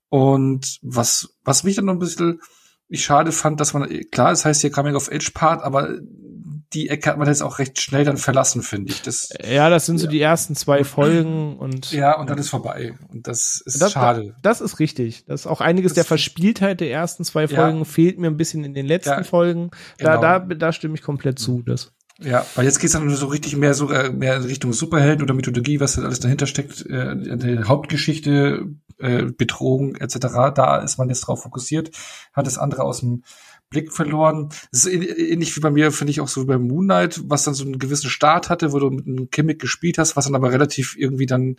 Und 0.09 0.81
was, 0.83 1.37
was 1.45 1.63
mich 1.63 1.77
dann 1.77 1.85
noch 1.85 1.93
ein 1.93 2.01
bisschen 2.01 2.41
ich 2.89 3.05
schade 3.05 3.33
fand, 3.33 3.61
dass 3.61 3.75
man, 3.75 3.89
klar, 4.11 4.33
es 4.33 4.45
heißt 4.45 4.61
hier 4.61 4.71
Coming 4.71 4.95
of 4.95 5.11
Age 5.11 5.33
Part, 5.33 5.63
aber 5.63 5.99
die 6.73 6.89
Ecke 6.89 7.11
hat 7.11 7.19
man 7.19 7.29
jetzt 7.29 7.43
auch 7.43 7.59
recht 7.59 7.81
schnell 7.81 8.05
dann 8.05 8.17
verlassen, 8.17 8.63
finde 8.63 8.93
ich. 8.93 9.03
Das, 9.03 9.31
ja, 9.49 9.71
das 9.71 9.87
sind 9.87 9.99
so 9.99 10.07
die 10.07 10.21
ersten 10.21 10.55
zwei 10.55 10.85
Folgen 10.85 11.57
und. 11.59 11.93
Ja, 11.93 12.19
und 12.19 12.29
dann 12.29 12.39
ist 12.39 12.49
vorbei. 12.49 12.95
Und 13.09 13.27
das 13.27 13.63
ist 13.65 13.81
das, 13.81 13.93
schade. 13.93 14.35
Das, 14.43 14.59
das, 14.59 14.73
ist 14.73 14.79
richtig. 14.79 15.25
Das 15.27 15.43
ist 15.43 15.47
auch 15.47 15.61
einiges 15.61 15.91
das 15.91 15.97
der 15.97 16.05
Verspieltheit 16.05 16.81
der 16.81 16.91
ersten 16.91 17.25
zwei 17.25 17.49
Folgen 17.49 17.79
ja. 17.79 17.85
fehlt 17.85 18.19
mir 18.19 18.27
ein 18.29 18.37
bisschen 18.37 18.65
in 18.65 18.75
den 18.75 18.87
letzten 18.87 19.11
ja, 19.11 19.23
Folgen. 19.23 19.71
Da, 19.99 20.17
genau. 20.17 20.21
da, 20.21 20.55
da 20.55 20.73
stimme 20.73 20.95
ich 20.95 21.03
komplett 21.03 21.39
zu. 21.39 21.63
Das. 21.63 21.93
Ja, 22.19 22.47
weil 22.55 22.65
jetzt 22.65 22.79
geht's 22.79 22.95
dann 22.95 23.09
so 23.11 23.27
richtig 23.27 23.57
mehr 23.57 23.75
so 23.75 23.91
äh, 23.91 24.11
mehr 24.11 24.37
in 24.37 24.45
Richtung 24.45 24.73
Superhelden 24.73 25.23
oder 25.23 25.35
Mythologie, 25.35 25.81
was 25.81 25.99
alles 25.99 26.21
dahinter 26.21 26.47
steckt, 26.47 26.87
äh, 26.87 27.15
die 27.37 27.65
Hauptgeschichte, 27.65 28.67
äh, 28.99 29.25
Bedrohung 29.25 29.97
etc. 29.97 30.19
Da 30.55 30.79
ist 30.79 30.97
man 30.99 31.11
jetzt 31.11 31.21
drauf 31.21 31.43
fokussiert, 31.43 31.91
hat 32.33 32.47
das 32.47 32.57
andere 32.57 32.85
aus 32.85 33.01
dem 33.01 33.23
Blick 33.71 33.93
verloren. 33.93 34.51
Das 34.71 34.85
ist 34.85 34.93
ähnlich 34.93 35.57
wie 35.57 35.61
bei 35.61 35.71
mir, 35.71 35.93
finde 35.93 36.11
ich 36.13 36.21
auch 36.21 36.29
so 36.29 36.43
wie 36.43 36.47
bei 36.47 36.59
Moon 36.59 36.85
Knight, 36.85 37.21
was 37.25 37.45
dann 37.45 37.55
so 37.55 37.65
einen 37.65 37.79
gewissen 37.79 38.11
Start 38.11 38.49
hatte, 38.49 38.73
wo 38.73 38.79
du 38.79 38.91
mit 38.91 39.07
einem 39.07 39.29
Gimmick 39.31 39.61
gespielt 39.61 39.99
hast, 39.99 40.17
was 40.17 40.27
dann 40.27 40.35
aber 40.35 40.53
relativ 40.53 40.97
irgendwie 40.97 41.27
dann 41.27 41.57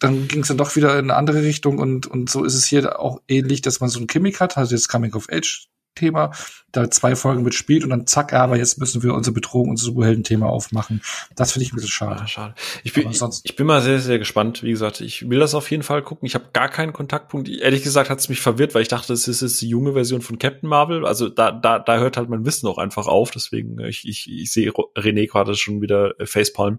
dann 0.00 0.28
ging 0.28 0.40
es 0.40 0.48
dann 0.48 0.56
doch 0.56 0.76
wieder 0.76 0.98
in 0.98 1.10
eine 1.10 1.16
andere 1.16 1.42
Richtung 1.42 1.78
und, 1.78 2.06
und 2.06 2.30
so 2.30 2.42
ist 2.44 2.54
es 2.54 2.64
hier 2.64 2.98
auch 2.98 3.20
ähnlich, 3.28 3.60
dass 3.60 3.80
man 3.80 3.90
so 3.90 4.00
ein 4.00 4.06
Gimmick 4.06 4.40
hat, 4.40 4.56
also 4.56 4.74
jetzt 4.74 4.88
Coming 4.88 5.12
of 5.12 5.28
Age 5.30 5.68
Thema, 5.94 6.32
da 6.72 6.90
zwei 6.90 7.16
Folgen 7.16 7.42
mitspielt 7.42 7.84
und 7.84 7.90
dann 7.90 8.06
zack, 8.06 8.32
aber 8.32 8.56
jetzt 8.56 8.78
müssen 8.78 9.02
wir 9.02 9.14
unsere 9.14 9.34
Bedrohung, 9.34 9.70
unser 9.70 9.84
Superhelden-Thema 9.86 10.46
aufmachen. 10.46 11.02
Das 11.36 11.52
finde 11.52 11.64
ich 11.64 11.72
ein 11.72 11.76
bisschen 11.76 11.90
schade. 11.90 12.20
Ja, 12.20 12.26
schade. 12.26 12.54
Ich 12.84 12.92
bin, 12.92 13.10
ich, 13.10 13.20
ich, 13.42 13.56
bin 13.56 13.66
mal 13.66 13.82
sehr, 13.82 13.98
sehr 13.98 14.18
gespannt. 14.18 14.62
Wie 14.62 14.70
gesagt, 14.70 15.00
ich 15.00 15.28
will 15.28 15.38
das 15.38 15.54
auf 15.54 15.70
jeden 15.70 15.82
Fall 15.82 16.02
gucken. 16.02 16.26
Ich 16.26 16.34
habe 16.34 16.46
gar 16.52 16.68
keinen 16.68 16.92
Kontaktpunkt. 16.92 17.48
Ehrlich 17.48 17.82
gesagt 17.82 18.08
hat 18.10 18.18
es 18.18 18.28
mich 18.28 18.40
verwirrt, 18.40 18.74
weil 18.74 18.82
ich 18.82 18.88
dachte, 18.88 19.12
es 19.12 19.26
ist 19.28 19.42
jetzt 19.42 19.60
die 19.60 19.68
junge 19.68 19.92
Version 19.94 20.20
von 20.20 20.38
Captain 20.38 20.68
Marvel. 20.68 21.04
Also 21.04 21.28
da, 21.28 21.50
da, 21.50 21.78
da 21.78 21.98
hört 21.98 22.16
halt 22.16 22.28
mein 22.28 22.44
Wissen 22.44 22.68
auch 22.68 22.78
einfach 22.78 23.06
auf. 23.06 23.30
Deswegen, 23.30 23.78
äh, 23.78 23.88
ich, 23.88 24.06
ich, 24.06 24.30
ich 24.30 24.52
sehe 24.52 24.70
René 24.70 25.28
gerade 25.28 25.54
schon 25.54 25.80
wieder 25.80 26.18
äh, 26.20 26.26
Facepalm. 26.26 26.78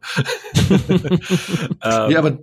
ähm, 0.70 1.20
ja, 1.84 2.20
aber 2.20 2.40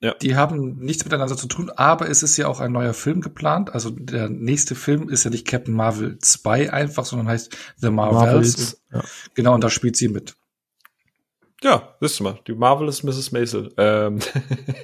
ja. 0.00 0.14
Die 0.14 0.36
haben 0.36 0.76
nichts 0.76 1.04
miteinander 1.04 1.36
zu 1.36 1.46
tun, 1.46 1.70
aber 1.70 2.10
es 2.10 2.22
ist 2.22 2.36
ja 2.36 2.48
auch 2.48 2.60
ein 2.60 2.72
neuer 2.72 2.92
Film 2.92 3.22
geplant. 3.22 3.72
Also 3.72 3.90
der 3.90 4.28
nächste 4.28 4.74
Film 4.74 5.08
ist 5.08 5.24
ja 5.24 5.30
nicht 5.30 5.46
Captain 5.46 5.74
Marvel 5.74 6.18
2 6.18 6.72
einfach, 6.72 7.06
sondern 7.06 7.28
heißt 7.28 7.56
The 7.76 7.90
Marvels. 7.90 8.26
Marvels 8.26 8.82
ja. 8.92 9.02
Genau, 9.34 9.54
und 9.54 9.64
da 9.64 9.70
spielt 9.70 9.96
sie 9.96 10.08
mit. 10.08 10.34
Ja, 11.62 11.96
wisst 12.00 12.20
du 12.20 12.24
mal, 12.24 12.38
die 12.46 12.52
Marvelous 12.52 13.02
Mrs. 13.02 13.32
Maisel. 13.32 13.72
Ähm, 13.78 14.20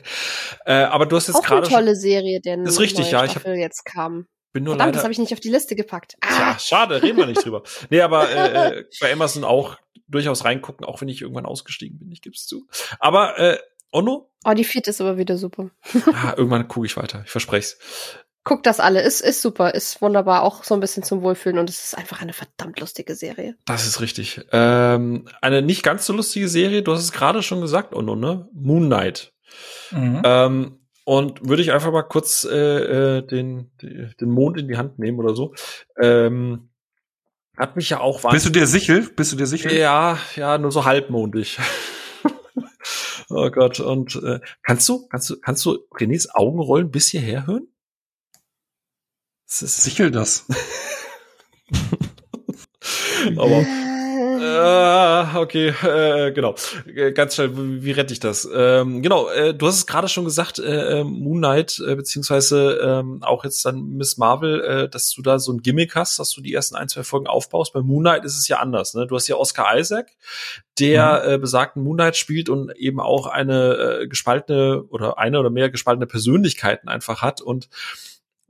äh, 0.64 0.72
aber 0.72 1.04
du 1.04 1.16
hast 1.16 1.28
jetzt 1.28 1.42
gerade. 1.42 1.66
Auch 1.66 1.70
eine 1.70 1.84
tolle 1.84 1.96
Serie, 1.96 2.40
denn 2.40 2.64
ist 2.64 2.80
richtig, 2.80 3.10
ja. 3.10 3.24
Ich 3.24 3.36
hab, 3.36 3.46
jetzt 3.46 3.84
kam. 3.84 4.26
Bin 4.52 4.64
nur 4.64 4.72
Verdammt, 4.74 4.88
leider, 4.88 4.96
das 4.96 5.04
habe 5.04 5.12
ich 5.12 5.18
nicht 5.18 5.32
auf 5.32 5.40
die 5.40 5.50
Liste 5.50 5.76
gepackt. 5.76 6.16
Ah. 6.20 6.38
Ja, 6.38 6.58
schade, 6.58 7.02
reden 7.02 7.18
wir 7.18 7.26
nicht 7.26 7.44
drüber. 7.44 7.62
Nee, 7.90 8.00
aber 8.00 8.30
äh, 8.30 8.78
äh, 8.78 8.84
bei 9.00 9.12
Amazon 9.12 9.44
auch 9.44 9.76
durchaus 10.08 10.44
reingucken, 10.44 10.86
auch 10.86 11.00
wenn 11.00 11.08
ich 11.08 11.22
irgendwann 11.22 11.46
ausgestiegen 11.46 11.98
bin, 11.98 12.12
ich 12.12 12.20
geb's 12.20 12.46
zu. 12.46 12.66
Aber 12.98 13.38
äh, 13.38 13.58
Onno? 13.92 14.30
Oh, 14.44 14.54
die 14.54 14.64
vierte 14.64 14.90
ist 14.90 15.00
aber 15.00 15.18
wieder 15.18 15.36
super. 15.36 15.70
ah, 16.12 16.34
irgendwann 16.36 16.66
gucke 16.66 16.86
ich 16.86 16.96
weiter, 16.96 17.22
ich 17.24 17.30
verspreche 17.30 17.76
es. 17.76 17.78
Guckt 18.44 18.66
das 18.66 18.80
alle, 18.80 19.00
ist, 19.02 19.20
ist 19.20 19.40
super, 19.40 19.72
ist 19.72 20.02
wunderbar, 20.02 20.42
auch 20.42 20.64
so 20.64 20.74
ein 20.74 20.80
bisschen 20.80 21.04
zum 21.04 21.22
Wohlfühlen 21.22 21.58
und 21.58 21.70
es 21.70 21.84
ist 21.84 21.96
einfach 21.96 22.20
eine 22.20 22.32
verdammt 22.32 22.80
lustige 22.80 23.14
Serie. 23.14 23.56
Das 23.66 23.86
ist 23.86 24.00
richtig. 24.00 24.40
Ähm, 24.50 25.28
eine 25.40 25.62
nicht 25.62 25.84
ganz 25.84 26.06
so 26.06 26.12
lustige 26.12 26.48
Serie, 26.48 26.82
du 26.82 26.92
hast 26.92 27.02
es 27.02 27.12
gerade 27.12 27.44
schon 27.44 27.60
gesagt, 27.60 27.94
Onno, 27.94 28.16
ne? 28.16 28.48
Moon 28.52 28.86
Knight. 28.86 29.32
Mhm. 29.92 30.22
Ähm, 30.24 30.78
und 31.04 31.48
würde 31.48 31.62
ich 31.62 31.72
einfach 31.72 31.92
mal 31.92 32.02
kurz 32.02 32.44
äh, 32.44 33.18
äh 33.18 33.22
den, 33.22 33.70
den 33.80 34.30
Mond 34.30 34.58
in 34.58 34.66
die 34.66 34.76
Hand 34.76 34.98
nehmen 34.98 35.18
oder 35.18 35.34
so. 35.34 35.54
Ähm, 36.00 36.70
hat 37.56 37.76
mich 37.76 37.90
ja 37.90 38.00
auch 38.00 38.28
Bist 38.30 38.46
du 38.46 38.50
dir 38.50 38.66
sicher? 38.66 39.02
Bist 39.14 39.32
du 39.32 39.36
dir 39.36 39.46
sicher? 39.46 39.72
Ja, 39.72 40.18
ja, 40.36 40.58
nur 40.58 40.72
so 40.72 40.84
halbmondig. 40.84 41.58
oh 43.28 43.50
Gott. 43.50 43.80
Und 43.80 44.16
äh, 44.16 44.40
kannst 44.62 44.88
du, 44.88 45.06
kannst 45.08 45.30
du, 45.30 45.40
kannst 45.40 45.64
du 45.64 45.86
Renés 45.92 46.28
Augenrollen 46.32 46.90
bis 46.90 47.08
hierher 47.08 47.46
hören? 47.46 47.68
Das 49.46 49.62
ist 49.62 49.82
Sichel 49.82 50.10
das. 50.10 50.46
Aber 53.36 53.64
äh, 54.42 55.36
okay, 55.36 55.68
äh, 55.68 56.32
genau. 56.32 56.54
Äh, 56.86 57.12
ganz 57.12 57.34
schnell, 57.34 57.56
wie, 57.56 57.84
wie 57.84 57.90
rette 57.92 58.12
ich 58.12 58.20
das? 58.20 58.48
Ähm, 58.52 59.02
genau, 59.02 59.28
äh, 59.28 59.54
du 59.54 59.66
hast 59.66 59.76
es 59.76 59.86
gerade 59.86 60.08
schon 60.08 60.24
gesagt, 60.24 60.58
äh, 60.58 61.00
ähm, 61.00 61.08
Moon 61.08 61.38
Knight, 61.38 61.80
äh, 61.86 61.94
beziehungsweise 61.94 62.80
ähm, 62.82 63.22
auch 63.22 63.44
jetzt 63.44 63.64
dann 63.64 63.96
Miss 63.96 64.18
Marvel, 64.18 64.60
äh, 64.60 64.88
dass 64.88 65.12
du 65.12 65.22
da 65.22 65.38
so 65.38 65.52
ein 65.52 65.62
Gimmick 65.62 65.94
hast, 65.94 66.18
dass 66.18 66.32
du 66.32 66.40
die 66.40 66.52
ersten 66.52 66.76
ein, 66.76 66.88
zwei 66.88 67.04
Folgen 67.04 67.26
aufbaust. 67.26 67.72
Bei 67.72 67.80
Moon 67.80 68.02
Knight 68.02 68.24
ist 68.24 68.36
es 68.36 68.48
ja 68.48 68.58
anders. 68.58 68.94
Ne? 68.94 69.06
Du 69.06 69.14
hast 69.14 69.28
ja 69.28 69.36
Oscar 69.36 69.78
Isaac, 69.78 70.10
der 70.78 71.22
mhm. 71.24 71.30
äh, 71.32 71.38
besagten 71.38 71.82
Moon 71.82 71.96
Knight 71.96 72.16
spielt 72.16 72.48
und 72.48 72.74
eben 72.76 73.00
auch 73.00 73.26
eine 73.26 74.00
äh, 74.02 74.08
gespaltene 74.08 74.82
oder 74.88 75.18
eine 75.18 75.38
oder 75.38 75.50
mehr 75.50 75.70
gespaltene 75.70 76.06
Persönlichkeiten 76.06 76.88
einfach 76.88 77.22
hat 77.22 77.40
und 77.40 77.68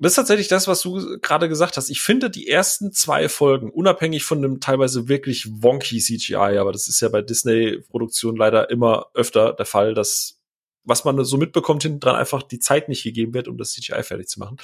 das 0.03 0.13
ist 0.13 0.17
tatsächlich 0.17 0.49
das, 0.49 0.69
was 0.69 0.83
du 0.83 1.19
gerade 1.21 1.49
gesagt 1.49 1.77
hast. 1.77 1.91
Ich 1.91 2.01
finde 2.01 2.31
die 2.31 2.49
ersten 2.49 2.93
zwei 2.93 3.29
Folgen, 3.29 3.71
unabhängig 3.71 4.25
von 4.25 4.43
dem 4.43 4.61
teilweise 4.61 5.09
wirklich 5.09 5.49
wonky 5.63 5.99
CGI, 5.99 6.59
aber 6.59 6.73
das 6.73 6.89
ist 6.89 7.01
ja 7.01 7.09
bei 7.09 7.23
Disney-Produktionen 7.23 8.37
leider 8.37 8.71
immer 8.71 9.07
öfter 9.15 9.53
der 9.53 9.67
Fall, 9.67 9.95
dass 9.95 10.39
was 10.85 11.05
man 11.05 11.23
so 11.25 11.37
mitbekommt, 11.37 11.83
hinten 11.83 12.01
dran 12.01 12.17
einfach 12.17 12.43
die 12.43 12.59
Zeit 12.59 12.89
nicht 12.89 13.05
gegeben 13.05 13.35
wird, 13.35 13.49
um 13.49 13.57
das 13.57 13.73
CGI 13.73 14.03
fertig 14.03 14.29
zu 14.29 14.41
machen. 14.41 14.57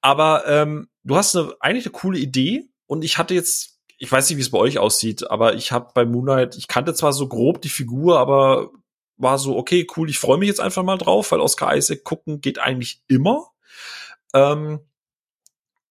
Aber 0.00 0.44
ähm, 0.46 0.88
du 1.02 1.16
hast 1.16 1.36
eine, 1.36 1.52
eigentlich 1.60 1.86
eine 1.86 1.92
coole 1.92 2.18
Idee 2.18 2.68
und 2.86 3.04
ich 3.04 3.18
hatte 3.18 3.34
jetzt, 3.34 3.80
ich 3.98 4.10
weiß 4.10 4.28
nicht, 4.28 4.36
wie 4.36 4.42
es 4.42 4.50
bei 4.50 4.58
euch 4.58 4.78
aussieht, 4.78 5.30
aber 5.30 5.54
ich 5.54 5.72
habe 5.72 5.90
bei 5.94 6.04
Moonlight, 6.04 6.56
ich 6.56 6.68
kannte 6.68 6.94
zwar 6.94 7.12
so 7.12 7.26
grob 7.26 7.60
die 7.62 7.68
Figur, 7.68 8.18
aber 8.18 8.70
war 9.16 9.38
so, 9.38 9.56
okay, 9.56 9.86
cool, 9.96 10.08
ich 10.08 10.18
freue 10.18 10.38
mich 10.38 10.46
jetzt 10.46 10.60
einfach 10.60 10.84
mal 10.84 10.96
drauf, 10.96 11.32
weil 11.32 11.40
Oscar 11.40 11.76
Isaac 11.76 12.04
gucken 12.04 12.40
geht 12.40 12.60
eigentlich 12.60 13.02
immer. 13.08 13.50
Ähm, 14.34 14.80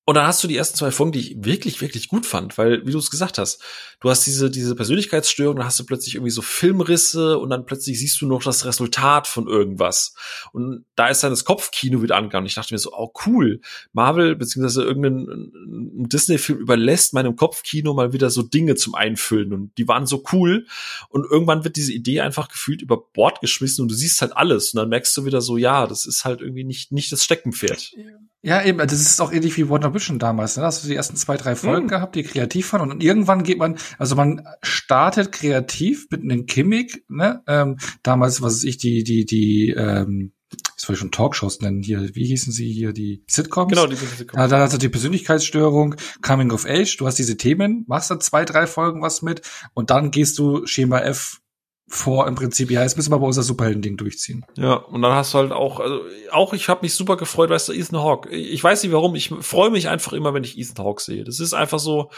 und 0.09 0.15
dann 0.15 0.25
hast 0.25 0.41
du 0.41 0.47
die 0.47 0.55
ersten 0.55 0.77
zwei 0.77 0.89
Folgen, 0.89 1.11
die 1.11 1.19
ich 1.19 1.43
wirklich, 1.43 1.81
wirklich 1.81 2.07
gut 2.07 2.25
fand, 2.25 2.57
weil, 2.57 2.87
wie 2.87 2.93
du 2.93 2.97
es 2.97 3.11
gesagt 3.11 3.37
hast, 3.37 3.61
du 3.99 4.09
hast 4.09 4.25
diese, 4.25 4.49
diese 4.49 4.73
Persönlichkeitsstörung, 4.73 5.57
dann 5.57 5.65
hast 5.65 5.81
du 5.81 5.85
plötzlich 5.85 6.15
irgendwie 6.15 6.31
so 6.31 6.41
Filmrisse 6.41 7.37
und 7.37 7.49
dann 7.49 7.65
plötzlich 7.65 7.99
siehst 7.99 8.21
du 8.21 8.25
noch 8.25 8.41
das 8.41 8.63
Resultat 8.63 9.27
von 9.27 9.49
irgendwas. 9.49 10.15
Und 10.53 10.85
da 10.95 11.09
ist 11.09 11.25
dann 11.25 11.31
das 11.31 11.43
Kopfkino 11.43 12.01
wieder 12.01 12.15
angegangen. 12.15 12.47
Ich 12.47 12.55
dachte 12.55 12.73
mir 12.73 12.77
so, 12.77 12.93
oh 12.93 13.11
cool, 13.25 13.59
Marvel 13.91 14.37
beziehungsweise 14.37 14.83
irgendein 14.83 15.51
Disney-Film 16.07 16.57
überlässt 16.57 17.13
meinem 17.13 17.35
Kopfkino 17.35 17.93
mal 17.93 18.13
wieder 18.13 18.29
so 18.29 18.43
Dinge 18.43 18.75
zum 18.75 18.95
Einfüllen 18.95 19.51
und 19.51 19.77
die 19.77 19.89
waren 19.89 20.05
so 20.05 20.23
cool. 20.31 20.67
Und 21.09 21.29
irgendwann 21.29 21.65
wird 21.65 21.75
diese 21.75 21.91
Idee 21.91 22.21
einfach 22.21 22.47
gefühlt 22.47 22.81
über 22.81 22.95
Bord 22.95 23.41
geschmissen 23.41 23.81
und 23.81 23.91
du 23.91 23.95
siehst 23.95 24.21
halt 24.21 24.37
alles. 24.37 24.73
Und 24.73 24.77
dann 24.77 24.87
merkst 24.87 25.17
du 25.17 25.25
wieder 25.25 25.41
so, 25.41 25.57
ja, 25.57 25.85
das 25.85 26.05
ist 26.05 26.23
halt 26.23 26.39
irgendwie 26.39 26.63
nicht, 26.63 26.93
nicht 26.93 27.11
das 27.11 27.25
Steckenpferd. 27.25 27.91
Ja. 27.91 28.03
Ja, 28.43 28.63
eben, 28.63 28.77
das 28.77 28.93
ist 28.93 29.19
auch 29.19 29.31
ähnlich 29.31 29.57
wie 29.57 29.67
Wonder 29.67 29.93
Vision 29.93 30.19
damals. 30.19 30.55
Ne? 30.55 30.61
Da 30.61 30.67
hast 30.67 30.83
du 30.83 30.87
die 30.87 30.95
ersten 30.95 31.15
zwei, 31.15 31.37
drei 31.37 31.55
Folgen 31.55 31.85
mhm. 31.85 31.89
gehabt, 31.89 32.15
die 32.15 32.23
kreativ 32.23 32.71
waren. 32.71 32.91
Und 32.91 33.03
irgendwann 33.03 33.43
geht 33.43 33.57
man, 33.57 33.77
also 33.97 34.15
man 34.15 34.47
startet 34.61 35.31
kreativ 35.31 36.07
mit 36.11 36.21
einem 36.21 36.45
Gimmick, 36.45 37.03
ne? 37.09 37.41
Ähm, 37.47 37.77
damals, 38.03 38.41
was 38.41 38.55
weiß 38.55 38.63
ich, 38.65 38.77
die, 38.77 39.03
die, 39.03 39.25
die, 39.25 39.71
ähm, 39.71 40.33
ich 40.77 40.83
soll 40.83 40.95
schon 40.95 41.11
Talkshows 41.11 41.61
nennen 41.61 41.81
hier, 41.81 42.15
wie 42.15 42.25
hießen 42.25 42.53
sie 42.53 42.71
hier, 42.71 42.93
die 42.93 43.23
Sitcoms? 43.27 43.71
Genau, 43.71 43.87
die 43.87 43.95
Sitcoms. 43.95 44.39
Ja, 44.39 44.47
dann 44.47 44.61
hast 44.61 44.73
du 44.73 44.77
die 44.77 44.89
Persönlichkeitsstörung, 44.89 45.95
Coming 46.21 46.51
of 46.51 46.65
Age, 46.65 46.95
du 46.97 47.07
hast 47.07 47.15
diese 47.15 47.37
Themen, 47.37 47.83
machst 47.87 48.11
da 48.11 48.19
zwei, 48.19 48.45
drei 48.45 48.67
Folgen 48.67 49.01
was 49.01 49.21
mit 49.21 49.41
und 49.73 49.89
dann 49.89 50.11
gehst 50.11 50.37
du 50.37 50.65
Schema 50.67 50.99
F 50.99 51.41
vor 51.89 52.27
im 52.27 52.35
Prinzip, 52.35 52.69
ja, 52.69 52.83
jetzt 52.83 52.97
müssen 52.97 53.11
wir 53.11 53.15
aber 53.15 53.27
unser 53.27 53.43
Superhelden-Ding 53.43 53.95
durchziehen. 53.95 54.45
Ja, 54.57 54.73
und 54.73 55.01
dann 55.01 55.13
hast 55.13 55.33
du 55.33 55.37
halt 55.37 55.53
auch, 55.53 55.79
also 55.79 56.01
auch 56.31 56.53
ich 56.53 56.67
habe 56.67 56.81
mich 56.81 56.93
super 56.93 57.15
gefreut, 57.15 57.49
weißt 57.49 57.69
du, 57.69 57.73
Ethan 57.73 57.99
Hawke. 57.99 58.29
Ich 58.29 58.61
weiß 58.61 58.83
nicht 58.83 58.91
warum, 58.91 59.15
ich 59.15 59.29
freue 59.39 59.69
mich 59.69 59.87
einfach 59.87 60.11
immer, 60.11 60.33
wenn 60.33 60.43
ich 60.43 60.57
Ethan 60.57 60.85
Hawke 60.85 61.01
sehe. 61.01 61.23
Das 61.23 61.39
ist 61.39 61.53
einfach 61.53 61.79
so, 61.79 62.11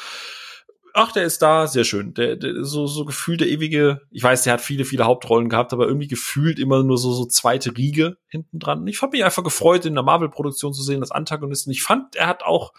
ach, 0.93 1.11
der 1.11 1.23
ist 1.23 1.43
da, 1.43 1.67
sehr 1.67 1.83
schön. 1.83 2.15
Der, 2.15 2.35
der 2.35 2.63
so 2.65 2.87
so 2.87 3.05
gefühlt 3.05 3.41
der 3.41 3.47
ewige, 3.47 4.01
ich 4.09 4.23
weiß, 4.23 4.43
der 4.43 4.53
hat 4.53 4.61
viele 4.61 4.85
viele 4.85 5.05
Hauptrollen 5.05 5.49
gehabt, 5.49 5.71
aber 5.71 5.87
irgendwie 5.87 6.07
gefühlt 6.07 6.57
immer 6.57 6.81
nur 6.81 6.97
so 6.97 7.11
so 7.13 7.25
zweite 7.25 7.77
Riege 7.77 8.17
hinten 8.27 8.57
dran. 8.57 8.87
Ich 8.87 9.03
habe 9.03 9.11
mich 9.11 9.23
einfach 9.23 9.43
gefreut 9.43 9.85
in 9.85 9.93
der 9.93 10.03
Marvel 10.03 10.29
Produktion 10.29 10.73
zu 10.73 10.81
sehen, 10.81 11.01
das 11.01 11.11
Antagonisten. 11.11 11.69
Ich 11.71 11.83
fand, 11.83 12.15
er 12.15 12.25
hat 12.25 12.41
auch 12.41 12.73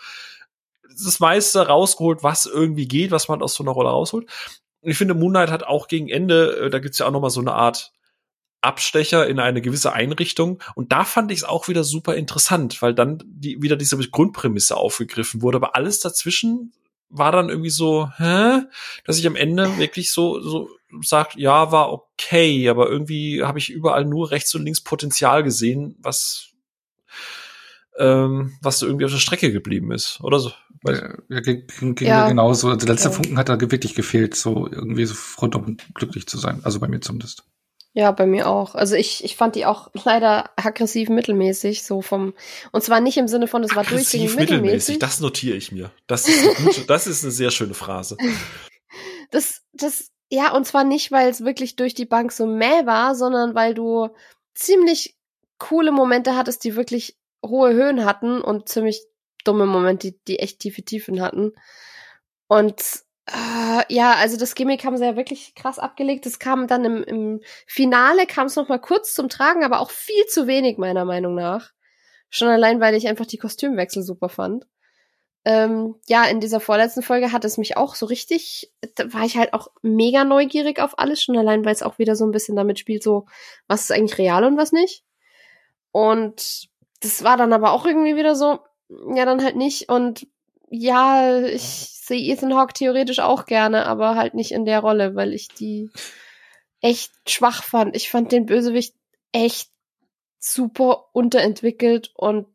das 0.88 1.20
meiste 1.20 1.66
rausgeholt, 1.68 2.24
was 2.24 2.46
irgendwie 2.46 2.88
geht, 2.88 3.12
was 3.12 3.28
man 3.28 3.42
aus 3.42 3.54
so 3.54 3.62
einer 3.62 3.72
Rolle 3.72 3.90
rausholt 3.90 4.26
ich 4.82 4.96
finde, 4.96 5.14
Moon 5.14 5.32
Knight 5.32 5.50
hat 5.50 5.64
auch 5.64 5.88
gegen 5.88 6.08
Ende, 6.08 6.56
äh, 6.56 6.70
da 6.70 6.78
gibt's 6.78 6.98
ja 6.98 7.06
auch 7.06 7.10
noch 7.10 7.20
mal 7.20 7.30
so 7.30 7.40
eine 7.40 7.52
Art 7.52 7.92
Abstecher 8.62 9.26
in 9.26 9.38
eine 9.38 9.62
gewisse 9.62 9.92
Einrichtung. 9.92 10.62
Und 10.74 10.92
da 10.92 11.04
fand 11.04 11.32
ich 11.32 11.38
es 11.38 11.44
auch 11.44 11.68
wieder 11.68 11.84
super 11.84 12.14
interessant, 12.14 12.82
weil 12.82 12.94
dann 12.94 13.22
die, 13.24 13.62
wieder 13.62 13.76
diese 13.76 13.96
Grundprämisse 13.96 14.76
aufgegriffen 14.76 15.42
wurde. 15.42 15.56
Aber 15.56 15.76
alles 15.76 16.00
dazwischen 16.00 16.72
war 17.08 17.32
dann 17.32 17.48
irgendwie 17.48 17.70
so, 17.70 18.10
hä? 18.16 18.60
Dass 19.04 19.18
ich 19.18 19.26
am 19.26 19.36
Ende 19.36 19.78
wirklich 19.78 20.12
so, 20.12 20.40
so 20.40 20.68
sagt, 21.02 21.36
ja, 21.36 21.72
war 21.72 21.92
okay, 21.92 22.68
aber 22.68 22.88
irgendwie 22.88 23.42
habe 23.42 23.58
ich 23.58 23.70
überall 23.70 24.04
nur 24.04 24.30
rechts 24.30 24.54
und 24.54 24.64
links 24.64 24.82
Potenzial 24.82 25.42
gesehen, 25.42 25.96
was 26.00 26.49
ähm, 28.00 28.56
was 28.62 28.78
so 28.78 28.86
irgendwie 28.86 29.04
auf 29.04 29.12
der 29.12 29.18
Strecke 29.18 29.52
geblieben 29.52 29.92
ist, 29.92 30.20
oder 30.22 30.40
so. 30.40 30.52
Ja, 30.84 31.14
ja, 31.28 31.40
ging, 31.40 31.66
ging 31.66 32.08
ja. 32.08 32.22
mir 32.22 32.30
genauso. 32.30 32.74
Der 32.74 32.88
letzte 32.88 33.08
ja. 33.08 33.14
Funken 33.14 33.36
hat 33.38 33.50
da 33.50 33.60
wirklich 33.60 33.94
gefehlt, 33.94 34.34
so 34.34 34.66
irgendwie 34.66 35.04
so 35.04 35.14
rundum 35.40 35.76
glücklich 35.94 36.26
zu 36.26 36.38
sein. 36.38 36.60
Also 36.64 36.80
bei 36.80 36.88
mir 36.88 37.00
zumindest. 37.00 37.44
Ja, 37.92 38.12
bei 38.12 38.24
mir 38.24 38.48
auch. 38.48 38.74
Also 38.74 38.94
ich, 38.94 39.24
ich 39.24 39.36
fand 39.36 39.56
die 39.56 39.66
auch 39.66 39.90
leider 40.04 40.50
aggressiv 40.56 41.08
mittelmäßig, 41.08 41.82
so 41.82 42.02
vom, 42.02 42.34
und 42.72 42.82
zwar 42.82 43.00
nicht 43.00 43.18
im 43.18 43.28
Sinne 43.28 43.48
von, 43.48 43.64
es 43.64 43.74
war 43.74 43.84
durchgehend 43.84 44.36
mittelmäßig. 44.36 44.60
mittelmäßig. 44.60 44.98
Das 45.00 45.20
notiere 45.20 45.56
ich 45.56 45.72
mir. 45.72 45.90
Das 46.06 46.28
ist, 46.28 46.42
eine 46.42 46.54
gute, 46.54 46.80
das 46.86 47.06
ist 47.06 47.24
eine 47.24 47.32
sehr 47.32 47.50
schöne 47.50 47.74
Phrase. 47.74 48.16
Das, 49.30 49.62
das, 49.72 50.10
ja, 50.30 50.52
und 50.54 50.66
zwar 50.66 50.84
nicht, 50.84 51.12
weil 51.12 51.28
es 51.28 51.44
wirklich 51.44 51.76
durch 51.76 51.94
die 51.94 52.06
Bank 52.06 52.32
so 52.32 52.46
mäh 52.46 52.86
war, 52.86 53.14
sondern 53.14 53.54
weil 53.54 53.74
du 53.74 54.08
ziemlich 54.54 55.16
coole 55.58 55.92
Momente 55.92 56.36
hattest, 56.36 56.64
die 56.64 56.76
wirklich 56.76 57.19
hohe 57.44 57.72
Höhen 57.72 58.04
hatten 58.04 58.40
und 58.40 58.68
ziemlich 58.68 59.02
dumme 59.44 59.66
Momente, 59.66 60.12
die, 60.12 60.18
die 60.26 60.38
echt 60.38 60.60
tiefe 60.60 60.82
Tiefen 60.82 61.20
hatten. 61.20 61.52
Und 62.48 62.82
äh, 63.26 63.82
ja, 63.88 64.14
also 64.14 64.36
das 64.36 64.54
Gimmick 64.54 64.84
haben 64.84 64.96
sie 64.96 65.04
ja 65.04 65.16
wirklich 65.16 65.54
krass 65.54 65.78
abgelegt. 65.78 66.26
Das 66.26 66.38
kam 66.38 66.66
dann 66.66 66.84
im, 66.84 67.04
im 67.04 67.40
Finale, 67.66 68.26
kam 68.26 68.46
es 68.46 68.56
noch 68.56 68.68
mal 68.68 68.80
kurz 68.80 69.14
zum 69.14 69.28
Tragen, 69.28 69.64
aber 69.64 69.80
auch 69.80 69.90
viel 69.90 70.26
zu 70.26 70.46
wenig 70.46 70.78
meiner 70.78 71.04
Meinung 71.04 71.34
nach. 71.34 71.70
Schon 72.28 72.48
allein, 72.48 72.80
weil 72.80 72.94
ich 72.94 73.08
einfach 73.08 73.26
die 73.26 73.38
Kostümwechsel 73.38 74.02
super 74.02 74.28
fand. 74.28 74.66
Ähm, 75.44 75.94
ja, 76.06 76.24
in 76.26 76.40
dieser 76.40 76.60
vorletzten 76.60 77.02
Folge 77.02 77.32
hat 77.32 77.44
es 77.44 77.56
mich 77.56 77.76
auch 77.76 77.94
so 77.94 78.04
richtig, 78.04 78.70
da 78.94 79.12
war 79.14 79.24
ich 79.24 79.38
halt 79.38 79.54
auch 79.54 79.68
mega 79.80 80.24
neugierig 80.24 80.80
auf 80.80 80.98
alles, 80.98 81.22
schon 81.22 81.36
allein, 81.36 81.64
weil 81.64 81.72
es 81.72 81.82
auch 81.82 81.98
wieder 81.98 82.14
so 82.14 82.26
ein 82.26 82.30
bisschen 82.30 82.56
damit 82.56 82.78
spielt, 82.78 83.02
so, 83.02 83.26
was 83.66 83.82
ist 83.82 83.92
eigentlich 83.92 84.18
real 84.18 84.44
und 84.44 84.58
was 84.58 84.72
nicht. 84.72 85.02
Und 85.92 86.69
das 87.00 87.24
war 87.24 87.36
dann 87.36 87.52
aber 87.52 87.72
auch 87.72 87.86
irgendwie 87.86 88.16
wieder 88.16 88.34
so, 88.34 88.60
ja, 89.14 89.24
dann 89.24 89.42
halt 89.42 89.56
nicht. 89.56 89.88
Und 89.88 90.26
ja, 90.70 91.40
ich 91.40 91.62
sehe 91.62 92.32
Ethan 92.32 92.54
Hawke 92.54 92.74
theoretisch 92.74 93.18
auch 93.20 93.46
gerne, 93.46 93.86
aber 93.86 94.14
halt 94.14 94.34
nicht 94.34 94.52
in 94.52 94.64
der 94.64 94.80
Rolle, 94.80 95.14
weil 95.14 95.32
ich 95.32 95.48
die 95.48 95.90
echt 96.80 97.12
schwach 97.28 97.62
fand. 97.62 97.96
Ich 97.96 98.10
fand 98.10 98.32
den 98.32 98.46
Bösewicht 98.46 98.94
echt 99.32 99.70
super 100.38 101.08
unterentwickelt 101.12 102.12
und 102.14 102.46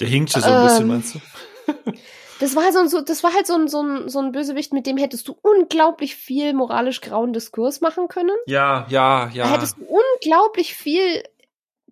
der 0.00 0.08
hinkte 0.08 0.40
so 0.40 0.48
ein 0.48 0.64
bisschen, 0.64 0.82
ähm, 0.82 0.88
meinst 0.88 1.14
du? 1.14 1.20
Das 2.40 2.56
war 2.56 2.64
halt 2.64 2.72
so, 2.72 2.86
so 2.86 3.02
das 3.02 3.22
war 3.22 3.34
halt 3.34 3.46
so 3.46 3.54
ein, 3.54 3.68
so 3.68 3.82
ein, 3.82 4.08
so 4.08 4.18
ein 4.18 4.32
Bösewicht, 4.32 4.72
mit 4.72 4.86
dem 4.86 4.96
hättest 4.96 5.28
du 5.28 5.36
unglaublich 5.42 6.16
viel 6.16 6.54
moralisch 6.54 7.02
grauen 7.02 7.34
Diskurs 7.34 7.82
machen 7.82 8.08
können. 8.08 8.34
Ja, 8.46 8.86
ja, 8.88 9.28
ja. 9.34 9.44
Da 9.44 9.52
hättest 9.52 9.76
du 9.76 9.84
unglaublich 9.84 10.74
viel 10.74 11.22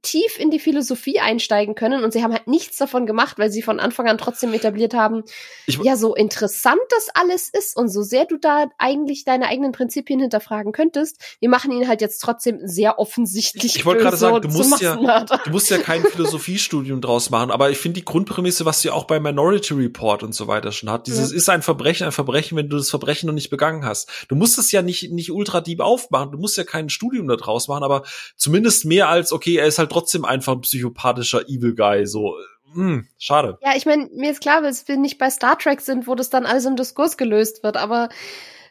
tief 0.02 0.38
in 0.38 0.50
die 0.50 0.58
Philosophie 0.58 1.20
einsteigen 1.20 1.74
können 1.74 2.04
und 2.04 2.12
sie 2.12 2.22
haben 2.22 2.32
halt 2.32 2.46
nichts 2.46 2.76
davon 2.76 3.06
gemacht, 3.06 3.38
weil 3.38 3.50
sie 3.50 3.62
von 3.62 3.80
Anfang 3.80 4.08
an 4.08 4.18
trotzdem 4.18 4.52
etabliert 4.52 4.94
haben, 4.94 5.24
ich, 5.66 5.78
ja, 5.82 5.96
so 5.96 6.14
interessant 6.14 6.80
das 6.90 7.08
alles 7.14 7.48
ist 7.48 7.76
und 7.76 7.88
so 7.88 8.02
sehr 8.02 8.24
du 8.24 8.36
da 8.36 8.66
eigentlich 8.78 9.24
deine 9.24 9.48
eigenen 9.48 9.72
Prinzipien 9.72 10.20
hinterfragen 10.20 10.72
könntest, 10.72 11.18
wir 11.40 11.48
machen 11.48 11.70
ihn 11.72 11.88
halt 11.88 12.00
jetzt 12.00 12.18
trotzdem 12.18 12.60
sehr 12.64 12.98
offensichtlich. 12.98 13.64
Ich, 13.64 13.76
ich 13.76 13.86
wollte 13.86 14.02
gerade 14.02 14.16
sagen, 14.16 14.40
du 14.40 14.48
musst 14.48 14.80
ja, 14.80 14.96
du 15.24 15.50
musst 15.50 15.70
ja 15.70 15.78
kein 15.78 16.02
Philosophiestudium 16.02 17.00
draus 17.00 17.30
machen, 17.30 17.50
aber 17.50 17.70
ich 17.70 17.78
finde 17.78 18.00
die 18.00 18.04
Grundprämisse, 18.04 18.64
was 18.64 18.80
sie 18.80 18.90
auch 18.90 19.04
bei 19.04 19.20
Minority 19.20 19.74
Report 19.74 20.22
und 20.22 20.34
so 20.34 20.46
weiter 20.46 20.72
schon 20.72 20.90
hat, 20.90 21.06
dieses 21.06 21.30
ja. 21.30 21.36
ist 21.36 21.48
ein 21.48 21.62
Verbrechen, 21.62 22.06
ein 22.06 22.12
Verbrechen, 22.12 22.56
wenn 22.56 22.68
du 22.68 22.76
das 22.76 22.90
Verbrechen 22.90 23.26
noch 23.26 23.34
nicht 23.34 23.50
begangen 23.50 23.84
hast. 23.84 24.08
Du 24.28 24.36
musst 24.36 24.58
es 24.58 24.72
ja 24.72 24.82
nicht, 24.82 25.12
nicht 25.12 25.30
ultra 25.30 25.60
deep 25.60 25.80
aufmachen, 25.80 26.32
du 26.32 26.38
musst 26.38 26.56
ja 26.56 26.64
kein 26.64 26.88
Studium 26.88 27.28
da 27.28 27.36
draus 27.36 27.68
machen, 27.68 27.84
aber 27.84 28.04
zumindest 28.36 28.84
mehr 28.84 29.08
als, 29.08 29.32
okay, 29.32 29.56
er 29.56 29.66
ist 29.66 29.78
halt 29.78 29.87
trotzdem 29.88 30.24
einfach 30.24 30.54
ein 30.54 30.60
psychopathischer 30.60 31.48
Evil 31.48 31.74
Guy, 31.74 32.06
so. 32.06 32.36
Hm, 32.74 33.08
schade. 33.18 33.58
Ja, 33.62 33.72
ich 33.76 33.86
meine, 33.86 34.08
mir 34.12 34.30
ist 34.30 34.40
klar, 34.40 34.60
dass 34.60 34.86
wir 34.88 34.96
nicht 34.96 35.18
bei 35.18 35.30
Star 35.30 35.58
Trek 35.58 35.80
sind, 35.80 36.06
wo 36.06 36.14
das 36.14 36.30
dann 36.30 36.46
alles 36.46 36.66
im 36.66 36.76
Diskurs 36.76 37.16
gelöst 37.16 37.62
wird, 37.62 37.76
aber 37.76 38.08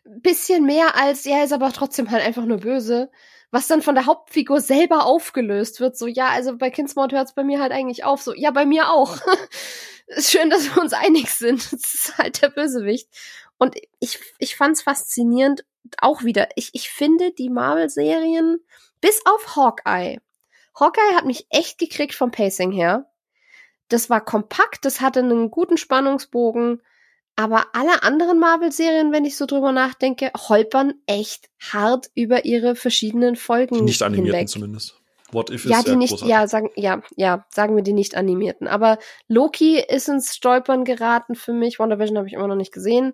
bisschen 0.07 0.65
mehr 0.65 0.95
als, 0.95 1.25
ja, 1.25 1.43
ist 1.43 1.53
aber 1.53 1.71
trotzdem 1.73 2.11
halt 2.11 2.23
einfach 2.23 2.45
nur 2.45 2.57
böse. 2.57 3.09
Was 3.49 3.67
dann 3.67 3.81
von 3.81 3.95
der 3.95 4.05
Hauptfigur 4.05 4.59
selber 4.59 5.05
aufgelöst 5.05 5.79
wird, 5.79 5.97
so, 5.97 6.05
ja, 6.05 6.27
also 6.29 6.57
bei 6.57 6.69
Kingsmord 6.69 7.13
hört 7.13 7.29
es 7.29 7.33
bei 7.33 7.43
mir 7.43 7.61
halt 7.61 7.71
eigentlich 7.71 8.03
auf, 8.03 8.21
so, 8.21 8.33
ja, 8.33 8.51
bei 8.51 8.65
mir 8.65 8.91
auch. 8.91 9.17
ist 10.07 10.31
schön, 10.31 10.49
dass 10.49 10.73
wir 10.73 10.81
uns 10.81 10.93
einig 10.93 11.29
sind. 11.29 11.61
Das 11.71 11.93
ist 11.93 12.17
halt 12.17 12.41
der 12.41 12.49
Bösewicht. 12.49 13.09
Und 13.57 13.75
ich, 13.99 14.19
ich 14.37 14.55
fand's 14.55 14.81
faszinierend, 14.81 15.63
auch 15.99 16.23
wieder. 16.23 16.49
Ich, 16.55 16.71
ich 16.73 16.89
finde 16.89 17.31
die 17.31 17.49
Marvel-Serien, 17.49 18.59
bis 19.01 19.21
auf 19.25 19.55
Hawkeye, 19.55 20.19
Hawkeye 20.79 21.15
hat 21.15 21.25
mich 21.25 21.47
echt 21.49 21.77
gekriegt 21.79 22.13
vom 22.13 22.31
Pacing 22.31 22.71
her. 22.71 23.09
Das 23.89 24.09
war 24.09 24.23
kompakt, 24.23 24.83
das 24.83 25.01
hatte 25.01 25.19
einen 25.19 25.49
guten 25.49 25.77
Spannungsbogen, 25.77 26.81
aber 27.35 27.67
alle 27.73 28.03
anderen 28.03 28.39
Marvel-Serien, 28.39 29.11
wenn 29.11 29.23
ich 29.23 29.37
so 29.37 29.45
drüber 29.45 29.71
nachdenke, 29.71 30.31
holpern 30.35 30.95
echt 31.05 31.49
hart 31.59 32.07
über 32.15 32.45
ihre 32.45 32.75
verschiedenen 32.75 33.35
Folgen. 33.35 33.75
Die 33.75 33.81
nicht 33.81 34.01
animierten 34.01 34.33
hinweg. 34.33 34.49
zumindest. 34.49 34.99
What 35.31 35.49
if 35.49 35.65
ja, 35.65 35.83
die 35.83 35.95
nicht, 35.95 36.11
großartig. 36.11 36.29
ja, 36.33 36.47
sagen, 36.47 36.69
ja, 36.75 37.03
ja, 37.15 37.45
sagen 37.49 37.75
wir 37.75 37.83
die 37.83 37.93
nicht 37.93 38.15
animierten. 38.15 38.67
Aber 38.67 38.97
Loki 39.27 39.79
ist 39.79 40.07
ins 40.07 40.35
Stolpern 40.35 40.83
geraten 40.83 41.35
für 41.35 41.53
mich. 41.53 41.79
WandaVision 41.79 42.17
habe 42.17 42.27
ich 42.27 42.33
immer 42.33 42.47
noch 42.47 42.55
nicht 42.55 42.71
gesehen. 42.73 43.13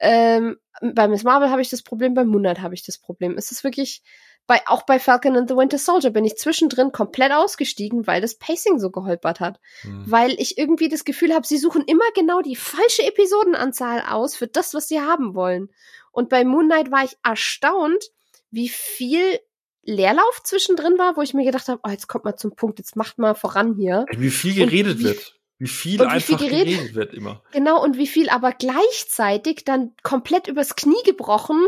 Ähm, 0.00 0.56
bei 0.82 1.06
Miss 1.06 1.22
Marvel 1.22 1.50
habe 1.50 1.62
ich 1.62 1.70
das 1.70 1.82
Problem, 1.82 2.14
bei 2.14 2.24
Moonlight 2.24 2.60
habe 2.60 2.74
ich 2.74 2.82
das 2.82 2.98
Problem. 2.98 3.38
Es 3.38 3.52
ist 3.52 3.62
wirklich, 3.62 4.02
bei, 4.46 4.60
auch 4.66 4.82
bei 4.82 4.98
Falcon 4.98 5.36
and 5.36 5.48
the 5.48 5.56
Winter 5.56 5.78
Soldier 5.78 6.10
bin 6.10 6.24
ich 6.24 6.36
zwischendrin 6.36 6.92
komplett 6.92 7.32
ausgestiegen, 7.32 8.06
weil 8.06 8.20
das 8.20 8.34
Pacing 8.34 8.78
so 8.78 8.90
geholpert 8.90 9.40
hat. 9.40 9.60
Hm. 9.82 10.04
Weil 10.06 10.32
ich 10.32 10.58
irgendwie 10.58 10.88
das 10.88 11.04
Gefühl 11.04 11.32
habe, 11.34 11.46
sie 11.46 11.58
suchen 11.58 11.84
immer 11.86 12.04
genau 12.14 12.40
die 12.40 12.56
falsche 12.56 13.04
Episodenanzahl 13.04 14.02
aus 14.08 14.36
für 14.36 14.48
das, 14.48 14.74
was 14.74 14.88
sie 14.88 15.00
haben 15.00 15.34
wollen. 15.34 15.70
Und 16.10 16.28
bei 16.28 16.44
Moon 16.44 16.66
Knight 16.66 16.90
war 16.90 17.04
ich 17.04 17.16
erstaunt, 17.22 18.10
wie 18.50 18.68
viel 18.68 19.38
Leerlauf 19.84 20.42
zwischendrin 20.44 20.98
war, 20.98 21.16
wo 21.16 21.22
ich 21.22 21.34
mir 21.34 21.44
gedacht 21.44 21.68
habe, 21.68 21.80
oh, 21.84 21.90
jetzt 21.90 22.06
kommt 22.06 22.24
mal 22.24 22.36
zum 22.36 22.54
Punkt, 22.54 22.78
jetzt 22.78 22.96
macht 22.96 23.18
mal 23.18 23.34
voran 23.34 23.74
hier. 23.74 24.06
Wie 24.10 24.30
viel 24.30 24.54
geredet 24.54 24.98
wie, 24.98 25.04
wird. 25.04 25.40
Wie 25.58 25.68
viel 25.68 25.98
wie 25.98 26.04
einfach 26.04 26.38
viel 26.38 26.48
geredet, 26.48 26.74
geredet 26.74 26.94
wird 26.94 27.14
immer. 27.14 27.42
Genau, 27.52 27.82
und 27.82 27.96
wie 27.96 28.06
viel 28.06 28.28
aber 28.28 28.52
gleichzeitig 28.52 29.64
dann 29.64 29.92
komplett 30.02 30.46
übers 30.46 30.76
Knie 30.76 31.02
gebrochen 31.04 31.64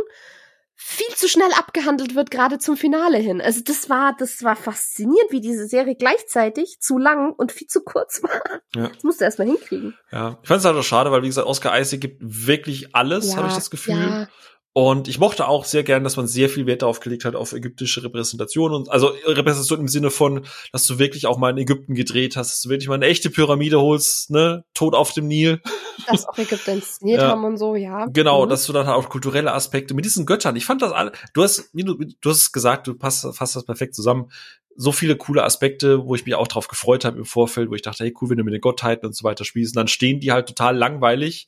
viel 0.77 1.15
zu 1.15 1.29
schnell 1.29 1.53
abgehandelt 1.59 2.15
wird, 2.15 2.31
gerade 2.31 2.59
zum 2.59 2.77
Finale 2.77 3.19
hin. 3.19 3.41
Also 3.41 3.61
das 3.65 3.89
war, 3.89 4.15
das 4.19 4.43
war 4.43 4.57
faszinierend, 4.57 5.31
wie 5.31 5.41
diese 5.41 5.67
Serie 5.67 5.95
gleichzeitig 5.95 6.79
zu 6.81 6.99
lang 6.99 7.33
und 7.33 7.53
viel 7.53 7.69
zu 7.69 7.83
kurz 7.83 8.23
war. 8.23 8.41
Ja. 8.75 8.89
Das 8.89 9.05
musst 9.05 9.21
du 9.21 9.25
erstmal 9.25 9.49
hinkriegen. 9.49 9.97
Ja, 10.11 10.39
ich 10.43 10.49
fand 10.49 10.61
es 10.61 10.65
halt 10.65 10.77
auch 10.77 10.83
schade, 10.83 11.11
weil 11.13 11.23
wie 11.23 11.29
gesagt, 11.29 11.47
Oscar 11.47 11.79
Isaac 11.79 12.01
gibt 12.01 12.19
wirklich 12.21 12.95
alles, 12.95 13.31
ja, 13.31 13.37
habe 13.37 13.49
ich 13.49 13.55
das 13.55 13.71
Gefühl. 13.71 13.95
Ja. 13.95 14.29
Und 14.77 15.07
ich 15.07 15.21
mochte 15.21 15.47
auch 15.47 15.65
sehr 15.65 15.85
gern, 15.85 16.03
dass 16.03 16.17
man 16.17 16.27
sehr 16.27 16.49
viel 16.49 16.67
Wert 16.67 16.83
darauf 16.83 16.99
gelegt 16.99 17.25
hat, 17.25 17.37
auf 17.37 17.53
ägyptische 17.53 18.03
Repräsentation 18.03 18.73
und 18.73 18.91
also 18.91 19.13
Repräsentation 19.25 19.79
im 19.79 19.87
Sinne 19.87 20.11
von, 20.11 20.45
dass 20.73 20.85
du 20.85 20.99
wirklich 20.99 21.27
auch 21.29 21.39
mal 21.39 21.51
in 21.51 21.59
Ägypten 21.59 21.95
gedreht 21.95 22.37
hast, 22.37 22.51
dass 22.51 22.63
du 22.63 22.71
wirklich 22.71 22.89
mal 22.89 22.97
eine 22.97 23.07
echte 23.07 23.31
Pyramide 23.31 23.81
holst, 23.81 24.31
ne, 24.31 24.65
tot 24.75 24.95
auf 24.95 25.13
dem 25.13 25.29
Nil. 25.29 25.63
Das 26.11 26.27
auch 26.27 26.37
Ägypten 26.37 26.73
inszeniert 26.73 27.21
ja. 27.21 27.29
haben 27.29 27.45
und 27.45 27.57
so, 27.57 27.77
ja. 27.77 28.07
Genau, 28.07 28.45
mhm. 28.45 28.51
dass 28.51 28.67
du 28.67 28.73
dann 28.73 28.89
auch 28.89 29.09
kulturelle 29.09 29.53
Aspekte 29.53 29.95
mit 29.95 30.05
diesen 30.07 30.27
Göttern. 30.27 30.57
Ich 30.57 30.67
fand 30.67 30.83
das 30.83 30.91
alle, 30.91 31.13
du 31.35 31.45
hast, 31.45 31.71
du, 31.73 31.95
du 31.95 32.31
hast 32.31 32.51
gesagt, 32.51 32.89
du 32.89 32.95
passt, 32.95 33.25
fasst 33.33 33.55
das 33.55 33.65
perfekt 33.65 33.95
zusammen. 33.95 34.29
So 34.75 34.91
viele 34.91 35.15
coole 35.15 35.45
Aspekte, 35.45 36.05
wo 36.05 36.17
ich 36.17 36.27
mich 36.27 36.35
auch 36.35 36.49
drauf 36.49 36.67
gefreut 36.67 37.05
habe 37.05 37.19
im 37.19 37.25
Vorfeld, 37.25 37.71
wo 37.71 37.77
ich 37.77 37.83
dachte, 37.83 38.03
hey, 38.03 38.15
cool, 38.21 38.31
wenn 38.31 38.39
du 38.39 38.45
mit 38.45 38.55
den 38.55 38.61
Gottheiten 38.61 39.07
und 39.07 39.15
so 39.15 39.23
weiter 39.23 39.45
spielst, 39.45 39.77
und 39.77 39.79
dann 39.79 39.87
stehen 39.87 40.19
die 40.19 40.33
halt 40.33 40.49
total 40.49 40.77
langweilig 40.77 41.47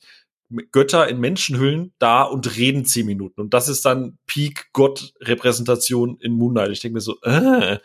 Götter 0.71 1.07
in 1.07 1.19
Menschenhüllen 1.19 1.93
da 1.99 2.23
und 2.23 2.57
reden 2.57 2.85
zehn 2.85 3.05
Minuten. 3.05 3.41
Und 3.41 3.53
das 3.53 3.67
ist 3.67 3.85
dann 3.85 4.17
Peak-Gott-Repräsentation 4.27 6.17
in 6.21 6.33
Moonlight. 6.33 6.71
Ich 6.71 6.79
denke 6.79 6.95
mir 6.95 7.01
so, 7.01 7.17
äh, 7.23 7.79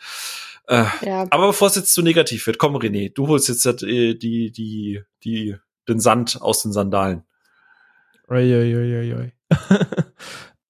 äh. 0.67 0.85
Ja. 1.05 1.27
Aber 1.29 1.47
bevor 1.47 1.67
es 1.67 1.75
jetzt 1.75 1.93
zu 1.93 2.01
negativ 2.01 2.47
wird, 2.47 2.57
komm 2.57 2.75
René, 2.75 3.13
du 3.13 3.27
holst 3.27 3.49
jetzt 3.49 3.65
die, 3.81 4.17
die, 4.17 4.51
die, 4.51 5.01
die, 5.23 5.55
den 5.87 5.99
Sand 5.99 6.41
aus 6.41 6.63
den 6.63 6.71
Sandalen. 6.71 7.23
Oi, 8.29 8.53
oi, 8.55 8.75
oi, 8.77 9.13
oi. 9.13 9.31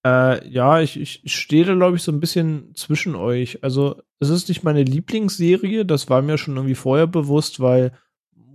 äh, 0.04 0.50
ja, 0.50 0.82
ich, 0.82 1.24
ich 1.24 1.36
stehe 1.36 1.66
da, 1.66 1.76
glaube 1.76 1.98
ich, 1.98 2.04
so 2.04 2.12
ein 2.12 2.20
bisschen 2.20 2.74
zwischen 2.76 3.16
euch. 3.16 3.64
Also, 3.64 4.02
es 4.20 4.30
ist 4.30 4.50
nicht 4.50 4.64
meine 4.64 4.84
Lieblingsserie, 4.84 5.86
das 5.86 6.10
war 6.10 6.22
mir 6.22 6.38
schon 6.38 6.56
irgendwie 6.56 6.76
vorher 6.76 7.08
bewusst, 7.08 7.60
weil 7.60 7.94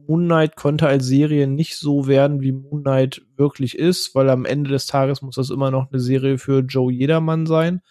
Moon 0.09 0.25
Knight 0.25 0.57
konnte 0.57 0.89
als 0.89 1.07
Serie 1.07 1.47
nicht 1.47 1.77
so 1.77 2.07
werden, 2.07 2.41
wie 2.41 2.53
Moon 2.53 2.83
Knight 2.83 3.23
wirklich 3.37 3.79
ist, 3.79 4.15
weil 4.15 4.31
am 4.31 4.47
Ende 4.47 4.71
des 4.71 4.87
Tages 4.87 5.21
muss 5.23 5.37
das 5.37 5.51
immer 5.51 5.71
noch 5.71 5.93
eine 5.93 6.01
Serie 6.01 6.39
für 6.39 6.61
Joe 6.61 6.91
Jedermann 6.91 7.47
sein. 7.47 7.83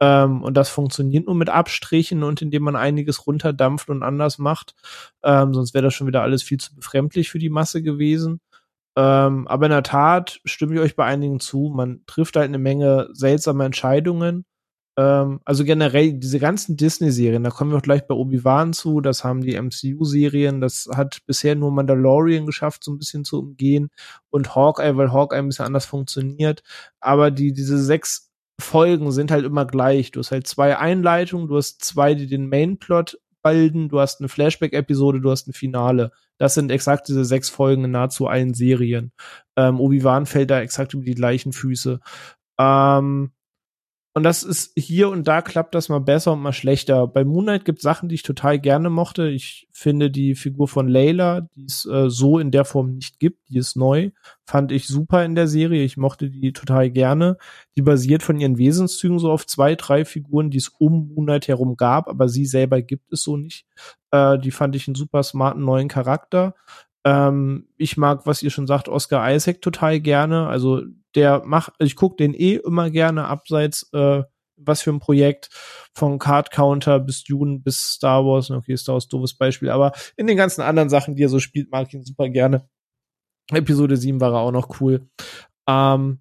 Ähm, 0.00 0.42
und 0.42 0.54
das 0.56 0.68
funktioniert 0.68 1.26
nur 1.26 1.36
mit 1.36 1.48
Abstrichen 1.48 2.24
und 2.24 2.42
indem 2.42 2.64
man 2.64 2.74
einiges 2.74 3.26
runterdampft 3.26 3.88
und 3.88 4.02
anders 4.02 4.38
macht. 4.38 4.74
Ähm, 5.22 5.54
sonst 5.54 5.72
wäre 5.72 5.84
das 5.84 5.94
schon 5.94 6.08
wieder 6.08 6.22
alles 6.22 6.42
viel 6.42 6.58
zu 6.58 6.74
befremdlich 6.74 7.30
für 7.30 7.38
die 7.38 7.50
Masse 7.50 7.82
gewesen. 7.82 8.40
Ähm, 8.96 9.46
aber 9.46 9.66
in 9.66 9.72
der 9.72 9.84
Tat 9.84 10.40
stimme 10.44 10.74
ich 10.74 10.80
euch 10.80 10.96
bei 10.96 11.04
einigen 11.04 11.38
zu. 11.38 11.72
Man 11.74 12.02
trifft 12.06 12.36
halt 12.36 12.48
eine 12.48 12.58
Menge 12.58 13.08
seltsame 13.12 13.64
Entscheidungen. 13.64 14.44
Ähm, 15.00 15.40
also 15.46 15.64
generell 15.64 16.12
diese 16.12 16.38
ganzen 16.38 16.76
Disney-Serien, 16.76 17.42
da 17.42 17.48
kommen 17.48 17.70
wir 17.70 17.78
auch 17.78 17.82
gleich 17.82 18.06
bei 18.06 18.14
Obi-Wan 18.14 18.74
zu, 18.74 19.00
das 19.00 19.24
haben 19.24 19.40
die 19.40 19.54
MCU-Serien, 19.54 20.60
das 20.60 20.90
hat 20.94 21.20
bisher 21.26 21.54
nur 21.54 21.72
Mandalorian 21.72 22.44
geschafft, 22.44 22.84
so 22.84 22.92
ein 22.92 22.98
bisschen 22.98 23.24
zu 23.24 23.38
umgehen 23.38 23.88
und 24.28 24.54
Hawkeye, 24.54 24.96
weil 24.96 25.10
Hawkeye 25.10 25.38
ein 25.38 25.48
bisschen 25.48 25.64
anders 25.64 25.86
funktioniert, 25.86 26.62
aber 27.00 27.30
die, 27.30 27.54
diese 27.54 27.82
sechs 27.82 28.30
Folgen 28.60 29.10
sind 29.10 29.30
halt 29.30 29.46
immer 29.46 29.64
gleich. 29.64 30.10
Du 30.10 30.20
hast 30.20 30.32
halt 30.32 30.46
zwei 30.46 30.76
Einleitungen, 30.76 31.48
du 31.48 31.56
hast 31.56 31.82
zwei, 31.82 32.14
die 32.14 32.26
den 32.26 32.50
Main-Plot 32.50 33.18
bilden, 33.42 33.88
du 33.88 34.00
hast 34.00 34.20
eine 34.20 34.28
Flashback-Episode, 34.28 35.22
du 35.22 35.30
hast 35.30 35.48
ein 35.48 35.54
Finale. 35.54 36.12
Das 36.36 36.52
sind 36.52 36.70
exakt 36.70 37.08
diese 37.08 37.24
sechs 37.24 37.48
Folgen 37.48 37.84
in 37.84 37.92
nahezu 37.92 38.26
allen 38.26 38.52
Serien. 38.52 39.12
Ähm, 39.56 39.80
Obi-Wan 39.80 40.26
fällt 40.26 40.50
da 40.50 40.60
exakt 40.60 40.92
über 40.92 41.04
die 41.04 41.14
gleichen 41.14 41.54
Füße. 41.54 42.00
Ähm, 42.58 43.32
und 44.12 44.24
das 44.24 44.42
ist 44.42 44.72
hier 44.76 45.08
und 45.08 45.28
da 45.28 45.40
klappt 45.40 45.72
das 45.72 45.88
mal 45.88 46.00
besser 46.00 46.32
und 46.32 46.42
mal 46.42 46.52
schlechter. 46.52 47.06
Bei 47.06 47.24
Moonlight 47.24 47.64
gibt 47.64 47.78
es 47.78 47.84
Sachen, 47.84 48.08
die 48.08 48.16
ich 48.16 48.24
total 48.24 48.58
gerne 48.58 48.90
mochte. 48.90 49.28
Ich 49.28 49.68
finde 49.72 50.10
die 50.10 50.34
Figur 50.34 50.66
von 50.66 50.88
Layla, 50.88 51.42
die 51.54 51.64
es 51.66 51.86
äh, 51.86 52.10
so 52.10 52.40
in 52.40 52.50
der 52.50 52.64
Form 52.64 52.94
nicht 52.94 53.20
gibt, 53.20 53.48
die 53.48 53.58
ist 53.58 53.76
neu, 53.76 54.10
fand 54.44 54.72
ich 54.72 54.88
super 54.88 55.24
in 55.24 55.36
der 55.36 55.46
Serie. 55.46 55.84
Ich 55.84 55.96
mochte 55.96 56.28
die 56.28 56.52
total 56.52 56.90
gerne. 56.90 57.36
Die 57.76 57.82
basiert 57.82 58.24
von 58.24 58.40
ihren 58.40 58.58
Wesenszügen 58.58 59.20
so 59.20 59.30
auf 59.30 59.46
zwei, 59.46 59.76
drei 59.76 60.04
Figuren, 60.04 60.50
die 60.50 60.58
es 60.58 60.70
um 60.80 61.12
Moonlight 61.14 61.46
herum 61.46 61.76
gab, 61.76 62.08
aber 62.08 62.28
sie 62.28 62.46
selber 62.46 62.82
gibt 62.82 63.12
es 63.12 63.22
so 63.22 63.36
nicht. 63.36 63.64
Äh, 64.10 64.40
die 64.40 64.50
fand 64.50 64.74
ich 64.74 64.88
einen 64.88 64.96
super 64.96 65.22
smarten 65.22 65.64
neuen 65.64 65.86
Charakter. 65.86 66.56
Ähm, 67.04 67.68
ich 67.76 67.96
mag, 67.96 68.26
was 68.26 68.42
ihr 68.42 68.50
schon 68.50 68.66
sagt, 68.66 68.88
Oscar 68.88 69.32
Isaac 69.32 69.62
total 69.62 70.00
gerne. 70.00 70.48
Also 70.48 70.82
der 71.14 71.42
macht, 71.44 71.72
ich 71.78 71.96
gucke 71.96 72.16
den 72.16 72.34
eh 72.34 72.56
immer 72.56 72.90
gerne 72.90 73.26
abseits, 73.26 73.88
äh, 73.92 74.22
was 74.56 74.82
für 74.82 74.90
ein 74.90 75.00
Projekt 75.00 75.48
von 75.94 76.18
Card 76.18 76.50
Counter 76.50 77.00
bis 77.00 77.24
Dune 77.24 77.60
bis 77.60 77.94
Star 77.94 78.24
Wars. 78.24 78.50
Okay, 78.50 78.76
Star 78.76 78.94
Wars 78.94 79.08
doofes 79.08 79.34
Beispiel, 79.34 79.70
aber 79.70 79.92
in 80.16 80.26
den 80.26 80.36
ganzen 80.36 80.62
anderen 80.62 80.90
Sachen, 80.90 81.16
die 81.16 81.24
er 81.24 81.28
so 81.28 81.40
spielt, 81.40 81.70
mag 81.70 81.88
ich 81.88 81.94
ihn 81.94 82.04
super 82.04 82.28
gerne. 82.28 82.68
Episode 83.52 83.96
7 83.96 84.20
war 84.20 84.32
er 84.32 84.40
auch 84.40 84.52
noch 84.52 84.80
cool. 84.80 85.08
Ähm, 85.66 86.20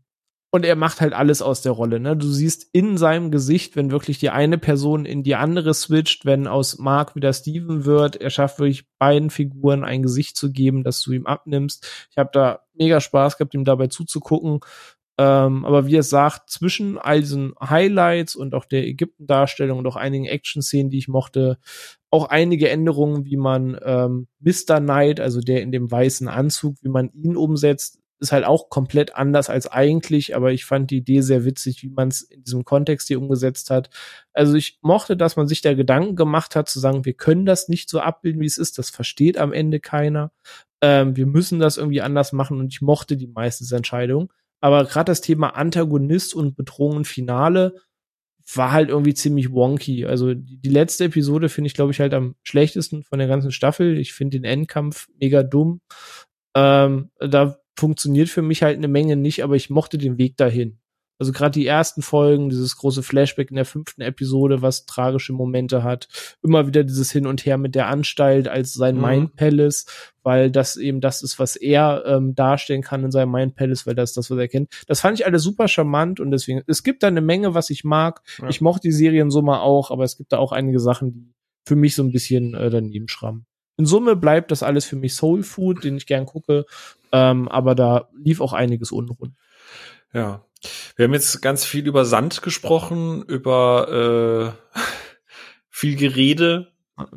und 0.52 0.66
er 0.66 0.76
macht 0.76 1.00
halt 1.00 1.14
alles 1.14 1.42
aus 1.42 1.62
der 1.62 1.74
Rolle. 1.74 2.00
Ne? 2.00 2.18
Du 2.18 2.28
siehst 2.28 2.68
in 2.74 2.98
seinem 2.98 3.30
Gesicht, 3.30 3.76
wenn 3.76 3.92
wirklich 3.92 4.18
die 4.18 4.32
eine 4.32 4.58
Person 4.58 5.06
in 5.06 5.22
die 5.22 5.36
andere 5.36 5.74
switcht, 5.74 6.26
wenn 6.26 6.48
aus 6.48 6.80
Mark 6.80 7.16
wieder 7.16 7.34
Steven 7.34 7.86
wird, 7.86 8.16
er 8.16 8.32
schafft 8.32 8.60
wirklich 8.60 8.86
beiden 8.98 9.30
Figuren 9.30 9.84
ein 9.84 10.02
Gesicht 10.02 10.38
zu 10.38 10.52
geben, 10.52 10.84
das 10.84 11.02
du 11.04 11.12
ihm 11.12 11.28
abnimmst. 11.28 12.08
Ich 12.10 12.18
habe 12.18 12.30
da 12.34 12.62
mega 12.74 13.00
Spaß 13.00 13.38
gehabt, 13.38 13.54
ihm 13.54 13.66
dabei 13.66 13.88
zuzugucken. 13.88 14.62
Ähm, 15.20 15.66
aber 15.66 15.86
wie 15.86 15.98
er 15.98 16.04
sagt, 16.04 16.50
zwischen 16.50 16.98
all 16.98 17.20
diesen 17.20 17.54
Highlights 17.60 18.36
und 18.36 18.56
auch 18.56 18.64
der 18.64 18.88
Ägypten-Darstellung 18.88 19.78
und 19.78 19.86
auch 19.86 19.98
einigen 19.98 20.26
Action-Szenen, 20.26 20.90
die 20.90 20.98
ich 20.98 21.10
mochte, 21.10 21.60
auch 22.10 22.30
einige 22.30 22.70
Änderungen, 22.70 23.26
wie 23.26 23.36
man 23.36 23.78
ähm, 23.84 24.28
Mr. 24.40 24.80
Knight, 24.80 25.20
also 25.20 25.42
der 25.42 25.62
in 25.62 25.74
dem 25.74 25.92
weißen 25.92 26.30
Anzug, 26.30 26.78
wie 26.82 26.90
man 26.90 27.12
ihn 27.12 27.36
umsetzt, 27.36 27.99
ist 28.20 28.32
halt 28.32 28.46
auch 28.46 28.70
komplett 28.70 29.16
anders 29.16 29.50
als 29.50 29.68
eigentlich, 29.68 30.36
aber 30.36 30.52
ich 30.52 30.66
fand 30.66 30.92
die 30.92 30.98
Idee 30.98 31.22
sehr 31.22 31.46
witzig, 31.46 31.84
wie 31.84 31.90
man 31.90 32.10
es 32.10 32.22
in 32.22 32.44
diesem 32.44 32.66
Kontext 32.66 33.08
hier 33.08 33.20
umgesetzt 33.20 33.70
hat. 33.70 33.90
Also 34.34 34.56
ich 34.56 34.80
mochte, 34.82 35.16
dass 35.16 35.36
man 35.36 35.48
sich 35.48 35.62
da 35.62 35.74
Gedanken 35.74 36.16
gemacht 36.16 36.56
hat, 36.56 36.70
zu 36.70 36.80
sagen, 36.80 37.06
wir 37.06 37.14
können 37.14 37.46
das 37.46 37.70
nicht 37.70 37.90
so 37.90 38.00
abbilden, 38.00 38.42
wie 38.42 38.46
es 38.46 38.58
ist, 38.58 38.78
das 38.78 38.90
versteht 38.90 39.38
am 39.38 39.54
Ende 39.54 39.80
keiner. 39.80 40.32
Ähm, 40.82 41.16
wir 41.16 41.26
müssen 41.26 41.60
das 41.60 41.78
irgendwie 41.78 42.02
anders 42.02 42.34
machen 42.34 42.60
und 42.60 42.74
ich 42.74 42.82
mochte 42.82 43.18
die 43.18 43.28
meisten 43.28 43.74
Entscheidungen. 43.74 44.30
Aber 44.62 44.86
gerade 44.86 45.12
das 45.12 45.22
Thema 45.22 45.56
Antagonist 45.56 46.36
und 46.36 46.56
Bedrohung 46.56 47.06
Finale 47.06 47.76
war 48.56 48.72
halt 48.72 48.90
irgendwie 48.90 49.14
ziemlich 49.14 49.52
wonky. 49.52 50.06
Also 50.06 50.34
die, 50.34 50.58
die 50.58 50.70
letzte 50.70 51.06
Episode 51.06 51.50
finde 51.50 51.68
ich, 51.68 51.74
glaube 51.74 51.92
ich, 51.92 52.00
halt 52.00 52.14
am 52.14 52.36
schlechtesten 52.44 53.04
von 53.04 53.20
der 53.20 53.28
ganzen 53.28 53.52
Staffel. 53.52 53.98
Ich 53.98 54.14
finde 54.14 54.40
den 54.40 54.44
Endkampf 54.44 55.08
mega 55.20 55.44
dumm. 55.44 55.82
Ähm, 56.56 57.12
da 57.20 57.60
funktioniert 57.80 58.30
für 58.30 58.42
mich 58.42 58.62
halt 58.62 58.78
eine 58.78 58.88
Menge 58.88 59.16
nicht, 59.16 59.44
aber 59.44 59.56
ich 59.56 59.70
mochte 59.70 59.98
den 59.98 60.18
Weg 60.18 60.38
dahin. 60.38 60.80
Also 61.20 61.34
gerade 61.34 61.52
die 61.52 61.68
ersten 61.68 62.02
Folgen, 62.02 62.50
dieses 62.50 62.78
große 62.78 63.04
Flashback 63.04 63.50
in 63.50 63.58
der 63.58 63.66
fünften 63.66 64.02
Episode, 64.02 64.62
was 64.62 64.86
tragische 64.86 65.34
Momente 65.34 65.84
hat, 65.84 66.08
immer 66.42 66.66
wieder 66.66 66.86
dieses 66.86 67.12
Hin 67.12 67.28
und 67.28 67.46
Her 67.46 67.58
mit 67.58 67.76
der 67.76 67.88
Anstalt 67.88 68.48
als 68.48 68.74
sein 68.74 68.96
mhm. 68.96 69.02
Mind 69.02 69.36
Palace, 69.36 69.86
weil 70.24 70.50
das 70.50 70.78
eben 70.78 71.02
das 71.02 71.22
ist, 71.22 71.38
was 71.38 71.58
er 71.58 72.04
ähm, 72.06 72.36
darstellen 72.36 72.82
kann 72.82 73.04
in 73.04 73.12
seinem 73.12 73.34
Mind 73.34 73.56
Palace, 73.56 73.86
weil 73.86 73.96
das 73.96 74.12
ist 74.12 74.18
das, 74.18 74.32
was 74.32 74.38
er 74.38 74.48
kennt. 74.48 74.70
Das 74.88 75.02
fand 75.02 75.20
ich 75.20 75.26
alles 75.26 75.44
super 75.44 75.68
charmant 75.68 76.22
und 76.22 76.32
deswegen, 76.32 76.62
es 76.68 76.84
gibt 76.84 77.04
da 77.04 77.08
eine 77.08 77.22
Menge, 77.22 77.54
was 77.54 77.70
ich 77.70 77.84
mag. 77.84 78.22
Ja. 78.42 78.48
Ich 78.48 78.62
mochte 78.62 78.88
die 78.88 78.94
Serien 78.94 79.30
so 79.30 79.42
mal 79.42 79.60
auch, 79.60 79.92
aber 79.92 80.06
es 80.06 80.16
gibt 80.16 80.32
da 80.32 80.38
auch 80.38 80.54
einige 80.54 80.80
Sachen, 80.80 81.14
die 81.14 81.34
für 81.66 81.76
mich 81.76 81.96
so 81.96 82.04
ein 82.04 82.14
bisschen 82.14 82.54
äh, 82.54 82.70
daneben 82.70 83.10
schrammen. 83.10 83.46
In 83.80 83.86
Summe 83.86 84.16
bleibt 84.16 84.52
das 84.52 84.64
alles 84.64 84.86
für 84.86 84.96
mich 84.98 85.16
Soul 85.16 85.44
Food, 85.44 85.86
den 85.86 85.98
ich 85.98 86.06
gern 86.06 86.26
gucke 86.26 86.66
ähm, 87.12 87.48
aber 87.48 87.76
da 87.76 88.10
lief 88.16 88.42
auch 88.42 88.54
einiges 88.54 88.92
unrund. 88.92 89.36
Ja. 90.14 90.46
Wir 90.96 91.06
haben 91.06 91.14
jetzt 91.14 91.42
ganz 91.42 91.64
viel 91.64 91.88
über 91.88 92.06
Sand 92.06 92.42
gesprochen, 92.42 93.24
über 93.24 94.56
äh, 94.76 94.80
viel 95.70 95.96
Gerede. 95.96 96.72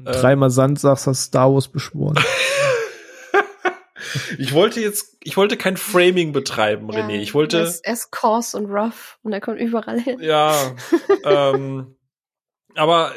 Dreimal 0.04 0.50
Sand 0.50 0.78
sagst, 0.78 1.08
hast 1.08 1.24
Star 1.24 1.52
Wars 1.52 1.68
beschworen. 1.68 2.16
ich 4.38 4.52
wollte 4.52 4.80
jetzt, 4.80 5.16
ich 5.24 5.36
wollte 5.36 5.56
kein 5.56 5.76
Framing 5.76 6.32
betreiben, 6.32 6.88
ja, 6.92 7.00
René. 7.00 7.20
Ich 7.20 7.34
wollte. 7.34 7.58
Er 7.82 7.92
ist 7.92 8.12
coarse 8.12 8.56
und 8.56 8.66
rough 8.66 9.18
und 9.22 9.32
er 9.32 9.40
kommt 9.40 9.58
überall 9.58 10.00
hin. 10.00 10.20
Ja. 10.20 10.54
ähm, 11.24 11.96
aber. 12.74 13.12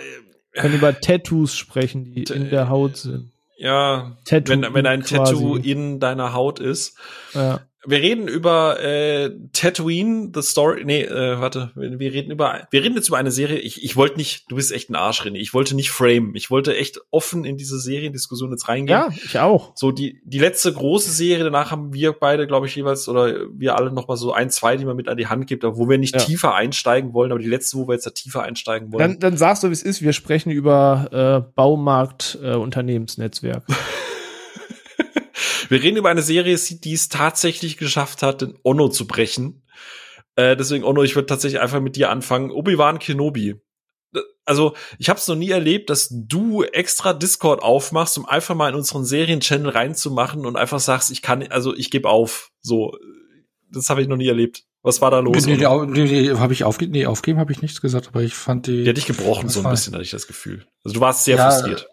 Wir 0.51 0.61
können 0.61 0.75
über 0.75 0.99
Tattoos 0.99 1.57
sprechen, 1.57 2.05
die 2.05 2.23
in 2.23 2.49
der 2.49 2.69
Haut 2.69 2.95
sind. 2.95 3.33
Ja, 3.57 4.17
Tattoo 4.25 4.51
wenn, 4.51 4.73
wenn 4.73 4.85
ein 4.85 5.01
quasi. 5.01 5.33
Tattoo 5.33 5.55
in 5.55 5.99
deiner 5.99 6.33
Haut 6.33 6.59
ist. 6.59 6.97
Ja 7.33 7.61
wir 7.85 7.99
reden 7.99 8.27
über 8.27 8.81
äh, 8.81 9.31
Tatooine, 9.53 10.31
The 10.33 10.41
Story. 10.41 10.83
Nee, 10.85 11.03
äh, 11.03 11.39
warte, 11.39 11.71
wir 11.75 12.13
reden 12.13 12.31
über. 12.31 12.67
Wir 12.71 12.83
reden 12.83 12.95
jetzt 12.95 13.07
über 13.07 13.17
eine 13.17 13.31
Serie. 13.31 13.59
Ich, 13.59 13.83
ich 13.83 13.95
wollte 13.95 14.17
nicht, 14.17 14.49
du 14.49 14.55
bist 14.55 14.71
echt 14.71 14.89
ein 14.89 14.95
Arsch, 14.95 15.21
René. 15.21 15.37
Ich 15.37 15.53
wollte 15.53 15.75
nicht 15.75 15.91
frame. 15.91 16.35
Ich 16.35 16.51
wollte 16.51 16.75
echt 16.75 16.99
offen 17.11 17.45
in 17.45 17.57
diese 17.57 17.79
Seriendiskussion 17.79 18.51
jetzt 18.51 18.67
reingehen. 18.67 18.99
Ja, 18.99 19.09
ich 19.11 19.39
auch. 19.39 19.71
So, 19.75 19.91
die, 19.91 20.21
die 20.23 20.39
letzte 20.39 20.71
große 20.73 21.11
Serie, 21.11 21.43
danach 21.43 21.71
haben 21.71 21.93
wir 21.93 22.13
beide, 22.13 22.47
glaube 22.47 22.67
ich, 22.67 22.75
jeweils, 22.75 23.07
oder 23.07 23.47
wir 23.53 23.75
alle 23.75 23.91
noch 23.91 24.07
mal 24.07 24.17
so 24.17 24.33
ein, 24.33 24.49
zwei, 24.49 24.77
die 24.77 24.85
man 24.85 24.95
mit 24.95 25.07
an 25.07 25.17
die 25.17 25.27
Hand 25.27 25.47
gibt, 25.47 25.63
wo 25.63 25.89
wir 25.89 25.97
nicht 25.97 26.15
ja. 26.15 26.21
tiefer 26.21 26.55
einsteigen 26.55 27.13
wollen, 27.13 27.31
aber 27.31 27.39
die 27.39 27.47
letzte, 27.47 27.77
wo 27.77 27.87
wir 27.87 27.93
jetzt 27.93 28.05
da 28.05 28.11
tiefer 28.11 28.43
einsteigen 28.43 28.91
wollen. 28.91 28.99
Dann, 28.99 29.19
dann 29.19 29.37
sagst 29.37 29.63
du, 29.63 29.69
wie 29.69 29.73
es 29.73 29.83
ist. 29.83 30.01
Wir 30.01 30.13
sprechen 30.13 30.51
über 30.51 31.45
äh, 31.45 31.51
Baumarkt 31.55 32.39
äh, 32.41 32.55
Unternehmensnetzwerk. 32.55 33.63
Wir 35.69 35.81
reden 35.81 35.97
über 35.97 36.09
eine 36.09 36.21
Serie, 36.21 36.57
die 36.57 36.93
es 36.93 37.09
tatsächlich 37.09 37.77
geschafft 37.77 38.21
hat, 38.21 38.41
den 38.41 38.57
Ono 38.63 38.89
zu 38.89 39.07
brechen. 39.07 39.63
Äh, 40.35 40.55
deswegen, 40.57 40.83
Ono, 40.83 41.03
ich 41.03 41.15
würde 41.15 41.27
tatsächlich 41.27 41.61
einfach 41.61 41.81
mit 41.81 41.95
dir 41.95 42.09
anfangen. 42.09 42.51
Obi-Wan 42.51 42.99
Kenobi. 42.99 43.55
Also, 44.45 44.75
ich 44.99 45.09
habe 45.09 45.19
es 45.19 45.27
noch 45.27 45.35
nie 45.35 45.49
erlebt, 45.49 45.89
dass 45.89 46.09
du 46.11 46.63
extra 46.63 47.13
Discord 47.13 47.63
aufmachst, 47.63 48.17
um 48.17 48.25
einfach 48.25 48.55
mal 48.55 48.69
in 48.69 48.75
unseren 48.75 49.03
Serien-Channel 49.03 49.69
reinzumachen 49.69 50.45
und 50.45 50.55
einfach 50.55 50.79
sagst, 50.79 51.11
ich 51.11 51.21
kann, 51.21 51.43
also 51.47 51.75
ich 51.75 51.89
gebe 51.89 52.09
auf. 52.09 52.51
So, 52.61 52.95
das 53.71 53.89
habe 53.89 54.01
ich 54.01 54.07
noch 54.07 54.17
nie 54.17 54.27
erlebt. 54.27 54.63
Was 54.83 55.01
war 55.01 55.09
da 55.09 55.19
los? 55.19 55.47
Nee, 55.47 55.57
nee, 55.57 55.85
nee, 55.87 56.03
nee 56.03 56.37
habe 56.37 56.53
ich 56.53 56.63
aufge 56.63 56.87
nee, 56.87 57.07
aufgeben 57.07 57.39
habe 57.39 57.51
ich 57.51 57.63
nichts 57.63 57.81
gesagt, 57.81 58.09
aber 58.09 58.21
ich 58.21 58.35
fand 58.35 58.67
die. 58.67 58.83
Die 58.83 58.89
hat 58.89 58.97
dich 58.97 59.07
gebrochen 59.07 59.49
so 59.49 59.61
ein 59.63 59.69
bisschen, 59.71 59.93
hatte 59.93 60.03
ich 60.03 60.11
das 60.11 60.27
Gefühl. 60.27 60.67
Also 60.83 60.93
du 60.93 61.01
warst 61.01 61.25
sehr 61.25 61.37
ja, 61.37 61.49
frustriert. 61.49 61.87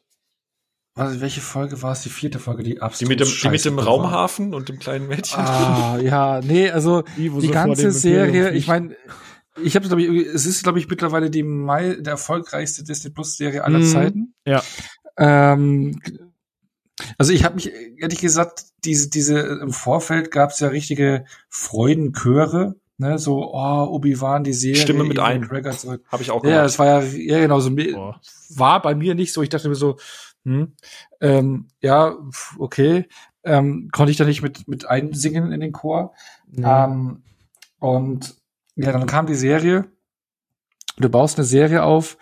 Was, 0.95 1.21
welche 1.21 1.41
Folge 1.41 1.81
war 1.81 1.93
es? 1.93 2.03
Die 2.03 2.11
vierte 2.11 2.39
Folge, 2.39 2.63
die 2.63 2.83
absolut 2.83 3.11
Die 3.11 3.17
mit 3.17 3.21
dem, 3.21 3.41
die 3.43 3.49
mit 3.49 3.65
dem 3.65 3.79
Raumhafen 3.79 4.53
und 4.53 4.69
dem 4.69 4.79
kleinen 4.79 5.09
Mädchen. 5.09 5.41
Ah, 5.41 5.99
ja, 5.99 6.41
nee, 6.43 6.71
also 6.71 7.03
die, 7.17 7.31
die 7.31 7.49
ganze 7.49 7.91
Serie, 7.91 8.51
ich 8.51 8.67
meine, 8.67 8.95
ich 9.63 9.75
habe 9.75 9.87
glaube 9.87 10.03
ich, 10.03 10.27
es 10.27 10.45
ist 10.45 10.63
glaube 10.63 10.79
ich 10.79 10.89
mittlerweile 10.89 11.31
die 11.31 11.43
Mai, 11.43 11.97
der 11.99 12.13
erfolgreichste 12.13 12.85
Disney 12.85 13.11
Plus 13.11 13.37
Serie 13.39 13.65
aller 13.65 13.79
mhm. 13.79 13.87
Zeiten. 13.87 14.35
Ja. 14.47 14.63
Ähm, 15.17 15.99
also 17.17 17.33
ich 17.33 17.45
habe 17.45 17.55
mich 17.55 17.73
ehrlich 17.97 18.21
gesagt, 18.21 18.65
diese 18.85 19.09
diese 19.09 19.39
im 19.39 19.73
Vorfeld 19.73 20.31
gab 20.31 20.51
es 20.51 20.61
ja 20.61 20.69
richtige 20.69 21.25
Freudenchöre, 21.49 22.77
ne, 22.99 23.19
so 23.19 23.51
oh 23.55 23.87
Obi-Wan 23.91 24.45
die 24.45 24.53
Serie, 24.53 24.83
Stimme 24.83 25.05
mit 25.05 25.19
ein. 25.19 25.49
Habe 25.51 26.23
ich 26.23 26.31
auch 26.31 26.43
gemacht. 26.43 26.55
Ja, 26.55 26.63
das 26.63 26.79
war 26.79 26.87
ja 26.87 27.01
ja 27.01 27.41
genau 27.41 27.61
so 27.61 27.71
oh. 27.71 28.15
war 28.57 28.83
bei 28.83 28.95
mir 28.95 29.15
nicht 29.15 29.33
so, 29.33 29.43
ich 29.43 29.49
dachte 29.49 29.71
mir 29.71 29.75
so 29.75 29.97
hm, 30.45 30.75
ähm, 31.21 31.69
ja, 31.81 32.17
okay, 32.59 33.07
ähm, 33.45 33.89
konnte 33.93 34.11
ich 34.11 34.17
da 34.17 34.25
nicht 34.25 34.43
mit, 34.43 34.69
mit 34.69 34.87
einsingen 34.87 35.53
in 35.53 35.61
den 35.61 35.73
Chor. 35.73 36.15
Nee. 36.47 36.65
Ähm, 36.67 37.23
und 37.79 38.37
ja, 38.77 38.93
dann 38.93 39.07
kam 39.07 39.27
die 39.27 39.35
Serie. 39.35 39.87
Du 40.97 41.09
baust 41.09 41.39
eine 41.39 41.45
Serie 41.45 41.83
auf 41.83 42.17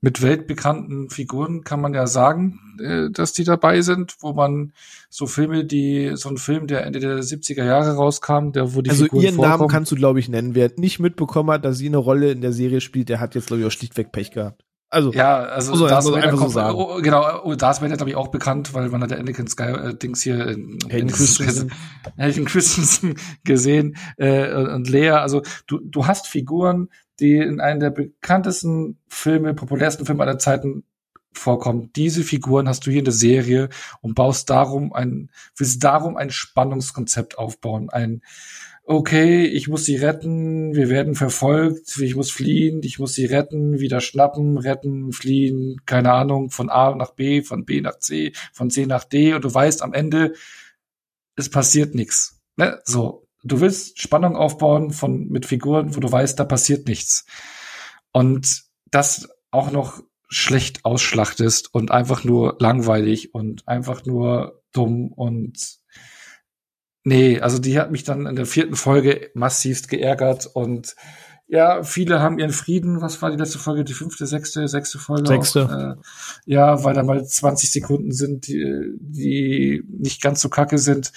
mit 0.00 0.22
weltbekannten 0.22 1.10
Figuren, 1.10 1.64
kann 1.64 1.80
man 1.80 1.94
ja 1.94 2.06
sagen, 2.06 2.60
äh, 2.80 3.10
dass 3.10 3.32
die 3.32 3.44
dabei 3.44 3.80
sind, 3.80 4.16
wo 4.20 4.34
man 4.34 4.72
so 5.08 5.26
Filme, 5.26 5.64
die, 5.64 6.12
so 6.14 6.28
ein 6.28 6.36
Film, 6.36 6.66
der 6.66 6.84
Ende 6.84 7.00
der 7.00 7.18
70er 7.18 7.64
Jahre 7.64 7.96
rauskam, 7.96 8.52
der 8.52 8.74
wo 8.74 8.82
die 8.82 8.90
Also 8.90 9.04
Figuren 9.04 9.22
ihren 9.24 9.34
vorkommen. 9.36 9.58
Namen 9.58 9.68
kannst 9.68 9.90
du, 9.92 9.96
glaube 9.96 10.20
ich, 10.20 10.28
nennen. 10.28 10.54
Wer 10.54 10.70
nicht 10.76 11.00
mitbekommen 11.00 11.50
hat, 11.50 11.64
dass 11.64 11.78
sie 11.78 11.86
eine 11.86 11.96
Rolle 11.96 12.30
in 12.30 12.40
der 12.40 12.52
Serie 12.52 12.80
spielt, 12.80 13.08
der 13.08 13.20
hat 13.20 13.34
jetzt, 13.34 13.46
glaube 13.46 13.62
ich, 13.62 13.66
auch 13.66 13.72
schlichtweg 13.72 14.12
Pech 14.12 14.30
gehabt. 14.30 14.64
Also, 14.88 15.12
ja, 15.12 15.38
also 15.38 15.72
muss 15.72 15.90
Darth 15.90 16.04
Vader 16.04 16.22
einfach 16.22 16.38
so 16.38 16.48
sagen. 16.48 16.76
Oh, 16.78 17.00
genau, 17.02 17.42
oh, 17.42 17.54
Darth 17.56 17.82
Vader 17.82 17.96
glaube 17.96 18.10
ich 18.10 18.16
auch 18.16 18.28
bekannt, 18.28 18.72
weil 18.72 18.88
man 18.88 19.02
hat 19.02 19.10
der 19.10 19.18
Anakin 19.18 19.48
Sky 19.48 19.64
äh, 19.64 19.94
Dings 19.94 20.22
hier 20.22 20.46
äh, 20.46 20.56
Hayden 20.88 21.10
Christensen. 21.10 21.72
Hayden 22.16 22.44
Christensen 22.46 23.16
gesehen 23.44 23.96
äh, 24.16 24.54
und 24.54 24.88
Lea, 24.88 25.10
also 25.10 25.42
du 25.66 25.80
du 25.80 26.06
hast 26.06 26.28
Figuren, 26.28 26.88
die 27.18 27.36
in 27.36 27.60
einem 27.60 27.80
der 27.80 27.90
bekanntesten 27.90 28.98
Filme, 29.08 29.54
populärsten 29.54 30.06
Filme 30.06 30.22
aller 30.22 30.38
Zeiten 30.38 30.84
vorkommen. 31.32 31.90
Diese 31.96 32.22
Figuren 32.22 32.68
hast 32.68 32.86
du 32.86 32.90
hier 32.90 33.00
in 33.00 33.04
der 33.04 33.14
Serie 33.14 33.68
und 34.00 34.14
baust 34.14 34.48
darum 34.50 34.92
ein 34.92 35.30
willst 35.56 35.82
darum 35.82 36.16
ein 36.16 36.30
Spannungskonzept 36.30 37.38
aufbauen, 37.38 37.90
ein 37.90 38.22
okay, 38.88 39.44
ich 39.46 39.66
muss 39.66 39.84
sie 39.84 39.96
retten, 39.96 40.74
wir 40.74 40.88
werden 40.88 41.16
verfolgt, 41.16 41.98
ich 41.98 42.14
muss 42.14 42.30
fliehen, 42.30 42.80
ich 42.84 43.00
muss 43.00 43.14
sie 43.14 43.26
retten, 43.26 43.80
wieder 43.80 44.00
schnappen, 44.00 44.58
retten, 44.58 45.12
fliehen, 45.12 45.80
keine 45.86 46.12
Ahnung, 46.12 46.50
von 46.50 46.70
A 46.70 46.94
nach 46.94 47.10
B, 47.10 47.42
von 47.42 47.64
B 47.64 47.80
nach 47.80 47.98
C, 47.98 48.32
von 48.52 48.70
C 48.70 48.86
nach 48.86 49.02
D 49.02 49.34
und 49.34 49.44
du 49.44 49.52
weißt 49.52 49.82
am 49.82 49.92
Ende, 49.92 50.34
es 51.34 51.50
passiert 51.50 51.96
nichts. 51.96 52.40
Ne? 52.56 52.80
So, 52.84 53.26
du 53.42 53.60
willst 53.60 54.00
Spannung 54.00 54.36
aufbauen 54.36 54.92
von 54.92 55.28
mit 55.28 55.46
Figuren, 55.46 55.96
wo 55.96 56.00
du 56.00 56.10
weißt, 56.10 56.38
da 56.38 56.44
passiert 56.44 56.86
nichts. 56.86 57.26
Und 58.12 58.66
das 58.92 59.28
auch 59.50 59.72
noch 59.72 60.00
schlecht 60.28 60.84
ausschlachtest 60.84 61.74
und 61.74 61.90
einfach 61.90 62.22
nur 62.22 62.56
langweilig 62.60 63.34
und 63.34 63.66
einfach 63.66 64.04
nur 64.04 64.62
dumm 64.72 65.08
und 65.08 65.80
Nee, 67.08 67.38
also 67.38 67.60
die 67.60 67.78
hat 67.78 67.92
mich 67.92 68.02
dann 68.02 68.26
in 68.26 68.34
der 68.34 68.46
vierten 68.46 68.74
Folge 68.74 69.30
massivst 69.32 69.88
geärgert 69.88 70.50
und 70.52 70.96
ja, 71.46 71.84
viele 71.84 72.18
haben 72.18 72.40
ihren 72.40 72.50
Frieden. 72.50 73.00
Was 73.00 73.22
war 73.22 73.30
die 73.30 73.36
letzte 73.36 73.60
Folge? 73.60 73.84
Die 73.84 73.92
fünfte, 73.92 74.26
sechste, 74.26 74.66
sechste 74.66 74.98
Folge? 74.98 75.28
Sechste. 75.28 75.66
Auch, 75.66 75.70
äh, 75.70 75.94
ja, 76.46 76.82
weil 76.82 76.94
da 76.94 77.04
mal 77.04 77.24
20 77.24 77.70
Sekunden 77.70 78.10
sind, 78.10 78.48
die, 78.48 78.90
die 78.98 79.84
nicht 79.86 80.20
ganz 80.20 80.40
so 80.40 80.48
kacke 80.48 80.78
sind. 80.78 81.12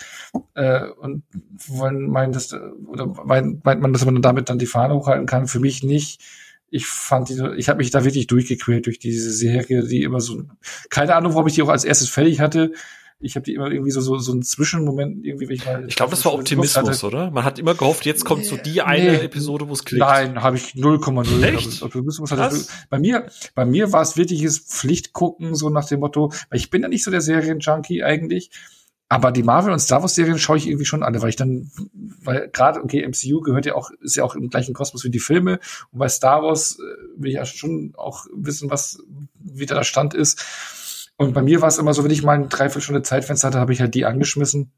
Äh, 0.54 0.90
und 1.00 1.24
wollen 1.68 2.08
meinen, 2.08 2.34
dass, 2.34 2.54
oder 2.54 3.08
meint, 3.26 3.66
meint 3.66 3.82
man, 3.82 3.92
dass 3.92 4.06
man 4.06 4.22
damit 4.22 4.50
dann 4.50 4.60
die 4.60 4.68
Fahne 4.68 4.94
hochhalten 4.94 5.26
kann? 5.26 5.48
Für 5.48 5.60
mich 5.60 5.82
nicht. 5.82 6.22
Ich 6.70 6.86
fand 6.86 7.30
die, 7.30 7.42
ich 7.58 7.68
habe 7.68 7.80
mich 7.80 7.90
da 7.90 8.06
wirklich 8.06 8.28
durchgequält 8.28 8.86
durch 8.86 9.00
diese 9.00 9.32
Serie, 9.32 9.88
die 9.88 10.04
immer 10.04 10.22
so, 10.22 10.44
keine 10.92 11.16
Ahnung, 11.16 11.34
warum 11.34 11.48
ich 11.48 11.56
die 11.56 11.64
auch 11.64 11.70
als 11.70 11.84
erstes 11.84 12.10
fertig 12.10 12.42
hatte 12.42 12.74
ich 13.22 13.36
habe 13.36 13.44
die 13.44 13.54
immer 13.54 13.70
irgendwie 13.70 13.92
so, 13.92 14.00
so, 14.00 14.18
so 14.18 14.32
einen 14.32 14.44
Zwischenmoment 14.44 15.26
irgendwie, 15.26 15.50
wenn 15.50 15.56
ich 15.56 15.66
mal. 15.66 15.86
Ich 15.88 15.96
glaube, 15.96 16.12
das 16.12 16.24
war 16.24 16.34
Optimismus, 16.34 17.04
oder? 17.04 17.32
Man 17.32 17.44
hat 17.44 17.60
immer 17.60 17.76
gehofft, 17.76 18.06
jetzt 18.06 18.24
kommt 18.24 18.46
so 18.46 18.56
die 18.56 18.82
eine 18.82 19.12
nee, 19.12 19.26
Episode, 19.26 19.68
wo 19.68 19.74
es 19.74 19.84
klickt. 19.84 20.00
Nein, 20.00 20.42
habe 20.42 20.56
ich 20.56 20.74
0,0. 20.74 21.44
Echt? 21.44 21.82
Optimismus 21.84 22.32
hatte 22.32 22.56
ich, 22.56 22.68
bei 22.90 22.98
mir, 22.98 23.28
bei 23.56 23.66
mir 23.66 23.92
war 23.92 24.02
es 24.02 24.16
wirkliches 24.16 24.60
Pflichtgucken, 24.60 25.54
so 25.54 25.70
nach 25.70 25.86
dem 25.86 26.00
Motto, 26.00 26.32
weil 26.50 26.60
ich 26.60 26.70
bin 26.70 26.82
ja 26.82 26.88
nicht 26.88 27.04
so 27.04 27.12
der 27.12 27.22
Serienjunkie 27.22 28.04
eigentlich. 28.04 28.52
Aber 29.12 29.32
die 29.32 29.42
Marvel 29.42 29.74
und 29.74 29.80
Star 29.80 30.02
Wars 30.02 30.14
Serien 30.14 30.38
schaue 30.38 30.58
ich 30.58 30.68
irgendwie 30.68 30.86
schon 30.86 31.02
alle, 31.02 31.20
weil 31.24 31.30
ich 31.30 31.36
dann, 31.36 31.72
weil 32.22 32.48
gerade, 32.50 32.82
okay, 32.84 33.06
MCU 33.08 33.42
gehört 33.42 33.66
ja 33.66 33.74
auch, 33.74 33.90
ist 34.02 34.16
ja 34.16 34.24
auch 34.24 34.36
im 34.36 34.50
gleichen 34.50 34.76
Kosmos 34.76 35.04
wie 35.04 35.10
die 35.10 35.20
Filme. 35.20 35.60
Und 35.92 35.98
bei 35.98 36.08
Star 36.10 36.44
Wars 36.44 36.78
äh, 36.78 37.20
will 37.20 37.32
ich 37.32 37.36
ja 37.36 37.46
schon 37.46 37.94
auch 37.98 38.28
wissen, 38.32 38.70
was, 38.70 39.00
wie 39.40 39.66
da 39.66 39.74
der 39.74 39.84
Stand 39.84 40.14
ist. 40.14 40.46
Und 41.20 41.34
bei 41.34 41.42
mir 41.42 41.62
war 41.62 41.68
es 41.68 41.78
immer 41.78 41.94
so, 41.94 42.06
wenn 42.06 42.12
ich 42.12 42.24
mal 42.24 42.32
eine 42.32 42.48
Dreiviertelstunde 42.48 43.02
Zeitfenster 43.02 43.50
hatte, 43.50 43.60
habe 43.60 43.74
ich 43.74 43.82
halt 43.82 43.94
die 43.94 44.06
angeschmissen 44.06 44.72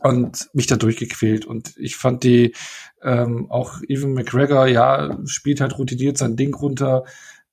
und 0.00 0.48
mich 0.54 0.66
da 0.66 0.76
durchgequält. 0.76 1.44
Und 1.44 1.76
ich 1.76 1.96
fand 1.96 2.24
die 2.24 2.54
ähm, 3.02 3.50
auch 3.50 3.82
Evan 3.86 4.14
McGregor, 4.14 4.66
ja, 4.66 5.18
spielt 5.26 5.60
halt 5.60 5.76
routiniert 5.76 6.16
sein 6.16 6.36
Ding 6.36 6.54
runter. 6.54 7.04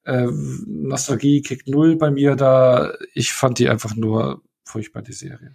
Äh, 0.05 0.29
Nostalgie 0.65 1.41
kickt 1.41 1.67
null 1.67 1.97
bei 1.97 2.09
mir 2.09 2.37
da. 2.37 2.93
Ich 3.13 3.33
fand 3.33 3.59
die 3.59 3.67
einfach 3.67 3.95
nur 3.97 4.41
furchtbar, 4.63 5.01
die 5.01 5.11
Serie. 5.11 5.53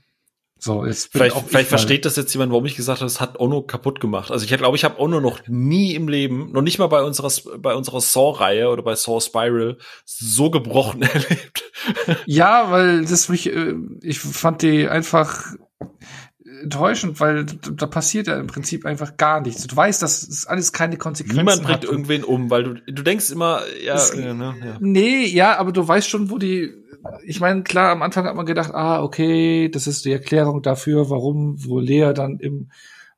So, 0.61 0.85
jetzt 0.85 1.13
vielleicht, 1.13 1.37
vielleicht 1.47 1.69
versteht 1.69 2.05
das 2.05 2.17
jetzt 2.17 2.33
jemand, 2.35 2.51
warum 2.51 2.67
ich 2.67 2.75
gesagt 2.75 3.01
habe, 3.01 3.07
das 3.07 3.21
hat 3.21 3.39
Ono 3.39 3.63
kaputt 3.63 4.01
gemacht. 4.01 4.33
Also 4.33 4.45
ich 4.45 4.57
glaube, 4.57 4.77
ich 4.77 4.85
habe 4.85 5.01
Ono 5.01 5.21
noch 5.21 5.41
nie 5.47 5.95
im 5.95 6.09
Leben, 6.09 6.51
noch 6.51 6.63
nicht 6.63 6.79
mal 6.79 6.89
bei 6.89 7.03
unserer 7.03 7.31
bei 7.59 7.75
unserer 7.75 8.01
Saw-Reihe 8.01 8.69
oder 8.69 8.83
bei 8.83 8.97
Saw 8.97 9.21
Spiral 9.21 9.79
so 10.05 10.51
gebrochen 10.51 11.03
erlebt. 11.03 11.63
Ja, 12.27 12.71
weil 12.73 13.05
das 13.05 13.29
mich, 13.29 13.53
äh, 13.53 13.75
ich 14.03 14.19
fand 14.19 14.63
die 14.63 14.89
einfach 14.89 15.45
enttäuschend, 16.63 17.21
weil 17.21 17.45
da 17.45 17.87
passiert 17.87 18.27
ja 18.27 18.39
im 18.39 18.47
Prinzip 18.47 18.87
einfach 18.87 19.17
gar 19.17 19.41
nichts. 19.41 19.67
Du 19.67 19.77
weißt, 19.77 20.03
das 20.03 20.23
ist 20.23 20.47
alles 20.47 20.73
keine 20.73 20.97
Konsequenzen 20.97 21.39
Niemand 21.39 21.63
bringt 21.63 21.85
irgendwen 21.85 22.25
um, 22.25 22.51
weil 22.51 22.65
du 22.65 22.75
du 22.75 23.03
denkst 23.03 23.31
immer, 23.31 23.63
ja, 23.85 23.95
es, 23.95 24.11
äh, 24.11 24.35
ne, 24.35 24.55
ja. 24.65 24.77
Nee, 24.81 25.27
ja, 25.27 25.59
aber 25.59 25.73
du 25.73 25.87
weißt 25.87 26.09
schon, 26.09 26.31
wo 26.31 26.39
die 26.39 26.75
ich 27.25 27.41
meine, 27.41 27.63
klar, 27.63 27.93
am 27.93 28.03
Anfang 28.03 28.27
hat 28.27 28.35
man 28.35 28.47
gedacht, 28.47 28.75
ah, 28.75 29.03
okay, 29.03 29.69
das 29.69 29.87
ist 29.87 30.05
die 30.05 30.13
Erklärung 30.13 30.63
dafür, 30.63 31.11
warum, 31.11 31.65
wo 31.65 31.79
Lea 31.79 32.13
dann 32.13 32.39
im 32.39 32.71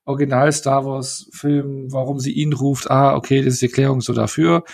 Original 0.04 0.52
Star 0.52 0.84
Wars 0.84 1.28
Film, 1.32 1.92
warum 1.92 2.18
sie 2.18 2.32
ihn 2.32 2.52
ruft, 2.52 2.90
ah, 2.90 3.14
okay, 3.14 3.42
das 3.42 3.54
ist 3.54 3.62
die 3.62 3.66
Erklärung 3.66 4.00
so 4.00 4.12
dafür. 4.12 4.64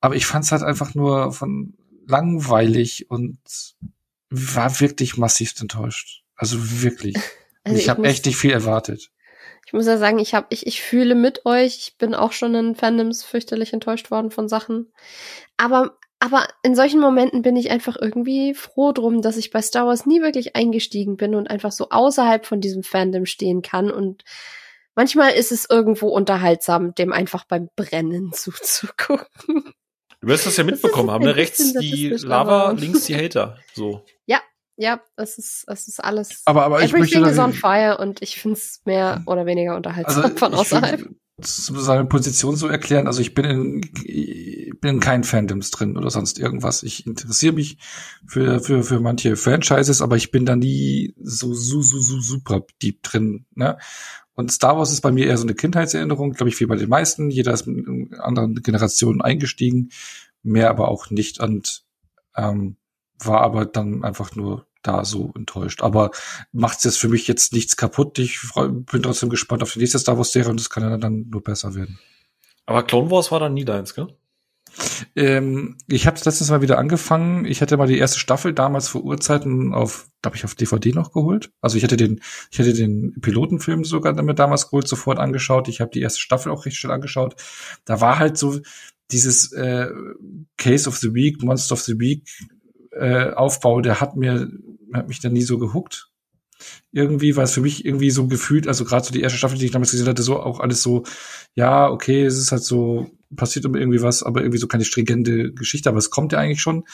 Aber 0.00 0.16
ich 0.16 0.26
fand 0.26 0.44
es 0.44 0.52
halt 0.52 0.62
einfach 0.62 0.94
nur 0.94 1.32
von 1.32 1.74
langweilig 2.06 3.10
und 3.10 3.38
war 4.30 4.80
wirklich 4.80 5.16
massiv 5.16 5.54
enttäuscht. 5.60 6.24
Also 6.34 6.82
wirklich. 6.82 7.16
Also 7.64 7.76
ich, 7.76 7.84
ich 7.84 7.88
habe 7.88 8.04
echt 8.04 8.26
nicht 8.26 8.36
viel 8.36 8.52
erwartet. 8.52 9.10
Ich 9.66 9.72
muss 9.72 9.86
ja 9.86 9.96
sagen, 9.96 10.18
ich 10.18 10.34
habe 10.34 10.46
ich 10.50 10.66
ich 10.66 10.82
fühle 10.82 11.14
mit 11.14 11.46
euch. 11.46 11.78
Ich 11.78 11.96
bin 11.96 12.14
auch 12.14 12.32
schon 12.32 12.54
in 12.54 12.74
Fandoms 12.74 13.22
fürchterlich 13.22 13.72
enttäuscht 13.72 14.10
worden 14.10 14.30
von 14.30 14.48
Sachen. 14.48 14.92
Aber 15.56 15.96
aber 16.22 16.46
in 16.62 16.76
solchen 16.76 17.00
Momenten 17.00 17.42
bin 17.42 17.56
ich 17.56 17.72
einfach 17.72 17.96
irgendwie 18.00 18.54
froh 18.54 18.92
drum, 18.92 19.22
dass 19.22 19.36
ich 19.36 19.50
bei 19.50 19.60
Star 19.60 19.88
Wars 19.88 20.06
nie 20.06 20.22
wirklich 20.22 20.54
eingestiegen 20.54 21.16
bin 21.16 21.34
und 21.34 21.50
einfach 21.50 21.72
so 21.72 21.88
außerhalb 21.90 22.46
von 22.46 22.60
diesem 22.60 22.84
Fandom 22.84 23.26
stehen 23.26 23.60
kann. 23.60 23.90
Und 23.90 24.22
manchmal 24.94 25.32
ist 25.32 25.50
es 25.50 25.68
irgendwo 25.68 26.10
unterhaltsam, 26.10 26.94
dem 26.94 27.12
einfach 27.12 27.44
beim 27.44 27.70
Brennen 27.74 28.32
zuzugucken. 28.34 29.26
Du 30.20 30.28
wirst 30.28 30.46
das 30.46 30.56
ja 30.56 30.62
mitbekommen 30.62 31.10
haben, 31.10 31.24
ne? 31.24 31.34
Rechts 31.34 31.72
die 31.72 32.10
Lava, 32.10 32.70
links 32.70 33.06
die 33.06 33.16
Hater. 33.16 33.58
So. 33.74 34.04
Ja, 34.24 34.40
ja, 34.82 35.00
es 35.16 35.38
ist, 35.38 35.64
es 35.68 35.86
ist 35.86 36.02
alles. 36.02 36.42
Aber, 36.44 36.64
aber 36.64 36.82
ich 36.82 36.92
möchte 36.92 37.20
is 37.20 37.38
on 37.38 37.52
fire 37.52 37.98
und 37.98 38.20
ich 38.20 38.40
finde 38.40 38.58
es 38.58 38.82
mehr 38.84 39.22
oder 39.26 39.46
weniger 39.46 39.76
unterhaltsam 39.76 40.24
also 40.24 40.36
von 40.36 40.54
außerhalb. 40.54 41.08
Seine 41.40 42.04
Position 42.04 42.56
so 42.56 42.66
erklären. 42.66 43.06
Also 43.06 43.20
ich 43.20 43.32
bin 43.32 43.44
in, 43.44 43.80
ich 44.04 44.72
bin 44.80 44.96
in 44.96 45.00
keinen 45.00 45.24
Fandoms 45.24 45.70
drin 45.70 45.96
oder 45.96 46.10
sonst 46.10 46.38
irgendwas. 46.38 46.82
Ich 46.82 47.06
interessiere 47.06 47.54
mich 47.54 47.78
für, 48.26 48.60
für, 48.60 48.82
für 48.82 49.00
manche 49.00 49.36
Franchises, 49.36 50.02
aber 50.02 50.16
ich 50.16 50.30
bin 50.30 50.46
da 50.46 50.56
nie 50.56 51.14
so, 51.20 51.54
so, 51.54 51.80
so, 51.80 51.98
so 52.00 52.20
super 52.20 52.64
deep 52.82 53.02
drin. 53.02 53.46
Ne? 53.54 53.78
Und 54.34 54.52
Star 54.52 54.76
Wars 54.76 54.92
ist 54.92 55.00
bei 55.00 55.12
mir 55.12 55.26
eher 55.26 55.36
so 55.36 55.44
eine 55.44 55.54
Kindheitserinnerung, 55.54 56.32
glaube 56.32 56.50
ich, 56.50 56.60
wie 56.60 56.66
bei 56.66 56.76
den 56.76 56.88
meisten. 56.88 57.30
Jeder 57.30 57.52
ist 57.52 57.66
mit 57.66 58.18
anderen 58.18 58.56
Generationen 58.56 59.20
eingestiegen, 59.20 59.90
mehr 60.42 60.70
aber 60.70 60.88
auch 60.88 61.10
nicht 61.10 61.40
und 61.40 61.84
ähm, 62.36 62.76
war 63.18 63.40
aber 63.40 63.64
dann 63.64 64.04
einfach 64.04 64.34
nur 64.34 64.66
da 64.82 65.04
so 65.04 65.32
enttäuscht. 65.36 65.82
Aber 65.82 66.10
macht 66.52 66.84
jetzt 66.84 66.98
für 66.98 67.08
mich 67.08 67.26
jetzt 67.28 67.52
nichts 67.52 67.76
kaputt. 67.76 68.18
Ich 68.18 68.40
bin 68.54 69.02
trotzdem 69.02 69.30
gespannt 69.30 69.62
auf 69.62 69.72
die 69.72 69.78
nächste 69.78 69.98
Star 69.98 70.18
Wars 70.18 70.32
Serie 70.32 70.50
und 70.50 70.60
es 70.60 70.70
kann 70.70 70.82
ja 70.82 70.96
dann 70.96 71.28
nur 71.30 71.42
besser 71.42 71.74
werden. 71.74 71.98
Aber 72.66 72.82
Clone 72.82 73.10
Wars 73.10 73.30
war 73.32 73.40
dann 73.40 73.54
nie 73.54 73.64
deins, 73.64 73.94
gell? 73.94 74.08
Ähm, 75.14 75.76
ich 75.86 76.06
habe 76.06 76.18
letztes 76.24 76.48
Mal 76.50 76.62
wieder 76.62 76.78
angefangen. 76.78 77.44
Ich 77.44 77.60
hatte 77.60 77.76
mal 77.76 77.86
die 77.86 77.98
erste 77.98 78.18
Staffel 78.18 78.54
damals 78.54 78.88
vor 78.88 79.04
Urzeiten 79.04 79.74
auf, 79.74 80.08
glaube 80.22 80.36
ich, 80.36 80.44
auf 80.44 80.54
DVD 80.54 80.92
noch 80.92 81.12
geholt. 81.12 81.50
Also 81.60 81.76
ich 81.76 81.84
hatte 81.84 81.98
den, 81.98 82.20
ich 82.50 82.58
hatte 82.58 82.72
den 82.72 83.20
Pilotenfilm 83.20 83.84
sogar 83.84 84.14
damit 84.14 84.38
damals 84.38 84.66
geholt, 84.70 84.88
sofort 84.88 85.18
angeschaut. 85.18 85.68
Ich 85.68 85.80
habe 85.80 85.90
die 85.90 86.00
erste 86.00 86.20
Staffel 86.20 86.50
auch 86.50 86.64
recht 86.64 86.76
schnell 86.76 86.92
angeschaut. 86.92 87.36
Da 87.84 88.00
war 88.00 88.18
halt 88.18 88.38
so 88.38 88.60
dieses 89.10 89.52
äh, 89.52 89.88
Case 90.56 90.88
of 90.88 90.96
the 90.96 91.12
Week, 91.12 91.42
Monster 91.42 91.74
of 91.74 91.82
the 91.82 91.98
Week 91.98 92.26
äh, 92.92 93.30
Aufbau, 93.30 93.80
der 93.80 94.00
hat 94.00 94.16
mir 94.16 94.50
hat 94.94 95.08
mich 95.08 95.20
dann 95.20 95.32
nie 95.32 95.42
so 95.42 95.58
gehuckt. 95.58 96.08
Irgendwie 96.92 97.34
war 97.34 97.44
es 97.44 97.52
für 97.52 97.60
mich 97.60 97.84
irgendwie 97.84 98.10
so 98.10 98.28
gefühlt, 98.28 98.68
also 98.68 98.84
gerade 98.84 99.04
so 99.04 99.12
die 99.12 99.20
erste 99.20 99.38
Staffel, 99.38 99.58
die 99.58 99.66
ich 99.66 99.72
damals 99.72 99.90
gesehen 99.90 100.06
hatte, 100.06 100.22
so 100.22 100.38
auch 100.38 100.60
alles 100.60 100.82
so, 100.82 101.02
ja, 101.54 101.88
okay, 101.88 102.24
es 102.24 102.38
ist 102.38 102.52
halt 102.52 102.62
so, 102.62 103.10
passiert 103.34 103.64
immer 103.64 103.78
irgendwie 103.78 104.02
was, 104.02 104.22
aber 104.22 104.42
irgendwie 104.42 104.58
so 104.58 104.68
keine 104.68 104.84
stringente 104.84 105.52
Geschichte, 105.52 105.88
aber 105.88 105.98
es 105.98 106.10
kommt 106.10 106.32
ja 106.32 106.38
eigentlich 106.38 106.60
schon. 106.60 106.84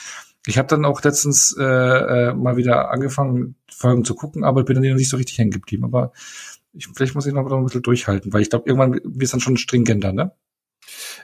Ich 0.47 0.57
habe 0.57 0.67
dann 0.67 0.85
auch 0.85 1.03
letztens 1.03 1.55
äh, 1.59 1.63
äh, 1.63 2.33
mal 2.33 2.57
wieder 2.57 2.91
angefangen, 2.91 3.55
Folgen 3.71 4.05
zu 4.05 4.15
gucken, 4.15 4.43
aber 4.43 4.63
bin 4.63 4.81
dann 4.81 4.95
nicht 4.95 5.09
so 5.09 5.17
richtig 5.17 5.37
hängen 5.37 5.51
geblieben. 5.51 5.83
Aber 5.83 6.13
ich, 6.73 6.87
vielleicht 6.87 7.15
muss 7.15 7.25
ich 7.25 7.33
noch 7.33 7.49
ein 7.49 7.63
bisschen 7.65 7.81
durchhalten, 7.81 8.33
weil 8.33 8.41
ich 8.41 8.49
glaube, 8.49 8.67
irgendwann 8.67 8.93
wird 8.93 9.23
es 9.23 9.31
dann 9.31 9.39
schon 9.39 9.57
stringenter, 9.57 10.13
ne? 10.13 10.31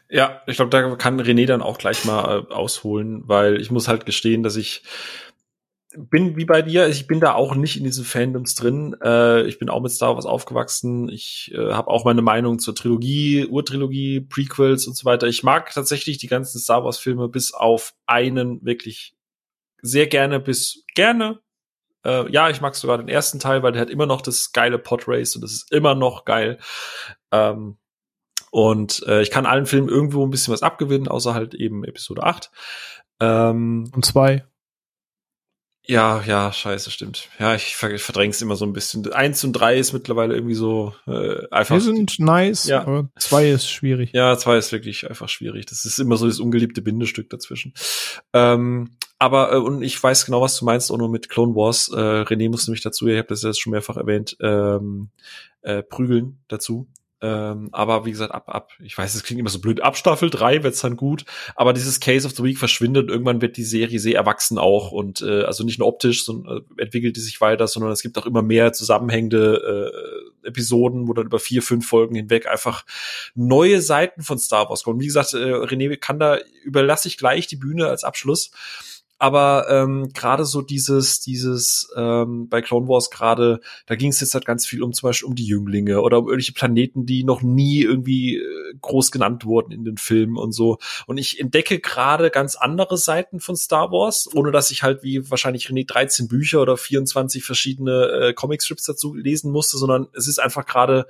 Ja, 0.10 0.42
ich 0.46 0.58
glaube, 0.58 0.70
da 0.70 0.96
kann 0.96 1.20
René 1.20 1.48
dann 1.48 1.62
auch 1.62 1.78
gleich 1.78 2.06
mal 2.06 2.46
äh, 2.50 2.54
ausholen, 2.54 3.24
weil 3.26 3.60
ich 3.60 3.72
muss 3.72 3.88
halt 3.88 4.06
gestehen, 4.06 4.44
dass 4.44 4.56
ich 4.56 4.84
bin 5.98 6.38
wie 6.38 6.46
bei 6.46 6.62
dir, 6.62 6.88
ich 6.88 7.08
bin 7.08 7.20
da 7.20 7.34
auch 7.34 7.56
nicht 7.56 7.78
in 7.78 7.84
diesen 7.84 8.06
Fandoms 8.06 8.56
drin. 8.56 8.96
Äh, 9.02 9.44
ich 9.44 9.60
bin 9.60 9.70
auch 9.70 9.82
mit 9.82 9.92
Star 9.92 10.16
Wars 10.16 10.26
aufgewachsen. 10.26 11.10
Ich 11.10 11.52
äh, 11.54 11.74
habe 11.74 11.90
auch 11.90 12.06
meine 12.06 12.22
Meinung 12.22 12.60
zur 12.60 12.76
Trilogie, 12.76 13.46
Urtrilogie, 13.46 14.22
Prequels 14.22 14.88
und 14.88 14.96
so 14.96 15.06
weiter. 15.06 15.28
Ich 15.28 15.44
mag 15.44 15.74
tatsächlich 15.74 16.18
die 16.18 16.28
ganzen 16.28 16.60
Star 16.60 16.84
Wars 16.84 16.98
Filme 16.98 17.28
bis 17.30 17.54
auf 17.54 17.94
einen 18.06 18.64
wirklich 18.66 19.16
sehr 19.82 20.08
gerne 20.08 20.40
bis 20.40 20.84
gerne. 20.96 21.40
Äh, 22.06 22.32
ja, 22.32 22.50
ich 22.50 22.62
mag 22.62 22.76
sogar 22.76 22.98
den 22.98 23.08
ersten 23.08 23.40
Teil, 23.40 23.64
weil 23.64 23.72
der 23.72 23.82
hat 23.82 23.90
immer 23.90 24.06
noch 24.06 24.22
das 24.22 24.52
geile 24.52 24.80
Podrace 24.80 25.36
und 25.36 25.42
das 25.42 25.52
ist 25.52 25.72
immer 25.72 25.96
noch 25.96 26.26
geil. 26.26 26.60
Ähm, 27.32 27.78
und 28.52 29.04
äh, 29.08 29.22
ich 29.22 29.32
kann 29.32 29.46
allen 29.46 29.66
Filmen 29.66 29.90
irgendwo 29.90 30.26
ein 30.26 30.30
bisschen 30.30 30.54
was 30.54 30.64
abgewinnen, 30.64 31.08
außer 31.08 31.34
halt 31.34 31.54
eben 31.54 31.84
Episode 31.84 32.24
8. 32.24 32.52
Ähm, 33.20 33.92
und 33.94 34.06
zwei. 34.06 34.46
Ja, 35.88 36.24
ja, 36.26 36.52
scheiße, 36.52 36.90
stimmt. 36.90 37.30
Ja, 37.40 37.54
ich 37.56 37.76
verdräng's 37.76 38.42
immer 38.42 38.56
so 38.56 38.66
ein 38.66 38.74
bisschen. 38.74 39.12
Eins 39.14 39.44
und 39.44 39.54
drei 39.54 39.78
ist 39.78 39.94
mittlerweile 39.94 40.34
irgendwie 40.34 40.56
so 40.56 40.94
äh, 41.06 41.48
einfach. 41.52 41.76
Wir 41.76 41.82
sind 41.82 42.20
nice, 42.20 42.66
ja. 42.66 42.82
aber 42.82 43.10
zwei 43.20 43.50
ist 43.50 43.70
schwierig. 43.70 44.12
Ja, 44.14 44.38
zwei 44.38 44.58
ist 44.58 44.72
wirklich 44.72 45.08
einfach 45.08 45.30
schwierig. 45.30 45.68
Das 45.68 45.86
ist 45.86 46.00
immer 46.00 46.18
so 46.18 46.26
das 46.26 46.40
ungeliebte 46.40 46.82
Bindestück 46.82 47.30
dazwischen. 47.30 47.74
Ähm, 48.34 48.98
aber, 49.20 49.54
äh, 49.54 49.58
und 49.58 49.84
ich 49.84 50.02
weiß 50.02 50.26
genau, 50.26 50.42
was 50.42 50.58
du 50.58 50.66
meinst, 50.66 50.92
auch 50.92 50.98
nur 50.98 51.10
mit 51.10 51.30
Clone 51.30 51.56
Wars. 51.56 51.90
Äh, 51.90 51.96
René 51.96 52.50
musste 52.50 52.72
mich 52.72 52.82
dazu, 52.82 53.08
ihr 53.08 53.20
habt 53.20 53.32
das 53.32 53.44
jetzt 53.44 53.62
schon 53.62 53.72
mehrfach 53.72 53.98
erwähnt, 53.98 54.36
ähm, 54.42 55.10
äh, 55.62 55.84
prügeln 55.84 56.40
dazu. 56.48 56.88
Ähm, 57.26 57.70
aber 57.72 58.06
wie 58.06 58.12
gesagt, 58.12 58.34
ab, 58.34 58.44
ab, 58.48 58.72
ich 58.84 58.96
weiß, 58.96 59.16
es 59.16 59.24
klingt 59.24 59.40
immer 59.40 59.50
so 59.50 59.60
blöd, 59.60 59.82
ab 59.82 59.98
Staffel 59.98 60.30
3 60.30 60.62
wird's 60.64 60.82
dann 60.82 60.96
gut, 60.96 61.26
aber 61.56 61.74
dieses 61.74 62.00
Case 62.00 62.28
of 62.28 62.36
the 62.36 62.44
Week 62.44 62.58
verschwindet, 62.58 63.10
irgendwann 63.10 63.42
wird 63.42 63.58
die 63.58 63.64
Serie 63.64 64.00
sehr 64.00 64.16
erwachsen 64.16 64.58
auch 64.58 64.92
und 64.92 65.22
äh, 65.22 65.44
also 65.44 65.64
nicht 65.64 65.80
nur 65.80 65.88
optisch 65.88 66.26
sondern, 66.26 66.58
äh, 66.78 66.82
entwickelt 66.82 67.16
die 67.16 67.22
sich 67.22 67.42
weiter, 67.42 67.68
sondern 67.68 67.92
es 67.92 68.02
gibt 68.02 68.18
auch 68.18 68.26
immer 68.26 68.42
mehr 68.42 68.74
zusammenhängende 68.74 69.92
Episoden, 70.46 71.08
wo 71.08 71.14
dann 71.14 71.26
über 71.26 71.40
vier, 71.40 71.62
fünf 71.62 71.88
Folgen 71.88 72.16
hinweg 72.16 72.48
einfach 72.48 72.86
neue 73.34 73.82
Seiten 73.82 74.22
von 74.22 74.38
Star 74.38 74.70
Wars 74.70 74.84
kommen. 74.84 75.00
Wie 75.00 75.08
gesagt, 75.08 75.34
äh, 75.34 75.38
René 75.38 75.98
kann 75.98 76.20
da 76.20 76.38
überlasse 76.64 77.08
ich 77.08 77.18
gleich 77.18 77.48
die 77.48 77.56
Bühne 77.56 77.88
als 77.88 78.04
Abschluss 78.04 78.52
aber 79.18 79.68
ähm, 79.70 80.10
gerade 80.14 80.44
so 80.44 80.62
dieses, 80.62 81.22
dieses 81.22 81.90
ähm, 81.96 82.50
bei 82.50 82.62
Clone 82.62 82.88
Wars 82.88 83.10
gerade, 83.10 83.62
da 83.86 83.96
ging 83.96 84.10
es 84.10 84.20
jetzt 84.20 84.34
halt 84.34 84.46
ganz 84.46 84.66
viel 84.66 84.84
um 84.84 84.92
zum 84.92 85.08
Beispiel 85.08 85.28
um 85.28 85.36
die 85.36 85.46
Jünglinge 85.46 86.02
oder 86.02 86.20
um 86.20 86.26
irgendwelche 86.26 86.54
Planeten, 86.54 87.06
die 87.06 87.24
noch 87.24 87.42
nie 87.42 87.82
irgendwie 87.82 88.38
äh, 88.38 88.74
groß 88.82 89.12
genannt 89.12 89.46
wurden 89.46 89.72
in 89.72 89.86
den 89.86 89.98
Filmen 89.98 90.38
und 90.38 90.52
so. 90.52 90.78
Und 91.08 91.18
ich 91.18 91.40
entdecke 91.40 91.80
gerade 91.80 92.30
ganz 92.30 92.56
andere 92.56 92.98
Seiten 92.98 93.40
von 93.40 93.56
Star 93.56 93.92
Wars, 93.92 94.28
ohne 94.34 94.52
dass 94.52 94.70
ich 94.72 94.84
halt 94.84 95.02
wie 95.02 95.30
wahrscheinlich 95.30 95.68
René 95.68 95.88
13 95.88 96.28
Bücher 96.28 96.62
oder 96.62 96.76
24 96.76 97.44
verschiedene 97.44 98.08
äh, 98.08 98.34
Comicstrips 98.34 98.84
dazu 98.84 99.14
lesen 99.14 99.52
musste, 99.52 99.78
sondern 99.78 100.08
es 100.14 100.28
ist 100.28 100.40
einfach 100.40 100.66
gerade 100.66 101.08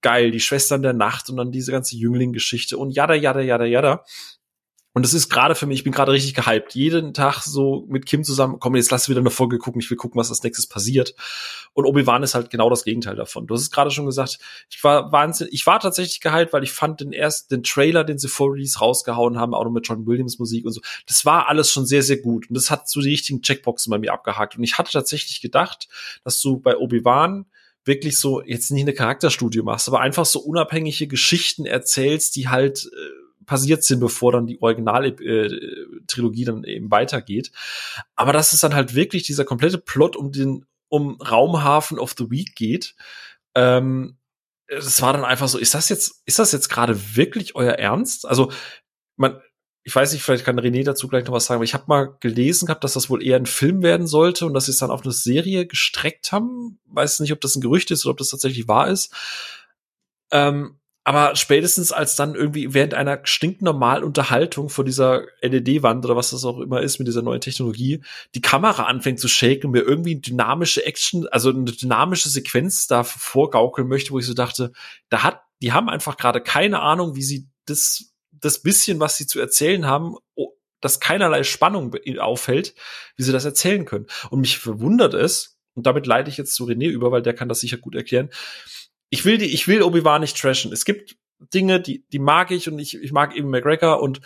geil, 0.00 0.32
die 0.32 0.40
Schwestern 0.40 0.82
der 0.82 0.92
Nacht 0.92 1.30
und 1.30 1.36
dann 1.36 1.52
diese 1.52 1.72
ganze 1.72 1.96
Jüngling-Geschichte 1.96 2.76
und 2.76 2.90
jada, 2.90 3.14
jada, 3.14 3.40
jada, 3.40 3.64
jada. 3.64 4.04
Und 4.94 5.04
das 5.04 5.12
ist 5.12 5.28
gerade 5.28 5.56
für 5.56 5.66
mich, 5.66 5.78
ich 5.78 5.84
bin 5.84 5.92
gerade 5.92 6.12
richtig 6.12 6.34
gehypt. 6.34 6.72
Jeden 6.76 7.14
Tag 7.14 7.42
so 7.42 7.84
mit 7.88 8.06
Kim 8.06 8.22
zusammen, 8.22 8.60
komm, 8.60 8.76
jetzt 8.76 8.92
lass 8.92 9.08
wieder 9.08 9.18
eine 9.18 9.30
Folge 9.30 9.58
gucken, 9.58 9.80
ich 9.80 9.90
will 9.90 9.96
gucken, 9.96 10.20
was 10.20 10.30
als 10.30 10.44
nächstes 10.44 10.68
passiert. 10.68 11.16
Und 11.72 11.84
Obi-Wan 11.84 12.22
ist 12.22 12.36
halt 12.36 12.48
genau 12.48 12.70
das 12.70 12.84
Gegenteil 12.84 13.16
davon. 13.16 13.48
Du 13.48 13.54
hast 13.54 13.62
es 13.62 13.72
gerade 13.72 13.90
schon 13.90 14.06
gesagt, 14.06 14.38
ich 14.70 14.82
war 14.84 15.10
wahnsinnig, 15.10 15.52
ich 15.52 15.66
war 15.66 15.80
tatsächlich 15.80 16.20
gehypt, 16.20 16.52
weil 16.52 16.62
ich 16.62 16.70
fand 16.70 17.00
den 17.00 17.12
ersten, 17.12 17.56
den 17.56 17.62
Trailer, 17.64 18.04
den 18.04 18.18
sie 18.18 18.28
vor 18.28 18.52
Release 18.52 18.78
rausgehauen 18.78 19.36
haben, 19.36 19.52
auch 19.52 19.64
noch 19.64 19.72
mit 19.72 19.86
John 19.88 20.06
Williams 20.06 20.38
Musik 20.38 20.64
und 20.64 20.70
so, 20.70 20.80
das 21.08 21.26
war 21.26 21.48
alles 21.48 21.72
schon 21.72 21.86
sehr, 21.86 22.04
sehr 22.04 22.18
gut. 22.18 22.48
Und 22.48 22.54
das 22.54 22.70
hat 22.70 22.88
so 22.88 23.00
die 23.00 23.10
richtigen 23.10 23.42
Checkboxen 23.42 23.90
bei 23.90 23.98
mir 23.98 24.12
abgehakt. 24.12 24.56
Und 24.56 24.62
ich 24.62 24.78
hatte 24.78 24.92
tatsächlich 24.92 25.40
gedacht, 25.40 25.88
dass 26.22 26.40
du 26.40 26.60
bei 26.60 26.76
Obi-Wan 26.76 27.46
wirklich 27.84 28.18
so 28.18 28.42
jetzt 28.42 28.70
nicht 28.70 28.84
eine 28.84 28.94
Charakterstudie 28.94 29.62
machst, 29.62 29.88
aber 29.88 30.00
einfach 30.00 30.24
so 30.24 30.38
unabhängige 30.38 31.08
Geschichten 31.08 31.66
erzählst, 31.66 32.36
die 32.36 32.48
halt 32.48 32.86
äh, 32.86 33.23
passiert 33.46 33.84
sind, 33.84 34.00
bevor 34.00 34.32
dann 34.32 34.46
die 34.46 34.60
Original-Trilogie 34.60 36.42
äh, 36.42 36.46
dann 36.46 36.64
eben 36.64 36.90
weitergeht. 36.90 37.52
Aber 38.16 38.32
dass 38.32 38.52
es 38.52 38.60
dann 38.60 38.74
halt 38.74 38.94
wirklich 38.94 39.22
dieser 39.24 39.44
komplette 39.44 39.78
Plot 39.78 40.16
um 40.16 40.32
den 40.32 40.66
um 40.88 41.20
Raumhafen 41.20 41.98
of 41.98 42.14
the 42.16 42.30
Week 42.30 42.54
geht, 42.54 42.94
ähm, 43.54 44.18
das 44.68 45.02
war 45.02 45.12
dann 45.12 45.24
einfach 45.24 45.48
so, 45.48 45.58
ist 45.58 45.74
das 45.74 45.88
jetzt, 45.88 46.22
ist 46.24 46.38
das 46.38 46.52
jetzt 46.52 46.68
gerade 46.68 47.16
wirklich 47.16 47.54
euer 47.54 47.74
Ernst? 47.74 48.26
Also, 48.26 48.50
man, 49.16 49.40
ich 49.82 49.94
weiß 49.94 50.12
nicht, 50.12 50.22
vielleicht 50.22 50.44
kann 50.44 50.58
René 50.58 50.82
dazu 50.84 51.08
gleich 51.08 51.24
noch 51.26 51.34
was 51.34 51.44
sagen, 51.44 51.58
aber 51.58 51.64
ich 51.64 51.74
habe 51.74 51.84
mal 51.88 52.16
gelesen 52.20 52.66
gehabt, 52.66 52.84
dass 52.84 52.94
das 52.94 53.10
wohl 53.10 53.22
eher 53.22 53.36
ein 53.36 53.46
Film 53.46 53.82
werden 53.82 54.06
sollte 54.06 54.46
und 54.46 54.54
dass 54.54 54.64
sie 54.66 54.70
es 54.70 54.78
dann 54.78 54.90
auf 54.90 55.02
eine 55.02 55.12
Serie 55.12 55.66
gestreckt 55.66 56.32
haben. 56.32 56.78
Weiß 56.86 57.20
nicht, 57.20 57.32
ob 57.32 57.40
das 57.40 57.54
ein 57.54 57.60
Gerücht 57.60 57.90
ist 57.90 58.04
oder 58.06 58.12
ob 58.12 58.18
das 58.18 58.30
tatsächlich 58.30 58.66
wahr 58.66 58.88
ist. 58.88 59.12
Ähm, 60.30 60.78
aber 61.04 61.36
spätestens 61.36 61.92
als 61.92 62.16
dann 62.16 62.34
irgendwie 62.34 62.72
während 62.72 62.94
einer 62.94 63.20
stinknormalen 63.24 64.02
Unterhaltung 64.02 64.70
vor 64.70 64.86
dieser 64.86 65.26
LED-Wand 65.42 66.04
oder 66.04 66.16
was 66.16 66.30
das 66.30 66.46
auch 66.46 66.58
immer 66.58 66.80
ist 66.80 66.98
mit 66.98 67.06
dieser 67.06 67.20
neuen 67.20 67.42
Technologie, 67.42 68.02
die 68.34 68.40
Kamera 68.40 68.84
anfängt 68.84 69.20
zu 69.20 69.28
shaken, 69.28 69.70
mir 69.70 69.82
irgendwie 69.82 70.18
dynamische 70.18 70.84
Action, 70.86 71.28
also 71.28 71.50
eine 71.50 71.64
dynamische 71.64 72.30
Sequenz 72.30 72.86
da 72.86 73.04
vorgaukeln 73.04 73.86
möchte, 73.86 74.12
wo 74.12 74.18
ich 74.18 74.26
so 74.26 74.32
dachte, 74.32 74.72
da 75.10 75.22
hat, 75.22 75.42
die 75.60 75.72
haben 75.72 75.90
einfach 75.90 76.16
gerade 76.16 76.40
keine 76.40 76.80
Ahnung, 76.80 77.14
wie 77.16 77.22
sie 77.22 77.48
das, 77.66 78.14
das 78.32 78.62
bisschen, 78.62 78.98
was 78.98 79.18
sie 79.18 79.26
zu 79.26 79.38
erzählen 79.38 79.84
haben, 79.86 80.16
das 80.80 81.00
keinerlei 81.00 81.44
Spannung 81.44 81.94
auffällt, 82.18 82.74
wie 83.16 83.22
sie 83.22 83.32
das 83.32 83.44
erzählen 83.44 83.84
können. 83.84 84.06
Und 84.30 84.40
mich 84.40 84.58
verwundert 84.58 85.12
es, 85.12 85.58
und 85.74 85.86
damit 85.86 86.06
leite 86.06 86.30
ich 86.30 86.36
jetzt 86.36 86.54
zu 86.54 86.64
René 86.66 86.88
über, 86.88 87.10
weil 87.10 87.22
der 87.22 87.34
kann 87.34 87.48
das 87.48 87.60
sicher 87.60 87.78
gut 87.78 87.94
erklären, 87.94 88.30
ich 89.14 89.24
will 89.24 89.38
die, 89.38 89.54
ich 89.54 89.68
will 89.68 89.82
Obi-Wan 89.82 90.22
nicht 90.22 90.36
trashen. 90.36 90.72
Es 90.72 90.84
gibt 90.84 91.16
Dinge, 91.38 91.80
die, 91.80 92.04
die 92.12 92.18
mag 92.18 92.50
ich 92.50 92.68
und 92.68 92.80
ich, 92.80 93.00
ich 93.00 93.12
mag 93.12 93.36
eben 93.36 93.48
McGregor 93.48 94.02
und 94.02 94.20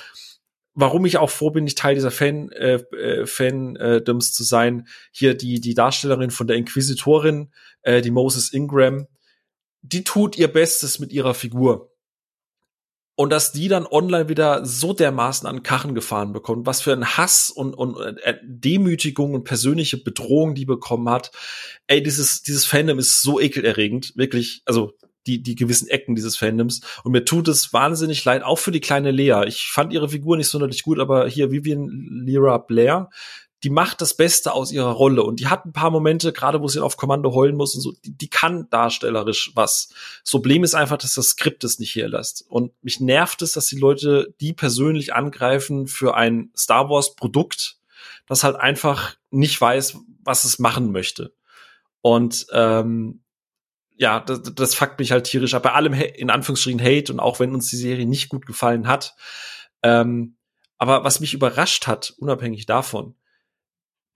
warum 0.73 1.05
ich 1.05 1.19
auch 1.19 1.28
froh 1.28 1.51
bin, 1.51 1.65
nicht 1.65 1.77
Teil 1.77 1.94
dieser 1.94 2.10
Fan, 2.10 2.51
äh, 2.52 2.77
äh, 2.97 3.27
Fandoms 3.27 4.32
zu 4.32 4.44
sein. 4.44 4.89
Hier 5.12 5.35
die, 5.35 5.60
die 5.60 5.74
Darstellerin 5.74 6.31
von 6.31 6.47
der 6.47 6.56
Inquisitorin, 6.56 7.52
äh, 7.82 8.01
die 8.01 8.10
Moses 8.10 8.51
Ingram, 8.51 9.09
die 9.82 10.05
tut 10.05 10.39
ihr 10.39 10.48
Bestes 10.48 10.98
mit 10.98 11.12
ihrer 11.12 11.35
Figur 11.35 11.88
und 13.19 13.31
dass 13.31 13.51
die 13.51 13.66
dann 13.66 13.85
online 13.85 14.28
wieder 14.28 14.65
so 14.65 14.93
dermaßen 14.93 15.49
an 15.49 15.65
Kachen 15.65 15.97
gefahren 15.97 16.32
bekommt, 16.32 16.66
was 16.66 16.81
für 16.81 16.93
ein 16.93 17.05
Hass 17.05 17.51
und, 17.51 17.74
und 17.74 17.97
äh, 18.23 18.36
Demütigung 18.45 19.35
und 19.35 19.43
persönliche 19.43 19.97
Bedrohung 19.97 20.55
die 20.55 20.65
bekommen 20.65 21.09
hat. 21.09 21.32
Ey, 21.89 22.01
dieses, 22.01 22.45
dieses 22.45 22.65
Fandom 22.65 23.01
ist 23.01 23.20
so 23.20 23.40
ekelerregend, 23.40 24.12
wirklich, 24.15 24.62
also 24.66 24.93
die, 25.27 25.43
die 25.43 25.57
gewissen 25.57 25.89
Ecken 25.89 26.15
dieses 26.15 26.36
Fandoms. 26.36 26.81
Und 27.03 27.11
mir 27.11 27.24
tut 27.24 27.49
es 27.49 27.73
wahnsinnig 27.73 28.24
leid, 28.24 28.45
auch 28.45 28.61
für 28.61 28.70
die 28.70 28.78
kleine 28.78 29.11
Lea. 29.11 29.43
Ich 29.49 29.66
fand 29.66 29.93
ihre 29.93 30.11
Figur 30.11 30.36
nicht 30.36 30.47
sonderlich 30.47 30.85
gut, 30.85 31.01
aber 31.01 31.27
hier 31.27 31.51
Vivian 31.51 31.89
Lyra 32.24 32.59
Blair, 32.59 33.11
die 33.64 33.70
macht 33.70 34.01
das 34.01 34.14
Beste 34.14 34.52
aus 34.52 34.70
ihrer 34.70 34.93
Rolle 34.93 35.24
und 35.24 35.40
die 35.40 35.48
hat 35.48 35.64
ein 35.66 35.72
paar 35.72 35.90
Momente, 35.90 36.32
gerade 36.32 36.60
wo 36.60 36.68
sie 36.68 36.82
auf 36.82 36.97
Kommando 36.97 37.32
heulen 37.32 37.56
muss 37.56 37.74
und 37.74 37.80
so, 37.80 37.93
die, 38.05 38.16
die 38.16 38.30
kann 38.30 38.68
darstellerisch 38.70 39.52
was. 39.55 39.89
Das 40.22 40.30
Problem 40.30 40.62
ist 40.62 40.74
einfach, 40.74 40.98
dass 40.98 41.14
das 41.14 41.30
Skript 41.30 41.64
es 41.64 41.78
nicht 41.78 41.94
herlässt. 41.94 42.44
Und 42.48 42.72
mich 42.82 43.01
nervt 43.01 43.43
es, 43.43 43.52
dass 43.52 43.66
die 43.66 43.78
Leute 43.78 44.35
die 44.40 44.52
persönlich 44.52 45.14
angreifen 45.14 45.89
für 45.89 46.14
ein 46.14 46.51
Star 46.56 46.89
Wars 46.89 47.16
Produkt, 47.16 47.78
das 48.26 48.44
halt 48.44 48.56
einfach 48.56 49.16
nicht 49.30 49.60
weiß, 49.60 49.97
was 50.22 50.44
es 50.44 50.59
machen 50.59 50.93
möchte. 50.93 51.32
Und 52.01 52.47
ähm, 52.52 53.22
ja, 53.97 54.20
das, 54.20 54.43
das 54.55 54.76
fuckt 54.76 55.01
mich 55.01 55.10
halt 55.10 55.24
tierisch 55.24 55.55
ab. 55.55 55.64
Bei 55.64 55.72
allem 55.72 55.94
in 55.94 56.30
Anführungsstrichen 56.30 56.80
Hate 56.80 57.12
und 57.12 57.18
auch 57.18 57.40
wenn 57.40 57.52
uns 57.52 57.68
die 57.68 57.76
Serie 57.76 58.06
nicht 58.06 58.28
gut 58.28 58.47
gefallen 58.47 58.86
hat. 58.86 59.16
Ähm, 59.82 60.36
aber 60.76 61.02
was 61.02 61.18
mich 61.18 61.35
überrascht 61.35 61.89
hat, 61.89 62.14
unabhängig 62.18 62.66
davon, 62.66 63.16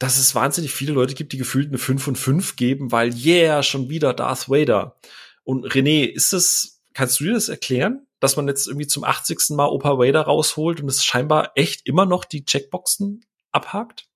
dass 0.02 0.18
es 0.18 0.34
wahnsinnig 0.34 0.72
viele 0.72 0.92
Leute 0.92 1.14
gibt, 1.14 1.32
die 1.32 1.38
gefühlt 1.38 1.68
eine 1.68 1.78
5 1.78 2.02
von 2.02 2.16
5 2.16 2.56
geben, 2.56 2.90
weil 2.90 3.14
yeah, 3.14 3.62
schon 3.62 3.88
wieder 3.88 4.12
Darth 4.12 4.48
Vader. 4.48 4.96
Und 5.44 5.64
René, 5.64 6.04
ist 6.06 6.32
das, 6.32 6.82
kannst 6.92 7.20
du 7.20 7.24
dir 7.24 7.34
das 7.34 7.48
erklären, 7.48 8.04
dass 8.18 8.36
man 8.36 8.48
jetzt 8.48 8.66
irgendwie 8.66 8.88
zum 8.88 9.04
80. 9.04 9.50
Mal 9.50 9.68
Opa 9.68 9.98
Vader 9.98 10.22
rausholt 10.22 10.80
und 10.80 10.88
es 10.88 11.04
scheinbar 11.04 11.52
echt 11.54 11.86
immer 11.86 12.04
noch 12.04 12.24
die 12.24 12.44
Checkboxen 12.44 13.24
abhakt? 13.52 14.08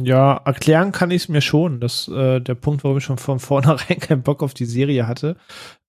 Ja, 0.00 0.36
erklären 0.36 0.92
kann 0.92 1.10
ich 1.10 1.22
es 1.22 1.28
mir 1.28 1.40
schon. 1.40 1.80
Das 1.80 2.06
äh, 2.06 2.38
der 2.40 2.54
Punkt, 2.54 2.84
warum 2.84 2.98
ich 2.98 3.04
schon 3.04 3.18
von 3.18 3.40
vornherein 3.40 3.98
keinen 4.00 4.22
Bock 4.22 4.44
auf 4.44 4.54
die 4.54 4.64
Serie 4.64 5.08
hatte. 5.08 5.38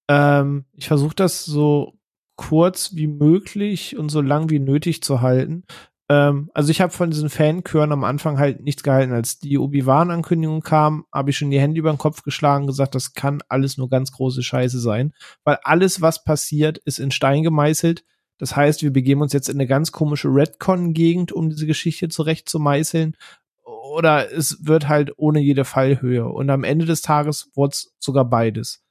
Ähm, 0.09 0.65
ich 0.73 0.87
versuche 0.87 1.15
das 1.15 1.45
so 1.45 1.93
kurz 2.37 2.95
wie 2.95 3.07
möglich 3.07 3.97
und 3.97 4.09
so 4.09 4.21
lang 4.21 4.49
wie 4.49 4.59
nötig 4.59 5.03
zu 5.03 5.21
halten, 5.21 5.63
ähm, 6.09 6.49
also 6.53 6.69
ich 6.69 6.81
habe 6.81 6.91
von 6.91 7.11
diesen 7.11 7.29
Fanchören 7.29 7.91
am 7.91 8.03
Anfang 8.03 8.37
halt 8.37 8.61
nichts 8.61 8.83
gehalten. 8.83 9.13
Als 9.13 9.39
die 9.39 9.57
Obi-Wan-Ankündigung 9.57 10.61
kam, 10.61 11.05
habe 11.11 11.29
ich 11.29 11.37
schon 11.37 11.51
die 11.51 11.59
Hände 11.59 11.79
über 11.79 11.91
den 11.91 11.97
Kopf 11.97 12.23
geschlagen 12.23 12.67
gesagt, 12.67 12.95
das 12.95 13.13
kann 13.13 13.41
alles 13.47 13.77
nur 13.77 13.89
ganz 13.89 14.11
große 14.11 14.43
Scheiße 14.43 14.79
sein. 14.79 15.13
Weil 15.43 15.59
alles, 15.63 16.01
was 16.01 16.23
passiert, 16.23 16.77
ist 16.79 16.99
in 16.99 17.11
Stein 17.11 17.43
gemeißelt. 17.43 18.03
Das 18.37 18.55
heißt, 18.55 18.81
wir 18.81 18.91
begeben 18.91 19.21
uns 19.21 19.33
jetzt 19.33 19.49
in 19.49 19.55
eine 19.55 19.67
ganz 19.67 19.91
komische 19.91 20.27
Redcon-Gegend, 20.27 21.31
um 21.31 21.49
diese 21.49 21.67
Geschichte 21.67 22.09
zurecht 22.09 22.49
zu 22.49 22.59
meißeln. 22.59 23.15
Oder 23.63 24.31
es 24.31 24.65
wird 24.65 24.89
halt 24.89 25.13
ohne 25.17 25.39
jede 25.39 25.65
Fallhöhe. 25.65 26.27
Und 26.27 26.49
am 26.49 26.63
Ende 26.63 26.85
des 26.85 27.01
Tages 27.01 27.51
wurde 27.55 27.77
sogar 27.99 28.25
beides 28.25 28.82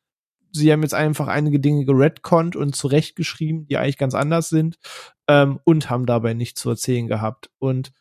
sie 0.53 0.73
haben 0.73 0.83
jetzt 0.83 0.95
einfach 0.95 1.29
einige 1.29 1.59
Dinge 1.59 1.85
geredconnt 1.85 2.57
und 2.57 2.77
zurechtgeschrieben, 2.77 3.67
die 3.67 3.77
eigentlich 3.77 3.99
ganz 3.99 4.15
anders 4.15 4.49
sind 4.49 4.79
ähm, 5.29 5.59
und 5.65 5.91
haben 5.91 6.07
dabei 6.07 6.35
nichts 6.35 6.61
zu 6.61 6.71
erzählen 6.71 7.09
gehabt. 7.09 7.51
Und 7.59 7.93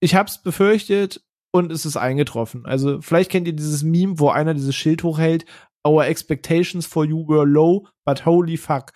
ich 0.00 0.14
habe 0.14 0.28
es 0.28 0.42
befürchtet 0.42 1.24
und 1.52 1.72
es 1.72 1.86
ist 1.86 1.96
eingetroffen. 1.96 2.66
Also 2.66 3.00
vielleicht 3.00 3.30
kennt 3.30 3.46
ihr 3.46 3.52
dieses 3.52 3.82
Meme, 3.82 4.18
wo 4.18 4.28
einer 4.30 4.54
dieses 4.54 4.74
Schild 4.74 5.02
hochhält, 5.02 5.46
Our 5.84 6.06
expectations 6.06 6.86
for 6.86 7.04
you 7.04 7.26
were 7.26 7.44
low, 7.44 7.88
but 8.04 8.24
holy 8.24 8.56
fuck. 8.56 8.92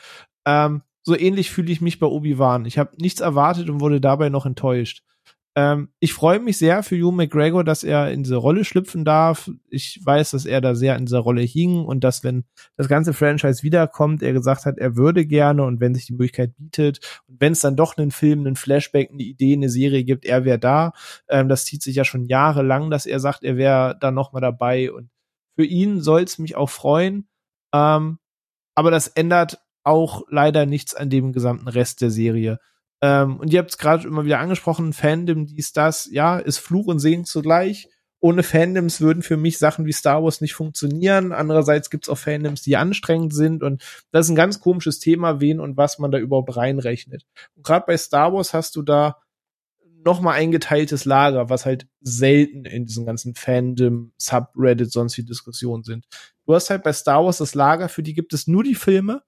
Ähm, 0.46 0.82
so 1.02 1.16
ähnlich 1.16 1.50
fühle 1.50 1.72
ich 1.72 1.80
mich 1.80 1.98
bei 1.98 2.06
Obi-Wan. 2.06 2.64
Ich 2.64 2.78
habe 2.78 2.96
nichts 3.00 3.20
erwartet 3.20 3.68
und 3.68 3.80
wurde 3.80 4.00
dabei 4.00 4.28
noch 4.28 4.46
enttäuscht. 4.46 5.02
Ähm, 5.56 5.88
ich 6.00 6.12
freue 6.12 6.38
mich 6.38 6.58
sehr 6.58 6.82
für 6.82 6.96
Hugh 6.96 7.12
McGregor, 7.12 7.64
dass 7.64 7.82
er 7.82 8.12
in 8.12 8.22
diese 8.22 8.36
Rolle 8.36 8.62
schlüpfen 8.62 9.06
darf. 9.06 9.50
Ich 9.70 9.98
weiß, 10.04 10.32
dass 10.32 10.44
er 10.44 10.60
da 10.60 10.74
sehr 10.74 10.96
in 10.96 11.06
dieser 11.06 11.20
Rolle 11.20 11.40
hing 11.40 11.82
und 11.86 12.04
dass, 12.04 12.22
wenn 12.22 12.44
das 12.76 12.88
ganze 12.88 13.14
Franchise 13.14 13.62
wiederkommt, 13.62 14.22
er 14.22 14.34
gesagt 14.34 14.66
hat, 14.66 14.76
er 14.76 14.96
würde 14.96 15.24
gerne 15.24 15.64
und 15.64 15.80
wenn 15.80 15.94
sich 15.94 16.04
die 16.06 16.12
Möglichkeit 16.12 16.54
bietet 16.58 17.00
und 17.26 17.40
wenn 17.40 17.52
es 17.52 17.60
dann 17.60 17.74
doch 17.74 17.96
einen 17.96 18.10
Film, 18.10 18.40
einen 18.40 18.56
Flashback, 18.56 19.10
eine 19.10 19.22
Idee, 19.22 19.54
eine 19.54 19.70
Serie 19.70 20.04
gibt, 20.04 20.26
er 20.26 20.44
wäre 20.44 20.58
da. 20.58 20.92
Ähm, 21.28 21.48
das 21.48 21.64
zieht 21.64 21.82
sich 21.82 21.96
ja 21.96 22.04
schon 22.04 22.26
jahrelang, 22.26 22.90
dass 22.90 23.06
er 23.06 23.18
sagt, 23.18 23.42
er 23.42 23.56
wäre 23.56 23.96
da 23.98 24.10
nochmal 24.10 24.42
dabei 24.42 24.92
und 24.92 25.08
für 25.58 25.64
ihn 25.64 26.02
soll 26.02 26.22
es 26.22 26.38
mich 26.38 26.54
auch 26.54 26.68
freuen. 26.68 27.28
Ähm, 27.74 28.18
aber 28.74 28.90
das 28.90 29.08
ändert 29.08 29.58
auch 29.84 30.24
leider 30.28 30.66
nichts 30.66 30.94
an 30.94 31.08
dem 31.08 31.32
gesamten 31.32 31.68
Rest 31.68 32.02
der 32.02 32.10
Serie. 32.10 32.58
Ähm, 33.06 33.36
und 33.36 33.52
ihr 33.52 33.60
habt 33.60 33.70
es 33.70 33.78
gerade 33.78 34.08
immer 34.08 34.24
wieder 34.24 34.40
angesprochen, 34.40 34.92
Fandom, 34.92 35.46
dies, 35.46 35.72
das, 35.72 36.08
ja, 36.10 36.38
ist 36.38 36.58
Fluch 36.58 36.86
und 36.86 36.98
Segen 36.98 37.24
zugleich. 37.24 37.88
ohne 38.18 38.42
Fandoms 38.42 39.00
würden 39.00 39.22
für 39.22 39.36
mich 39.36 39.58
Sachen 39.58 39.86
wie 39.86 39.92
Star 39.92 40.24
Wars 40.24 40.40
nicht 40.40 40.54
funktionieren. 40.54 41.32
Andererseits 41.32 41.90
gibt's 41.90 42.08
auch 42.08 42.18
Fandoms, 42.18 42.62
die 42.62 42.76
anstrengend 42.76 43.32
sind 43.34 43.62
und 43.62 43.84
das 44.10 44.26
ist 44.26 44.30
ein 44.30 44.36
ganz 44.36 44.60
komisches 44.60 44.98
Thema, 44.98 45.40
wen 45.40 45.60
und 45.60 45.76
was 45.76 45.98
man 45.98 46.10
da 46.10 46.18
überhaupt 46.18 46.56
reinrechnet. 46.56 47.24
Und 47.54 47.64
gerade 47.64 47.84
bei 47.86 47.96
Star 47.96 48.32
Wars 48.32 48.54
hast 48.54 48.74
du 48.74 48.82
da 48.82 49.18
noch 50.04 50.20
mal 50.20 50.32
eingeteiltes 50.32 51.04
Lager, 51.04 51.50
was 51.50 51.66
halt 51.66 51.86
selten 52.00 52.64
in 52.64 52.86
diesen 52.86 53.06
ganzen 53.06 53.34
Fandom, 53.34 54.12
Subreddit, 54.18 54.90
sonst 54.92 55.16
wie 55.18 55.24
Diskussionen 55.24 55.82
sind. 55.82 56.06
Du 56.46 56.54
hast 56.54 56.70
halt 56.70 56.84
bei 56.84 56.92
Star 56.92 57.24
Wars 57.24 57.38
das 57.38 57.54
Lager, 57.54 57.88
für 57.88 58.02
die 58.02 58.14
gibt 58.14 58.32
es 58.32 58.46
nur 58.46 58.64
die 58.64 58.76
Filme, 58.76 59.22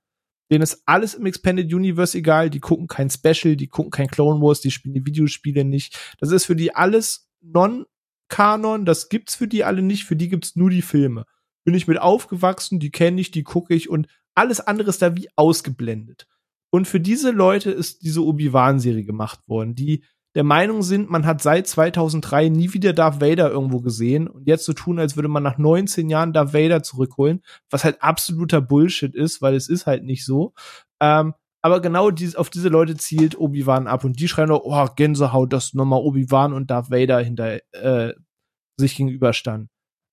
denen 0.50 0.62
ist 0.62 0.82
alles 0.86 1.14
im 1.14 1.26
Expanded 1.26 1.72
Universe 1.72 2.16
egal, 2.16 2.50
die 2.50 2.60
gucken 2.60 2.86
kein 2.86 3.10
Special, 3.10 3.56
die 3.56 3.68
gucken 3.68 3.90
kein 3.90 4.08
Clone 4.08 4.40
Wars, 4.40 4.60
die 4.60 4.70
spielen 4.70 4.94
die 4.94 5.06
Videospiele 5.06 5.64
nicht. 5.64 5.98
Das 6.20 6.30
ist 6.30 6.46
für 6.46 6.56
die 6.56 6.74
alles 6.74 7.28
Non-Kanon, 7.40 8.84
das 8.84 9.08
gibt's 9.08 9.34
für 9.34 9.48
die 9.48 9.64
alle 9.64 9.82
nicht, 9.82 10.04
für 10.04 10.16
die 10.16 10.28
gibt's 10.28 10.56
nur 10.56 10.70
die 10.70 10.82
Filme. 10.82 11.24
Bin 11.64 11.74
ich 11.74 11.86
mit 11.86 12.00
aufgewachsen, 12.00 12.80
die 12.80 12.90
kenne 12.90 13.20
ich, 13.20 13.30
die 13.30 13.42
gucke 13.42 13.74
ich 13.74 13.90
und 13.90 14.08
alles 14.34 14.60
andere 14.60 14.88
ist 14.88 15.02
da 15.02 15.16
wie 15.16 15.28
ausgeblendet. 15.36 16.26
Und 16.70 16.86
für 16.86 17.00
diese 17.00 17.30
Leute 17.30 17.70
ist 17.70 18.02
diese 18.02 18.24
Obi-Wan-Serie 18.24 19.04
gemacht 19.04 19.40
worden, 19.48 19.74
die 19.74 20.04
der 20.34 20.44
Meinung 20.44 20.82
sind, 20.82 21.10
man 21.10 21.26
hat 21.26 21.42
seit 21.42 21.66
2003 21.66 22.48
nie 22.48 22.72
wieder 22.72 22.92
Darth 22.92 23.20
Vader 23.20 23.50
irgendwo 23.50 23.80
gesehen 23.80 24.28
und 24.28 24.46
jetzt 24.46 24.64
so 24.64 24.72
tun, 24.72 24.98
als 24.98 25.16
würde 25.16 25.28
man 25.28 25.42
nach 25.42 25.58
19 25.58 26.08
Jahren 26.10 26.32
Darth 26.32 26.52
Vader 26.52 26.82
zurückholen, 26.82 27.42
was 27.70 27.84
halt 27.84 28.02
absoluter 28.02 28.60
Bullshit 28.60 29.14
ist, 29.14 29.42
weil 29.42 29.54
es 29.54 29.68
ist 29.68 29.86
halt 29.86 30.04
nicht 30.04 30.24
so. 30.24 30.52
Ähm, 31.00 31.34
aber 31.62 31.80
genau 31.80 32.10
dies, 32.10 32.36
auf 32.36 32.50
diese 32.50 32.68
Leute 32.68 32.96
zielt 32.96 33.38
Obi-Wan 33.38 33.88
ab 33.88 34.04
und 34.04 34.20
die 34.20 34.28
schreien, 34.28 34.50
oh, 34.50 34.86
Gänsehaut, 34.94 35.52
dass 35.52 35.74
nochmal 35.74 36.00
Obi-Wan 36.00 36.52
und 36.52 36.70
Darth 36.70 36.90
Vader 36.90 37.20
hinter 37.20 37.58
äh, 37.72 38.14
sich 38.76 38.96
gegenüberstanden. 38.96 39.68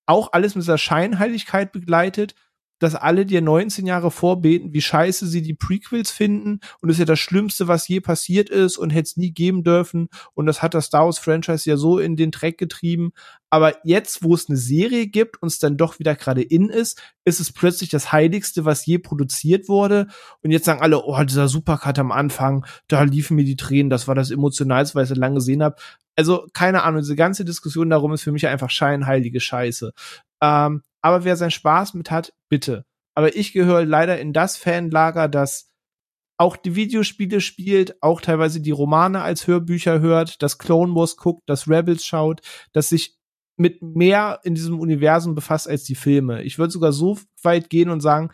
Auch 0.07 0.33
alles 0.33 0.55
mit 0.55 0.63
dieser 0.63 0.77
Scheinheiligkeit 0.77 1.71
begleitet, 1.71 2.35
dass 2.80 2.95
alle 2.95 3.26
dir 3.26 3.41
19 3.41 3.85
Jahre 3.85 4.11
vorbeten, 4.11 4.73
wie 4.73 4.81
scheiße 4.81 5.27
sie 5.27 5.41
die 5.41 5.53
Prequels 5.53 6.11
finden 6.11 6.60
und 6.81 6.89
es 6.89 6.95
ist 6.95 6.99
ja 6.99 7.06
das 7.06 7.19
Schlimmste, 7.19 7.68
was 7.68 7.88
je 7.88 7.99
passiert 7.99 8.49
ist 8.49 8.77
und 8.77 8.89
hätte 8.89 9.07
es 9.07 9.18
nie 9.18 9.31
geben 9.31 9.64
dürfen 9.64 10.10
und 10.34 10.45
das 10.45 10.61
hat 10.61 10.73
das 10.73 10.85
Star 10.85 11.06
Wars 11.06 11.19
Franchise 11.19 11.69
ja 11.69 11.77
so 11.77 11.99
in 11.99 12.15
den 12.15 12.31
Dreck 12.31 12.57
getrieben. 12.57 13.11
Aber 13.49 13.73
jetzt, 13.85 14.22
wo 14.22 14.34
es 14.34 14.49
eine 14.49 14.57
Serie 14.57 15.07
gibt 15.07 15.41
und 15.41 15.47
es 15.47 15.60
dann 15.60 15.77
doch 15.77 15.97
wieder 15.99 16.15
gerade 16.15 16.41
in 16.41 16.69
ist, 16.69 17.02
ist 17.23 17.39
es 17.39 17.53
plötzlich 17.53 17.89
das 17.89 18.11
Heiligste, 18.11 18.65
was 18.65 18.85
je 18.85 18.97
produziert 18.97 19.69
wurde. 19.69 20.07
Und 20.43 20.52
jetzt 20.52 20.65
sagen 20.65 20.81
alle, 20.81 21.02
oh, 21.03 21.23
dieser 21.23 21.47
Supercut 21.47 21.97
am 21.99 22.11
Anfang, 22.11 22.65
da 22.88 23.03
liefen 23.03 23.35
mir 23.35 23.45
die 23.45 23.56
Tränen, 23.56 23.89
das 23.89 24.10
war 24.10 24.15
das 24.15 24.30
Emotionalste, 24.31 24.95
was 24.95 25.11
ich 25.11 25.18
lange 25.18 25.35
gesehen 25.35 25.64
habe. 25.64 25.77
Also, 26.18 26.47
keine 26.53 26.84
Ahnung, 26.84 27.02
diese 27.02 27.15
ganze 27.15 27.45
Diskussion 27.45 27.89
darum 27.89 28.14
ist 28.14 28.23
für 28.23 28.31
mich 28.31 28.47
einfach 28.47 28.69
scheinheilige 28.69 29.39
Scheiße. 29.39 29.93
Ähm, 30.41 30.81
aber 31.06 31.23
wer 31.23 31.36
seinen 31.36 31.52
Spaß 31.52 31.94
mit 31.94 32.10
hat, 32.10 32.34
bitte. 32.49 32.84
Aber 33.14 33.36
ich 33.36 33.53
gehöre 33.53 33.86
leider 33.86 34.19
in 34.19 34.34
das 34.34 34.57
Fanlager, 34.57 35.27
das 35.27 35.72
auch 36.40 36.57
die 36.57 36.76
Videospiele 36.76 37.41
spielt, 37.41 38.02
auch 38.02 38.22
teilweise 38.22 38.60
die 38.60 38.72
Romane 38.72 39.22
als 39.22 39.45
Hörbücher 39.45 39.99
hört, 39.99 40.41
das 40.41 40.57
Clone 40.57 40.95
Wars 40.95 41.15
guckt, 41.15 41.44
das 41.45 41.69
Rebels 41.69 42.03
schaut, 42.03 42.41
das 42.73 42.90
sich 42.90 43.19
mit 43.56 43.84
mehr 43.84 44.40
in 44.44 44.56
diesem 44.56 44.80
Universum 44.80 45.36
befasst 45.36 45.69
als 45.69 45.84
die 45.84 45.94
Filme. 45.94 46.41
Ich 46.41 46.57
würde 46.57 46.72
sogar 46.72 46.91
so 46.91 47.19
weit 47.44 47.69
gehen 47.69 47.91
und 47.91 48.02
sagen, 48.02 48.32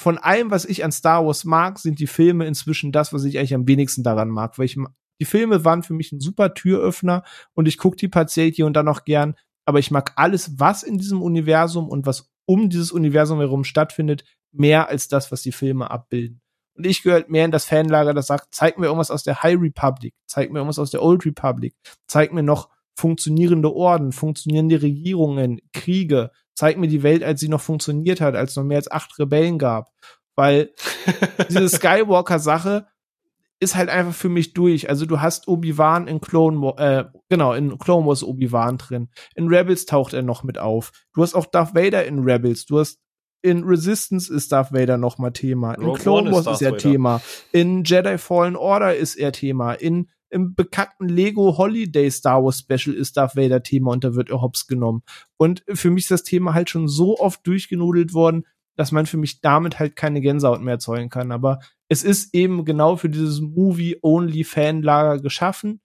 von 0.00 0.16
allem, 0.16 0.50
was 0.50 0.64
ich 0.64 0.82
an 0.82 0.92
Star 0.92 1.26
Wars 1.26 1.44
mag, 1.44 1.78
sind 1.78 2.00
die 2.00 2.06
Filme 2.06 2.46
inzwischen 2.46 2.92
das, 2.92 3.12
was 3.12 3.24
ich 3.24 3.38
eigentlich 3.38 3.54
am 3.54 3.68
wenigsten 3.68 4.04
daran 4.04 4.30
mag, 4.30 4.58
weil 4.58 4.64
ich 4.64 4.78
die 5.20 5.26
Filme 5.26 5.66
waren 5.66 5.82
für 5.82 5.92
mich 5.92 6.12
ein 6.12 6.20
super 6.20 6.54
Türöffner 6.54 7.24
und 7.52 7.68
ich 7.68 7.76
gucke 7.76 7.96
die 7.96 8.08
partiell 8.08 8.50
hier 8.50 8.64
und 8.64 8.72
dann 8.72 8.86
noch 8.86 9.04
gern, 9.04 9.34
aber 9.64 9.78
ich 9.78 9.90
mag 9.90 10.12
alles, 10.16 10.58
was 10.58 10.82
in 10.82 10.98
diesem 10.98 11.22
Universum 11.22 11.88
und 11.88 12.06
was 12.06 12.30
um 12.46 12.68
dieses 12.68 12.92
Universum 12.92 13.38
herum 13.38 13.64
stattfindet, 13.64 14.24
mehr 14.52 14.88
als 14.88 15.08
das, 15.08 15.30
was 15.30 15.42
die 15.42 15.52
Filme 15.52 15.90
abbilden. 15.90 16.40
Und 16.76 16.86
ich 16.86 17.02
gehöre 17.02 17.24
mehr 17.28 17.44
in 17.44 17.50
das 17.50 17.64
Fanlager, 17.64 18.14
das 18.14 18.26
sagt, 18.26 18.54
zeig 18.54 18.78
mir 18.78 18.86
irgendwas 18.86 19.10
aus 19.10 19.22
der 19.22 19.42
High 19.42 19.60
Republic, 19.60 20.14
zeig 20.26 20.50
mir 20.50 20.60
irgendwas 20.60 20.78
aus 20.78 20.90
der 20.90 21.02
Old 21.02 21.24
Republic, 21.26 21.74
zeig 22.06 22.32
mir 22.32 22.42
noch 22.42 22.68
funktionierende 22.96 23.74
Orden, 23.74 24.12
funktionierende 24.12 24.82
Regierungen, 24.82 25.60
Kriege, 25.72 26.30
zeig 26.54 26.78
mir 26.78 26.88
die 26.88 27.02
Welt, 27.02 27.22
als 27.22 27.40
sie 27.40 27.48
noch 27.48 27.60
funktioniert 27.60 28.20
hat, 28.20 28.34
als 28.34 28.50
es 28.50 28.56
noch 28.56 28.64
mehr 28.64 28.78
als 28.78 28.90
acht 28.90 29.18
Rebellen 29.18 29.58
gab. 29.58 29.90
Weil 30.36 30.72
diese 31.48 31.68
Skywalker-Sache 31.68 32.86
ist 33.60 33.76
halt 33.76 33.90
einfach 33.90 34.14
für 34.14 34.30
mich 34.30 34.54
durch. 34.54 34.88
Also 34.88 35.04
du 35.04 35.20
hast 35.20 35.46
Obi-Wan 35.46 36.08
in 36.08 36.20
Clone 36.20 36.74
äh, 36.78 37.04
genau, 37.28 37.52
in 37.52 37.78
Clone 37.78 38.06
Wars 38.06 38.24
Obi-Wan 38.24 38.78
drin. 38.78 39.10
In 39.34 39.48
Rebels 39.48 39.84
taucht 39.84 40.14
er 40.14 40.22
noch 40.22 40.42
mit 40.42 40.58
auf. 40.58 40.92
Du 41.12 41.22
hast 41.22 41.34
auch 41.34 41.46
Darth 41.46 41.74
Vader 41.74 42.04
in 42.06 42.20
Rebels. 42.20 42.64
Du 42.64 42.78
hast 42.78 43.00
in 43.42 43.64
Resistance 43.64 44.32
ist 44.32 44.52
Darth 44.52 44.72
Vader 44.72 44.96
noch 44.96 45.18
mal 45.18 45.30
Thema. 45.30 45.74
In 45.74 45.84
Rogue 45.84 45.98
Clone 45.98 46.32
Wars 46.32 46.46
ist, 46.46 46.54
ist 46.54 46.62
er 46.62 46.72
Vader. 46.72 46.78
Thema. 46.78 47.20
In 47.52 47.84
Jedi 47.84 48.18
Fallen 48.18 48.56
Order 48.56 48.96
ist 48.96 49.16
er 49.16 49.32
Thema. 49.32 49.74
In 49.74 50.08
im 50.30 50.54
bekackten 50.54 51.08
Lego 51.08 51.58
Holiday 51.58 52.08
Star 52.10 52.42
Wars 52.44 52.60
Special 52.60 52.94
ist 52.94 53.16
Darth 53.16 53.36
Vader 53.36 53.62
Thema 53.62 53.90
und 53.90 54.04
da 54.04 54.14
wird 54.14 54.30
er 54.30 54.40
hops 54.40 54.66
genommen. 54.68 55.02
Und 55.36 55.64
für 55.68 55.90
mich 55.90 56.04
ist 56.04 56.12
das 56.12 56.22
Thema 56.22 56.54
halt 56.54 56.70
schon 56.70 56.88
so 56.88 57.18
oft 57.18 57.44
durchgenudelt 57.46 58.14
worden, 58.14 58.46
dass 58.76 58.92
man 58.92 59.06
für 59.06 59.16
mich 59.16 59.40
damit 59.40 59.78
halt 59.78 59.96
keine 59.96 60.20
Gänsehaut 60.20 60.62
mehr 60.62 60.74
erzeugen 60.74 61.10
kann. 61.10 61.32
Aber 61.32 61.58
es 61.90 62.04
ist 62.04 62.34
eben 62.34 62.64
genau 62.64 62.96
für 62.96 63.10
dieses 63.10 63.40
Movie-Only-Fanlager 63.40 65.20
geschaffen. 65.20 65.80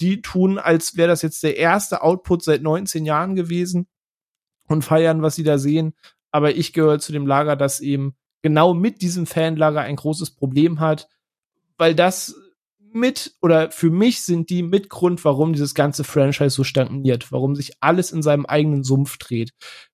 Die 0.00 0.22
tun, 0.22 0.58
als 0.58 0.96
wäre 0.96 1.08
das 1.08 1.20
jetzt 1.20 1.42
der 1.42 1.58
erste 1.58 2.02
Output 2.02 2.42
seit 2.42 2.62
19 2.62 3.04
Jahren 3.04 3.34
gewesen 3.34 3.86
und 4.68 4.82
feiern, 4.82 5.20
was 5.20 5.34
sie 5.34 5.42
da 5.42 5.58
sehen. 5.58 5.92
Aber 6.30 6.56
ich 6.56 6.72
gehöre 6.72 6.98
zu 6.98 7.12
dem 7.12 7.26
Lager, 7.26 7.56
das 7.56 7.80
eben 7.80 8.16
genau 8.40 8.72
mit 8.72 9.02
diesem 9.02 9.26
Fanlager 9.26 9.82
ein 9.82 9.96
großes 9.96 10.30
Problem 10.30 10.80
hat, 10.80 11.08
weil 11.76 11.94
das 11.94 12.34
mit 12.78 13.34
oder 13.42 13.70
für 13.70 13.90
mich 13.90 14.22
sind 14.22 14.48
die 14.48 14.62
mit 14.62 14.88
Grund, 14.88 15.22
warum 15.26 15.52
dieses 15.52 15.74
ganze 15.74 16.04
Franchise 16.04 16.56
so 16.56 16.64
stagniert, 16.64 17.30
warum 17.32 17.54
sich 17.54 17.72
alles 17.80 18.12
in 18.12 18.22
seinem 18.22 18.46
eigenen 18.46 18.82
Sumpf 18.82 19.18
dreht. 19.18 19.52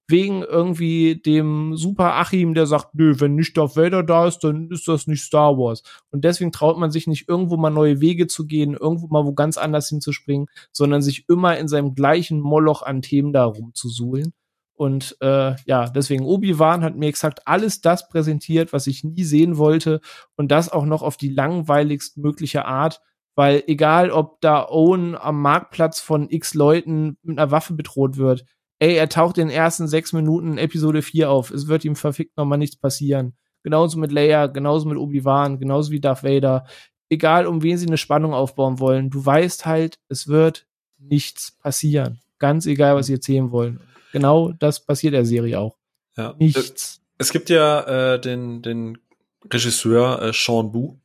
Wegen 0.09 0.43
irgendwie 0.43 1.21
dem 1.21 1.77
Super 1.77 2.15
Achim, 2.15 2.55
der 2.55 2.67
sagt, 2.67 2.95
nö, 2.95 3.15
wenn 3.19 3.35
nicht 3.35 3.57
Darth 3.57 3.77
Vader 3.77 4.05
da 4.05 4.27
ist, 4.27 4.39
dann 4.41 4.71
ist 4.71 4.87
das 4.87 5.07
nicht 5.09 5.23
Star 5.23 5.59
Wars. 5.59 5.83
Und 6.11 6.25
deswegen 6.25 6.53
traut 6.53 6.79
man 6.79 6.93
sich 6.93 7.07
nicht 7.07 7.29
irgendwo 7.29 7.57
mal 7.57 7.71
neue 7.71 8.01
Wege 8.01 8.29
zu 8.29 8.47
gehen, 8.47 8.75
irgendwo 8.75 9.09
mal 9.09 9.25
wo 9.25 9.33
ganz 9.33 9.59
anders 9.59 9.89
hinzuspringen, 9.89 10.47
sondern 10.71 11.03
sich 11.03 11.29
immer 11.29 11.59
in 11.59 11.67
seinem 11.67 11.95
gleichen 11.95 12.41
Moloch 12.41 12.83
an 12.83 13.03
Themen 13.03 13.33
da 13.33 13.45
rumzusuhlen. 13.45 14.33
Und 14.77 15.17
äh, 15.21 15.55
ja, 15.65 15.89
deswegen 15.89 16.25
Obi-Wan 16.25 16.85
hat 16.85 16.97
mir 16.97 17.09
exakt 17.09 17.47
alles 17.47 17.81
das 17.81 18.09
präsentiert, 18.09 18.73
was 18.73 18.87
ich 18.87 19.05
nie 19.05 19.25
sehen 19.25 19.57
wollte 19.57 20.01
und 20.37 20.51
das 20.53 20.71
auch 20.71 20.85
noch 20.85 21.03
auf 21.03 21.17
die 21.17 21.31
langweiligst 21.31 22.19
mögliche 22.19 22.67
Art, 22.67 23.01
weil 23.35 23.63
egal, 23.67 24.11
ob 24.11 24.41
da 24.43 24.69
Owen 24.69 25.17
am 25.17 25.41
Marktplatz 25.41 26.01
von 26.01 26.29
x 26.29 26.53
Leuten 26.55 27.17
mit 27.23 27.39
einer 27.39 27.51
Waffe 27.51 27.73
bedroht 27.73 28.19
wird, 28.19 28.45
ey, 28.79 28.95
er 28.97 29.09
taucht 29.09 29.39
in 29.39 29.49
den 29.49 29.57
ersten 29.57 29.89
sechs 29.89 30.13
Minuten 30.13 30.59
Episode 30.59 31.03
4 31.03 31.31
auf, 31.31 31.51
es 31.51 31.69
wird 31.69 31.85
ihm 31.85 31.97
verfickt 31.97 32.37
nochmal 32.37 32.59
nichts 32.59 32.77
passieren. 32.77 33.37
Genauso 33.63 33.99
mit 33.99 34.13
Leia, 34.13 34.47
genauso 34.47 34.89
mit 34.89 34.99
Obi-Wan, 34.99 35.59
genauso 35.59 35.91
wie 35.91 36.01
Darth 36.01 36.23
Vader. 36.23 36.67
Egal, 37.09 37.47
um 37.47 37.63
wen 37.63 37.79
sie 37.79 37.87
eine 37.87 37.99
Spannung 37.99 38.33
aufbauen 38.33 38.79
wollen, 38.79 39.11
du 39.11 39.25
weißt 39.25 39.67
halt, 39.67 39.99
es 40.09 40.29
wird 40.29 40.67
nichts 40.99 41.57
passieren. 41.59 42.21
Ganz 42.39 42.67
egal, 42.67 42.95
was 42.97 43.07
sie 43.07 43.15
erzählen 43.15 43.51
wollen 43.51 43.81
genau 44.17 44.53
das 44.53 44.85
passiert 44.85 45.13
der 45.13 45.27
Serie 45.27 45.61
auch. 45.61 45.77
Ja. 46.17 46.35
Nichts. 46.39 47.03
Es 47.19 47.33
gibt 47.33 47.51
ja 47.51 48.15
äh, 48.15 48.21
den, 48.21 48.63
den 48.63 48.99
Regisseur 49.53 50.23
äh, 50.23 50.33
Sean 50.33 50.73
Bu, 50.73 50.97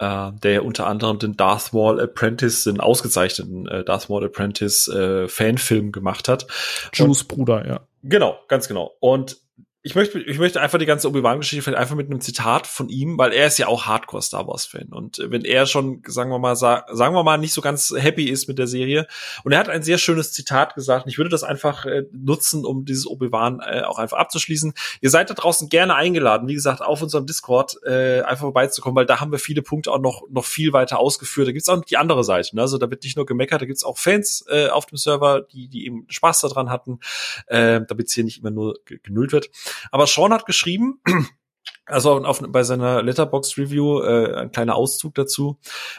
äh, 0.00 0.32
der 0.42 0.52
ja 0.52 0.60
unter 0.62 0.86
anderem 0.86 1.18
den 1.18 1.36
Darth 1.36 1.72
Maul 1.72 2.00
Apprentice, 2.00 2.64
den 2.64 2.80
ausgezeichneten 2.80 3.68
äh, 3.68 3.84
Darth 3.84 4.08
Maul 4.08 4.24
Apprentice 4.24 4.88
äh, 4.88 5.28
Fanfilm 5.28 5.92
gemacht 5.92 6.26
hat. 6.26 6.46
Juice 6.92 7.24
Bruder, 7.24 7.66
ja. 7.68 7.80
Genau, 8.02 8.38
ganz 8.48 8.66
genau. 8.66 8.96
Und 9.00 9.36
ich 9.82 9.94
möchte, 9.94 10.18
ich 10.18 10.38
möchte 10.38 10.60
einfach 10.60 10.78
die 10.78 10.84
ganze 10.84 11.08
Obi-Wan-Geschichte 11.08 11.62
vielleicht 11.62 11.80
einfach 11.80 11.96
mit 11.96 12.10
einem 12.10 12.20
Zitat 12.20 12.66
von 12.66 12.90
ihm, 12.90 13.16
weil 13.16 13.32
er 13.32 13.46
ist 13.46 13.58
ja 13.58 13.66
auch 13.66 13.86
Hardcore 13.86 14.22
Star 14.22 14.46
Wars-Fan. 14.46 14.88
Und 14.90 15.22
wenn 15.24 15.42
er 15.42 15.64
schon, 15.64 16.02
sagen 16.06 16.30
wir 16.30 16.38
mal, 16.38 16.54
sa 16.54 16.84
sagen 16.92 17.14
wir 17.14 17.22
mal, 17.22 17.38
nicht 17.38 17.54
so 17.54 17.62
ganz 17.62 17.94
happy 17.96 18.24
ist 18.24 18.46
mit 18.46 18.58
der 18.58 18.66
Serie. 18.66 19.06
Und 19.42 19.52
er 19.52 19.58
hat 19.58 19.70
ein 19.70 19.82
sehr 19.82 19.96
schönes 19.96 20.32
Zitat 20.32 20.74
gesagt. 20.74 21.06
Und 21.06 21.10
ich 21.10 21.16
würde 21.16 21.30
das 21.30 21.44
einfach 21.44 21.86
äh, 21.86 22.02
nutzen, 22.12 22.66
um 22.66 22.84
dieses 22.84 23.06
Obi-Wan 23.06 23.60
äh, 23.60 23.80
auch 23.80 23.98
einfach 23.98 24.18
abzuschließen. 24.18 24.74
Ihr 25.00 25.08
seid 25.08 25.30
da 25.30 25.34
draußen 25.34 25.70
gerne 25.70 25.94
eingeladen, 25.94 26.46
wie 26.46 26.54
gesagt, 26.54 26.82
auf 26.82 27.00
unserem 27.00 27.24
Discord 27.24 27.78
äh, 27.86 28.20
einfach 28.20 28.42
vorbeizukommen, 28.42 28.96
weil 28.96 29.06
da 29.06 29.18
haben 29.20 29.32
wir 29.32 29.38
viele 29.38 29.62
Punkte 29.62 29.92
auch 29.92 30.00
noch, 30.00 30.24
noch 30.28 30.44
viel 30.44 30.74
weiter 30.74 30.98
ausgeführt. 30.98 31.48
Da 31.48 31.52
gibt's 31.52 31.70
auch 31.70 31.82
die 31.82 31.96
andere 31.96 32.22
Seite. 32.22 32.54
Ne? 32.54 32.60
Also 32.60 32.76
da 32.76 32.90
wird 32.90 33.02
nicht 33.02 33.16
nur 33.16 33.24
gemeckert, 33.24 33.62
da 33.62 33.66
gibt's 33.66 33.84
auch 33.84 33.96
Fans 33.96 34.44
äh, 34.50 34.68
auf 34.68 34.84
dem 34.84 34.98
Server, 34.98 35.40
die, 35.40 35.68
die 35.68 35.86
eben 35.86 36.04
Spaß 36.10 36.42
daran 36.42 36.68
hatten, 36.68 37.00
äh, 37.46 37.80
damit 37.88 38.08
es 38.08 38.12
hier 38.12 38.24
nicht 38.24 38.40
immer 38.40 38.50
nur 38.50 38.78
genüllt 38.84 39.32
wird. 39.32 39.48
Aber 39.90 40.06
Sean 40.06 40.32
hat 40.32 40.46
geschrieben, 40.46 41.00
also 41.86 42.24
auf, 42.24 42.40
bei 42.48 42.62
seiner 42.62 43.02
Letterbox 43.02 43.58
Review 43.58 44.00
äh, 44.00 44.34
ein 44.34 44.52
kleiner 44.52 44.76
Auszug 44.76 45.14
dazu. 45.14 45.58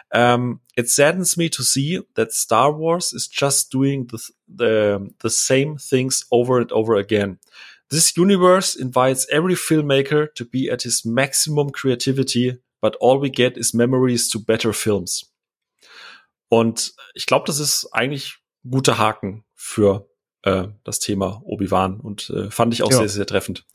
Um, 0.09 0.19
ähm, 0.19 0.59
It 0.75 0.89
saddens 0.89 1.37
me 1.37 1.49
to 1.49 1.63
see 1.63 2.01
that 2.15 2.31
Star 2.31 2.77
Wars 2.77 3.13
is 3.13 3.29
just 3.31 3.73
doing 3.73 4.07
the, 4.09 4.17
the, 4.47 5.13
the 5.21 5.29
same 5.29 5.77
things 5.77 6.25
over 6.31 6.59
and 6.59 6.71
over 6.71 6.97
again. 6.97 7.39
This 7.89 8.15
universe 8.15 8.73
invites 8.75 9.27
every 9.29 9.55
filmmaker 9.55 10.33
to 10.35 10.45
be 10.45 10.71
at 10.71 10.83
his 10.83 11.03
maximum 11.03 11.71
creativity, 11.71 12.57
but 12.81 12.95
all 13.01 13.19
we 13.19 13.29
get 13.29 13.57
is 13.57 13.73
memories 13.73 14.29
to 14.29 14.39
better 14.39 14.71
films. 14.71 15.29
Und 16.47 16.93
ich 17.13 17.25
glaube, 17.25 17.45
das 17.47 17.59
ist 17.59 17.87
eigentlich 17.91 18.37
guter 18.69 18.97
Haken 18.97 19.43
für 19.55 20.09
äh, 20.43 20.67
das 20.83 20.99
Thema 20.99 21.41
Obi-Wan 21.45 21.99
und 21.99 22.29
äh, 22.29 22.49
fand 22.49 22.73
ich 22.73 22.83
auch 22.83 22.91
ja. 22.91 22.97
sehr, 22.97 23.09
sehr 23.09 23.25
treffend. 23.25 23.65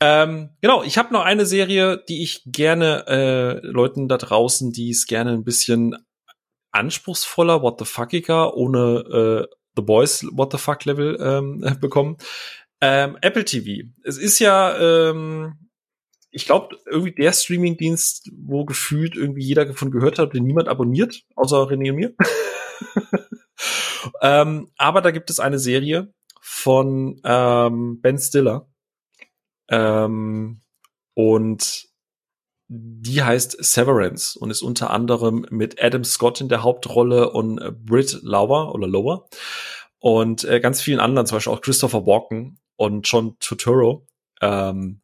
Ähm, 0.00 0.50
genau, 0.60 0.82
ich 0.82 0.98
habe 0.98 1.12
noch 1.12 1.22
eine 1.22 1.46
Serie, 1.46 2.02
die 2.08 2.22
ich 2.22 2.42
gerne 2.46 3.06
äh, 3.06 3.66
Leuten 3.66 4.08
da 4.08 4.18
draußen, 4.18 4.72
die 4.72 4.90
es 4.90 5.06
gerne 5.06 5.32
ein 5.32 5.44
bisschen 5.44 5.96
anspruchsvoller, 6.72 7.62
what 7.62 7.78
the 7.78 7.84
fuckiger, 7.84 8.56
ohne 8.56 9.48
äh, 9.50 9.54
The 9.76 9.82
Boys 9.82 10.24
What 10.32 10.52
the 10.52 10.58
Fuck 10.58 10.84
Level 10.84 11.18
ähm, 11.20 11.64
bekommen. 11.80 12.16
Ähm, 12.80 13.16
Apple 13.22 13.44
TV. 13.44 13.88
Es 14.02 14.18
ist 14.18 14.38
ja, 14.38 14.76
ähm, 14.78 15.70
ich 16.30 16.46
glaube, 16.46 16.76
irgendwie 16.86 17.12
der 17.12 17.32
Streamingdienst, 17.32 18.30
wo 18.36 18.64
gefühlt 18.64 19.16
irgendwie 19.16 19.44
jeder 19.44 19.64
davon 19.64 19.90
gehört 19.90 20.18
hat, 20.18 20.34
den 20.34 20.44
niemand 20.44 20.68
abonniert, 20.68 21.24
außer 21.36 21.56
René 21.58 21.90
und 21.90 21.96
mir. 21.96 22.14
ähm, 24.22 24.70
aber 24.76 25.00
da 25.00 25.10
gibt 25.10 25.30
es 25.30 25.40
eine 25.40 25.58
Serie 25.58 26.12
von 26.40 27.20
ähm, 27.24 28.00
Ben 28.00 28.18
Stiller 28.18 28.68
ähm, 29.68 30.60
und 31.14 31.88
die 32.68 33.22
heißt 33.22 33.62
Severance 33.62 34.38
und 34.38 34.50
ist 34.50 34.62
unter 34.62 34.90
anderem 34.90 35.46
mit 35.50 35.82
Adam 35.82 36.04
Scott 36.04 36.40
in 36.40 36.48
der 36.48 36.62
Hauptrolle 36.62 37.30
und 37.30 37.60
Britt 37.84 38.18
Lauer 38.22 38.74
oder 38.74 38.86
Lower 38.86 39.28
und 39.98 40.44
äh, 40.44 40.60
ganz 40.60 40.82
vielen 40.82 41.00
anderen, 41.00 41.26
zum 41.26 41.36
Beispiel 41.36 41.52
auch 41.52 41.60
Christopher 41.60 42.06
Walken 42.06 42.58
und 42.76 43.10
John 43.10 43.38
Turturro. 43.38 44.06
Ähm, 44.40 45.00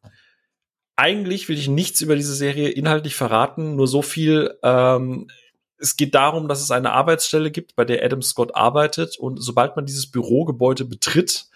eigentlich 0.95 1.49
will 1.49 1.57
ich 1.57 1.67
nichts 1.67 2.01
über 2.01 2.15
diese 2.15 2.35
Serie 2.35 2.69
inhaltlich 2.69 3.15
verraten, 3.15 3.75
nur 3.75 3.87
so 3.87 4.03
viel. 4.03 4.57
Ähm, 4.61 5.27
es 5.81 5.97
geht 5.97 6.15
darum, 6.15 6.47
dass 6.47 6.61
es 6.61 6.71
eine 6.71 6.91
Arbeitsstelle 6.91 7.51
gibt, 7.51 7.75
bei 7.75 7.85
der 7.85 8.03
Adam 8.03 8.21
Scott 8.21 8.55
arbeitet 8.55 9.17
und 9.17 9.37
sobald 9.37 9.75
man 9.75 9.85
dieses 9.85 10.09
Bürogebäude 10.09 10.85
betritt, 10.85 11.47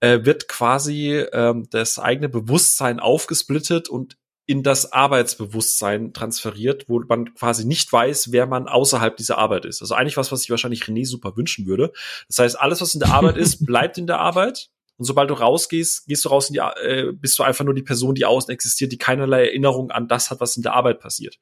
äh, 0.00 0.24
wird 0.24 0.48
quasi 0.48 1.24
ähm, 1.32 1.66
das 1.70 1.98
eigene 1.98 2.28
Bewusstsein 2.28 3.00
aufgesplittet 3.00 3.88
und 3.88 4.16
in 4.46 4.62
das 4.62 4.92
Arbeitsbewusstsein 4.92 6.12
transferiert, 6.12 6.88
wo 6.88 7.00
man 7.00 7.34
quasi 7.34 7.64
nicht 7.64 7.90
weiß, 7.90 8.30
wer 8.30 8.46
man 8.46 8.68
außerhalb 8.68 9.16
dieser 9.16 9.38
Arbeit 9.38 9.64
ist. 9.64 9.80
Also 9.80 9.94
eigentlich 9.94 10.18
was, 10.18 10.32
was 10.32 10.42
ich 10.42 10.50
wahrscheinlich 10.50 10.82
René 10.82 11.06
super 11.06 11.36
wünschen 11.36 11.66
würde. 11.66 11.92
Das 12.28 12.38
heißt, 12.38 12.60
alles, 12.60 12.80
was 12.82 12.94
in 12.94 13.00
der 13.00 13.12
Arbeit 13.12 13.38
ist, 13.38 13.64
bleibt 13.66 13.96
in 13.96 14.06
der 14.06 14.18
Arbeit. 14.18 14.68
Und 14.96 15.06
sobald 15.06 15.30
du 15.30 15.34
rausgehst, 15.34 16.06
gehst 16.06 16.24
du 16.24 16.28
raus 16.28 16.50
in 16.50 16.54
die, 16.54 16.60
äh, 16.60 17.12
bist 17.12 17.38
du 17.38 17.42
einfach 17.42 17.64
nur 17.64 17.74
die 17.74 17.82
Person, 17.82 18.14
die 18.14 18.26
außen 18.26 18.52
existiert, 18.52 18.92
die 18.92 18.98
keinerlei 18.98 19.46
Erinnerung 19.46 19.90
an 19.90 20.08
das 20.08 20.30
hat, 20.30 20.40
was 20.40 20.56
in 20.56 20.62
der 20.62 20.74
Arbeit 20.74 21.00
passiert. 21.00 21.38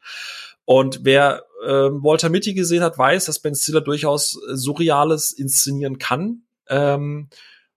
Und 0.65 1.01
wer 1.03 1.45
äh, 1.65 1.69
Walter 1.69 2.29
Mitty 2.29 2.55
gesehen 2.55 2.83
hat, 2.83 2.99
weiß, 2.99 3.25
dass 3.27 3.41
Ben 3.41 3.55
Stiller 3.55 3.81
durchaus 3.81 4.39
Surreales 4.53 5.33
inszenieren 5.33 5.99
kann. 5.99 6.43
Ähm, 6.69 7.29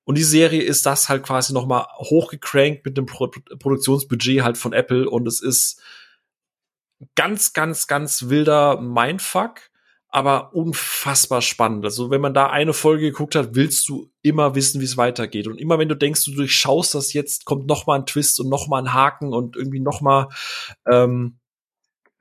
und 0.03 0.17
die 0.17 0.23
Serie 0.23 0.61
ist 0.61 0.85
das 0.85 1.09
halt 1.09 1.23
quasi 1.23 1.51
noch 1.51 1.65
mal 1.65 1.87
hochgecrankt 1.97 2.85
mit 2.85 2.95
dem 2.95 3.07
Pro 3.07 3.27
Produktionsbudget 3.27 4.43
halt 4.43 4.57
von 4.57 4.71
Apple 4.71 5.09
und 5.09 5.27
es 5.27 5.41
ist 5.41 5.81
ganz, 7.15 7.53
ganz, 7.53 7.87
ganz 7.87 8.29
wilder 8.29 8.79
Mindfuck, 8.79 9.61
aber 10.07 10.53
unfassbar 10.53 11.41
spannend. 11.41 11.83
Also 11.85 12.11
wenn 12.11 12.21
man 12.21 12.35
da 12.35 12.47
eine 12.47 12.73
Folge 12.73 13.11
geguckt 13.11 13.35
hat, 13.35 13.55
willst 13.55 13.89
du 13.89 14.11
immer 14.21 14.55
wissen, 14.55 14.79
wie 14.79 14.85
es 14.85 14.95
weitergeht. 14.95 15.47
Und 15.47 15.57
immer 15.57 15.79
wenn 15.79 15.89
du 15.89 15.95
denkst, 15.95 16.23
du 16.25 16.35
durchschaust 16.35 16.93
das 16.93 17.13
jetzt, 17.13 17.45
kommt 17.45 17.65
noch 17.65 17.87
mal 17.87 17.99
ein 17.99 18.05
Twist 18.05 18.39
und 18.39 18.47
noch 18.47 18.67
mal 18.67 18.79
ein 18.79 18.93
Haken 18.93 19.33
und 19.33 19.55
irgendwie 19.57 19.81
noch 19.81 20.01
mal 20.01 20.29
ähm, 20.89 21.39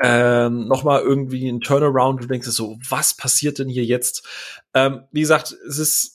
ähm, 0.03 0.67
noch 0.67 0.85
mal 0.85 1.01
irgendwie 1.01 1.49
ein 1.49 1.61
Turnaround. 1.61 2.23
Du 2.23 2.27
denkst 2.27 2.49
so, 2.49 2.79
was 2.89 3.15
passiert 3.15 3.59
denn 3.59 3.69
hier 3.69 3.85
jetzt? 3.85 4.27
Ähm, 4.75 5.05
wie 5.13 5.21
gesagt, 5.21 5.55
es 5.69 5.79
ist 5.79 6.15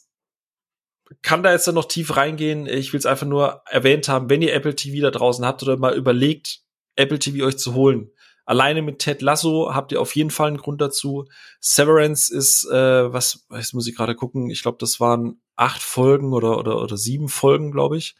kann 1.22 1.44
da 1.44 1.52
jetzt 1.52 1.68
dann 1.68 1.76
noch 1.76 1.86
tief 1.86 2.16
reingehen. 2.16 2.68
Ich 2.68 2.94
will 2.94 3.00
es 3.00 3.06
einfach 3.06 3.26
nur 3.26 3.64
erwähnt 3.66 4.08
haben, 4.08 4.30
wenn 4.30 4.42
ihr 4.42 4.54
Apple 4.54 4.76
TV 4.76 5.02
da 5.02 5.12
draußen 5.12 5.44
habt 5.44 5.64
oder 5.64 5.78
mal 5.78 5.96
überlegt, 5.96 6.62
Apple 6.96 7.20
TV 7.20 7.46
euch 7.46 7.58
zu 7.58 7.74
holen. 7.74 8.12
Alleine 8.46 8.82
mit 8.82 9.00
Ted 9.00 9.22
Lasso 9.22 9.74
habt 9.74 9.92
ihr 9.92 10.02
auf 10.02 10.16
jeden 10.16 10.32
Fall 10.32 10.48
einen 10.48 10.58
Grund 10.58 10.82
dazu. 10.82 11.26
Severance 11.60 12.34
ist, 12.34 12.66
äh, 12.66 13.14
was, 13.14 13.46
jetzt 13.52 13.74
muss 13.74 13.88
ich 13.88 13.96
gerade 13.96 14.16
gucken, 14.16 14.50
ich 14.50 14.62
glaube, 14.62 14.78
das 14.80 15.00
waren 15.00 15.42
acht 15.56 15.82
Folgen 15.82 16.34
oder, 16.34 16.58
oder, 16.58 16.82
oder 16.82 16.98
sieben 16.98 17.30
Folgen, 17.30 17.72
glaube 17.72 17.98
ich. 17.98 18.16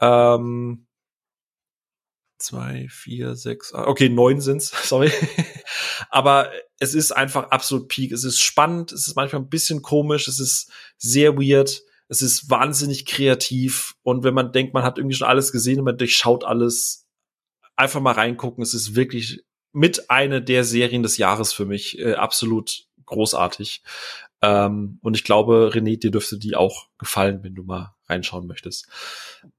Ähm, 0.00 0.86
zwei, 2.42 2.86
vier, 2.90 3.34
sechs, 3.34 3.72
ah, 3.72 3.86
okay, 3.86 4.08
neun 4.08 4.40
sind's, 4.40 4.72
sorry. 4.88 5.10
Aber 6.10 6.50
es 6.78 6.94
ist 6.94 7.12
einfach 7.12 7.50
absolut 7.50 7.88
peak. 7.88 8.12
Es 8.12 8.24
ist 8.24 8.40
spannend, 8.40 8.92
es 8.92 9.06
ist 9.06 9.16
manchmal 9.16 9.42
ein 9.42 9.48
bisschen 9.48 9.82
komisch, 9.82 10.28
es 10.28 10.38
ist 10.38 10.70
sehr 10.98 11.36
weird. 11.36 11.82
Es 12.08 12.20
ist 12.20 12.50
wahnsinnig 12.50 13.06
kreativ 13.06 13.94
und 14.02 14.22
wenn 14.22 14.34
man 14.34 14.52
denkt, 14.52 14.74
man 14.74 14.82
hat 14.82 14.98
irgendwie 14.98 15.16
schon 15.16 15.28
alles 15.28 15.50
gesehen 15.50 15.78
und 15.78 15.86
man 15.86 15.96
durchschaut 15.96 16.44
alles, 16.44 17.06
einfach 17.74 18.00
mal 18.00 18.12
reingucken. 18.12 18.62
Es 18.62 18.74
ist 18.74 18.94
wirklich 18.94 19.42
mit 19.72 20.10
einer 20.10 20.40
der 20.42 20.64
Serien 20.64 21.02
des 21.02 21.16
Jahres 21.16 21.54
für 21.54 21.64
mich 21.64 21.98
äh, 21.98 22.14
absolut 22.14 22.86
großartig. 23.06 23.82
Ähm, 24.42 24.98
und 25.02 25.16
ich 25.16 25.24
glaube, 25.24 25.70
René, 25.72 25.98
dir 25.98 26.10
dürfte 26.10 26.38
die 26.38 26.56
auch 26.56 26.88
gefallen, 26.98 27.42
wenn 27.42 27.54
du 27.54 27.62
mal 27.62 27.94
reinschauen 28.12 28.46
möchtest. 28.46 28.88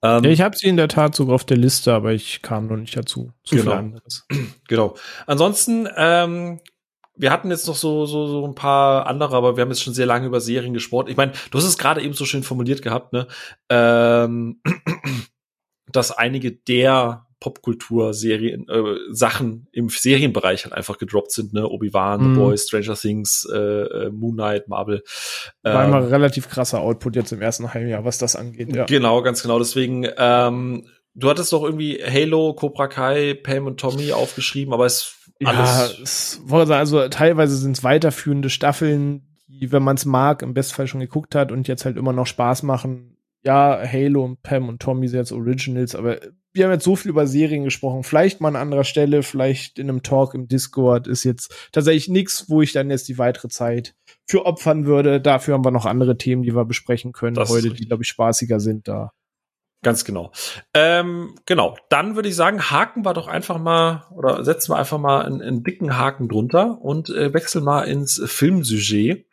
Ähm, 0.01 0.23
ja, 0.23 0.29
ich 0.29 0.41
habe 0.41 0.55
sie 0.55 0.67
in 0.67 0.77
der 0.77 0.87
Tat 0.87 1.15
sogar 1.15 1.35
auf 1.35 1.43
der 1.43 1.57
Liste, 1.57 1.93
aber 1.93 2.13
ich 2.13 2.41
kam 2.41 2.67
noch 2.67 2.77
nicht 2.77 2.95
dazu. 2.95 3.31
Zu 3.43 3.57
genau. 3.57 3.91
genau. 4.67 4.95
Ansonsten 5.25 5.87
ähm, 5.97 6.59
wir 7.15 7.31
hatten 7.31 7.51
jetzt 7.51 7.67
noch 7.67 7.75
so, 7.75 8.05
so, 8.05 8.27
so 8.27 8.45
ein 8.45 8.55
paar 8.55 9.05
andere, 9.07 9.35
aber 9.35 9.55
wir 9.55 9.61
haben 9.61 9.69
jetzt 9.69 9.83
schon 9.83 9.93
sehr 9.93 10.05
lange 10.05 10.25
über 10.25 10.41
Serien 10.41 10.73
gesprochen. 10.73 11.09
Ich 11.09 11.17
meine, 11.17 11.33
du 11.51 11.57
hast 11.57 11.65
es 11.65 11.77
gerade 11.77 12.01
eben 12.01 12.13
so 12.13 12.25
schön 12.25 12.43
formuliert 12.43 12.81
gehabt, 12.81 13.13
ne? 13.13 13.27
Ähm, 13.69 14.61
dass 15.91 16.11
einige 16.11 16.51
der 16.51 17.27
Popkultur-Serien, 17.43 18.69
äh, 18.69 18.95
Sachen 19.11 19.67
im 19.73 19.89
Serienbereich 19.89 20.63
halt 20.63 20.73
einfach 20.73 20.97
gedroppt 20.97 21.33
sind, 21.33 21.51
ne? 21.51 21.67
Obi-Wan, 21.67 22.21
mm. 22.21 22.23
The 22.23 22.29
mhm. 22.29 22.35
Boys, 22.35 22.63
Stranger 22.63 22.95
Things, 22.95 23.45
äh, 23.53 23.57
äh, 23.57 24.09
Moon 24.11 24.35
Knight, 24.35 24.69
Marvel. 24.69 25.03
War 25.61 25.83
ähm, 25.83 25.89
immer 25.89 26.09
relativ 26.09 26.47
krasser 26.47 26.79
Output 26.79 27.17
jetzt 27.17 27.33
im 27.33 27.41
ersten 27.41 27.73
Halbjahr, 27.73 28.05
was 28.05 28.17
das 28.17 28.37
angeht, 28.37 28.73
ja. 28.73 28.85
Genau, 28.85 29.21
ganz 29.21 29.41
genau. 29.41 29.59
Deswegen, 29.59 30.07
ähm, 30.17 30.87
du 31.15 31.29
hattest 31.29 31.51
doch 31.51 31.63
irgendwie 31.63 32.01
Halo, 32.01 32.53
Cobra 32.53 32.87
Kai, 32.87 33.33
Pam 33.33 33.67
und 33.67 33.77
Tommy 33.77 34.13
aufgeschrieben, 34.13 34.73
aber 34.73 34.85
es 34.85 35.17
alles. 35.43 36.41
Ja, 36.49 36.57
also 36.77 37.09
teilweise 37.09 37.57
sind 37.57 37.75
es 37.77 37.83
weiterführende 37.83 38.49
Staffeln, 38.49 39.35
die, 39.47 39.73
wenn 39.73 39.83
man 39.83 39.97
es 39.97 40.05
mag, 40.05 40.43
im 40.43 40.53
Bestfall 40.53 40.87
schon 40.87 41.01
geguckt 41.01 41.35
hat 41.35 41.51
und 41.51 41.67
jetzt 41.67 41.83
halt 41.83 41.97
immer 41.97 42.13
noch 42.13 42.27
Spaß 42.27 42.63
machen. 42.63 43.12
Ja, 43.45 43.81
Halo 43.85 44.23
und 44.23 44.41
Pam 44.41 44.69
und 44.69 44.81
Tommy 44.81 45.07
sind 45.07 45.19
jetzt 45.19 45.31
Originals, 45.31 45.95
aber 45.95 46.19
wir 46.53 46.65
haben 46.65 46.71
jetzt 46.71 46.85
so 46.85 46.95
viel 46.95 47.09
über 47.09 47.27
Serien 47.27 47.63
gesprochen. 47.63 48.03
Vielleicht 48.03 48.39
mal 48.39 48.49
an 48.49 48.55
anderer 48.55 48.83
Stelle, 48.83 49.23
vielleicht 49.23 49.79
in 49.79 49.89
einem 49.89 50.03
Talk 50.03 50.33
im 50.33 50.47
Discord 50.47 51.07
ist 51.07 51.23
jetzt 51.23 51.53
tatsächlich 51.71 52.09
nichts, 52.09 52.49
wo 52.49 52.61
ich 52.61 52.71
dann 52.71 52.89
jetzt 52.89 53.07
die 53.07 53.17
weitere 53.17 53.49
Zeit 53.49 53.95
für 54.27 54.45
opfern 54.45 54.85
würde. 54.85 55.19
Dafür 55.19 55.55
haben 55.55 55.65
wir 55.65 55.71
noch 55.71 55.85
andere 55.85 56.17
Themen, 56.17 56.43
die 56.43 56.55
wir 56.55 56.65
besprechen 56.65 57.11
können 57.11 57.35
das 57.35 57.49
heute, 57.49 57.71
die, 57.71 57.85
glaube 57.85 58.03
ich, 58.03 58.09
spaßiger 58.09 58.59
sind 58.59 58.87
da. 58.87 59.11
Ganz 59.81 60.05
genau. 60.05 60.31
Ähm, 60.73 61.35
genau. 61.45 61.75
Dann 61.89 62.15
würde 62.15 62.29
ich 62.29 62.35
sagen, 62.35 62.71
haken 62.71 63.03
wir 63.03 63.13
doch 63.13 63.27
einfach 63.27 63.59
mal 63.59 64.07
oder 64.15 64.45
setzen 64.45 64.71
wir 64.71 64.77
einfach 64.77 64.97
mal 64.97 65.25
einen, 65.25 65.41
einen 65.41 65.63
dicken 65.63 65.97
Haken 65.97 66.29
drunter 66.29 66.81
und 66.81 67.09
äh, 67.09 67.33
wechseln 67.33 67.65
mal 67.65 67.83
ins 67.83 68.21
Filmsujet. 68.25 69.27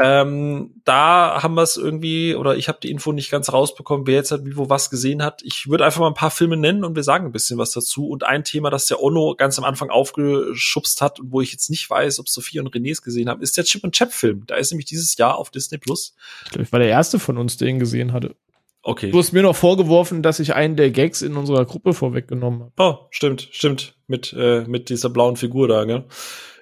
Ähm, 0.00 0.80
da 0.84 1.42
haben 1.42 1.54
wir 1.54 1.62
es 1.62 1.76
irgendwie, 1.76 2.36
oder 2.36 2.56
ich 2.56 2.68
habe 2.68 2.78
die 2.80 2.90
Info 2.90 3.10
nicht 3.10 3.30
ganz 3.30 3.52
rausbekommen, 3.52 4.06
wer 4.06 4.14
jetzt 4.14 4.30
halt 4.30 4.46
wie 4.46 4.56
wo 4.56 4.70
was 4.70 4.90
gesehen 4.90 5.24
hat. 5.24 5.42
Ich 5.42 5.68
würde 5.68 5.84
einfach 5.84 6.00
mal 6.00 6.06
ein 6.06 6.14
paar 6.14 6.30
Filme 6.30 6.56
nennen 6.56 6.84
und 6.84 6.94
wir 6.94 7.02
sagen 7.02 7.26
ein 7.26 7.32
bisschen 7.32 7.58
was 7.58 7.72
dazu. 7.72 8.08
Und 8.08 8.22
ein 8.22 8.44
Thema, 8.44 8.70
das 8.70 8.86
der 8.86 9.02
Ono 9.02 9.34
ganz 9.36 9.58
am 9.58 9.64
Anfang 9.64 9.90
aufgeschubst 9.90 11.02
hat 11.02 11.18
und 11.18 11.32
wo 11.32 11.40
ich 11.40 11.50
jetzt 11.50 11.68
nicht 11.68 11.90
weiß, 11.90 12.20
ob 12.20 12.28
Sophie 12.28 12.60
und 12.60 12.72
René 12.72 12.92
es 12.92 13.02
gesehen 13.02 13.28
haben, 13.28 13.42
ist 13.42 13.56
der 13.56 13.64
Chip 13.64 13.82
und 13.82 13.92
Chap 13.92 14.12
Film. 14.12 14.44
Da 14.46 14.54
ist 14.54 14.70
nämlich 14.70 14.86
dieses 14.86 15.16
Jahr 15.16 15.36
auf 15.36 15.50
Disney 15.50 15.78
Plus. 15.78 16.14
Ich 16.44 16.50
glaube, 16.52 16.62
ich 16.62 16.72
war 16.72 16.78
der 16.78 16.88
erste 16.88 17.18
von 17.18 17.36
uns, 17.36 17.56
der 17.56 17.66
ihn 17.66 17.80
gesehen 17.80 18.12
hatte. 18.12 18.36
Okay. 18.82 19.10
Du 19.10 19.18
hast 19.18 19.32
mir 19.32 19.42
noch 19.42 19.56
vorgeworfen, 19.56 20.22
dass 20.22 20.38
ich 20.38 20.54
einen 20.54 20.76
der 20.76 20.90
Gags 20.90 21.22
in 21.22 21.36
unserer 21.36 21.64
Gruppe 21.66 21.92
vorweggenommen 21.92 22.60
habe. 22.60 22.72
Oh, 22.78 23.06
stimmt, 23.10 23.48
stimmt. 23.50 23.96
Mit, 24.06 24.32
äh, 24.38 24.64
mit 24.66 24.88
dieser 24.88 25.10
blauen 25.10 25.36
Figur 25.36 25.68
da, 25.68 25.84
gell? 25.84 26.04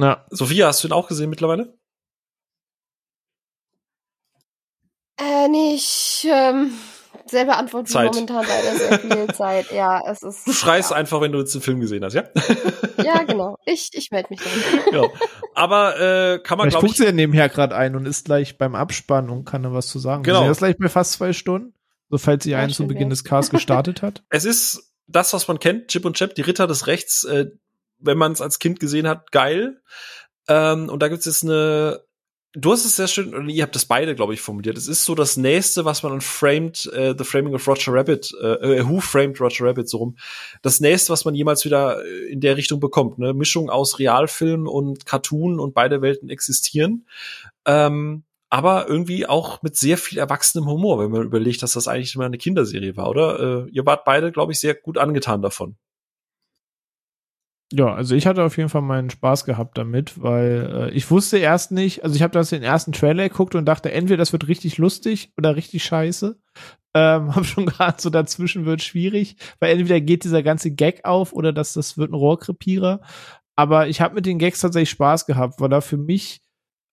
Ja. 0.01 0.27
Sophia, 0.31 0.67
hast 0.67 0.83
du 0.83 0.89
ihn 0.89 0.93
auch 0.93 1.07
gesehen 1.07 1.31
mittlerweile? 1.31 1.76
Äh, 5.19 5.49
nee, 5.49 5.75
ich 5.75 6.27
ähm, 6.31 6.73
selbe 7.27 7.57
Antwort 7.57 7.89
Zeit. 7.89 8.13
momentan 8.13 8.45
leider 8.47 8.77
sehr 8.77 8.99
viel 8.99 9.27
Zeit. 9.35 9.73
Ja, 9.73 10.03
es 10.09 10.23
ist. 10.23 10.47
Du 10.47 10.53
schreist 10.53 10.91
ja. 10.91 10.97
einfach, 10.97 11.21
wenn 11.21 11.33
du 11.33 11.39
jetzt 11.39 11.55
den 11.55 11.63
Film 11.63 11.81
gesehen 11.81 12.05
hast, 12.05 12.15
ja? 12.15 12.25
Ja, 13.03 13.23
genau. 13.23 13.59
Ich, 13.65 13.91
ich 13.93 14.11
melde 14.11 14.29
mich 14.31 14.41
dann. 14.41 14.95
ja. 15.03 15.09
Aber 15.55 15.99
äh, 15.99 16.39
kann 16.39 16.59
man, 16.59 16.69
glaube 16.69 16.87
guckt 16.87 16.99
ich, 16.99 16.99
sie 16.99 17.07
ja 17.07 17.13
nebenher 17.13 17.49
gerade 17.49 17.75
ein 17.75 17.97
und 17.97 18.07
ist 18.07 18.27
gleich 18.27 18.59
beim 18.59 18.75
Abspann 18.75 19.31
und 19.31 19.45
kann 19.45 19.63
da 19.63 19.73
was 19.73 19.89
zu 19.89 19.99
sagen. 19.99 20.23
Genau. 20.23 20.41
Sind 20.41 20.49
jetzt 20.49 20.59
gleich 20.59 20.79
bei 20.79 20.89
fast 20.89 21.13
zwei 21.13 21.33
Stunden. 21.33 21.73
So, 22.09 22.19
falls 22.19 22.45
sie 22.45 22.51
Ja, 22.53 22.59
einen 22.59 22.73
zu 22.73 22.87
Beginn 22.87 23.11
des 23.11 23.25
Casts 23.25 23.51
gestartet 23.51 24.03
hat. 24.03 24.23
es 24.31 24.45
ist 24.45 24.93
das, 25.09 25.33
was 25.33 25.49
man 25.49 25.59
kennt, 25.59 25.89
Chip 25.89 26.05
und 26.05 26.17
Chap, 26.17 26.35
die 26.35 26.43
Ritter 26.43 26.67
des 26.67 26.87
Rechts, 26.87 27.25
äh, 27.25 27.47
wenn 27.99 28.19
man 28.19 28.33
es 28.33 28.41
als 28.41 28.59
Kind 28.59 28.81
gesehen 28.81 29.09
hat, 29.09 29.33
geil. 29.33 29.81
Ähm, 30.49 30.89
und 30.89 31.03
da 31.03 31.09
gibt's 31.09 31.27
jetzt 31.27 31.43
eine 31.43 32.06
Du 32.59 32.73
hast 32.73 32.87
es 32.87 32.97
sehr 32.97 33.07
schön, 33.07 33.35
und 33.35 33.51
ihr 33.51 33.63
habt 33.63 33.75
das 33.75 33.85
beide, 33.85 34.15
glaube 34.15 34.33
ich, 34.33 34.41
formuliert. 34.41 34.79
Es 34.79 34.89
ist 34.89 35.05
so 35.05 35.15
das 35.15 35.37
nächste, 35.37 35.85
was 35.85 36.03
man 36.03 36.13
an 36.13 36.21
Framed, 36.23 36.87
äh, 36.87 37.15
The 37.17 37.25
Framing 37.25 37.55
of 37.55 37.69
Roger 37.69 37.93
Rabbit, 37.93 38.33
äh, 38.41 38.83
Who 38.83 39.01
Framed 39.01 39.39
Roger 39.39 39.67
Rabbit, 39.67 39.91
so 39.91 39.99
rum. 39.99 40.17
Das 40.63 40.81
nächste, 40.81 41.13
was 41.13 41.27
man 41.27 41.35
jemals 41.35 41.67
wieder 41.67 42.03
äh, 42.03 42.33
in 42.33 42.41
der 42.41 42.57
Richtung 42.57 42.81
bekommt. 42.81 43.19
Ne? 43.19 43.35
Mischung 43.35 43.69
aus 43.69 43.99
Realfilm 43.99 44.67
und 44.67 45.05
Cartoon 45.05 45.61
und 45.61 45.75
beide 45.75 46.01
Welten 46.01 46.31
existieren. 46.31 47.07
Ähm, 47.67 48.25
aber 48.49 48.89
irgendwie 48.89 49.27
auch 49.27 49.61
mit 49.61 49.77
sehr 49.77 49.99
viel 49.99 50.19
erwachsenem 50.19 50.67
Humor, 50.67 50.99
wenn 50.99 51.11
man 51.11 51.25
überlegt, 51.25 51.63
dass 51.63 51.75
das 51.75 51.89
eigentlich 51.89 52.15
immer 52.15 52.25
eine 52.25 52.39
Kinderserie 52.39 52.97
war, 52.97 53.11
oder? 53.11 53.67
Äh, 53.67 53.71
ihr 53.71 53.85
wart 53.85 54.07
beide, 54.07 54.33
glaube 54.33 54.53
ich, 54.53 54.61
sehr 54.61 54.75
gut 54.75 54.97
angetan 54.97 55.43
davon. 55.43 55.77
Ja, 57.73 57.93
also 57.93 58.15
ich 58.15 58.27
hatte 58.27 58.45
auf 58.45 58.57
jeden 58.57 58.69
Fall 58.69 58.83
meinen 58.83 59.11
Spaß 59.11 59.45
gehabt 59.45 59.77
damit, 59.77 60.23
weil 60.23 60.71
äh, 60.73 60.91
ich 60.91 61.11
wusste 61.11 61.39
erst 61.39 61.73
nicht, 61.73 62.05
also 62.05 62.15
ich 62.15 62.23
habe 62.23 62.33
das 62.33 62.51
den 62.51 62.63
ersten 62.63 62.93
Trailer 62.93 63.29
geguckt 63.29 63.57
und 63.57 63.65
dachte, 63.65 63.91
entweder 63.91 64.19
das 64.19 64.33
wird 64.33 64.47
richtig 64.47 64.79
lustig 64.79 65.33
oder 65.37 65.57
richtig 65.57 65.83
scheiße. 65.83 66.39
Ähm, 66.95 67.35
hab 67.35 67.45
schon 67.45 67.67
gerade 67.67 68.01
so 68.01 68.09
dazwischen 68.09 68.67
wird 68.67 68.83
schwierig, 68.83 69.37
weil 69.59 69.73
entweder 69.73 70.01
geht 70.01 70.23
dieser 70.23 70.45
ganze 70.45 70.71
Gag 70.71 71.05
auf 71.05 71.33
oder 71.33 71.53
das, 71.53 71.73
das 71.73 71.99
wird 71.99 72.13
ein 72.13 72.15
Rohrkrepierer. 72.15 73.01
Aber 73.57 73.89
ich 73.89 74.01
habe 74.01 74.15
mit 74.15 74.27
den 74.27 74.39
Gags 74.39 74.61
tatsächlich 74.61 74.91
Spaß 74.91 75.27
gehabt, 75.27 75.61
weil 75.61 75.69
da 75.69 75.81
für 75.81 75.97
mich 75.97 76.43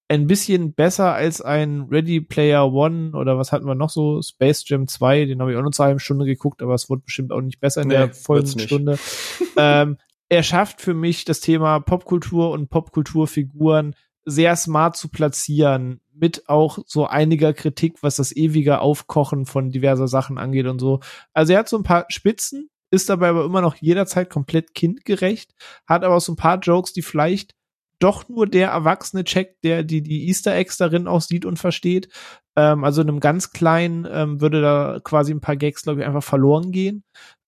ein 0.09 0.27
bisschen 0.27 0.73
besser 0.73 1.13
als 1.13 1.41
ein 1.41 1.87
Ready 1.89 2.19
Player 2.21 2.71
One 2.71 3.11
oder 3.13 3.37
was 3.37 3.51
hatten 3.51 3.65
wir 3.65 3.75
noch 3.75 3.89
so? 3.89 4.21
Space 4.21 4.63
Jam 4.67 4.87
2, 4.87 5.25
den 5.25 5.39
habe 5.39 5.51
ich 5.51 5.57
auch 5.57 5.61
nur 5.61 5.71
zur 5.71 5.85
halben 5.85 5.99
Stunde 5.99 6.25
geguckt, 6.25 6.61
aber 6.61 6.73
es 6.73 6.89
wurde 6.89 7.03
bestimmt 7.05 7.31
auch 7.31 7.41
nicht 7.41 7.59
besser 7.59 7.83
in 7.83 7.89
Nee, 7.89 7.95
der 7.95 8.13
vollen. 8.13 8.47
Stunde. 8.47 8.97
ähm, 9.57 9.97
er 10.29 10.43
schafft 10.43 10.81
für 10.81 10.93
mich 10.93 11.25
das 11.25 11.39
Thema 11.39 11.79
Popkultur 11.79 12.51
und 12.51 12.69
Popkulturfiguren 12.69 13.95
sehr 14.25 14.55
smart 14.55 14.95
zu 14.95 15.09
platzieren, 15.09 15.99
mit 16.13 16.47
auch 16.47 16.79
so 16.85 17.07
einiger 17.07 17.53
Kritik, 17.53 18.01
was 18.01 18.15
das 18.15 18.35
ewige 18.35 18.79
Aufkochen 18.79 19.45
von 19.45 19.69
diverser 19.69 20.07
Sachen 20.07 20.37
angeht 20.37 20.67
und 20.67 20.79
so. 20.79 21.01
Also 21.33 21.53
er 21.53 21.59
hat 21.59 21.69
so 21.69 21.77
ein 21.77 21.83
paar 21.83 22.05
Spitzen, 22.09 22.69
ist 22.91 23.09
dabei 23.09 23.29
aber 23.29 23.45
immer 23.45 23.61
noch 23.61 23.75
jederzeit 23.75 24.29
komplett 24.29 24.73
kindgerecht, 24.75 25.53
hat 25.87 26.03
aber 26.03 26.19
so 26.19 26.31
ein 26.33 26.37
paar 26.37 26.59
Jokes, 26.59 26.93
die 26.93 27.01
vielleicht 27.01 27.55
doch 27.99 28.27
nur 28.27 28.47
der 28.47 28.69
Erwachsene 28.69 29.23
checkt, 29.23 29.63
der 29.63 29.83
die, 29.83 30.01
die 30.01 30.27
Easter 30.27 30.53
Eggs 30.55 30.77
darin 30.77 31.07
auch 31.07 31.21
sieht 31.21 31.45
und 31.45 31.57
versteht. 31.57 32.09
Ähm, 32.55 32.83
also 32.83 33.01
in 33.01 33.09
einem 33.09 33.19
ganz 33.19 33.51
kleinen 33.51 34.07
ähm, 34.09 34.41
würde 34.41 34.61
da 34.61 34.99
quasi 35.03 35.33
ein 35.33 35.41
paar 35.41 35.55
Gags, 35.55 35.83
glaube 35.83 36.01
ich, 36.01 36.05
einfach 36.05 36.23
verloren 36.23 36.71
gehen. 36.71 37.03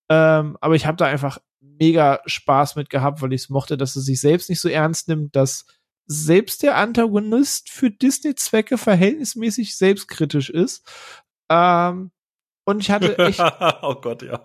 Ähm, 0.10 0.58
aber 0.62 0.76
ich 0.76 0.86
habe 0.86 0.98
da 0.98 1.06
einfach 1.06 1.40
mega 1.80 2.22
Spaß 2.26 2.76
mit 2.76 2.90
gehabt, 2.90 3.22
weil 3.22 3.34
ich 3.34 3.44
es 3.44 3.50
mochte, 3.50 3.78
dass 3.78 3.96
es 3.96 4.06
sich 4.06 4.20
selbst 4.20 4.50
nicht 4.50 4.60
so 4.60 4.70
ernst 4.70 5.08
nimmt, 5.08 5.36
dass 5.36 5.66
selbst 6.08 6.64
der 6.64 6.78
Antagonist 6.78 7.70
für 7.70 7.90
Disney-Zwecke 7.90 8.78
verhältnismäßig 8.78 9.76
selbstkritisch 9.76 10.50
ist. 10.50 10.88
Ähm, 11.50 12.12
und 12.68 12.80
ich 12.82 12.90
hatte 12.90 13.18
echt 13.20 13.40
oh 13.84 13.96
Gott, 13.96 14.24
ja. 14.24 14.42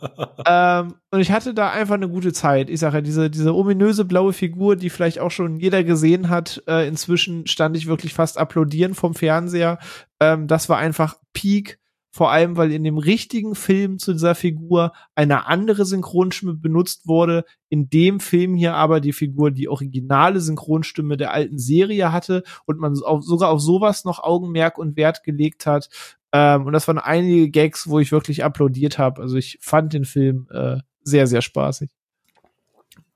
ähm, 0.46 0.94
und 1.10 1.20
ich 1.20 1.32
hatte 1.32 1.54
da 1.54 1.70
einfach 1.70 1.94
eine 1.94 2.08
gute 2.08 2.32
Zeit. 2.32 2.68
Ich 2.68 2.80
sage 2.80 2.98
ja, 2.98 3.00
diese, 3.00 3.30
diese 3.30 3.54
ominöse 3.54 4.04
blaue 4.04 4.34
Figur, 4.34 4.76
die 4.76 4.90
vielleicht 4.90 5.18
auch 5.18 5.30
schon 5.30 5.58
jeder 5.58 5.82
gesehen 5.84 6.28
hat, 6.28 6.62
äh, 6.66 6.86
inzwischen 6.86 7.46
stand 7.46 7.76
ich 7.76 7.86
wirklich 7.86 8.12
fast 8.12 8.36
applaudieren 8.36 8.94
vom 8.94 9.14
Fernseher. 9.14 9.78
Ähm, 10.20 10.46
das 10.46 10.68
war 10.68 10.76
einfach 10.76 11.16
Peak. 11.32 11.79
Vor 12.12 12.32
allem, 12.32 12.56
weil 12.56 12.72
in 12.72 12.82
dem 12.82 12.98
richtigen 12.98 13.54
Film 13.54 13.98
zu 13.98 14.12
dieser 14.12 14.34
Figur 14.34 14.92
eine 15.14 15.46
andere 15.46 15.84
Synchronstimme 15.84 16.54
benutzt 16.54 17.06
wurde. 17.06 17.44
In 17.68 17.88
dem 17.88 18.18
Film 18.18 18.56
hier 18.56 18.74
aber 18.74 19.00
die 19.00 19.12
Figur 19.12 19.52
die 19.52 19.68
originale 19.68 20.40
Synchronstimme 20.40 21.16
der 21.16 21.32
alten 21.32 21.58
Serie 21.58 22.12
hatte 22.12 22.42
und 22.66 22.80
man 22.80 23.00
auf, 23.00 23.22
sogar 23.22 23.50
auf 23.50 23.60
sowas 23.60 24.04
noch 24.04 24.18
Augenmerk 24.18 24.76
und 24.76 24.96
Wert 24.96 25.22
gelegt 25.22 25.66
hat. 25.66 25.88
Ähm, 26.32 26.66
und 26.66 26.72
das 26.72 26.88
waren 26.88 26.98
einige 26.98 27.48
Gags, 27.48 27.88
wo 27.88 28.00
ich 28.00 28.10
wirklich 28.10 28.42
applaudiert 28.42 28.98
habe. 28.98 29.22
Also 29.22 29.36
ich 29.36 29.58
fand 29.60 29.92
den 29.92 30.04
Film 30.04 30.48
äh, 30.50 30.78
sehr, 31.02 31.28
sehr 31.28 31.42
spaßig. 31.42 31.90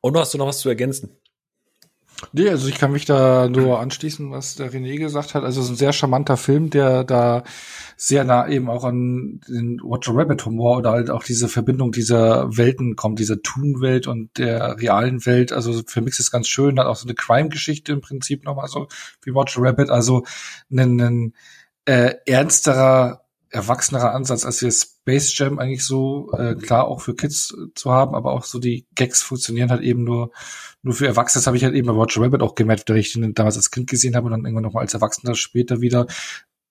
Und 0.01 0.17
hast 0.17 0.35
du 0.35 0.39
noch 0.39 0.47
was 0.47 0.61
zu 0.61 0.69
ergänzen? 0.69 1.17
Nee, 2.33 2.49
also 2.49 2.69
ich 2.69 2.77
kann 2.77 2.93
mich 2.93 3.05
da 3.05 3.49
nur 3.49 3.81
anschließen, 3.81 4.31
was 4.31 4.55
der 4.57 4.73
René 4.73 4.99
gesagt 4.99 5.35
hat. 5.35 5.45
Also 5.45 5.61
es 5.61 5.67
ist 5.67 5.73
ein 5.73 5.77
sehr 5.77 5.93
charmanter 5.93 6.37
Film, 6.37 6.71
der 6.71 7.05
da 7.05 7.43
sehr 7.97 8.25
nah 8.25 8.49
eben 8.49 8.69
auch 8.69 8.85
an 8.85 9.41
den 9.49 9.81
Roger 9.81 10.13
Rabbit 10.15 10.45
Humor 10.47 10.79
oder 10.79 10.93
halt 10.93 11.11
auch 11.11 11.23
diese 11.25 11.49
Verbindung 11.49 11.93
dieser 11.93 12.57
Welten 12.57 12.97
kommt, 12.97 13.19
dieser 13.19 13.43
Toon-Welt 13.43 14.07
und 14.07 14.37
der 14.39 14.81
realen 14.81 15.25
Welt. 15.27 15.53
Also 15.53 15.83
für 15.87 16.01
mich 16.01 16.15
ist 16.15 16.21
es 16.21 16.31
ganz 16.31 16.49
schön, 16.49 16.79
hat 16.79 16.87
auch 16.87 16.97
so 16.97 17.07
eine 17.07 17.15
Crime-Geschichte 17.15 17.93
im 17.93 18.01
Prinzip 18.01 18.45
nochmal 18.45 18.69
so 18.69 18.89
wie 19.23 19.31
Roger 19.31 19.63
Rabbit. 19.63 19.91
Also 19.91 20.25
ein, 20.71 21.01
ein 21.01 21.35
äh, 21.85 22.15
ernsterer, 22.27 23.25
erwachsenerer 23.51 24.13
Ansatz, 24.13 24.45
als 24.45 24.63
wir 24.63 24.73
Space 25.05 25.37
Jam 25.37 25.59
eigentlich 25.59 25.85
so 25.85 26.33
äh, 26.33 26.55
klar 26.55 26.89
auch 26.89 27.03
für 27.03 27.15
Kids 27.15 27.55
zu 27.75 27.91
haben, 27.91 28.15
aber 28.15 28.33
auch 28.33 28.45
so 28.45 28.59
die 28.59 28.87
Gags 28.95 29.23
funktionieren 29.23 29.71
halt 29.71 29.83
eben 29.83 30.03
nur 30.03 30.31
nur 30.83 30.95
für 30.95 31.07
Erwachsene. 31.07 31.41
Das 31.41 31.47
habe 31.47 31.59
ich 31.59 31.65
halt 31.65 31.75
eben 31.75 31.87
bei 31.87 31.93
Roger 31.93 32.23
Rabbit 32.23 32.41
auch 32.41 32.55
gemerkt, 32.55 32.89
weil 32.89 32.97
ich 32.97 33.13
den 33.13 33.35
damals 33.35 33.57
als 33.57 33.71
Kind 33.71 33.89
gesehen 33.89 34.17
habe 34.17 34.27
und 34.27 34.33
dann 34.33 34.45
irgendwann 34.45 34.65
nochmal 34.65 34.83
als 34.83 34.95
Erwachsener 34.95 35.35
später 35.35 35.83
wieder. 35.83 36.07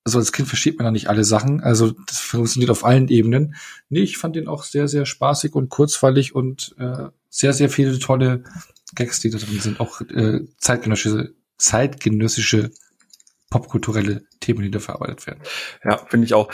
Also 0.03 0.18
als 0.18 0.31
Kind 0.31 0.47
versteht 0.47 0.77
man 0.77 0.85
da 0.85 0.91
nicht 0.91 1.10
alle 1.10 1.23
Sachen. 1.23 1.61
Also 1.61 1.91
das 2.07 2.19
funktioniert 2.19 2.72
auf 2.72 2.85
allen 2.85 3.07
Ebenen. 3.07 3.55
Nee, 3.89 4.01
ich 4.01 4.18
fand 4.18 4.35
den 4.35 4.47
auch 4.47 4.64
sehr, 4.64 4.88
sehr 4.88 5.05
spaßig 5.05 5.53
und 5.53 5.69
kurzweilig 5.69 6.34
und 6.34 6.76
äh, 6.80 7.10
sehr, 7.30 7.53
sehr 7.53 7.69
viele 7.69 7.97
tolle 7.99 8.43
Gags, 8.95 9.19
die 9.19 9.30
da 9.30 9.38
drin 9.38 9.60
sind. 9.60 9.80
Auch 9.80 10.01
äh, 10.01 10.41
zeitgenössische, 10.57 11.34
zeitgenössische 11.57 12.72
popkulturelle 13.49 14.23
Themen, 14.39 14.64
die 14.64 14.72
da 14.72 14.80
verarbeitet 14.80 15.27
werden. 15.27 15.41
Ja, 15.84 15.97
finde 15.97 16.26
ich 16.26 16.34
auch. 16.34 16.51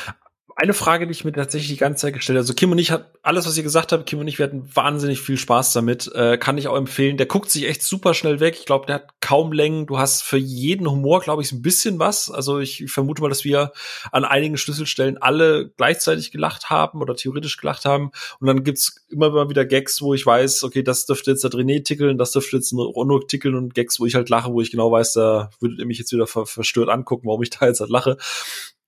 Eine 0.61 0.73
Frage, 0.73 1.07
die 1.07 1.14
ich 1.14 1.23
mir 1.23 1.31
tatsächlich 1.31 1.69
die 1.69 1.77
ganze 1.77 2.02
Zeit 2.02 2.14
gestellt 2.15 2.36
habe. 2.36 2.41
Also 2.41 2.53
Kim 2.53 2.69
und 2.73 2.80
ich 2.80 2.91
hat 2.91 3.14
alles, 3.22 3.48
was 3.48 3.56
ihr 3.56 3.64
gesagt 3.64 3.94
habt, 3.94 4.06
Kim 4.06 4.19
und 4.19 4.27
ich, 4.27 4.40
wir 4.40 4.45
hatten 4.45 4.69
wahnsinnig 4.73 5.22
viel 5.22 5.38
Spaß 5.38 5.72
damit. 5.72 6.14
Äh, 6.14 6.38
kann 6.38 6.57
ich 6.57 6.68
auch 6.68 6.76
empfehlen. 6.76 7.15
Der 7.15 7.27
guckt 7.27 7.49
sich 7.49 7.65
echt 7.65 7.81
super 7.81 8.14
schnell 8.14 8.41
weg. 8.41 8.57
Ich 8.60 8.65
glaube, 8.65 8.86
der 8.86 8.95
hat 8.95 9.22
kaum 9.22 9.53
Längen. 9.53 9.86
Du 9.86 9.99
hast 9.99 10.22
für 10.22 10.36
jeden 10.36 10.91
Humor, 10.91 11.22
glaube 11.22 11.44
ich, 11.44 11.53
ein 11.53 11.61
bisschen 11.61 11.98
was. 11.98 12.30
Also 12.30 12.60
ich 12.60 12.91
vermute 12.91 13.22
mal, 13.22 13.30
dass 13.30 13.45
wir 13.45 13.72
an 14.11 14.26
einigen 14.26 14.57
Schlüsselstellen 14.57 15.18
alle 15.18 15.69
gleichzeitig 15.77 16.30
gelacht 16.30 16.69
haben 16.69 17.02
oder 17.02 17.15
theoretisch 17.15 17.56
gelacht 17.56 17.86
haben. 17.86 18.11
Und 18.41 18.48
dann 18.48 18.65
gibt's 18.65 18.98
immer 19.07 19.30
mal 19.30 19.49
wieder 19.49 19.64
Gags, 19.64 20.02
wo 20.02 20.14
ich 20.14 20.26
weiß, 20.26 20.65
okay, 20.65 20.84
das 20.84 21.06
dürfte 21.06 21.31
jetzt 21.31 21.45
der 21.45 21.52
René 21.52 21.86
tickeln, 21.86 22.18
das 22.18 22.31
dürfte 22.31 22.57
jetzt 22.57 22.73
ein 22.73 22.80
Onur 22.80 23.26
tickeln 23.26 23.56
und 23.56 23.76
Gags, 23.76 24.02
wo 24.02 24.06
ich 24.06 24.15
halt 24.15 24.27
lache, 24.27 24.52
wo 24.52 24.60
ich 24.60 24.72
genau 24.72 24.91
weiß, 24.91 25.14
da 25.14 25.52
würdet 25.61 25.80
ihr 25.80 25.86
mich 25.86 25.99
jetzt 25.99 26.11
wieder 26.11 26.27
ver 26.27 26.45
verstört 26.45 26.90
angucken, 26.90 27.27
warum 27.27 27.44
ich 27.44 27.49
da 27.49 27.65
jetzt 27.65 27.80
halt 27.80 27.90
lache. 27.90 28.18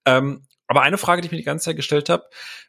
Ähm, 0.05 0.41
aber 0.71 0.83
eine 0.83 0.97
Frage, 0.97 1.21
die 1.21 1.25
ich 1.25 1.31
mir 1.33 1.37
die 1.37 1.43
ganze 1.43 1.65
Zeit 1.65 1.75
gestellt 1.75 2.07
habe, 2.07 2.23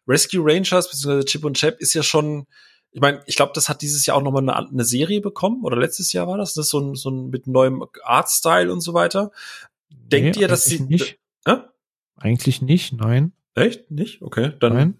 Rescue 0.08 0.42
Rangers 0.44 0.90
bzw. 0.90 1.22
Chip 1.24 1.44
und 1.44 1.56
Chap 1.56 1.78
ist 1.80 1.94
ja 1.94 2.02
schon, 2.02 2.48
ich 2.90 3.00
meine, 3.00 3.22
ich 3.26 3.36
glaube, 3.36 3.52
das 3.54 3.68
hat 3.68 3.80
dieses 3.80 4.04
Jahr 4.04 4.16
auch 4.16 4.22
nochmal 4.22 4.42
eine, 4.42 4.56
eine 4.56 4.84
Serie 4.84 5.20
bekommen, 5.20 5.62
oder 5.62 5.76
letztes 5.76 6.12
Jahr 6.12 6.26
war 6.26 6.36
das, 6.36 6.54
das 6.54 6.66
ist 6.66 6.70
so 6.72 6.80
ein, 6.80 6.96
so 6.96 7.10
ein 7.10 7.30
mit 7.30 7.46
neuem 7.46 7.84
Artstyle 8.02 8.72
und 8.72 8.80
so 8.80 8.92
weiter. 8.92 9.30
Denkt 9.90 10.34
Nee, 10.34 10.42
ihr, 10.42 10.48
dass 10.48 10.64
sie. 10.64 10.80
nicht. 10.80 11.20
Hä? 11.46 11.58
Eigentlich 12.16 12.60
nicht, 12.60 12.92
nein. 12.92 13.34
Echt? 13.54 13.88
Nicht? 13.92 14.20
Okay, 14.20 14.52
dann, 14.58 14.72
nein. 14.72 14.98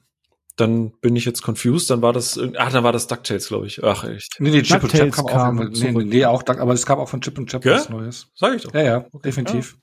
Dann 0.57 0.93
bin 1.01 1.17
ich 1.17 1.25
jetzt 1.25 1.43
confused. 1.43 1.89
Dann 1.91 2.03
war 2.03 2.13
das, 2.13 2.39
ach, 2.59 2.73
dann 2.73 2.85
war 2.85 2.93
das 2.93 3.07
DuckTales, 3.07 3.49
glaube 3.49 3.67
ich. 3.67 3.83
Ach, 3.83 4.05
echt. 4.05 4.37
Nee, 4.39 4.51
nee, 4.51 4.63
Chip 4.63 4.83
und 4.83 4.91
Chap 4.93 5.01
DuckTales 5.11 5.17
kam 5.17 5.25
auch 5.27 5.31
kam 5.31 5.59
irgendwann- 5.59 5.73
nee, 5.83 5.93
zurück. 5.93 6.07
nee, 6.07 6.25
auch, 6.27 6.43
Duck- 6.43 6.59
aber 6.61 6.73
es 6.75 6.85
gab 6.87 6.99
auch 6.99 7.09
von 7.09 7.21
Chip 7.23 7.39
und 7.39 7.49
Chap 7.51 7.65
Ja? 7.65 7.75
was 7.77 7.89
Neues. 7.89 8.29
Sag 8.35 8.55
ich 8.57 8.63
doch. 8.63 8.75
Ja, 8.75 8.83
ja, 8.83 9.07
definitiv. 9.25 9.77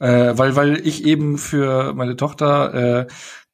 Äh, 0.00 0.36
weil, 0.36 0.56
weil 0.56 0.86
ich 0.86 1.04
eben 1.04 1.38
für 1.38 1.94
meine 1.94 2.16
Tochter 2.16 3.06
äh, 3.06 3.06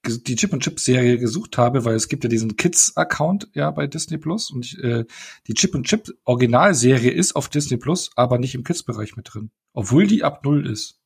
die 0.07 0.37
Chip 0.37 0.53
und 0.53 0.63
Chip 0.63 0.81
Serie 0.81 1.17
gesucht 1.19 1.57
habe, 1.57 1.87
weil 1.87 1.95
es 1.95 2.09
gibt 2.09 2.25
ja 2.25 2.29
diesen 2.29 2.57
Kids 2.57 2.95
Account 2.95 3.49
ja 3.55 3.71
bei 3.71 3.87
Disney 3.87 4.19
Plus 4.19 4.51
und 4.51 4.65
ich, 4.67 4.79
äh, 4.85 5.05
die 5.47 5.55
Chip 5.55 5.75
und 5.75 5.87
Chip 5.87 6.09
Originalserie 6.25 7.11
ist 7.11 7.35
auf 7.37 7.49
Disney 7.49 7.79
Plus, 7.79 8.11
aber 8.15 8.39
nicht 8.39 8.55
im 8.55 8.65
Kids 8.65 8.83
Bereich 8.83 9.17
mit 9.17 9.33
drin, 9.33 9.51
obwohl 9.73 10.07
die 10.07 10.23
ab 10.23 10.45
null 10.45 10.67
ist. 10.71 10.99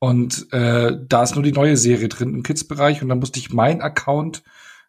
Und 0.00 0.52
äh, 0.52 0.96
da 1.08 1.24
ist 1.24 1.34
nur 1.34 1.42
die 1.42 1.50
neue 1.50 1.76
Serie 1.76 2.08
drin 2.08 2.32
im 2.32 2.42
Kids 2.44 2.62
Bereich 2.62 3.02
und 3.02 3.08
dann 3.08 3.18
musste 3.18 3.40
ich 3.40 3.52
meinen 3.52 3.80
Account 3.80 4.44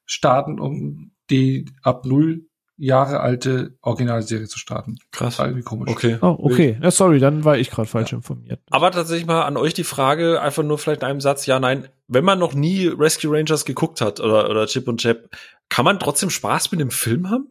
starten, 0.09 0.59
um 0.59 1.11
die 1.29 1.65
ab 1.83 2.05
null 2.05 2.45
Jahre 2.81 3.19
alte 3.19 3.77
Originalserie 3.81 4.47
zu 4.47 4.57
starten. 4.57 4.95
Krass. 5.11 5.37
War 5.37 5.47
irgendwie 5.47 5.63
komisch. 5.63 5.91
Okay. 5.91 6.17
Oh, 6.21 6.37
okay. 6.39 6.77
Ja, 6.81 6.91
sorry, 6.91 7.19
dann 7.19 7.43
war 7.43 7.57
ich 7.57 7.69
gerade 7.69 7.89
falsch 7.89 8.11
Ja. 8.11 8.17
informiert. 8.17 8.61
Aber 8.71 8.89
tatsächlich 8.91 9.27
mal 9.27 9.43
an 9.43 9.57
euch 9.57 9.73
die 9.73 9.83
Frage, 9.83 10.41
einfach 10.41 10.63
nur 10.63 10.77
vielleicht 10.77 11.01
in 11.01 11.07
einem 11.09 11.19
Satz, 11.19 11.45
ja, 11.45 11.59
nein, 11.59 11.89
wenn 12.07 12.23
man 12.23 12.39
noch 12.39 12.53
nie 12.53 12.87
Rescue 12.87 13.37
Rangers 13.37 13.65
geguckt 13.65 13.99
hat 13.99 14.21
oder, 14.21 14.49
oder 14.49 14.65
Chip 14.65 14.87
und 14.87 15.01
Chap, 15.01 15.29
kann 15.67 15.83
man 15.83 15.99
trotzdem 15.99 16.29
Spaß 16.29 16.71
mit 16.71 16.79
dem 16.79 16.89
Film 16.89 17.29
haben? 17.29 17.49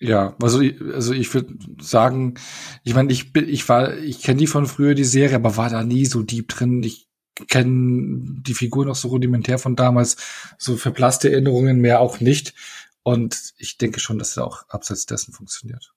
Ja, 0.00 0.34
also 0.42 0.60
ich, 0.60 0.80
also 0.82 1.14
ich 1.14 1.32
würde 1.32 1.54
sagen, 1.80 2.34
ich 2.82 2.94
meine, 2.94 3.12
ich 3.12 3.32
bin, 3.32 3.48
ich 3.48 3.66
war, 3.68 3.96
ich 3.96 4.20
kenne 4.20 4.38
die 4.38 4.46
von 4.48 4.66
früher 4.66 4.94
die 4.94 5.04
Serie, 5.04 5.36
aber 5.36 5.56
war 5.56 5.70
da 5.70 5.84
nie 5.84 6.06
so 6.06 6.22
deep 6.22 6.48
drin. 6.48 6.82
Ich 6.82 7.05
kenne 7.48 8.42
die 8.42 8.54
Figur 8.54 8.86
noch 8.86 8.96
so 8.96 9.08
rudimentär 9.08 9.58
von 9.58 9.76
damals, 9.76 10.16
so 10.58 10.76
verblasste 10.76 11.30
Erinnerungen 11.30 11.80
mehr 11.80 12.00
auch 12.00 12.20
nicht. 12.20 12.54
Und 13.02 13.54
ich 13.58 13.78
denke 13.78 14.00
schon, 14.00 14.18
dass 14.18 14.36
er 14.36 14.46
auch 14.46 14.68
abseits 14.68 15.06
dessen 15.06 15.32
funktioniert. 15.32 15.92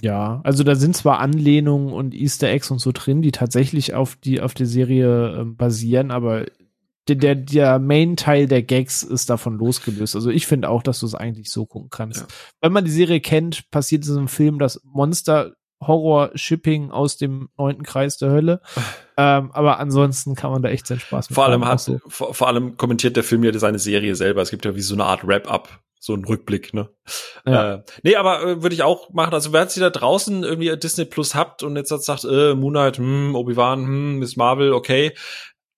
Ja, 0.00 0.40
also 0.44 0.64
da 0.64 0.76
sind 0.76 0.96
zwar 0.96 1.18
Anlehnungen 1.18 1.92
und 1.92 2.14
Easter 2.14 2.48
Eggs 2.48 2.70
und 2.70 2.78
so 2.78 2.92
drin, 2.92 3.20
die 3.22 3.32
tatsächlich 3.32 3.92
auf 3.92 4.16
die 4.16 4.40
auf 4.40 4.54
der 4.54 4.66
Serie 4.66 5.40
ähm, 5.40 5.56
basieren, 5.56 6.10
aber 6.10 6.46
der, 7.08 7.16
der, 7.16 7.34
der 7.34 7.78
Main-Teil 7.78 8.46
der 8.46 8.62
Gags 8.62 9.02
ist 9.02 9.30
davon 9.30 9.58
losgelöst. 9.58 10.14
Also 10.14 10.30
ich 10.30 10.46
finde 10.46 10.68
auch, 10.68 10.82
dass 10.82 11.00
du 11.00 11.06
es 11.06 11.14
eigentlich 11.14 11.50
so 11.50 11.66
gucken 11.66 11.90
kannst. 11.90 12.20
Ja. 12.20 12.26
Wenn 12.60 12.72
man 12.72 12.84
die 12.84 12.90
Serie 12.90 13.20
kennt, 13.20 13.70
passiert 13.70 14.04
es 14.04 14.10
im 14.10 14.28
Film 14.28 14.58
das 14.58 14.80
Monster 14.84 15.56
Horror 15.80 16.30
Shipping 16.34 16.90
aus 16.90 17.16
dem 17.16 17.48
neunten 17.56 17.82
Kreis 17.82 18.18
der 18.18 18.30
Hölle. 18.30 18.60
ähm, 19.16 19.50
aber 19.52 19.78
ansonsten 19.78 20.34
kann 20.34 20.50
man 20.50 20.62
da 20.62 20.68
echt 20.68 20.86
seinen 20.86 21.00
Spaß 21.00 21.30
mit 21.30 21.34
Vor 21.34 21.44
allem 21.44 21.64
haben. 21.64 21.72
hat, 21.72 21.80
so. 21.80 22.00
vor, 22.06 22.34
vor 22.34 22.48
allem 22.48 22.76
kommentiert 22.76 23.16
der 23.16 23.24
Film 23.24 23.44
ja 23.44 23.58
seine 23.58 23.78
Serie 23.78 24.14
selber. 24.14 24.42
Es 24.42 24.50
gibt 24.50 24.64
ja 24.64 24.74
wie 24.74 24.80
so 24.80 24.94
eine 24.94 25.04
Art 25.04 25.26
Wrap-up, 25.26 25.80
so 25.98 26.14
ein 26.14 26.24
Rückblick, 26.24 26.74
ne? 26.74 26.90
Ja. 27.46 27.74
Äh, 27.74 27.82
nee, 28.02 28.16
aber 28.16 28.42
äh, 28.42 28.62
würde 28.62 28.74
ich 28.74 28.82
auch 28.82 29.10
machen. 29.10 29.32
Also 29.32 29.52
wer 29.52 29.62
jetzt 29.62 29.80
da 29.80 29.90
draußen 29.90 30.42
irgendwie 30.44 30.76
Disney 30.76 31.04
Plus 31.06 31.34
habt 31.34 31.62
und 31.62 31.76
jetzt 31.76 31.88
sagt, 31.88 32.24
äh, 32.24 32.54
Moonlight, 32.54 32.98
hm, 32.98 33.34
Obi-Wan, 33.34 33.84
hm, 33.84 34.18
Miss 34.18 34.36
Marvel, 34.36 34.72
okay. 34.72 35.12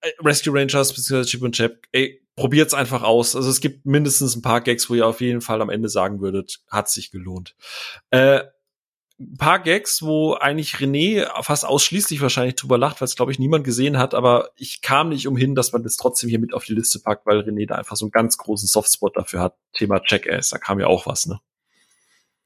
Äh, 0.00 0.10
Rescue 0.24 0.52
Rangers 0.52 0.92
bzw. 0.92 1.24
Chip 1.24 1.42
und 1.42 1.54
Chap, 1.54 1.76
ey, 1.92 2.22
probiert's 2.36 2.74
einfach 2.74 3.02
aus. 3.02 3.36
Also 3.36 3.50
es 3.50 3.60
gibt 3.60 3.86
mindestens 3.86 4.34
ein 4.34 4.42
paar 4.42 4.60
Gags, 4.60 4.88
wo 4.90 4.94
ihr 4.94 5.06
auf 5.06 5.20
jeden 5.20 5.40
Fall 5.40 5.60
am 5.62 5.70
Ende 5.70 5.88
sagen 5.88 6.20
würdet, 6.20 6.60
hat 6.68 6.88
sich 6.88 7.10
gelohnt. 7.10 7.54
Äh, 8.10 8.42
ein 9.22 9.36
paar 9.36 9.60
Gags, 9.60 10.02
wo 10.02 10.34
eigentlich 10.34 10.74
René 10.74 11.26
fast 11.42 11.64
ausschließlich 11.64 12.20
wahrscheinlich 12.20 12.56
drüber 12.56 12.78
lacht, 12.78 13.00
weil 13.00 13.06
es, 13.06 13.16
glaube 13.16 13.32
ich, 13.32 13.38
niemand 13.38 13.64
gesehen 13.64 13.98
hat, 13.98 14.14
aber 14.14 14.50
ich 14.56 14.82
kam 14.82 15.08
nicht 15.10 15.28
umhin, 15.28 15.54
dass 15.54 15.72
man 15.72 15.82
das 15.82 15.96
trotzdem 15.96 16.28
hier 16.28 16.38
mit 16.38 16.54
auf 16.54 16.64
die 16.64 16.74
Liste 16.74 16.98
packt, 16.98 17.26
weil 17.26 17.40
René 17.40 17.66
da 17.66 17.76
einfach 17.76 17.96
so 17.96 18.06
einen 18.06 18.12
ganz 18.12 18.36
großen 18.38 18.68
Softspot 18.68 19.16
dafür 19.16 19.40
hat. 19.40 19.56
Thema 19.72 20.00
Jackass, 20.04 20.50
da 20.50 20.58
kam 20.58 20.80
ja 20.80 20.86
auch 20.86 21.06
was, 21.06 21.26
ne? 21.26 21.40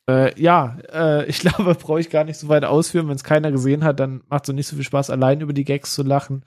Äh, 0.09 0.41
ja, 0.41 0.79
äh, 0.93 1.27
ich 1.27 1.39
glaube, 1.41 1.75
brauche 1.75 2.01
ich 2.01 2.11
gar 2.11 2.25
nicht 2.25 2.39
so 2.39 2.49
weit 2.49 2.65
ausführen. 2.65 3.09
Wenn 3.09 3.17
es 3.17 3.25
keiner 3.25 3.51
gesehen 3.51 3.85
hat, 3.85 4.01
dann 4.01 4.23
macht 4.29 4.45
es 4.45 4.47
so 4.49 4.53
nicht 4.53 4.69
so 4.69 4.77
viel 4.77 4.85
Spaß, 4.85 5.11
allein 5.11 5.41
über 5.41 5.53
die 5.53 5.65
Gags 5.65 5.95
zu 5.95 6.03
lachen. 6.03 6.45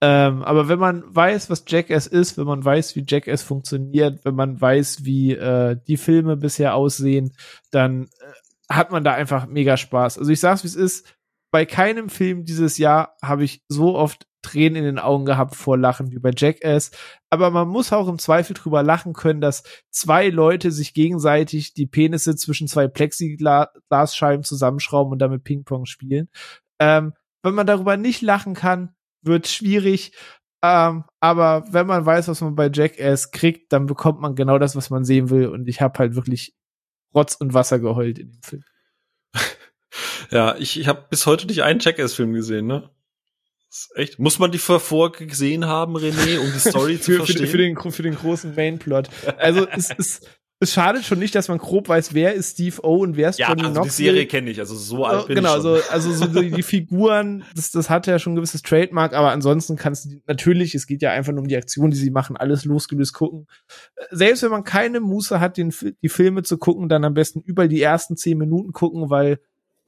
Ähm, 0.00 0.44
aber 0.44 0.68
wenn 0.68 0.78
man 0.78 1.02
weiß, 1.06 1.50
was 1.50 1.64
Jackass 1.66 2.06
ist, 2.06 2.38
wenn 2.38 2.46
man 2.46 2.64
weiß, 2.64 2.94
wie 2.94 3.04
Jackass 3.06 3.42
funktioniert, 3.42 4.24
wenn 4.24 4.36
man 4.36 4.60
weiß, 4.60 5.04
wie 5.04 5.32
äh, 5.32 5.76
die 5.88 5.96
Filme 5.96 6.36
bisher 6.36 6.74
aussehen, 6.74 7.32
dann 7.72 8.04
äh, 8.04 8.08
hat 8.70 8.90
man 8.92 9.04
da 9.04 9.14
einfach 9.14 9.46
mega 9.46 9.76
Spaß. 9.76 10.18
Also 10.18 10.30
ich 10.30 10.40
sag's, 10.40 10.62
wie 10.64 10.68
es 10.68 10.76
ist. 10.76 11.14
Bei 11.50 11.64
keinem 11.64 12.10
Film 12.10 12.44
dieses 12.44 12.76
Jahr 12.76 13.16
habe 13.22 13.44
ich 13.44 13.62
so 13.68 13.96
oft 13.96 14.26
Tränen 14.42 14.76
in 14.76 14.84
den 14.84 14.98
Augen 14.98 15.24
gehabt 15.24 15.56
vor 15.56 15.76
Lachen 15.76 16.12
wie 16.12 16.18
bei 16.18 16.30
Jackass. 16.36 16.90
Aber 17.30 17.50
man 17.50 17.68
muss 17.68 17.92
auch 17.92 18.08
im 18.08 18.18
Zweifel 18.18 18.54
drüber 18.54 18.82
lachen 18.82 19.12
können, 19.12 19.40
dass 19.40 19.62
zwei 19.90 20.28
Leute 20.28 20.70
sich 20.70 20.94
gegenseitig 20.94 21.74
die 21.74 21.86
Penisse 21.86 22.36
zwischen 22.36 22.68
zwei 22.68 22.86
Plexiglasscheiben 22.86 24.44
zusammenschrauben 24.44 25.12
und 25.12 25.18
damit 25.18 25.44
Ping-Pong 25.44 25.86
spielen. 25.86 26.28
Ähm, 26.78 27.14
wenn 27.42 27.54
man 27.54 27.66
darüber 27.66 27.96
nicht 27.96 28.22
lachen 28.22 28.54
kann, 28.54 28.94
wird 29.22 29.48
schwierig. 29.48 30.12
Ähm, 30.62 31.04
aber 31.20 31.64
wenn 31.70 31.86
man 31.86 32.04
weiß, 32.04 32.28
was 32.28 32.40
man 32.40 32.54
bei 32.56 32.70
Jackass 32.72 33.30
kriegt, 33.30 33.72
dann 33.72 33.86
bekommt 33.86 34.20
man 34.20 34.34
genau 34.34 34.58
das, 34.58 34.76
was 34.76 34.90
man 34.90 35.04
sehen 35.04 35.30
will. 35.30 35.48
Und 35.48 35.68
ich 35.68 35.80
habe 35.80 35.98
halt 35.98 36.14
wirklich 36.14 36.54
Rotz 37.14 37.34
und 37.34 37.54
Wasser 37.54 37.78
geheult 37.78 38.18
in 38.18 38.32
dem 38.32 38.42
Film. 38.42 38.64
Ja, 40.30 40.56
ich, 40.56 40.78
ich 40.78 40.86
habe 40.86 41.06
bis 41.08 41.24
heute 41.24 41.46
nicht 41.46 41.62
einen 41.62 41.80
Jackass-Film 41.80 42.34
gesehen, 42.34 42.66
ne? 42.66 42.90
Echt. 43.94 44.18
Muss 44.18 44.38
man 44.38 44.50
die 44.50 44.60
davor 44.64 45.12
gesehen 45.12 45.66
haben, 45.66 45.96
René, 45.96 46.38
um 46.38 46.52
die 46.52 46.58
Story 46.58 47.00
zu 47.00 47.12
für, 47.12 47.18
für, 47.18 47.24
verstehen? 47.24 47.46
für, 47.46 47.58
den, 47.58 47.92
für 47.92 48.02
den 48.02 48.14
großen 48.14 48.54
Mainplot. 48.54 49.08
Also 49.38 49.66
es, 49.68 49.90
es, 49.98 50.20
es 50.60 50.72
schadet 50.72 51.04
schon 51.04 51.20
nicht, 51.20 51.34
dass 51.36 51.46
man 51.48 51.58
grob 51.58 51.88
weiß, 51.88 52.14
wer 52.14 52.34
ist 52.34 52.54
Steve 52.54 52.82
O 52.82 52.96
und 52.98 53.16
wer 53.16 53.28
ist 53.30 53.38
ja, 53.38 53.48
Johnny 53.48 53.62
also 53.62 53.74
die 53.74 53.80
Knoxville. 53.80 54.10
Serie 54.10 54.26
kenne 54.26 54.50
ich, 54.50 54.58
also 54.58 54.74
so 54.74 55.04
alt 55.04 55.26
bin 55.28 55.36
genau, 55.36 55.56
ich 55.56 55.62
schon. 55.62 55.74
also, 55.74 55.90
also 55.90 56.12
so 56.12 56.26
die, 56.40 56.50
die 56.50 56.62
Figuren, 56.64 57.44
das, 57.54 57.70
das 57.70 57.88
hat 57.88 58.08
ja 58.08 58.18
schon 58.18 58.32
ein 58.32 58.36
gewisses 58.36 58.62
Trademark, 58.62 59.12
aber 59.14 59.30
ansonsten 59.30 59.76
kannst 59.76 60.04
du 60.04 60.08
die- 60.08 60.22
natürlich, 60.26 60.74
es 60.74 60.88
geht 60.88 61.00
ja 61.00 61.12
einfach 61.12 61.32
nur 61.32 61.42
um 61.42 61.48
die 61.48 61.56
Aktion, 61.56 61.90
die 61.92 61.96
sie 61.96 62.10
machen, 62.10 62.36
alles 62.36 62.64
losgelöst 62.64 63.14
gucken. 63.14 63.46
Selbst 64.10 64.42
wenn 64.42 64.50
man 64.50 64.64
keine 64.64 64.98
Muße 64.98 65.38
hat, 65.38 65.58
den, 65.58 65.72
die 66.02 66.08
Filme 66.08 66.42
zu 66.42 66.58
gucken, 66.58 66.88
dann 66.88 67.04
am 67.04 67.14
besten 67.14 67.40
über 67.40 67.68
die 67.68 67.80
ersten 67.80 68.16
zehn 68.16 68.36
Minuten 68.36 68.72
gucken, 68.72 69.10
weil 69.10 69.38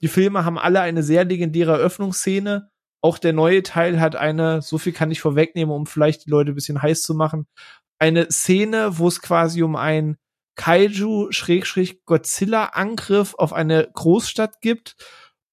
die 0.03 0.09
Filme 0.09 0.45
haben 0.45 0.57
alle 0.59 0.81
eine 0.81 1.03
sehr 1.03 1.25
legendäre 1.25 1.73
Eröffnungsszene. 1.73 2.71
Auch 3.03 3.19
der 3.19 3.33
neue 3.33 3.63
Teil 3.63 3.99
hat 3.99 4.15
eine, 4.15 4.63
so 4.63 4.79
viel 4.79 4.93
kann 4.93 5.11
ich 5.11 5.21
vorwegnehmen, 5.21 5.75
um 5.75 5.87
vielleicht 5.87 6.27
die 6.27 6.31
Leute 6.31 6.53
ein 6.53 6.55
bisschen 6.55 6.81
heiß 6.81 7.03
zu 7.03 7.15
machen, 7.15 7.47
eine 7.99 8.31
Szene, 8.31 8.99
wo 8.99 9.09
es 9.09 9.21
quasi 9.21 9.63
um 9.63 9.75
einen 9.75 10.17
Kaiju-Godzilla-Angriff 10.57 13.35
auf 13.35 13.53
eine 13.53 13.89
Großstadt 13.93 14.61
gibt. 14.61 14.97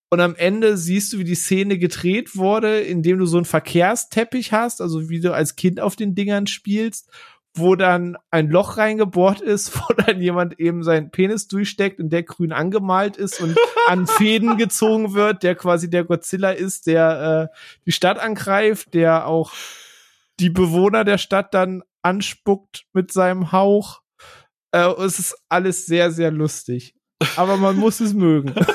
Und 0.10 0.22
am 0.22 0.36
Ende 0.36 0.78
siehst 0.78 1.12
du, 1.12 1.18
wie 1.20 1.26
die 1.26 1.36
Szene 1.36 1.78
gedreht 1.78 2.38
wurde, 2.38 2.80
indem 2.80 3.20
du 3.20 3.26
so 3.26 3.36
einen 3.38 3.46
Verkehrsteppich 3.46 4.54
hast, 4.54 4.82
also 4.82 5.10
wie 5.10 5.20
du 5.20 5.34
als 5.34 5.58
Kind 5.58 5.82
auf 5.82 5.98
den 5.98 6.16
Dingern 6.16 6.48
spielst, 6.48 7.10
wo 7.58 7.76
dann 7.76 8.18
ein 8.32 8.50
Loch 8.50 8.78
reingebohrt 8.78 9.42
ist, 9.42 9.76
wo 9.78 9.94
dann 9.94 10.22
jemand 10.22 10.60
eben 10.60 10.84
seinen 10.84 11.12
Penis 11.12 11.48
durchsteckt 11.48 12.00
und 12.00 12.10
der 12.10 12.24
grün 12.24 12.54
angemalt 12.54 13.18
ist 13.18 13.42
und 13.42 13.58
an 13.88 14.08
Fäden 14.08 14.58
gezogen 14.58 15.14
wird, 15.14 15.44
der 15.44 15.56
quasi 15.56 15.90
der 15.90 16.06
Godzilla 16.06 16.52
ist, 16.52 16.88
der 16.88 17.50
äh, 17.52 17.58
die 17.86 17.92
Stadt 17.92 18.20
angreift, 18.20 18.94
der 18.94 19.28
auch 19.28 19.52
die 20.40 20.50
Bewohner 20.50 21.04
der 21.04 21.18
Stadt 21.18 21.54
dann 21.54 21.84
anspuckt 22.02 22.86
mit 22.94 23.12
seinem 23.12 23.52
Hauch. 23.52 24.02
Äh, 24.72 24.90
es 25.04 25.20
ist 25.20 25.36
alles 25.50 25.86
sehr, 25.86 26.12
sehr 26.12 26.32
lustig. 26.32 26.96
Aber 27.36 27.58
man 27.58 27.76
muss 27.78 28.00
es 28.00 28.14
mögen. 28.14 28.54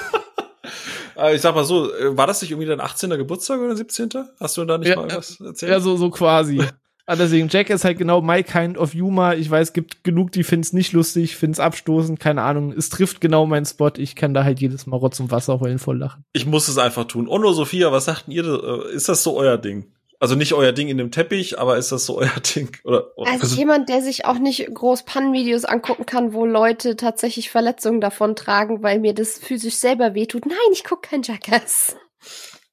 Äh, 1.15 1.35
ich 1.37 1.43
sag 1.43 1.55
mal 1.55 1.65
so, 1.65 1.93
äh, 1.95 2.17
war 2.17 2.27
das 2.27 2.41
nicht 2.41 2.51
irgendwie 2.53 2.67
dein 2.69 2.81
18. 2.81 3.11
Geburtstag 3.11 3.61
oder 3.61 3.77
17.? 3.77 4.09
Hast 4.41 4.57
du 4.57 4.65
da 4.65 4.79
nicht 4.79 4.89
Ja, 4.89 4.97
mal 4.97 5.15
was 5.15 5.39
erzählt? 5.41 5.71
Ja, 5.71 5.79
so, 5.81 5.97
so 5.97 6.11
quasi. 6.11 6.63
Ah, 7.05 7.17
deswegen, 7.17 7.49
Jack 7.49 7.69
ist 7.69 7.85
halt 7.85 7.99
genau 7.99 8.23
my 8.23 8.45
kind 8.45 8.79
of 8.79 8.95
humor. 8.95 9.35
Ich 9.35 9.51
weiß, 9.51 9.73
gibt 9.73 10.05
genug, 10.05 10.31
die 10.31 10.45
finden's 10.45 10.73
nicht 10.73 10.93
lustig, 10.93 11.35
finden's 11.37 11.59
abstoßend, 11.59 12.21
keine 12.21 12.43
Ahnung. 12.43 12.73
Es 12.73 12.91
trifft 12.91 13.21
genau 13.21 13.45
meinen 13.45 13.67
Spot. 13.67 13.91
Ich 13.97 14.15
kann 14.15 14.35
da 14.35 14.45
halt 14.45 14.61
jedes 14.61 14.87
Mal 14.87 14.97
Rotz 14.99 15.19
und 15.19 15.33
Wasser 15.33 15.59
heulen 15.59 15.81
vor 15.81 15.97
Lachen. 15.97 16.25
ich 16.33 16.47
muss 16.47 16.69
es 16.69 16.79
einfach 16.79 17.05
tun. 17.07 17.27
Onno 17.29 17.53
Sophia, 17.53 17.91
was 17.91 18.05
sagten 18.05 18.31
ihr? 18.31 18.45
äh, 18.45 18.93
Ist 18.95 19.09
das 19.09 19.25
so 19.25 19.37
euer 19.37 19.59
Ding? 19.59 19.93
Also 20.23 20.37
nicht 20.37 20.53
euer 20.55 20.71
Ding 20.71 20.87
in 20.87 20.99
dem 20.99 21.11
Teppich, 21.11 21.59
aber 21.59 21.79
ist 21.79 21.91
das 21.91 22.07
so 22.07 22.17
euer 22.19 22.31
Ding? 22.55 22.77
Oder, 22.85 23.09
oder 23.19 23.29
Als 23.33 23.41
Also- 23.43 23.57
jemand, 23.57 23.89
der 23.89 24.03
sich 24.03 24.25
auch 24.25 24.39
nicht 24.39 24.73
groß 24.73 25.03
Pannenvideos 25.03 25.65
angucken 25.65 26.07
kann, 26.07 26.33
wo 26.33 26.47
Leute 26.47 26.95
tatsächlich 26.95 27.51
Verletzungen 27.51 28.01
davon 28.01 28.37
tragen, 28.37 28.85
weil 28.85 29.01
mir 29.01 29.15
das 29.15 29.39
physisch 29.39 29.75
selber 29.75 30.15
wehtut. 30.15 30.47
Nein, 30.47 30.57
ich 30.73 30.85
gucke 30.85 31.09
kein 31.09 31.23
Jackass. 31.23 31.97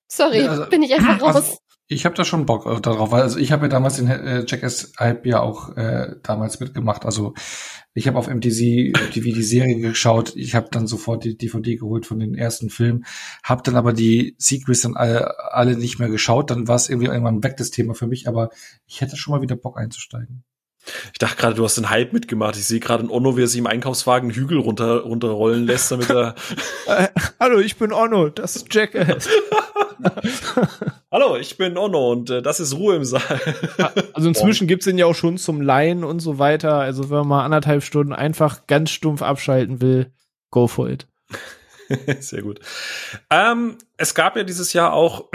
Sorry, 0.07 0.41
Ja, 0.43 0.51
also- 0.51 0.69
bin 0.69 0.83
ich 0.83 0.93
einfach 0.93 1.19
raus. 1.23 1.57
Ich 1.91 2.05
habe 2.05 2.13
da 2.13 2.23
schon 2.23 2.45
Bock 2.45 2.67
äh, 2.67 2.79
darauf, 2.79 3.11
weil 3.11 3.23
also 3.23 3.39
ich 3.39 3.51
habe 3.51 3.65
ja 3.65 3.69
damals 3.69 3.95
den 3.95 4.07
äh, 4.07 4.45
Jackass-Hype 4.47 5.25
ja 5.25 5.41
auch 5.41 5.75
äh, 5.75 6.17
damals 6.21 6.59
mitgemacht. 6.59 7.03
Also 7.03 7.33
ich 7.95 8.07
habe 8.07 8.19
auf 8.19 8.27
MTV, 8.27 8.93
MTV 8.93 9.23
die 9.23 9.41
Serie 9.41 9.79
geschaut. 9.79 10.35
Ich 10.35 10.53
habe 10.53 10.67
dann 10.69 10.85
sofort 10.85 11.23
die 11.23 11.35
DVD 11.35 11.77
geholt 11.77 12.05
von 12.05 12.19
den 12.19 12.35
ersten 12.35 12.69
Filmen, 12.69 13.05
habe 13.43 13.63
dann 13.63 13.75
aber 13.75 13.91
die 13.91 14.35
Sequels 14.37 14.81
dann 14.81 14.95
alle, 14.95 15.33
alle 15.51 15.75
nicht 15.75 15.97
mehr 15.97 16.09
geschaut. 16.09 16.51
Dann 16.51 16.67
war 16.67 16.75
es 16.75 16.89
irgendwie 16.89 17.07
irgendwann 17.07 17.43
weg 17.43 17.57
das 17.57 17.71
Thema 17.71 17.95
für 17.95 18.05
mich. 18.05 18.27
Aber 18.27 18.51
ich 18.85 19.01
hätte 19.01 19.17
schon 19.17 19.33
mal 19.33 19.41
wieder 19.41 19.55
Bock 19.55 19.75
einzusteigen. 19.75 20.43
ich 21.11 21.17
dachte 21.17 21.37
gerade, 21.37 21.55
du 21.55 21.63
hast 21.63 21.77
den 21.77 21.89
Hype 21.89 22.13
mitgemacht. 22.13 22.55
Ich 22.55 22.65
sehe 22.65 22.79
gerade 22.79 23.03
in 23.03 23.09
Onno, 23.09 23.35
wie 23.35 23.41
er 23.41 23.47
sich 23.47 23.57
im 23.57 23.67
Einkaufswagen 23.67 24.29
einen 24.29 24.39
Hügel 24.39 24.59
runter, 24.59 24.99
runterrollen 24.99 25.65
lässt, 25.65 25.89
damit 25.89 26.11
er. 26.11 26.35
Äh, 26.87 27.07
hallo, 27.39 27.59
ich 27.59 27.77
bin 27.77 27.91
Onno, 27.91 28.29
das 28.29 28.55
ist 28.55 28.73
Jackass. 28.73 29.27
Hallo, 31.11 31.37
ich 31.37 31.57
bin 31.57 31.77
Onno 31.77 32.11
und 32.11 32.29
äh, 32.29 32.41
das 32.41 32.59
ist 32.59 32.75
Ruhe 32.75 32.95
im 32.95 33.03
Saal. 33.03 33.39
Also 34.13 34.27
inzwischen 34.27 34.67
gibt's 34.67 34.85
den 34.85 34.97
ja 34.97 35.05
auch 35.05 35.15
schon 35.15 35.37
zum 35.37 35.61
Leihen 35.61 36.03
und 36.03 36.19
so 36.19 36.39
weiter. 36.39 36.75
Also 36.75 37.09
wenn 37.09 37.19
man 37.19 37.27
mal 37.27 37.45
anderthalb 37.45 37.83
Stunden 37.83 38.13
einfach 38.13 38.67
ganz 38.67 38.91
stumpf 38.91 39.21
abschalten 39.21 39.81
will, 39.81 40.11
go 40.51 40.67
for 40.67 40.89
it. 40.89 41.07
Sehr 42.19 42.41
gut. 42.41 42.59
Ähm, 43.29 43.77
es 43.97 44.13
gab 44.13 44.35
ja 44.35 44.43
dieses 44.43 44.73
Jahr 44.73 44.93
auch 44.93 45.29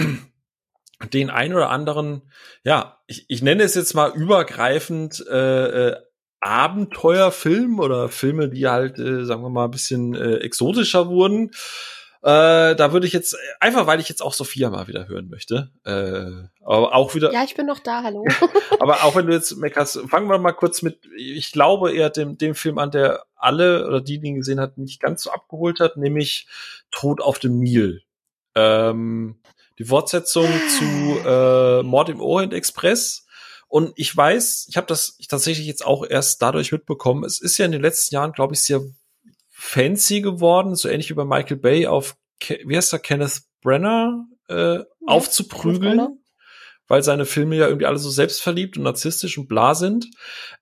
den 1.13 1.31
ein 1.31 1.55
oder 1.55 1.71
anderen, 1.71 2.23
ja, 2.63 2.99
ich, 3.07 3.27
ich 3.29 3.43
nenne 3.43 3.63
es 3.63 3.75
jetzt 3.75 3.95
mal 3.95 4.13
übergreifend 4.13 5.25
äh, 5.29 5.89
äh, 5.89 5.97
Abenteuerfilm 6.41 7.81
oder 7.81 8.09
Filme, 8.09 8.49
die 8.51 8.69
halt, 8.69 8.99
äh, 8.99 9.25
sagen 9.25 9.43
wir 9.43 9.51
mal, 9.51 9.65
ein 9.65 9.71
bisschen 9.71 10.15
äh, 10.15 10.37
exotischer 10.37 11.09
wurden. 11.09 11.51
Äh, 12.25 12.75
da 12.75 12.95
würde 12.95 13.07
ich 13.07 13.13
jetzt, 13.13 13.37
einfach 13.61 13.87
weil 13.87 14.01
ich 14.01 14.09
jetzt 14.09 14.23
auch 14.23 14.33
Sophia 14.33 14.71
mal 14.71 14.89
wieder 14.89 15.09
hören 15.09 15.29
möchte. 15.29 15.71
Äh, 15.85 16.49
aber 16.65 16.95
auch 16.95 17.15
wieder. 17.15 17.31
Ja, 17.35 17.45
ich 17.45 17.55
bin 17.55 17.67
noch 17.67 17.81
da, 17.81 18.03
hallo. 18.03 18.25
aber 18.81 19.05
auch 19.05 19.15
wenn 19.15 19.27
du 19.27 19.35
jetzt 19.35 19.55
meckerst, 19.59 20.01
fangen 20.09 20.31
wir 20.31 20.39
mal 20.39 20.53
kurz 20.53 20.81
mit, 20.81 21.01
ich 21.19 21.53
glaube 21.53 21.93
eher 21.93 22.09
dem, 22.09 22.39
dem 22.39 22.55
Film 22.55 22.79
an, 22.79 22.91
der 22.91 23.27
alle 23.37 23.87
oder 23.87 24.01
die, 24.01 24.21
die 24.21 24.29
ihn 24.29 24.37
gesehen 24.37 24.59
hat, 24.59 24.79
nicht 24.79 25.03
ganz 25.03 25.23
so 25.23 25.33
abgeholt 25.33 25.81
hat, 25.81 25.99
nämlich 25.99 26.47
Tod 26.91 27.21
auf 27.21 27.39
dem 27.39 27.59
Nil. 27.59 28.01
Ähm, 28.55 29.39
die 29.79 29.85
Fortsetzung 29.85 30.49
zu 30.79 31.29
äh, 31.29 31.83
Mord 31.83 32.09
im 32.09 32.23
Orient 32.23 32.55
Express. 32.55 33.27
Und 33.69 33.93
ich 33.97 34.17
weiß, 34.17 34.69
ich 34.71 34.79
habe 34.79 34.87
das 34.87 35.19
tatsächlich 35.29 35.67
jetzt 35.67 35.85
auch 35.85 36.07
erst 36.09 36.41
dadurch 36.41 36.73
mitbekommen. 36.73 37.25
Es 37.25 37.39
ist 37.39 37.59
ja 37.59 37.67
in 37.67 37.73
den 37.73 37.83
letzten 37.83 38.15
Jahren, 38.15 38.33
glaube 38.33 38.55
ich, 38.55 38.63
sehr 38.63 38.81
fancy 39.65 40.21
geworden, 40.21 40.75
so 40.75 40.91
ähnlich 40.91 41.09
wie 41.09 41.15
bei 41.15 41.25
Michael 41.25 41.57
Bay 41.57 41.87
auf, 41.87 42.17
wie 42.65 42.77
heißt 42.77 42.93
der, 42.93 42.99
Kenneth 42.99 43.43
Brenner 43.63 44.27
äh, 44.49 44.75
ja, 44.75 44.85
aufzuprügeln, 45.07 46.23
weil 46.87 47.03
seine 47.03 47.25
Filme 47.25 47.57
ja 47.57 47.67
irgendwie 47.67 47.87
alle 47.87 47.97
so 47.97 48.11
selbstverliebt 48.11 48.77
und 48.77 48.83
narzisstisch 48.83 49.39
und 49.39 49.49
bla 49.49 49.75
sind. 49.75 50.11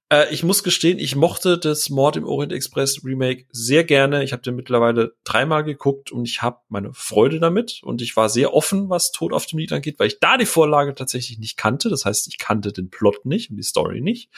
Äh, 0.09 0.33
ich 0.33 0.45
muss 0.45 0.63
gestehen, 0.63 1.01
ich 1.01 1.17
mochte 1.17 1.59
das 1.59 1.91
Mord 1.91 2.17
im 2.17 2.25
Orient 2.25 2.53
Express 2.53 3.05
Remake 3.05 3.47
sehr 3.51 3.83
gerne. 3.83 4.23
Ich 4.23 4.33
habe 4.33 4.43
den 4.43 4.55
mittlerweile 4.55 5.17
dreimal 5.25 5.65
geguckt 5.65 6.13
und 6.13 6.25
ich 6.25 6.41
habe 6.41 6.61
meine 6.69 6.95
Freude 6.95 7.41
damit 7.41 7.81
und 7.83 8.03
ich 8.03 8.17
war 8.17 8.29
sehr 8.29 8.55
offen, 8.55 8.89
was 8.89 9.11
Tod 9.11 9.33
auf 9.33 9.47
dem 9.47 9.59
Lied 9.59 9.73
angeht, 9.73 9.99
weil 9.99 10.07
ich 10.07 10.21
da 10.21 10.37
die 10.37 10.47
Vorlage 10.47 10.95
tatsächlich 10.95 11.41
nicht 11.41 11.57
kannte. 11.57 11.89
Das 11.91 12.05
heißt, 12.05 12.29
ich 12.29 12.39
kannte 12.39 12.73
den 12.73 12.89
Plot 12.89 13.27
nicht 13.27 13.51
und 13.51 13.57
die 13.57 13.65
Story 13.65 14.01
nicht 14.01 14.31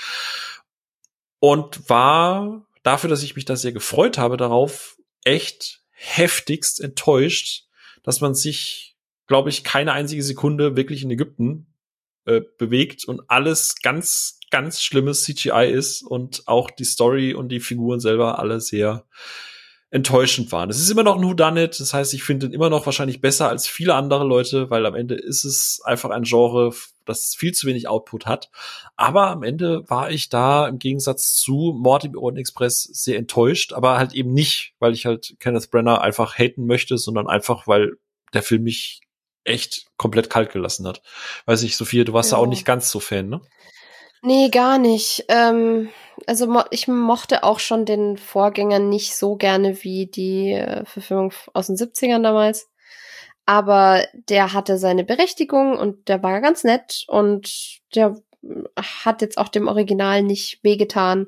und 1.38 1.90
war 1.90 2.66
dafür, 2.84 3.10
dass 3.10 3.24
ich 3.24 3.34
mich 3.34 3.44
da 3.44 3.56
sehr 3.56 3.72
gefreut 3.72 4.16
habe 4.18 4.36
darauf, 4.36 4.96
echt 5.24 5.80
heftigst 5.90 6.80
enttäuscht, 6.80 7.64
dass 8.04 8.20
man 8.20 8.34
sich, 8.34 8.96
glaube 9.26 9.48
ich, 9.48 9.64
keine 9.64 9.92
einzige 9.92 10.22
Sekunde 10.22 10.76
wirklich 10.76 11.02
in 11.02 11.10
Ägypten 11.10 11.66
äh, 12.26 12.42
bewegt 12.58 13.04
und 13.06 13.22
alles 13.28 13.76
ganz, 13.82 14.38
ganz 14.50 14.82
schlimmes 14.82 15.24
CGI 15.24 15.70
ist 15.72 16.02
und 16.02 16.46
auch 16.46 16.70
die 16.70 16.84
Story 16.84 17.34
und 17.34 17.48
die 17.48 17.60
Figuren 17.60 18.00
selber 18.00 18.38
alle 18.38 18.60
sehr 18.60 19.06
enttäuschend 19.90 20.50
waren. 20.50 20.70
Es 20.70 20.80
ist 20.80 20.90
immer 20.90 21.04
noch 21.04 21.16
ein 21.16 21.22
Whodunit, 21.22 21.78
das 21.78 21.94
heißt, 21.94 22.14
ich 22.14 22.24
finde 22.24 22.46
ihn 22.46 22.52
immer 22.52 22.68
noch 22.68 22.84
wahrscheinlich 22.84 23.20
besser 23.20 23.48
als 23.48 23.68
viele 23.68 23.94
andere 23.94 24.24
Leute, 24.24 24.68
weil 24.68 24.86
am 24.86 24.94
Ende 24.94 25.14
ist 25.14 25.44
es 25.44 25.80
einfach 25.84 26.10
ein 26.10 26.24
Genre, 26.24 26.74
das 27.04 27.34
viel 27.36 27.52
zu 27.52 27.66
wenig 27.66 27.86
Output 27.86 28.26
hat. 28.26 28.50
Aber 28.96 29.28
am 29.28 29.42
Ende 29.42 29.88
war 29.88 30.10
ich 30.10 30.28
da 30.30 30.66
im 30.66 30.78
Gegensatz 30.78 31.34
zu 31.34 31.74
Mord 31.76 32.04
im 32.04 32.16
Orient 32.16 32.40
Express 32.40 32.82
sehr 32.82 33.18
enttäuscht, 33.18 33.72
aber 33.72 33.96
halt 33.96 34.14
eben 34.14 34.32
nicht, 34.32 34.74
weil 34.80 34.94
ich 34.94 35.06
halt 35.06 35.36
Kenneth 35.38 35.70
Brenner 35.70 36.00
einfach 36.00 36.38
haten 36.38 36.66
möchte, 36.66 36.98
sondern 36.98 37.28
einfach, 37.28 37.66
weil 37.66 37.92
der 38.32 38.42
Film 38.42 38.64
mich 38.64 39.00
echt 39.44 39.86
komplett 39.96 40.30
kalt 40.30 40.50
gelassen 40.50 40.88
hat. 40.88 41.02
Weiß 41.46 41.62
ich, 41.62 41.76
Sophia, 41.76 42.04
du 42.04 42.12
warst 42.12 42.32
ja, 42.32 42.38
ja 42.38 42.42
auch 42.42 42.48
nicht 42.48 42.64
ganz 42.64 42.90
so 42.90 42.98
Fan, 42.98 43.28
ne? 43.28 43.40
Nee, 44.22 44.48
gar 44.48 44.78
nicht. 44.78 45.24
Ähm, 45.28 45.90
also 46.26 46.46
mo 46.46 46.62
ich 46.70 46.88
mochte 46.88 47.44
auch 47.44 47.58
schon 47.58 47.84
den 47.84 48.16
Vorgänger 48.16 48.78
nicht 48.78 49.16
so 49.16 49.36
gerne 49.36 49.82
wie 49.82 50.06
die 50.06 50.52
äh, 50.52 50.84
Verfilmung 50.84 51.32
aus 51.52 51.66
den 51.66 51.76
70ern 51.76 52.22
damals. 52.22 52.70
Aber 53.46 54.06
der 54.14 54.52
hatte 54.52 54.78
seine 54.78 55.04
Berechtigung 55.04 55.76
und 55.76 56.08
der 56.08 56.22
war 56.22 56.40
ganz 56.40 56.64
nett 56.64 57.04
und 57.08 57.80
der 57.94 58.16
hat 59.04 59.22
jetzt 59.22 59.38
auch 59.38 59.48
dem 59.48 59.68
Original 59.68 60.22
nicht 60.22 60.60
wehgetan. 60.62 61.26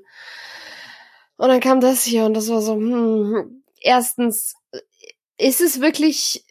Und 1.36 1.48
dann 1.48 1.60
kam 1.60 1.80
das 1.80 2.04
hier 2.04 2.24
und 2.24 2.34
das 2.34 2.48
war 2.48 2.62
so, 2.62 2.74
hm, 2.74 3.62
erstens, 3.80 4.54
ist 5.38 5.60
es 5.60 5.80
wirklich, 5.80 6.46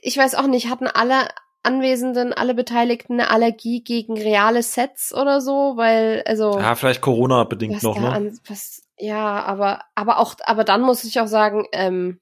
ich 0.00 0.16
weiß 0.16 0.34
auch 0.34 0.46
nicht, 0.46 0.70
hatten 0.70 0.86
alle 0.86 1.28
Anwesenden, 1.62 2.32
alle 2.32 2.54
Beteiligten 2.54 3.14
eine 3.14 3.30
Allergie 3.30 3.82
gegen 3.82 4.18
reale 4.18 4.62
Sets 4.62 5.14
oder 5.14 5.40
so, 5.40 5.76
weil, 5.76 6.22
also. 6.26 6.58
Ja, 6.58 6.74
vielleicht 6.74 7.00
Corona 7.00 7.44
bedingt 7.44 7.82
noch, 7.82 7.98
ne? 7.98 8.10
An, 8.10 8.38
was, 8.48 8.82
ja, 8.98 9.42
aber, 9.44 9.84
aber 9.94 10.18
auch, 10.18 10.34
aber 10.44 10.64
dann 10.64 10.82
muss 10.82 11.04
ich 11.04 11.20
auch 11.20 11.28
sagen, 11.28 11.66
ähm, 11.72 12.20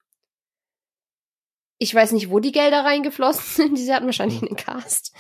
ich 1.79 1.95
weiß 1.95 2.13
nicht, 2.13 2.31
wo 2.31 2.41
die 2.41 2.53
Gelder 2.53 2.85
reingeflossen 2.85 3.45
sind. 3.57 3.79
Diese 3.79 3.95
hatten 3.95 4.07
wahrscheinlich 4.07 4.41
hm. 4.41 4.49
einen 4.49 4.57
Cast. 4.57 5.15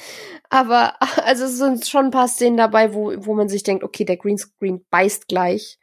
Aber, 0.51 0.95
also 1.25 1.45
es 1.45 1.57
sind 1.57 1.87
schon 1.87 2.07
ein 2.07 2.11
paar 2.11 2.29
Szenen 2.29 2.59
dabei, 2.59 2.95
wo, 2.95 3.13
wo 3.17 3.35
man 3.35 3.49
sich 3.49 3.63
denkt, 3.63 3.83
okay, 3.83 4.05
der 4.05 4.19
Greenscreen 4.19 4.85
beißt 4.91 5.27
gleich. 5.27 5.79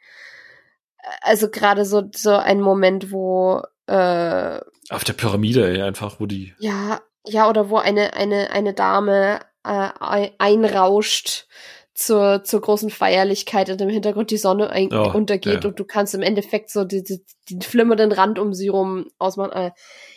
Also 1.22 1.50
gerade 1.50 1.84
so, 1.84 2.08
so 2.14 2.30
ein 2.30 2.60
Moment, 2.60 3.10
wo, 3.10 3.62
äh, 3.86 4.60
Auf 4.90 5.04
der 5.04 5.14
Pyramide, 5.14 5.68
ey, 5.68 5.82
einfach, 5.82 6.20
wo 6.20 6.26
die. 6.26 6.54
Ja, 6.58 7.00
ja, 7.28 7.48
oder 7.48 7.70
wo 7.70 7.76
eine, 7.76 8.14
eine, 8.14 8.50
eine 8.50 8.74
Dame 8.74 9.40
äh, 9.64 10.30
einrauscht 10.38 11.46
zur, 11.94 12.44
zur 12.44 12.60
großen 12.60 12.90
Feierlichkeit 12.90 13.70
und 13.70 13.80
im 13.80 13.88
Hintergrund 13.88 14.30
die 14.30 14.36
Sonne 14.36 14.70
ein 14.70 14.92
oh, 14.92 15.12
untergeht 15.12 15.64
ja. 15.64 15.70
und 15.70 15.78
du 15.78 15.84
kannst 15.84 16.14
im 16.14 16.22
Endeffekt 16.22 16.70
so 16.70 16.84
die, 16.84 17.02
die, 17.02 17.24
den 17.50 17.60
flimmernden 17.60 18.12
Rand 18.12 18.38
um 18.38 18.54
sie 18.54 18.68
rum 18.68 19.10
ausmachen. 19.18 19.52
Äh, 19.52 19.70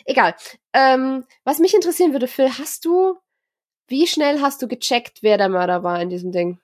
egal. 0.04 0.34
Ähm, 0.72 1.24
was 1.44 1.58
mich 1.58 1.74
interessieren 1.74 2.12
würde, 2.12 2.28
Phil, 2.28 2.50
hast 2.56 2.84
du, 2.84 3.16
wie 3.88 4.06
schnell 4.06 4.40
hast 4.40 4.62
du 4.62 4.68
gecheckt, 4.68 5.18
wer 5.22 5.38
der 5.38 5.48
Mörder 5.48 5.82
war 5.82 6.00
in 6.00 6.08
diesem 6.08 6.30
Ding? 6.30 6.60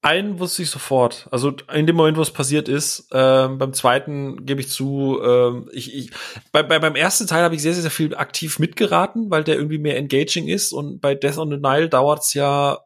Einen 0.00 0.38
wusste 0.38 0.62
ich 0.62 0.70
sofort. 0.70 1.26
Also 1.30 1.52
in 1.72 1.86
dem 1.86 1.96
Moment, 1.96 2.16
wo 2.16 2.22
es 2.22 2.30
passiert 2.30 2.68
ist. 2.68 3.08
Ähm, 3.12 3.58
beim 3.58 3.72
zweiten 3.72 4.46
gebe 4.46 4.60
ich 4.60 4.68
zu, 4.68 5.20
ähm, 5.22 5.68
ich, 5.72 5.94
ich, 5.94 6.10
bei, 6.52 6.62
bei, 6.62 6.78
beim 6.78 6.94
ersten 6.94 7.26
Teil 7.26 7.42
habe 7.42 7.54
ich 7.54 7.62
sehr, 7.62 7.74
sehr 7.74 7.90
viel 7.90 8.14
aktiv 8.14 8.58
mitgeraten, 8.58 9.30
weil 9.30 9.44
der 9.44 9.56
irgendwie 9.56 9.78
mehr 9.78 9.96
engaging 9.96 10.46
ist. 10.46 10.72
Und 10.72 11.00
bei 11.00 11.14
Death 11.14 11.38
on 11.38 11.50
the 11.50 11.56
Nile 11.56 11.88
dauert 11.88 12.20
es 12.20 12.34
ja 12.34 12.78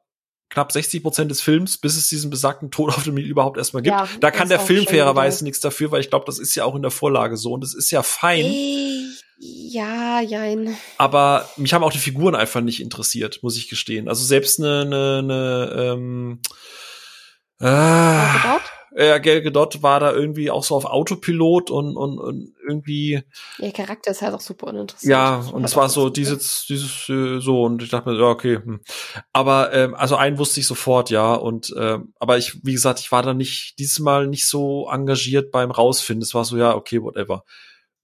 knapp 0.48 0.72
60 0.72 1.02
Prozent 1.02 1.30
des 1.30 1.40
Films, 1.40 1.78
bis 1.78 1.96
es 1.96 2.08
diesen 2.08 2.30
besagten 2.30 2.70
Tod 2.70 2.90
auf 2.90 3.04
dem 3.04 3.14
Nil 3.14 3.26
überhaupt 3.26 3.56
erstmal 3.56 3.82
gibt. 3.82 3.96
Ja, 3.96 4.08
da 4.20 4.30
kann 4.30 4.48
der 4.48 4.60
Film 4.60 4.86
fairerweise 4.86 5.44
nichts 5.44 5.60
dafür, 5.60 5.90
weil 5.90 6.00
ich 6.00 6.10
glaube, 6.10 6.26
das 6.26 6.38
ist 6.38 6.54
ja 6.54 6.64
auch 6.64 6.74
in 6.74 6.82
der 6.82 6.90
Vorlage 6.90 7.36
so 7.36 7.52
und 7.52 7.64
es 7.64 7.74
ist 7.74 7.90
ja 7.90 8.02
fein. 8.02 8.44
Ey, 8.44 9.06
ja, 9.38 10.20
jein. 10.20 10.76
Aber 10.98 11.48
mich 11.56 11.72
haben 11.72 11.82
auch 11.82 11.92
die 11.92 11.98
Figuren 11.98 12.34
einfach 12.34 12.60
nicht 12.60 12.80
interessiert, 12.80 13.42
muss 13.42 13.56
ich 13.56 13.68
gestehen. 13.68 14.08
Also 14.08 14.24
selbst 14.24 14.60
eine, 14.60 14.82
eine, 14.82 15.18
eine 15.18 15.92
ähm, 15.94 16.40
Ah, 17.62 18.60
ja, 18.94 19.18
Gal 19.18 19.40
Gadot 19.40 19.82
war 19.82 20.00
da 20.00 20.12
irgendwie 20.12 20.50
auch 20.50 20.64
so 20.64 20.74
auf 20.76 20.84
Autopilot 20.84 21.70
und, 21.70 21.96
und, 21.96 22.18
und 22.18 22.54
irgendwie. 22.66 23.22
Ihr 23.58 23.72
Charakter 23.72 24.10
ist 24.10 24.20
halt 24.20 24.34
auch 24.34 24.40
super 24.40 24.66
uninteressant. 24.66 25.10
Ja, 25.10 25.36
und 25.36 25.64
es 25.64 25.76
war 25.76 25.88
so 25.88 26.10
dieses, 26.10 26.66
dieses 26.66 27.08
äh, 27.08 27.40
so 27.40 27.62
und 27.62 27.82
ich 27.82 27.88
dachte 27.88 28.10
mir, 28.10 28.18
ja, 28.18 28.26
okay. 28.26 28.56
Hm. 28.56 28.80
Aber 29.32 29.72
ähm, 29.72 29.94
also 29.94 30.16
einen 30.16 30.38
wusste 30.38 30.60
ich 30.60 30.66
sofort, 30.66 31.08
ja. 31.08 31.32
Und 31.34 31.72
ähm, 31.78 32.12
aber 32.18 32.36
ich, 32.36 32.64
wie 32.64 32.72
gesagt, 32.72 33.00
ich 33.00 33.10
war 33.12 33.22
da 33.22 33.32
nicht 33.32 33.78
dieses 33.78 33.98
Mal 33.98 34.26
nicht 34.26 34.46
so 34.46 34.88
engagiert 34.90 35.50
beim 35.52 35.70
Rausfinden. 35.70 36.22
Es 36.22 36.34
war 36.34 36.44
so, 36.44 36.58
ja, 36.58 36.74
okay, 36.74 37.02
whatever. 37.02 37.44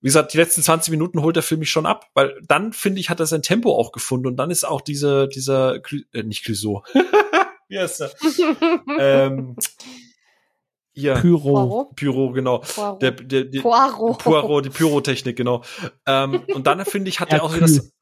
Wie 0.01 0.07
gesagt, 0.07 0.33
die 0.33 0.37
letzten 0.37 0.63
20 0.63 0.93
Minuten 0.93 1.23
holt 1.23 1.35
der 1.35 1.43
Film 1.43 1.59
mich 1.59 1.71
schon 1.71 1.85
ab, 1.85 2.07
weil 2.15 2.41
dann, 2.47 2.73
finde 2.73 3.01
ich, 3.01 3.11
hat 3.11 3.19
er 3.19 3.27
sein 3.27 3.43
Tempo 3.43 3.77
auch 3.77 3.91
gefunden 3.91 4.29
und 4.29 4.37
dann 4.37 4.51
ist 4.51 4.65
auch 4.65 4.81
diese, 4.81 5.27
dieser, 5.29 5.81
äh, 6.13 6.23
nicht 6.23 6.45
Clouseau, 6.45 6.85
Wie 7.69 7.79
heißt 7.79 8.01
er? 8.01 8.13
ähm, 8.99 9.57
ja, 10.95 11.21
Pyro. 11.21 11.93
Pyro, 11.95 12.33
genau. 12.33 12.59
Poirot. 12.59 13.03
Der, 13.03 13.13
der, 13.13 13.45
der, 13.45 13.61
Poirot. 13.61 14.19
Poirot, 14.19 14.65
die 14.65 14.71
Pyrotechnik, 14.71 15.37
genau. 15.37 15.63
Ähm, 16.07 16.43
und 16.55 16.67
dann 16.67 16.85
finde 16.85 17.09
ich, 17.09 17.21
hat 17.21 17.33
er 17.33 17.45
auch 17.45 17.55
wieder 17.55 17.67
das, 17.67 17.93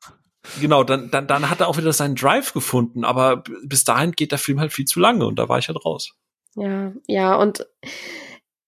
genau, 0.61 0.83
dann, 0.83 1.11
dann, 1.11 1.27
dann 1.27 1.51
hat 1.51 1.61
er 1.61 1.69
auch 1.69 1.77
wieder 1.77 1.93
seinen 1.93 2.15
Drive 2.15 2.55
gefunden, 2.55 3.05
aber 3.05 3.45
bis 3.65 3.85
dahin 3.85 4.13
geht 4.13 4.33
der 4.33 4.39
Film 4.39 4.61
halt 4.61 4.73
viel 4.73 4.87
zu 4.87 5.01
lange 5.01 5.27
und 5.27 5.39
da 5.39 5.49
war 5.49 5.59
ich 5.59 5.69
halt 5.69 5.85
raus. 5.85 6.15
Ja, 6.55 6.93
ja, 7.07 7.35
und 7.37 7.67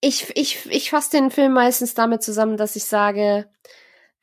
ich, 0.01 0.31
ich, 0.37 0.67
ich 0.67 0.91
fasse 0.91 1.13
den 1.13 1.31
Film 1.31 1.55
meistens 1.55 1.95
damit 1.95 2.23
zusammen, 2.23 2.57
dass 2.57 2.77
ich 2.77 2.85
sage, 2.85 3.51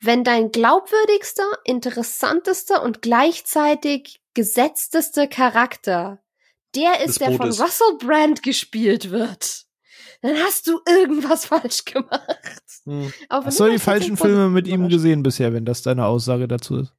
wenn 0.00 0.24
dein 0.24 0.52
glaubwürdigster, 0.52 1.50
interessantester 1.64 2.82
und 2.82 3.02
gleichzeitig 3.02 4.20
gesetztester 4.34 5.26
Charakter 5.26 6.20
der 6.76 7.04
ist, 7.04 7.20
der 7.20 7.32
von 7.32 7.48
Russell 7.48 7.96
Brand 7.98 8.42
gespielt 8.42 9.10
wird, 9.10 9.64
dann 10.22 10.36
hast 10.36 10.66
du 10.66 10.80
irgendwas 10.86 11.46
falsch 11.46 11.84
gemacht. 11.84 12.62
Hm. 12.84 13.12
Hast 13.30 13.60
du 13.60 13.70
die 13.70 13.78
falschen 13.78 14.16
Filme 14.16 14.48
mit 14.48 14.66
ihm 14.66 14.88
gesehen 14.88 15.22
bisher, 15.22 15.52
wenn 15.52 15.64
das 15.64 15.82
deine 15.82 16.06
Aussage 16.06 16.48
dazu 16.48 16.78
ist? 16.78 16.92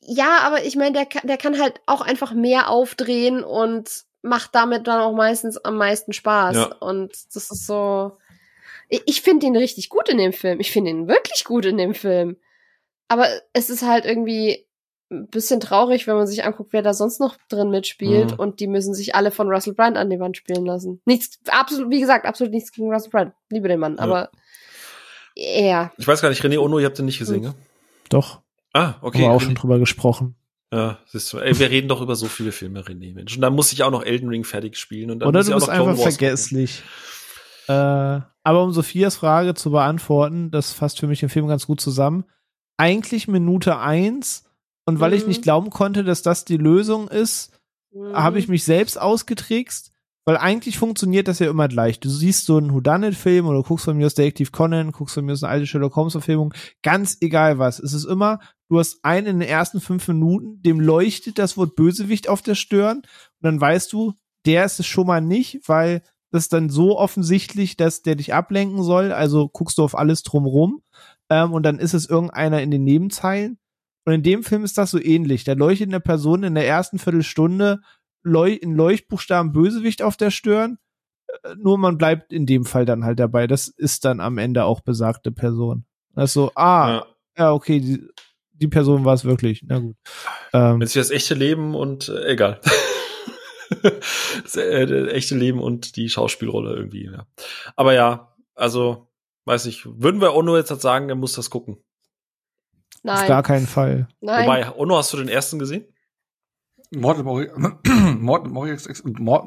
Ja, 0.00 0.38
aber 0.42 0.64
ich 0.64 0.76
meine, 0.76 0.92
der, 0.92 1.20
der 1.22 1.36
kann 1.36 1.60
halt 1.60 1.80
auch 1.86 2.00
einfach 2.00 2.32
mehr 2.32 2.68
aufdrehen 2.68 3.44
und 3.44 4.04
macht 4.22 4.54
damit 4.54 4.86
dann 4.86 5.00
auch 5.00 5.12
meistens 5.12 5.58
am 5.58 5.76
meisten 5.76 6.12
Spaß. 6.12 6.56
Ja. 6.56 6.64
Und 6.76 7.12
das 7.34 7.50
ist 7.50 7.66
so. 7.66 8.16
Ich, 8.88 9.02
ich 9.06 9.22
finde 9.22 9.46
ihn 9.46 9.56
richtig 9.56 9.88
gut 9.88 10.08
in 10.08 10.18
dem 10.18 10.32
Film. 10.32 10.60
Ich 10.60 10.72
finde 10.72 10.90
ihn 10.90 11.08
wirklich 11.08 11.44
gut 11.44 11.66
in 11.66 11.76
dem 11.76 11.94
Film. 11.94 12.36
Aber 13.08 13.28
es 13.52 13.68
ist 13.68 13.82
halt 13.82 14.04
irgendwie 14.06 14.66
bisschen 15.30 15.60
traurig, 15.60 16.06
wenn 16.06 16.16
man 16.16 16.26
sich 16.26 16.44
anguckt, 16.44 16.72
wer 16.72 16.82
da 16.82 16.94
sonst 16.94 17.20
noch 17.20 17.36
drin 17.48 17.70
mitspielt. 17.70 18.32
Mhm. 18.32 18.38
Und 18.38 18.60
die 18.60 18.66
müssen 18.66 18.94
sich 18.94 19.14
alle 19.14 19.30
von 19.30 19.48
Russell 19.48 19.74
Brand 19.74 19.96
an 19.96 20.10
die 20.10 20.20
Wand 20.20 20.36
spielen 20.36 20.64
lassen. 20.64 21.00
Nichts, 21.04 21.38
absolut, 21.48 21.90
wie 21.90 22.00
gesagt, 22.00 22.26
absolut 22.26 22.52
nichts 22.52 22.72
gegen 22.72 22.92
Russell 22.92 23.10
Brand. 23.10 23.32
Liebe 23.50 23.68
den 23.68 23.80
Mann, 23.80 23.96
ja. 23.96 24.02
aber 24.02 24.30
ja. 25.34 25.92
Ich 25.96 26.06
weiß 26.06 26.20
gar 26.20 26.28
nicht, 26.28 26.42
René 26.42 26.58
Ono, 26.58 26.78
ihr 26.78 26.86
habt 26.86 26.98
den 26.98 27.06
nicht 27.06 27.18
gesehen, 27.18 27.42
ne? 27.42 27.54
Doch. 28.08 28.40
Ah, 28.72 28.94
okay. 29.00 29.18
Haben 29.18 29.24
wir 29.24 29.30
auch 29.32 29.40
schon 29.40 29.54
drüber 29.54 29.78
gesprochen. 29.78 30.36
Ja, 30.72 30.98
siehst 31.06 31.32
du, 31.32 31.38
ey, 31.38 31.58
wir 31.58 31.70
reden 31.70 31.88
doch 31.88 32.00
über 32.00 32.16
so 32.16 32.26
viele 32.26 32.50
Filme, 32.50 32.80
René, 32.80 33.14
Mensch. 33.14 33.34
Und 33.34 33.42
dann 33.42 33.54
muss 33.54 33.72
ich 33.72 33.82
auch 33.82 33.90
noch 33.90 34.02
Elden 34.02 34.28
Ring 34.28 34.44
fertig 34.44 34.76
spielen. 34.76 35.10
Und 35.10 35.20
dann 35.20 35.28
Oder 35.28 35.40
muss 35.40 35.46
du 35.46 35.52
ich 35.52 35.56
bist 35.56 35.70
auch 35.70 35.76
noch 35.76 35.88
einfach 35.88 36.02
vergesslich. 36.02 36.82
Äh, 37.68 37.72
aber 37.72 38.64
um 38.64 38.72
Sophias 38.72 39.16
Frage 39.16 39.54
zu 39.54 39.70
beantworten, 39.70 40.50
das 40.50 40.72
fasst 40.72 40.98
für 40.98 41.06
mich 41.06 41.20
den 41.20 41.28
Film 41.28 41.46
ganz 41.46 41.66
gut 41.66 41.80
zusammen. 41.80 42.24
Eigentlich 42.78 43.28
Minute 43.28 43.78
eins 43.78 44.44
und 44.86 45.00
weil 45.00 45.10
mhm. 45.10 45.16
ich 45.16 45.26
nicht 45.26 45.42
glauben 45.42 45.70
konnte, 45.70 46.04
dass 46.04 46.22
das 46.22 46.44
die 46.44 46.56
Lösung 46.56 47.08
ist, 47.08 47.52
mhm. 47.92 48.14
habe 48.14 48.38
ich 48.38 48.48
mich 48.48 48.64
selbst 48.64 49.00
ausgetrickst 49.00 49.92
weil 50.24 50.36
eigentlich 50.36 50.78
funktioniert 50.78 51.26
das 51.26 51.40
ja 51.40 51.50
immer 51.50 51.68
gleich. 51.68 51.98
Du 51.98 52.08
siehst 52.08 52.46
so 52.46 52.56
einen 52.56 52.72
Whodunit-Film 52.72 53.46
oder 53.46 53.62
guckst 53.62 53.84
von 53.84 53.96
mir 53.96 54.06
aus 54.06 54.14
Detective 54.14 54.52
Conan, 54.52 54.92
guckst 54.92 55.14
von 55.14 55.24
mir 55.24 55.32
aus 55.32 55.42
eine 55.42 55.52
alte 55.52 55.66
Sherlock 55.66 55.96
Holmes-Verfilmung, 55.96 56.54
ganz 56.82 57.18
egal 57.20 57.58
was. 57.58 57.80
Es 57.80 57.92
ist 57.92 58.04
immer, 58.04 58.38
du 58.68 58.78
hast 58.78 59.04
einen 59.04 59.26
in 59.26 59.40
den 59.40 59.48
ersten 59.48 59.80
fünf 59.80 60.06
Minuten, 60.08 60.62
dem 60.62 60.78
leuchtet 60.78 61.38
das 61.38 61.56
Wort 61.56 61.74
Bösewicht 61.74 62.28
auf 62.28 62.42
der 62.42 62.54
Stirn 62.54 62.98
und 62.98 63.06
dann 63.40 63.60
weißt 63.60 63.92
du, 63.92 64.14
der 64.46 64.64
ist 64.64 64.78
es 64.78 64.86
schon 64.86 65.06
mal 65.06 65.20
nicht, 65.20 65.60
weil 65.66 66.02
das 66.30 66.44
ist 66.44 66.52
dann 66.52 66.70
so 66.70 66.98
offensichtlich, 66.98 67.76
dass 67.76 68.02
der 68.02 68.14
dich 68.14 68.32
ablenken 68.32 68.82
soll, 68.82 69.12
also 69.12 69.48
guckst 69.48 69.76
du 69.78 69.82
auf 69.82 69.98
alles 69.98 70.22
drumrum 70.22 70.82
ähm, 71.30 71.52
und 71.52 71.64
dann 71.64 71.78
ist 71.78 71.94
es 71.94 72.08
irgendeiner 72.08 72.62
in 72.62 72.70
den 72.70 72.84
Nebenzeilen. 72.84 73.58
Und 74.04 74.12
in 74.12 74.22
dem 74.22 74.42
Film 74.42 74.64
ist 74.64 74.78
das 74.78 74.90
so 74.90 75.00
ähnlich. 75.00 75.44
Da 75.44 75.52
leuchtet 75.52 75.88
eine 75.88 76.00
Person 76.00 76.42
in 76.42 76.54
der 76.54 76.66
ersten 76.66 76.98
Viertelstunde 76.98 77.80
Leuch 78.24 78.58
in 78.62 78.74
Leuchtbuchstaben 78.74 79.52
Bösewicht 79.52 80.02
auf 80.02 80.16
der 80.16 80.30
Stirn. 80.30 80.78
Äh, 81.26 81.54
nur 81.56 81.78
man 81.78 81.98
bleibt 81.98 82.32
in 82.32 82.46
dem 82.46 82.64
Fall 82.64 82.84
dann 82.84 83.04
halt 83.04 83.18
dabei. 83.18 83.46
Das 83.46 83.68
ist 83.68 84.04
dann 84.04 84.20
am 84.20 84.38
Ende 84.38 84.64
auch 84.64 84.80
besagte 84.80 85.32
Person. 85.32 85.84
Also, 86.14 86.52
ah, 86.54 86.88
ja, 86.88 87.06
ja 87.36 87.52
okay, 87.52 87.80
die, 87.80 88.06
die 88.52 88.68
Person 88.68 89.04
war 89.04 89.14
es 89.14 89.24
wirklich. 89.24 89.62
Na 89.66 89.78
gut. 89.78 89.96
Ähm, 90.52 90.80
Jetzt 90.80 90.96
das 90.96 91.10
echte 91.10 91.34
Leben 91.34 91.74
und 91.74 92.08
äh, 92.08 92.32
egal. 92.32 92.60
das 94.42 94.56
äh, 94.56 95.06
echte 95.08 95.36
Leben 95.36 95.60
und 95.60 95.96
die 95.96 96.08
Schauspielrolle 96.08 96.74
irgendwie, 96.74 97.06
ja. 97.06 97.26
Aber 97.76 97.94
ja, 97.94 98.34
also, 98.54 99.08
weiß 99.46 99.66
ich, 99.66 99.86
würden 99.86 100.20
wir 100.20 100.34
Ono 100.34 100.56
jetzt 100.56 100.70
halt 100.70 100.80
sagen, 100.80 101.08
er 101.08 101.14
muss 101.16 101.32
das 101.32 101.50
gucken. 101.50 101.78
Nein. 103.02 103.18
Auf 103.18 103.28
gar 103.28 103.42
keinen 103.42 103.66
Fall. 103.66 104.08
Nein. 104.20 104.46
Wobei, 104.46 104.72
Ono, 104.76 104.96
hast 104.96 105.12
du 105.12 105.16
den 105.16 105.28
ersten 105.28 105.58
gesehen? 105.58 105.84
Mord 106.94 107.18
im 107.18 107.26
Orient, 107.26 107.52
Mord 108.20 108.46
im 108.46 108.56
Orient, 108.56 108.86
Mord, 109.18 109.46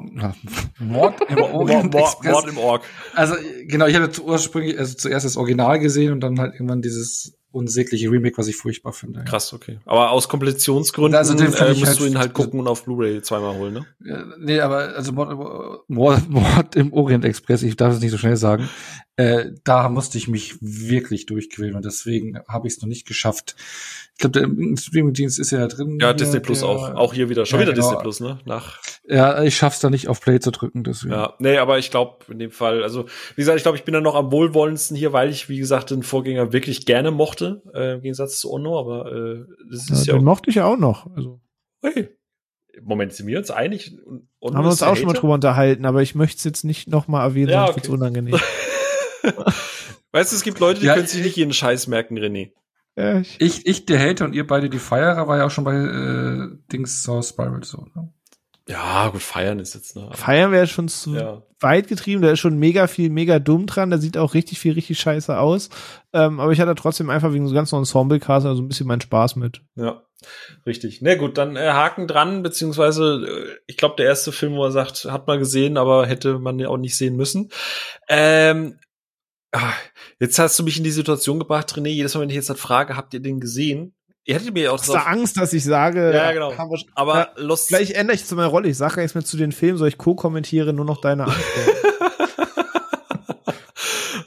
Mord 0.80 1.20
im 1.28 1.38
Orient 1.38 1.92
Mord, 1.94 2.24
Mord 2.24 2.48
im 2.48 2.58
Org. 2.58 2.82
Also 3.14 3.36
genau, 3.66 3.86
ich 3.86 3.94
hatte 3.94 4.22
ursprünglich 4.22 4.76
also 4.76 4.96
zuerst 4.96 5.24
das 5.24 5.36
Original 5.36 5.78
gesehen 5.78 6.12
und 6.12 6.20
dann 6.20 6.40
halt 6.40 6.54
irgendwann 6.54 6.82
dieses 6.82 7.38
unsägliche 7.52 8.10
Remake, 8.10 8.36
was 8.36 8.48
ich 8.48 8.56
furchtbar 8.56 8.92
finde. 8.92 9.24
Krass, 9.24 9.52
okay. 9.52 9.78
Aber 9.86 10.10
aus 10.10 10.28
Komplettionsgründen 10.28 11.16
also 11.16 11.34
den 11.34 11.46
äh, 11.46 11.68
musst 11.68 11.86
halt 11.86 12.00
du 12.00 12.06
ihn 12.06 12.18
halt 12.18 12.34
gucken 12.34 12.60
und 12.60 12.66
auf 12.66 12.84
Blu-ray 12.84 13.22
zweimal 13.22 13.56
holen, 13.56 13.74
ne? 13.74 13.86
Ja, 14.04 14.24
nee, 14.38 14.60
aber 14.60 14.94
also 14.96 15.12
Mord, 15.12 15.88
Mord, 15.88 16.28
Mord 16.28 16.74
im 16.74 16.92
Orient 16.92 17.24
Express, 17.24 17.62
ich 17.62 17.76
darf 17.76 17.94
es 17.94 18.00
nicht 18.00 18.10
so 18.10 18.18
schnell 18.18 18.36
sagen, 18.36 18.68
äh, 19.16 19.52
da 19.64 19.88
musste 19.88 20.18
ich 20.18 20.28
mich 20.28 20.56
wirklich 20.60 21.26
durchquälen 21.26 21.74
und 21.74 21.84
deswegen 21.84 22.38
habe 22.48 22.68
ich 22.68 22.74
es 22.74 22.82
noch 22.82 22.88
nicht 22.88 23.06
geschafft, 23.06 23.56
ich 24.18 24.20
glaube, 24.20 24.40
der 24.40 24.76
Streamingdienst 24.78 25.38
ist 25.38 25.50
ja 25.50 25.66
drin. 25.66 25.98
Ja, 26.00 26.14
Disney 26.14 26.40
Plus 26.40 26.60
der, 26.60 26.70
auch. 26.70 26.94
Auch 26.94 27.12
hier 27.12 27.28
wieder. 27.28 27.44
Schon 27.44 27.60
ja, 27.60 27.66
wieder 27.66 27.74
genau. 27.74 27.88
Disney 27.90 28.02
Plus, 28.02 28.20
ne? 28.20 28.38
Nach. 28.46 28.80
Ja, 29.06 29.42
ich 29.42 29.54
schaff's 29.54 29.80
da 29.80 29.90
nicht 29.90 30.08
auf 30.08 30.22
Play 30.22 30.40
zu 30.40 30.50
drücken, 30.50 30.84
deswegen. 30.84 31.12
Ja, 31.12 31.34
nee, 31.38 31.58
aber 31.58 31.78
ich 31.78 31.90
glaube, 31.90 32.24
in 32.30 32.38
dem 32.38 32.50
Fall, 32.50 32.82
also, 32.82 33.04
wie 33.34 33.42
gesagt, 33.42 33.58
ich 33.58 33.62
glaube, 33.62 33.76
ich 33.76 33.84
bin 33.84 33.92
da 33.92 34.00
noch 34.00 34.14
am 34.14 34.32
wohlwollendsten 34.32 34.96
hier, 34.96 35.12
weil 35.12 35.28
ich, 35.28 35.50
wie 35.50 35.58
gesagt, 35.58 35.90
den 35.90 36.02
Vorgänger 36.02 36.54
wirklich 36.54 36.86
gerne 36.86 37.10
mochte, 37.10 37.60
äh, 37.74 37.96
im 37.96 38.00
Gegensatz 38.00 38.38
zu 38.38 38.50
Ono, 38.50 38.78
aber 38.78 39.12
äh, 39.12 39.44
das 39.70 39.90
ist 39.90 40.06
ja. 40.06 40.14
Den 40.14 40.24
mochte 40.24 40.48
ich 40.48 40.56
ja 40.56 40.64
auch 40.64 40.78
noch. 40.78 41.14
Also. 41.14 41.40
Hey. 41.82 42.08
Moment, 42.82 43.12
sind 43.12 43.26
wir 43.26 43.36
uns 43.36 43.50
einig? 43.50 43.98
Ono 44.40 44.56
Haben 44.56 44.64
wir 44.64 44.70
uns 44.70 44.82
auch 44.82 44.88
Hater? 44.88 44.96
schon 44.96 45.06
mal 45.08 45.12
drüber 45.12 45.34
unterhalten, 45.34 45.84
aber 45.84 46.00
ich 46.00 46.14
möchte 46.14 46.38
es 46.38 46.44
jetzt 46.44 46.64
nicht 46.64 46.88
noch 46.88 47.06
mal 47.06 47.22
erwähnen, 47.22 47.50
ja, 47.50 47.66
sonst 47.66 47.70
okay. 47.70 47.76
wird's 47.76 47.88
unangenehm. 47.90 48.40
weißt 50.12 50.32
du, 50.32 50.36
es 50.36 50.42
gibt 50.42 50.60
Leute, 50.60 50.80
die 50.80 50.86
ja, 50.86 50.94
können 50.94 51.06
sich 51.06 51.22
nicht 51.22 51.36
jeden 51.36 51.52
Scheiß 51.52 51.86
merken, 51.86 52.18
René. 52.18 52.52
Ja, 52.96 53.20
ich, 53.20 53.40
ich, 53.40 53.66
ich, 53.66 53.86
der 53.86 54.00
Hater 54.00 54.24
und 54.24 54.34
ihr 54.34 54.46
beide 54.46 54.70
die 54.70 54.78
Feierer, 54.78 55.28
war 55.28 55.38
ja 55.38 55.46
auch 55.46 55.50
schon 55.50 55.64
bei 55.64 55.74
äh, 55.74 56.48
Dings 56.72 57.02
Source 57.02 57.28
Spiral 57.30 57.62
so. 57.62 57.86
Ne? 57.94 58.12
Ja, 58.68 59.08
gut, 59.10 59.22
feiern 59.22 59.60
ist 59.60 59.74
jetzt, 59.74 59.94
ne? 59.94 60.08
Feiern 60.12 60.50
wäre 60.50 60.66
schon 60.66 60.88
zu 60.88 61.14
ja. 61.14 61.42
weit 61.60 61.86
getrieben, 61.86 62.20
da 62.22 62.32
ist 62.32 62.40
schon 62.40 62.58
mega 62.58 62.88
viel, 62.88 63.10
mega 63.10 63.38
dumm 63.38 63.66
dran, 63.66 63.90
da 63.90 63.98
sieht 63.98 64.18
auch 64.18 64.34
richtig 64.34 64.58
viel, 64.58 64.72
richtig 64.72 64.98
scheiße 64.98 65.38
aus. 65.38 65.70
Ähm, 66.12 66.40
aber 66.40 66.50
ich 66.50 66.60
hatte 66.60 66.74
trotzdem 66.74 67.08
einfach 67.08 67.32
wegen 67.32 67.46
so 67.46 67.54
ganzen 67.54 67.76
Ensemble-Cast 67.76 68.44
also 68.44 68.62
ein 68.62 68.68
bisschen 68.68 68.88
meinen 68.88 69.02
Spaß 69.02 69.36
mit. 69.36 69.60
Ja, 69.76 70.02
richtig. 70.66 71.00
Na 71.00 71.14
gut, 71.14 71.38
dann 71.38 71.54
äh, 71.54 71.68
Haken 71.68 72.08
dran, 72.08 72.42
beziehungsweise, 72.42 73.24
äh, 73.28 73.56
ich 73.68 73.76
glaube, 73.76 73.94
der 73.98 74.06
erste 74.06 74.32
Film, 74.32 74.54
wo 74.54 74.64
er 74.64 74.72
sagt, 74.72 75.04
hat 75.04 75.28
man 75.28 75.38
gesehen, 75.38 75.76
aber 75.76 76.06
hätte 76.06 76.40
man 76.40 76.58
ja 76.58 76.68
auch 76.68 76.78
nicht 76.78 76.96
sehen 76.96 77.14
müssen. 77.14 77.50
Ähm, 78.08 78.80
jetzt 80.20 80.38
hast 80.38 80.58
du 80.58 80.62
mich 80.62 80.78
in 80.78 80.84
die 80.84 80.90
Situation 80.90 81.38
gebracht, 81.38 81.72
René. 81.74 81.88
Jedes 81.88 82.14
Mal, 82.14 82.22
wenn 82.22 82.30
ich 82.30 82.36
jetzt 82.36 82.48
halt 82.48 82.58
frage, 82.58 82.96
habt 82.96 83.14
ihr 83.14 83.20
den 83.20 83.40
gesehen? 83.40 83.94
Ihr 84.28 84.34
hättet 84.34 84.52
mir 84.54 84.64
ja 84.64 84.70
auch 84.72 84.78
Hast 84.78 84.88
du 84.88 84.94
Angst, 84.94 85.36
dass 85.36 85.52
ich 85.52 85.62
sage, 85.62 86.12
ja, 86.12 86.32
genau. 86.32 86.52
aber 86.96 87.16
ja, 87.16 87.28
Lost 87.36 87.68
Vielleicht 87.68 87.92
ändere 87.92 88.16
ich 88.16 88.24
zu 88.24 88.34
meiner 88.34 88.48
Rolle. 88.48 88.68
Ich 88.68 88.76
sage 88.76 89.00
jetzt 89.00 89.14
mal 89.14 89.24
zu 89.24 89.36
den 89.36 89.52
Filmen, 89.52 89.78
soll 89.78 89.86
ich 89.86 89.98
co-kommentiere 89.98 90.72
nur 90.72 90.84
noch 90.84 91.00
deine 91.00 91.26
Antwort. 91.26 91.46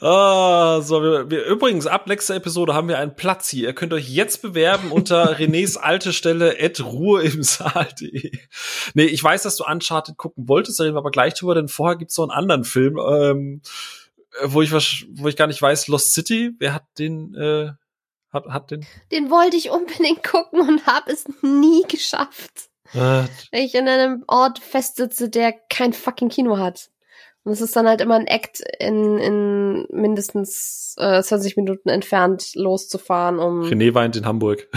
ah, 0.00 0.80
so, 0.80 1.02
wir, 1.02 1.30
wir, 1.30 1.44
übrigens, 1.44 1.86
ab 1.86 2.06
nächster 2.06 2.34
Episode 2.34 2.72
haben 2.72 2.88
wir 2.88 2.98
einen 2.98 3.14
Platz 3.14 3.50
hier. 3.50 3.68
Ihr 3.68 3.74
könnt 3.74 3.92
euch 3.92 4.08
jetzt 4.08 4.40
bewerben 4.40 4.90
unter 4.90 5.36
Renés 5.38 5.76
alte 5.76 6.14
Stelle 6.14 6.56
at 6.58 6.80
Ruhe 6.80 7.22
im 7.22 7.42
Saal.de. 7.42 8.32
Nee, 8.94 9.04
ich 9.04 9.22
weiß, 9.22 9.42
dass 9.42 9.56
du 9.56 9.64
Uncharted 9.64 10.16
gucken 10.16 10.48
wolltest, 10.48 10.80
da 10.80 10.84
reden 10.84 10.94
wir 10.94 11.00
aber 11.00 11.10
gleich 11.10 11.34
drüber, 11.34 11.54
denn 11.54 11.68
vorher 11.68 11.98
gibt's 11.98 12.16
noch 12.16 12.24
einen 12.24 12.38
anderen 12.38 12.64
Film. 12.64 12.98
Ähm, 12.98 13.60
äh, 13.62 13.68
wo 14.44 14.62
ich 14.62 14.72
was, 14.72 15.04
wo 15.10 15.28
ich 15.28 15.36
gar 15.36 15.46
nicht 15.46 15.60
weiß, 15.60 15.88
Lost 15.88 16.12
City, 16.12 16.52
wer 16.58 16.74
hat 16.74 16.84
den, 16.98 17.34
äh, 17.34 17.70
hat, 18.32 18.46
hat 18.46 18.70
den? 18.70 18.86
Den 19.10 19.30
wollte 19.30 19.56
ich 19.56 19.70
unbedingt 19.70 20.22
gucken 20.22 20.60
und 20.60 20.86
habe 20.86 21.12
es 21.12 21.26
nie 21.42 21.82
geschafft. 21.88 22.70
Äh. 22.92 22.98
Weil 23.52 23.64
ich 23.64 23.74
in 23.74 23.88
einem 23.88 24.24
Ort 24.26 24.58
festsitze, 24.58 25.28
der 25.28 25.52
kein 25.68 25.92
fucking 25.92 26.28
Kino 26.28 26.58
hat. 26.58 26.90
Und 27.42 27.52
es 27.52 27.60
ist 27.62 27.74
dann 27.74 27.88
halt 27.88 28.02
immer 28.02 28.16
ein 28.16 28.26
Act 28.26 28.60
in, 28.78 29.18
in 29.18 29.86
mindestens 29.90 30.94
äh, 30.98 31.22
20 31.22 31.56
Minuten 31.56 31.88
entfernt 31.88 32.54
loszufahren, 32.54 33.38
um. 33.38 33.62
René 33.62 33.94
weint 33.94 34.16
in 34.16 34.26
Hamburg. 34.26 34.68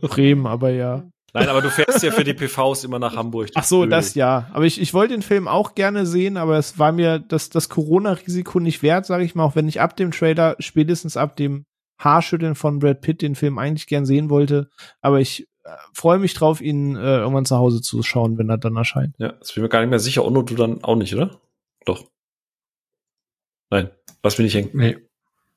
Bremen, 0.00 0.46
aber 0.46 0.70
ja. 0.70 1.10
Nein, 1.32 1.48
aber 1.48 1.62
du 1.62 1.70
fährst 1.70 2.02
ja 2.02 2.10
für 2.10 2.24
die 2.24 2.34
PVs 2.34 2.84
immer 2.84 2.98
nach 2.98 3.16
Hamburg. 3.16 3.50
Ach 3.54 3.64
so, 3.64 3.86
das 3.86 4.14
ja. 4.14 4.48
Aber 4.52 4.64
ich, 4.64 4.80
ich 4.80 4.94
wollte 4.94 5.14
den 5.14 5.22
Film 5.22 5.46
auch 5.46 5.74
gerne 5.74 6.06
sehen, 6.06 6.36
aber 6.36 6.58
es 6.58 6.78
war 6.78 6.92
mir 6.92 7.18
das, 7.18 7.50
das 7.50 7.68
Corona-Risiko 7.68 8.58
nicht 8.58 8.82
wert, 8.82 9.06
sage 9.06 9.24
ich 9.24 9.34
mal, 9.34 9.44
auch 9.44 9.54
wenn 9.54 9.68
ich 9.68 9.80
ab 9.80 9.96
dem 9.96 10.10
Trailer, 10.10 10.56
spätestens 10.58 11.16
ab 11.16 11.36
dem 11.36 11.66
Haarschütteln 11.98 12.54
von 12.54 12.78
Brad 12.78 13.00
Pitt 13.00 13.22
den 13.22 13.34
Film 13.34 13.58
eigentlich 13.58 13.86
gern 13.86 14.06
sehen 14.06 14.30
wollte. 14.30 14.70
Aber 15.00 15.20
ich 15.20 15.46
äh, 15.64 15.70
freue 15.92 16.18
mich 16.18 16.34
drauf, 16.34 16.60
ihn 16.60 16.96
äh, 16.96 17.18
irgendwann 17.18 17.44
zu 17.44 17.56
Hause 17.56 17.80
zu 17.82 18.02
schauen, 18.02 18.38
wenn 18.38 18.48
er 18.48 18.58
dann 18.58 18.76
erscheint. 18.76 19.14
Ja, 19.18 19.32
das 19.32 19.52
bin 19.52 19.62
mir 19.62 19.68
gar 19.68 19.80
nicht 19.80 19.90
mehr 19.90 19.98
sicher. 19.98 20.24
Und 20.24 20.34
du 20.34 20.54
dann 20.54 20.82
auch 20.82 20.96
nicht, 20.96 21.14
oder? 21.14 21.40
Doch. 21.84 22.06
Nein, 23.70 23.90
lass 24.22 24.38
mich 24.38 24.46
nicht 24.46 24.54
hängen. 24.54 24.70
Nee. 24.72 24.96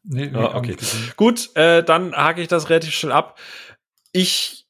Nee, 0.04 0.28
nee 0.28 0.38
ah, 0.38 0.56
okay. 0.56 0.76
Gut, 1.16 1.56
äh, 1.56 1.82
dann 1.82 2.14
hake 2.14 2.42
ich 2.42 2.50
das 2.50 2.70
relativ 2.70 2.94
schnell 2.94 3.14
ab. 3.14 3.40
Ich 4.12 4.63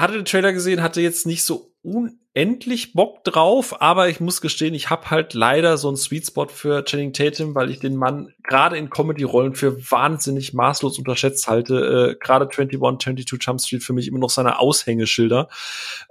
hatte 0.00 0.14
den 0.14 0.24
Trailer 0.24 0.52
gesehen, 0.52 0.82
hatte 0.82 1.00
jetzt 1.00 1.26
nicht 1.26 1.42
so 1.42 1.72
unendlich 1.82 2.92
Bock 2.92 3.24
drauf, 3.24 3.80
aber 3.80 4.08
ich 4.08 4.20
muss 4.20 4.40
gestehen, 4.40 4.74
ich 4.74 4.90
habe 4.90 5.10
halt 5.10 5.34
leider 5.34 5.76
so 5.76 5.88
einen 5.88 5.96
Sweet 5.96 6.26
Spot 6.26 6.46
für 6.46 6.84
Channing 6.84 7.12
Tatum, 7.12 7.54
weil 7.54 7.70
ich 7.70 7.80
den 7.80 7.96
Mann 7.96 8.32
gerade 8.42 8.76
in 8.76 8.90
Comedy-Rollen 8.90 9.54
für 9.54 9.90
wahnsinnig 9.90 10.54
maßlos 10.54 10.98
unterschätzt 10.98 11.48
halte. 11.48 12.14
Äh, 12.14 12.24
gerade 12.24 12.44
21, 12.44 12.78
22 12.78 13.38
Jump 13.40 13.60
Street 13.60 13.82
für 13.82 13.92
mich 13.92 14.08
immer 14.08 14.18
noch 14.18 14.30
seine 14.30 14.58
Aushängeschilder. 14.58 15.48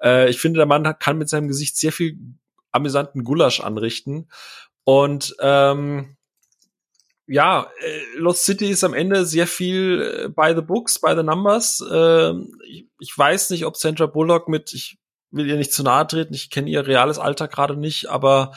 Äh, 0.02 0.30
ich 0.30 0.40
finde, 0.40 0.58
der 0.58 0.68
Mann 0.68 0.84
kann 1.00 1.18
mit 1.18 1.30
seinem 1.30 1.48
Gesicht 1.48 1.78
sehr 1.78 1.92
viel 1.92 2.18
amüsanten 2.72 3.24
Gulasch 3.24 3.62
anrichten. 3.62 4.28
Und 4.84 5.36
ähm, 5.40 6.17
ja, 7.28 7.70
äh, 7.82 8.18
Lost 8.18 8.46
City 8.46 8.70
ist 8.70 8.84
am 8.84 8.94
Ende 8.94 9.26
sehr 9.26 9.48
viel 9.48 10.26
äh, 10.26 10.30
by 10.30 10.54
the 10.56 10.62
books, 10.62 11.00
by 11.00 11.14
the 11.16 11.24
numbers. 11.24 11.84
Äh, 11.90 12.32
ich, 12.66 12.88
ich 13.00 13.18
weiß 13.18 13.50
nicht, 13.50 13.66
ob 13.66 13.76
Sandra 13.76 14.06
Bullock 14.06 14.48
mit, 14.48 14.74
ich 14.74 14.98
will 15.32 15.48
ihr 15.48 15.58
nicht 15.58 15.74
zu 15.74 15.84
nahe 15.84 16.08
treten, 16.08 16.34
ich 16.34 16.50
kenne 16.50 16.70
ihr 16.70 16.88
reales 16.88 17.20
Alter 17.20 17.50
gerade 17.50 17.76
nicht, 17.76 18.10
aber 18.10 18.54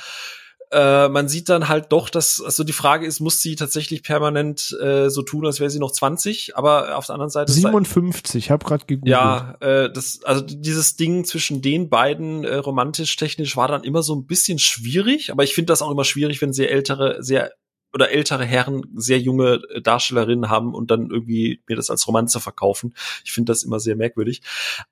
äh, 0.73 1.09
man 1.09 1.29
sieht 1.29 1.49
dann 1.49 1.69
halt 1.69 1.87
doch, 1.91 2.09
dass, 2.11 2.41
also 2.41 2.63
die 2.63 2.73
Frage 2.73 3.05
ist, 3.05 3.19
muss 3.19 3.43
sie 3.43 3.57
tatsächlich 3.57 4.05
permanent 4.05 4.77
äh, 4.81 5.11
so 5.11 5.23
tun, 5.23 5.45
als 5.45 5.59
wäre 5.59 5.69
sie 5.69 5.81
noch 5.81 5.91
20, 5.91 6.57
aber 6.57 6.97
auf 6.97 7.07
der 7.07 7.15
anderen 7.15 7.31
Seite. 7.31 7.51
57, 7.51 8.45
ich 8.45 8.51
habe 8.53 8.65
gerade 8.65 8.87
gegoogelt. 8.87 9.11
Ja, 9.11 9.57
äh, 9.59 9.91
das, 9.93 10.21
also 10.23 10.43
dieses 10.43 10.95
Ding 10.95 11.25
zwischen 11.25 11.61
den 11.61 11.91
beiden 11.91 12.45
äh, 12.45 12.55
romantisch-technisch 12.55 13.57
war 13.57 13.67
dann 13.67 13.83
immer 13.83 14.05
so 14.05 14.15
ein 14.15 14.27
bisschen 14.27 14.61
schwierig, 14.61 15.33
aber 15.33 15.43
ich 15.43 15.55
finde 15.55 15.73
das 15.73 15.83
auch 15.83 15.91
immer 15.91 16.05
schwierig, 16.05 16.41
wenn 16.41 16.53
sehr 16.53 16.71
ältere, 16.71 17.21
sehr 17.21 17.51
oder 17.93 18.11
ältere 18.11 18.45
Herren 18.45 18.83
sehr 18.95 19.19
junge 19.19 19.61
äh, 19.71 19.81
Darstellerinnen 19.81 20.49
haben 20.49 20.75
und 20.75 20.91
dann 20.91 21.11
irgendwie 21.11 21.63
mir 21.69 21.77
das 21.77 21.91
als 21.91 22.07
Romanze 22.07 22.41
verkaufen. 22.41 22.95
Ich 23.25 23.33
finde 23.33 23.51
das 23.51 23.63
immer 23.63 23.81
sehr 23.81 23.97
merkwürdig. 23.97 24.43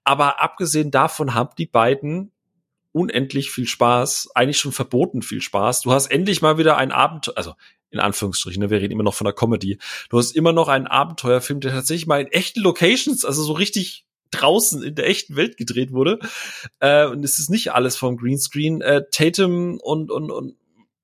Aber 0.04 0.42
abgesehen 0.42 0.90
davon 0.90 1.34
haben 1.34 1.50
die 1.58 1.66
beiden 1.66 2.32
unendlich 2.92 3.50
viel 3.50 3.66
Spaß, 3.66 4.30
eigentlich 4.34 4.58
schon 4.58 4.72
verboten 4.72 5.22
viel 5.22 5.40
Spaß. 5.40 5.82
Du 5.82 5.92
hast 5.92 6.06
endlich 6.06 6.42
mal 6.42 6.58
wieder 6.58 6.76
ein 6.76 6.90
Abenteuer, 6.90 7.36
also 7.36 7.54
in 7.90 8.00
Anführungsstrichen, 8.00 8.60
ne, 8.60 8.70
wir 8.70 8.80
reden 8.80 8.92
immer 8.92 9.04
noch 9.04 9.14
von 9.14 9.24
der 9.24 9.34
Comedy. 9.34 9.78
Du 10.10 10.18
hast 10.18 10.32
immer 10.32 10.52
noch 10.52 10.68
einen 10.68 10.86
Abenteuerfilm, 10.86 11.60
der 11.60 11.72
tatsächlich 11.72 12.06
mal 12.06 12.20
in 12.20 12.26
echten 12.28 12.60
Locations, 12.60 13.24
also 13.24 13.42
so 13.42 13.52
richtig 13.52 14.04
draußen 14.30 14.82
in 14.82 14.94
der 14.94 15.06
echten 15.06 15.36
Welt 15.36 15.56
gedreht 15.56 15.92
wurde. 15.92 16.18
Äh, 16.80 17.06
und 17.06 17.24
es 17.24 17.38
ist 17.38 17.48
nicht 17.48 17.72
alles 17.72 17.96
vom 17.96 18.16
Greenscreen. 18.16 18.82
Äh, 18.82 19.04
Tatum 19.10 19.78
und, 19.80 20.10
und, 20.10 20.30
und 20.30 20.56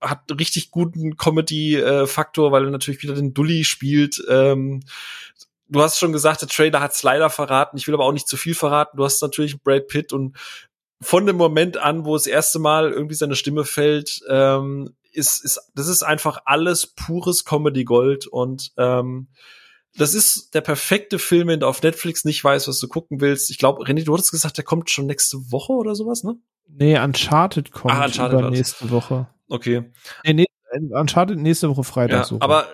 hat 0.05 0.23
richtig 0.39 0.71
guten 0.71 1.17
Comedy-Faktor, 1.17 2.53
weil 2.53 2.65
er 2.65 2.71
natürlich 2.71 3.03
wieder 3.03 3.15
den 3.15 3.35
Dully 3.35 3.65
spielt. 3.65 4.23
Ähm, 4.29 4.83
du 5.69 5.83
hast 5.83 5.99
schon 5.99 6.13
gesagt, 6.13 6.43
der 6.43 6.49
Trailer 6.49 6.81
hat's 6.81 7.03
leider 7.03 7.31
verraten. 7.31 7.77
Ich 7.77 7.87
will 7.87 7.95
aber 7.95 8.05
auch 8.05 8.13
nicht 8.13 8.29
zu 8.29 8.37
viel 8.37 8.55
verraten. 8.55 8.97
Du 8.97 9.05
hast 9.05 9.21
natürlich 9.23 9.63
Brad 9.63 9.89
Pitt 9.89 10.13
und 10.13 10.37
von 11.01 11.27
dem 11.27 11.37
Moment 11.37 11.77
an, 11.77 12.05
wo 12.05 12.15
das 12.15 12.27
erste 12.27 12.59
Mal 12.59 12.91
irgendwie 12.91 13.15
seine 13.15 13.37
Stimme 13.37 13.65
fällt, 13.65 14.21
ähm, 14.29 14.95
ist, 15.13 15.45
ist, 15.45 15.71
das 15.75 15.89
ist 15.89 16.03
einfach 16.03 16.39
alles 16.45 16.87
pures 16.87 17.45
Comedy 17.45 17.85
Gold 17.85 18.27
und 18.27 18.73
ähm, 18.79 19.29
das 19.97 20.15
ist 20.15 20.55
der 20.55 20.61
perfekte 20.61 21.21
Film, 21.21 21.49
wenn 21.49 21.61
du 21.61 21.69
auf 21.69 21.83
Netflix 21.83 22.25
nicht 22.25 22.43
weißt, 22.43 22.67
was 22.67 22.81
du 22.81 22.89
gucken 22.89 23.21
willst. 23.21 23.51
Ich 23.51 23.59
glaube, 23.59 23.85
René, 23.85 24.05
du 24.05 24.13
hattest 24.13 24.33
gesagt, 24.33 24.57
der 24.57 24.65
kommt 24.65 24.91
schon 24.91 25.07
nächste 25.07 25.53
Woche 25.53 25.73
oder 25.73 25.95
sowas, 25.95 26.25
ne? 26.25 26.37
Nee, 26.67 26.99
Uncharted 26.99 27.71
kommt 27.71 27.95
ah, 27.95 28.07
Uncharted 28.07 28.51
nächste 28.51 28.91
Woche. 28.91 29.29
Okay. 29.49 29.91
Nee, 30.25 30.33
nee, 30.33 30.47
Uncharted 30.91 31.39
nächste 31.39 31.69
Woche 31.69 31.85
Freitag. 31.85 32.19
Ja, 32.19 32.25
so 32.25 32.39
aber 32.41 32.67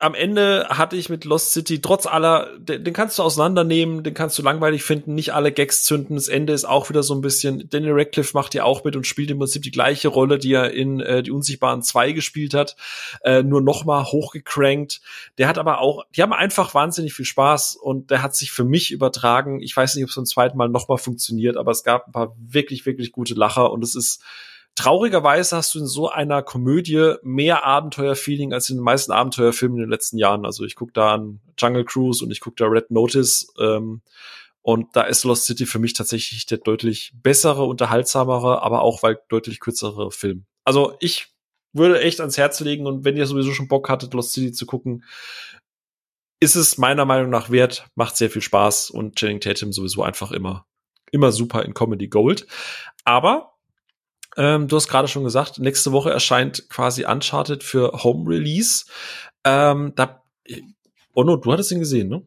am 0.00 0.14
Ende 0.14 0.66
hatte 0.68 0.94
ich 0.94 1.08
mit 1.08 1.24
Lost 1.24 1.52
City 1.52 1.80
trotz 1.80 2.06
aller, 2.06 2.56
den, 2.58 2.84
den, 2.84 2.94
kannst 2.94 3.18
du 3.18 3.24
auseinandernehmen, 3.24 4.04
den 4.04 4.14
kannst 4.14 4.38
du 4.38 4.42
langweilig 4.42 4.84
finden, 4.84 5.14
nicht 5.14 5.34
alle 5.34 5.50
Gags 5.50 5.82
zünden. 5.82 6.14
Das 6.14 6.28
Ende 6.28 6.52
ist 6.52 6.64
auch 6.64 6.88
wieder 6.88 7.02
so 7.02 7.14
ein 7.14 7.20
bisschen. 7.20 7.68
Daniel 7.68 7.94
Radcliffe 7.94 8.30
macht 8.34 8.54
ja 8.54 8.62
auch 8.62 8.84
mit 8.84 8.94
und 8.94 9.08
spielt 9.08 9.30
im 9.32 9.38
Prinzip 9.40 9.62
die 9.62 9.72
gleiche 9.72 10.06
Rolle, 10.06 10.38
die 10.38 10.52
er 10.52 10.70
in 10.70 11.00
äh, 11.00 11.24
die 11.24 11.32
Unsichtbaren 11.32 11.82
2 11.82 12.12
gespielt 12.12 12.54
hat, 12.54 12.76
äh, 13.24 13.42
nur 13.42 13.60
noch 13.60 13.84
mal 13.84 14.04
hochgecrankt. 14.04 15.00
Der 15.36 15.48
hat 15.48 15.58
aber 15.58 15.80
auch, 15.80 16.04
die 16.14 16.22
haben 16.22 16.32
einfach 16.32 16.74
wahnsinnig 16.74 17.12
viel 17.12 17.24
Spaß 17.24 17.74
und 17.74 18.12
der 18.12 18.22
hat 18.22 18.36
sich 18.36 18.52
für 18.52 18.64
mich 18.64 18.92
übertragen. 18.92 19.60
Ich 19.60 19.76
weiß 19.76 19.96
nicht, 19.96 20.04
ob 20.04 20.10
es 20.10 20.16
beim 20.16 20.26
zweiten 20.26 20.56
Mal 20.56 20.68
noch 20.68 20.86
mal 20.86 20.98
funktioniert, 20.98 21.56
aber 21.56 21.72
es 21.72 21.82
gab 21.82 22.06
ein 22.06 22.12
paar 22.12 22.36
wirklich 22.38 22.86
wirklich 22.86 23.10
gute 23.10 23.34
Lacher 23.34 23.72
und 23.72 23.82
es 23.82 23.96
ist 23.96 24.22
Traurigerweise 24.78 25.56
hast 25.56 25.74
du 25.74 25.80
in 25.80 25.88
so 25.88 26.08
einer 26.08 26.40
Komödie 26.40 27.14
mehr 27.22 27.64
Abenteuerfeeling 27.66 28.52
als 28.52 28.70
in 28.70 28.76
den 28.76 28.84
meisten 28.84 29.10
Abenteuerfilmen 29.10 29.78
in 29.78 29.82
den 29.86 29.90
letzten 29.90 30.18
Jahren. 30.18 30.46
Also 30.46 30.64
ich 30.64 30.76
gucke 30.76 30.92
da 30.92 31.14
an 31.14 31.40
Jungle 31.58 31.84
Cruise 31.84 32.24
und 32.24 32.30
ich 32.30 32.38
gucke 32.38 32.54
da 32.54 32.66
Red 32.66 32.92
Notice. 32.92 33.52
Ähm, 33.58 34.02
und 34.62 34.94
da 34.94 35.02
ist 35.02 35.24
Lost 35.24 35.46
City 35.46 35.66
für 35.66 35.80
mich 35.80 35.94
tatsächlich 35.94 36.46
der 36.46 36.58
deutlich 36.58 37.12
bessere, 37.20 37.64
unterhaltsamere, 37.64 38.62
aber 38.62 38.82
auch 38.82 39.02
weil 39.02 39.18
deutlich 39.28 39.58
kürzere 39.58 40.12
Film. 40.12 40.46
Also 40.64 40.94
ich 41.00 41.26
würde 41.72 42.00
echt 42.00 42.20
ans 42.20 42.38
Herz 42.38 42.60
legen 42.60 42.86
und 42.86 43.04
wenn 43.04 43.16
ihr 43.16 43.26
sowieso 43.26 43.50
schon 43.54 43.66
Bock 43.66 43.88
hattet, 43.88 44.14
Lost 44.14 44.32
City 44.32 44.52
zu 44.52 44.64
gucken, 44.64 45.02
ist 46.38 46.54
es 46.54 46.78
meiner 46.78 47.04
Meinung 47.04 47.30
nach 47.30 47.50
wert, 47.50 47.88
macht 47.96 48.16
sehr 48.16 48.30
viel 48.30 48.42
Spaß 48.42 48.90
und 48.90 49.16
Channing 49.16 49.40
Tatum 49.40 49.72
sowieso 49.72 50.04
einfach 50.04 50.30
immer, 50.30 50.66
immer 51.10 51.32
super 51.32 51.64
in 51.64 51.74
Comedy 51.74 52.06
Gold. 52.06 52.46
Aber 53.02 53.57
ähm, 54.38 54.68
du 54.68 54.76
hast 54.76 54.86
gerade 54.86 55.08
schon 55.08 55.24
gesagt, 55.24 55.58
nächste 55.58 55.90
Woche 55.90 56.10
erscheint 56.10 56.68
quasi 56.68 57.04
Uncharted 57.04 57.64
für 57.64 58.04
Home 58.04 58.30
Release. 58.30 58.84
Ähm, 59.42 59.92
da, 59.96 60.22
Onno, 61.12 61.36
du 61.36 61.52
hattest 61.52 61.72
ihn 61.72 61.80
gesehen, 61.80 62.08
ne? 62.08 62.22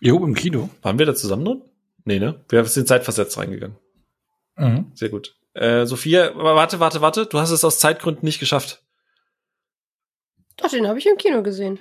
Jo, 0.00 0.24
im 0.24 0.34
Kino. 0.34 0.70
Waren 0.82 1.00
wir 1.00 1.06
da 1.06 1.16
zusammen 1.16 1.44
drin? 1.44 1.62
Nee, 2.04 2.20
ne? 2.20 2.44
Wir 2.48 2.64
sind 2.66 2.86
zeitversetzt 2.86 3.36
reingegangen. 3.36 3.76
Mhm. 4.54 4.92
Sehr 4.94 5.08
gut. 5.08 5.36
Äh, 5.54 5.84
Sophia, 5.86 6.30
warte, 6.36 6.78
warte, 6.78 7.00
warte. 7.00 7.26
Du 7.26 7.40
hast 7.40 7.50
es 7.50 7.64
aus 7.64 7.80
Zeitgründen 7.80 8.24
nicht 8.24 8.38
geschafft. 8.38 8.84
Doch, 10.56 10.70
den 10.70 10.86
habe 10.86 11.00
ich 11.00 11.06
im 11.06 11.16
Kino 11.16 11.42
gesehen. 11.42 11.80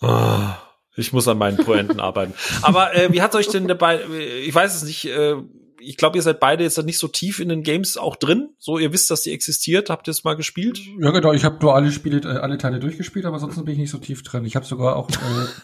Oh, 0.00 0.50
ich 0.96 1.12
muss 1.12 1.28
an 1.28 1.38
meinen 1.38 1.58
Pointen 1.58 2.00
arbeiten. 2.00 2.34
Aber 2.62 2.96
äh, 2.96 3.12
wie 3.12 3.22
hat 3.22 3.36
euch 3.36 3.46
denn 3.46 3.68
dabei, 3.68 4.04
ich 4.08 4.52
weiß 4.52 4.74
es 4.74 4.82
nicht, 4.82 5.04
äh, 5.04 5.36
ich 5.80 5.96
glaube, 5.96 6.16
ihr 6.18 6.22
seid 6.22 6.40
beide 6.40 6.62
jetzt 6.62 6.82
nicht 6.82 6.98
so 6.98 7.08
tief 7.08 7.40
in 7.40 7.48
den 7.48 7.62
Games 7.62 7.96
auch 7.96 8.16
drin. 8.16 8.50
So, 8.58 8.78
ihr 8.78 8.92
wisst, 8.92 9.10
dass 9.10 9.22
die 9.22 9.32
existiert. 9.32 9.90
Habt 9.90 10.08
ihr 10.08 10.12
es 10.12 10.24
mal 10.24 10.34
gespielt? 10.34 10.78
Ja, 10.98 11.10
genau. 11.10 11.32
Ich 11.32 11.44
habe 11.44 11.58
nur 11.60 11.74
alle 11.74 11.90
Spiele, 11.90 12.18
äh, 12.18 12.38
alle 12.38 12.58
Teile 12.58 12.78
durchgespielt, 12.78 13.24
aber 13.26 13.38
sonst 13.38 13.56
bin 13.64 13.74
ich 13.74 13.78
nicht 13.78 13.90
so 13.90 13.98
tief 13.98 14.22
drin. 14.22 14.44
Ich 14.44 14.56
habe 14.56 14.66
sogar 14.66 14.96
auch 14.96 15.08
äh, 15.10 15.14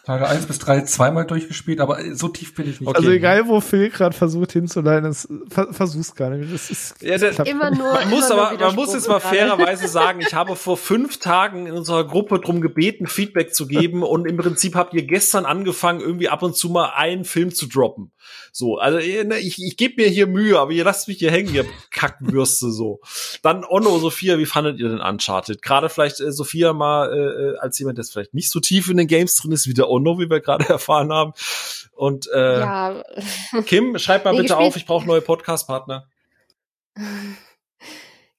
Teile 0.05 0.27
eins 0.27 0.47
bis 0.47 0.59
drei 0.59 0.83
zweimal 0.83 1.27
durchgespielt, 1.27 1.81
aber 1.81 2.01
äh, 2.01 2.15
so 2.15 2.29
tief 2.29 2.55
bin 2.55 2.69
ich 2.69 2.81
nicht. 2.81 2.89
Okay. 2.89 2.99
Also 2.99 3.11
egal, 3.11 3.49
wo 3.49 3.61
Phil 3.61 3.91
gerade 3.91 4.17
versucht 4.17 4.53
hinzuleiten, 4.53 5.05
das, 5.05 5.29
ver 5.49 5.73
versuch's 5.73 6.15
gar 6.15 6.31
nicht. 6.31 6.53
Das 6.53 6.71
ist 6.71 7.03
ja, 7.03 7.19
das, 7.19 7.39
immer 7.41 7.71
nur. 7.71 7.93
Man 7.93 8.11
muss 8.11 8.31
aber, 8.31 8.59
man 8.59 8.75
muss 8.75 8.93
jetzt 8.93 9.09
mal 9.09 9.21
fairerweise 9.21 9.89
sagen, 9.89 10.21
ich 10.21 10.35
habe 10.35 10.57
vor 10.57 10.77
fünf 10.77 11.19
Tagen 11.19 11.67
in 11.67 11.73
unserer 11.73 12.07
Gruppe 12.07 12.39
drum 12.39 12.61
gebeten, 12.61 13.07
Feedback 13.07 13.55
zu 13.55 13.67
geben 13.67 14.03
und 14.03 14.27
im 14.27 14.37
Prinzip 14.37 14.75
habt 14.75 14.95
ihr 14.95 15.03
gestern 15.03 15.45
angefangen, 15.45 16.01
irgendwie 16.01 16.29
ab 16.29 16.43
und 16.43 16.57
zu 16.57 16.71
mal 16.71 16.93
einen 16.95 17.25
Film 17.25 17.53
zu 17.53 17.67
droppen. 17.67 18.13
So, 18.53 18.79
also 18.79 18.99
ne, 18.99 19.39
ich, 19.39 19.63
ich 19.63 19.77
gebe 19.77 20.03
mir 20.03 20.09
hier 20.09 20.27
Mühe, 20.27 20.59
aber 20.59 20.73
ihr 20.73 20.85
lasst 20.85 21.09
mich 21.09 21.19
hier 21.19 21.31
hängen, 21.31 21.55
ihr 21.55 21.65
Kackwürste 21.91 22.71
so. 22.71 23.01
Dann 23.43 23.65
Onno, 23.65 23.99
Sophia, 23.99 24.39
wie 24.39 24.47
fandet 24.47 24.79
ihr 24.79 24.89
denn 24.89 25.01
Uncharted? 25.01 25.63
Gerade 25.63 25.89
vielleicht 25.89 26.21
äh, 26.21 26.33
Sophia 26.33 26.73
mal 26.73 27.13
äh, 27.13 27.17
äh 27.17 27.59
als 27.59 27.79
jemand, 27.79 27.99
der 27.99 28.05
vielleicht 28.05 28.35
nicht 28.35 28.51
so 28.51 28.61
tief 28.61 28.89
in 28.89 28.97
den 28.97 29.07
Games 29.07 29.37
drin 29.37 29.53
ist 29.53 29.67
wie 29.67 29.75
der 29.75 29.91
Onno, 29.91 30.19
wie 30.19 30.31
wir 30.31 30.41
gerade 30.41 30.65
erfahren 30.69 31.13
haben. 31.13 31.33
Und 31.93 32.29
äh, 32.33 32.61
ja. 32.61 33.03
Kim, 33.65 33.99
schreib 33.99 34.25
mal 34.25 34.33
nee, 34.33 34.43
bitte 34.43 34.57
auf, 34.57 34.77
ich 34.77 34.87
brauche 34.87 35.07
neue 35.07 35.21
Podcast-Partner. 35.23 36.07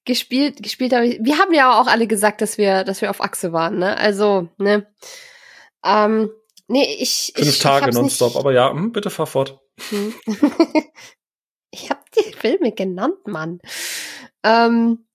gespielt, 0.08 0.64
gespielt 0.64 0.94
habe 0.94 1.06
ich. 1.06 1.20
Wir 1.22 1.38
haben 1.38 1.54
ja 1.54 1.80
auch 1.80 1.86
alle 1.86 2.08
gesagt, 2.08 2.42
dass 2.42 2.58
wir, 2.58 2.84
dass 2.84 3.02
wir 3.02 3.12
auf 3.12 3.22
Achse 3.22 3.54
waren, 3.54 3.78
ne? 3.78 3.96
Also, 3.98 4.48
ne? 4.58 4.88
Ähm, 5.86 6.32
nee, 6.68 6.96
ich. 7.00 7.34
Fünf 7.36 7.50
ich, 7.50 7.60
Tage 7.60 7.92
nonstop, 7.92 8.36
aber 8.36 8.52
ja, 8.52 8.72
hm, 8.72 8.92
bitte 8.92 9.12
fahr 9.12 9.28
fort. 9.28 9.60
Hm. 9.90 10.14
ich 11.72 11.90
habe 11.90 12.02
die 12.18 12.34
Filme 12.34 12.72
genannt, 12.72 13.28
Mann. 13.28 13.60
Ähm, 14.44 15.06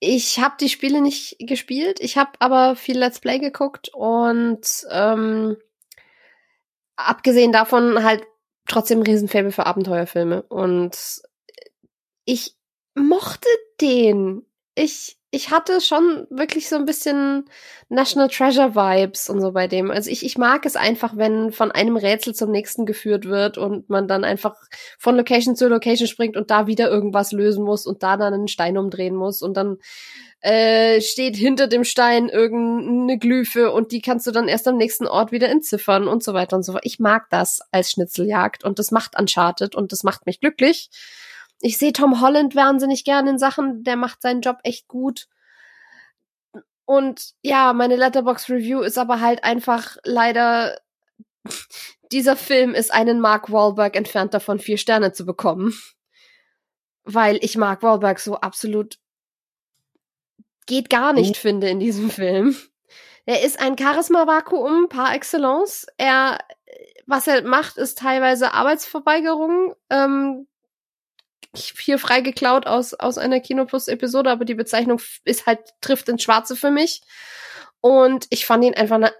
ich 0.00 0.38
habe 0.38 0.56
die 0.60 0.68
Spiele 0.68 1.00
nicht 1.00 1.36
gespielt, 1.40 2.00
ich 2.00 2.16
habe 2.16 2.32
aber 2.38 2.76
viel 2.76 2.98
Let's 2.98 3.20
Play 3.20 3.38
geguckt 3.38 3.90
und 3.94 4.86
ähm, 4.90 5.56
abgesehen 6.96 7.52
davon 7.52 8.02
halt 8.02 8.26
trotzdem 8.66 9.00
ein 9.00 9.06
Riesenfable 9.06 9.52
für 9.52 9.66
Abenteuerfilme. 9.66 10.42
Und 10.42 11.22
ich 12.24 12.56
mochte 12.94 13.48
den. 13.80 14.44
Ich 14.74 15.15
ich 15.30 15.50
hatte 15.50 15.80
schon 15.80 16.26
wirklich 16.30 16.68
so 16.68 16.76
ein 16.76 16.86
bisschen 16.86 17.44
National 17.88 18.28
Treasure 18.28 18.74
Vibes 18.74 19.28
und 19.28 19.40
so 19.40 19.52
bei 19.52 19.66
dem. 19.66 19.90
Also 19.90 20.10
ich, 20.10 20.24
ich 20.24 20.38
mag 20.38 20.64
es 20.64 20.76
einfach, 20.76 21.16
wenn 21.16 21.50
von 21.50 21.72
einem 21.72 21.96
Rätsel 21.96 22.34
zum 22.34 22.50
nächsten 22.50 22.86
geführt 22.86 23.26
wird 23.26 23.58
und 23.58 23.90
man 23.90 24.06
dann 24.06 24.24
einfach 24.24 24.54
von 24.98 25.16
Location 25.16 25.56
zu 25.56 25.68
Location 25.68 26.06
springt 26.06 26.36
und 26.36 26.50
da 26.50 26.66
wieder 26.66 26.88
irgendwas 26.88 27.32
lösen 27.32 27.64
muss 27.64 27.86
und 27.86 28.02
da 28.02 28.16
dann 28.16 28.34
einen 28.34 28.48
Stein 28.48 28.78
umdrehen 28.78 29.16
muss 29.16 29.42
und 29.42 29.56
dann 29.56 29.78
äh, 30.42 31.00
steht 31.00 31.36
hinter 31.36 31.66
dem 31.66 31.82
Stein 31.82 32.28
irgendeine 32.28 33.18
Glyphe 33.18 33.72
und 33.72 33.90
die 33.90 34.00
kannst 34.00 34.28
du 34.28 34.30
dann 34.30 34.46
erst 34.46 34.68
am 34.68 34.76
nächsten 34.76 35.08
Ort 35.08 35.32
wieder 35.32 35.48
entziffern 35.48 36.06
und 36.06 36.22
so 36.22 36.34
weiter 36.34 36.56
und 36.56 36.62
so 36.62 36.72
fort. 36.72 36.86
Ich 36.86 37.00
mag 37.00 37.26
das 37.30 37.62
als 37.72 37.90
Schnitzeljagd 37.90 38.62
und 38.62 38.78
das 38.78 38.92
macht 38.92 39.18
Uncharted 39.18 39.74
und 39.74 39.90
das 39.90 40.04
macht 40.04 40.24
mich 40.24 40.40
glücklich 40.40 40.88
ich 41.60 41.78
sehe 41.78 41.92
Tom 41.92 42.20
Holland 42.20 42.54
wahnsinnig 42.54 43.04
gern 43.04 43.26
in 43.26 43.38
Sachen, 43.38 43.82
der 43.84 43.96
macht 43.96 44.22
seinen 44.22 44.40
Job 44.40 44.58
echt 44.62 44.88
gut. 44.88 45.26
Und 46.84 47.34
ja, 47.42 47.72
meine 47.72 47.96
Letterbox 47.96 48.48
Review 48.48 48.80
ist 48.80 48.98
aber 48.98 49.20
halt 49.20 49.42
einfach 49.44 49.96
leider 50.04 50.78
dieser 52.12 52.36
Film 52.36 52.74
ist 52.74 52.92
einen 52.92 53.20
Mark 53.20 53.50
Wahlberg 53.50 53.96
entfernt 53.96 54.34
davon, 54.34 54.58
vier 54.58 54.78
Sterne 54.78 55.12
zu 55.12 55.26
bekommen. 55.26 55.74
Weil 57.04 57.38
ich 57.42 57.56
Mark 57.56 57.82
Wahlberg 57.82 58.20
so 58.20 58.36
absolut 58.36 58.98
geht 60.66 60.90
gar 60.90 61.12
nicht 61.12 61.30
oh. 61.30 61.40
finde 61.40 61.68
in 61.68 61.80
diesem 61.80 62.10
Film. 62.10 62.56
Er 63.24 63.42
ist 63.42 63.58
ein 63.58 63.76
Charisma-Vakuum 63.76 64.88
par 64.88 65.14
excellence. 65.14 65.86
Er, 65.96 66.38
was 67.06 67.26
er 67.26 67.42
macht, 67.42 67.76
ist 67.76 67.98
teilweise 67.98 68.52
Arbeitsverweigerung. 68.52 69.74
Ähm, 69.90 70.46
hier 71.56 71.98
frei 71.98 72.20
geklaut 72.20 72.66
aus, 72.66 72.94
aus 72.94 73.18
einer 73.18 73.40
Kinoplus-Episode, 73.40 74.30
aber 74.30 74.44
die 74.44 74.54
Bezeichnung 74.54 75.00
ist 75.24 75.46
halt, 75.46 75.60
trifft 75.80 76.08
ins 76.08 76.22
Schwarze 76.22 76.56
für 76.56 76.70
mich. 76.70 77.02
Und 77.80 78.26
ich 78.30 78.46
fand 78.46 78.64
ihn 78.64 78.74
einfach 78.74 78.96
eine 78.96 79.12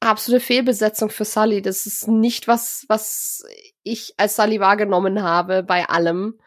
absolute 0.00 0.44
Fehlbesetzung 0.44 1.10
für 1.10 1.24
Sully. 1.24 1.62
Das 1.62 1.86
ist 1.86 2.08
nicht 2.08 2.48
was, 2.48 2.84
was 2.88 3.44
ich 3.82 4.14
als 4.16 4.36
Sully 4.36 4.60
wahrgenommen 4.60 5.22
habe 5.22 5.62
bei 5.62 5.88
allem. 5.88 6.38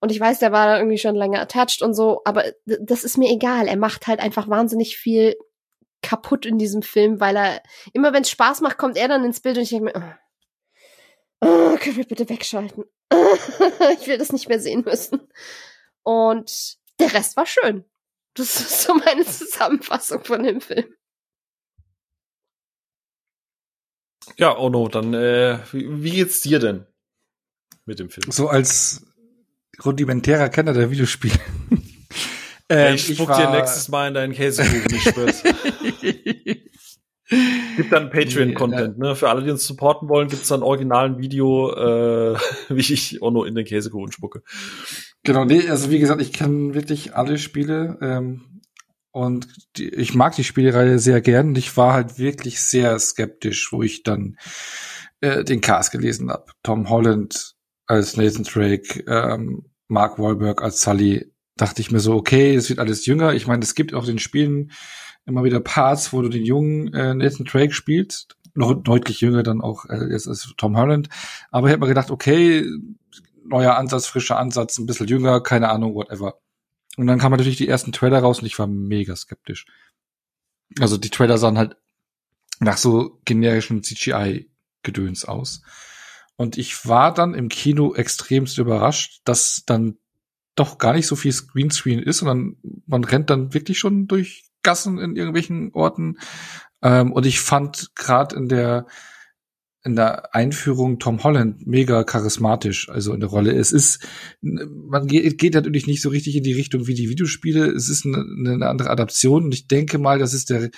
Und 0.00 0.12
ich 0.12 0.20
weiß, 0.20 0.38
der 0.38 0.52
war 0.52 0.78
irgendwie 0.78 0.98
schon 0.98 1.14
länger 1.14 1.40
attached 1.40 1.82
und 1.82 1.94
so, 1.94 2.22
aber 2.24 2.44
das 2.64 3.04
ist 3.04 3.18
mir 3.18 3.30
egal. 3.30 3.68
Er 3.68 3.76
macht 3.76 4.06
halt 4.06 4.20
einfach 4.20 4.48
wahnsinnig 4.48 4.96
viel 4.96 5.36
kaputt 6.02 6.46
in 6.46 6.56
diesem 6.56 6.82
Film, 6.82 7.20
weil 7.20 7.36
er 7.36 7.62
immer, 7.92 8.12
wenn 8.12 8.22
es 8.22 8.30
Spaß 8.30 8.62
macht, 8.62 8.78
kommt 8.78 8.96
er 8.96 9.08
dann 9.08 9.24
ins 9.24 9.40
Bild 9.40 9.56
und 9.58 9.64
ich 9.64 9.70
denke 9.70 9.84
mir, 9.84 10.16
oh, 11.42 11.46
oh, 11.46 11.76
können 11.76 11.96
wir 11.96 12.06
bitte 12.06 12.28
wegschalten? 12.28 12.84
ich 14.00 14.06
will 14.06 14.18
das 14.18 14.32
nicht 14.32 14.48
mehr 14.48 14.60
sehen 14.60 14.82
müssen. 14.84 15.20
Und 16.02 16.76
der 16.98 17.12
Rest 17.12 17.36
war 17.36 17.46
schön. 17.46 17.84
Das 18.34 18.60
ist 18.60 18.82
so 18.82 18.94
meine 18.94 19.24
Zusammenfassung 19.24 20.24
von 20.24 20.42
dem 20.42 20.60
Film. 20.60 20.86
Ja, 24.36 24.56
Ono, 24.56 24.88
dann 24.88 25.12
äh, 25.14 25.58
wie, 25.72 26.02
wie 26.02 26.10
geht's 26.12 26.40
dir 26.40 26.58
denn 26.58 26.86
mit 27.84 27.98
dem 27.98 28.10
Film? 28.10 28.30
So 28.30 28.48
als 28.48 29.04
rudimentärer 29.84 30.48
Kenner 30.48 30.72
der 30.72 30.90
Videospiele. 30.90 31.38
ähm, 32.68 32.94
ich 32.94 33.14
spuck 33.14 33.30
ich 33.30 33.36
dir 33.36 33.50
nächstes 33.50 33.88
Mal 33.88 34.08
in 34.08 34.14
deinen 34.14 34.32
Käsekuchen, 34.32 34.94
ich 34.94 35.02
schwör's. 35.02 35.42
Gibt 37.76 37.92
dann 37.92 38.10
Patreon-Content, 38.10 38.98
ne? 38.98 39.14
Für 39.14 39.28
alle, 39.28 39.44
die 39.44 39.50
uns 39.50 39.64
supporten 39.64 40.08
wollen, 40.08 40.28
gibt's 40.28 40.48
dann 40.48 40.62
originalen 40.62 41.18
Video, 41.18 41.72
äh, 41.72 42.36
wie 42.68 42.92
ich 42.92 43.22
Ono 43.22 43.44
in 43.44 43.54
den 43.54 43.64
Käsekuchen 43.64 44.12
spucke. 44.12 44.42
Genau, 45.22 45.44
nee, 45.44 45.68
also 45.68 45.90
wie 45.90 45.98
gesagt, 45.98 46.20
ich 46.20 46.32
kann 46.32 46.74
wirklich 46.74 47.14
alle 47.14 47.38
Spiele 47.38 47.98
ähm, 48.00 48.62
und 49.12 49.48
die, 49.76 49.88
ich 49.88 50.14
mag 50.14 50.34
die 50.34 50.44
Spielereihe 50.44 50.98
sehr 50.98 51.20
gern 51.20 51.48
und 51.48 51.58
ich 51.58 51.76
war 51.76 51.92
halt 51.92 52.18
wirklich 52.18 52.60
sehr 52.60 52.98
skeptisch, 52.98 53.72
wo 53.72 53.82
ich 53.82 54.02
dann 54.02 54.36
äh, 55.20 55.44
den 55.44 55.60
Cast 55.60 55.92
gelesen 55.92 56.30
habe. 56.30 56.46
Tom 56.62 56.88
Holland 56.88 57.54
als 57.86 58.16
Nathan 58.16 58.44
Drake, 58.44 59.04
ähm, 59.06 59.66
Mark 59.88 60.18
Wahlberg 60.18 60.62
als 60.62 60.82
Sully, 60.82 61.32
dachte 61.56 61.82
ich 61.82 61.90
mir 61.90 62.00
so, 62.00 62.14
okay, 62.14 62.54
es 62.54 62.68
wird 62.68 62.78
alles 62.78 63.04
jünger. 63.06 63.34
Ich 63.34 63.46
meine, 63.46 63.62
es 63.62 63.74
gibt 63.74 63.92
auch 63.94 64.06
den 64.06 64.18
Spielen 64.18 64.70
immer 65.30 65.44
wieder 65.44 65.60
Parts, 65.60 66.12
wo 66.12 66.22
du 66.22 66.28
den 66.28 66.44
jungen 66.44 66.92
äh, 66.92 67.14
Nathan 67.14 67.46
Drake 67.46 67.72
spielst, 67.72 68.36
noch 68.54 68.74
deutlich 68.74 69.20
jünger 69.20 69.42
dann 69.42 69.60
auch 69.60 69.86
äh, 69.86 70.10
jetzt 70.10 70.28
als 70.28 70.52
Tom 70.56 70.76
Holland. 70.76 71.08
Aber 71.50 71.68
ich 71.68 71.72
habe 71.72 71.80
mir 71.80 71.88
gedacht, 71.88 72.10
okay, 72.10 72.66
neuer 73.44 73.76
Ansatz, 73.76 74.06
frischer 74.06 74.38
Ansatz, 74.38 74.78
ein 74.78 74.86
bisschen 74.86 75.08
jünger, 75.08 75.40
keine 75.40 75.70
Ahnung, 75.70 75.94
whatever. 75.94 76.40
Und 76.96 77.06
dann 77.06 77.18
kamen 77.18 77.36
natürlich 77.36 77.56
die 77.56 77.68
ersten 77.68 77.92
Trailer 77.92 78.20
raus 78.20 78.40
und 78.40 78.46
ich 78.46 78.58
war 78.58 78.66
mega 78.66 79.14
skeptisch. 79.16 79.66
Also 80.78 80.96
die 80.96 81.10
Trailer 81.10 81.38
sahen 81.38 81.58
halt 81.58 81.76
nach 82.60 82.76
so 82.76 83.20
generischen 83.24 83.82
CGI-Gedöns 83.82 85.24
aus. 85.24 85.62
Und 86.36 86.58
ich 86.58 86.86
war 86.86 87.12
dann 87.12 87.34
im 87.34 87.48
Kino 87.48 87.94
extremst 87.94 88.58
überrascht, 88.58 89.20
dass 89.24 89.62
dann 89.66 89.98
doch 90.54 90.78
gar 90.78 90.92
nicht 90.92 91.06
so 91.06 91.16
viel 91.16 91.32
Screenscreen 91.32 92.00
ist, 92.00 92.18
sondern 92.18 92.56
man 92.86 93.04
rennt 93.04 93.30
dann 93.30 93.54
wirklich 93.54 93.78
schon 93.78 94.06
durch 94.06 94.49
Gassen 94.62 94.98
in 94.98 95.16
irgendwelchen 95.16 95.72
Orten. 95.72 96.18
Ähm, 96.82 97.12
und 97.12 97.26
ich 97.26 97.40
fand 97.40 97.94
gerade 97.94 98.36
in 98.36 98.48
der 98.48 98.86
in 99.82 99.96
der 99.96 100.34
Einführung 100.34 100.98
Tom 100.98 101.24
Holland 101.24 101.66
mega 101.66 102.04
charismatisch, 102.04 102.90
also 102.90 103.14
in 103.14 103.20
der 103.20 103.30
Rolle. 103.30 103.52
Es 103.52 103.72
ist, 103.72 104.06
man 104.42 105.06
geht, 105.06 105.38
geht 105.38 105.54
natürlich 105.54 105.86
nicht 105.86 106.02
so 106.02 106.10
richtig 106.10 106.36
in 106.36 106.42
die 106.42 106.52
Richtung 106.52 106.86
wie 106.86 106.94
die 106.94 107.08
Videospiele. 107.08 107.66
Es 107.66 107.88
ist 107.88 108.04
eine, 108.04 108.18
eine 108.18 108.68
andere 108.68 108.90
Adaption 108.90 109.44
und 109.44 109.54
ich 109.54 109.68
denke 109.68 109.96
mal, 109.96 110.18
dass 110.18 110.34
es 110.34 110.44
der 110.44 110.70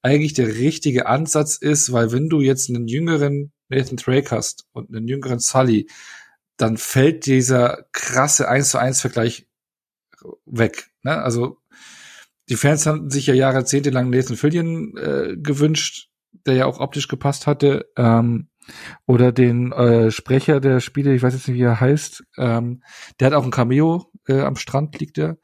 eigentlich 0.00 0.34
der 0.34 0.54
richtige 0.58 1.06
Ansatz 1.06 1.56
ist, 1.56 1.90
weil 1.90 2.12
wenn 2.12 2.28
du 2.28 2.40
jetzt 2.40 2.68
einen 2.68 2.86
jüngeren 2.86 3.52
Nathan 3.68 3.96
Drake 3.96 4.30
hast 4.30 4.66
und 4.72 4.94
einen 4.94 5.08
jüngeren 5.08 5.40
Sully, 5.40 5.88
dann 6.56 6.76
fällt 6.76 7.26
dieser 7.26 7.86
krasse 7.90 8.48
1 8.48 8.70
zu 8.70 8.78
1 8.78 9.00
Vergleich 9.00 9.48
weg. 10.44 10.90
Ne? 11.02 11.20
Also 11.20 11.58
die 12.48 12.56
Fans 12.56 12.86
haben 12.86 13.10
sich 13.10 13.26
ja 13.26 13.34
jahrzehntelang 13.34 14.10
Nathan 14.10 14.36
Fillion 14.36 14.96
äh, 14.96 15.36
gewünscht, 15.36 16.08
der 16.46 16.54
ja 16.54 16.66
auch 16.66 16.80
optisch 16.80 17.08
gepasst 17.08 17.46
hatte. 17.46 17.86
Ähm, 17.96 18.48
oder 19.06 19.32
den 19.32 19.72
äh, 19.72 20.10
Sprecher 20.10 20.60
der 20.60 20.80
Spiele, 20.80 21.14
ich 21.14 21.22
weiß 21.22 21.34
jetzt 21.34 21.48
nicht, 21.48 21.56
wie 21.56 21.62
er 21.62 21.80
heißt, 21.80 22.24
ähm, 22.36 22.82
der 23.20 23.26
hat 23.26 23.34
auch 23.34 23.44
ein 23.44 23.50
Cameo, 23.50 24.10
äh, 24.26 24.40
am 24.40 24.56
Strand 24.56 24.98
liegt 24.98 25.16
der. 25.16 25.38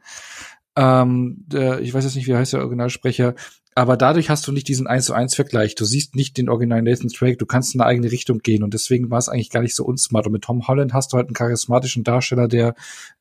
Ähm, 0.76 1.44
der, 1.46 1.80
ich 1.80 1.94
weiß 1.94 2.04
jetzt 2.04 2.16
nicht, 2.16 2.26
wie 2.26 2.34
heißt 2.34 2.54
der 2.54 2.60
Originalsprecher, 2.60 3.34
aber 3.74 3.96
dadurch 3.96 4.28
hast 4.28 4.46
du 4.46 4.52
nicht 4.52 4.68
diesen 4.68 4.86
1 4.86 5.06
zu 5.06 5.14
1 5.14 5.34
Vergleich. 5.34 5.74
Du 5.74 5.84
siehst 5.84 6.14
nicht 6.14 6.36
den 6.36 6.48
Original 6.48 6.82
Nathan 6.82 7.08
Drake, 7.08 7.36
du 7.36 7.46
kannst 7.46 7.74
in 7.74 7.80
eine 7.80 7.88
eigene 7.88 8.10
Richtung 8.10 8.38
gehen 8.38 8.62
und 8.62 8.74
deswegen 8.74 9.10
war 9.10 9.18
es 9.18 9.28
eigentlich 9.28 9.50
gar 9.50 9.62
nicht 9.62 9.74
so 9.74 9.84
unsmart. 9.84 10.26
Und 10.26 10.32
mit 10.32 10.42
Tom 10.42 10.66
Holland 10.66 10.92
hast 10.92 11.12
du 11.12 11.16
halt 11.16 11.28
einen 11.28 11.34
charismatischen 11.34 12.04
Darsteller, 12.04 12.48
der 12.48 12.74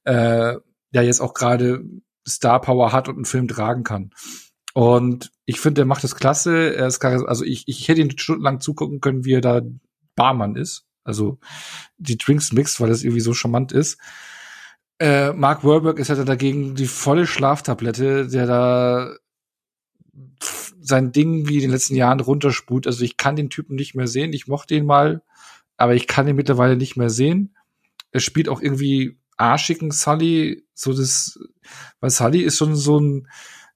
äh, 0.03 0.55
ja 0.93 1.01
jetzt 1.01 1.21
auch 1.21 1.33
gerade 1.33 1.83
Star 2.27 2.61
Power 2.61 2.91
hat 2.91 3.07
und 3.07 3.15
einen 3.15 3.25
Film 3.25 3.47
tragen 3.47 3.83
kann. 3.83 4.11
Und 4.73 5.31
ich 5.45 5.59
finde, 5.59 5.81
er 5.81 5.85
macht 5.85 6.03
das 6.03 6.15
klasse. 6.15 6.75
Er 6.75 6.87
ist 6.87 7.03
also 7.03 7.43
ich, 7.43 7.67
ich 7.67 7.87
hätte 7.87 8.01
ihn 8.01 8.17
stundenlang 8.17 8.61
zugucken 8.61 9.01
können, 9.01 9.25
wie 9.25 9.33
er 9.33 9.41
da 9.41 9.61
Barmann 10.15 10.55
ist. 10.55 10.85
Also 11.03 11.39
die 11.97 12.17
Drinks 12.17 12.51
mixt, 12.51 12.79
weil 12.79 12.89
das 12.89 13.03
irgendwie 13.03 13.21
so 13.21 13.33
charmant 13.33 13.71
ist. 13.71 13.99
Äh, 14.99 15.33
Mark 15.33 15.63
Wahlberg 15.63 15.97
ist 15.97 16.09
halt 16.09 16.27
dagegen 16.27 16.75
die 16.75 16.85
volle 16.85 17.25
Schlaftablette, 17.25 18.27
der 18.27 18.45
da 18.45 19.15
sein 20.79 21.11
Ding 21.11 21.47
wie 21.47 21.55
in 21.55 21.61
den 21.61 21.71
letzten 21.71 21.95
Jahren 21.95 22.19
runterspult. 22.19 22.87
Also 22.87 23.03
ich 23.03 23.17
kann 23.17 23.35
den 23.35 23.49
Typen 23.49 23.75
nicht 23.75 23.95
mehr 23.95 24.07
sehen. 24.07 24.33
Ich 24.33 24.47
mochte 24.47 24.75
ihn 24.75 24.85
mal, 24.85 25.21
aber 25.77 25.95
ich 25.95 26.07
kann 26.07 26.27
ihn 26.27 26.35
mittlerweile 26.35 26.77
nicht 26.77 26.97
mehr 26.97 27.09
sehen. 27.09 27.55
Er 28.11 28.19
spielt 28.19 28.49
auch 28.49 28.61
irgendwie 28.61 29.17
arschigen 29.41 29.91
Sully, 29.91 30.65
so 30.73 30.93
das, 30.93 31.39
weil 31.99 32.09
Sully 32.09 32.41
ist 32.41 32.57
schon 32.57 32.75
so 32.75 32.99
ein, 32.99 33.27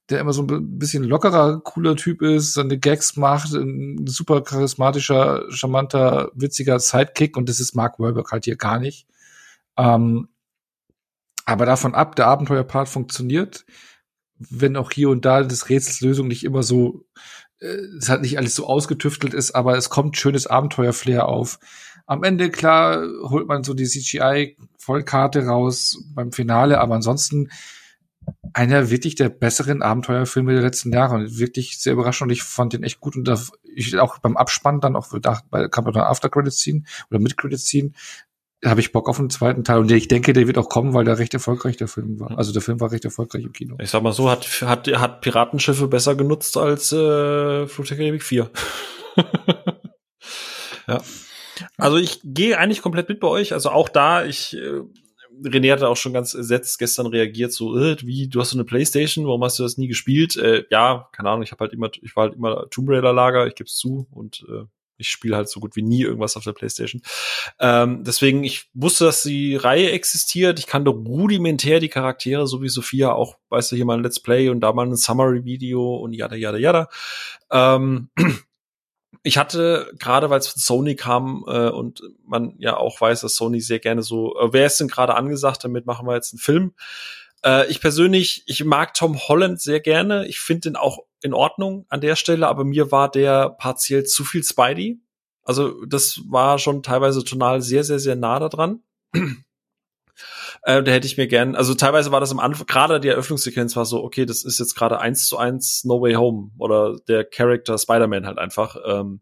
der 0.10 0.20
immer 0.20 0.34
so 0.34 0.44
ein 0.44 0.78
bisschen 0.78 1.04
lockerer, 1.04 1.62
cooler 1.62 1.96
Typ 1.96 2.22
ist, 2.22 2.54
seine 2.54 2.78
Gags 2.78 3.16
macht, 3.16 3.54
ein 3.54 4.06
super 4.08 4.42
charismatischer, 4.44 5.46
charmanter, 5.50 6.32
witziger 6.36 6.80
Sidekick 6.80 7.38
und 7.38 7.50
das 7.50 7.60
ist 7.60 7.76
Mark 7.76 8.00
Wahlberg 8.00 8.32
halt 8.32 8.46
hier 8.46 8.58
gar 8.58 8.80
nicht. 8.80 9.08
Ähm, 9.78 10.30
aber 11.46 11.66
davon 11.66 11.96
ab, 11.96 12.16
der 12.16 12.28
Abenteuerpart 12.28 12.90
funktioniert 12.90 13.66
wenn 14.38 14.76
auch 14.78 14.92
hier 14.92 15.10
und 15.10 15.26
da 15.26 15.44
das 15.44 15.70
Rätselslösung 15.70 16.28
nicht 16.28 16.44
immer 16.44 16.64
so, 16.64 17.06
äh, 17.60 17.68
es 17.98 18.10
hat 18.10 18.22
nicht 18.22 18.38
alles 18.38 18.56
so 18.56 18.68
ausgetüftelt 18.68 19.34
ist, 19.34 19.52
aber 19.52 19.78
es 19.78 19.90
kommt 19.90 20.18
schönes 20.18 20.48
Abenteuerflair 20.48 21.28
auf. 21.28 21.60
Am 22.06 22.24
Ende, 22.24 22.52
klar, 22.52 23.04
holt 23.24 23.48
man 23.48 23.64
so 23.64 23.74
die 23.74 23.86
CGI-Vollkarte 23.86 25.46
raus 25.46 25.98
beim 26.14 26.32
Finale, 26.32 26.80
aber 26.80 26.96
ansonsten 26.96 27.50
einer 28.54 28.90
wirklich 28.90 29.16
der 29.16 29.30
besseren 29.30 29.82
Abenteuerfilme 29.82 30.54
der 30.54 30.62
letzten 30.62 30.94
Jahre 30.94 31.16
und 31.16 31.40
wirklich 31.40 31.80
sehr 31.80 31.94
überraschend 31.94 32.30
und 32.30 32.34
ich 32.34 32.44
fand 32.44 32.74
den 32.74 32.84
echt 32.84 33.00
gut 33.00 33.16
und 33.16 33.28
da, 33.28 33.40
ich 33.64 33.98
auch 34.00 34.20
beim 34.20 34.38
Abspann 34.38 34.82
dann 34.82 34.96
auch 34.96 35.10
gedacht, 35.10 35.46
bei 35.50 35.68
kann 35.68 35.84
man 35.84 35.94
da 35.94 36.08
After 36.08 36.30
Credits 36.30 36.58
ziehen 36.58 36.88
oder 37.10 37.20
Mid 37.20 37.38
Credits 37.38 37.66
ziehen, 37.66 37.96
habe 38.64 38.80
ich 38.80 38.92
Bock 38.92 39.10
auf 39.10 39.20
einen 39.20 39.30
zweiten 39.30 39.64
Teil 39.64 39.80
und 39.80 39.92
ich 39.92 40.08
denke, 40.08 40.34
der 40.34 40.48
wird 40.48 40.58
auch 40.58 40.70
kommen, 40.70 40.94
weil 40.94 41.06
der 41.06 41.20
recht 41.20 41.34
erfolgreich 41.34 41.78
der 41.78 41.88
Film 41.88 42.20
war. 42.20 42.38
Also 42.38 42.52
der 42.52 42.62
Film 42.62 42.80
war 42.80 42.92
recht 42.92 43.06
erfolgreich 43.06 43.44
im 43.44 43.54
Kino. 43.54 43.76
Ich 43.80 43.90
sag 43.90 44.02
mal 44.02 44.14
so, 44.14 44.30
hat 44.30 44.46
hat 44.62 44.88
hat 44.88 45.22
Piratenschiffe 45.22 45.88
besser 45.88 46.16
genutzt 46.16 46.58
als 46.58 46.92
äh, 46.92 47.68
Flug 47.68 47.88
der 47.88 47.98
Karibik 47.98 48.24
4. 48.24 48.50
ja. 50.88 51.02
Also 51.78 51.98
ich 51.98 52.22
gehe 52.24 52.58
eigentlich 52.58 52.82
komplett 52.82 53.10
mit 53.10 53.20
bei 53.20 53.28
euch. 53.28 53.54
Also 53.54 53.70
auch 53.70 53.90
da, 53.90 54.26
ich 54.26 54.56
äh, 54.56 54.82
René 55.44 55.72
hatte 55.72 55.90
auch 55.90 55.98
schon 55.98 56.14
ganz 56.14 56.34
ersetzt 56.34 56.80
gestern 56.80 57.08
reagiert, 57.08 57.52
so, 57.52 57.78
äh, 57.78 57.98
wie, 58.02 58.28
du 58.28 58.40
hast 58.40 58.52
so 58.52 58.58
eine 58.58 58.66
Playstation, 58.66 59.26
warum 59.26 59.44
hast 59.44 59.60
du 59.60 59.64
das 59.64 59.78
nie 59.78 59.88
gespielt? 59.88 60.36
Äh, 60.38 60.64
ja, 60.70 61.10
keine 61.12 61.30
Ahnung, 61.30 61.44
ich 61.44 61.52
habe 61.52 61.62
halt 61.66 61.74
immer, 61.74 61.90
ich 62.02 62.16
war 62.16 62.26
halt 62.26 62.36
immer 62.36 62.70
Tomb 62.70 62.90
Raider 62.90 63.14
Lager, 63.14 63.48
ich 63.48 63.56
gebe 63.56 63.68
es 63.68 63.76
zu 63.76 64.08
und 64.12 64.46
äh, 64.50 64.66
ich 64.98 65.10
spiele 65.10 65.36
halt 65.36 65.50
so 65.50 65.60
gut 65.60 65.76
wie 65.76 65.82
nie 65.82 66.04
irgendwas 66.04 66.38
auf 66.38 66.46
der 66.46 66.54
Playstation. 66.54 67.02
Ähm, 67.60 68.06
deswegen, 68.06 68.46
ich 68.46 68.70
wusste, 68.74 69.04
dass 69.04 69.24
die 69.24 69.58
Reihe 69.58 69.92
existiert. 69.92 70.58
Ich 70.58 70.68
kannte 70.68 70.90
rudimentär 70.92 71.82
die 71.82 71.90
Charaktere, 71.90 72.48
so 72.48 72.62
wie 72.62 72.70
Sophia 72.70 73.12
auch, 73.12 73.36
weißt 73.50 73.72
du, 73.72 73.76
hier 73.76 73.84
mal 73.84 73.98
ein 73.98 74.04
Let's 74.04 74.22
Play 74.22 74.48
und 74.48 74.62
da 74.62 74.72
mal 74.72 74.88
ein 74.88 74.96
Summary-Video 74.96 75.96
und 75.98 76.14
yada, 76.14 76.38
yada, 76.38 76.58
yada. 76.58 76.90
Ähm, 77.52 78.10
ich 79.26 79.40
hatte, 79.40 79.92
gerade 79.98 80.30
weil 80.30 80.38
es 80.38 80.48
von 80.48 80.62
Sony 80.62 80.96
kam 80.96 81.44
äh, 81.48 81.70
und 81.70 82.04
man 82.28 82.54
ja 82.60 82.78
auch 82.78 83.02
weiß, 83.02 83.22
dass 83.22 83.36
Sony 83.36 83.60
sehr 83.60 83.80
gerne 83.80 84.04
so, 84.04 84.40
äh, 84.40 84.54
wer 84.54 84.68
ist 84.68 84.80
denn 84.80 84.88
gerade 84.88 85.16
angesagt, 85.16 85.64
damit 85.64 85.88
machen 85.88 86.08
wir 86.08 86.14
jetzt 86.14 86.32
einen 86.32 86.40
Film. 86.40 86.76
Äh, 87.44 87.68
ich 87.72 87.82
persönlich, 87.82 88.44
ich 88.46 88.64
mag 88.64 88.94
Tom 88.94 89.18
Holland 89.18 89.60
sehr 89.60 89.80
gerne. 89.80 90.28
Ich 90.28 90.40
finde 90.40 90.70
den 90.70 90.76
auch 90.76 91.00
in 91.24 91.34
Ordnung 91.34 91.88
an 91.90 92.02
der 92.02 92.16
Stelle, 92.16 92.48
aber 92.48 92.66
mir 92.66 92.92
war 92.92 93.10
der 93.10 93.50
partiell 93.50 94.04
zu 94.04 94.24
viel 94.24 94.44
Spidey. 94.44 95.00
Also 95.42 95.84
das 95.86 96.22
war 96.28 96.60
schon 96.60 96.84
teilweise 96.84 97.24
tonal 97.24 97.64
sehr, 97.64 97.84
sehr, 97.84 97.98
sehr 97.98 98.16
nah 98.16 98.38
da 98.38 98.48
dran. 98.48 98.84
Äh, 100.64 100.84
da 100.84 100.92
hätte 100.92 101.08
ich 101.08 101.18
mir 101.18 101.28
gern, 101.28 101.56
also 101.56 101.74
teilweise 101.74 102.12
war 102.12 102.20
das 102.20 102.32
am 102.32 102.40
Anfang, 102.40 102.68
gerade 102.68 103.00
die 103.00 103.10
Eröffnungssequenz 103.10 103.76
war 103.76 103.86
so, 103.86 104.04
okay, 104.04 104.26
das 104.26 104.44
ist 104.44 104.60
jetzt 104.60 104.76
gerade 104.76 105.00
eins 105.00 105.28
zu 105.28 105.38
eins 105.38 105.84
No 105.84 106.02
Way 106.02 106.16
Home 106.16 106.52
oder 106.58 106.98
der 107.08 107.24
Character 107.26 107.78
Spider-Man 107.78 108.26
halt 108.26 108.38
einfach. 108.38 108.78
Ähm, 108.86 109.22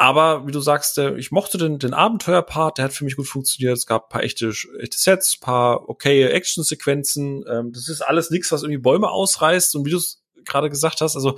aber 0.00 0.46
wie 0.46 0.52
du 0.52 0.60
sagst, 0.60 0.96
der, 0.96 1.16
ich 1.16 1.32
mochte 1.32 1.58
den, 1.58 1.80
den 1.80 1.92
Abenteuerpart, 1.92 2.78
der 2.78 2.84
hat 2.84 2.92
für 2.92 3.04
mich 3.04 3.16
gut 3.16 3.26
funktioniert. 3.26 3.76
Es 3.76 3.84
gab 3.84 4.10
paar 4.10 4.22
echte, 4.22 4.52
echte 4.78 4.96
Sets, 4.96 5.36
paar 5.36 5.88
okay 5.88 6.22
Actionsequenzen. 6.24 7.44
Ähm, 7.50 7.72
das 7.72 7.88
ist 7.88 8.02
alles 8.02 8.30
nichts, 8.30 8.52
was 8.52 8.62
irgendwie 8.62 8.80
Bäume 8.80 9.10
ausreißt. 9.10 9.74
Und 9.74 9.84
wie 9.86 9.90
du 9.90 9.96
es 9.96 10.22
gerade 10.44 10.70
gesagt 10.70 11.00
hast, 11.00 11.16
also 11.16 11.36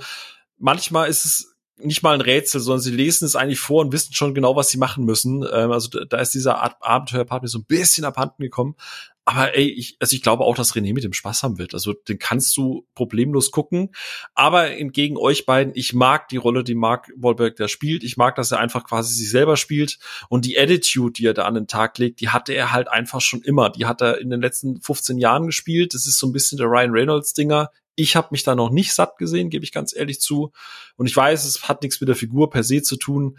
manchmal 0.59 1.09
ist 1.09 1.25
es 1.25 1.50
nicht 1.83 2.03
mal 2.03 2.13
ein 2.13 2.21
Rätsel, 2.21 2.61
sondern 2.61 2.81
sie 2.81 2.91
lesen 2.91 3.25
es 3.25 3.35
eigentlich 3.35 3.59
vor 3.59 3.81
und 3.81 3.91
wissen 3.91 4.13
schon 4.13 4.33
genau, 4.33 4.55
was 4.55 4.69
sie 4.69 4.77
machen 4.77 5.05
müssen. 5.05 5.45
Ähm, 5.51 5.71
also 5.71 5.89
da 6.05 6.17
ist 6.17 6.33
dieser 6.33 6.59
Art 6.59 6.75
Abenteuerpart 6.81 7.43
mir 7.43 7.49
so 7.49 7.59
ein 7.59 7.65
bisschen 7.65 8.05
abhanden 8.05 8.43
gekommen. 8.43 8.75
Aber 9.23 9.55
ey, 9.55 9.69
ich, 9.69 9.97
also 9.99 10.15
ich 10.15 10.23
glaube 10.23 10.43
auch, 10.43 10.55
dass 10.55 10.73
René 10.73 10.93
mit 10.93 11.03
dem 11.03 11.13
Spaß 11.13 11.43
haben 11.43 11.59
wird. 11.59 11.75
Also 11.75 11.93
den 11.93 12.17
kannst 12.17 12.57
du 12.57 12.87
problemlos 12.95 13.51
gucken. 13.51 13.91
Aber 14.33 14.71
entgegen 14.71 15.15
euch 15.15 15.45
beiden, 15.45 15.73
ich 15.75 15.93
mag 15.93 16.27
die 16.29 16.37
Rolle, 16.37 16.63
die 16.63 16.73
Mark 16.73 17.11
Wahlberg 17.15 17.55
da 17.55 17.67
spielt. 17.67 18.03
Ich 18.03 18.17
mag, 18.17 18.35
dass 18.35 18.51
er 18.51 18.59
einfach 18.59 18.83
quasi 18.83 19.13
sich 19.13 19.29
selber 19.29 19.57
spielt. 19.57 19.99
Und 20.29 20.45
die 20.45 20.57
Attitude, 20.57 21.13
die 21.13 21.25
er 21.27 21.35
da 21.35 21.45
an 21.45 21.53
den 21.53 21.67
Tag 21.67 21.97
legt, 21.99 22.19
die 22.19 22.29
hatte 22.29 22.53
er 22.53 22.71
halt 22.71 22.87
einfach 22.87 23.21
schon 23.21 23.41
immer. 23.41 23.69
Die 23.69 23.85
hat 23.85 24.01
er 24.01 24.19
in 24.19 24.31
den 24.31 24.41
letzten 24.41 24.81
15 24.81 25.19
Jahren 25.19 25.45
gespielt. 25.45 25.93
Das 25.93 26.07
ist 26.07 26.17
so 26.17 26.27
ein 26.27 26.33
bisschen 26.33 26.57
der 26.57 26.67
Ryan 26.67 26.91
Reynolds-Dinger. 26.91 27.69
Ich 28.01 28.15
habe 28.15 28.29
mich 28.31 28.43
da 28.43 28.55
noch 28.55 28.69
nicht 28.69 28.93
satt 28.93 29.17
gesehen, 29.17 29.49
gebe 29.49 29.63
ich 29.63 29.71
ganz 29.71 29.95
ehrlich 29.95 30.19
zu. 30.19 30.51
Und 30.95 31.07
ich 31.07 31.15
weiß, 31.15 31.45
es 31.45 31.67
hat 31.67 31.81
nichts 31.83 32.01
mit 32.01 32.09
der 32.09 32.15
Figur 32.15 32.49
per 32.49 32.63
se 32.63 32.81
zu 32.81 32.97
tun. 32.97 33.37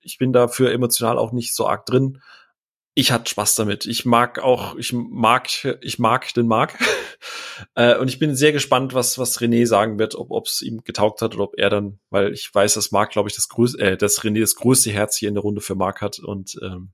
Ich 0.00 0.18
bin 0.18 0.32
dafür 0.32 0.72
emotional 0.72 1.18
auch 1.18 1.32
nicht 1.32 1.54
so 1.54 1.66
arg 1.66 1.86
drin 1.86 2.20
ich 2.94 3.10
hatte 3.10 3.28
Spaß 3.28 3.56
damit. 3.56 3.86
Ich 3.86 4.04
mag 4.04 4.38
auch, 4.38 4.76
ich 4.76 4.92
mag, 4.92 5.48
ich 5.80 5.98
mag 5.98 6.32
den 6.34 6.46
Mark. 6.46 6.78
äh, 7.74 7.98
und 7.98 8.08
ich 8.08 8.20
bin 8.20 8.36
sehr 8.36 8.52
gespannt, 8.52 8.94
was, 8.94 9.18
was 9.18 9.40
René 9.40 9.66
sagen 9.66 9.98
wird, 9.98 10.14
ob 10.14 10.46
es 10.46 10.62
ihm 10.62 10.84
getaugt 10.84 11.20
hat 11.20 11.34
oder 11.34 11.44
ob 11.44 11.58
er 11.58 11.70
dann, 11.70 11.98
weil 12.10 12.32
ich 12.32 12.54
weiß, 12.54 12.74
dass 12.74 12.92
Mark, 12.92 13.10
glaube 13.10 13.28
ich, 13.28 13.34
das 13.34 13.48
größte, 13.48 13.80
äh, 13.80 13.96
dass 13.96 14.20
René 14.20 14.40
das 14.40 14.54
größte 14.54 14.92
Herz 14.92 15.16
hier 15.16 15.28
in 15.28 15.34
der 15.34 15.42
Runde 15.42 15.60
für 15.60 15.74
Mark 15.74 16.00
hat. 16.00 16.20
Und 16.20 16.56
ähm, 16.62 16.92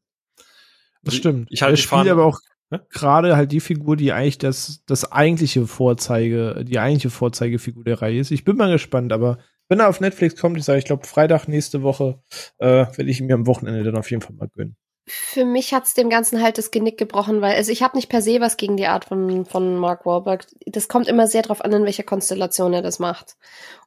das 1.02 1.14
stimmt. 1.14 1.48
Ich 1.50 1.62
halte 1.62 1.76
spielt 1.76 2.08
aber 2.08 2.24
auch 2.24 2.40
ne? 2.70 2.86
gerade 2.90 3.36
halt 3.36 3.52
die 3.52 3.60
Figur, 3.60 3.96
die 3.96 4.12
eigentlich 4.12 4.38
das, 4.38 4.82
das 4.86 5.10
eigentliche 5.12 5.66
Vorzeige, 5.66 6.64
die 6.64 6.78
eigentliche 6.78 7.10
Vorzeigefigur 7.10 7.84
der 7.84 8.00
Reihe 8.02 8.20
ist. 8.20 8.30
Ich 8.30 8.44
bin 8.44 8.56
mal 8.56 8.70
gespannt, 8.70 9.12
aber 9.12 9.38
wenn 9.68 9.80
er 9.80 9.88
auf 9.88 10.00
Netflix 10.00 10.40
kommt, 10.40 10.58
ich 10.58 10.64
sage, 10.64 10.78
ich 10.78 10.84
glaube, 10.84 11.06
Freitag 11.06 11.46
nächste 11.46 11.82
Woche, 11.82 12.22
äh, 12.58 12.86
werde 12.96 13.10
ich 13.10 13.20
ihn 13.20 13.26
mir 13.26 13.34
am 13.34 13.46
Wochenende 13.46 13.84
dann 13.84 13.96
auf 13.96 14.10
jeden 14.10 14.22
Fall 14.22 14.34
mal 14.34 14.48
gönnen 14.48 14.76
für 15.10 15.44
mich 15.44 15.74
hat's 15.74 15.94
dem 15.94 16.08
Ganzen 16.08 16.42
halt 16.42 16.58
das 16.58 16.70
Genick 16.70 16.96
gebrochen, 16.98 17.40
weil 17.40 17.56
also 17.56 17.72
ich 17.72 17.82
habe 17.82 17.96
nicht 17.96 18.08
per 18.08 18.22
se 18.22 18.40
was 18.40 18.56
gegen 18.56 18.76
die 18.76 18.86
Art 18.86 19.04
von 19.06 19.44
von 19.44 19.76
Mark 19.76 20.06
Wahlberg. 20.06 20.46
Das 20.66 20.88
kommt 20.88 21.08
immer 21.08 21.26
sehr 21.26 21.42
drauf 21.42 21.64
an, 21.64 21.72
in 21.72 21.84
welcher 21.84 22.04
Konstellation 22.04 22.72
er 22.72 22.82
das 22.82 22.98
macht. 22.98 23.36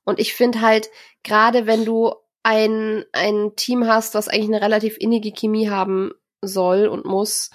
Und 0.03 0.19
ich 0.19 0.33
finde 0.33 0.61
halt 0.61 0.89
gerade 1.23 1.65
wenn 1.65 1.85
du 1.85 2.13
ein 2.43 3.05
ein 3.13 3.53
Team 3.55 3.87
hast, 3.87 4.15
was 4.15 4.27
eigentlich 4.27 4.49
eine 4.49 4.61
relativ 4.61 4.97
innige 4.99 5.31
Chemie 5.31 5.69
haben 5.69 6.11
soll 6.41 6.87
und 6.87 7.05
muss, 7.05 7.51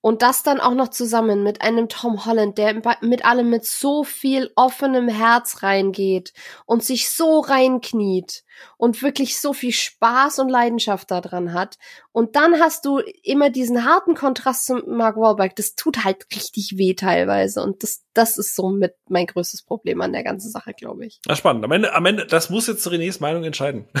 und 0.00 0.22
das 0.22 0.42
dann 0.42 0.60
auch 0.60 0.74
noch 0.74 0.88
zusammen 0.88 1.42
mit 1.42 1.60
einem 1.62 1.88
Tom 1.88 2.24
Holland, 2.24 2.56
der 2.58 2.74
mit 3.02 3.24
allem 3.24 3.50
mit 3.50 3.66
so 3.66 4.02
viel 4.02 4.50
offenem 4.56 5.08
Herz 5.08 5.62
reingeht 5.62 6.32
und 6.64 6.82
sich 6.82 7.10
so 7.10 7.40
reinkniet 7.40 8.44
und 8.76 9.02
wirklich 9.02 9.38
so 9.38 9.52
viel 9.52 9.72
Spaß 9.72 10.38
und 10.38 10.48
Leidenschaft 10.48 11.10
daran 11.10 11.52
hat. 11.52 11.76
Und 12.12 12.36
dann 12.36 12.60
hast 12.60 12.84
du 12.84 12.98
immer 13.22 13.50
diesen 13.50 13.84
harten 13.84 14.14
Kontrast 14.14 14.66
zu 14.66 14.76
Mark 14.86 15.16
Wahlberg. 15.16 15.54
Das 15.56 15.74
tut 15.74 16.04
halt 16.04 16.26
richtig 16.34 16.76
weh 16.76 16.94
teilweise. 16.94 17.62
Und 17.62 17.82
das, 17.82 18.02
das 18.14 18.38
ist 18.38 18.56
so 18.56 18.70
mit 18.70 18.94
mein 19.08 19.26
größtes 19.26 19.62
Problem 19.62 20.00
an 20.00 20.12
der 20.12 20.24
ganzen 20.24 20.50
Sache, 20.50 20.72
glaube 20.72 21.06
ich. 21.06 21.20
Ja, 21.26 21.36
spannend. 21.36 21.64
Am 21.64 21.72
Ende, 21.72 21.94
am 21.94 22.06
Ende, 22.06 22.26
das 22.26 22.50
muss 22.50 22.66
jetzt 22.66 22.86
Renés 22.86 23.20
Meinung 23.20 23.44
entscheiden. 23.44 23.86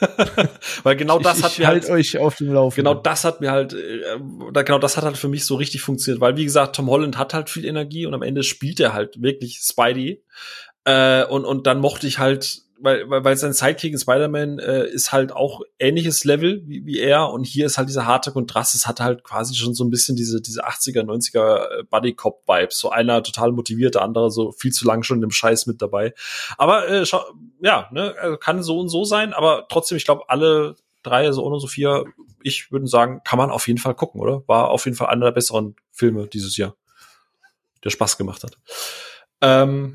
Weil 0.82 0.96
genau 0.96 1.18
das 1.18 1.38
ich, 1.38 1.44
hat 1.44 1.52
ich 1.52 1.58
mir 1.58 1.66
halt, 1.68 1.84
halt 1.84 1.92
euch 1.92 2.18
auf 2.18 2.36
dem 2.36 2.52
Laufen. 2.52 2.76
Genau 2.76 2.94
das 2.94 3.24
hat 3.24 3.40
mir 3.40 3.50
halt 3.50 3.74
äh, 3.74 4.18
genau 4.64 4.78
das 4.78 4.96
hat 4.96 5.04
halt 5.04 5.16
für 5.16 5.28
mich 5.28 5.44
so 5.44 5.56
richtig 5.56 5.82
funktioniert, 5.82 6.20
weil 6.20 6.36
wie 6.36 6.44
gesagt, 6.44 6.76
Tom 6.76 6.90
Holland 6.90 7.18
hat 7.18 7.34
halt 7.34 7.50
viel 7.50 7.64
Energie 7.64 8.06
und 8.06 8.14
am 8.14 8.22
Ende 8.22 8.42
spielt 8.42 8.80
er 8.80 8.92
halt 8.92 9.20
wirklich 9.22 9.60
Spidey. 9.62 10.22
Äh, 10.84 11.24
und 11.24 11.44
und 11.44 11.66
dann 11.66 11.80
mochte 11.80 12.06
ich 12.06 12.18
halt 12.18 12.65
weil, 12.80 13.08
weil, 13.08 13.24
weil 13.24 13.36
sein 13.36 13.52
Sidekick 13.52 13.92
in 13.92 13.98
Spider-Man 13.98 14.58
äh, 14.58 14.86
ist 14.86 15.12
halt 15.12 15.32
auch 15.32 15.62
ähnliches 15.78 16.24
Level 16.24 16.62
wie, 16.66 16.84
wie 16.84 16.98
er 16.98 17.30
und 17.30 17.44
hier 17.44 17.66
ist 17.66 17.78
halt 17.78 17.88
dieser 17.88 18.06
harte 18.06 18.32
Kontrast, 18.32 18.74
es 18.74 18.86
hat 18.86 19.00
halt 19.00 19.24
quasi 19.24 19.54
schon 19.54 19.74
so 19.74 19.84
ein 19.84 19.90
bisschen 19.90 20.16
diese, 20.16 20.40
diese 20.40 20.66
80er, 20.66 21.02
90er 21.02 21.84
Buddy-Cop-Vibes. 21.90 22.78
So 22.78 22.90
einer 22.90 23.22
total 23.22 23.52
motiviert, 23.52 23.94
der 23.94 24.02
andere 24.02 24.30
so 24.30 24.52
viel 24.52 24.72
zu 24.72 24.86
lang 24.86 25.02
schon 25.02 25.22
im 25.22 25.30
Scheiß 25.30 25.66
mit 25.66 25.80
dabei. 25.80 26.14
Aber 26.58 26.88
äh, 26.88 27.04
ja, 27.60 27.88
ne, 27.92 28.14
also 28.20 28.36
kann 28.36 28.62
so 28.62 28.78
und 28.80 28.88
so 28.88 29.04
sein, 29.04 29.32
aber 29.32 29.66
trotzdem, 29.68 29.96
ich 29.96 30.04
glaube, 30.04 30.28
alle 30.28 30.76
drei, 31.02 31.30
so 31.32 31.44
und 31.44 31.60
so 31.60 31.66
vier, 31.66 32.04
ich 32.42 32.70
würde 32.72 32.86
sagen, 32.86 33.20
kann 33.24 33.38
man 33.38 33.50
auf 33.50 33.66
jeden 33.68 33.78
Fall 33.78 33.94
gucken, 33.94 34.20
oder? 34.20 34.42
War 34.46 34.70
auf 34.70 34.84
jeden 34.84 34.96
Fall 34.96 35.08
einer 35.08 35.26
der 35.26 35.32
besseren 35.32 35.76
Filme 35.92 36.26
dieses 36.26 36.56
Jahr, 36.56 36.76
der 37.84 37.90
Spaß 37.90 38.18
gemacht 38.18 38.42
hat. 38.42 38.58
Ähm, 39.40 39.94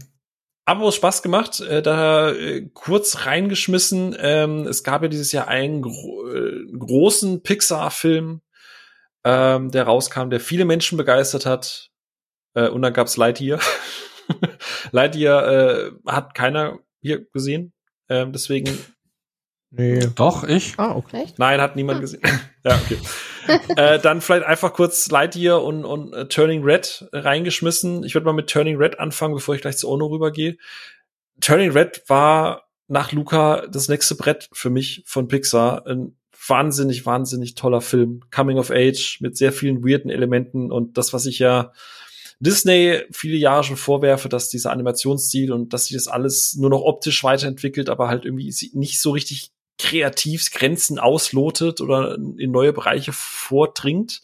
Abos 0.66 0.96
Spaß 0.96 1.24
gemacht, 1.24 1.60
äh, 1.60 1.82
da 1.82 2.32
äh, 2.32 2.70
kurz 2.74 3.26
reingeschmissen. 3.26 4.16
Ähm, 4.20 4.68
es 4.68 4.84
gab 4.84 5.02
ja 5.02 5.08
dieses 5.08 5.32
Jahr 5.32 5.48
einen 5.48 5.82
gro 5.82 6.30
äh, 6.30 6.66
großen 6.78 7.42
Pixar-Film, 7.42 8.42
ähm, 9.24 9.72
der 9.72 9.84
rauskam, 9.84 10.30
der 10.30 10.40
viele 10.40 10.66
Menschen 10.66 10.98
begeistert 10.98 11.46
hat. 11.46 11.90
Äh, 12.54 12.68
und 12.70 12.82
dann 12.82 12.94
gab's 12.94 13.18
Lightyear. 13.18 13.60
Lightyear 14.92 15.48
äh, 15.48 15.92
hat 16.06 16.36
keiner 16.36 16.80
hier 17.02 17.26
gesehen. 17.32 17.74
Ähm, 18.10 18.32
deswegen 18.32 18.78
Nee. 19.72 20.10
Doch, 20.16 20.44
ich. 20.44 20.74
Ah, 20.78 20.96
okay. 20.96 21.28
Nein, 21.38 21.62
hat 21.62 21.78
niemand 21.78 22.02
gesehen. 22.02 22.22
ja, 22.66 22.76
okay. 22.76 22.98
äh, 23.78 24.00
dann 24.00 24.20
vielleicht 24.20 24.46
einfach 24.46 24.74
kurz 24.74 25.10
Lightyear 25.10 25.64
und, 25.64 25.86
und 25.86 26.14
uh, 26.14 26.26
Turning 26.26 26.64
Red 26.64 27.08
reingeschmissen. 27.14 28.04
Ich 28.04 28.14
würde 28.14 28.26
mal 28.26 28.34
mit 28.34 28.50
Turning 28.50 28.76
Red 28.76 29.00
anfangen, 29.00 29.34
bevor 29.34 29.56
ich 29.56 29.62
gleich 29.62 29.78
zu 29.78 29.90
Ono 29.90 30.08
rübergehe. 30.08 30.58
Turning 31.40 31.72
Red 31.72 32.04
war 32.08 32.68
nach 32.88 33.14
Luca 33.14 33.66
das 33.68 33.88
nächste 33.88 34.16
Brett 34.16 34.50
für 34.52 34.70
mich 34.70 35.04
von 35.06 35.30
Pixar. 35.30 35.88
Ein 35.88 36.18
wahnsinnig, 36.48 37.06
wahnsinnig 37.06 37.56
toller 37.56 37.82
Film. 37.82 38.24
Coming 38.30 38.58
of 38.58 38.72
Age 38.72 39.20
mit 39.22 39.38
sehr 39.38 39.54
vielen 39.54 39.86
weirden 39.86 40.12
Elementen 40.12 40.70
und 40.70 40.98
das, 40.98 41.14
was 41.14 41.26
ich 41.26 41.40
ja 41.40 41.72
Disney 42.42 43.02
viele 43.12 43.38
Jahre 43.38 43.64
schon 43.64 43.78
vorwerfe, 43.78 44.28
dass 44.28 44.50
dieser 44.50 44.72
Animationsstil 44.72 45.54
und 45.54 45.74
dass 45.74 45.86
sich 45.86 45.96
das 45.96 46.08
alles 46.08 46.56
nur 46.56 46.72
noch 46.72 46.82
optisch 46.82 47.24
weiterentwickelt, 47.24 47.88
aber 47.88 48.08
halt 48.08 48.26
irgendwie 48.26 48.54
nicht 48.74 49.00
so 49.00 49.12
richtig 49.12 49.52
kreativ 49.82 50.52
Grenzen 50.52 51.00
auslotet 51.00 51.82
oder 51.82 52.16
in 52.16 52.52
neue 52.52 52.74
Bereiche 52.74 53.12
vordringt. 53.14 54.22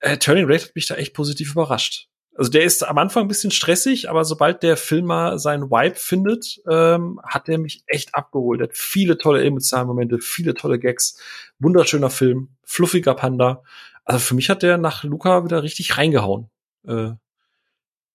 Äh, 0.00 0.18
Turning 0.18 0.46
Red 0.46 0.64
hat 0.64 0.74
mich 0.74 0.86
da 0.86 0.96
echt 0.96 1.14
positiv 1.14 1.52
überrascht. 1.52 2.08
Also 2.34 2.50
der 2.50 2.62
ist 2.62 2.82
am 2.82 2.96
Anfang 2.96 3.24
ein 3.24 3.28
bisschen 3.28 3.50
stressig, 3.50 4.08
aber 4.08 4.24
sobald 4.24 4.62
der 4.62 4.76
Film 4.76 5.06
mal 5.06 5.38
seinen 5.38 5.70
Vibe 5.70 5.96
findet, 5.96 6.62
ähm, 6.68 7.20
hat 7.26 7.48
er 7.48 7.58
mich 7.58 7.84
echt 7.86 8.14
abgeholt. 8.14 8.60
Er 8.60 8.68
hat 8.68 8.76
viele 8.76 9.18
tolle 9.18 9.44
emotionale 9.44 9.86
Momente, 9.86 10.18
viele 10.18 10.54
tolle 10.54 10.78
Gags, 10.78 11.20
wunderschöner 11.58 12.08
Film, 12.08 12.56
fluffiger 12.64 13.14
Panda. 13.14 13.62
Also 14.04 14.20
für 14.20 14.34
mich 14.34 14.48
hat 14.48 14.62
der 14.62 14.78
nach 14.78 15.04
Luca 15.04 15.44
wieder 15.44 15.62
richtig 15.62 15.98
reingehauen. 15.98 16.50
Äh, 16.86 17.10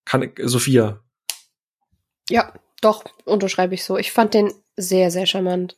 kann 0.04 0.32
Sophia. 0.44 1.02
Ja, 2.30 2.54
doch, 2.82 3.06
unterschreibe 3.26 3.76
ich 3.76 3.84
so. 3.84 3.98
Ich 3.98 4.12
fand 4.12 4.34
den 4.34 4.52
sehr, 4.76 5.12
sehr 5.12 5.26
charmant. 5.26 5.78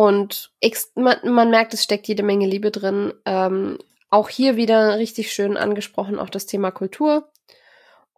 Und 0.00 0.50
man, 0.94 1.18
man 1.24 1.50
merkt, 1.50 1.74
es 1.74 1.84
steckt 1.84 2.08
jede 2.08 2.22
Menge 2.22 2.46
Liebe 2.46 2.70
drin. 2.70 3.12
Ähm, 3.26 3.76
auch 4.08 4.30
hier 4.30 4.56
wieder 4.56 4.96
richtig 4.96 5.30
schön 5.30 5.58
angesprochen, 5.58 6.18
auch 6.18 6.30
das 6.30 6.46
Thema 6.46 6.70
Kultur. 6.70 7.30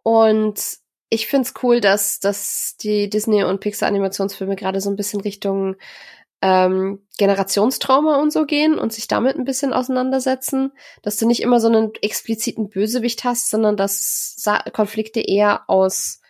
Und 0.01 0.77
ich 1.09 1.27
find's 1.27 1.53
cool, 1.61 1.81
dass, 1.81 2.21
dass 2.21 2.77
die 2.77 3.09
Disney- 3.09 3.43
und 3.43 3.59
Pixar-Animationsfilme 3.59 4.55
gerade 4.55 4.79
so 4.79 4.89
ein 4.89 4.95
bisschen 4.95 5.19
Richtung 5.19 5.75
ähm, 6.41 7.05
Generationstrauma 7.17 8.15
und 8.15 8.31
so 8.31 8.45
gehen 8.45 8.79
und 8.79 8.93
sich 8.93 9.09
damit 9.09 9.35
ein 9.35 9.43
bisschen 9.43 9.73
auseinandersetzen, 9.73 10.71
dass 11.01 11.17
du 11.17 11.27
nicht 11.27 11.41
immer 11.41 11.59
so 11.59 11.67
einen 11.67 11.91
expliziten 12.01 12.69
Bösewicht 12.69 13.25
hast, 13.25 13.49
sondern 13.49 13.75
dass 13.75 14.41
Konflikte 14.71 15.19
eher 15.19 15.69
aus 15.69 16.21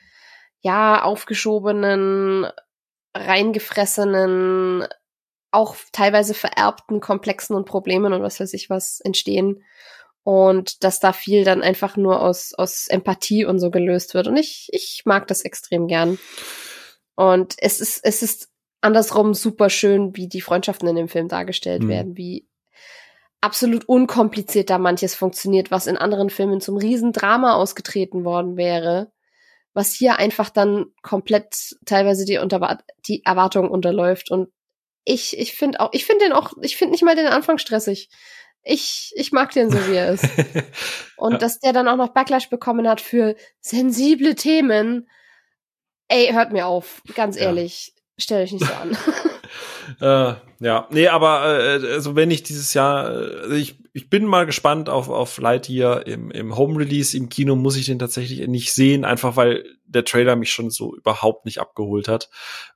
ja 0.61 1.03
aufgeschobenen, 1.03 2.47
reingefressenen 3.13 4.87
auch 5.53 5.75
teilweise 5.91 6.33
vererbten 6.33 6.99
Komplexen 6.99 7.55
und 7.55 7.65
Problemen 7.65 8.13
und 8.13 8.21
was 8.21 8.39
weiß 8.39 8.53
ich 8.53 8.69
was 8.69 8.99
entstehen. 9.01 9.63
Und 10.23 10.83
dass 10.83 10.99
da 10.99 11.11
viel 11.11 11.43
dann 11.43 11.61
einfach 11.61 11.97
nur 11.97 12.21
aus, 12.21 12.53
aus 12.53 12.87
Empathie 12.87 13.45
und 13.45 13.59
so 13.59 13.71
gelöst 13.71 14.13
wird. 14.13 14.27
Und 14.27 14.37
ich, 14.37 14.69
ich 14.71 15.01
mag 15.05 15.27
das 15.27 15.41
extrem 15.41 15.87
gern. 15.87 16.17
Und 17.15 17.55
es 17.57 17.81
ist, 17.81 17.99
es 18.03 18.23
ist 18.23 18.49
andersrum 18.79 19.33
super 19.33 19.69
schön, 19.69 20.15
wie 20.15 20.27
die 20.27 20.41
Freundschaften 20.41 20.87
in 20.87 20.95
dem 20.95 21.09
Film 21.09 21.27
dargestellt 21.27 21.83
mhm. 21.83 21.89
werden, 21.89 22.17
wie 22.17 22.47
absolut 23.41 23.87
unkompliziert 23.89 24.69
da 24.69 24.77
manches 24.77 25.13
funktioniert, 25.13 25.69
was 25.69 25.87
in 25.87 25.97
anderen 25.97 26.29
Filmen 26.29 26.61
zum 26.61 26.77
Riesendrama 26.77 27.55
ausgetreten 27.55 28.23
worden 28.23 28.55
wäre, 28.55 29.11
was 29.73 29.93
hier 29.93 30.17
einfach 30.17 30.49
dann 30.49 30.85
komplett 31.01 31.75
teilweise 31.85 32.23
die, 32.23 32.37
Unter 32.37 32.79
die 33.05 33.25
Erwartung 33.25 33.69
unterläuft. 33.69 34.31
Und 34.31 34.49
ich, 35.05 35.37
ich 35.37 35.53
finde 35.53 35.79
auch, 35.79 35.89
ich 35.93 36.05
finde 36.05 36.25
den 36.25 36.33
auch, 36.33 36.53
ich 36.61 36.77
finde 36.77 36.93
nicht 36.93 37.03
mal 37.03 37.15
den 37.15 37.27
Anfang 37.27 37.57
stressig. 37.57 38.09
Ich, 38.63 39.11
ich 39.15 39.31
mag 39.33 39.51
den 39.51 39.69
so, 39.69 39.77
wie 39.87 39.95
er 39.95 40.13
ist. 40.13 40.25
Und 41.17 41.33
ja. 41.33 41.37
dass 41.37 41.59
der 41.59 41.73
dann 41.73 41.87
auch 41.87 41.97
noch 41.97 42.13
Backlash 42.13 42.49
bekommen 42.49 42.87
hat 42.87 43.01
für 43.01 43.35
sensible 43.59 44.35
Themen. 44.35 45.09
Ey, 46.07 46.31
hört 46.31 46.53
mir 46.53 46.67
auf, 46.67 47.01
ganz 47.15 47.35
ehrlich. 47.35 47.87
Ja. 47.87 48.01
Stell 48.19 48.43
euch 48.43 48.53
nicht 48.53 48.65
so 48.65 48.73
an. 48.73 48.97
äh, 49.99 50.33
ja, 50.59 50.87
nee, 50.91 51.07
aber 51.07 51.59
äh, 51.59 51.93
also 51.93 52.15
wenn 52.15 52.31
ich 52.31 52.43
dieses 52.43 52.73
Jahr, 52.73 53.11
äh, 53.11 53.57
ich, 53.57 53.77
ich 53.93 54.09
bin 54.09 54.25
mal 54.25 54.45
gespannt 54.45 54.89
auf, 54.89 55.09
auf 55.09 55.37
Lightyear 55.37 56.07
im, 56.07 56.31
im 56.31 56.55
Home 56.55 56.79
Release. 56.79 57.15
Im 57.15 57.29
Kino 57.29 57.55
muss 57.55 57.75
ich 57.75 57.85
den 57.85 57.99
tatsächlich 57.99 58.47
nicht 58.47 58.73
sehen, 58.73 59.05
einfach 59.05 59.35
weil 59.35 59.65
der 59.85 60.05
Trailer 60.05 60.35
mich 60.35 60.51
schon 60.51 60.69
so 60.69 60.95
überhaupt 60.95 61.45
nicht 61.45 61.59
abgeholt 61.59 62.07
hat. 62.07 62.29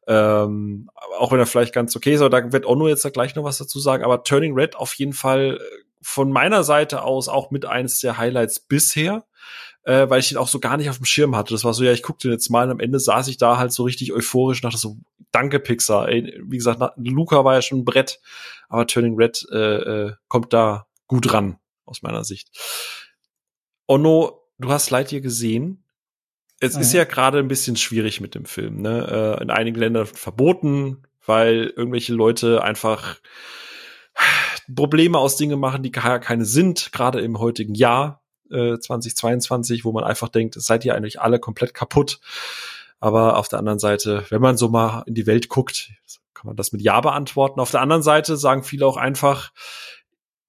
Ähm, 0.07 0.89
auch 1.17 1.31
wenn 1.31 1.39
er 1.39 1.45
vielleicht 1.45 1.73
ganz 1.73 1.95
okay 1.95 2.13
ist, 2.13 2.21
aber 2.21 2.29
da 2.29 2.51
wird 2.51 2.65
Ono 2.65 2.87
jetzt 2.87 3.05
da 3.05 3.09
gleich 3.09 3.35
noch 3.35 3.43
was 3.43 3.57
dazu 3.57 3.79
sagen. 3.79 4.03
Aber 4.03 4.23
Turning 4.23 4.53
Red 4.53 4.75
auf 4.75 4.93
jeden 4.93 5.13
Fall 5.13 5.57
äh, 5.59 5.83
von 6.01 6.31
meiner 6.31 6.63
Seite 6.63 7.03
aus 7.03 7.27
auch 7.27 7.51
mit 7.51 7.65
eines 7.65 7.99
der 7.99 8.17
Highlights 8.17 8.59
bisher 8.59 9.25
äh, 9.87 10.09
weil 10.09 10.19
ich 10.19 10.31
ihn 10.31 10.37
auch 10.37 10.49
so 10.49 10.59
gar 10.59 10.75
nicht 10.75 10.89
auf 10.89 10.97
dem 10.97 11.05
Schirm 11.05 11.35
hatte. 11.35 11.53
Das 11.53 11.63
war 11.63 11.73
so, 11.73 11.81
ja, 11.81 11.93
ich 11.93 12.03
guckte 12.03 12.27
den 12.27 12.33
jetzt 12.33 12.49
mal 12.49 12.65
und 12.65 12.71
am 12.71 12.79
Ende 12.81 12.99
saß 12.99 13.29
ich 13.29 13.37
da 13.37 13.57
halt 13.57 13.71
so 13.71 13.83
richtig 13.83 14.11
euphorisch 14.11 14.57
und 14.57 14.65
dachte 14.65 14.77
so, 14.77 14.97
danke 15.31 15.61
Pixar. 15.61 16.09
Ey, 16.09 16.41
wie 16.43 16.57
gesagt, 16.57 16.81
Luca 16.97 17.45
war 17.45 17.53
ja 17.53 17.61
schon 17.61 17.79
ein 17.79 17.85
Brett, 17.85 18.19
aber 18.67 18.85
Turning 18.85 19.15
Red 19.15 19.47
äh, 19.49 19.57
äh, 20.07 20.13
kommt 20.27 20.51
da 20.51 20.87
gut 21.07 21.31
ran, 21.31 21.57
aus 21.85 22.01
meiner 22.01 22.25
Sicht. 22.25 22.49
Onno, 23.87 24.43
du 24.57 24.69
hast 24.69 24.89
Lightyear 24.89 25.21
gesehen. 25.21 25.85
Es 26.59 26.75
mhm. 26.75 26.81
ist 26.81 26.91
ja 26.91 27.05
gerade 27.05 27.39
ein 27.39 27.47
bisschen 27.47 27.77
schwierig 27.77 28.19
mit 28.19 28.35
dem 28.35 28.43
Film. 28.43 28.81
Ne? 28.81 29.37
Äh, 29.39 29.41
in 29.41 29.49
einigen 29.49 29.79
Ländern 29.79 30.05
verboten, 30.05 31.03
weil 31.25 31.71
irgendwelche 31.77 32.13
Leute 32.13 32.61
einfach 32.61 33.21
Probleme 34.75 35.17
aus 35.17 35.37
Dingen 35.37 35.61
machen, 35.61 35.81
die 35.81 35.91
keine 35.91 36.43
sind, 36.43 36.91
gerade 36.91 37.21
im 37.21 37.39
heutigen 37.39 37.73
Jahr 37.73 38.21
äh, 38.51 38.79
2022, 38.79 39.85
wo 39.85 39.91
man 39.91 40.03
einfach 40.03 40.29
denkt, 40.29 40.55
seid 40.59 40.85
ihr 40.85 40.95
eigentlich 40.95 41.21
alle 41.21 41.39
komplett 41.39 41.73
kaputt. 41.73 42.19
Aber 42.99 43.37
auf 43.37 43.47
der 43.47 43.59
anderen 43.59 43.79
Seite, 43.79 44.25
wenn 44.29 44.41
man 44.41 44.57
so 44.57 44.69
mal 44.69 45.03
in 45.05 45.13
die 45.13 45.27
Welt 45.27 45.49
guckt, 45.49 45.91
kann 46.33 46.47
man 46.47 46.55
das 46.55 46.71
mit 46.71 46.81
Ja 46.81 47.01
beantworten. 47.01 47.59
Auf 47.59 47.71
der 47.71 47.81
anderen 47.81 48.03
Seite 48.03 48.37
sagen 48.37 48.63
viele 48.63 48.85
auch 48.85 48.97
einfach, 48.97 49.51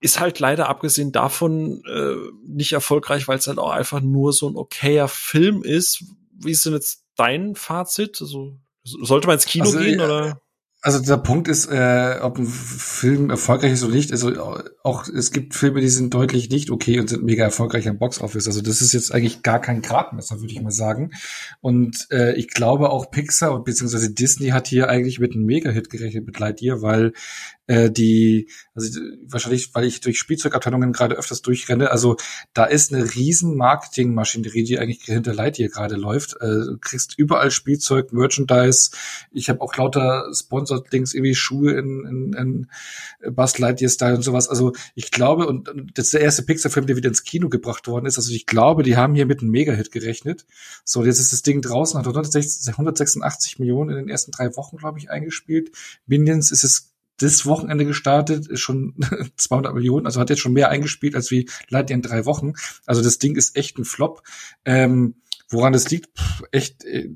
ist 0.00 0.20
halt 0.20 0.38
leider 0.38 0.68
abgesehen 0.68 1.12
davon 1.12 1.82
äh, 1.84 2.14
nicht 2.46 2.72
erfolgreich, 2.72 3.26
weil 3.26 3.38
es 3.38 3.46
halt 3.46 3.58
auch 3.58 3.70
einfach 3.70 4.00
nur 4.00 4.32
so 4.32 4.48
ein 4.48 4.56
okayer 4.56 5.08
Film 5.08 5.62
ist. 5.62 6.04
Wie 6.32 6.52
ist 6.52 6.64
denn 6.64 6.74
jetzt 6.74 7.04
dein 7.16 7.54
Fazit? 7.54 8.20
Also, 8.20 8.56
sollte 8.84 9.26
man 9.26 9.34
ins 9.34 9.46
Kino 9.46 9.64
also, 9.64 9.78
gehen 9.78 10.00
oder? 10.00 10.40
Also 10.80 11.00
der 11.00 11.16
Punkt 11.16 11.48
ist, 11.48 11.66
äh, 11.66 12.18
ob 12.22 12.38
ein 12.38 12.46
Film 12.46 13.30
erfolgreich 13.30 13.72
ist 13.72 13.82
oder 13.82 13.94
nicht. 13.94 14.12
Also 14.12 14.32
auch 14.84 15.08
es 15.08 15.32
gibt 15.32 15.54
Filme, 15.54 15.80
die 15.80 15.88
sind 15.88 16.14
deutlich 16.14 16.50
nicht 16.50 16.70
okay 16.70 17.00
und 17.00 17.08
sind 17.08 17.24
mega 17.24 17.42
erfolgreich 17.42 17.88
am 17.88 17.98
Boxoffice. 17.98 18.46
Also 18.46 18.62
das 18.62 18.80
ist 18.80 18.92
jetzt 18.92 19.12
eigentlich 19.12 19.42
gar 19.42 19.60
kein 19.60 19.82
Gradmesser, 19.82 20.40
würde 20.40 20.52
ich 20.52 20.62
mal 20.62 20.70
sagen. 20.70 21.10
Und 21.60 22.06
äh, 22.12 22.36
ich 22.36 22.48
glaube 22.48 22.90
auch 22.90 23.10
Pixar 23.10 23.64
bzw. 23.64 24.14
Disney 24.14 24.50
hat 24.50 24.68
hier 24.68 24.88
eigentlich 24.88 25.18
mit 25.18 25.34
einem 25.34 25.46
Mega-Hit 25.46 25.90
gerechnet 25.90 26.26
mit 26.26 26.38
Lightyear, 26.38 26.80
weil 26.80 27.12
äh, 27.68 27.90
die, 27.90 28.48
also 28.74 28.98
wahrscheinlich, 29.26 29.74
weil 29.74 29.84
ich 29.84 30.00
durch 30.00 30.18
Spielzeugabteilungen 30.18 30.92
gerade 30.92 31.16
öfters 31.16 31.42
durchrenne, 31.42 31.90
also 31.90 32.16
da 32.54 32.64
ist 32.64 32.92
eine 32.92 33.14
riesen 33.14 33.56
Marketingmaschinerie, 33.56 34.64
die 34.64 34.78
eigentlich 34.78 35.02
hinter 35.04 35.34
Lightyear 35.34 35.68
gerade 35.68 35.96
läuft. 35.96 36.34
Äh, 36.40 36.46
du 36.46 36.78
kriegst 36.80 37.18
überall 37.18 37.50
Spielzeug, 37.50 38.12
Merchandise. 38.12 38.90
Ich 39.30 39.50
habe 39.50 39.60
auch 39.60 39.76
lauter 39.76 40.30
Sponsored-Dings, 40.32 41.12
irgendwie 41.12 41.34
Schuhe 41.34 41.72
in, 41.72 42.06
in, 42.06 42.66
in 43.22 43.34
Buzz 43.34 43.58
Lightyear-Style 43.58 44.16
und 44.16 44.22
sowas. 44.22 44.48
Also 44.48 44.72
ich 44.94 45.10
glaube, 45.10 45.46
und 45.46 45.70
das 45.94 46.06
ist 46.06 46.14
der 46.14 46.22
erste 46.22 46.44
Pixar-Film, 46.44 46.86
der 46.86 46.96
wieder 46.96 47.10
ins 47.10 47.22
Kino 47.22 47.50
gebracht 47.50 47.86
worden 47.86 48.06
ist. 48.06 48.16
Also 48.16 48.32
ich 48.32 48.46
glaube, 48.46 48.82
die 48.82 48.96
haben 48.96 49.14
hier 49.14 49.26
mit 49.26 49.40
einem 49.42 49.50
Mega-Hit 49.50 49.92
gerechnet. 49.92 50.46
So, 50.84 51.04
jetzt 51.04 51.20
ist 51.20 51.34
das 51.34 51.42
Ding 51.42 51.60
draußen, 51.60 51.98
hat 52.00 52.06
186 52.06 53.58
Millionen 53.58 53.90
in 53.90 53.96
den 53.96 54.08
ersten 54.08 54.30
drei 54.30 54.56
Wochen, 54.56 54.78
glaube 54.78 54.98
ich, 54.98 55.10
eingespielt. 55.10 55.70
Minions 56.06 56.50
ist 56.50 56.64
es 56.64 56.94
das 57.18 57.46
Wochenende 57.46 57.84
gestartet, 57.84 58.46
ist 58.46 58.60
schon 58.60 58.94
200 59.36 59.74
Millionen, 59.74 60.06
also 60.06 60.20
hat 60.20 60.30
jetzt 60.30 60.40
schon 60.40 60.52
mehr 60.52 60.70
eingespielt 60.70 61.14
als 61.14 61.30
wie 61.30 61.48
Lightyear 61.68 61.96
in 61.96 62.02
drei 62.02 62.24
Wochen. 62.24 62.54
Also 62.86 63.02
das 63.02 63.18
Ding 63.18 63.36
ist 63.36 63.56
echt 63.56 63.78
ein 63.78 63.84
Flop. 63.84 64.22
Ähm, 64.64 65.16
woran 65.50 65.72
das 65.72 65.90
liegt, 65.90 66.18
Pff, 66.18 66.42
echt, 66.52 66.84
äh, 66.84 67.08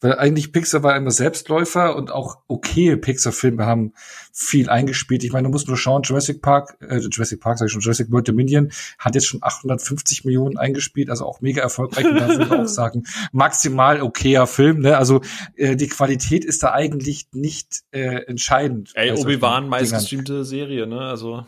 weil 0.00 0.14
eigentlich 0.14 0.52
Pixar 0.52 0.82
war 0.82 0.96
immer 0.96 1.10
Selbstläufer 1.10 1.96
und 1.96 2.10
auch 2.10 2.38
okay 2.48 2.96
Pixar-Filme 2.96 3.66
haben 3.66 3.92
viel 4.32 4.68
eingespielt. 4.68 5.24
Ich 5.24 5.32
meine, 5.32 5.48
du 5.48 5.50
musst 5.50 5.68
nur 5.68 5.76
schauen, 5.76 6.02
Jurassic 6.02 6.42
Park, 6.42 6.76
äh, 6.80 6.98
Jurassic 6.98 7.40
Park 7.40 7.58
sag 7.58 7.66
ich 7.66 7.72
schon, 7.72 7.80
Jurassic 7.80 8.10
World 8.10 8.28
Dominion 8.28 8.70
hat 8.98 9.14
jetzt 9.14 9.26
schon 9.26 9.42
850 9.42 10.24
Millionen 10.24 10.56
eingespielt, 10.56 11.10
also 11.10 11.26
auch 11.26 11.40
mega 11.40 11.62
erfolgreich. 11.62 12.06
Und 12.06 12.16
da 12.16 12.28
würde 12.28 12.44
ich 12.44 12.50
auch 12.50 12.66
sagen, 12.66 13.04
maximal 13.32 14.02
okayer 14.02 14.46
Film. 14.46 14.80
Ne? 14.80 14.96
Also 14.96 15.20
äh, 15.56 15.76
die 15.76 15.88
Qualität 15.88 16.44
ist 16.44 16.62
da 16.62 16.72
eigentlich 16.72 17.28
nicht 17.32 17.82
äh, 17.90 18.24
entscheidend. 18.26 18.92
Ey, 18.94 19.12
Obi-Wan 19.12 19.68
meistgestreamte 19.68 20.44
Serie, 20.44 20.86
ne? 20.86 21.00
Also 21.00 21.44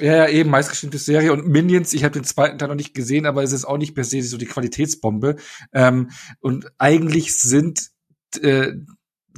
ja, 0.00 0.16
ja, 0.16 0.28
eben, 0.28 0.50
meistgestimmte 0.50 0.98
Serie. 0.98 1.32
Und 1.32 1.46
Minions, 1.46 1.92
ich 1.92 2.04
habe 2.04 2.12
den 2.12 2.24
zweiten 2.24 2.58
Teil 2.58 2.68
noch 2.68 2.74
nicht 2.74 2.94
gesehen, 2.94 3.26
aber 3.26 3.42
es 3.42 3.52
ist 3.52 3.64
auch 3.64 3.78
nicht 3.78 3.94
per 3.94 4.04
se 4.04 4.22
so 4.22 4.36
die 4.36 4.46
Qualitätsbombe. 4.46 5.36
Ähm, 5.72 6.10
und 6.40 6.66
eigentlich 6.78 7.38
sind 7.38 7.90
äh, 8.40 8.72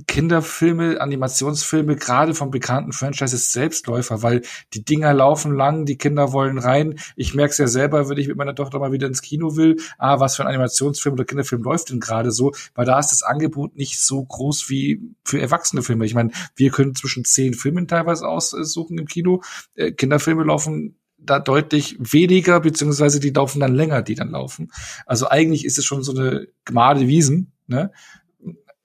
Kinderfilme, 0.07 1.01
Animationsfilme, 1.01 1.97
gerade 1.97 2.35
von 2.35 2.51
bekannten 2.51 2.93
Franchises 2.93 3.53
Selbstläufer, 3.53 4.23
weil 4.23 4.43
die 4.75 4.85
Dinger 4.85 5.13
laufen 5.13 5.55
lang, 5.55 5.85
die 5.85 5.99
Kinder 5.99 6.33
wollen 6.33 6.59
rein. 6.59 6.99
Ich 7.17 7.35
merke 7.35 7.53
es 7.53 7.59
ja 7.59 7.67
selber, 7.67 8.09
wenn 8.09 8.19
ich 8.19 8.29
mit 8.29 8.37
meiner 8.37 8.55
Tochter 8.55 8.79
mal 8.79 8.93
wieder 8.93 9.07
ins 9.07 9.23
Kino 9.23 9.57
will, 9.57 9.77
ah, 9.99 10.21
was 10.21 10.37
für 10.37 10.43
ein 10.43 10.49
Animationsfilm 10.49 11.15
oder 11.15 11.25
Kinderfilm 11.25 11.63
läuft 11.63 11.91
denn 11.91 12.01
gerade 12.01 12.31
so, 12.31 12.53
weil 12.75 12.87
da 12.87 12.99
ist 12.99 13.11
das 13.11 13.23
Angebot 13.23 13.77
nicht 13.77 14.01
so 14.01 14.25
groß 14.25 14.69
wie 14.71 15.01
für 15.25 15.41
erwachsene 15.41 15.83
Filme. 15.83 16.07
Ich 16.07 16.15
meine, 16.15 16.31
wir 16.57 16.71
können 16.71 16.95
zwischen 16.95 17.25
zehn 17.25 17.55
Filmen 17.55 17.89
teilweise 17.89 18.27
aussuchen 18.27 18.99
im 18.99 19.07
Kino. 19.07 19.43
Äh, 19.75 19.93
Kinderfilme 19.93 20.45
laufen 20.45 20.97
da 21.19 21.39
deutlich 21.39 21.97
weniger, 21.99 22.61
beziehungsweise 22.61 23.21
die 23.21 23.31
laufen 23.31 23.61
dann 23.61 23.75
länger, 23.75 24.03
die 24.03 24.15
dann 24.15 24.31
laufen. 24.31 24.73
Also 25.07 25.29
eigentlich 25.29 25.65
ist 25.65 25.79
es 25.79 25.85
schon 25.85 26.03
so 26.03 26.13
eine 26.13 26.49
gemade 26.65 27.07
Wiesen, 27.07 27.53
ne? 27.67 27.93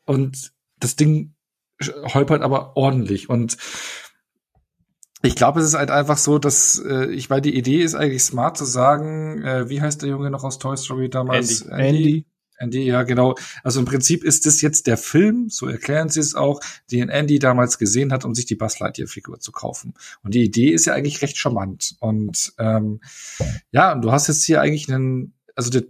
Und 0.06 0.54
das 0.86 0.96
Ding 0.96 1.34
holpert 2.14 2.42
aber 2.42 2.78
ordentlich 2.78 3.30
und 3.30 3.58
ich 5.22 5.36
glaube, 5.36 5.60
es 5.60 5.66
ist 5.66 5.74
halt 5.74 5.90
einfach 5.90 6.18
so, 6.18 6.38
dass 6.38 6.82
äh, 6.88 7.08
ich 7.08 7.30
weil 7.30 7.42
die 7.42 7.58
Idee 7.58 7.82
ist 7.82 7.96
eigentlich 7.96 8.24
smart 8.24 8.58
zu 8.58 8.66
sagen, 8.66 9.42
äh, 9.42 9.70
wie 9.70 9.82
heißt 9.82 10.02
der 10.02 10.10
Junge 10.10 10.30
noch 10.30 10.44
aus 10.44 10.60
Toy 10.60 10.78
Story 10.78 11.10
damals? 11.10 11.64
Andy. 11.64 11.84
Andy. 11.84 12.26
Andy, 12.58 12.84
ja, 12.84 13.04
genau. 13.04 13.36
Also 13.64 13.80
im 13.80 13.86
Prinzip 13.86 14.24
ist 14.24 14.46
das 14.46 14.62
jetzt 14.62 14.88
der 14.88 14.98
Film, 14.98 15.50
so 15.50 15.68
erklären 15.68 16.10
sie 16.10 16.22
es 16.22 16.36
auch, 16.36 16.62
den 16.90 17.10
Andy 17.10 17.40
damals 17.40 17.78
gesehen 17.78 18.14
hat, 18.14 18.24
um 18.24 18.34
sich 18.34 18.46
die 18.46 18.56
Buzz 18.56 18.80
Lightyear-Figur 18.80 19.40
zu 19.40 19.52
kaufen. 19.52 19.94
Und 20.24 20.34
die 20.34 20.44
Idee 20.44 20.70
ist 20.70 20.86
ja 20.86 20.94
eigentlich 20.94 21.22
recht 21.22 21.38
charmant. 21.38 21.96
Und 22.00 22.54
ähm, 22.58 23.02
ja, 23.72 23.92
und 23.92 24.04
du 24.04 24.12
hast 24.12 24.28
jetzt 24.28 24.46
hier 24.46 24.62
eigentlich 24.62 24.90
einen, 24.90 25.34
also 25.56 25.70
der, 25.70 25.84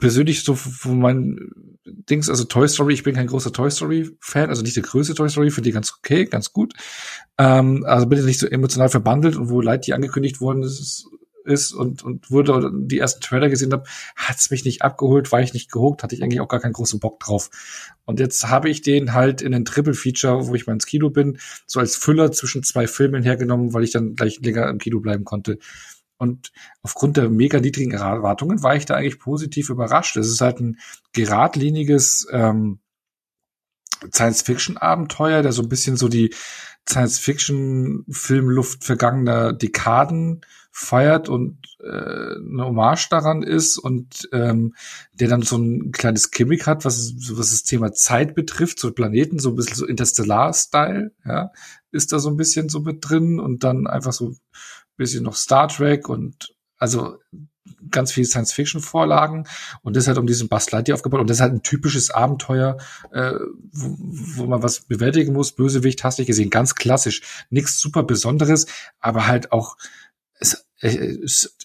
persönlich 0.00 0.42
so 0.42 0.54
von 0.54 0.98
meinen 0.98 1.78
Dings, 1.84 2.28
also 2.28 2.44
Toy 2.44 2.68
Story, 2.68 2.94
ich 2.94 3.02
bin 3.02 3.14
kein 3.14 3.26
großer 3.26 3.52
Toy 3.52 3.70
Story 3.70 4.10
Fan, 4.20 4.48
also 4.48 4.62
nicht 4.62 4.76
der 4.76 4.82
größte 4.82 5.14
Toy 5.14 5.28
Story, 5.28 5.50
finde 5.50 5.68
ich 5.68 5.74
ganz 5.74 5.92
okay, 5.96 6.24
ganz 6.24 6.52
gut. 6.52 6.74
Ähm, 7.38 7.84
also 7.86 8.06
bin 8.06 8.18
ich 8.18 8.24
nicht 8.24 8.40
so 8.40 8.46
emotional 8.46 8.88
verbandelt 8.88 9.36
und 9.36 9.48
wo 9.48 9.60
Light 9.60 9.86
die 9.86 9.94
angekündigt 9.94 10.40
worden 10.40 10.62
ist, 10.62 11.06
ist 11.44 11.72
und, 11.72 12.02
und 12.02 12.30
wurde 12.30 12.70
die 12.72 12.98
ersten 12.98 13.20
Trailer 13.20 13.48
gesehen 13.48 13.72
habe, 13.72 13.84
hat's 14.16 14.50
mich 14.50 14.64
nicht 14.64 14.82
abgeholt, 14.82 15.32
war 15.32 15.40
ich 15.40 15.52
nicht 15.52 15.70
gehuckt, 15.70 16.02
hatte 16.02 16.14
ich 16.14 16.22
eigentlich 16.22 16.40
auch 16.40 16.48
gar 16.48 16.60
keinen 16.60 16.72
großen 16.72 17.00
Bock 17.00 17.20
drauf. 17.20 17.50
Und 18.04 18.20
jetzt 18.20 18.48
habe 18.48 18.68
ich 18.68 18.82
den 18.82 19.12
halt 19.12 19.42
in 19.42 19.52
den 19.52 19.64
Triple 19.64 19.94
Feature, 19.94 20.48
wo 20.48 20.54
ich 20.54 20.66
mal 20.66 20.74
ins 20.74 20.86
Kino 20.86 21.10
bin, 21.10 21.38
so 21.66 21.80
als 21.80 21.96
Füller 21.96 22.32
zwischen 22.32 22.62
zwei 22.62 22.86
Filmen 22.86 23.22
hergenommen, 23.22 23.72
weil 23.72 23.84
ich 23.84 23.92
dann 23.92 24.14
gleich 24.14 24.40
länger 24.40 24.68
im 24.68 24.78
Kino 24.78 25.00
bleiben 25.00 25.24
konnte. 25.24 25.58
Und 26.20 26.52
aufgrund 26.82 27.16
der 27.16 27.30
mega 27.30 27.60
niedrigen 27.60 27.92
Erwartungen 27.92 28.62
war 28.62 28.76
ich 28.76 28.84
da 28.84 28.94
eigentlich 28.94 29.18
positiv 29.18 29.70
überrascht. 29.70 30.18
Es 30.18 30.28
ist 30.28 30.42
halt 30.42 30.60
ein 30.60 30.78
geradliniges 31.14 32.28
ähm, 32.30 32.80
Science-Fiction-Abenteuer, 34.12 35.40
der 35.42 35.52
so 35.52 35.62
ein 35.62 35.70
bisschen 35.70 35.96
so 35.96 36.08
die 36.08 36.34
Science-Fiction-Filmluft 36.86 38.84
vergangener 38.84 39.54
Dekaden 39.54 40.42
feiert 40.72 41.30
und 41.30 41.56
äh, 41.80 41.86
eine 41.88 42.66
Hommage 42.66 43.08
daran 43.08 43.42
ist 43.42 43.78
und 43.78 44.28
ähm, 44.32 44.74
der 45.14 45.28
dann 45.28 45.40
so 45.40 45.56
ein 45.56 45.90
kleines 45.90 46.30
Gimmick 46.30 46.66
hat, 46.66 46.84
was, 46.84 47.14
was 47.32 47.50
das 47.50 47.62
Thema 47.62 47.92
Zeit 47.92 48.34
betrifft, 48.34 48.78
so 48.78 48.92
Planeten, 48.92 49.38
so 49.38 49.50
ein 49.50 49.56
bisschen 49.56 49.76
so 49.76 49.86
Interstellar-Style, 49.86 51.12
ja, 51.24 51.50
ist 51.92 52.12
da 52.12 52.18
so 52.18 52.28
ein 52.28 52.36
bisschen 52.36 52.68
so 52.68 52.80
mit 52.80 52.98
drin 53.00 53.40
und 53.40 53.64
dann 53.64 53.86
einfach 53.86 54.12
so 54.12 54.34
bisschen 54.96 55.24
noch 55.24 55.34
Star 55.34 55.68
Trek 55.68 56.08
und 56.08 56.54
also 56.78 57.18
ganz 57.90 58.12
viel 58.12 58.24
Science-Fiction-Vorlagen. 58.24 59.46
Und 59.82 59.96
das 59.96 60.08
hat 60.08 60.18
um 60.18 60.26
diesen 60.26 60.48
Buzz 60.48 60.70
Lightyear 60.70 60.96
aufgebaut. 60.96 61.20
Und 61.20 61.30
das 61.30 61.38
ist 61.38 61.42
halt 61.42 61.52
ein 61.52 61.62
typisches 61.62 62.10
Abenteuer, 62.10 62.78
äh, 63.12 63.34
wo, 63.72 63.96
wo 63.98 64.46
man 64.46 64.62
was 64.62 64.80
bewältigen 64.80 65.32
muss. 65.32 65.52
Bösewicht 65.52 66.04
hast 66.04 66.18
du 66.18 66.24
gesehen, 66.24 66.50
ganz 66.50 66.74
klassisch, 66.74 67.22
nichts 67.50 67.80
super 67.80 68.02
Besonderes, 68.02 68.66
aber 68.98 69.26
halt 69.26 69.52
auch 69.52 69.76
es, 70.38 70.66
äh, 70.80 71.18
es 71.22 71.56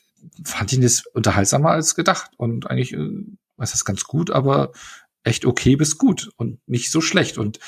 fand 0.43 0.73
ihn 0.73 0.81
das 0.81 1.05
unterhaltsamer 1.13 1.71
als 1.71 1.95
gedacht. 1.95 2.31
Und 2.37 2.69
eigentlich 2.69 2.93
äh, 2.93 3.09
was 3.57 3.73
ist 3.73 3.85
ganz 3.85 4.03
gut, 4.03 4.31
aber 4.31 4.71
echt 5.25 5.45
okay 5.45 5.75
bis 5.75 5.97
gut 5.97 6.29
und 6.37 6.59
nicht 6.67 6.91
so 6.91 7.01
schlecht. 7.01 7.37
Und 7.37 7.59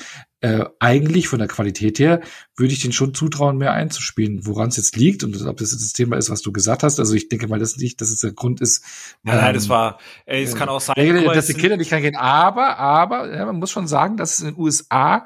äh, 0.41 0.65
eigentlich 0.79 1.27
von 1.27 1.39
der 1.39 1.47
Qualität 1.47 1.97
her 1.99 2.21
würde 2.55 2.71
ich 2.71 2.79
den 2.79 2.91
schon 2.91 3.13
zutrauen, 3.13 3.57
mehr 3.57 3.73
einzuspielen. 3.73 4.45
Woran 4.45 4.69
es 4.69 4.77
jetzt 4.77 4.95
liegt 4.95 5.23
und 5.23 5.35
ob 5.45 5.57
das 5.57 5.71
jetzt 5.71 5.83
das 5.83 5.93
Thema 5.93 6.17
ist, 6.17 6.29
was 6.29 6.41
du 6.41 6.51
gesagt 6.51 6.83
hast. 6.83 6.99
Also 6.99 7.15
ich 7.15 7.29
denke 7.29 7.47
mal, 7.47 7.59
das 7.59 7.77
nicht, 7.77 7.99
dass 7.99 8.11
es 8.11 8.19
der 8.19 8.31
Grund 8.31 8.61
ist. 8.61 8.83
Nein, 9.23 9.35
ähm, 9.35 9.41
nein, 9.41 9.53
das 9.55 9.69
war, 9.69 9.99
ey, 10.25 10.43
es 10.43 10.53
äh, 10.53 10.57
kann 10.57 10.69
auch 10.69 10.79
sein, 10.79 10.95
äh, 10.97 11.23
dass 11.25 11.47
die 11.47 11.55
Kinder 11.55 11.77
nicht 11.77 11.91
reingehen. 11.91 12.15
Aber, 12.15 12.77
aber 12.77 13.35
ja, 13.35 13.45
man 13.45 13.57
muss 13.57 13.71
schon 13.71 13.87
sagen, 13.87 14.17
dass 14.17 14.33
es 14.33 14.39
in 14.41 14.53
den 14.53 14.59
USA 14.59 15.25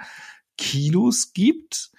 Kinos 0.57 1.33
gibt, 1.33 1.91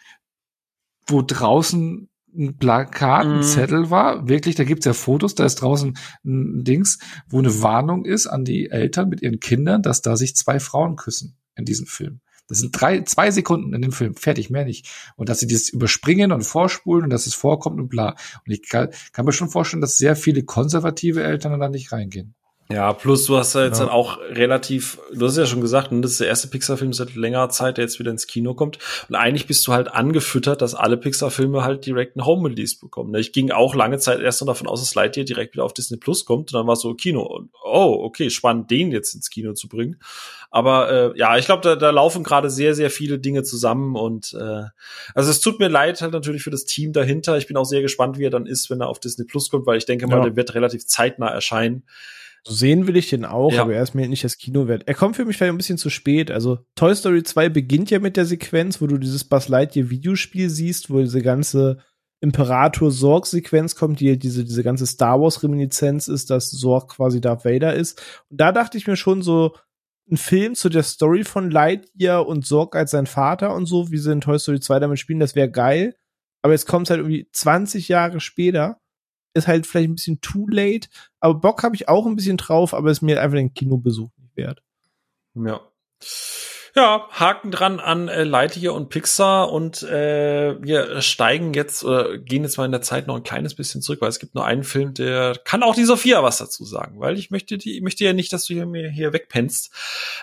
wo 1.07 1.21
draußen 1.21 2.09
ein 2.37 2.57
Plakat, 2.57 3.27
ein 3.27 3.41
mm. 3.41 3.43
Zettel 3.43 3.91
war. 3.91 4.29
Wirklich, 4.29 4.55
da 4.55 4.65
gibt's 4.65 4.87
ja 4.87 4.93
Fotos, 4.93 5.35
da 5.35 5.45
ist 5.45 5.57
draußen 5.57 5.97
ein 6.25 6.65
Dings, 6.65 6.99
wo 7.29 7.39
eine 7.39 7.63
Warnung 7.63 8.05
ist 8.05 8.27
an 8.27 8.45
die 8.45 8.71
Eltern 8.71 9.09
mit 9.09 9.23
ihren 9.23 9.41
Kindern, 9.41 9.83
dass 9.83 10.03
da 10.03 10.17
sich 10.17 10.37
zwei 10.37 10.61
Frauen 10.61 10.97
küssen 10.97 11.37
in 11.55 11.65
diesem 11.65 11.87
Film. 11.87 12.21
Das 12.49 12.59
sind 12.59 12.73
drei, 12.79 13.03
zwei 13.03 13.31
Sekunden 13.31 13.73
in 13.73 13.83
dem 13.83 13.93
Film, 13.93 14.15
fertig, 14.15 14.51
mehr 14.51 14.65
nicht. 14.65 14.89
Und 15.17 15.29
dass 15.29 15.41
sie 15.41 15.47
das 15.47 15.69
überspringen 15.69 16.33
und 16.33 16.43
vorspulen 16.43 17.05
und 17.05 17.11
dass 17.11 17.27
es 17.27 17.35
vorkommt 17.35 17.81
und 17.81 17.89
bla. 17.89 18.11
Und 18.45 18.53
ich 18.53 18.69
kann, 18.69 18.89
kann 19.13 19.25
mir 19.25 19.33
schon 19.33 19.49
vorstellen, 19.49 19.81
dass 19.81 19.97
sehr 19.97 20.17
viele 20.17 20.43
konservative 20.43 21.23
Eltern 21.23 21.59
da 21.61 21.69
nicht 21.69 21.93
reingehen. 21.93 22.35
Ja, 22.73 22.93
plus 22.93 23.27
du 23.27 23.37
hast 23.37 23.55
ja 23.55 23.65
jetzt 23.65 23.79
ja. 23.79 23.87
dann 23.87 23.95
auch 23.95 24.19
relativ, 24.19 24.99
du 25.13 25.27
hast 25.27 25.37
ja 25.37 25.47
schon 25.47 25.61
gesagt, 25.61 25.93
ne, 25.93 26.01
das 26.01 26.13
ist 26.13 26.21
der 26.21 26.29
erste 26.29 26.49
Pixar-Film 26.49 26.93
seit 26.93 27.15
längerer 27.15 27.49
Zeit, 27.49 27.77
der 27.77 27.85
jetzt 27.85 27.99
wieder 27.99 28.11
ins 28.11 28.27
Kino 28.27 28.55
kommt. 28.55 28.79
Und 29.09 29.15
eigentlich 29.15 29.47
bist 29.47 29.67
du 29.67 29.73
halt 29.73 29.89
angefüttert, 29.89 30.63
dass 30.63 30.75
alle 30.75 30.97
Pixar-Filme 30.97 31.65
halt 31.65 31.85
direkt 31.87 32.17
einen 32.17 32.27
Home-Release 32.27 32.79
bekommen. 32.81 33.11
Ne? 33.11 33.21
Ich 33.21 33.33
ging 33.33 33.51
auch 33.51 33.75
lange 33.75 33.99
Zeit 33.99 34.21
erst 34.21 34.41
noch 34.41 34.49
davon 34.49 34.67
aus, 34.67 34.81
dass 34.81 34.95
Lightyear 34.95 35.25
direkt 35.25 35.55
wieder 35.55 35.65
auf 35.65 35.75
Disney 35.75 35.97
Plus 35.97 36.25
kommt. 36.25 36.53
Und 36.53 36.59
dann 36.59 36.67
war 36.67 36.77
so 36.77 36.95
Kino. 36.95 37.23
Und, 37.23 37.51
oh, 37.63 37.99
okay, 38.03 38.31
spannend, 38.31 38.71
den 38.71 38.91
jetzt 38.93 39.15
ins 39.15 39.31
Kino 39.31 39.53
zu 39.53 39.69
bringen. 39.69 39.99
Aber 40.51 40.91
äh, 40.91 41.19
ja, 41.19 41.39
ich 41.39 41.47
glaube, 41.47 41.63
da, 41.63 41.77
da 41.77 41.89
laufen 41.89 42.23
gerade 42.23 42.51
sehr, 42.51 42.75
sehr 42.75 42.91
viele 42.91 43.19
Dinge 43.19 43.43
zusammen. 43.43 43.97
Und 43.97 44.35
äh, 44.35 44.65
also 45.15 45.31
es 45.31 45.41
tut 45.41 45.59
mir 45.59 45.69
leid 45.69 46.03
halt 46.03 46.13
natürlich 46.13 46.43
für 46.43 46.51
das 46.51 46.67
Team 46.67 46.93
dahinter. 46.93 47.39
Ich 47.39 47.47
bin 47.47 47.57
auch 47.57 47.65
sehr 47.65 47.81
gespannt, 47.81 48.19
wie 48.19 48.27
er 48.27 48.31
dann 48.31 48.45
ist, 48.45 48.69
wenn 48.69 48.83
er 48.83 48.89
auf 48.89 49.01
Disney 49.01 49.25
Plus 49.25 49.49
kommt, 49.49 49.67
weil 49.67 49.79
ich 49.79 49.87
denke 49.87 50.07
mal, 50.07 50.19
ja. 50.19 50.25
der 50.25 50.37
wird 50.37 50.55
relativ 50.55 50.87
zeitnah 50.87 51.29
erscheinen. 51.29 51.85
So 52.45 52.55
sehen 52.55 52.89
will 52.89 52.97
ich 52.97 53.09
den 53.09 53.25
auch, 53.25 53.53
ja. 53.53 53.63
aber 53.63 53.75
er 53.75 53.83
ist 53.83 53.95
mir 53.95 54.09
nicht 54.09 54.25
das 54.25 54.37
Kino 54.37 54.67
wert. 54.67 54.83
Er 54.87 54.95
kommt 54.95 55.15
für 55.15 55.25
mich 55.25 55.37
vielleicht 55.37 55.53
ein 55.53 55.59
bisschen 55.59 55.79
zu 55.79 55.91
spät. 55.91 56.31
Also 56.31 56.59
Toy 56.75 56.95
Story 56.95 57.23
2 57.23 57.49
beginnt 57.49 57.91
ja 57.91 58.01
mit 58.01 58.17
der 58.17 58.25
Sequenz, 58.25 58.81
wo 58.81 58.89
du 58.89 58.99
dieses 58.99 59.25
Buzz 59.25 59.49
Lightyear 59.49 59.91
Videospiel 59.91 60.51
siehst, 60.51 60.91
wo 60.91 60.99
diese 60.99 61.23
ganze 61.23 61.79
Imperator 62.21 62.91
Sorg 62.91 63.27
Sequenz 63.27 63.77
kommt, 63.77 64.01
die 64.01 64.19
diese 64.19 64.45
diese 64.45 64.63
ganze 64.65 64.87
Star 64.87 65.21
Wars 65.21 65.43
Reminiszenz 65.43 66.09
ist, 66.09 66.31
dass 66.31 66.51
Sorg 66.51 66.89
quasi 66.89 67.21
Darth 67.21 67.45
Vader 67.45 67.75
ist. 67.75 68.03
Und 68.29 68.41
da 68.41 68.51
dachte 68.51 68.77
ich 68.77 68.89
mir 68.89 68.97
schon 68.97 69.23
so 69.23 69.55
ein 70.11 70.17
Film 70.17 70.57
zu 70.57 70.69
der 70.69 70.83
Story 70.83 71.23
von 71.23 71.51
Lightyear 71.51 72.27
und 72.27 72.45
Sorg 72.45 72.75
als 72.75 72.91
sein 72.91 73.07
Vater 73.07 73.55
und 73.55 73.67
so, 73.67 73.93
wie 73.93 73.99
sie 73.99 74.13
in 74.13 74.21
Toy 74.21 74.39
Story 74.39 74.59
2 74.59 74.81
damit 74.81 74.99
spielen, 74.99 75.21
das 75.21 75.37
wäre 75.37 75.51
geil. 75.51 75.95
Aber 76.43 76.53
jetzt 76.53 76.67
kommt 76.67 76.87
es 76.87 76.91
halt 76.91 76.99
irgendwie 76.99 77.29
20 77.33 77.89
Jahre 77.89 78.19
später 78.19 78.82
ist 79.35 79.49
halt 79.49 79.67
vielleicht 79.67 79.91
ein 79.91 79.95
bisschen 79.95 80.21
too 80.21 80.47
late, 80.49 80.89
aber 81.21 81.35
Bock 81.35 81.63
habe 81.63 81.75
ich 81.75 81.89
auch 81.89 82.07
ein 82.07 82.17
bisschen 82.17 82.37
drauf, 82.37 82.75
aber 82.75 82.91
ist 82.91 83.03
mir 83.03 83.21
einfach 83.21 83.37
den 83.37 83.55
Kinobesuch 83.55 84.11
nicht 84.19 84.37
wert. 84.37 84.63
Ja. 85.35 85.61
Ja, 86.75 87.07
Haken 87.11 87.51
dran 87.51 87.81
an 87.81 88.09
äh, 88.09 88.25
Lightyear 88.25 88.73
und 88.73 88.89
Pixar 88.89 89.53
und 89.53 89.83
äh, 89.83 90.57
wir 90.59 91.03
steigen 91.03 91.53
jetzt 91.53 91.85
oder 91.85 92.17
gehen 92.17 92.45
jetzt 92.45 92.57
mal 92.57 92.65
in 92.65 92.73
der 92.73 92.81
Zeit 92.81 93.07
noch 93.07 93.17
ein 93.17 93.23
kleines 93.23 93.55
bisschen 93.55 93.83
zurück, 93.83 94.01
weil 94.01 94.09
es 94.09 94.19
gibt 94.19 94.35
nur 94.35 94.47
einen 94.47 94.65
Film, 94.65 94.95
der 94.95 95.37
kann 95.45 95.63
auch 95.63 95.75
die 95.75 95.85
Sophia 95.85 96.23
was 96.23 96.39
dazu 96.39 96.65
sagen, 96.65 96.99
weil 96.99 97.19
ich 97.19 97.31
möchte 97.31 97.59
die, 97.59 97.77
ich 97.77 97.83
möchte 97.83 98.05
ja 98.05 98.15
nicht, 98.15 98.33
dass 98.33 98.47
du 98.47 98.55
hier 98.55 98.65
mir 98.65 98.89
hier 98.89 99.13
wegpennst. 99.13 99.71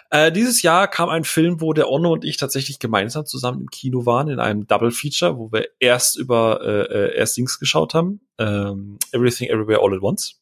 Äh, 0.09 0.31
dieses 0.31 0.63
Jahr 0.63 0.87
kam 0.87 1.09
ein 1.09 1.23
Film, 1.23 1.61
wo 1.61 1.73
der 1.73 1.87
Onno 1.87 2.13
und 2.13 2.25
ich 2.25 2.37
tatsächlich 2.37 2.79
gemeinsam 2.79 3.27
zusammen 3.27 3.61
im 3.61 3.69
Kino 3.69 4.07
waren 4.07 4.27
in 4.27 4.39
einem 4.39 4.65
Double 4.65 4.89
Feature, 4.89 5.37
wo 5.37 5.51
wir 5.51 5.67
erst 5.79 6.17
über 6.17 6.61
äh, 6.63 6.81
äh 6.81 7.15
erst 7.15 7.37
Dings 7.37 7.59
geschaut 7.59 7.93
haben, 7.93 8.21
ähm, 8.39 8.97
Everything 9.11 9.49
Everywhere 9.49 9.81
All 9.83 9.93
at 9.93 10.01
Once 10.01 10.39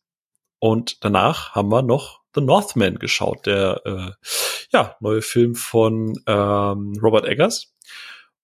und 0.59 1.03
danach 1.03 1.53
haben 1.53 1.69
wir 1.69 1.81
noch 1.81 2.21
The 2.33 2.41
Northman 2.41 2.99
geschaut, 2.99 3.45
der 3.45 3.81
äh, 3.85 4.11
ja, 4.71 4.95
neue 4.99 5.21
Film 5.21 5.55
von 5.55 6.21
ähm, 6.25 6.93
Robert 7.01 7.25
Eggers. 7.25 7.73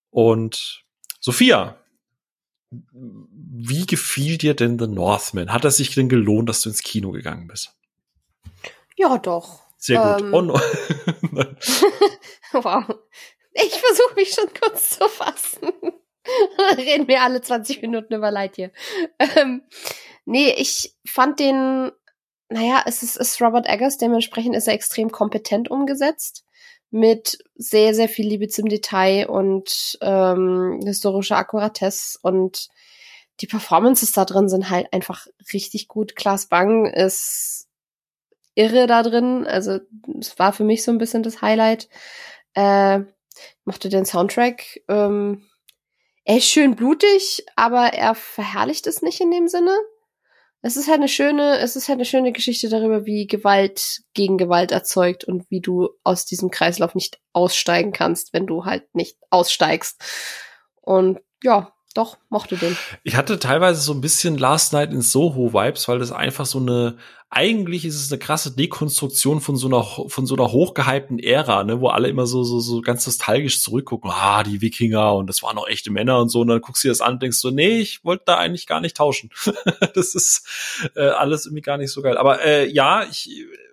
Und 0.10 0.84
Sophia, 1.19 1.77
wie 2.72 3.85
gefiel 3.85 4.38
dir 4.38 4.56
denn 4.56 4.80
The 4.80 4.88
Northman? 4.88 5.52
Hat 5.52 5.66
es 5.66 5.77
sich 5.77 5.93
denn 5.93 6.10
gelohnt, 6.10 6.50
dass 6.50 6.61
du 6.61 6.69
ins 6.69 6.82
Kino 6.82 7.11
gegangen 7.11 7.48
bist? 7.48 7.76
Ja, 8.95 9.18
doch. 9.18 9.61
Sehr 9.77 10.00
gut. 10.00 10.22
Ähm, 10.26 10.34
oh, 10.34 10.42
no. 10.42 10.53
wow. 12.53 12.85
Ich 13.53 13.74
versuche 13.74 14.16
mich 14.16 14.34
schon 14.34 14.50
kurz 14.60 14.98
zu 14.98 15.08
fassen. 15.08 15.72
Reden 16.77 17.08
wir 17.08 17.22
alle 17.22 17.42
20 17.42 17.82
Minuten 17.82 18.14
über 18.14 18.32
Leid 18.32 18.56
hier. 18.56 18.72
Ähm, 19.19 19.64
nee, 20.26 20.53
ich 20.58 20.95
fand 21.06 21.40
den 21.40 21.92
naja, 22.53 22.83
es 22.85 23.01
ist, 23.01 23.17
ist 23.17 23.41
Robert 23.41 23.67
Eggers, 23.67 23.98
dementsprechend 23.98 24.56
ist 24.56 24.67
er 24.67 24.75
extrem 24.75 25.11
kompetent 25.11 25.72
umgesetzt 25.72 26.45
mit 26.91 27.40
sehr, 27.56 27.95
sehr 27.95 28.07
viel 28.07 28.27
Liebe 28.27 28.48
zum 28.48 28.69
Detail 28.69 29.27
und 29.27 29.98
ähm, 30.01 30.80
historischer 30.85 31.38
Akkuratesse 31.38 32.19
und 32.22 32.67
die 33.41 33.48
Performances 33.48 34.11
da 34.11 34.25
drin 34.25 34.49
sind 34.49 34.69
halt 34.69 34.93
einfach 34.93 35.25
richtig 35.51 35.88
gut. 35.88 36.15
Klaas 36.15 36.45
Bang 36.45 36.85
ist 36.85 37.67
irre 38.53 38.85
da 38.85 39.01
drin, 39.01 39.48
also 39.48 39.80
es 40.19 40.38
war 40.38 40.53
für 40.53 40.64
mich 40.64 40.83
so 40.83 40.91
ein 40.91 40.99
bisschen 40.99 41.23
das 41.23 41.41
Highlight. 41.41 41.90
Äh, 42.53 42.99
mochte 43.65 43.90
den 43.90 44.06
Soundtrack. 44.06 44.83
Ähm, 44.88 45.49
er 46.23 46.38
ist 46.38 46.45
schön 46.45 46.75
blutig, 46.75 47.43
aber 47.56 47.93
er 47.93 48.14
verherrlicht 48.14 48.85
es 48.85 49.01
nicht 49.01 49.19
in 49.19 49.32
dem 49.32 49.48
Sinne 49.48 49.75
es 50.66 50.77
ist 50.77 50.88
halt 50.88 51.00
eine 51.00 51.09
schöne, 51.09 51.59
es 51.59 51.75
ist 51.75 51.90
halt 51.90 51.98
eine 51.98 52.06
schöne 52.06 52.32
Geschichte 52.32 52.69
darüber, 52.69 53.06
wie 53.06 53.27
Gewalt 53.27 54.01
gegen 54.14 54.38
Gewalt 54.38 54.72
erzeugt 54.72 55.25
und 55.25 55.43
wie 55.51 55.59
du 55.59 55.90
aus 56.06 56.25
diesem 56.25 56.51
Kreislauf 56.51 56.95
nicht 56.95 57.19
aussteigen 57.33 57.92
kannst, 57.92 58.32
wenn 58.32 58.48
du 58.48 58.64
halt 58.64 58.95
nicht 58.95 59.17
aussteigst. 59.30 60.01
Und 60.82 61.19
ja, 61.43 61.74
doch, 61.93 62.17
mochte 62.30 62.56
den. 62.56 62.77
Ich 63.03 63.17
hatte 63.17 63.40
teilweise 63.40 63.82
so 63.82 63.93
ein 63.93 64.00
bisschen 64.00 64.38
Last 64.38 64.72
Night 64.72 64.92
in 64.92 65.01
Soho 65.01 65.53
Vibes, 65.53 65.90
weil 65.90 66.00
das 66.00 66.14
einfach 66.14 66.45
so 66.45 66.59
eine, 66.59 66.98
eigentlich 67.35 67.83
ist 67.83 67.95
es 67.95 68.11
eine 68.11 68.19
krasse 68.19 68.55
Dekonstruktion 68.55 69.41
von 69.41 69.55
so 69.55 69.67
einer, 69.67 69.83
von 69.83 70.25
so 70.25 70.35
einer 70.35 70.51
hochgehypten 70.51 71.19
Ära, 71.19 71.63
ne, 71.63 71.81
wo 71.81 71.87
alle 71.87 72.07
immer 72.07 72.27
so, 72.27 72.43
so, 72.43 72.59
so 72.59 72.81
ganz 72.81 73.05
nostalgisch 73.05 73.61
zurückgucken, 73.61 74.11
ah, 74.13 74.43
die 74.43 74.61
Wikinger 74.61 75.15
und 75.15 75.27
das 75.27 75.41
waren 75.41 75.57
auch 75.57 75.67
echte 75.67 75.91
Männer 75.91 76.19
und 76.19 76.29
so, 76.29 76.41
und 76.41 76.47
dann 76.47 76.61
guckst 76.61 76.83
du 76.83 76.87
dir 76.87 76.91
das 76.91 77.01
an 77.01 77.13
und 77.13 77.23
denkst 77.23 77.37
so, 77.37 77.49
nee, 77.49 77.79
ich 77.79 78.05
wollte 78.05 78.23
da 78.27 78.37
eigentlich 78.37 78.67
gar 78.67 78.81
nicht 78.81 78.95
tauschen. 78.95 79.31
das 79.95 80.13
ist 80.13 80.47
äh, 80.95 81.01
alles 81.01 81.45
irgendwie 81.45 81.61
gar 81.61 81.77
nicht 81.77 81.91
so 81.91 82.01
geil. 82.01 82.17
Aber 82.17 82.43
äh, 82.43 82.69
ja, 82.69 83.03
ich 83.09 83.29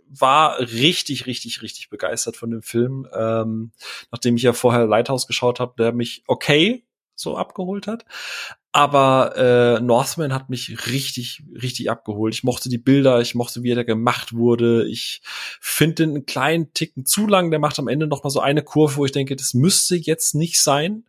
war 0.08 0.58
richtig, 0.58 1.26
richtig, 1.26 1.62
richtig 1.62 1.90
begeistert 1.90 2.36
von 2.36 2.50
dem 2.50 2.62
Film. 2.62 3.06
Ähm, 3.14 3.72
nachdem 4.10 4.36
ich 4.36 4.42
ja 4.42 4.52
vorher 4.52 4.86
Lighthouse 4.86 5.26
geschaut 5.26 5.60
habe, 5.60 5.74
der 5.78 5.92
mich 5.92 6.24
okay 6.26 6.84
so 7.14 7.36
abgeholt 7.36 7.86
hat. 7.86 8.04
Aber 8.72 9.36
äh, 9.36 9.80
Northman 9.80 10.32
hat 10.32 10.48
mich 10.48 10.86
richtig, 10.86 11.42
richtig 11.60 11.90
abgeholt. 11.90 12.34
Ich 12.34 12.44
mochte 12.44 12.68
die 12.68 12.78
Bilder, 12.78 13.20
ich 13.20 13.34
mochte, 13.34 13.64
wie 13.64 13.72
er 13.72 13.76
da 13.76 13.82
gemacht 13.82 14.32
wurde. 14.32 14.86
Ich 14.86 15.22
finde 15.60 15.94
den 15.96 16.10
einen 16.10 16.26
kleinen 16.26 16.72
Ticken 16.72 17.04
zu 17.04 17.26
lang. 17.26 17.50
Der 17.50 17.58
macht 17.58 17.80
am 17.80 17.88
Ende 17.88 18.06
noch 18.06 18.22
mal 18.22 18.30
so 18.30 18.38
eine 18.38 18.62
Kurve, 18.62 18.96
wo 18.96 19.04
ich 19.04 19.12
denke, 19.12 19.34
das 19.34 19.54
müsste 19.54 19.96
jetzt 19.96 20.36
nicht 20.36 20.60
sein. 20.60 21.04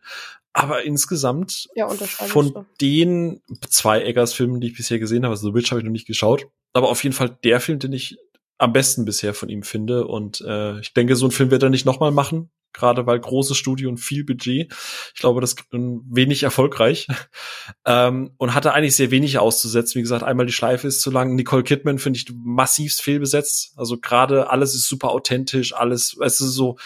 Aber 0.52 0.82
insgesamt 0.82 1.68
ja, 1.74 1.88
von 1.88 2.48
so. 2.48 2.66
den 2.80 3.40
zwei 3.68 4.02
Eggers-Filmen, 4.02 4.60
die 4.60 4.66
ich 4.66 4.76
bisher 4.76 4.98
gesehen 4.98 5.24
habe, 5.24 5.32
also 5.32 5.48
The 5.48 5.54
Witch 5.54 5.70
habe 5.70 5.80
ich 5.80 5.84
noch 5.84 5.92
nicht 5.92 6.06
geschaut, 6.06 6.46
aber 6.74 6.90
auf 6.90 7.02
jeden 7.04 7.14
Fall 7.14 7.38
der 7.42 7.58
Film, 7.60 7.78
den 7.78 7.92
ich 7.94 8.18
am 8.58 8.74
besten 8.74 9.06
bisher 9.06 9.32
von 9.32 9.48
ihm 9.48 9.62
finde. 9.62 10.06
Und 10.06 10.42
äh, 10.42 10.78
ich 10.80 10.92
denke, 10.92 11.16
so 11.16 11.26
ein 11.26 11.30
Film 11.30 11.50
wird 11.50 11.62
er 11.62 11.70
nicht 11.70 11.86
nochmal 11.86 12.10
machen 12.10 12.50
gerade 12.72 13.06
weil 13.06 13.20
großes 13.20 13.56
Studio 13.56 13.88
und 13.88 13.98
viel 13.98 14.24
Budget. 14.24 14.72
Ich 15.14 15.20
glaube, 15.20 15.40
das 15.40 15.56
wenig 15.70 16.42
erfolgreich 16.42 17.06
ähm, 17.86 18.32
und 18.36 18.54
hatte 18.54 18.72
eigentlich 18.72 18.96
sehr 18.96 19.10
wenig 19.10 19.38
auszusetzen. 19.38 19.98
Wie 19.98 20.02
gesagt, 20.02 20.22
einmal 20.22 20.46
die 20.46 20.52
Schleife 20.52 20.86
ist 20.86 21.00
zu 21.00 21.10
lang. 21.10 21.34
Nicole 21.34 21.62
Kidman 21.62 21.98
finde 21.98 22.18
ich 22.18 22.32
massivst 22.34 23.02
fehlbesetzt. 23.02 23.72
Also 23.76 23.98
gerade 23.98 24.50
alles 24.50 24.74
ist 24.74 24.88
super 24.88 25.10
authentisch, 25.10 25.74
alles, 25.74 26.16
es 26.20 26.40
ist 26.40 26.54
so 26.54 26.76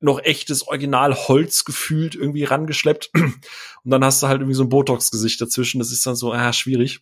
noch 0.00 0.20
echtes 0.20 0.66
Original 0.66 1.14
Holz 1.14 1.64
gefühlt 1.64 2.14
irgendwie 2.14 2.44
rangeschleppt. 2.44 3.10
Und 3.14 3.90
dann 3.90 4.04
hast 4.04 4.22
du 4.22 4.28
halt 4.28 4.40
irgendwie 4.40 4.54
so 4.54 4.62
ein 4.62 4.68
Botox-Gesicht 4.68 5.40
dazwischen. 5.40 5.78
Das 5.78 5.90
ist 5.90 6.06
dann 6.06 6.16
so, 6.16 6.32
ah, 6.32 6.52
schwierig. 6.52 7.00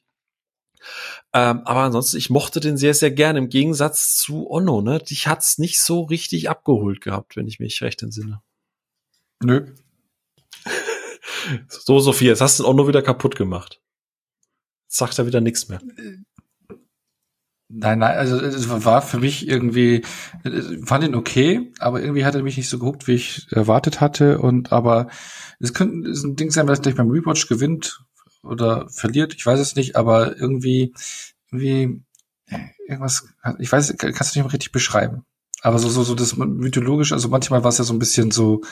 Ähm, 1.36 1.66
aber 1.66 1.80
ansonsten, 1.80 2.16
ich 2.16 2.30
mochte 2.30 2.60
den 2.60 2.78
sehr, 2.78 2.94
sehr 2.94 3.10
gerne. 3.10 3.40
Im 3.40 3.50
Gegensatz 3.50 4.16
zu 4.16 4.50
Onno, 4.50 4.80
ne? 4.80 5.00
Dich 5.00 5.26
hat's 5.26 5.58
nicht 5.58 5.82
so 5.82 6.00
richtig 6.00 6.48
abgeholt 6.48 7.02
gehabt, 7.02 7.36
wenn 7.36 7.46
ich 7.46 7.60
mich 7.60 7.82
recht 7.82 8.02
entsinne. 8.02 8.40
Nö. 9.44 9.66
so, 11.68 12.00
Sophie, 12.00 12.24
jetzt 12.24 12.40
hast 12.40 12.58
du 12.58 12.66
Onno 12.66 12.88
wieder 12.88 13.02
kaputt 13.02 13.36
gemacht. 13.36 13.82
Jetzt 14.86 14.96
sagt 14.96 15.18
er 15.18 15.26
wieder 15.26 15.42
nichts 15.42 15.68
mehr. 15.68 15.82
Nein, 17.68 17.98
nein, 17.98 18.16
also 18.16 18.38
es 18.38 18.70
war 18.70 19.02
für 19.02 19.18
mich 19.18 19.46
irgendwie, 19.46 20.06
fand 20.84 21.04
ihn 21.04 21.14
okay, 21.14 21.70
aber 21.80 22.00
irgendwie 22.00 22.24
hat 22.24 22.34
er 22.34 22.42
mich 22.42 22.56
nicht 22.56 22.70
so 22.70 22.78
gehuckt, 22.78 23.08
wie 23.08 23.14
ich 23.16 23.52
erwartet 23.52 24.00
hatte. 24.00 24.38
Und 24.38 24.72
aber 24.72 25.08
es 25.60 25.74
könnte 25.74 26.08
es 26.08 26.24
ein 26.24 26.36
Ding 26.36 26.50
sein, 26.50 26.66
was 26.66 26.80
gleich 26.80 26.94
beim 26.94 27.10
Rewatch 27.10 27.46
gewinnt 27.46 28.05
oder 28.46 28.88
verliert, 28.88 29.34
ich 29.34 29.44
weiß 29.44 29.60
es 29.60 29.76
nicht, 29.76 29.96
aber 29.96 30.36
irgendwie, 30.36 30.94
irgendwie 31.50 32.02
irgendwas, 32.86 33.28
ich 33.58 33.70
weiß, 33.70 33.94
kannst 33.98 34.34
du 34.34 34.38
nicht 34.38 34.46
mal 34.46 34.52
richtig 34.52 34.72
beschreiben. 34.72 35.24
Aber 35.62 35.78
so, 35.78 35.88
so, 35.88 36.04
so 36.04 36.14
das 36.14 36.36
mythologisch, 36.36 37.12
also 37.12 37.28
manchmal 37.28 37.64
war 37.64 37.70
es 37.70 37.78
ja 37.78 37.84
so 37.84 37.94
ein 37.94 37.98
bisschen 37.98 38.30
so, 38.30 38.62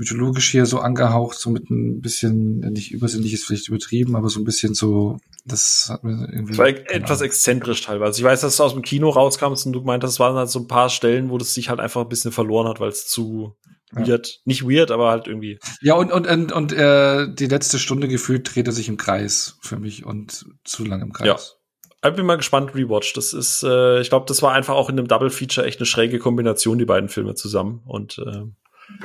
mythologisch 0.00 0.50
hier 0.50 0.64
so 0.64 0.80
angehaucht, 0.80 1.38
so 1.38 1.50
mit 1.50 1.68
ein 1.68 2.00
bisschen, 2.00 2.60
nicht 2.72 2.90
übersinnlich 2.90 3.34
ist 3.34 3.44
vielleicht 3.44 3.68
übertrieben, 3.68 4.16
aber 4.16 4.30
so 4.30 4.40
ein 4.40 4.44
bisschen 4.44 4.72
so, 4.72 5.18
das 5.44 5.88
hat 5.90 6.04
mir 6.04 6.26
irgendwie. 6.32 6.52
Das 6.52 6.58
war 6.58 6.68
etwas 6.68 7.20
exzentrisch 7.20 7.82
teilweise. 7.82 8.18
Ich 8.18 8.24
weiß, 8.24 8.40
dass 8.40 8.56
du 8.56 8.62
aus 8.62 8.72
dem 8.72 8.80
Kino 8.80 9.10
rauskamst 9.10 9.66
und 9.66 9.74
du 9.74 9.82
meintest, 9.82 10.14
es 10.14 10.20
waren 10.20 10.36
halt 10.36 10.48
so 10.48 10.60
ein 10.60 10.68
paar 10.68 10.88
Stellen, 10.88 11.28
wo 11.28 11.36
das 11.36 11.52
sich 11.52 11.68
halt 11.68 11.80
einfach 11.80 12.00
ein 12.00 12.08
bisschen 12.08 12.32
verloren 12.32 12.66
hat, 12.66 12.80
weil 12.80 12.88
es 12.88 13.06
zu 13.06 13.54
ja. 13.94 14.06
weird, 14.06 14.40
nicht 14.44 14.62
weird, 14.64 14.90
aber 14.90 15.10
halt 15.10 15.26
irgendwie. 15.26 15.58
Ja, 15.80 15.94
und, 15.94 16.12
und, 16.12 16.26
und, 16.26 16.52
und 16.52 16.72
äh, 16.72 17.26
die 17.32 17.46
letzte 17.46 17.78
Stunde 17.78 18.08
gefühlt 18.08 18.54
dreht 18.54 18.66
er 18.66 18.72
sich 18.72 18.88
im 18.88 18.96
Kreis 18.96 19.58
für 19.62 19.78
mich 19.78 20.04
und 20.04 20.46
zu 20.64 20.84
lang 20.84 21.02
im 21.02 21.12
Kreis. 21.12 21.56
Ja. 22.02 22.10
Ich 22.10 22.16
bin 22.16 22.24
mal 22.24 22.36
gespannt, 22.36 22.74
Rewatch. 22.74 23.12
Das 23.12 23.34
ist, 23.34 23.62
äh, 23.62 24.00
ich 24.00 24.08
glaube, 24.08 24.24
das 24.26 24.40
war 24.40 24.52
einfach 24.52 24.74
auch 24.74 24.88
in 24.88 24.98
einem 24.98 25.08
Double 25.08 25.28
Feature 25.28 25.66
echt 25.66 25.80
eine 25.80 25.86
schräge 25.86 26.18
Kombination, 26.18 26.78
die 26.78 26.86
beiden 26.86 27.10
Filme 27.10 27.34
zusammen. 27.34 27.82
Und 27.84 28.18
äh, 28.18 28.44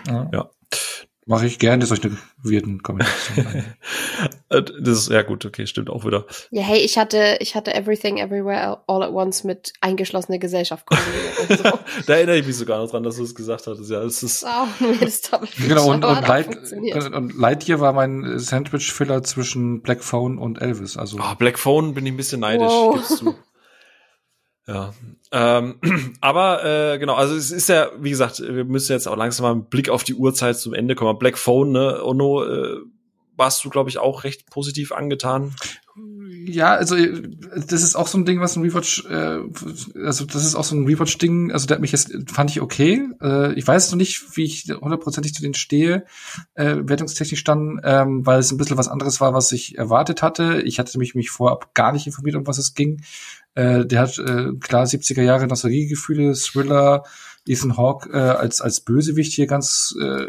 ja. 0.07 0.29
ja. 0.31 0.49
Mache 1.27 1.47
ich 1.47 1.57
gerne 1.57 1.87
solche 1.87 2.11
weirden 2.43 2.83
Kombinationen. 2.83 3.65
Äh, 4.49 4.61
das 4.61 4.99
ist 4.99 5.09
ja 5.09 5.23
gut, 5.23 5.43
okay, 5.43 5.65
stimmt 5.65 5.89
auch 5.89 6.05
wieder. 6.05 6.27
Ja, 6.51 6.61
hey, 6.61 6.77
ich 6.77 6.99
hatte, 6.99 7.37
ich 7.39 7.55
hatte 7.55 7.73
Everything 7.73 8.17
Everywhere 8.17 8.83
All 8.85 9.01
at 9.01 9.11
Once 9.11 9.43
mit 9.43 9.73
eingeschlossene 9.81 10.37
Gesellschaft 10.37 10.85
kombiniert. 10.85 11.63
so. 11.63 11.79
da 12.05 12.13
erinnere 12.13 12.37
ich 12.37 12.45
mich 12.45 12.55
sogar 12.55 12.77
noch 12.77 12.89
dran, 12.89 13.01
dass 13.01 13.15
du 13.15 13.23
es 13.23 13.33
gesagt 13.33 13.65
hattest. 13.65 13.89
Ja, 13.89 14.03
es 14.03 14.21
ist 14.21 14.45
auch 14.45 14.67
ein 14.79 14.99
weirdes 14.99 15.31
Genau, 15.67 15.91
und, 15.91 16.05
und, 16.05 16.27
Light, 16.27 16.47
und 17.11 17.35
Lightyear 17.35 17.79
war 17.79 17.93
mein 17.93 18.37
Sandwich-Filler 18.37 19.23
zwischen 19.23 19.81
Black 19.81 20.03
Phone 20.03 20.37
und 20.37 20.61
Elvis. 20.61 20.95
Also. 20.95 21.17
Ah, 21.19 21.33
Black 21.33 21.57
Phone 21.57 21.95
bin 21.95 22.05
ich 22.05 22.13
ein 22.13 22.17
bisschen 22.17 22.41
neidisch, 22.41 22.67
wow. 22.67 22.95
gibst 22.95 23.21
du. 23.21 23.33
Ja, 24.67 24.93
ähm, 25.31 25.75
aber 26.21 26.65
äh, 26.65 26.97
genau, 26.97 27.15
also 27.15 27.35
es 27.35 27.51
ist 27.51 27.69
ja, 27.69 27.89
wie 27.99 28.09
gesagt, 28.09 28.39
wir 28.39 28.65
müssen 28.65 28.93
jetzt 28.93 29.07
auch 29.07 29.17
langsam 29.17 29.43
mal 29.43 29.51
einen 29.51 29.65
Blick 29.65 29.89
auf 29.89 30.03
die 30.03 30.15
Uhrzeit 30.15 30.57
zum 30.57 30.73
Ende 30.73 30.95
kommen. 30.95 31.19
Black 31.19 31.37
Phone, 31.37 31.71
ne, 31.71 32.03
Ono, 32.03 32.43
äh, 32.43 32.77
warst 33.37 33.63
du, 33.63 33.69
glaube 33.69 33.89
ich, 33.89 33.97
auch 33.97 34.23
recht 34.23 34.49
positiv 34.49 34.91
angetan. 34.91 35.53
Ja, 36.47 36.75
also 36.75 36.95
das 36.95 37.83
ist 37.83 37.95
auch 37.95 38.07
so 38.07 38.17
ein 38.17 38.25
Ding, 38.25 38.39
was 38.39 38.55
ein 38.55 38.63
Rewatch, 38.63 39.05
äh, 39.05 39.39
also 40.03 40.25
das 40.25 40.45
ist 40.45 40.55
auch 40.55 40.63
so 40.63 40.75
ein 40.75 40.85
Rewatch-Ding, 40.85 41.51
also 41.51 41.67
der 41.67 41.75
hat 41.75 41.81
mich 41.81 41.91
jetzt, 41.91 42.13
fand 42.27 42.51
ich 42.51 42.61
okay. 42.61 43.07
Äh, 43.21 43.53
ich 43.53 43.65
weiß 43.65 43.91
noch 43.91 43.97
nicht, 43.97 44.35
wie 44.35 44.43
ich 44.43 44.65
hundertprozentig 44.69 45.33
zu 45.33 45.41
denen 45.41 45.53
stehe, 45.53 46.05
äh, 46.55 46.75
wertungstechnisch 46.81 47.43
dann, 47.45 47.79
ähm, 47.83 48.25
weil 48.25 48.39
es 48.39 48.51
ein 48.51 48.57
bisschen 48.57 48.77
was 48.77 48.87
anderes 48.87 49.21
war, 49.21 49.33
was 49.33 49.51
ich 49.51 49.77
erwartet 49.77 50.21
hatte. 50.21 50.61
Ich 50.63 50.79
hatte 50.79 50.97
mich, 50.97 51.15
mich 51.15 51.29
vorab 51.29 51.73
gar 51.73 51.93
nicht 51.93 52.07
informiert, 52.07 52.35
um 52.35 52.47
was 52.47 52.57
es 52.57 52.73
ging. 52.73 53.01
Äh, 53.55 53.85
der 53.85 54.01
hat 54.01 54.17
äh, 54.19 54.51
klar 54.59 54.85
70er 54.85 55.21
Jahre 55.21 55.47
Nostalgiegefühle, 55.47 56.33
Thriller, 56.33 57.03
Ethan 57.47 57.77
Hawke 57.77 58.09
äh, 58.11 58.17
als, 58.17 58.61
als 58.61 58.81
Bösewicht 58.81 59.33
hier 59.33 59.47
ganz 59.47 59.95
äh, 60.01 60.27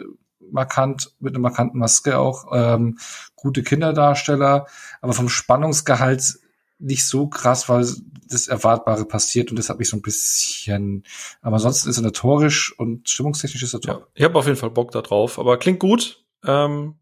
markant, 0.50 1.12
mit 1.18 1.34
einer 1.34 1.40
markanten 1.40 1.78
Maske 1.78 2.18
auch, 2.18 2.46
ähm, 2.52 2.98
gute 3.34 3.62
Kinderdarsteller, 3.62 4.66
aber 5.00 5.12
vom 5.12 5.28
Spannungsgehalt 5.28 6.38
nicht 6.78 7.06
so 7.06 7.26
krass, 7.28 7.68
weil 7.68 7.86
das 8.28 8.48
Erwartbare 8.48 9.06
passiert 9.06 9.50
und 9.50 9.58
das 9.58 9.70
hat 9.70 9.78
mich 9.78 9.88
so 9.88 9.96
ein 9.96 10.02
bisschen, 10.02 11.05
aber 11.40 11.56
ansonsten 11.56 11.88
ist 11.88 11.96
er 11.96 12.02
notorisch 12.02 12.78
und 12.78 13.08
stimmungstechnisch 13.08 13.62
ist 13.62 13.74
er 13.74 13.80
top. 13.80 14.00
Ja, 14.00 14.06
ich 14.14 14.24
habe 14.24 14.38
auf 14.38 14.46
jeden 14.46 14.58
Fall 14.58 14.70
Bock 14.70 14.90
da 14.90 15.00
drauf, 15.00 15.38
aber 15.38 15.58
klingt 15.58 15.78
gut. 15.78 16.24
Ähm, 16.44 16.96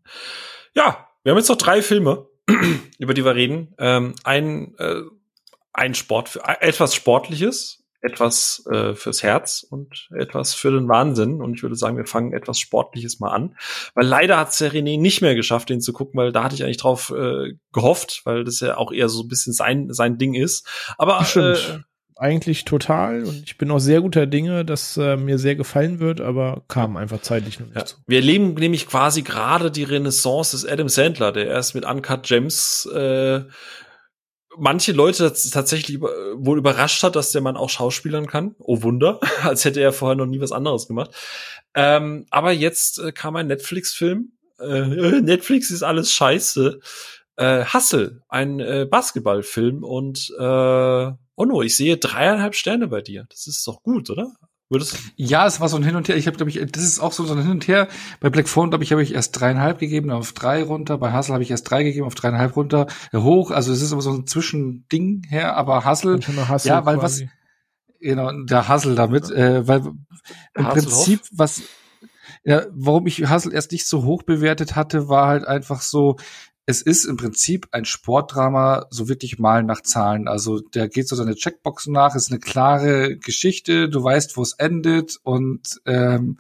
ja, 0.75 1.09
wir 1.23 1.33
haben 1.33 1.39
jetzt 1.39 1.49
noch 1.49 1.57
drei 1.57 1.83
Filme, 1.83 2.27
über 2.99 3.15
die 3.15 3.25
wir 3.25 3.35
reden. 3.35 3.75
Ähm, 3.79 4.15
ein 4.23 4.75
äh, 4.79 5.03
ein 5.75 5.95
Sport, 5.95 6.39
etwas 6.61 6.95
Sportliches, 6.95 7.85
etwas 8.01 8.63
äh, 8.71 8.95
fürs 8.95 9.23
Herz 9.23 9.67
und 9.69 10.09
etwas 10.17 10.55
für 10.55 10.71
den 10.71 10.89
Wahnsinn. 10.89 11.41
Und 11.41 11.55
ich 11.55 11.63
würde 11.63 11.75
sagen, 11.75 11.97
wir 11.97 12.07
fangen 12.07 12.33
etwas 12.33 12.59
Sportliches 12.59 13.19
mal 13.19 13.31
an. 13.31 13.57
Weil 13.95 14.07
leider 14.07 14.39
hat 14.39 14.51
es 14.51 14.59
der 14.59 14.73
René 14.73 15.01
nicht 15.01 15.23
mehr 15.23 15.35
geschafft, 15.35 15.71
den 15.71 15.81
zu 15.81 15.93
gucken, 15.93 16.19
weil 16.19 16.31
da 16.31 16.45
hatte 16.45 16.55
ich 16.55 16.63
eigentlich 16.63 16.77
drauf 16.77 17.13
äh, 17.17 17.55
gehofft, 17.73 18.23
weil 18.25 18.45
das 18.45 18.61
ja 18.61 18.77
auch 18.77 18.93
eher 18.93 19.09
so 19.09 19.23
ein 19.23 19.29
bisschen 19.29 19.53
sein, 19.53 19.89
sein 19.91 20.19
Ding 20.19 20.35
ist. 20.35 20.69
Aber. 20.99 21.27
Äh, 21.35 21.57
eigentlich 22.17 22.65
total 22.65 23.25
und 23.25 23.43
ich 23.45 23.59
bin 23.59 23.73
auch 23.73 23.81
sehr 23.81 24.01
guter 24.01 24.27
Dinge, 24.27 24.65
dass 24.65 24.97
äh, 24.97 25.17
mir 25.17 25.37
sehr 25.37 25.57
gefallen 25.57 25.99
wird, 25.99 26.21
aber 26.21 26.63
kam 26.69 26.97
einfach 26.97 27.21
zeitlich 27.21 27.59
noch 27.59 27.67
nicht 27.67 27.77
ja. 27.77 27.85
zu. 27.87 27.97
Wir 28.07 28.19
erleben 28.19 28.55
nämlich 28.55 28.87
quasi 28.87 29.23
gerade 29.23 29.73
die 29.73 29.83
Renaissance 29.83 30.53
des 30.53 30.65
Adam 30.65 30.89
Sandler, 30.89 31.33
der 31.33 31.49
erst 31.49 31.75
mit 31.75 31.85
Uncut 31.85 32.23
Gems 32.23 32.87
äh, 32.87 33.41
manche 34.57 34.93
Leute 34.93 35.33
tatsächlich 35.51 36.01
wohl 36.01 36.59
überrascht 36.59 37.03
hat, 37.03 37.17
dass 37.17 37.33
der 37.33 37.41
Mann 37.41 37.57
auch 37.57 37.71
Schauspielern 37.71 38.27
kann. 38.27 38.55
Oh 38.59 38.83
Wunder, 38.83 39.21
als 39.43 39.65
hätte 39.65 39.81
er 39.81 39.93
vorher 39.93 40.17
noch 40.17 40.27
nie 40.27 40.41
was 40.41 40.53
anderes 40.53 40.87
gemacht. 40.87 41.11
Ähm, 41.75 42.27
aber 42.31 42.53
jetzt 42.53 42.99
äh, 42.99 43.13
kam 43.13 43.37
ein 43.37 43.47
Netflix-Film. 43.47 44.33
Äh, 44.61 44.83
Netflix 45.21 45.71
ist 45.71 45.83
alles 45.83 46.13
scheiße. 46.13 46.81
Äh, 47.37 47.65
Hustle, 47.65 48.23
ein 48.29 48.61
äh, 48.61 48.87
Basketballfilm 48.89 49.83
und 49.83 50.33
äh, 50.39 50.43
oh 51.37 51.45
no, 51.45 51.63
ich 51.63 51.77
sehe 51.77 51.97
dreieinhalb 51.97 52.55
Sterne 52.55 52.87
bei 52.89 53.01
dir. 53.01 53.27
Das 53.29 53.47
ist 53.49 53.67
doch 53.67 53.83
gut, 53.83 54.09
oder? 54.11 54.33
Würdest 54.75 54.99
ja, 55.17 55.47
es 55.47 55.61
war 55.61 55.69
so 55.69 55.77
ein 55.77 55.83
Hin 55.83 55.97
und 55.97 56.09
Her. 56.09 56.17
Ich 56.17 56.27
habe, 56.27 56.37
glaube 56.37 56.51
ich, 56.51 56.61
das 56.71 56.83
ist 56.83 57.01
auch 57.01 57.13
so, 57.13 57.25
so 57.25 57.35
ein 57.35 57.43
Hin 57.43 57.51
und 57.51 57.69
Her. 57.69 57.89
Bei 58.21 58.29
Black 58.29 58.49
Phone, 58.49 58.71
glaube 58.71 58.85
ich, 58.85 58.93
habe 58.93 59.03
ich 59.03 59.15
erst 59.15 59.41
dreieinhalb 59.41 59.79
gegeben, 59.79 60.11
auf 60.11 60.33
drei 60.33 60.63
runter. 60.63 60.99
Bei 60.99 61.17
Hustle 61.17 61.35
habe 61.35 61.43
ich 61.43 61.51
erst 61.51 61.71
drei 61.71 61.83
gegeben, 61.83 62.07
auf 62.07 62.15
dreieinhalb 62.15 62.57
runter. 62.57 62.87
Hoch, 63.15 63.51
also 63.51 63.73
es 63.73 63.81
ist 63.81 63.93
aber 63.93 64.03
so 64.03 64.13
ein 64.13 64.27
Zwischending 64.27 65.23
her, 65.29 65.57
aber 65.57 65.85
Hustle, 65.85 66.19
Hustle 66.19 66.71
ja, 66.71 66.85
weil 66.85 66.99
quasi. 66.99 67.25
was, 67.25 67.99
genau, 68.01 68.33
der 68.45 68.69
Hustle 68.69 68.95
damit, 68.95 69.31
ja. 69.31 69.37
äh, 69.37 69.69
weil 69.69 69.81
im 70.55 70.67
Hustle 70.67 70.83
Prinzip, 70.83 71.21
was, 71.33 71.63
ja, 72.45 72.67
warum 72.73 73.07
ich 73.07 73.31
Hustle 73.31 73.53
erst 73.53 73.73
nicht 73.73 73.87
so 73.87 74.05
hoch 74.05 74.23
bewertet 74.23 74.77
hatte, 74.77 75.09
war 75.09 75.29
halt 75.29 75.47
einfach 75.47 75.81
so, 75.81 76.17
es 76.67 76.81
ist 76.81 77.05
im 77.05 77.17
Prinzip 77.17 77.69
ein 77.73 77.85
Sportdrama, 77.85 78.87
so 78.91 79.09
wirklich 79.09 79.39
mal 79.39 79.63
nach 79.63 79.83
Zahlen. 79.83 80.29
Also 80.29 80.61
der 80.61 80.89
geht 80.89 81.09
so 81.09 81.17
seine 81.17 81.35
Checkboxen 81.35 81.93
nach, 81.93 82.15
ist 82.15 82.31
eine 82.31 82.41
klare 82.41 83.17
Geschichte, 83.17 83.89
du 83.89 84.03
weißt, 84.03 84.37
wo 84.37 84.43
es 84.43 84.55
endet 84.55 85.19
und 85.23 85.81
ähm, 85.85 86.39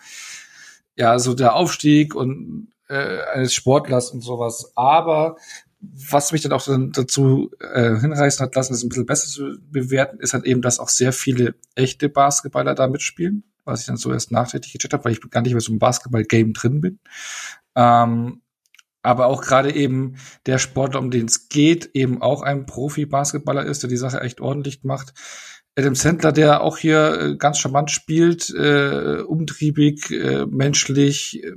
ja, 0.96 1.18
so 1.18 1.34
der 1.34 1.54
Aufstieg 1.54 2.14
und 2.14 2.68
äh, 2.88 3.20
eines 3.34 3.52
Sportlers 3.52 4.10
und 4.10 4.22
sowas. 4.22 4.72
Aber 4.76 5.36
was 5.80 6.32
mich 6.32 6.40
dann 6.40 6.52
auch 6.52 6.66
dazu 6.66 7.50
äh, 7.60 7.98
hinreißen 7.98 8.44
hat 8.44 8.54
lassen, 8.54 8.72
das 8.72 8.82
ein 8.82 8.88
bisschen 8.88 9.06
besser 9.06 9.28
zu 9.28 9.58
bewerten, 9.70 10.18
ist 10.20 10.32
halt 10.32 10.46
eben, 10.46 10.62
dass 10.62 10.78
auch 10.78 10.88
sehr 10.88 11.12
viele 11.12 11.54
echte 11.74 12.08
Basketballer 12.08 12.74
da 12.74 12.86
mitspielen, 12.86 13.44
was 13.64 13.80
ich 13.80 13.86
dann 13.86 13.98
so 13.98 14.10
erst 14.10 14.32
nachträglich 14.32 14.72
gecheckt 14.72 14.94
habe, 14.94 15.04
weil 15.04 15.12
ich 15.12 15.20
gar 15.30 15.42
nicht 15.42 15.52
mehr 15.52 15.60
so 15.60 15.72
im 15.72 15.78
Basketball-Game 15.78 16.54
drin 16.54 16.80
bin. 16.80 16.98
Ähm, 17.74 18.40
aber 19.04 19.26
auch 19.26 19.42
gerade 19.42 19.74
eben 19.74 20.16
der 20.46 20.58
Sportler, 20.58 20.98
um 20.98 21.10
den 21.10 21.26
es 21.26 21.48
geht, 21.48 21.90
eben 21.92 22.22
auch 22.22 22.42
ein 22.42 22.64
Profi-Basketballer 22.64 23.64
ist, 23.64 23.82
der 23.82 23.90
die 23.90 23.98
Sache 23.98 24.20
echt 24.20 24.40
ordentlich 24.40 24.82
macht. 24.82 25.12
Adam 25.76 25.94
Sandler, 25.94 26.32
der 26.32 26.62
auch 26.62 26.78
hier 26.78 27.20
äh, 27.20 27.36
ganz 27.36 27.58
charmant 27.58 27.90
spielt, 27.90 28.48
äh, 28.50 29.20
umtriebig, 29.20 30.10
äh, 30.10 30.46
menschlich, 30.46 31.44
äh, 31.44 31.52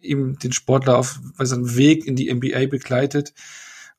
ihm 0.00 0.38
den 0.38 0.52
Sportler 0.52 0.98
auf 0.98 1.18
seinem 1.38 1.76
Weg 1.76 2.06
in 2.06 2.14
die 2.14 2.32
NBA 2.32 2.66
begleitet. 2.66 3.34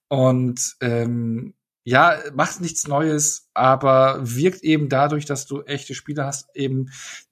Und 0.08 0.77
ähm, 0.80 1.53
ja, 1.83 2.19
macht 2.33 2.61
nichts 2.61 2.88
Neues, 2.88 3.49
aber 3.53 4.19
wirkt 4.22 4.61
eben 4.64 4.90
dadurch, 4.90 5.25
dass 5.25 5.45
du 5.45 5.61
echte 5.61 5.95
Spieler 5.95 6.25
hast, 6.25 6.48
eben 6.56 6.88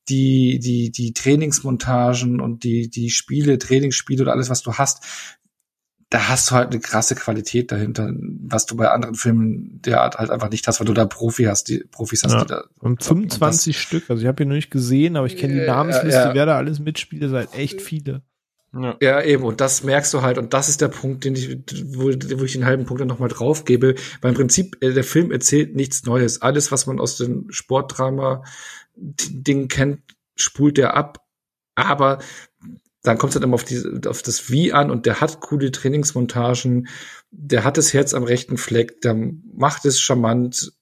die, 0.10 0.60
die, 0.60 0.92
die 0.92 1.14
Trainingsmontagen 1.14 2.40
und 2.40 2.64
die, 2.64 2.90
die 2.90 3.10
Spiele, 3.10 3.58
Trainingsspiele 3.58 4.24
oder 4.24 4.32
alles, 4.32 4.50
was 4.50 4.64
du 4.64 4.74
hast, 4.74 5.04
da 6.10 6.30
hast 6.30 6.50
du 6.50 6.56
halt 6.56 6.72
eine 6.72 6.80
krasse 6.80 7.16
Qualität 7.16 7.72
dahinter, 7.72 8.14
was 8.14 8.66
du 8.66 8.78
bei 8.78 8.90
anderen 8.90 9.16
Filmen 9.16 9.82
der 9.82 10.02
Art 10.02 10.18
halt 10.18 10.30
einfach 10.30 10.50
nicht 10.50 10.66
hast, 10.68 10.80
weil 10.80 10.88
du 10.88 10.94
da 10.94 11.06
Profi 11.06 11.44
hast, 11.44 11.68
die 11.68 11.84
Profis 11.92 12.24
hast, 12.24 12.34
ja. 12.34 12.42
die 12.42 12.48
da. 12.48 12.64
Und 12.80 13.04
25 13.04 13.76
das, 13.76 13.84
Stück, 13.84 14.10
also 14.10 14.22
ich 14.22 14.28
habe 14.28 14.38
hier 14.38 14.46
noch 14.46 14.56
nicht 14.56 14.72
gesehen, 14.72 15.18
aber 15.18 15.28
ich 15.28 15.36
kenne 15.36 15.60
die 15.60 15.66
Namensliste, 15.66 16.20
ja, 16.20 16.28
ja. 16.30 16.34
wer 16.34 16.46
da 16.46 16.56
alles 16.56 16.80
mitspielt, 16.80 17.30
seit 17.30 17.54
echt 17.54 17.82
viele. 17.82 18.22
Ja. 18.74 18.98
ja, 19.02 19.24
eben, 19.24 19.44
und 19.44 19.62
das 19.62 19.84
merkst 19.84 20.14
du 20.14 20.22
halt, 20.22 20.38
und 20.38 20.54
das 20.54 20.68
ist 20.70 20.82
der 20.82 20.90
Punkt, 20.90 21.24
den 21.24 21.36
ich, 21.36 21.58
wo, 21.86 22.10
wo 22.10 22.44
ich 22.44 22.52
den 22.54 22.66
halben 22.66 22.86
Punkt 22.86 23.02
dann 23.02 23.08
nochmal 23.08 23.30
drauf 23.30 23.66
gebe, 23.66 23.96
weil 24.22 24.32
im 24.32 24.38
Prinzip, 24.38 24.78
äh, 24.82 24.94
der 24.94 25.06
Film 25.06 25.32
erzählt 25.32 25.76
nichts 25.76 26.06
Neues. 26.06 26.42
Alles, 26.42 26.72
was 26.72 26.86
man 26.86 27.00
aus 27.00 27.18
dem 27.18 27.48
Sportdrama-Ding 27.50 29.70
kennt, 29.70 30.02
spult 30.36 30.78
er 30.78 30.96
ab. 30.96 31.26
Aber 31.76 32.20
dann 33.04 33.18
kommt 33.18 33.32
es 33.32 33.36
halt 33.36 33.46
immer 33.46 33.56
auf, 33.56 33.64
die, 33.64 34.02
auf 34.06 34.22
das 34.22 34.52
Wie 34.52 34.74
an. 34.74 34.92
Und 34.92 35.06
der 35.06 35.22
hat 35.22 35.40
coole 35.40 35.72
Trainingsmontagen, 35.72 36.90
der 37.32 37.64
hat 37.64 37.78
das 37.78 37.94
Herz 37.94 38.14
am 38.14 38.24
rechten 38.24 38.58
Fleck, 38.58 39.00
der 39.02 39.16
macht 39.16 39.86
es 39.86 39.98
charmant, 40.00 40.74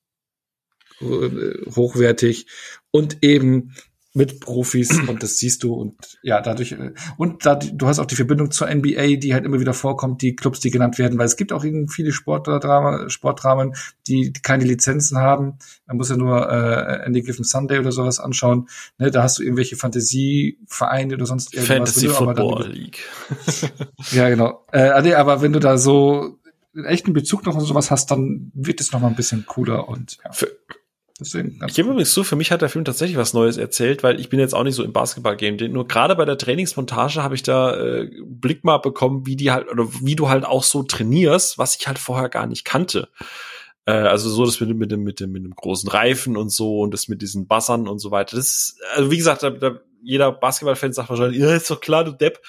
äh, 1.02 1.66
hochwertig. 1.76 2.48
Und 2.92 3.18
eben 3.22 3.76
mit 4.16 4.40
Profis 4.40 4.90
und 5.08 5.22
das 5.22 5.38
siehst 5.38 5.64
du 5.64 5.74
und 5.74 5.96
ja, 6.24 6.42
dadurch 6.42 6.72
äh, 6.72 6.94
und 7.18 7.46
da, 7.46 7.56
du 7.56 7.88
hast 7.88 8.00
auch 8.00 8.06
die 8.06 8.16
Verbindung 8.16 8.50
zur 8.50 8.74
NBA, 8.74 9.18
die 9.18 9.34
halt 9.34 9.46
immer 9.46 9.60
wieder 9.60 9.74
vorkommt, 9.74 10.22
die 10.22 10.36
Clubs, 10.36 10.60
die 10.62 10.72
genannt 10.72 10.98
werden, 10.98 11.20
weil 11.20 11.26
es 11.26 11.36
gibt 11.36 11.52
auch 11.54 11.64
eben 11.64 11.90
viele 11.90 12.12
Sportdrama, 12.12 13.10
Sportdramen, 13.10 13.76
die, 14.08 14.32
die 14.32 14.42
keine 14.42 14.64
Lizenzen 14.64 15.18
haben. 15.18 15.60
Man 15.86 15.98
muss 15.98 16.10
ja 16.10 16.18
nur 16.18 16.50
äh, 16.50 17.06
Any 17.06 17.22
Given 17.22 17.44
Sunday 17.44 17.78
oder 17.78 17.92
sowas 17.92 18.20
anschauen. 18.20 18.68
Ne, 18.98 19.12
da 19.12 19.22
hast 19.22 19.38
du 19.38 19.44
irgendwelche 19.44 19.76
Fantasievereine 19.76 21.14
oder 21.14 21.26
sonst 21.26 21.54
irgendwas. 21.54 21.76
Fantasy 21.76 22.08
Football 22.08 22.64
dann, 22.64 22.72
League. 22.72 23.04
ja, 24.12 24.30
genau. 24.30 24.66
Äh, 24.72 25.14
aber 25.14 25.42
wenn 25.42 25.54
du 25.54 25.60
da 25.60 25.78
so 25.78 26.40
einen 26.74 26.86
echten 26.86 27.14
Bezug 27.14 27.46
noch 27.46 27.56
und 27.56 27.66
sowas 27.66 27.92
hast, 27.92 28.12
dann 28.12 28.52
wird 28.54 28.82
es 28.82 28.92
noch 28.92 29.00
mal 29.00 29.08
ein 29.08 29.16
bisschen 29.16 29.46
cooler 29.46 29.88
und 29.88 30.18
ja. 30.24 30.32
Für 30.32 30.48
Deswegen 31.20 31.62
ich 31.66 31.76
gebe 31.76 31.90
übrigens 31.90 32.12
zu, 32.12 32.26
für 32.26 32.36
mich 32.36 32.52
hat 32.52 32.62
der 32.62 32.68
Film 32.68 32.84
tatsächlich 32.84 33.18
was 33.18 33.34
Neues 33.34 33.56
erzählt, 33.56 34.04
weil 34.04 34.20
ich 34.20 34.28
bin 34.28 34.40
jetzt 34.40 34.54
auch 34.54 34.64
nicht 34.64 34.76
so 34.76 34.84
im 34.84 34.92
Basketball-Game. 34.92 35.56
Nur 35.72 35.88
gerade 35.88 36.16
bei 36.16 36.26
der 36.26 36.38
Trainingsmontage 36.38 37.24
habe 37.24 37.36
ich 37.36 37.44
da 37.44 37.76
äh, 37.78 38.10
Blick 38.26 38.66
mal 38.66 38.80
bekommen, 38.80 39.26
wie 39.26 39.38
die 39.38 39.52
halt, 39.52 39.72
oder 39.72 39.88
wie 40.02 40.18
du 40.18 40.28
halt 40.28 40.44
auch 40.44 40.64
so 40.64 40.84
trainierst, 40.84 41.58
was 41.58 41.78
ich 41.78 41.88
halt 41.88 42.00
vorher 42.00 42.28
gar 42.28 42.48
nicht 42.48 42.66
kannte. 42.66 43.08
Äh, 43.86 43.94
also 43.94 44.30
so 44.30 44.46
das 44.46 44.60
mit, 44.60 44.76
mit, 44.76 44.92
dem, 44.92 45.04
mit, 45.04 45.22
dem, 45.22 45.32
mit 45.32 45.46
dem 45.46 45.56
großen 45.56 45.90
Reifen 45.90 46.36
und 46.36 46.50
so 46.50 46.82
und 46.82 46.94
das 46.94 47.08
mit 47.08 47.22
diesen 47.22 47.48
Bassern 47.48 47.88
und 47.88 48.00
so 48.00 48.12
weiter. 48.12 48.36
Das 48.36 48.46
ist, 48.46 48.82
also 48.96 49.10
wie 49.10 49.18
gesagt, 49.18 49.42
da, 49.42 49.52
da, 49.52 49.80
jeder 50.04 50.34
Basketball-Fan 50.34 50.92
sagt 50.92 51.10
wahrscheinlich, 51.10 51.40
ja, 51.40 51.56
ist 51.56 51.72
doch 51.72 51.80
klar, 51.80 52.04
du 52.04 52.12
Depp 52.12 52.42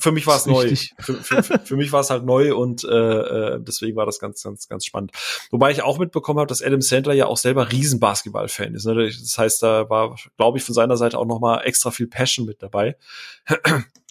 für 0.00 0.12
mich 0.12 0.26
war 0.26 0.36
es 0.36 0.46
neu. 0.46 0.74
Für, 0.98 1.14
für, 1.14 1.42
für, 1.42 1.58
für, 1.58 1.76
mich 1.76 1.92
war 1.92 2.00
es 2.00 2.10
halt 2.10 2.24
neu 2.24 2.54
und 2.54 2.84
äh, 2.84 2.88
äh, 2.88 3.60
deswegen 3.60 3.96
war 3.96 4.06
das 4.06 4.18
ganz, 4.18 4.42
ganz, 4.42 4.68
ganz 4.68 4.84
spannend. 4.84 5.12
Wobei 5.50 5.70
ich 5.70 5.82
auch 5.82 5.98
mitbekommen 5.98 6.38
habe, 6.38 6.48
dass 6.48 6.62
Adam 6.62 6.80
Sandler 6.80 7.14
ja 7.14 7.26
auch 7.26 7.36
selber 7.36 7.70
riesen 7.70 8.00
Basketball-Fan 8.00 8.74
ist. 8.74 8.86
Ne? 8.86 8.94
Das 9.06 9.38
heißt, 9.38 9.62
da 9.62 9.88
war, 9.88 10.16
glaube 10.36 10.58
ich, 10.58 10.64
von 10.64 10.74
seiner 10.74 10.96
Seite 10.96 11.18
auch 11.18 11.26
noch 11.26 11.40
mal 11.40 11.60
extra 11.60 11.90
viel 11.90 12.06
Passion 12.06 12.46
mit 12.46 12.62
dabei. 12.62 12.96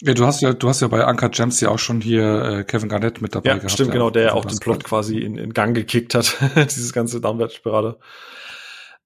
Ja, 0.02 0.14
du 0.14 0.24
hast 0.24 0.40
ja, 0.40 0.54
du 0.54 0.66
hast 0.66 0.80
ja 0.80 0.88
bei 0.88 1.04
Anka 1.04 1.28
Gems 1.28 1.60
ja 1.60 1.68
auch 1.68 1.78
schon 1.78 2.00
hier 2.00 2.42
äh, 2.42 2.64
Kevin 2.64 2.88
Garnett 2.88 3.20
mit 3.20 3.34
dabei 3.34 3.50
ja, 3.50 3.56
gehabt. 3.56 3.72
Stimmt, 3.72 3.92
genau, 3.92 4.08
der 4.08 4.22
ja 4.22 4.32
auch 4.32 4.46
den 4.46 4.58
Plot 4.58 4.82
quasi 4.82 5.18
in, 5.18 5.36
in 5.36 5.52
Gang 5.52 5.74
gekickt 5.74 6.14
hat, 6.14 6.38
dieses 6.56 6.94
ganze 6.94 7.20
Downwärtsspirale. 7.20 7.98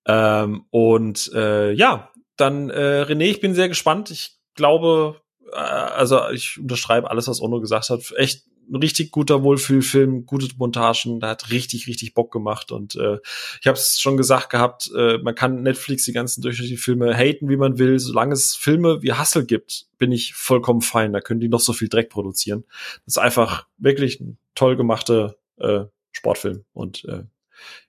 Ähm, 0.07 0.67
und 0.71 1.33
äh, 1.35 1.73
ja, 1.73 2.11
dann 2.37 2.71
äh, 2.71 3.03
René, 3.03 3.25
ich 3.25 3.41
bin 3.41 3.55
sehr 3.55 3.69
gespannt. 3.69 4.11
Ich 4.11 4.39
glaube, 4.55 5.21
also 5.53 6.29
ich 6.31 6.59
unterschreibe 6.59 7.11
alles, 7.11 7.29
was 7.29 7.41
Ono 7.41 7.61
gesagt 7.61 7.91
hat. 7.91 8.13
Echt 8.17 8.45
ein 8.71 8.77
richtig 8.77 9.11
guter 9.11 9.43
Wohlfühlfilm, 9.43 10.27
gute 10.27 10.49
Montagen, 10.57 11.21
da 11.21 11.29
hat 11.29 11.51
richtig, 11.51 11.87
richtig 11.87 12.15
Bock 12.15 12.33
gemacht. 12.33 12.73
Und 12.73 12.97
äh, 12.97 13.19
ich 13.61 13.67
habe 13.67 13.77
es 13.77 14.01
schon 14.01 14.17
gesagt 14.17 14.51
gehabt, 14.51 14.91
äh, 14.97 15.19
man 15.19 15.35
kann 15.35 15.63
Netflix 15.63 16.05
die 16.05 16.13
ganzen 16.13 16.43
durchschnittlichen 16.43 16.83
Filme 16.83 17.15
haten, 17.15 17.49
wie 17.49 17.57
man 17.57 17.79
will. 17.79 17.99
Solange 17.99 18.33
es 18.33 18.55
Filme 18.55 19.03
wie 19.03 19.13
Hustle 19.13 19.45
gibt, 19.45 19.87
bin 19.99 20.13
ich 20.13 20.35
vollkommen 20.35 20.81
fein. 20.81 21.13
Da 21.13 21.21
können 21.21 21.41
die 21.41 21.49
noch 21.49 21.61
so 21.61 21.73
viel 21.73 21.89
Dreck 21.89 22.11
produzieren. 22.11 22.65
Das 23.05 23.17
ist 23.17 23.19
einfach 23.19 23.67
wirklich 23.77 24.21
ein 24.21 24.39
toll 24.55 24.77
gemachter 24.77 25.37
äh, 25.59 25.85
Sportfilm. 26.13 26.65
Und 26.73 27.05
äh, 27.05 27.25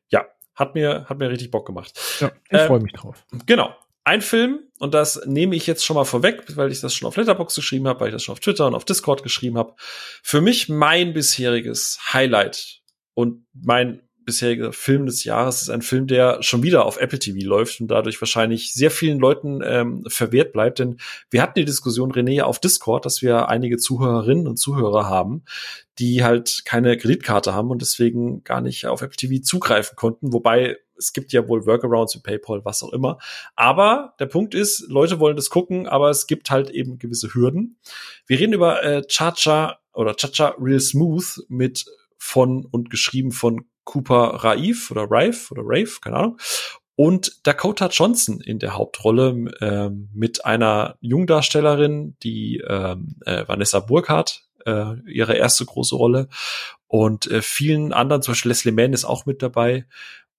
ja, 0.10 0.26
hat 0.56 0.76
mir, 0.76 1.06
hat 1.08 1.20
mir 1.20 1.30
richtig 1.30 1.52
Bock 1.52 1.66
gemacht. 1.66 1.98
Ja, 2.20 2.32
ich 2.50 2.58
äh, 2.58 2.68
freue 2.68 2.82
mich 2.82 2.94
drauf. 2.94 3.26
Genau 3.46 3.74
ein 4.06 4.22
Film, 4.22 4.60
und 4.80 4.94
das 4.94 5.26
nehme 5.26 5.56
ich 5.56 5.68
jetzt 5.68 5.84
schon 5.84 5.96
mal 5.96 6.06
vorweg, 6.06 6.44
weil 6.56 6.72
ich 6.72 6.80
das 6.80 6.94
schon 6.94 7.08
auf 7.08 7.18
Letterbox 7.18 7.56
geschrieben 7.56 7.88
habe, 7.88 8.00
weil 8.00 8.10
ich 8.10 8.14
das 8.14 8.24
schon 8.24 8.34
auf 8.34 8.40
Twitter 8.40 8.68
und 8.68 8.76
auf 8.76 8.86
Discord 8.86 9.24
geschrieben 9.24 9.58
habe. 9.58 9.74
Für 10.22 10.42
mich 10.42 10.70
mein 10.70 11.14
bisheriges 11.14 12.00
Highlight 12.14 12.82
und 13.16 13.46
mein 13.54 14.02
bisheriger 14.26 14.74
Film 14.74 15.06
des 15.06 15.24
Jahres 15.24 15.62
ist 15.62 15.70
ein 15.70 15.82
Film, 15.82 16.08
der 16.08 16.42
schon 16.42 16.64
wieder 16.64 16.86
auf 16.86 16.98
Apple 16.98 17.20
TV 17.20 17.48
läuft 17.48 17.80
und 17.80 17.88
dadurch 17.88 18.20
wahrscheinlich 18.22 18.74
sehr 18.74 18.92
vielen 18.92 19.20
Leuten 19.20 19.62
ähm, 19.64 20.04
verwehrt 20.08 20.52
bleibt. 20.52 20.80
Denn 20.80 20.98
wir 21.30 21.42
hatten 21.42 21.60
die 21.60 21.66
Diskussion, 21.66 22.12
René, 22.12 22.42
auf 22.42 22.60
Discord, 22.60 23.06
dass 23.06 23.22
wir 23.22 23.50
einige 23.50 23.78
Zuhörerinnen 23.78 24.48
und 24.48 24.58
Zuhörer 24.58 25.08
haben, 25.08 25.44
die 26.00 26.24
halt 26.24 26.64
keine 26.66 26.98
Kreditkarte 26.98 27.54
haben 27.54 27.70
und 27.70 27.82
deswegen 27.82 28.44
gar 28.44 28.62
nicht 28.62 28.88
auf 28.88 29.02
Apple 29.02 29.16
TV 29.16 29.42
zugreifen 29.42 29.96
konnten. 29.96 30.34
Wobei 30.34 30.78
es 30.98 31.14
gibt 31.14 31.34
ja 31.34 31.48
wohl 31.48 31.66
Workarounds 31.66 32.16
wie 32.16 32.22
PayPal, 32.22 32.64
was 32.64 32.84
auch 32.84 32.94
immer. 32.94 33.18
Aber 33.56 34.14
der 34.20 34.28
Punkt 34.28 34.54
ist, 34.56 34.88
Leute 34.90 35.20
wollen 35.20 35.36
das 35.36 35.50
gucken, 35.50 35.88
aber 35.88 36.10
es 36.10 36.28
gibt 36.28 36.50
halt 36.52 36.70
eben 36.70 37.00
gewisse 37.00 37.34
Hürden. 37.34 37.78
Wir 38.28 38.40
reden 38.40 38.54
über 38.54 38.84
äh, 38.84 39.04
Cha-Cha 39.08 39.80
oder 39.94 40.16
Cha-Cha 40.16 40.56
Real 40.60 40.80
Smooth 40.80 41.46
mit 41.48 41.86
von 42.18 42.66
und 42.66 42.90
geschrieben 42.90 43.32
von 43.32 43.66
Cooper 43.84 44.44
Raif 44.44 44.92
oder 44.92 45.08
Raif 45.10 45.52
oder 45.52 45.62
Rafe, 45.66 46.00
keine 46.02 46.18
Ahnung. 46.18 46.38
Und 46.96 47.46
Dakota 47.46 47.88
Johnson 47.88 48.40
in 48.40 48.58
der 48.60 48.76
Hauptrolle 48.76 49.52
ähm, 49.60 50.10
mit 50.14 50.46
einer 50.46 50.98
Jungdarstellerin, 51.02 52.16
die 52.24 52.64
ähm, 52.66 53.18
äh, 53.26 53.46
Vanessa 53.48 53.82
Burkhardt, 53.82 54.44
äh, 54.66 54.96
ihre 55.06 55.36
erste 55.36 55.66
große 55.66 55.96
Rolle. 55.96 56.30
Und 56.88 57.28
äh, 57.28 57.42
vielen 57.42 57.92
anderen, 57.92 58.22
zum 58.22 58.32
Beispiel 58.32 58.50
Leslie 58.50 58.72
Mann 58.72 58.94
ist 58.94 59.04
auch 59.04 59.26
mit 59.26 59.42
dabei. 59.42 59.86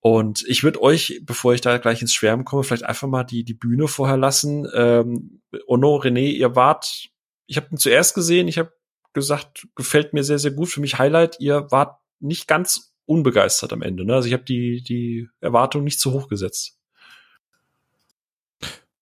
Und 0.07 0.45
ich 0.47 0.63
würde 0.63 0.81
euch, 0.81 1.21
bevor 1.25 1.53
ich 1.53 1.63
da 1.63 1.79
gleich 1.79 2.01
ins 2.01 2.15
Schwärmen 2.15 2.45
komme, 2.45 2.63
vielleicht 2.63 2.85
einfach 2.85 3.09
mal 3.09 3.25
die, 3.25 3.43
die 3.43 3.55
Bühne 3.55 3.89
vorher 3.89 4.17
lassen. 4.17 4.65
Ähm, 4.73 5.41
Ono, 5.67 5.97
René, 5.97 6.31
ihr 6.31 6.55
wart, 6.55 7.09
ich 7.49 7.57
habe 7.57 7.67
ihn 7.73 7.77
zuerst 7.77 8.15
gesehen, 8.15 8.47
ich 8.47 8.57
habe 8.57 8.73
gesagt, 9.15 9.67
gefällt 9.75 10.13
mir 10.13 10.23
sehr, 10.23 10.39
sehr 10.39 10.53
gut. 10.53 10.69
Für 10.69 10.81
mich 10.81 11.01
Highlight, 11.01 11.41
ihr 11.41 11.73
wart 11.73 11.99
nicht 12.21 12.47
ganz 12.47 12.95
unbegeistert 13.05 13.73
am 13.73 13.83
Ende. 13.83 14.05
Ne? 14.05 14.15
Also 14.15 14.29
ich 14.29 14.33
habe 14.33 14.45
die, 14.45 14.81
die 14.81 15.29
Erwartung 15.41 15.83
nicht 15.83 15.99
zu 15.99 16.13
hoch 16.13 16.29
gesetzt. 16.29 16.79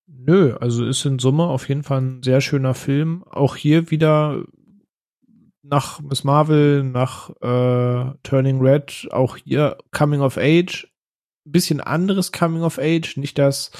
Nö, 0.06 0.56
also 0.56 0.86
ist 0.86 1.04
in 1.04 1.18
Summe 1.18 1.44
auf 1.44 1.68
jeden 1.68 1.82
Fall 1.82 2.00
ein 2.00 2.22
sehr 2.22 2.40
schöner 2.40 2.72
Film. 2.72 3.24
Auch 3.24 3.56
hier 3.56 3.90
wieder 3.90 4.42
nach 5.60 6.00
Miss 6.00 6.24
Marvel, 6.24 6.82
nach 6.82 7.28
äh, 7.42 8.14
Turning 8.22 8.62
Red, 8.62 9.08
auch 9.10 9.36
hier 9.36 9.76
Coming 9.90 10.22
of 10.22 10.38
Age, 10.38 10.88
bisschen 11.44 11.80
anderes 11.80 12.32
Coming 12.32 12.62
of 12.62 12.78
Age, 12.78 13.16
nicht 13.16 13.38
das 13.38 13.70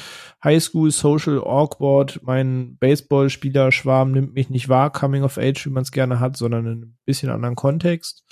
High 0.43 0.62
School 0.62 0.91
Social 0.91 1.39
Awkward, 1.39 2.20
mein 2.23 2.76
Baseballspieler 2.78 3.73
Schwarm 3.73 4.12
nimmt 4.12 4.34
mich 4.34 4.51
nicht 4.51 4.68
wahr, 4.68 4.93
Coming 4.93 5.23
of 5.23 5.39
Age, 5.39 5.67
wie 5.67 5.70
man 5.70 5.83
es 5.83 5.93
gerne 5.93 6.20
hat, 6.20 6.36
sondern 6.36 6.67
in 6.67 6.81
ein 6.83 6.99
bisschen 7.05 7.31
anderen 7.31 7.57
Kontext. 7.57 8.25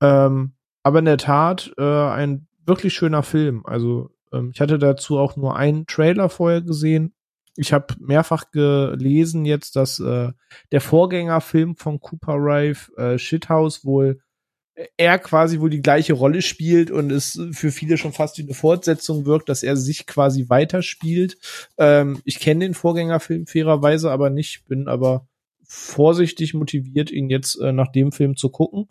Ähm, 0.00 0.54
aber 0.82 0.98
in 1.00 1.06
der 1.06 1.18
Tat 1.18 1.72
äh, 1.78 1.82
ein 1.82 2.48
wirklich 2.64 2.94
schöner 2.94 3.22
Film. 3.22 3.64
Also 3.64 4.10
ähm, 4.32 4.50
ich 4.52 4.60
hatte 4.60 4.78
dazu 4.78 5.18
auch 5.18 5.36
nur 5.36 5.56
einen 5.56 5.86
Trailer 5.86 6.28
vorher 6.28 6.62
gesehen 6.62 7.16
ich 7.56 7.72
habe 7.72 7.94
mehrfach 7.98 8.50
gelesen 8.50 9.44
jetzt, 9.44 9.76
dass 9.76 9.98
äh, 9.98 10.32
der 10.72 10.80
Vorgängerfilm 10.80 11.76
von 11.76 12.00
Cooper 12.00 12.34
Rife, 12.34 12.94
äh, 12.96 13.18
Shithouse, 13.18 13.84
wohl 13.84 14.20
er 14.96 15.18
quasi 15.18 15.60
wohl 15.60 15.70
die 15.70 15.80
gleiche 15.80 16.12
Rolle 16.12 16.42
spielt 16.42 16.90
und 16.90 17.10
es 17.10 17.40
für 17.52 17.70
viele 17.70 17.96
schon 17.96 18.12
fast 18.12 18.38
wie 18.38 18.42
eine 18.42 18.54
Fortsetzung 18.54 19.24
wirkt, 19.24 19.48
dass 19.48 19.62
er 19.62 19.76
sich 19.76 20.06
quasi 20.06 20.48
weiterspielt. 20.48 21.38
Ähm, 21.78 22.20
ich 22.24 22.40
kenne 22.40 22.64
den 22.64 22.74
Vorgängerfilm 22.74 23.46
fairerweise 23.46 24.10
aber 24.10 24.30
nicht, 24.30 24.66
bin 24.66 24.86
aber 24.88 25.26
vorsichtig 25.64 26.54
motiviert, 26.54 27.10
ihn 27.10 27.30
jetzt 27.30 27.60
äh, 27.60 27.72
nach 27.72 27.90
dem 27.90 28.12
Film 28.12 28.36
zu 28.36 28.50
gucken, 28.50 28.88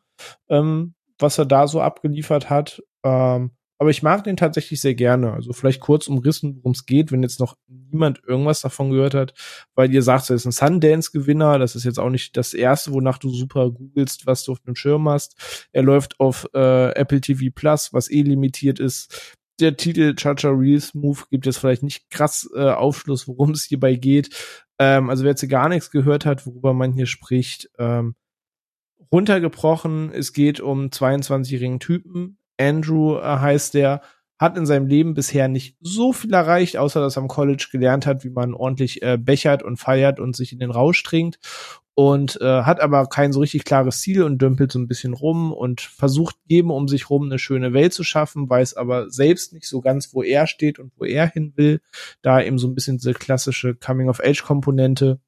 ähm, 0.50 0.96
was 1.20 1.38
er 1.38 1.46
da 1.46 1.68
so 1.68 1.82
abgeliefert 1.82 2.50
hat. 2.50 2.82
Ähm, 3.04 3.52
aber 3.78 3.90
ich 3.90 4.04
mag 4.04 4.24
den 4.24 4.38
tatsächlich 4.38 4.80
sehr 4.80 4.96
gerne. 4.96 5.34
Also 5.34 5.52
vielleicht 5.52 5.82
kurz 5.82 6.08
umrissen, 6.08 6.58
worum 6.58 6.72
es 6.72 6.86
geht, 6.86 7.12
wenn 7.12 7.24
jetzt 7.24 7.40
noch 7.40 7.58
niemand 7.68 8.22
irgendwas 8.26 8.62
davon 8.62 8.92
gehört 8.92 9.14
hat, 9.14 9.34
weil 9.76 9.94
ihr 9.94 10.02
sagt, 10.02 10.30
er 10.30 10.38
ist 10.38 10.46
ein 10.46 10.52
Sundance-Gewinner. 10.52 11.60
Das 11.60 11.76
ist 11.76 11.84
jetzt 11.84 12.00
auch 12.00 12.10
nicht 12.10 12.38
das 12.38 12.54
erste, 12.54 12.94
wonach 12.94 13.18
du 13.18 13.30
super 13.30 13.72
googelst, 13.72 14.28
was 14.28 14.44
du 14.44 14.54
auf 14.54 14.62
dem 14.62 14.76
Schirm 14.76 15.10
hast. 15.10 15.68
Er 15.74 15.84
läuft 15.84 16.20
auf 16.20 16.48
äh, 16.54 16.92
Apple 16.92 17.20
TV 17.20 17.52
Plus, 17.54 17.92
was 17.92 18.10
eh 18.10 18.22
limitiert 18.22 18.80
ist. 18.80 19.36
Der 19.60 19.76
Titel 19.78 20.16
Chacha 20.16 20.50
Reels 20.50 20.94
Move 20.94 21.24
gibt 21.30 21.46
jetzt 21.46 21.58
vielleicht 21.58 21.84
nicht 21.84 22.10
krass 22.10 22.50
äh, 22.56 22.70
Aufschluss, 22.70 23.28
worum 23.28 23.52
es 23.52 23.64
hierbei 23.64 23.96
geht. 23.96 24.30
Ähm, 24.80 25.10
also 25.10 25.24
wer 25.24 25.32
jetzt 25.32 25.48
gar 25.50 25.70
nichts 25.70 25.92
gehört 25.92 26.26
hat, 26.26 26.46
worüber 26.46 26.74
man 26.74 26.94
hier 26.94 27.06
spricht, 27.06 27.70
ähm, 27.78 28.16
runtergebrochen, 29.12 30.12
es 30.12 30.34
geht 30.34 30.60
um 30.60 30.88
22-jährigen 30.88 31.80
Typen. 31.80 32.38
Andrew 32.60 33.18
äh, 33.18 33.22
heißt 33.22 33.74
der, 33.74 34.02
hat 34.38 34.58
in 34.58 34.66
seinem 34.66 34.88
Leben 34.88 35.14
bisher 35.14 35.48
nicht 35.48 35.78
so 35.80 36.12
viel 36.12 36.34
erreicht, 36.34 36.78
außer 36.78 37.00
dass 37.00 37.18
er 37.18 37.22
am 37.22 37.30
College 37.30 37.68
gelernt 37.72 38.06
hat, 38.06 38.24
wie 38.24 38.30
man 38.30 38.54
ordentlich 38.54 39.02
äh, 39.02 39.18
bechert 39.18 39.64
und 39.64 39.78
feiert 39.78 40.20
und 40.20 40.36
sich 40.36 40.52
in 40.52 40.60
den 40.60 40.72
Rausch 40.72 41.02
trinkt 41.04 41.40
und 41.96 42.40
äh, 42.42 42.64
hat 42.64 42.82
aber 42.82 43.08
kein 43.08 43.32
so 43.32 43.40
richtig 43.40 43.64
klares 43.64 44.02
Ziel 44.02 44.24
und 44.24 44.42
dümpelt 44.42 44.72
so 44.72 44.80
ein 44.80 44.88
bisschen 44.88 45.14
rum 45.14 45.54
und 45.54 45.80
versucht 45.80 46.36
jedem 46.46 46.70
um 46.70 46.90
sich 46.90 47.10
rum 47.10 47.24
eine 47.24 47.40
schöne 47.40 47.72
Welt 47.72 47.94
zu 47.94 48.04
schaffen, 48.04 48.50
weiß 48.50 48.76
aber 48.76 49.10
selbst 49.10 49.54
nicht 49.54 49.68
so 49.68 49.80
ganz, 49.80 50.14
wo 50.14 50.22
er 50.22 50.46
steht 50.46 50.78
und 50.78 50.92
wo 50.98 51.06
er 51.06 51.26
hin 51.26 51.54
will, 51.56 51.80
da 52.22 52.42
eben 52.42 52.58
so 52.58 52.68
ein 52.68 52.76
bisschen 52.76 52.98
diese 52.98 53.14
klassische 53.14 53.76
Coming-of-Age-Komponente. 53.76 55.22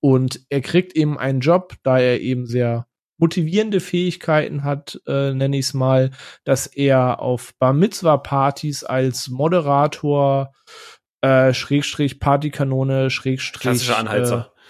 Und 0.00 0.44
er 0.50 0.60
kriegt 0.60 0.94
eben 0.94 1.18
einen 1.18 1.40
Job, 1.40 1.74
da 1.82 1.98
er 1.98 2.20
eben 2.20 2.46
sehr 2.46 2.86
motivierende 3.20 3.80
Fähigkeiten 3.80 4.64
hat, 4.64 5.00
äh, 5.06 5.32
nenne 5.32 5.58
ich 5.58 5.66
es 5.66 5.74
mal, 5.74 6.10
dass 6.44 6.66
er 6.66 7.20
auf 7.20 7.52
Bar 7.58 7.72
Mitzvah 7.72 8.16
Partys 8.16 8.82
als 8.82 9.28
Moderator 9.28 10.52
äh, 11.20 11.52
Schrägstrich 11.52 12.18
Partykanone 12.18 13.10
Schrägstrich 13.10 13.60
klassischer 13.60 13.98
Anheizer. 13.98 14.52
Äh, 14.54 14.60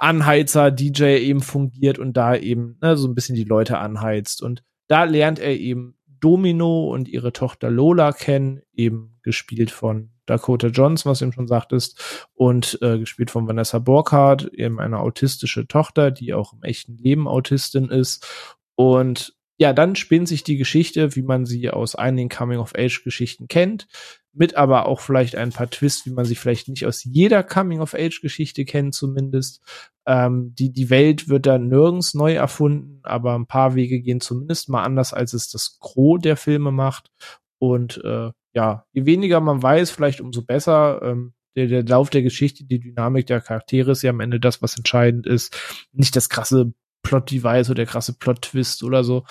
Anheizer 0.00 0.70
DJ 0.70 1.18
eben 1.18 1.40
fungiert 1.40 1.98
und 1.98 2.16
da 2.16 2.36
eben 2.36 2.78
ne, 2.80 2.96
so 2.96 3.08
ein 3.08 3.14
bisschen 3.14 3.34
die 3.34 3.44
Leute 3.44 3.78
anheizt 3.78 4.42
und 4.42 4.62
da 4.86 5.04
lernt 5.04 5.38
er 5.38 5.56
eben 5.56 5.96
Domino 6.20 6.88
und 6.92 7.08
ihre 7.08 7.32
Tochter 7.32 7.70
Lola 7.70 8.12
kennen, 8.12 8.62
eben 8.72 9.18
gespielt 9.22 9.70
von 9.70 10.10
Dakota 10.28 10.68
Johnson, 10.68 11.10
was 11.10 11.22
eben 11.22 11.32
schon 11.32 11.48
sagtest, 11.48 12.28
und 12.34 12.78
äh, 12.82 12.98
gespielt 12.98 13.30
von 13.30 13.46
Vanessa 13.48 13.78
Borkhardt, 13.78 14.44
eben 14.52 14.80
eine 14.80 14.98
autistische 15.00 15.66
Tochter, 15.66 16.10
die 16.10 16.34
auch 16.34 16.52
im 16.52 16.62
echten 16.62 16.96
Leben 16.96 17.28
Autistin 17.28 17.88
ist. 17.88 18.26
Und 18.74 19.34
ja, 19.60 19.72
dann 19.72 19.96
spinnt 19.96 20.28
sich 20.28 20.44
die 20.44 20.56
Geschichte, 20.56 21.16
wie 21.16 21.22
man 21.22 21.44
sie 21.44 21.68
aus 21.68 21.96
einigen 21.96 22.28
Coming-of-Age-Geschichten 22.28 23.48
kennt, 23.48 23.88
mit 24.32 24.54
aber 24.54 24.86
auch 24.86 25.00
vielleicht 25.00 25.34
ein 25.34 25.50
paar 25.50 25.68
Twists, 25.68 26.06
wie 26.06 26.10
man 26.10 26.24
sie 26.24 26.36
vielleicht 26.36 26.68
nicht 26.68 26.86
aus 26.86 27.02
jeder 27.02 27.42
Coming-of-Age-Geschichte 27.42 28.64
kennt 28.64 28.94
zumindest. 28.94 29.60
Ähm, 30.06 30.54
die, 30.54 30.72
die 30.72 30.90
Welt 30.90 31.28
wird 31.28 31.46
da 31.46 31.58
nirgends 31.58 32.14
neu 32.14 32.34
erfunden, 32.34 33.00
aber 33.02 33.34
ein 33.34 33.46
paar 33.46 33.74
Wege 33.74 34.00
gehen 34.00 34.20
zumindest 34.20 34.68
mal 34.68 34.84
anders, 34.84 35.12
als 35.12 35.32
es 35.32 35.50
das 35.50 35.78
Gros 35.80 36.20
der 36.22 36.36
Filme 36.36 36.70
macht. 36.70 37.10
Und 37.58 38.00
äh, 38.04 38.30
ja, 38.54 38.84
je 38.92 39.06
weniger 39.06 39.40
man 39.40 39.62
weiß, 39.62 39.90
vielleicht 39.90 40.20
umso 40.20 40.42
besser. 40.42 41.00
Ähm, 41.02 41.34
der, 41.56 41.66
der 41.66 41.84
Lauf 41.84 42.10
der 42.10 42.22
Geschichte, 42.22 42.64
die 42.64 42.78
Dynamik 42.78 43.26
der 43.26 43.40
Charaktere 43.40 43.92
ist 43.92 44.02
ja 44.02 44.10
am 44.10 44.20
Ende 44.20 44.38
das, 44.38 44.62
was 44.62 44.76
entscheidend 44.76 45.26
ist. 45.26 45.88
Nicht 45.92 46.14
das 46.14 46.28
krasse 46.28 46.72
Plot-Device 47.02 47.70
oder 47.70 47.76
der 47.76 47.86
krasse 47.86 48.16
Plot-Twist 48.16 48.82
oder 48.84 49.02
so. 49.02 49.24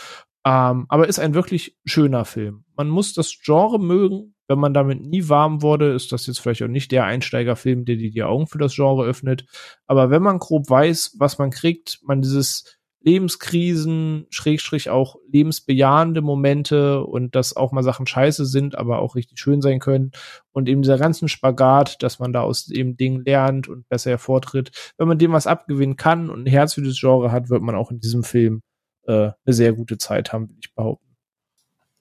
Ähm, 0.45 0.85
aber 0.89 1.07
ist 1.07 1.19
ein 1.19 1.33
wirklich 1.33 1.77
schöner 1.85 2.25
Film. 2.25 2.63
Man 2.75 2.89
muss 2.89 3.13
das 3.13 3.37
Genre 3.43 3.79
mögen. 3.79 4.33
Wenn 4.49 4.59
man 4.59 4.73
damit 4.73 5.01
nie 5.01 5.27
warm 5.27 5.61
wurde, 5.61 5.91
ist 5.91 6.13
das 6.13 6.25
jetzt 6.25 6.39
vielleicht 6.39 6.63
auch 6.63 6.69
nicht 6.69 6.93
der 6.93 7.03
Einsteigerfilm, 7.03 7.83
der 7.83 7.97
dir 7.97 8.11
die 8.11 8.23
Augen 8.23 8.47
für 8.47 8.57
das 8.57 8.75
Genre 8.75 9.05
öffnet. 9.05 9.45
Aber 9.87 10.09
wenn 10.09 10.23
man 10.23 10.39
grob 10.39 10.69
weiß, 10.69 11.15
was 11.19 11.37
man 11.37 11.49
kriegt, 11.49 11.99
man 12.03 12.21
dieses 12.21 12.76
Lebenskrisen, 13.07 14.27
Schrägstrich 14.29 14.89
auch 14.89 15.15
lebensbejahende 15.31 16.21
Momente 16.21 17.05
und 17.05 17.35
dass 17.35 17.55
auch 17.55 17.71
mal 17.71 17.81
Sachen 17.81 18.05
scheiße 18.05 18.45
sind, 18.45 18.77
aber 18.77 18.99
auch 18.99 19.15
richtig 19.15 19.39
schön 19.39 19.61
sein 19.61 19.79
können. 19.79 20.11
Und 20.51 20.67
eben 20.67 20.81
dieser 20.81 20.97
ganzen 20.97 21.29
Spagat, 21.29 22.03
dass 22.03 22.19
man 22.19 22.33
da 22.33 22.41
aus 22.41 22.65
dem 22.65 22.97
Ding 22.97 23.23
lernt 23.23 23.69
und 23.69 23.87
besser 23.87 24.09
hervortritt. 24.09 24.71
Wenn 24.97 25.07
man 25.07 25.17
dem 25.17 25.31
was 25.31 25.47
abgewinnen 25.47 25.95
kann 25.95 26.29
und 26.29 26.43
ein 26.43 26.51
Herz 26.51 26.73
für 26.73 26.81
das 26.81 26.99
Genre 26.99 27.31
hat, 27.31 27.49
wird 27.49 27.61
man 27.61 27.75
auch 27.75 27.91
in 27.91 28.01
diesem 28.01 28.25
Film 28.25 28.61
äh, 29.03 29.31
eine 29.45 29.53
sehr 29.53 29.71
gute 29.71 29.97
Zeit 29.97 30.33
haben, 30.33 30.49
will 30.49 30.57
ich 30.59 30.75
behaupten. 30.75 31.15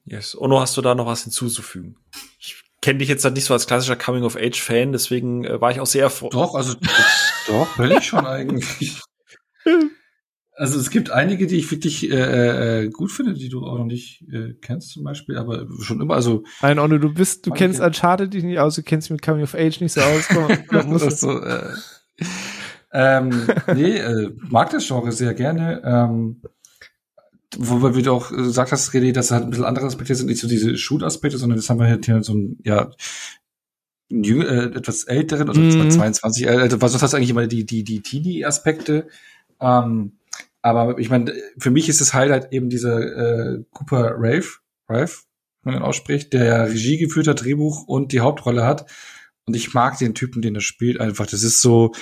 Yes. 0.07 0.37
Ono, 0.37 0.59
hast 0.61 0.77
du 0.77 0.83
da 0.83 0.97
noch 0.97 1.07
was 1.07 1.23
hinzuzufügen? 1.23 1.97
Ich 2.41 2.65
kenne 2.81 2.99
dich 2.99 3.09
jetzt 3.09 3.25
halt 3.25 3.35
nicht 3.35 3.45
so 3.45 3.55
als 3.55 3.69
klassischer 3.69 3.97
Coming-of-Age-Fan, 3.97 4.91
deswegen 4.91 5.45
äh, 5.45 5.61
war 5.61 5.71
ich 5.71 5.79
auch 5.79 5.87
sehr 5.87 6.11
froh. 6.11 6.31
Doch, 6.31 6.57
also 6.57 6.75
doch, 7.47 7.79
will 7.79 7.93
ich 7.93 8.07
schon 8.07 8.27
eigentlich. 8.27 9.01
Also 10.59 10.81
es 10.81 10.89
gibt 10.89 11.11
einige, 11.11 11.47
die 11.47 11.57
ich 11.57 11.71
wirklich 11.71 12.11
äh, 12.11 12.85
äh, 12.85 12.89
gut 12.89 13.13
finde, 13.13 13.35
die 13.35 13.51
du 13.51 13.63
auch 13.67 13.77
noch 13.77 13.85
nicht 13.85 14.25
äh, 14.33 14.55
kennst 14.55 14.91
zum 14.91 15.05
Beispiel, 15.05 15.37
aber 15.37 15.67
schon 15.83 16.01
immer, 16.01 16.15
also 16.15 16.45
Nein, 16.63 16.79
Onno, 16.79 16.97
du 16.97 17.13
bist, 17.13 17.47
du 17.47 17.51
kennst 17.51 17.79
Uncharted 17.79 18.33
dich 18.33 18.43
nicht 18.43 18.59
aus, 18.59 18.75
du 18.75 18.83
kennst 18.83 19.11
mit 19.11 19.21
Coming 19.21 19.43
of 19.43 19.55
Age 19.55 19.83
nicht 19.83 19.93
so 19.93 20.01
aus. 20.01 20.29
das 20.99 21.21
so, 21.21 21.39
äh, 21.43 21.69
ähm, 22.91 23.47
nee, 23.75 23.99
äh, 23.99 24.33
mag 24.49 24.71
das 24.71 24.87
Genre 24.87 25.13
sehr 25.13 25.35
gerne. 25.35 25.83
Ähm, 25.85 26.41
wobei 27.59 27.95
wie 27.95 28.03
du 28.03 28.13
auch 28.13 28.31
gesagt 28.31 28.73
hast, 28.73 28.95
René, 28.95 29.13
dass 29.13 29.31
halt 29.31 29.45
ein 29.45 29.51
bisschen 29.51 29.67
andere 29.67 29.85
Aspekte 29.85 30.15
sind, 30.15 30.27
nicht 30.27 30.41
so 30.41 30.49
diese 30.49 30.79
Shoot-Aspekte, 30.79 31.37
sondern 31.37 31.59
das 31.59 31.69
haben 31.69 31.81
wir 31.81 31.87
hier 31.87 32.23
so 32.23 32.33
ein, 32.33 32.59
ja, 32.65 32.91
jüng, 34.09 34.41
äh, 34.41 34.77
etwas 34.77 35.05
älteren, 35.05 35.51
oder 35.51 35.61
mm. 35.61 35.91
22, 35.91 36.47
äh, 36.47 36.81
was 36.81 37.03
heißt 37.03 37.15
eigentlich 37.15 37.31
immer 37.31 37.47
die, 37.47 37.67
die, 37.67 37.85
die 37.85 38.01
Teenie-Aspekte. 38.01 39.09
Ähm, 39.61 40.13
aber 40.67 40.99
ich 40.99 41.11
meine, 41.11 41.33
für 41.59 41.71
mich 41.71 41.89
ist 41.89 42.01
das 42.01 42.13
Highlight 42.13 42.53
eben 42.53 42.69
dieser 42.69 42.99
äh, 42.99 43.65
Cooper 43.71 44.15
Rave, 44.17 44.47
Rave, 44.89 45.13
wenn 45.63 45.75
man 45.75 45.83
ihn 45.83 45.87
ausspricht, 45.87 46.33
der 46.33 46.45
ja 46.45 46.65
Regie 46.65 46.99
geführt 46.99 47.29
hat, 47.29 47.45
Drehbuch 47.45 47.87
und 47.87 48.11
die 48.11 48.19
Hauptrolle 48.19 48.65
hat. 48.65 48.91
Und 49.45 49.55
ich 49.55 49.75
mag 49.75 49.97
den 49.99 50.15
Typen, 50.15 50.43
den 50.43 50.57
er 50.57 50.61
spielt, 50.61 51.01
einfach. 51.01 51.27
Das 51.27 51.45
ist 51.45 51.63
so 51.63 51.93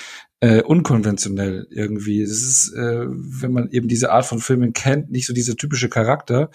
äh, 0.41 0.62
unkonventionell 0.62 1.67
irgendwie. 1.68 2.23
Das 2.23 2.41
ist, 2.41 2.73
äh, 2.75 3.05
wenn 3.07 3.52
man 3.52 3.68
eben 3.68 3.86
diese 3.86 4.10
Art 4.10 4.25
von 4.25 4.39
Filmen 4.39 4.73
kennt, 4.73 5.10
nicht 5.10 5.26
so 5.26 5.34
dieser 5.34 5.57
typische 5.57 5.91
Charakter, 5.91 6.51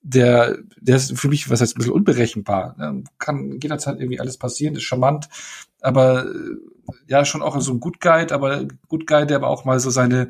der, 0.00 0.58
der 0.80 0.96
ist 0.96 1.16
für 1.16 1.28
mich, 1.28 1.48
was 1.48 1.60
heißt, 1.60 1.76
ein 1.76 1.78
bisschen 1.78 1.92
unberechenbar. 1.92 2.74
Ne? 2.76 3.04
Kann 3.20 3.60
jederzeit 3.62 4.00
irgendwie 4.00 4.18
alles 4.18 4.36
passieren, 4.36 4.74
ist 4.74 4.82
charmant, 4.82 5.28
aber 5.80 6.26
äh, 6.26 6.56
ja, 7.06 7.24
schon 7.24 7.40
auch 7.40 7.60
so 7.60 7.72
ein 7.72 7.78
Good 7.78 8.00
Guide, 8.00 8.34
aber 8.34 8.66
Good 8.88 9.06
Guide, 9.06 9.26
der 9.26 9.36
aber 9.36 9.48
auch 9.48 9.64
mal 9.64 9.78
so 9.78 9.90
seine 9.90 10.28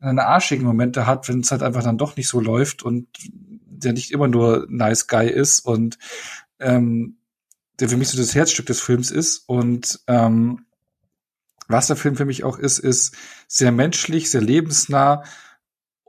seine 0.00 0.26
arschigen 0.26 0.64
Momente 0.64 1.06
hat, 1.06 1.28
wenn 1.28 1.40
es 1.40 1.50
halt 1.50 1.62
einfach 1.62 1.82
dann 1.82 1.98
doch 1.98 2.16
nicht 2.16 2.28
so 2.28 2.40
läuft 2.40 2.82
und 2.82 3.06
der 3.30 3.92
nicht 3.92 4.10
immer 4.10 4.28
nur 4.28 4.66
nice 4.68 5.06
guy 5.06 5.28
ist 5.28 5.60
und 5.60 5.98
ähm, 6.58 7.18
der 7.78 7.88
für 7.88 7.96
mich 7.96 8.08
so 8.08 8.18
das 8.18 8.34
Herzstück 8.34 8.66
des 8.66 8.80
Films 8.80 9.10
ist 9.10 9.48
und 9.48 10.00
ähm, 10.06 10.66
was 11.68 11.86
der 11.86 11.96
Film 11.96 12.16
für 12.16 12.24
mich 12.24 12.44
auch 12.44 12.58
ist, 12.58 12.78
ist 12.78 13.14
sehr 13.46 13.72
menschlich, 13.72 14.30
sehr 14.30 14.40
lebensnah 14.40 15.22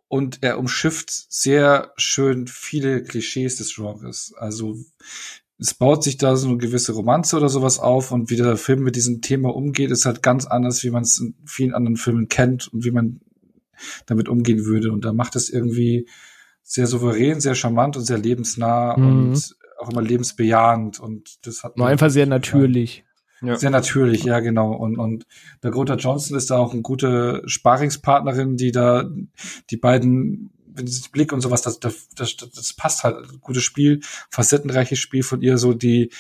und 0.08 0.40
er 0.42 0.58
umschifft 0.58 1.12
sehr 1.30 1.94
schön 1.98 2.48
viele 2.48 3.04
Klischees 3.04 3.58
des 3.58 3.76
Genres. 3.76 4.34
Also 4.38 4.78
es 5.60 5.76
baut 5.76 6.04
sich 6.04 6.18
da 6.18 6.36
so 6.36 6.50
eine 6.50 6.58
gewisse 6.58 6.94
Romanze 6.94 7.38
oder 7.38 7.48
sowas 7.48 7.78
auf 7.78 8.12
und 8.12 8.32
wie 8.32 8.36
der 8.36 8.58
Film 8.58 8.82
mit 8.82 8.96
diesem 8.96 9.22
Thema 9.22 9.56
umgeht, 9.56 9.92
ist 9.92 10.06
halt 10.06 10.24
ganz 10.24 10.46
anders, 10.46 10.84
wie 10.84 10.90
man 10.90 11.04
es 11.04 11.20
in 11.20 11.36
vielen 11.46 11.76
anderen 11.76 11.98
Filmen 11.98 12.28
kennt 12.28 12.68
und 12.68 12.84
wie 12.84 12.92
man 12.92 13.22
damit 14.06 14.30
umgehen 14.30 14.66
würde. 14.66 14.92
Und 14.92 15.06
da 15.06 15.14
macht 15.14 15.36
es 15.36 15.50
irgendwie 15.50 16.08
sehr 16.64 16.88
souverän, 16.88 17.42
sehr 17.42 17.56
charmant 17.56 17.98
und 17.98 18.04
sehr 18.04 18.18
lebensnah 18.18 18.98
mhm. 18.98 19.06
und 19.06 19.56
auch 19.80 19.90
immer 19.90 20.02
lebensbejahend. 20.02 21.00
Und 21.00 21.46
das 21.46 21.64
hat 21.64 21.78
nur 21.78 21.88
einfach 21.88 22.10
sehr 22.10 22.26
natürlich. 22.26 23.04
Ja. 23.42 23.56
Sehr 23.56 23.72
natürlich, 23.72 24.24
ja, 24.24 24.40
genau. 24.40 24.72
Und, 24.72 25.00
und 25.00 25.26
Dakota 25.62 25.96
Johnson 25.96 26.38
ist 26.38 26.52
da 26.52 26.58
auch 26.58 26.74
eine 26.74 26.84
gute 26.84 27.42
Sparingspartnerin, 27.48 28.56
die 28.56 28.72
da 28.72 29.10
die 29.72 29.78
beiden, 29.78 30.54
wenn 30.68 30.86
sie 30.86 31.10
Blick 31.12 31.34
und 31.34 31.42
sowas, 31.42 31.64
das, 31.64 31.80
das, 31.80 32.10
das, 32.10 32.38
das 32.38 32.74
passt 32.74 33.04
halt. 33.04 33.42
Gutes 33.42 33.64
Spiel, 33.64 34.02
facettenreiches 34.30 35.00
Spiel 35.00 35.24
von 35.24 35.42
ihr, 35.42 35.58
so 35.58 35.74
die, 35.74 36.12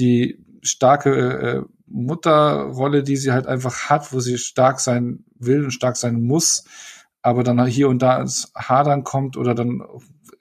die 0.00 0.44
starke 0.62 1.10
äh, 1.12 1.62
Mutterrolle, 1.86 3.04
die 3.04 3.16
sie 3.16 3.30
halt 3.30 3.46
einfach 3.46 3.88
hat, 3.88 4.12
wo 4.12 4.18
sie 4.18 4.36
stark 4.38 4.80
sein 4.80 5.24
will 5.38 5.64
und 5.64 5.70
stark 5.70 5.96
sein 5.96 6.22
muss, 6.22 6.64
aber 7.24 7.42
dann 7.42 7.66
hier 7.66 7.88
und 7.88 8.02
da 8.02 8.20
ins 8.20 8.52
Hadern 8.54 9.02
kommt 9.02 9.38
oder 9.38 9.54
dann 9.54 9.82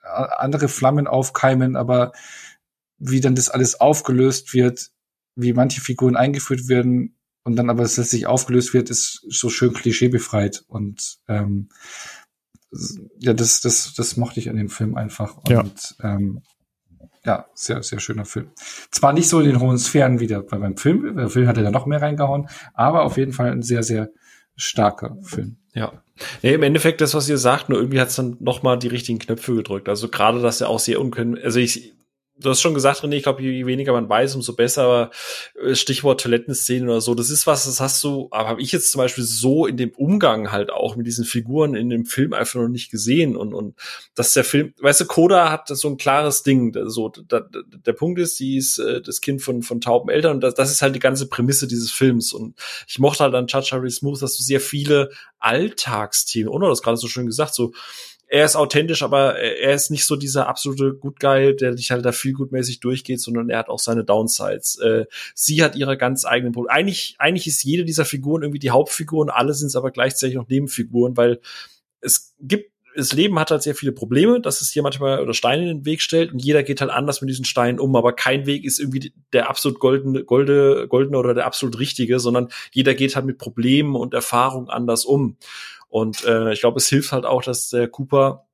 andere 0.03 0.68
Flammen 0.68 1.08
aufkeimen, 1.08 1.78
aber 1.78 2.12
wie 2.98 3.22
dann 3.22 3.36
das 3.36 3.50
alles 3.50 3.80
aufgelöst 3.80 4.53
wird, 4.53 4.92
wie 5.36 5.53
manche 5.53 5.80
Figuren 5.80 6.18
eingeführt 6.18 6.68
werden 6.68 7.16
und 7.45 7.56
dann 7.56 7.70
aber 7.70 7.84
es 7.84 7.95
letztlich 7.95 8.28
aufgelöst 8.28 8.74
wird, 8.74 8.90
ist 8.90 9.26
so 9.30 9.50
schön 9.50 9.72
klischeebefreit 9.74 10.66
und 10.68 11.20
ähm, 11.30 11.70
ja, 13.18 13.34
das, 13.34 13.62
das, 13.62 13.94
das 13.94 14.18
mochte 14.18 14.42
ich 14.42 14.50
an 14.50 14.58
dem 14.58 14.70
Film 14.70 14.95
einfach 14.95 15.38
und 15.38 15.50
ja. 15.50 15.64
ähm, 16.16 16.42
ja, 17.24 17.45
sehr, 17.53 17.82
sehr 17.82 18.02
schöner 18.02 18.26
Film. 18.26 18.52
Zwar 18.92 19.14
nicht 19.14 19.30
so 19.30 19.40
in 19.40 19.48
den 19.48 19.62
hohen 19.62 19.78
Sphären 19.78 20.20
wie 20.20 20.28
der, 20.28 20.42
bei 20.42 20.60
meinem 20.60 20.76
Film, 20.76 21.16
der 21.16 21.30
Film 21.30 21.48
hat 21.48 21.56
ja 21.56 21.72
noch 21.72 21.86
mehr 21.86 22.02
reingehauen, 22.02 22.50
aber 22.74 23.03
auf 23.03 23.16
jeden 23.16 23.32
Fall 23.32 23.52
ein 23.52 23.62
sehr, 23.62 23.84
sehr 23.84 24.10
starker 24.58 25.18
Film. 25.24 25.62
Ja. 25.74 26.03
Nee, 26.42 26.53
im 26.53 26.64
Endeffekt 26.64 27.02
das, 27.02 27.14
was 27.14 27.27
ihr 27.27 27.38
sagt, 27.38 27.69
nur 27.69 27.80
irgendwie 27.80 28.00
hat 28.00 28.10
es 28.10 28.16
dann 28.16 28.38
noch 28.40 28.61
mal 28.61 28.77
die 28.77 28.88
richtigen 28.88 29.19
Knöpfe 29.19 29.56
gedrückt. 29.56 29.90
Also 29.90 30.08
gerade, 30.08 30.42
dass 30.42 30.61
er 30.61 30.69
auch 30.69 30.80
sehr 30.80 31.02
unkönnen, 31.02 31.38
also 31.43 31.60
ich 31.60 31.93
du 32.38 32.50
hast 32.50 32.62
schon 32.62 32.74
gesagt, 32.74 33.03
René, 33.03 33.16
ich 33.16 33.24
glaube, 33.24 33.42
je 33.42 33.66
weniger 33.66 33.94
man 33.94 34.10
weiß, 34.10 34.36
umso 34.36 34.53
besser. 34.53 34.84
Aber 34.84 35.12
äh, 35.62 35.76
Stichwort 35.76 36.22
Toilettenszenen 36.22 36.90
oder 36.90 37.02
so, 37.02 37.16
das 37.16 37.30
ist 37.30 37.48
was, 37.48 37.66
das 37.66 37.80
hast 37.80 38.03
du, 38.03 38.28
aber 38.32 38.50
habe 38.50 38.62
ich 38.62 38.72
jetzt 38.72 38.92
zum 38.92 39.00
Beispiel 39.00 39.24
so 39.24 39.66
in 39.66 39.78
dem 39.78 39.92
Umgang 39.92 40.52
halt 40.52 40.72
auch 40.72 40.95
mit 40.95 41.06
diesen 41.06 41.26
Figuren 41.26 41.76
in 41.76 41.90
dem 41.90 42.06
Film 42.06 42.34
einfach 42.34 42.60
noch 42.60 42.68
nicht 42.68 42.92
gesehen. 42.92 43.36
Und, 43.36 43.53
und 43.53 43.76
dass 44.16 44.34
der 44.34 44.44
Film, 44.44 44.74
weißt 44.80 45.02
du, 45.02 45.06
Koda 45.06 45.52
hat 45.52 45.68
so 45.68 45.88
ein 45.88 45.98
klares 45.98 46.44
Ding. 46.44 46.76
So, 46.90 47.10
da, 47.10 47.42
der 47.42 47.94
Punkt 47.94 48.20
ist, 48.20 48.38
sie 48.38 48.58
ist 48.58 48.80
äh, 48.80 49.02
das 49.02 49.22
Kind 49.22 49.42
von, 49.42 49.62
von 49.62 49.82
tauben 49.82 50.10
Eltern 50.10 50.36
und 50.36 50.42
das, 50.42 50.56
das 50.56 50.72
ist 50.72 50.82
halt 50.82 50.95
die 50.95 51.00
ganze 51.00 51.28
Prämisse 51.28 51.68
dieses 51.68 51.92
Films. 51.92 52.34
Und 52.34 52.56
ich 52.88 53.00
mochte 53.00 53.24
halt 53.24 53.36
an 53.36 53.48
Chacha 53.48 53.82
Smooth, 53.90 54.22
dass 54.22 54.38
du 54.38 54.44
sehr 54.44 54.60
viele 54.60 55.10
Alltagsthemen, 55.40 56.50
oder? 56.50 56.70
Das 56.70 56.82
gerade 56.82 56.98
so 56.98 57.08
schön 57.08 57.26
gesagt, 57.26 57.53
so 57.53 57.74
er 58.34 58.45
ist 58.45 58.56
authentisch, 58.56 59.03
aber 59.03 59.38
er 59.38 59.76
ist 59.76 59.92
nicht 59.92 60.06
so 60.06 60.16
dieser 60.16 60.48
absolute 60.48 60.95
Good 60.95 61.20
Guy, 61.20 61.56
der 61.56 61.76
dich 61.76 61.92
halt 61.92 62.03
da 62.03 62.12
viel 62.12 62.34
gutmäßig 62.34 62.80
durchgeht, 62.80 63.22
sondern 63.22 63.48
er 63.52 63.60
hat 63.60 63.70
auch 63.70 63.78
seine 63.78 64.03
Downsides. 64.03 64.80
Äh, 64.80 65.06
sie 65.36 65.64
hat 65.64 65.76
ihre 65.76 65.98
ganz 65.98 66.26
eigenen 66.26 66.52
Probleme. 66.52 66.74
Eigentlich, 66.74 67.16
eigentlich 67.20 67.45
ist 67.45 67.64
jede 67.64 67.86
dieser 67.86 68.06
Figuren 68.06 68.42
irgendwie 68.42 68.58
die 68.58 68.72
Hauptfigur 68.72 69.22
und 69.22 69.30
alle 69.30 69.53
sind 69.53 69.68
es 69.68 69.76
aber 69.76 69.92
gleichzeitig 69.92 70.36
noch 70.36 70.48
Nebenfiguren, 70.48 71.16
weil 71.16 71.42
es 72.02 72.34
gibt 72.40 72.74
das 72.95 73.14
Leben 73.14 73.40
hat 73.40 73.50
halt 73.50 73.64
sehr 73.64 73.74
viele 73.74 73.92
Probleme, 73.92 74.40
dass 74.40 74.62
es 74.62 74.70
hier 74.70 74.84
manchmal 74.84 75.20
oder 75.20 75.34
Steine 75.34 75.64
in 75.64 75.80
den 75.80 75.86
Weg 75.86 76.02
stellt 76.02 76.32
und 76.32 76.40
jeder 76.40 76.62
geht 76.62 76.80
halt 76.80 76.92
anders 76.92 77.22
mit 77.22 77.30
diesen 77.30 77.45
Steinen 77.45 77.80
um, 77.80 77.95
aber 77.95 78.14
kein 78.14 78.45
Weg 78.45 78.66
ist 78.66 78.80
irgendwie 78.80 79.14
der 79.32 79.50
absolut 79.50 79.80
goldene, 79.80 80.24
golde, 80.24 80.88
goldene 80.88 81.18
oder 81.18 81.34
der 81.34 81.48
absolut 81.48 81.80
richtige, 81.80 82.20
sondern 82.20 82.50
jeder 82.72 82.94
geht 82.94 83.16
halt 83.16 83.26
mit 83.26 83.40
Problemen 83.40 83.95
und 83.95 84.14
Erfahrungen 84.14 84.70
anders 84.70 85.06
um. 85.06 85.38
Und 85.94 86.24
äh, 86.24 86.52
ich 86.52 86.60
glaube, 86.60 86.80
es 86.80 86.90
hilft 86.90 87.12
halt 87.12 87.24
auch, 87.24 87.44
dass 87.44 87.70
der 87.70 87.88
Cooper 87.88 88.48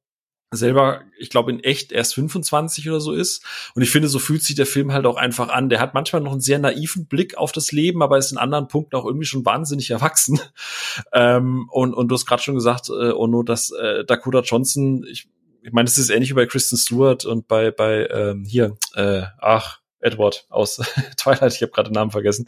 selber, 0.51 1.03
ich 1.17 1.29
glaube, 1.29 1.51
in 1.51 1.63
echt 1.63 1.93
erst 1.93 2.15
25 2.15 2.89
oder 2.89 2.99
so 2.99 3.13
ist. 3.13 3.45
Und 3.75 3.81
ich 3.81 3.91
finde, 3.91 4.09
so 4.09 4.19
fühlt 4.19 4.43
sich 4.43 4.57
der 4.57 4.65
Film 4.65 4.91
halt 4.91 5.05
auch 5.05 5.15
einfach 5.15 5.47
an. 5.47 5.69
Der 5.69 5.79
hat 5.79 5.93
manchmal 5.93 6.21
noch 6.21 6.33
einen 6.33 6.41
sehr 6.41 6.59
naiven 6.59 7.05
Blick 7.05 7.37
auf 7.37 7.53
das 7.53 7.71
Leben, 7.71 8.03
aber 8.03 8.17
ist 8.17 8.33
in 8.33 8.37
anderen 8.37 8.67
Punkten 8.67 8.97
auch 8.97 9.05
irgendwie 9.05 9.25
schon 9.25 9.45
wahnsinnig 9.45 9.89
erwachsen. 9.89 10.41
ähm, 11.13 11.69
und, 11.71 11.93
und 11.93 12.09
du 12.09 12.15
hast 12.15 12.25
gerade 12.25 12.43
schon 12.43 12.55
gesagt, 12.55 12.89
äh, 12.89 13.13
Ono, 13.13 13.41
dass 13.43 13.71
äh, 13.71 14.03
Dakota 14.03 14.41
Johnson, 14.41 15.05
ich, 15.09 15.29
ich 15.61 15.71
meine, 15.71 15.85
das 15.85 15.97
ist 15.97 16.09
ähnlich 16.09 16.31
wie 16.31 16.35
bei 16.35 16.45
Kristen 16.45 16.75
Stewart 16.75 17.23
und 17.23 17.47
bei, 17.47 17.71
bei 17.71 18.05
ähm, 18.07 18.43
hier, 18.43 18.75
äh, 18.95 19.21
ach, 19.37 19.78
Edward 20.01 20.45
aus 20.49 20.77
Twilight, 21.17 21.53
ich 21.53 21.61
habe 21.61 21.71
gerade 21.71 21.89
den 21.89 21.93
Namen 21.93 22.11
vergessen. 22.11 22.47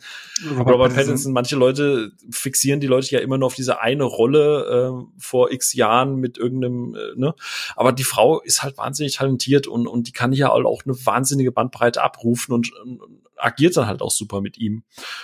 Robert, 0.49 0.73
Robert 0.73 0.95
Pattinson. 0.95 1.33
Manche 1.33 1.55
Leute 1.55 2.11
fixieren 2.29 2.79
die 2.79 2.87
Leute 2.87 3.11
ja 3.11 3.19
immer 3.19 3.37
nur 3.37 3.47
auf 3.47 3.55
diese 3.55 3.81
eine 3.81 4.03
Rolle 4.03 5.01
äh, 5.01 5.19
vor 5.19 5.51
x 5.51 5.73
Jahren 5.73 6.15
mit 6.15 6.37
irgendeinem, 6.37 6.95
äh, 6.95 7.19
ne? 7.19 7.33
Aber 7.75 7.91
die 7.91 8.03
Frau 8.03 8.41
ist 8.41 8.63
halt 8.63 8.77
wahnsinnig 8.77 9.15
talentiert 9.15 9.67
und, 9.67 9.87
und 9.87 10.07
die 10.07 10.11
kann 10.11 10.33
ja 10.33 10.49
auch 10.49 10.83
eine 10.85 11.05
wahnsinnige 11.05 11.51
Bandbreite 11.51 12.01
abrufen 12.01 12.53
und, 12.53 12.71
und 12.73 13.01
agiert 13.41 13.75
dann 13.77 13.87
halt 13.87 14.01
auch 14.01 14.11
super 14.11 14.41
mit 14.41 14.57
ihm. 14.57 14.83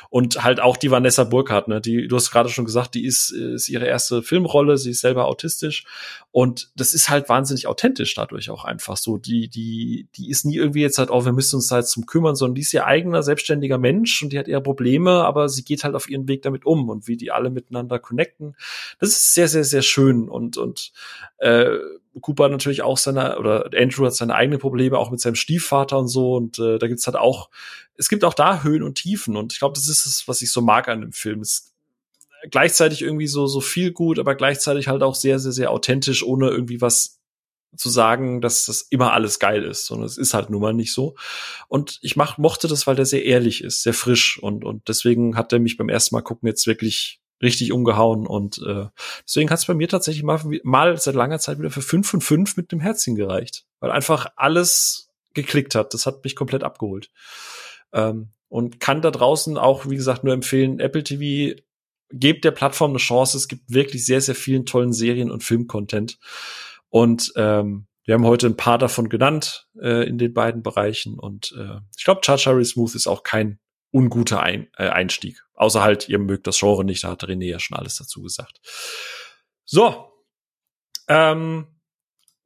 Und 0.09 0.43
halt 0.43 0.59
auch 0.59 0.77
die 0.77 0.91
Vanessa 0.91 1.23
Burkhardt, 1.23 1.67
ne? 1.67 1.81
Die, 1.81 2.07
du 2.07 2.15
hast 2.15 2.31
gerade 2.31 2.49
schon 2.49 2.65
gesagt, 2.65 2.95
die 2.95 3.05
ist, 3.05 3.31
ist 3.31 3.69
ihre 3.69 3.85
erste 3.85 4.23
Filmrolle, 4.23 4.77
sie 4.77 4.91
ist 4.91 5.01
selber 5.01 5.25
autistisch 5.25 5.85
und 6.31 6.71
das 6.75 6.93
ist 6.93 7.09
halt 7.09 7.29
wahnsinnig 7.29 7.67
authentisch 7.67 8.13
dadurch 8.13 8.49
auch 8.49 8.65
einfach 8.65 8.97
so. 8.97 9.17
Die, 9.17 9.47
die, 9.47 10.07
die 10.15 10.29
ist 10.29 10.45
nie 10.45 10.55
irgendwie 10.55 10.81
jetzt 10.81 10.97
halt, 10.97 11.09
oh, 11.09 11.25
wir 11.25 11.33
müssen 11.33 11.57
uns 11.57 11.67
da 11.67 11.77
jetzt 11.77 11.91
zum 11.91 12.05
kümmern, 12.05 12.35
sondern 12.35 12.55
die 12.55 12.61
ist 12.61 12.73
ihr 12.73 12.85
eigener 12.85 13.23
selbstständiger 13.23 13.77
Mensch 13.77 14.21
und 14.21 14.33
die 14.33 14.39
hat 14.39 14.47
eher 14.47 14.61
Probleme, 14.61 15.23
aber 15.23 15.49
sie 15.49 15.63
geht 15.63 15.83
halt 15.83 15.95
auf 15.95 16.09
ihren 16.09 16.27
Weg 16.27 16.41
damit 16.41 16.65
um 16.65 16.89
und 16.89 17.07
wie 17.07 17.17
die 17.17 17.31
alle 17.31 17.49
miteinander 17.49 17.99
connecten. 17.99 18.55
Das 18.99 19.09
ist 19.09 19.33
sehr, 19.33 19.47
sehr, 19.47 19.63
sehr 19.63 19.81
schön 19.81 20.29
und, 20.29 20.57
und 20.57 20.91
äh, 21.37 21.77
Cooper 22.21 22.49
natürlich 22.49 22.81
auch 22.81 22.97
seine, 22.97 23.37
oder 23.39 23.69
Andrew 23.75 24.05
hat 24.05 24.15
seine 24.15 24.35
eigenen 24.35 24.59
Probleme, 24.59 24.97
auch 24.97 25.11
mit 25.11 25.19
seinem 25.19 25.35
Stiefvater 25.35 25.97
und 25.97 26.07
so. 26.07 26.35
Und 26.35 26.59
äh, 26.59 26.77
da 26.77 26.87
gibt's 26.87 27.07
halt 27.07 27.17
auch, 27.17 27.49
es 27.95 28.09
gibt 28.09 28.23
auch 28.23 28.33
da 28.33 28.63
Höhen 28.63 28.83
und 28.83 28.95
Tiefen. 28.95 29.35
Und 29.35 29.53
ich 29.53 29.59
glaube, 29.59 29.75
das 29.75 29.87
ist 29.87 30.05
es, 30.05 30.27
was 30.27 30.41
ich 30.41 30.51
so 30.51 30.61
mag 30.61 30.87
an 30.87 31.01
dem 31.01 31.13
Film. 31.13 31.41
Es 31.41 31.73
gleichzeitig 32.51 33.01
irgendwie 33.01 33.27
so, 33.27 33.47
so 33.47 33.61
viel 33.61 33.91
gut, 33.91 34.19
aber 34.19 34.35
gleichzeitig 34.35 34.87
halt 34.87 35.03
auch 35.03 35.15
sehr, 35.15 35.39
sehr, 35.39 35.51
sehr 35.51 35.71
authentisch, 35.71 36.23
ohne 36.23 36.49
irgendwie 36.49 36.81
was 36.81 37.19
zu 37.75 37.89
sagen, 37.89 38.41
dass 38.41 38.65
das 38.65 38.81
immer 38.81 39.13
alles 39.13 39.39
geil 39.39 39.63
ist, 39.63 39.85
sondern 39.85 40.05
es 40.05 40.17
ist 40.17 40.33
halt 40.33 40.49
nun 40.49 40.61
mal 40.61 40.73
nicht 40.73 40.93
so. 40.93 41.15
Und 41.67 41.99
ich 42.01 42.15
mach, 42.15 42.37
mochte 42.37 42.67
das, 42.67 42.87
weil 42.87 42.95
der 42.95 43.05
sehr 43.05 43.25
ehrlich 43.25 43.63
ist, 43.63 43.83
sehr 43.83 43.93
frisch 43.93 44.41
und, 44.41 44.63
und 44.63 44.87
deswegen 44.87 45.35
hat 45.35 45.51
er 45.53 45.59
mich 45.59 45.77
beim 45.77 45.89
ersten 45.89 46.15
Mal 46.15 46.21
gucken 46.21 46.47
jetzt 46.47 46.65
wirklich 46.65 47.19
richtig 47.41 47.71
umgehauen 47.71 48.25
und 48.25 48.59
äh, 48.65 48.85
deswegen 49.25 49.49
hat 49.49 49.59
es 49.59 49.65
bei 49.65 49.73
mir 49.73 49.87
tatsächlich 49.87 50.23
mal, 50.23 50.41
mal 50.63 50.97
seit 50.97 51.15
langer 51.15 51.39
Zeit 51.39 51.59
wieder 51.59 51.69
für 51.69 51.81
fünf 51.81 52.09
von 52.09 52.21
fünf 52.21 52.57
mit 52.57 52.71
dem 52.71 52.79
Herzchen 52.79 53.15
gereicht, 53.15 53.65
weil 53.79 53.91
einfach 53.91 54.27
alles 54.35 55.09
geklickt 55.33 55.75
hat. 55.75 55.93
Das 55.93 56.05
hat 56.05 56.23
mich 56.23 56.35
komplett 56.35 56.63
abgeholt. 56.63 57.11
Ähm, 57.93 58.29
und 58.49 58.79
kann 58.79 59.01
da 59.01 59.11
draußen 59.11 59.57
auch, 59.57 59.89
wie 59.89 59.95
gesagt, 59.95 60.23
nur 60.23 60.33
empfehlen, 60.33 60.79
Apple 60.79 61.03
TV, 61.03 61.59
gebt 62.11 62.45
der 62.45 62.51
Plattform 62.51 62.91
eine 62.91 62.99
Chance. 62.99 63.37
Es 63.37 63.47
gibt 63.47 63.69
wirklich 63.69 64.05
sehr, 64.05 64.21
sehr 64.21 64.35
vielen 64.35 64.65
tollen 64.65 64.93
Serien 64.93 65.31
und 65.31 65.43
Filmcontent. 65.43 66.17
Und 66.89 67.33
ähm, 67.35 67.87
wir 68.05 68.13
haben 68.13 68.25
heute 68.25 68.47
ein 68.47 68.55
paar 68.55 68.77
davon 68.77 69.09
genannt 69.09 69.67
äh, 69.79 70.07
in 70.07 70.17
den 70.17 70.33
beiden 70.33 70.63
Bereichen. 70.63 71.19
Und 71.19 71.53
äh, 71.57 71.81
ich 71.97 72.05
glaube, 72.05 72.21
Charchari 72.23 72.63
Smooth 72.63 72.95
ist 72.95 73.07
auch 73.07 73.23
kein 73.23 73.59
unguter 73.91 74.41
Ein 74.41 74.67
äh, 74.77 74.87
Einstieg. 74.87 75.43
Außer 75.57 75.81
halt, 75.81 76.07
ihr 76.07 76.19
mögt 76.19 76.47
das 76.47 76.59
Genre 76.59 76.85
nicht, 76.85 77.03
da 77.03 77.09
hat 77.09 77.23
René 77.23 77.45
ja 77.45 77.59
schon 77.59 77.77
alles 77.77 77.97
dazu 77.97 78.21
gesagt. 78.21 78.61
So. 79.65 80.13
Ähm, 81.09 81.67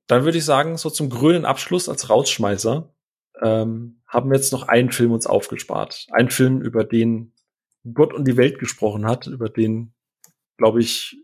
dann 0.08 0.24
würde 0.24 0.38
ich 0.38 0.46
sagen, 0.46 0.78
so 0.78 0.90
zum 0.90 1.10
grünen 1.10 1.46
Abschluss 1.46 1.90
als 1.90 2.10
Rausschmeißer 2.10 2.94
ähm, 3.42 4.02
haben 4.08 4.30
wir 4.30 4.38
jetzt 4.38 4.52
noch 4.52 4.68
einen 4.68 4.92
Film 4.92 5.12
uns 5.12 5.28
aufgespart. 5.28 6.08
Ein 6.12 6.30
Film, 6.30 6.62
über 6.62 6.84
den 6.84 7.34
Gott 7.94 8.14
und 8.14 8.28
die 8.28 8.38
Welt 8.38 8.60
gesprochen 8.60 9.06
hat, 9.06 9.28
über 9.28 9.50
den, 9.50 9.94
glaube 10.58 10.80
ich, 10.80 11.18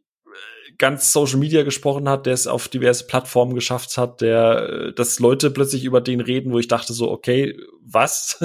ganz 0.77 1.11
Social 1.11 1.39
Media 1.39 1.63
gesprochen 1.63 2.07
hat, 2.09 2.25
der 2.25 2.33
es 2.33 2.47
auf 2.47 2.67
diverse 2.67 3.07
Plattformen 3.07 3.55
geschafft 3.55 3.97
hat, 3.97 4.21
der, 4.21 4.69
äh, 4.69 4.93
dass 4.93 5.19
Leute 5.19 5.51
plötzlich 5.51 5.85
über 5.85 6.01
den 6.01 6.21
reden, 6.21 6.51
wo 6.51 6.59
ich 6.59 6.67
dachte 6.67 6.93
so, 6.93 7.09
okay, 7.09 7.57
was? 7.81 8.39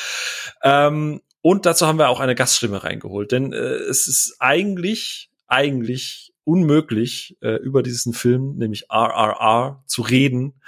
ähm, 0.62 1.20
und 1.48 1.64
dazu 1.64 1.86
haben 1.86 1.98
wir 1.98 2.10
auch 2.10 2.20
eine 2.20 2.34
Gaststimme 2.34 2.84
reingeholt, 2.84 3.32
denn 3.32 3.54
äh, 3.54 3.56
es 3.56 4.06
ist 4.06 4.36
eigentlich, 4.38 5.30
eigentlich 5.46 6.34
unmöglich, 6.44 7.38
äh, 7.40 7.54
über 7.54 7.82
diesen 7.82 8.12
Film, 8.12 8.56
nämlich 8.58 8.90
RRR, 8.90 9.82
zu 9.86 10.02
reden, 10.02 10.60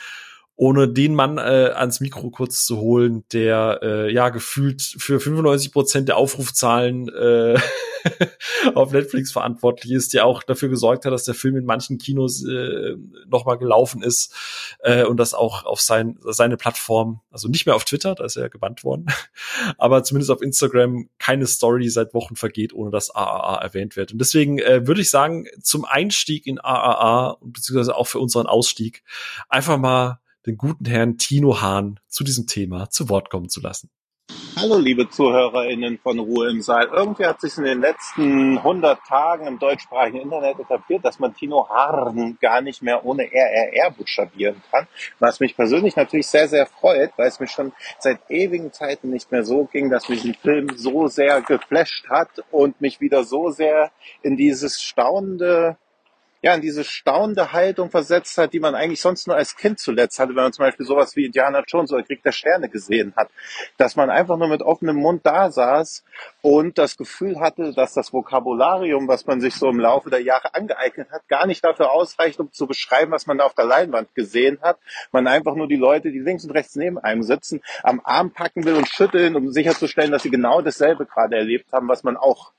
ohne 0.57 0.89
den 0.89 1.15
Mann 1.15 1.37
äh, 1.37 1.73
ans 1.75 2.01
Mikro 2.01 2.31
kurz 2.31 2.65
zu 2.65 2.79
holen, 2.79 3.25
der 3.31 3.81
äh, 3.83 4.11
ja 4.11 4.31
gefühlt 4.31 4.81
für 4.81 5.21
95 5.21 5.71
Prozent 5.71 6.09
der 6.09 6.17
Aufrufzahlen 6.17 7.11
äh, 7.11 7.59
auf 8.75 8.93
Netflix 8.93 9.33
verantwortlich 9.33 9.93
ist, 9.93 10.15
der 10.15 10.27
auch 10.27 10.43
dafür 10.43 10.69
gesorgt 10.69 11.05
hat, 11.05 11.13
dass 11.13 11.25
der 11.25 11.35
Film 11.35 11.57
in 11.57 11.65
manchen 11.65 11.99
Kinos 11.99 12.45
äh, 12.45 12.97
nochmal 13.29 13.59
gelaufen 13.59 14.03
ist 14.03 14.35
äh, 14.81 15.05
und 15.05 15.19
das 15.19 15.35
auch 15.35 15.65
auf 15.65 15.81
sein, 15.81 16.19
seine 16.23 16.57
Plattform, 16.57 17.21
also 17.31 17.49
nicht 17.49 17.67
mehr 17.67 17.75
auf 17.75 17.85
Twitter, 17.85 18.15
da 18.15 18.25
ist 18.25 18.37
er 18.37 18.49
gebannt 18.49 18.85
worden, 18.85 19.07
aber 19.79 20.03
zumindest 20.03 20.31
auf 20.31 20.43
Instagram 20.43 21.09
keine 21.19 21.47
Story 21.47 21.89
seit 21.89 22.15
Wochen 22.15 22.37
vergeht, 22.37 22.73
ohne 22.73 22.91
dass 22.91 23.11
AAA 23.11 23.61
erwähnt 23.63 23.97
wird. 23.97 24.13
Und 24.13 24.19
deswegen 24.19 24.59
äh, 24.59 24.87
würde 24.87 25.01
ich 25.01 25.11
sagen, 25.11 25.47
zum 25.63 25.85
Einstieg 25.85 26.47
in 26.47 26.59
AAA 26.61 27.39
beziehungsweise 27.43 27.97
auch 27.97 28.07
für 28.07 28.19
unseren 28.19 28.47
Ausstieg 28.47 29.03
einfach 29.49 29.79
mal 29.79 30.21
den 30.47 30.57
guten 30.57 30.87
Herrn 30.87 31.19
Tino 31.19 31.61
Hahn 31.61 32.01
zu 32.09 32.25
diesem 32.25 32.47
Thema 32.47 32.89
zu 32.91 33.09
Wort 33.09 33.31
kommen 33.31 33.49
zu 33.49 33.61
lassen. 33.61 33.91
Hallo, 34.63 34.77
liebe 34.77 35.09
ZuhörerInnen 35.09 35.99
von 36.03 36.19
Ruhe 36.19 36.51
im 36.51 36.61
Saal. 36.61 36.91
Irgendwie 36.93 37.25
hat 37.25 37.41
sich 37.41 37.57
in 37.57 37.65
den 37.65 37.81
letzten 37.81 38.59
100 38.59 38.99
Tagen 39.09 39.47
im 39.47 39.59
deutschsprachigen 39.59 40.21
Internet 40.21 40.59
etabliert, 40.59 41.03
dass 41.03 41.19
man 41.19 41.35
Tino 41.35 41.67
Harn 41.71 42.37
gar 42.43 42.61
nicht 42.61 42.83
mehr 42.83 43.07
ohne 43.07 43.23
RRR 43.33 43.91
buchstabieren 43.93 44.63
kann. 44.71 44.87
Was 45.19 45.41
mich 45.41 45.57
persönlich 45.57 45.97
natürlich 45.97 46.27
sehr, 46.27 46.47
sehr 46.47 46.67
freut, 46.67 47.11
weil 47.17 47.29
es 47.29 47.41
mich 47.41 47.51
schon 47.51 47.73
seit 48.01 48.19
ewigen 48.29 48.71
Zeiten 48.71 49.09
nicht 49.09 49.33
mehr 49.33 49.45
so 49.45 49.65
ging, 49.65 49.89
dass 49.89 50.11
mich 50.11 50.27
ein 50.27 50.35
Film 50.35 50.69
so 50.77 51.07
sehr 51.07 51.41
geflasht 51.41 52.11
hat 52.11 52.29
und 52.51 52.83
mich 52.83 53.01
wieder 53.01 53.25
so 53.25 53.49
sehr 53.49 53.91
in 54.23 54.37
dieses 54.37 54.83
staunende 54.83 55.79
ja, 56.43 56.55
in 56.55 56.63
diese 56.63 56.85
staunende 56.85 57.53
Haltung 57.53 57.91
versetzt 57.91 58.39
hat, 58.39 58.53
die 58.53 58.61
man 58.61 58.75
eigentlich 58.75 59.01
sonst 59.01 59.27
nur 59.27 59.37
als 59.37 59.57
Kind 59.57 59.79
zuletzt 59.79 60.19
hatte, 60.19 60.31
wenn 60.31 60.45
man 60.45 60.53
zum 60.53 60.65
Beispiel 60.65 60.87
sowas 60.87 61.15
wie 61.15 61.27
Indiana 61.27 61.63
Jones 61.67 61.93
oder 61.93 62.03
Krieg 62.03 62.23
der 62.23 62.33
Sterne 62.33 62.69
gesehen 62.69 63.13
hat. 63.17 63.31
Dass 63.77 63.95
man 63.95 64.09
einfach 64.09 64.39
nur 64.39 64.49
mit 64.49 64.63
offenem 64.63 64.97
Mund 64.97 65.21
da 65.25 65.51
saß 65.51 66.03
und 66.41 66.79
das 66.79 66.97
Gefühl 66.97 67.41
hatte, 67.41 67.73
dass 67.75 67.93
das 67.93 68.13
Vokabularium, 68.13 69.07
was 69.07 69.27
man 69.27 69.41
sich 69.41 69.55
so 69.55 69.69
im 69.69 69.81
Laufe 69.81 70.09
der 70.09 70.23
Jahre 70.23 70.55
angeeignet 70.55 71.11
hat, 71.11 71.29
gar 71.29 71.47
nicht 71.47 71.63
dafür 71.63 71.91
ausreicht, 71.93 72.41
um 72.41 72.51
zu 72.53 72.67
beschreiben, 72.67 73.13
was 73.13 73.27
man 73.27 73.39
da 73.39 73.45
auf 73.45 73.55
der 73.55 73.67
Leinwand 73.67 74.15
gesehen 74.15 74.59
hat. 74.63 74.79
Man 75.13 75.27
einfach 75.27 75.55
nur 75.55 75.69
die 75.69 75.77
Leute, 75.77 76.11
die 76.11 76.21
links 76.21 76.45
und 76.45 76.53
rechts 76.53 76.75
neben 76.75 76.99
einem 76.99 77.23
sitzen, 77.23 77.61
am 77.83 78.01
Arm 78.03 78.33
packen 78.33 78.65
will 78.65 78.77
und 78.77 78.89
schütteln, 78.89 79.37
um 79.37 79.51
sicherzustellen, 79.51 80.11
dass 80.11 80.23
sie 80.23 80.31
genau 80.31 80.63
dasselbe 80.63 81.05
gerade 81.05 81.37
erlebt 81.37 81.71
haben, 81.73 81.89
was 81.89 82.03
man 82.03 82.17
auch 82.17 82.53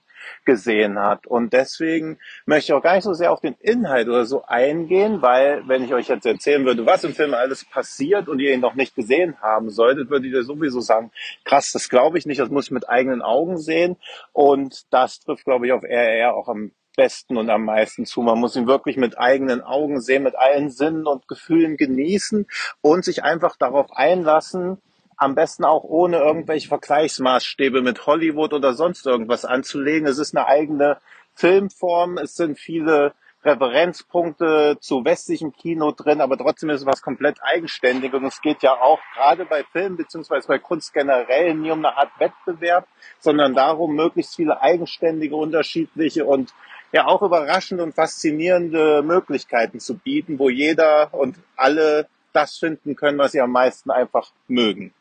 gesehen 0.45 0.99
hat. 0.99 1.27
Und 1.27 1.53
deswegen 1.53 2.19
möchte 2.45 2.71
ich 2.71 2.73
auch 2.73 2.83
gar 2.83 2.95
nicht 2.95 3.03
so 3.03 3.13
sehr 3.13 3.31
auf 3.31 3.41
den 3.41 3.55
Inhalt 3.59 4.07
oder 4.07 4.25
so 4.25 4.43
eingehen, 4.45 5.21
weil 5.21 5.67
wenn 5.67 5.83
ich 5.83 5.93
euch 5.93 6.07
jetzt 6.07 6.25
erzählen 6.25 6.65
würde, 6.65 6.85
was 6.85 7.03
im 7.03 7.13
Film 7.13 7.33
alles 7.33 7.65
passiert 7.65 8.27
und 8.27 8.39
ihr 8.39 8.53
ihn 8.53 8.61
noch 8.61 8.75
nicht 8.75 8.95
gesehen 8.95 9.35
haben 9.41 9.69
solltet, 9.69 10.09
würdet 10.09 10.31
ihr 10.31 10.43
sowieso 10.43 10.81
sagen, 10.81 11.11
krass, 11.43 11.71
das 11.71 11.89
glaube 11.89 12.17
ich 12.17 12.25
nicht, 12.25 12.39
das 12.39 12.49
muss 12.49 12.65
ich 12.65 12.71
mit 12.71 12.89
eigenen 12.89 13.21
Augen 13.21 13.57
sehen. 13.57 13.97
Und 14.33 14.85
das 14.91 15.19
trifft, 15.19 15.45
glaube 15.45 15.67
ich, 15.67 15.73
auf 15.73 15.83
RR 15.83 16.33
auch 16.33 16.47
am 16.47 16.71
besten 16.95 17.37
und 17.37 17.49
am 17.49 17.65
meisten 17.65 18.05
zu. 18.05 18.21
Man 18.21 18.39
muss 18.39 18.55
ihn 18.55 18.67
wirklich 18.67 18.97
mit 18.97 19.17
eigenen 19.17 19.61
Augen 19.61 20.01
sehen, 20.01 20.23
mit 20.23 20.35
allen 20.35 20.69
Sinnen 20.69 21.07
und 21.07 21.27
Gefühlen 21.27 21.77
genießen 21.77 22.47
und 22.81 23.05
sich 23.05 23.23
einfach 23.23 23.55
darauf 23.57 23.91
einlassen, 23.91 24.81
am 25.21 25.35
besten 25.35 25.65
auch 25.65 25.83
ohne 25.83 26.17
irgendwelche 26.17 26.67
Vergleichsmaßstäbe 26.67 27.83
mit 27.83 28.07
Hollywood 28.07 28.53
oder 28.53 28.73
sonst 28.73 29.05
irgendwas 29.05 29.45
anzulegen. 29.45 30.07
Es 30.07 30.17
ist 30.17 30.35
eine 30.35 30.47
eigene 30.47 30.97
Filmform, 31.35 32.17
es 32.17 32.33
sind 32.33 32.57
viele 32.57 33.13
Referenzpunkte 33.43 34.77
zu 34.79 35.05
westlichem 35.05 35.53
Kino 35.53 35.91
drin, 35.91 36.21
aber 36.21 36.39
trotzdem 36.39 36.71
ist 36.71 36.81
es 36.81 36.87
was 36.87 37.03
komplett 37.03 37.37
eigenständig 37.43 38.13
und 38.13 38.25
es 38.25 38.41
geht 38.41 38.63
ja 38.63 38.73
auch 38.73 38.99
gerade 39.13 39.45
bei 39.45 39.63
Film 39.63 39.95
beziehungsweise 39.95 40.47
bei 40.47 40.57
Kunst 40.57 40.91
generell 40.91 41.53
nie 41.53 41.69
um 41.69 41.85
eine 41.85 41.95
Art 41.95 42.11
Wettbewerb, 42.17 42.87
sondern 43.19 43.53
darum, 43.53 43.95
möglichst 43.95 44.35
viele 44.35 44.59
eigenständige, 44.59 45.35
unterschiedliche 45.35 46.25
und 46.25 46.51
ja 46.91 47.05
auch 47.05 47.21
überraschende 47.21 47.83
und 47.83 47.93
faszinierende 47.93 49.03
Möglichkeiten 49.03 49.79
zu 49.79 49.99
bieten, 49.99 50.39
wo 50.39 50.49
jeder 50.49 51.13
und 51.13 51.37
alle 51.55 52.07
das 52.33 52.57
finden 52.57 52.95
können, 52.95 53.19
was 53.19 53.33
sie 53.33 53.41
am 53.41 53.51
meisten 53.51 53.91
einfach 53.91 54.31
mögen. 54.47 54.93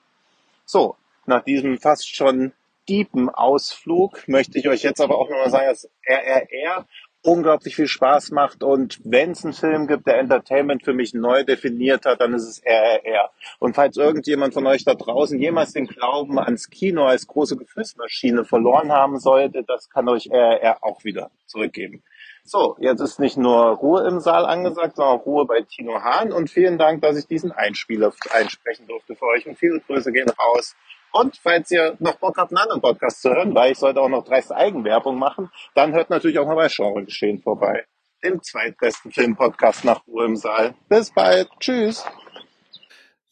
So, 0.70 0.94
nach 1.26 1.42
diesem 1.42 1.78
fast 1.78 2.14
schon 2.14 2.52
deepen 2.88 3.28
Ausflug 3.28 4.28
möchte 4.28 4.56
ich 4.56 4.68
euch 4.68 4.84
jetzt 4.84 5.00
aber 5.00 5.18
auch 5.18 5.28
nochmal 5.28 5.50
sagen, 5.50 5.66
dass 5.66 5.90
RRR 6.06 6.86
unglaublich 7.22 7.74
viel 7.74 7.88
Spaß 7.88 8.30
macht. 8.30 8.62
Und 8.62 9.00
wenn 9.02 9.32
es 9.32 9.42
einen 9.44 9.52
Film 9.52 9.88
gibt, 9.88 10.06
der 10.06 10.20
Entertainment 10.20 10.84
für 10.84 10.92
mich 10.92 11.12
neu 11.12 11.42
definiert 11.42 12.06
hat, 12.06 12.20
dann 12.20 12.34
ist 12.34 12.46
es 12.46 12.62
RRR. 12.64 13.32
Und 13.58 13.74
falls 13.74 13.96
irgendjemand 13.96 14.54
von 14.54 14.64
euch 14.68 14.84
da 14.84 14.94
draußen 14.94 15.40
jemals 15.40 15.72
den 15.72 15.88
Glauben 15.88 16.38
ans 16.38 16.70
Kino 16.70 17.04
als 17.04 17.26
große 17.26 17.56
Gefühlsmaschine 17.56 18.44
verloren 18.44 18.92
haben 18.92 19.18
sollte, 19.18 19.64
das 19.64 19.90
kann 19.90 20.08
euch 20.08 20.30
RRR 20.30 20.84
auch 20.84 21.02
wieder 21.02 21.32
zurückgeben. 21.46 22.04
So, 22.44 22.76
jetzt 22.80 23.00
ist 23.00 23.20
nicht 23.20 23.36
nur 23.36 23.76
Ruhe 23.76 24.06
im 24.08 24.20
Saal 24.20 24.46
angesagt, 24.46 24.96
sondern 24.96 25.18
auch 25.18 25.26
Ruhe 25.26 25.46
bei 25.46 25.62
Tino 25.62 26.02
Hahn. 26.02 26.32
Und 26.32 26.50
vielen 26.50 26.78
Dank, 26.78 27.02
dass 27.02 27.16
ich 27.16 27.26
diesen 27.26 27.52
Einspieler 27.52 28.12
einsprechen 28.30 28.86
durfte 28.86 29.14
für 29.14 29.26
euch. 29.26 29.46
Und 29.46 29.58
viele 29.58 29.80
Grüße 29.80 30.12
gehen 30.12 30.30
raus 30.30 30.74
und 31.12 31.36
falls 31.36 31.70
ihr 31.70 31.96
noch 31.98 32.16
Bock 32.16 32.36
habt, 32.38 32.52
einen 32.52 32.58
anderen 32.58 32.80
Podcast 32.80 33.22
zu 33.22 33.30
hören, 33.30 33.54
weil 33.54 33.72
ich 33.72 33.78
sollte 33.78 34.00
auch 34.00 34.08
noch 34.08 34.24
dreiste 34.24 34.54
Eigenwerbung 34.54 35.18
machen, 35.18 35.50
dann 35.74 35.92
hört 35.92 36.10
natürlich 36.10 36.38
auch 36.38 36.46
mal 36.46 36.54
bei 36.54 36.68
Genre 36.68 37.04
Geschehen 37.04 37.40
vorbei. 37.40 37.84
Dem 38.22 38.42
zweitbesten 38.42 39.10
Filmpodcast 39.10 39.84
nach 39.84 40.06
Ruhe 40.06 40.26
im 40.26 40.36
Saal. 40.36 40.74
Bis 40.88 41.10
bald. 41.10 41.48
Tschüss. 41.58 42.04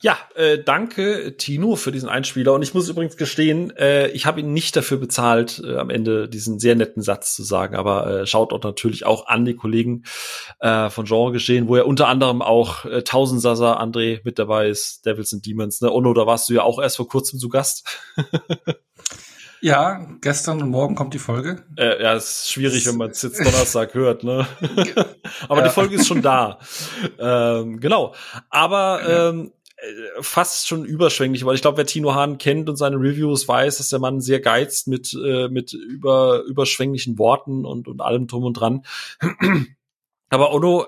Ja, 0.00 0.16
äh, 0.36 0.58
danke 0.62 1.36
Tino 1.36 1.74
für 1.74 1.90
diesen 1.90 2.08
Einspieler. 2.08 2.52
Und 2.52 2.62
ich 2.62 2.72
muss 2.72 2.88
übrigens 2.88 3.16
gestehen, 3.16 3.76
äh, 3.76 4.06
ich 4.08 4.26
habe 4.26 4.38
ihn 4.38 4.52
nicht 4.52 4.76
dafür 4.76 4.96
bezahlt, 4.96 5.60
äh, 5.64 5.76
am 5.76 5.90
Ende 5.90 6.28
diesen 6.28 6.60
sehr 6.60 6.76
netten 6.76 7.02
Satz 7.02 7.34
zu 7.34 7.42
sagen. 7.42 7.74
Aber 7.74 8.06
äh, 8.06 8.26
schaut 8.26 8.52
dort 8.52 8.62
natürlich 8.62 9.04
auch 9.04 9.26
an 9.26 9.44
die 9.44 9.56
Kollegen 9.56 10.04
äh, 10.60 10.88
von 10.88 11.04
Genre 11.04 11.32
geschehen, 11.32 11.66
wo 11.66 11.76
ja 11.76 11.82
unter 11.82 12.06
anderem 12.06 12.42
auch 12.42 12.84
äh, 12.84 13.02
Tausendsasa 13.02 13.80
André 13.80 14.20
mit 14.22 14.38
dabei 14.38 14.68
ist, 14.68 15.04
Devils 15.04 15.32
and 15.32 15.44
Demons. 15.44 15.80
Ne? 15.80 15.90
Ono, 15.90 16.14
da 16.14 16.26
warst 16.26 16.48
du 16.48 16.54
ja 16.54 16.62
auch 16.62 16.80
erst 16.80 16.98
vor 16.98 17.08
kurzem 17.08 17.40
zu 17.40 17.48
Gast. 17.48 17.84
Ja, 19.60 20.06
gestern 20.20 20.62
und 20.62 20.70
morgen 20.70 20.94
kommt 20.94 21.14
die 21.14 21.18
Folge. 21.18 21.64
Äh, 21.76 22.02
ja, 22.02 22.14
ist 22.14 22.50
schwierig, 22.50 22.86
wenn 22.86 22.96
man 22.96 23.10
es 23.10 23.22
jetzt 23.22 23.40
Donnerstag 23.40 23.92
hört, 23.94 24.22
ne? 24.22 24.46
Aber 25.48 25.60
ja. 25.60 25.66
die 25.66 25.74
Folge 25.74 25.96
ist 25.96 26.06
schon 26.06 26.22
da. 26.22 26.58
Ähm, 27.20 27.80
genau. 27.80 28.14
Aber 28.48 29.00
ähm, 29.06 29.46
äh, 29.46 29.50
fast 30.20 30.66
schon 30.66 30.84
überschwänglich, 30.84 31.44
weil 31.44 31.55
ich 31.55 31.62
glaube, 31.62 31.76
wer 31.78 31.86
Tino 31.86 32.15
Hahn 32.15 32.39
kennt 32.39 32.68
und 32.68 32.76
seine 32.76 32.97
Reviews 32.97 33.47
weiß, 33.47 33.78
dass 33.78 33.90
der 33.90 34.00
Mann 34.00 34.20
sehr 34.20 34.40
geizt 34.40 34.89
mit 34.89 35.15
äh, 35.15 35.48
mit 35.48 35.73
über 35.73 36.42
überschwänglichen 36.42 37.18
Worten 37.18 37.65
und 37.65 37.86
und 37.86 38.00
allem 38.00 38.26
drum 38.26 38.44
und 38.44 38.55
dran. 38.55 38.84
Aber 40.31 40.52
Ono, 40.52 40.86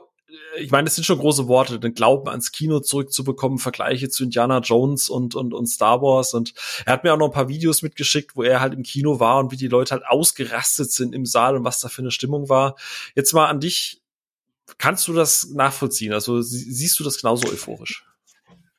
äh, 0.56 0.60
ich 0.60 0.72
meine, 0.72 0.86
das 0.86 0.96
sind 0.96 1.04
schon 1.04 1.18
große 1.18 1.46
Worte, 1.46 1.78
den 1.78 1.94
Glauben 1.94 2.28
ans 2.28 2.50
Kino 2.50 2.80
zurückzubekommen, 2.80 3.58
Vergleiche 3.58 4.08
zu 4.08 4.24
Indiana 4.24 4.58
Jones 4.58 5.08
und 5.08 5.36
und 5.36 5.54
und 5.54 5.66
Star 5.66 6.02
Wars 6.02 6.34
und 6.34 6.52
er 6.84 6.94
hat 6.94 7.04
mir 7.04 7.14
auch 7.14 7.18
noch 7.18 7.28
ein 7.28 7.32
paar 7.32 7.48
Videos 7.48 7.82
mitgeschickt, 7.82 8.34
wo 8.34 8.42
er 8.42 8.60
halt 8.60 8.74
im 8.74 8.82
Kino 8.82 9.20
war 9.20 9.38
und 9.38 9.52
wie 9.52 9.56
die 9.56 9.68
Leute 9.68 9.92
halt 9.92 10.06
ausgerastet 10.06 10.90
sind 10.90 11.14
im 11.14 11.26
Saal 11.26 11.56
und 11.56 11.64
was 11.64 11.80
da 11.80 11.88
für 11.88 12.02
eine 12.02 12.10
Stimmung 12.10 12.48
war. 12.48 12.74
Jetzt 13.14 13.34
mal 13.34 13.46
an 13.46 13.60
dich, 13.60 14.02
kannst 14.78 15.06
du 15.06 15.12
das 15.12 15.50
nachvollziehen? 15.50 16.12
Also 16.12 16.42
siehst 16.42 16.98
du 16.98 17.04
das 17.04 17.20
genauso 17.20 17.48
euphorisch? 17.48 18.04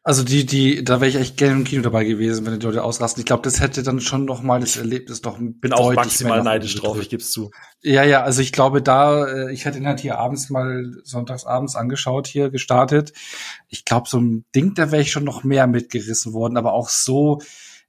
Also 0.03 0.23
die, 0.23 0.47
die, 0.47 0.83
da 0.83 0.99
wäre 0.99 1.09
ich 1.09 1.15
echt 1.15 1.37
gerne 1.37 1.57
im 1.57 1.63
Kino 1.63 1.83
dabei 1.83 2.03
gewesen, 2.05 2.43
wenn 2.43 2.59
die 2.59 2.65
Leute 2.65 2.83
ausrasten. 2.83 3.21
Ich 3.21 3.27
glaube, 3.27 3.43
das 3.43 3.59
hätte 3.59 3.83
dann 3.83 4.01
schon 4.01 4.25
noch 4.25 4.41
mal 4.41 4.59
das 4.59 4.75
Erlebnis 4.75 5.21
doch 5.21 5.37
Bin 5.39 5.73
auch 5.73 5.93
maximal 5.93 6.41
neidisch 6.41 6.73
drauf, 6.75 6.99
ich 6.99 7.09
gebe 7.09 7.21
zu. 7.21 7.51
Ja, 7.83 8.03
ja, 8.03 8.23
also 8.23 8.41
ich 8.41 8.51
glaube 8.51 8.81
da, 8.81 9.27
äh, 9.27 9.53
ich 9.53 9.65
hätte 9.65 9.77
ihn 9.77 9.85
halt 9.85 9.99
hier 9.99 10.17
abends 10.17 10.49
mal, 10.49 10.91
sonntags 11.03 11.45
abends 11.45 11.75
angeschaut, 11.75 12.25
hier 12.25 12.49
gestartet. 12.49 13.13
Ich 13.67 13.85
glaube, 13.85 14.09
so 14.09 14.19
ein 14.19 14.43
Ding, 14.55 14.73
da 14.73 14.91
wäre 14.91 15.03
ich 15.03 15.11
schon 15.11 15.23
noch 15.23 15.43
mehr 15.43 15.67
mitgerissen 15.67 16.33
worden, 16.33 16.57
aber 16.57 16.73
auch 16.73 16.89
so, 16.89 17.39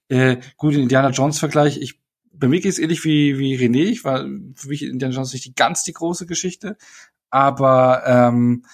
äh, 0.08 0.36
gut, 0.58 0.74
in 0.74 0.82
Indiana 0.82 1.08
Jones 1.10 1.38
Vergleich, 1.38 1.78
ich, 1.78 1.98
bei 2.34 2.46
mir 2.46 2.60
geht 2.60 2.72
es 2.72 2.78
ähnlich 2.78 3.06
wie, 3.06 3.38
wie 3.38 3.56
René, 3.56 3.84
ich 3.84 4.04
war 4.04 4.26
für 4.54 4.68
mich 4.68 4.82
Indiana 4.82 5.14
Jones 5.14 5.32
nicht 5.32 5.46
die 5.46 5.54
ganz 5.54 5.82
die 5.84 5.94
große 5.94 6.26
Geschichte, 6.26 6.76
aber 7.30 8.02
ähm, 8.04 8.66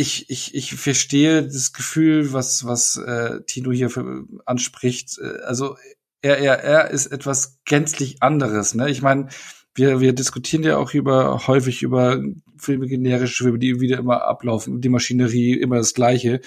ich, 0.00 0.30
ich, 0.30 0.54
ich 0.54 0.74
verstehe 0.76 1.42
das 1.42 1.72
Gefühl, 1.72 2.32
was, 2.32 2.64
was 2.64 2.96
äh, 2.96 3.42
Tino 3.46 3.72
hier 3.72 3.90
für, 3.90 4.24
anspricht. 4.46 5.18
Äh, 5.18 5.42
also 5.42 5.76
RRR 6.24 6.90
ist 6.90 7.08
etwas 7.08 7.58
gänzlich 7.64 8.22
anderes. 8.22 8.74
Ne? 8.74 8.88
Ich 8.90 9.02
meine, 9.02 9.28
wir, 9.74 10.00
wir 10.00 10.12
diskutieren 10.12 10.62
ja 10.62 10.76
auch 10.76 10.94
über 10.94 11.48
häufig 11.48 11.82
über 11.82 12.22
Filme 12.58 12.86
generisch, 12.86 13.38
Filme, 13.38 13.58
die 13.58 13.80
wieder 13.80 13.98
immer 13.98 14.22
ablaufen, 14.22 14.80
die 14.80 14.88
Maschinerie 14.88 15.54
immer 15.54 15.76
das 15.76 15.94
Gleiche. 15.94 16.40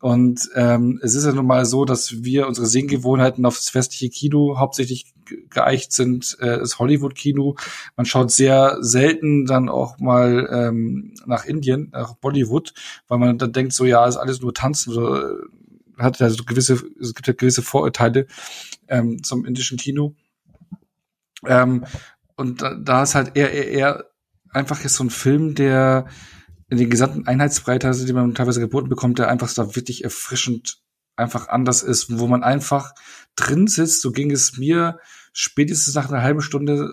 Und 0.00 0.50
ähm, 0.54 1.00
es 1.02 1.14
ist 1.14 1.24
ja 1.24 1.32
nun 1.32 1.46
mal 1.46 1.64
so, 1.64 1.84
dass 1.84 2.22
wir 2.24 2.46
unsere 2.46 2.66
Sehgewohnheiten 2.66 3.46
auf 3.46 3.56
das 3.56 3.74
westliche 3.74 4.10
Kino 4.10 4.58
hauptsächlich 4.58 5.14
geeicht 5.50 5.92
sind, 5.92 6.36
äh, 6.40 6.58
das 6.58 6.78
Hollywood-Kino. 6.78 7.56
Man 7.96 8.06
schaut 8.06 8.30
sehr 8.30 8.78
selten 8.80 9.46
dann 9.46 9.68
auch 9.68 9.98
mal 9.98 10.48
ähm, 10.50 11.14
nach 11.26 11.44
Indien, 11.44 11.88
nach 11.92 12.16
Bollywood, 12.16 12.74
weil 13.08 13.18
man 13.18 13.38
dann 13.38 13.52
denkt, 13.52 13.72
so 13.72 13.84
ja, 13.84 14.06
ist 14.06 14.16
alles 14.16 14.40
nur 14.40 14.52
Tanzen 14.52 14.94
oder 14.94 15.30
äh, 15.30 16.02
hat 16.02 16.18
ja 16.18 16.28
so 16.28 16.44
gewisse, 16.44 16.82
es 17.00 17.14
gibt 17.14 17.26
ja 17.26 17.32
gewisse 17.32 17.62
Vorurteile 17.62 18.26
ähm, 18.88 19.22
zum 19.22 19.44
indischen 19.44 19.78
Kino. 19.78 20.14
Ähm, 21.46 21.84
und 22.36 22.62
da, 22.62 22.74
da 22.74 23.02
ist 23.02 23.14
halt 23.14 23.36
eher, 23.36 23.52
eher, 23.52 23.68
eher 23.68 24.04
einfach 24.50 24.82
jetzt 24.82 24.94
so 24.94 25.04
ein 25.04 25.10
Film, 25.10 25.54
der 25.54 26.06
in 26.68 26.78
den 26.78 26.90
gesamten 26.90 27.26
Einheitsbreite, 27.26 27.92
die 28.04 28.12
man 28.12 28.34
teilweise 28.34 28.60
geboten 28.60 28.88
bekommt, 28.88 29.18
der 29.18 29.28
einfach 29.28 29.52
da 29.52 29.76
wirklich 29.76 30.04
erfrischend 30.04 30.80
einfach 31.16 31.48
anders 31.48 31.82
ist, 31.82 32.18
wo 32.18 32.26
man 32.26 32.42
einfach 32.42 32.92
drin 33.36 33.66
sitzt. 33.66 34.00
So 34.00 34.12
ging 34.12 34.30
es 34.30 34.56
mir 34.56 34.98
spätestens 35.32 35.94
nach 35.94 36.10
einer 36.10 36.22
halben 36.22 36.40
Stunde, 36.40 36.92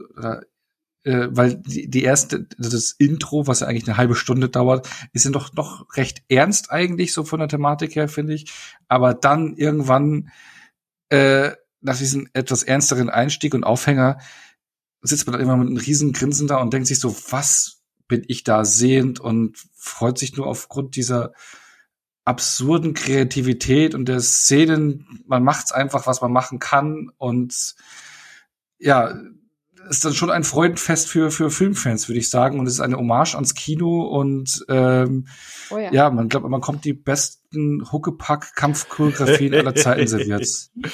äh, 1.03 1.27
weil 1.31 1.55
die, 1.55 1.89
die 1.89 2.03
erste, 2.03 2.47
das 2.57 2.91
Intro, 2.91 3.47
was 3.47 3.61
ja 3.61 3.67
eigentlich 3.67 3.87
eine 3.87 3.97
halbe 3.97 4.15
Stunde 4.15 4.49
dauert, 4.49 4.87
ist 5.13 5.25
ja 5.25 5.31
doch 5.31 5.53
noch 5.53 5.87
recht 5.95 6.23
ernst 6.29 6.71
eigentlich 6.71 7.13
so 7.13 7.23
von 7.23 7.39
der 7.39 7.47
Thematik 7.47 7.95
her, 7.95 8.07
finde 8.07 8.33
ich. 8.33 8.51
Aber 8.87 9.13
dann 9.13 9.55
irgendwann 9.55 10.29
äh, 11.09 11.51
nach 11.81 11.97
diesem 11.97 12.27
etwas 12.33 12.63
ernsteren 12.63 13.09
Einstieg 13.09 13.53
und 13.53 13.63
Aufhänger 13.63 14.19
sitzt 15.01 15.25
man 15.25 15.33
dann 15.33 15.41
immer 15.41 15.57
mit 15.57 15.67
einem 15.67 15.77
riesen 15.77 16.13
Grinsen 16.13 16.47
da 16.47 16.57
und 16.57 16.71
denkt 16.73 16.87
sich 16.87 16.99
so, 16.99 17.15
was 17.29 17.80
bin 18.11 18.25
ich 18.27 18.43
da 18.43 18.65
sehend 18.65 19.21
und 19.21 19.57
freut 19.73 20.17
sich 20.17 20.35
nur 20.35 20.45
aufgrund 20.45 20.97
dieser 20.97 21.31
absurden 22.25 22.93
Kreativität 22.93 23.95
und 23.95 24.09
der 24.09 24.19
Szenen. 24.19 25.23
Man 25.25 25.45
macht's 25.45 25.71
einfach, 25.71 26.07
was 26.07 26.19
man 26.19 26.33
machen 26.33 26.59
kann 26.59 27.09
und 27.17 27.75
ja, 28.79 29.17
ist 29.89 30.03
dann 30.03 30.13
schon 30.13 30.29
ein 30.29 30.43
Freudenfest 30.43 31.07
für 31.07 31.31
für 31.31 31.49
Filmfans, 31.49 32.09
würde 32.09 32.19
ich 32.19 32.29
sagen. 32.29 32.59
Und 32.59 32.67
es 32.67 32.73
ist 32.73 32.79
eine 32.81 32.97
Hommage 32.97 33.35
ans 33.35 33.55
Kino 33.55 34.01
und 34.01 34.65
ähm, 34.67 35.27
oh 35.69 35.77
ja. 35.77 35.93
ja. 35.93 36.09
man 36.09 36.27
glaubt, 36.27 36.49
man 36.49 36.59
kommt 36.59 36.83
die 36.83 36.93
besten 36.93 37.89
Huckepack-Kampfchoreografien 37.93 39.55
aller 39.55 39.73
Zeiten 39.73 40.05
serviert. 40.05 40.45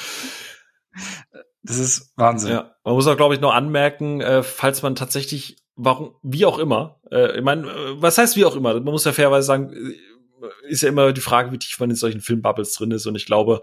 Das 1.62 1.76
ist 1.76 2.12
Wahnsinn. 2.16 2.52
Ja, 2.52 2.76
man 2.82 2.94
muss 2.94 3.06
auch, 3.06 3.16
glaube 3.16 3.34
ich, 3.34 3.40
noch 3.40 3.52
anmerken, 3.52 4.22
äh, 4.22 4.42
falls 4.42 4.82
man 4.82 4.94
tatsächlich, 4.94 5.58
warum, 5.78 6.14
wie 6.22 6.44
auch 6.44 6.58
immer, 6.58 7.00
äh, 7.10 7.38
ich 7.38 7.44
meine, 7.44 7.68
äh, 7.68 8.02
was 8.02 8.18
heißt 8.18 8.36
wie 8.36 8.44
auch 8.44 8.56
immer? 8.56 8.74
Man 8.74 8.84
muss 8.84 9.04
ja 9.04 9.12
fairerweise 9.12 9.46
sagen, 9.46 9.72
ist 10.68 10.82
ja 10.82 10.88
immer 10.88 11.12
die 11.12 11.20
Frage, 11.20 11.50
wie 11.52 11.58
tief 11.58 11.78
man 11.80 11.90
in 11.90 11.96
solchen 11.96 12.20
Filmbubbles 12.20 12.74
drin 12.74 12.90
ist. 12.90 13.06
Und 13.06 13.16
ich 13.16 13.26
glaube, 13.26 13.60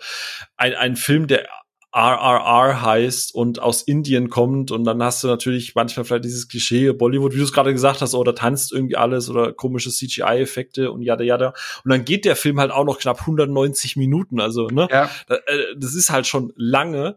ein, 0.57 0.73
ein 0.73 0.95
Film, 0.95 1.27
der 1.27 1.47
RRR 1.95 2.81
heißt 2.81 3.33
und 3.33 3.61
aus 3.61 3.81
Indien 3.81 4.29
kommt 4.29 4.69
und 4.69 4.83
dann 4.83 5.01
hast 5.01 5.23
du 5.23 5.29
natürlich 5.29 5.75
manchmal 5.75 6.03
vielleicht 6.03 6.25
dieses 6.25 6.49
Klischee 6.49 6.91
Bollywood, 6.91 7.33
wie 7.33 7.37
du 7.37 7.43
es 7.45 7.53
gerade 7.53 7.71
gesagt 7.71 8.01
hast, 8.01 8.13
oder 8.15 8.35
tanzt 8.35 8.73
irgendwie 8.73 8.97
alles 8.97 9.29
oder 9.29 9.53
komische 9.53 9.89
CGI-Effekte 9.89 10.91
und 10.91 11.03
jada 11.03 11.23
jada. 11.23 11.53
Und 11.85 11.91
dann 11.91 12.03
geht 12.03 12.25
der 12.25 12.35
Film 12.35 12.59
halt 12.59 12.71
auch 12.71 12.83
noch 12.83 12.99
knapp 12.99 13.21
190 13.21 13.95
Minuten, 13.95 14.41
also 14.41 14.67
ne, 14.67 14.89
ja. 14.91 15.09
Äh, 15.29 15.39
das 15.77 15.95
ist 15.95 16.09
halt 16.09 16.27
schon 16.27 16.51
lange 16.57 17.15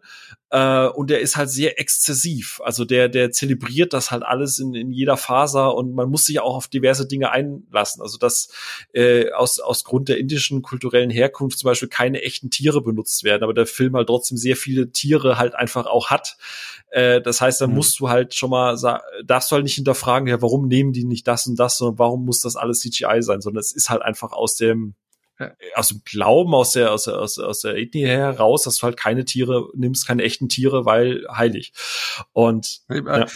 äh, 0.51 0.87
und 0.87 1.11
der 1.11 1.21
ist 1.21 1.37
halt 1.37 1.51
sehr 1.51 1.79
exzessiv. 1.79 2.61
Also 2.65 2.85
der, 2.85 3.09
der 3.09 3.31
zelebriert 3.33 3.93
das 3.93 4.11
halt 4.11 4.23
alles 4.23 4.59
in, 4.59 4.75
in 4.75 4.91
jeder 4.91 5.17
Faser 5.17 5.75
und 5.75 5.95
man 5.95 6.09
muss 6.09 6.25
sich 6.25 6.41
auch 6.41 6.57
auf 6.57 6.69
diverse 6.69 7.07
Dinge 7.07 7.31
einlassen. 7.31 8.01
Also 8.01 8.19
dass 8.19 8.49
äh, 8.93 9.31
aus, 9.33 9.61
aus 9.61 9.85
Grund 9.85 10.09
der 10.09 10.19
indischen 10.19 10.63
kulturellen 10.63 11.11
Herkunft 11.11 11.59
zum 11.59 11.69
Beispiel 11.69 11.89
keine 11.89 12.23
echten 12.23 12.51
Tiere 12.51 12.81
benutzt 12.81 13.25
werden, 13.25 13.43
aber 13.43 13.55
der 13.55 13.67
Film 13.67 13.95
halt 13.95 14.09
trotzdem 14.09 14.39
sehr 14.39 14.57
viele 14.57 14.91
Tiere 14.91 15.39
halt 15.39 15.55
einfach 15.55 15.87
auch 15.87 16.09
hat. 16.09 16.39
Äh, 16.91 17.21
das 17.21 17.41
heißt, 17.41 17.61
dann 17.61 17.71
mhm. 17.71 17.77
musst 17.77 18.01
du 18.01 18.09
halt 18.09 18.35
schon 18.35 18.51
mal, 18.51 18.77
darfst 19.25 19.51
du 19.51 19.55
halt 19.55 19.65
nicht 19.65 19.75
hinterfragen, 19.75 20.29
ja, 20.29 20.41
warum 20.41 20.69
nehmen 20.69 20.93
die 20.93 21.05
nicht 21.05 21.27
das 21.29 21.47
und 21.47 21.59
das, 21.59 21.77
sondern 21.79 21.99
warum 21.99 22.25
muss 22.25 22.41
das 22.41 22.57
alles 22.57 22.81
CGI 22.81 23.21
sein, 23.21 23.43
sondern 23.43 23.61
es 23.61 23.73
ist 23.73 23.91
halt 23.91 24.03
einfach 24.03 24.33
aus 24.33 24.55
dem. 24.55 24.95
Aus 25.75 25.89
dem 25.89 26.03
Glauben, 26.05 26.55
aus 26.55 26.73
der, 26.73 26.93
aus 26.93 27.05
der, 27.05 27.19
aus, 27.19 27.39
aus 27.39 27.61
der 27.61 27.77
Ethnie 27.77 28.07
heraus, 28.07 28.65
dass 28.65 28.79
du 28.79 28.83
halt 28.85 28.97
keine 28.97 29.25
Tiere 29.25 29.69
nimmst, 29.75 30.07
keine 30.07 30.23
echten 30.23 30.49
Tiere, 30.49 30.85
weil 30.85 31.27
heilig. 31.31 31.73
Und 32.33 32.81
ja. 32.89 33.27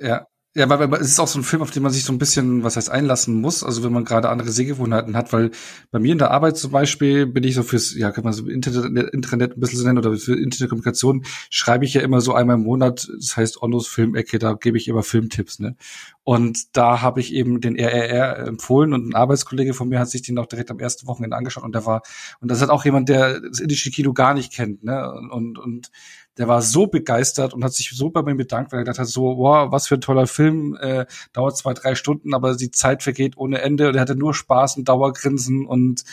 ja. 0.00 0.26
Ja, 0.54 0.68
weil, 0.68 0.90
weil 0.90 1.00
es 1.00 1.08
ist 1.08 1.18
auch 1.18 1.28
so 1.28 1.38
ein 1.38 1.44
Film, 1.44 1.62
auf 1.62 1.70
den 1.70 1.82
man 1.82 1.92
sich 1.92 2.04
so 2.04 2.12
ein 2.12 2.18
bisschen, 2.18 2.62
was 2.62 2.76
heißt, 2.76 2.90
einlassen 2.90 3.40
muss. 3.40 3.64
Also 3.64 3.82
wenn 3.82 3.92
man 3.92 4.04
gerade 4.04 4.28
andere 4.28 4.50
Sehgewohnheiten 4.50 5.16
hat, 5.16 5.32
weil 5.32 5.50
bei 5.90 5.98
mir 5.98 6.12
in 6.12 6.18
der 6.18 6.30
Arbeit 6.30 6.58
zum 6.58 6.70
Beispiel 6.72 7.24
bin 7.26 7.42
ich 7.42 7.54
so 7.54 7.62
fürs, 7.62 7.94
ja, 7.94 8.10
kann 8.10 8.22
man 8.22 8.34
so 8.34 8.46
Internet, 8.46 9.14
Internet 9.14 9.56
ein 9.56 9.60
bisschen 9.60 9.78
so 9.78 9.86
nennen 9.86 9.96
oder 9.96 10.14
für 10.14 10.38
Internetkommunikation 10.38 11.24
schreibe 11.48 11.86
ich 11.86 11.94
ja 11.94 12.02
immer 12.02 12.20
so 12.20 12.34
einmal 12.34 12.56
im 12.56 12.64
Monat, 12.64 13.08
das 13.18 13.34
heißt 13.34 13.62
Onnos 13.62 13.88
Filmecke, 13.88 14.38
da 14.38 14.52
gebe 14.52 14.76
ich 14.76 14.88
immer 14.88 15.02
Filmtipps, 15.02 15.58
ne? 15.58 15.74
Und 16.22 16.76
da 16.76 17.00
habe 17.00 17.20
ich 17.20 17.32
eben 17.32 17.62
den 17.62 17.74
RRR 17.76 18.46
empfohlen 18.46 18.92
und 18.92 19.08
ein 19.08 19.14
Arbeitskollege 19.14 19.72
von 19.72 19.88
mir 19.88 19.98
hat 20.00 20.10
sich 20.10 20.20
den 20.20 20.38
auch 20.38 20.46
direkt 20.46 20.70
am 20.70 20.78
ersten 20.78 21.06
Wochenende 21.06 21.36
angeschaut 21.36 21.64
und 21.64 21.74
der 21.74 21.86
war, 21.86 22.02
und 22.40 22.50
das 22.50 22.60
hat 22.60 22.68
auch 22.68 22.84
jemand, 22.84 23.08
der 23.08 23.40
das 23.40 23.58
indische 23.58 23.90
Kino 23.90 24.12
gar 24.12 24.34
nicht 24.34 24.52
kennt, 24.52 24.84
ne? 24.84 25.10
Und, 25.30 25.58
und 25.58 25.90
der 26.38 26.48
war 26.48 26.62
so 26.62 26.86
begeistert 26.86 27.52
und 27.52 27.62
hat 27.62 27.74
sich 27.74 27.90
so 27.90 28.10
bei 28.10 28.22
mir 28.22 28.34
bedankt, 28.34 28.72
weil 28.72 28.80
er 28.80 28.84
gedacht 28.84 28.98
hat, 28.98 29.08
so, 29.08 29.36
wow, 29.36 29.70
was 29.70 29.88
für 29.88 29.96
ein 29.96 30.00
toller 30.00 30.26
Film, 30.26 30.76
äh, 30.80 31.06
dauert 31.32 31.56
zwei, 31.56 31.74
drei 31.74 31.94
Stunden, 31.94 32.34
aber 32.34 32.56
die 32.56 32.70
Zeit 32.70 33.02
vergeht 33.02 33.36
ohne 33.36 33.60
Ende 33.60 33.88
und 33.88 33.94
er 33.94 34.00
hatte 34.00 34.16
nur 34.16 34.34
Spaß 34.34 34.78
und 34.78 34.88
Dauergrinsen 34.88 35.66
und 35.66 36.04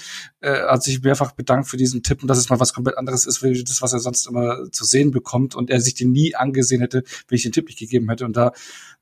äh, 0.41 0.61
hat 0.61 0.83
sich 0.83 1.01
mehrfach 1.01 1.31
bedankt 1.31 1.67
für 1.69 1.77
diesen 1.77 2.03
Tipp 2.03 2.21
und 2.21 2.27
dass 2.27 2.37
es 2.37 2.49
mal 2.49 2.59
was 2.59 2.73
komplett 2.73 2.97
anderes 2.97 3.25
ist, 3.25 3.41
wie 3.43 3.63
das, 3.63 3.81
was 3.81 3.93
er 3.93 3.99
sonst 3.99 4.27
immer 4.27 4.69
zu 4.71 4.85
sehen 4.85 5.11
bekommt 5.11 5.55
und 5.55 5.69
er 5.69 5.79
sich 5.79 5.95
den 5.95 6.11
nie 6.11 6.35
angesehen 6.35 6.81
hätte, 6.81 7.03
wenn 7.27 7.35
ich 7.35 7.43
den 7.43 7.51
Tipp 7.51 7.67
nicht 7.67 7.79
gegeben 7.79 8.09
hätte. 8.09 8.25
Und 8.25 8.35
da 8.35 8.51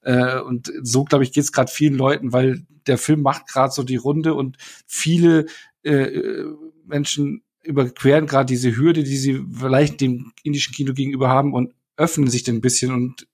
äh, 0.01 0.39
und 0.39 0.71
so, 0.83 1.03
glaube 1.03 1.23
ich, 1.23 1.31
geht 1.31 1.43
es 1.43 1.51
gerade 1.51 1.71
vielen 1.71 1.95
Leuten, 1.95 2.31
weil 2.31 2.65
der 2.85 2.97
Film 2.97 3.21
macht 3.21 3.47
gerade 3.47 3.73
so 3.73 3.83
die 3.83 3.95
Runde 3.95 4.33
und 4.33 4.57
viele 4.85 5.45
äh, 5.83 6.43
Menschen 6.85 7.43
überqueren 7.67 8.25
gerade 8.25 8.47
diese 8.47 8.75
Hürde, 8.75 9.03
die 9.03 9.17
sie 9.17 9.43
vielleicht 9.51 10.01
dem 10.01 10.31
indischen 10.43 10.73
Kino 10.73 10.93
gegenüber 10.93 11.29
haben 11.29 11.53
und 11.53 11.73
öffnen 11.97 12.29
sich 12.29 12.47
ein 12.49 12.61
bisschen 12.61 12.93
und 12.93 13.27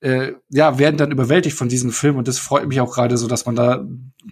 äh, 0.00 0.32
ja, 0.50 0.78
werden 0.78 0.96
dann 0.96 1.12
überwältigt 1.12 1.56
von 1.56 1.68
diesem 1.68 1.92
Film. 1.92 2.16
Und 2.16 2.26
das 2.26 2.38
freut 2.38 2.66
mich 2.66 2.80
auch 2.80 2.92
gerade 2.92 3.16
so, 3.16 3.28
dass 3.28 3.46
man 3.46 3.54
da 3.54 3.86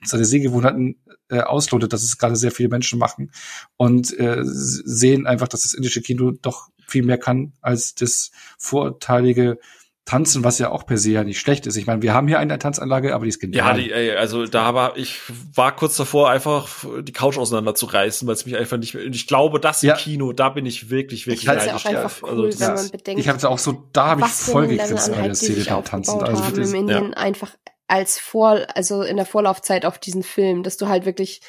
seine 0.04 0.24
Sehgewohnheiten 0.24 0.96
äh, 1.28 1.40
auslotet, 1.40 1.92
dass 1.92 2.02
es 2.02 2.18
gerade 2.18 2.34
sehr 2.34 2.50
viele 2.50 2.68
Menschen 2.68 2.98
machen 2.98 3.30
und 3.76 4.18
äh, 4.18 4.40
sehen 4.42 5.26
einfach, 5.26 5.46
dass 5.46 5.62
das 5.62 5.74
indische 5.74 6.02
Kino 6.02 6.32
doch 6.32 6.68
viel 6.86 7.04
mehr 7.04 7.18
kann 7.18 7.52
als 7.60 7.94
das 7.94 8.32
vorteilige 8.58 9.58
Tanzen, 10.06 10.42
was 10.42 10.58
ja 10.58 10.70
auch 10.70 10.86
per 10.86 10.96
se 10.96 11.12
ja 11.12 11.24
nicht 11.24 11.38
schlecht 11.38 11.66
ist. 11.66 11.76
Ich 11.76 11.86
meine, 11.86 12.02
wir 12.02 12.14
haben 12.14 12.26
hier 12.26 12.38
eine 12.38 12.58
Tanzanlage, 12.58 13.14
aber 13.14 13.24
die 13.24 13.28
ist 13.28 13.38
genial. 13.38 13.78
Ja, 13.80 13.98
die, 14.00 14.12
also 14.16 14.46
da 14.46 14.74
war 14.74 14.96
ich 14.96 15.20
war 15.54 15.76
kurz 15.76 15.96
davor, 15.96 16.30
einfach 16.30 16.68
die 17.02 17.12
Couch 17.12 17.38
auseinanderzureißen, 17.38 18.26
weil 18.26 18.34
es 18.34 18.44
mich 18.44 18.56
einfach 18.56 18.78
nicht. 18.78 18.94
Ich 18.94 19.26
glaube, 19.26 19.60
das 19.60 19.82
ja. 19.82 19.94
im 19.94 19.98
Kino, 19.98 20.32
da 20.32 20.48
bin 20.48 20.66
ich 20.66 20.90
wirklich, 20.90 21.26
wirklich. 21.26 21.42
Ich 21.42 21.48
halte 21.48 21.66
es 21.66 21.72
auch 21.72 21.84
einfach 21.84 22.22
cool, 22.22 22.46
also, 22.46 22.60
wenn 22.60 22.74
man 22.74 22.90
bedenkt. 22.90 23.20
Ich 23.20 23.28
habe 23.28 23.38
es 23.38 23.44
auch 23.44 23.58
so, 23.58 23.88
da 23.92 24.06
habe 24.06 24.22
ich 24.22 24.26
voll 24.26 24.66
gegrinst 24.66 25.12
bei 25.12 25.22
der 25.22 25.34
Szene 25.34 25.64
beim 25.64 25.84
Tanzen. 25.84 26.22
Also 26.22 26.44
haben 26.44 26.60
im 26.60 26.74
Indien 26.74 27.10
ja. 27.10 27.16
einfach 27.16 27.54
als 27.86 28.18
vor, 28.18 28.66
also 28.74 29.02
in 29.02 29.16
der 29.16 29.26
Vorlaufzeit 29.26 29.84
auf 29.84 29.98
diesen 29.98 30.22
Film, 30.22 30.62
dass 30.62 30.76
du 30.76 30.88
halt 30.88 31.04
wirklich, 31.04 31.40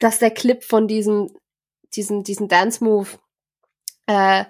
dass 0.00 0.18
der 0.18 0.30
Clip 0.30 0.62
von 0.62 0.88
diesem, 0.88 1.30
diesen, 1.94 2.24
diesen 2.24 2.48
Dance 2.48 2.82
Move 2.82 3.08
äh, 4.06 4.44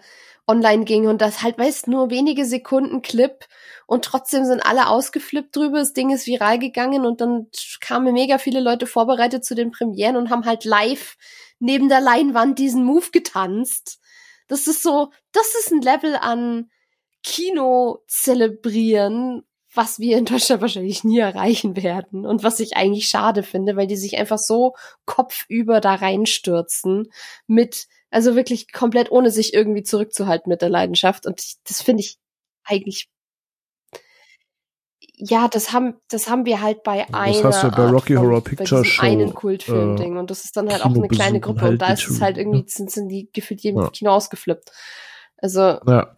online 0.47 0.85
ging 0.85 1.07
und 1.07 1.21
das 1.21 1.43
halt, 1.43 1.59
weißt, 1.59 1.89
nur 1.89 2.11
wenige 2.11 2.45
Sekunden 2.45 3.03
Clip 3.03 3.47
und 3.87 4.05
trotzdem 4.05 4.45
sind 4.45 4.61
alle 4.61 4.89
ausgeflippt 4.89 5.57
drüber. 5.57 5.79
Das 5.79 5.93
Ding 5.93 6.11
ist 6.11 6.27
viral 6.27 6.59
gegangen 6.59 7.07
und 7.07 7.21
dann 7.21 7.49
kamen 7.81 8.13
mega 8.13 8.39
viele 8.39 8.61
Leute 8.61 8.87
vorbereitet 8.87 9.45
zu 9.45 9.55
den 9.55 9.71
Premieren 9.71 10.17
und 10.17 10.31
haben 10.31 10.45
halt 10.45 10.65
live 10.65 11.17
neben 11.59 11.89
der 11.89 12.01
Leinwand 12.01 12.59
diesen 12.59 12.85
Move 12.85 13.11
getanzt. 13.11 14.01
Das 14.49 14.67
ist 14.67 14.83
so, 14.83 15.11
das 15.33 15.55
ist 15.55 15.73
ein 15.73 15.81
Level 15.81 16.17
an 16.17 16.71
Kino 17.23 18.03
zelebrieren, 18.07 19.45
was 19.75 19.99
wir 19.99 20.19
in 20.19 20.25
Deutschland 20.25 20.63
wahrscheinlich 20.63 21.05
nie 21.05 21.19
erreichen 21.19 21.77
werden 21.77 22.27
und 22.27 22.43
was 22.43 22.61
ich 22.61 22.77
eigentlich 22.77 23.09
schade 23.09 23.43
finde, 23.43 23.77
weil 23.77 23.87
die 23.87 23.97
sich 23.97 24.17
einfach 24.17 24.39
so 24.39 24.75
kopfüber 25.05 25.81
da 25.81 25.95
reinstürzen 25.95 27.11
mit 27.47 27.87
also 28.11 28.37
wirklich 28.37 28.73
komplett 28.73 29.11
ohne 29.11 29.31
sich 29.31 29.55
irgendwie 29.55 29.83
zurückzuhalten 29.83 30.49
mit 30.49 30.63
der 30.63 30.69
Leidenschaft. 30.69 31.27
Und 31.27 31.41
ich, 31.41 31.57
das 31.65 31.83
finde 31.83 32.03
ich 32.03 32.17
eigentlich 32.63 33.09
ja, 35.17 35.49
das 35.49 35.73
haben, 35.73 35.95
das 36.09 36.29
haben 36.29 36.45
wir 36.45 36.61
halt 36.61 36.83
bei 36.83 37.05
das 37.05 37.15
einer. 37.15 37.43
Das 37.43 37.63
hast 37.63 37.65
du 37.65 37.77
bei 37.77 37.89
Rocky 37.89 38.15
Horror 38.15 38.43
Picture 38.43 38.85
Show. 38.85 39.03
einen 39.03 39.33
Kultfilm-Ding. 39.33 40.17
Äh, 40.17 40.19
und 40.19 40.31
das 40.31 40.45
ist 40.45 40.57
dann 40.57 40.69
halt 40.69 40.85
auch 40.85 40.95
eine 40.95 41.09
kleine 41.09 41.41
Gruppe. 41.41 41.63
Halt 41.63 41.73
und 41.73 41.83
da 41.83 41.93
ist 41.93 42.09
es 42.09 42.21
halt 42.21 42.37
irgendwie, 42.37 42.65
sind, 42.67 42.91
sind 42.91 43.09
die 43.09 43.29
gefühlt 43.33 43.61
jedem 43.63 43.83
ja. 43.83 43.91
Kino 43.91 44.11
ausgeflippt. 44.11 44.71
Also. 45.39 45.61
Ja. 45.61 46.15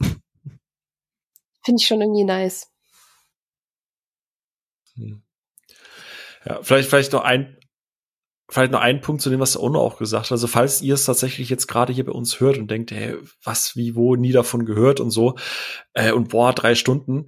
Finde 1.63 1.81
ich 1.81 1.87
schon 1.87 2.01
irgendwie 2.01 2.25
nice. 2.25 2.71
Hm. 4.97 5.23
Ja, 6.45 6.61
vielleicht, 6.63 6.89
vielleicht 6.89 7.13
noch 7.13 7.25
ein, 7.25 7.57
vielleicht 8.49 8.73
noch 8.73 8.81
ein 8.81 9.01
Punkt 9.01 9.23
zu 9.23 9.31
dem, 9.31 9.41
was 9.41 9.59
Ono 9.59 9.81
auch 9.81 9.99
gesagt 9.99 10.27
hat. 10.27 10.33
Also 10.33 10.47
falls 10.47 10.83
ihr 10.83 10.95
es 10.95 11.05
tatsächlich 11.05 11.49
jetzt 11.49 11.67
gerade 11.67 11.93
hier 11.93 12.05
bei 12.05 12.13
uns 12.13 12.41
hört 12.41 12.59
und 12.59 12.71
denkt, 12.71 12.93
hey, 12.93 13.17
was, 13.43 13.77
wie, 13.77 13.95
wo, 13.97 14.15
nie 14.15 14.33
davon 14.33 14.65
gehört 14.65 15.01
und 15.01 15.11
so, 15.11 15.37
äh, 15.95 16.13
und 16.13 16.29
boah, 16.29 16.53
drei 16.53 16.75
Stunden, 16.75 17.27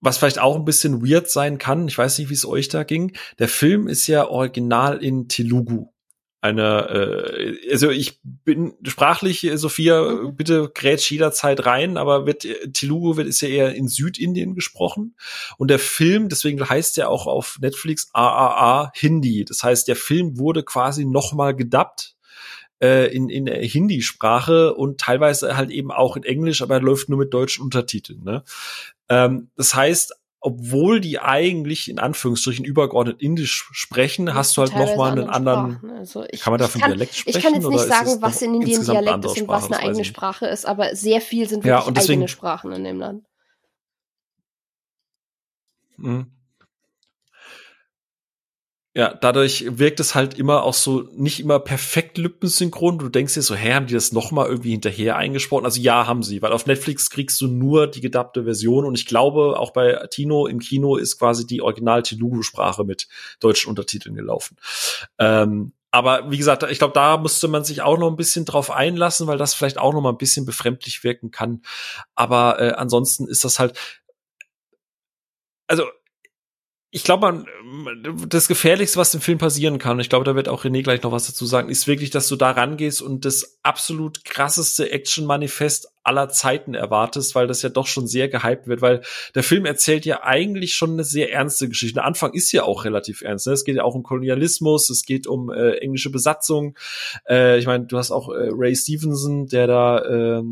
was 0.00 0.18
vielleicht 0.18 0.40
auch 0.40 0.56
ein 0.56 0.64
bisschen 0.64 1.06
weird 1.06 1.30
sein 1.30 1.58
kann, 1.58 1.86
ich 1.88 1.96
weiß 1.96 2.18
nicht, 2.18 2.28
wie 2.28 2.34
es 2.34 2.46
euch 2.46 2.68
da 2.68 2.82
ging. 2.82 3.12
Der 3.38 3.48
Film 3.48 3.86
ist 3.88 4.06
ja 4.06 4.28
original 4.28 5.02
in 5.02 5.28
Telugu 5.28 5.92
eine, 6.42 6.88
äh, 6.88 7.70
also 7.70 7.90
ich 7.90 8.18
bin 8.22 8.74
sprachlich, 8.82 9.48
Sophia, 9.54 10.02
mhm. 10.02 10.36
bitte 10.36 10.70
grätsch 10.74 11.10
jederzeit 11.10 11.64
rein, 11.64 11.96
aber 11.96 12.26
wird 12.26 12.44
Telugu 12.72 13.16
wird 13.16 13.28
ist 13.28 13.40
ja 13.42 13.48
eher 13.48 13.74
in 13.74 13.86
Südindien 13.86 14.54
gesprochen 14.54 15.14
und 15.56 15.68
der 15.68 15.78
Film, 15.78 16.28
deswegen 16.28 16.68
heißt 16.68 16.98
er 16.98 17.10
auch 17.10 17.28
auf 17.28 17.58
Netflix 17.60 18.10
AAA 18.12 18.92
Hindi. 18.94 19.44
Das 19.44 19.62
heißt, 19.62 19.86
der 19.86 19.94
Film 19.94 20.36
wurde 20.36 20.64
quasi 20.64 21.04
nochmal 21.04 21.54
gedubbt 21.54 22.16
äh, 22.82 23.14
in, 23.14 23.28
in 23.28 23.46
Hindi-Sprache 23.46 24.74
und 24.74 25.00
teilweise 25.00 25.56
halt 25.56 25.70
eben 25.70 25.92
auch 25.92 26.16
in 26.16 26.24
Englisch, 26.24 26.60
aber 26.60 26.74
er 26.74 26.82
läuft 26.82 27.08
nur 27.08 27.20
mit 27.20 27.32
deutschen 27.32 27.62
Untertiteln. 27.62 28.24
Ne? 28.24 28.42
Ähm, 29.08 29.50
das 29.56 29.76
heißt, 29.76 30.12
obwohl 30.44 31.00
die 31.00 31.20
eigentlich 31.20 31.88
in 31.88 32.00
Anführungsstrichen 32.00 32.64
übergeordnet 32.64 33.22
Indisch 33.22 33.68
sprechen, 33.70 34.34
hast 34.34 34.56
du 34.56 34.62
halt 34.62 34.74
noch 34.74 34.96
mal 34.96 35.12
einen 35.12 35.30
anderen. 35.30 35.78
Also 35.92 36.24
ich, 36.28 36.40
kann 36.40 36.52
man 36.52 36.58
davon 36.58 36.82
Dialekt 36.82 37.14
sprechen? 37.14 37.38
Ich 37.38 37.44
kann 37.44 37.54
jetzt 37.54 37.68
nicht 37.68 37.86
sagen, 37.86 38.20
was 38.20 38.42
in 38.42 38.54
Indien 38.56 38.84
Dialekt 38.84 39.24
ist 39.24 39.40
und 39.40 39.48
was 39.48 39.70
eine 39.70 39.78
eigene 39.78 40.04
Sprache 40.04 40.46
ist, 40.46 40.66
aber 40.66 40.96
sehr 40.96 41.20
viel 41.20 41.48
sind 41.48 41.64
wirklich 41.64 41.86
ja, 41.86 41.92
deswegen, 41.92 42.22
eigene 42.22 42.28
Sprachen 42.28 42.72
in 42.72 42.82
dem 42.82 42.98
Land. 42.98 43.24
Mhm. 45.96 46.26
Ja, 48.94 49.14
dadurch 49.14 49.64
wirkt 49.78 50.00
es 50.00 50.14
halt 50.14 50.38
immer 50.38 50.64
auch 50.64 50.74
so 50.74 51.08
nicht 51.14 51.40
immer 51.40 51.58
perfekt 51.58 52.18
lippensynchron. 52.18 52.98
Du 52.98 53.08
denkst 53.08 53.32
dir 53.32 53.42
so, 53.42 53.54
hä, 53.54 53.72
haben 53.72 53.86
die 53.86 53.94
das 53.94 54.12
noch 54.12 54.32
mal 54.32 54.46
irgendwie 54.46 54.72
hinterher 54.72 55.16
eingesprochen? 55.16 55.64
Also 55.64 55.80
ja, 55.80 56.06
haben 56.06 56.22
sie, 56.22 56.42
weil 56.42 56.52
auf 56.52 56.66
Netflix 56.66 57.08
kriegst 57.08 57.40
du 57.40 57.46
nur 57.46 57.86
die 57.86 58.02
gedappte 58.02 58.44
Version 58.44 58.84
und 58.84 58.94
ich 58.94 59.06
glaube, 59.06 59.58
auch 59.58 59.72
bei 59.72 60.06
Tino 60.10 60.46
im 60.46 60.58
Kino 60.58 60.96
ist 60.96 61.18
quasi 61.18 61.46
die 61.46 61.62
Original 61.62 62.02
Telugu-Sprache 62.02 62.84
mit 62.84 63.08
deutschen 63.40 63.70
Untertiteln 63.70 64.14
gelaufen. 64.14 64.58
Ähm, 65.18 65.72
aber 65.90 66.30
wie 66.30 66.38
gesagt, 66.38 66.62
ich 66.64 66.78
glaube, 66.78 66.94
da 66.94 67.16
musste 67.16 67.48
man 67.48 67.64
sich 67.64 67.80
auch 67.80 67.98
noch 67.98 68.10
ein 68.10 68.16
bisschen 68.16 68.44
drauf 68.44 68.70
einlassen, 68.70 69.26
weil 69.26 69.38
das 69.38 69.54
vielleicht 69.54 69.78
auch 69.78 69.94
noch 69.94 70.02
mal 70.02 70.10
ein 70.10 70.18
bisschen 70.18 70.44
befremdlich 70.44 71.02
wirken 71.02 71.30
kann. 71.30 71.62
Aber 72.14 72.60
äh, 72.60 72.72
ansonsten 72.72 73.26
ist 73.26 73.44
das 73.44 73.58
halt, 73.58 73.78
also 75.66 75.84
ich 76.94 77.04
glaube, 77.04 77.46
das 78.28 78.48
Gefährlichste, 78.48 78.98
was 78.98 79.14
im 79.14 79.22
Film 79.22 79.38
passieren 79.38 79.78
kann, 79.78 79.98
ich 79.98 80.10
glaube, 80.10 80.26
da 80.26 80.34
wird 80.34 80.50
auch 80.50 80.66
René 80.66 80.82
gleich 80.82 81.02
noch 81.02 81.10
was 81.10 81.26
dazu 81.26 81.46
sagen, 81.46 81.70
ist 81.70 81.86
wirklich, 81.86 82.10
dass 82.10 82.28
du 82.28 82.36
da 82.36 82.50
rangehst 82.50 83.00
und 83.00 83.24
das 83.24 83.58
absolut 83.62 84.26
krasseste 84.26 84.90
Action-Manifest 84.90 85.88
aller 86.02 86.28
Zeiten 86.28 86.74
erwartest, 86.74 87.34
weil 87.34 87.46
das 87.46 87.62
ja 87.62 87.70
doch 87.70 87.86
schon 87.86 88.06
sehr 88.06 88.28
gehypt 88.28 88.66
wird, 88.66 88.82
weil 88.82 89.00
der 89.34 89.42
Film 89.42 89.64
erzählt 89.64 90.04
ja 90.04 90.22
eigentlich 90.22 90.74
schon 90.74 90.92
eine 90.92 91.04
sehr 91.04 91.32
ernste 91.32 91.66
Geschichte. 91.66 91.94
Der 91.94 92.04
Anfang 92.04 92.34
ist 92.34 92.52
ja 92.52 92.64
auch 92.64 92.84
relativ 92.84 93.22
ernst. 93.22 93.46
Ne? 93.46 93.54
Es 93.54 93.64
geht 93.64 93.76
ja 93.76 93.84
auch 93.84 93.94
um 93.94 94.02
Kolonialismus, 94.02 94.90
es 94.90 95.06
geht 95.06 95.26
um 95.26 95.50
äh, 95.50 95.76
englische 95.78 96.10
Besatzung. 96.10 96.76
Äh, 97.26 97.58
ich 97.58 97.64
meine, 97.64 97.86
du 97.86 97.96
hast 97.96 98.10
auch 98.10 98.28
äh, 98.28 98.50
Ray 98.52 98.76
Stevenson, 98.76 99.46
der 99.46 99.66
da 99.66 99.98
äh, 100.00 100.42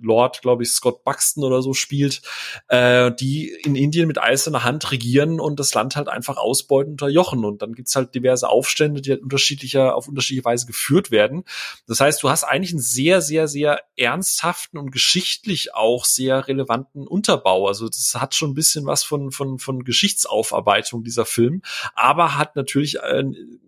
Lord, 0.00 0.42
glaube 0.42 0.62
ich, 0.62 0.70
Scott 0.70 1.04
Buxton 1.04 1.44
oder 1.44 1.62
so 1.62 1.74
spielt, 1.74 2.22
äh, 2.68 3.12
die 3.12 3.48
in 3.48 3.76
Indien 3.76 4.08
mit 4.08 4.18
eiserner 4.18 4.64
Hand 4.64 4.90
regieren 4.90 5.40
und 5.40 5.58
das 5.60 5.74
Land 5.74 5.96
halt 5.96 6.08
einfach 6.08 6.36
ausbeuten, 6.36 6.92
unterjochen. 6.92 7.44
Und 7.44 7.62
dann 7.62 7.74
gibt's 7.74 7.96
halt 7.96 8.14
diverse 8.14 8.48
Aufstände, 8.48 9.00
die 9.00 9.10
halt 9.10 9.22
unterschiedlicher, 9.22 9.94
auf 9.94 10.08
unterschiedliche 10.08 10.44
Weise 10.44 10.66
geführt 10.66 11.10
werden. 11.10 11.44
Das 11.86 12.00
heißt, 12.00 12.22
du 12.22 12.30
hast 12.30 12.44
eigentlich 12.44 12.72
einen 12.72 12.80
sehr, 12.80 13.20
sehr, 13.20 13.48
sehr 13.48 13.80
ernsthaften 13.96 14.78
und 14.78 14.90
geschichtlich 14.90 15.74
auch 15.74 16.04
sehr 16.04 16.48
relevanten 16.48 17.06
Unterbau. 17.06 17.66
Also 17.66 17.88
das 17.88 18.14
hat 18.14 18.34
schon 18.34 18.50
ein 18.50 18.54
bisschen 18.54 18.86
was 18.86 19.04
von, 19.04 19.30
von, 19.30 19.58
von 19.58 19.84
Geschichtsaufarbeitung, 19.84 21.02
dieser 21.02 21.26
Film, 21.26 21.62
aber 21.94 22.36
hat 22.36 22.56
natürlich 22.56 22.96
äh, 22.96 23.24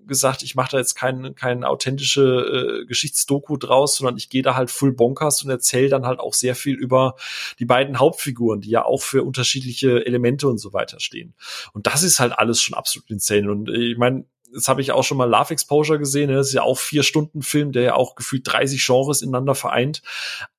gesagt, 0.09 0.43
ich 0.43 0.55
mache 0.57 0.73
da 0.73 0.79
jetzt 0.79 0.95
kein, 0.95 1.35
kein 1.35 1.63
authentische 1.63 2.83
äh, 2.83 2.87
Geschichtsdoku 2.87 3.57
draus, 3.57 3.97
sondern 3.97 4.17
ich 4.17 4.29
gehe 4.29 4.43
da 4.43 4.57
halt 4.57 4.71
full 4.71 4.93
bonkers 4.93 5.45
und 5.45 5.51
erzähle 5.51 5.88
dann 5.89 6.07
halt 6.07 6.21
auch 6.21 6.35
sehr 6.35 6.55
viel 6.55 6.75
über 6.75 7.15
die 7.59 7.65
beiden 7.65 7.99
Hauptfiguren, 7.99 8.61
die 8.61 8.71
ja 8.71 8.85
auch 8.85 9.03
für 9.03 9.23
unterschiedliche 9.23 10.05
Elemente 10.07 10.49
und 10.49 10.59
so 10.59 10.73
weiter 10.73 11.01
stehen. 11.01 11.35
Und 11.73 11.87
das 11.87 12.03
ist 12.03 12.21
halt 12.21 12.39
alles 12.39 12.61
schon 12.61 12.77
absolut 12.77 13.11
insane. 13.11 13.51
Und 13.51 13.69
äh, 13.69 13.93
ich 13.93 13.99
meine, 13.99 14.25
das 14.53 14.69
habe 14.69 14.81
ich 14.81 14.93
auch 14.93 15.05
schon 15.05 15.19
mal 15.19 15.29
Love 15.29 15.53
Exposure 15.53 15.99
gesehen. 15.99 16.31
Ne? 16.31 16.37
Das 16.37 16.49
ist 16.49 16.55
ja 16.55 16.63
auch 16.63 16.79
vier 16.79 17.03
Stunden 17.03 17.43
Film, 17.43 17.73
der 17.73 17.83
ja 17.83 17.95
auch 17.95 18.15
gefühlt 18.15 18.43
30 18.47 18.85
Genres 18.85 19.23
ineinander 19.23 19.55
vereint. 19.55 20.03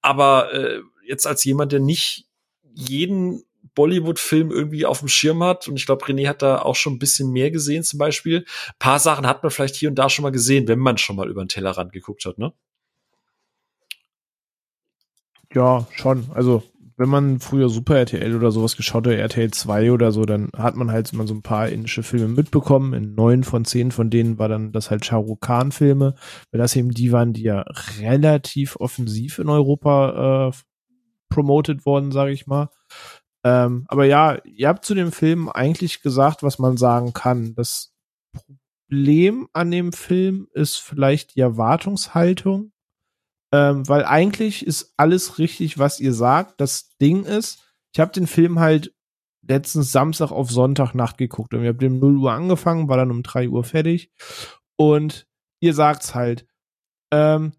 Aber 0.01 0.53
äh, 0.53 0.81
jetzt 1.07 1.25
als 1.25 1.43
jemand, 1.43 1.71
der 1.71 1.79
nicht 1.79 2.25
jeden 2.73 3.43
Bollywood-Film 3.75 4.51
irgendwie 4.51 4.85
auf 4.85 4.99
dem 4.99 5.07
Schirm 5.07 5.43
hat. 5.43 5.67
Und 5.67 5.77
ich 5.77 5.85
glaube, 5.85 6.05
René 6.05 6.27
hat 6.27 6.41
da 6.41 6.61
auch 6.61 6.75
schon 6.75 6.93
ein 6.93 6.99
bisschen 6.99 7.31
mehr 7.31 7.51
gesehen 7.51 7.83
zum 7.83 7.97
Beispiel. 7.97 8.39
Ein 8.39 8.73
paar 8.79 8.99
Sachen 8.99 9.27
hat 9.27 9.43
man 9.43 9.51
vielleicht 9.51 9.75
hier 9.75 9.89
und 9.89 9.95
da 9.95 10.09
schon 10.09 10.23
mal 10.23 10.31
gesehen, 10.31 10.67
wenn 10.67 10.79
man 10.79 10.97
schon 10.97 11.15
mal 11.15 11.29
über 11.29 11.43
den 11.43 11.49
Tellerrand 11.49 11.91
geguckt 11.91 12.25
hat, 12.25 12.37
ne? 12.37 12.53
Ja, 15.53 15.87
schon. 15.91 16.25
Also, 16.33 16.63
wenn 16.97 17.09
man 17.09 17.39
früher 17.39 17.69
Super 17.69 17.97
RTL 17.97 18.35
oder 18.35 18.51
sowas 18.51 18.75
geschaut 18.75 19.07
hat, 19.07 19.13
RTL 19.13 19.51
2 19.51 19.91
oder 19.93 20.11
so, 20.11 20.25
dann 20.25 20.49
hat 20.55 20.75
man 20.75 20.91
halt 20.91 21.13
immer 21.13 21.25
so 21.25 21.33
ein 21.33 21.41
paar 21.41 21.69
indische 21.69 22.03
Filme 22.03 22.27
mitbekommen. 22.27 22.93
In 22.93 23.15
neun 23.15 23.43
von 23.43 23.63
zehn 23.63 23.91
von 23.91 24.09
denen 24.09 24.37
war 24.37 24.49
dann 24.49 24.73
das 24.73 24.91
halt 24.91 25.05
Shah 25.05 25.15
Rukh 25.15 25.39
Khan 25.39 25.71
Filme, 25.71 26.15
weil 26.51 26.59
das 26.59 26.75
eben 26.75 26.91
die 26.91 27.11
waren, 27.13 27.31
die 27.31 27.43
ja 27.43 27.63
relativ 27.99 28.75
offensiv 28.75 29.39
in 29.39 29.47
Europa 29.47 30.49
äh, 30.49 30.51
promoted 31.29 31.85
worden, 31.85 32.11
sage 32.11 32.31
ich 32.31 32.47
mal. 32.47 32.69
Ähm, 33.45 33.85
aber 33.87 34.05
ja, 34.05 34.37
ihr 34.43 34.67
habt 34.67 34.83
zu 34.83 34.93
dem 34.93 35.13
Film 35.13 35.47
eigentlich 35.47 36.01
gesagt, 36.01 36.43
was 36.43 36.59
man 36.59 36.75
sagen 36.75 37.13
kann. 37.13 37.55
Das 37.55 37.93
Problem 38.33 39.47
an 39.53 39.71
dem 39.71 39.93
Film 39.93 40.47
ist 40.53 40.77
vielleicht 40.77 41.35
die 41.35 41.39
Erwartungshaltung. 41.39 42.73
Ähm, 43.51 43.87
weil 43.87 44.05
eigentlich 44.05 44.65
ist 44.65 44.93
alles 44.97 45.39
richtig, 45.39 45.79
was 45.79 45.99
ihr 45.99 46.13
sagt. 46.13 46.61
Das 46.61 46.95
Ding 47.01 47.23
ist, 47.23 47.63
ich 47.93 47.99
habe 47.99 48.11
den 48.11 48.27
Film 48.27 48.59
halt 48.59 48.93
letztens 49.47 49.91
Samstag 49.91 50.31
auf 50.31 50.51
Sonntagnacht 50.51 51.17
geguckt 51.17 51.53
und 51.53 51.63
wir 51.63 51.69
haben 51.69 51.93
um 51.93 51.99
0 51.99 52.17
Uhr 52.17 52.31
angefangen, 52.31 52.87
war 52.87 52.97
dann 52.97 53.11
um 53.11 53.23
3 53.23 53.49
Uhr 53.49 53.63
fertig. 53.63 54.11
Und 54.77 55.27
ihr 55.59 55.73
sagt's 55.73 56.13
halt, 56.13 56.45
ähm, 57.11 57.53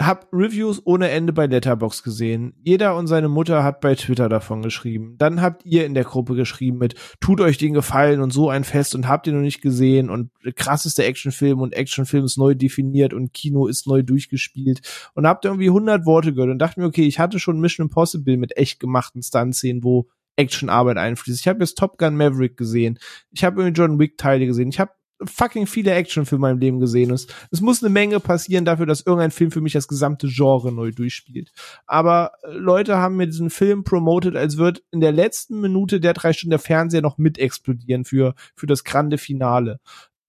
hab 0.00 0.28
Reviews 0.32 0.82
ohne 0.84 1.10
Ende 1.10 1.32
bei 1.32 1.46
Letterbox 1.46 2.02
gesehen. 2.02 2.54
Jeder 2.62 2.96
und 2.96 3.06
seine 3.06 3.28
Mutter 3.28 3.62
hat 3.62 3.80
bei 3.80 3.94
Twitter 3.94 4.28
davon 4.28 4.60
geschrieben. 4.60 5.14
Dann 5.18 5.40
habt 5.40 5.64
ihr 5.64 5.86
in 5.86 5.94
der 5.94 6.02
Gruppe 6.02 6.34
geschrieben 6.34 6.78
mit 6.78 6.94
tut 7.20 7.40
euch 7.40 7.58
den 7.58 7.74
Gefallen 7.74 8.20
und 8.20 8.32
so 8.32 8.50
ein 8.50 8.64
Fest 8.64 8.94
und 8.96 9.06
habt 9.06 9.26
ihr 9.26 9.32
noch 9.32 9.40
nicht 9.40 9.62
gesehen 9.62 10.10
und 10.10 10.30
krasseste 10.56 11.04
Actionfilm 11.04 11.60
und 11.60 11.74
Actionfilm 11.74 12.24
ist 12.24 12.38
neu 12.38 12.54
definiert 12.54 13.14
und 13.14 13.32
Kino 13.32 13.66
ist 13.66 13.86
neu 13.86 14.02
durchgespielt 14.02 14.80
und 15.14 15.26
habt 15.28 15.44
irgendwie 15.44 15.68
100 15.68 16.06
Worte 16.06 16.34
gehört 16.34 16.50
und 16.50 16.58
dachte 16.58 16.80
mir, 16.80 16.86
okay, 16.86 17.06
ich 17.06 17.20
hatte 17.20 17.38
schon 17.38 17.60
Mission 17.60 17.86
Impossible 17.86 18.36
mit 18.36 18.56
echt 18.56 18.80
gemachten 18.80 19.22
Stunt-Szenen, 19.22 19.84
wo 19.84 20.08
Actionarbeit 20.36 20.96
einfließt. 20.96 21.40
Ich 21.40 21.48
habe 21.48 21.60
jetzt 21.60 21.78
Top 21.78 21.98
Gun 21.98 22.16
Maverick 22.16 22.56
gesehen. 22.56 22.98
Ich 23.30 23.44
habe 23.44 23.60
irgendwie 23.60 23.80
John 23.80 23.98
Wick 24.00 24.18
Teile 24.18 24.46
gesehen. 24.46 24.68
Ich 24.68 24.80
habe 24.80 24.90
fucking 25.26 25.66
viele 25.66 25.92
Actionfilme 25.92 26.46
in 26.46 26.52
meinem 26.52 26.60
Leben 26.60 26.80
gesehen. 26.80 27.10
Es, 27.10 27.26
es 27.50 27.60
muss 27.60 27.82
eine 27.82 27.90
Menge 27.90 28.20
passieren 28.20 28.64
dafür, 28.64 28.86
dass 28.86 29.00
irgendein 29.00 29.30
Film 29.30 29.50
für 29.50 29.60
mich 29.60 29.72
das 29.72 29.88
gesamte 29.88 30.28
Genre 30.28 30.72
neu 30.72 30.90
durchspielt. 30.90 31.52
Aber 31.86 32.32
äh, 32.42 32.52
Leute 32.52 32.98
haben 32.98 33.16
mir 33.16 33.26
diesen 33.26 33.50
Film 33.50 33.84
promoted, 33.84 34.36
als 34.36 34.56
wird 34.56 34.82
in 34.90 35.00
der 35.00 35.12
letzten 35.12 35.60
Minute 35.60 36.00
der 36.00 36.14
drei 36.14 36.32
Stunden 36.32 36.50
der 36.50 36.58
Fernseher 36.58 37.02
noch 37.02 37.18
mit 37.18 37.38
explodieren 37.38 38.04
für, 38.04 38.34
für 38.56 38.66
das 38.66 38.84
grande 38.84 39.18
Finale. 39.18 39.80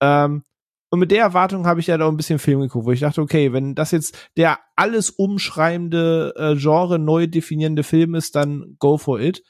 Ähm, 0.02 0.44
und 0.90 1.00
mit 1.00 1.12
der 1.12 1.24
Erwartung 1.24 1.66
habe 1.66 1.80
ich 1.80 1.88
ja 1.88 1.98
da 1.98 2.08
ein 2.08 2.18
bisschen 2.18 2.40
Film 2.40 2.62
geguckt, 2.62 2.86
wo 2.86 2.92
ich 2.92 3.00
dachte, 3.00 3.22
okay, 3.22 3.52
wenn 3.52 3.76
das 3.76 3.92
jetzt 3.92 4.30
der 4.38 4.60
alles 4.76 5.10
umschreibende, 5.10 6.34
äh, 6.38 6.56
Genre 6.56 7.00
neu 7.00 7.28
definierende 7.28 7.84
Film 7.84 8.16
ist, 8.16 8.36
dann 8.36 8.76
go 8.80 8.98
for 8.98 9.20
it. 9.20 9.44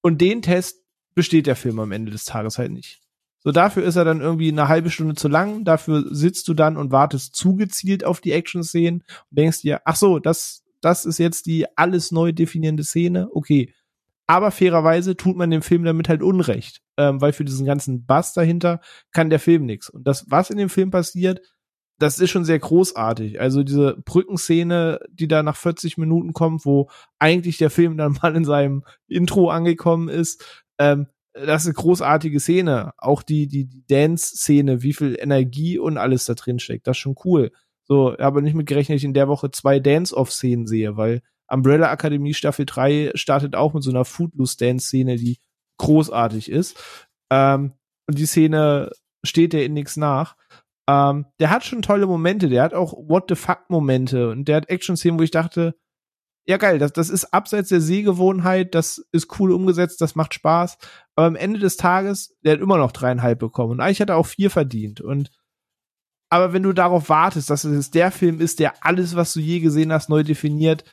Und 0.00 0.20
den 0.20 0.42
Test 0.42 0.82
besteht 1.14 1.46
der 1.46 1.56
Film 1.56 1.78
am 1.78 1.92
Ende 1.92 2.10
des 2.10 2.24
Tages 2.24 2.58
halt 2.58 2.72
nicht. 2.72 3.01
So, 3.44 3.50
dafür 3.50 3.82
ist 3.82 3.96
er 3.96 4.04
dann 4.04 4.20
irgendwie 4.20 4.48
eine 4.48 4.68
halbe 4.68 4.90
Stunde 4.90 5.14
zu 5.14 5.28
lang. 5.28 5.64
Dafür 5.64 6.04
sitzt 6.14 6.46
du 6.48 6.54
dann 6.54 6.76
und 6.76 6.92
wartest 6.92 7.34
zugezielt 7.34 8.04
auf 8.04 8.20
die 8.20 8.32
Action-Szenen 8.32 9.00
und 9.00 9.38
denkst 9.38 9.62
dir, 9.62 9.80
ach 9.84 9.96
so, 9.96 10.18
das, 10.18 10.62
das 10.80 11.04
ist 11.04 11.18
jetzt 11.18 11.46
die 11.46 11.66
alles 11.76 12.12
neu 12.12 12.32
definierende 12.32 12.84
Szene. 12.84 13.28
Okay. 13.32 13.74
Aber 14.28 14.52
fairerweise 14.52 15.16
tut 15.16 15.36
man 15.36 15.50
dem 15.50 15.62
Film 15.62 15.84
damit 15.84 16.08
halt 16.08 16.22
Unrecht, 16.22 16.80
ähm, 16.96 17.20
weil 17.20 17.32
für 17.32 17.44
diesen 17.44 17.66
ganzen 17.66 18.06
Bass 18.06 18.32
dahinter 18.32 18.80
kann 19.10 19.30
der 19.30 19.40
Film 19.40 19.66
nichts. 19.66 19.90
Und 19.90 20.06
das, 20.06 20.26
was 20.30 20.50
in 20.50 20.58
dem 20.58 20.68
Film 20.68 20.90
passiert, 20.90 21.40
das 21.98 22.18
ist 22.18 22.30
schon 22.30 22.44
sehr 22.44 22.58
großartig. 22.58 23.40
Also 23.40 23.62
diese 23.62 23.96
Brückenszene, 24.04 25.00
die 25.10 25.28
da 25.28 25.42
nach 25.42 25.56
40 25.56 25.98
Minuten 25.98 26.32
kommt, 26.32 26.64
wo 26.64 26.88
eigentlich 27.18 27.58
der 27.58 27.70
Film 27.70 27.96
dann 27.96 28.12
mal 28.22 28.36
in 28.36 28.44
seinem 28.44 28.84
Intro 29.08 29.50
angekommen 29.50 30.08
ist, 30.08 30.64
ähm, 30.78 31.06
das 31.34 31.62
ist 31.62 31.68
eine 31.68 31.74
großartige 31.74 32.40
Szene. 32.40 32.92
Auch 32.98 33.22
die, 33.22 33.46
die, 33.46 33.68
Dance-Szene, 33.88 34.82
wie 34.82 34.92
viel 34.92 35.16
Energie 35.18 35.78
und 35.78 35.96
alles 35.96 36.26
da 36.26 36.34
drin 36.34 36.58
steckt. 36.58 36.86
Das 36.86 36.96
ist 36.96 37.00
schon 37.00 37.16
cool. 37.24 37.52
So, 37.84 38.16
aber 38.18 38.42
nicht 38.42 38.54
mit 38.54 38.66
gerechnet, 38.66 38.96
ich 38.96 39.04
in 39.04 39.14
der 39.14 39.28
Woche 39.28 39.50
zwei 39.50 39.80
Dance-Off-Szenen 39.80 40.66
sehe, 40.66 40.96
weil 40.96 41.22
Umbrella 41.48 41.90
Akademie 41.90 42.34
Staffel 42.34 42.66
3 42.66 43.12
startet 43.14 43.54
auch 43.54 43.74
mit 43.74 43.82
so 43.82 43.90
einer 43.90 44.04
Footloose-Dance-Szene, 44.04 45.16
die 45.16 45.38
großartig 45.78 46.50
ist. 46.50 46.82
Ähm, 47.30 47.72
und 48.06 48.18
die 48.18 48.26
Szene 48.26 48.90
steht 49.24 49.52
der 49.52 49.64
in 49.64 49.74
nichts 49.74 49.96
nach. 49.96 50.36
Ähm, 50.88 51.26
der 51.40 51.50
hat 51.50 51.64
schon 51.64 51.82
tolle 51.82 52.06
Momente, 52.06 52.48
der 52.48 52.62
hat 52.62 52.74
auch 52.74 52.92
What 52.92 53.24
the 53.28 53.34
fuck-Momente 53.34 54.30
und 54.30 54.46
der 54.48 54.56
hat 54.56 54.68
Action-Szenen, 54.68 55.18
wo 55.18 55.22
ich 55.22 55.30
dachte, 55.30 55.74
ja 56.46 56.56
geil, 56.56 56.78
das, 56.78 56.92
das 56.92 57.08
ist 57.08 57.32
abseits 57.32 57.68
der 57.68 57.80
Sehgewohnheit, 57.80 58.74
das 58.74 59.06
ist 59.12 59.38
cool 59.38 59.52
umgesetzt, 59.52 60.00
das 60.00 60.14
macht 60.14 60.34
Spaß. 60.34 60.78
Aber 61.14 61.26
am 61.26 61.36
Ende 61.36 61.60
des 61.60 61.76
Tages, 61.76 62.36
der 62.42 62.54
hat 62.54 62.60
immer 62.60 62.78
noch 62.78 62.92
dreieinhalb 62.92 63.38
bekommen. 63.38 63.72
Und 63.72 63.80
eigentlich 63.80 64.00
hat 64.00 64.10
er 64.10 64.16
auch 64.16 64.26
vier 64.26 64.50
verdient. 64.50 65.00
Und 65.00 65.30
aber 66.30 66.54
wenn 66.54 66.62
du 66.62 66.72
darauf 66.72 67.10
wartest, 67.10 67.50
dass 67.50 67.64
es 67.64 67.90
der 67.90 68.10
Film 68.10 68.40
ist, 68.40 68.58
der 68.58 68.84
alles, 68.84 69.16
was 69.16 69.34
du 69.34 69.40
je 69.40 69.60
gesehen 69.60 69.92
hast, 69.92 70.08
neu 70.08 70.22
definiert, 70.22 70.84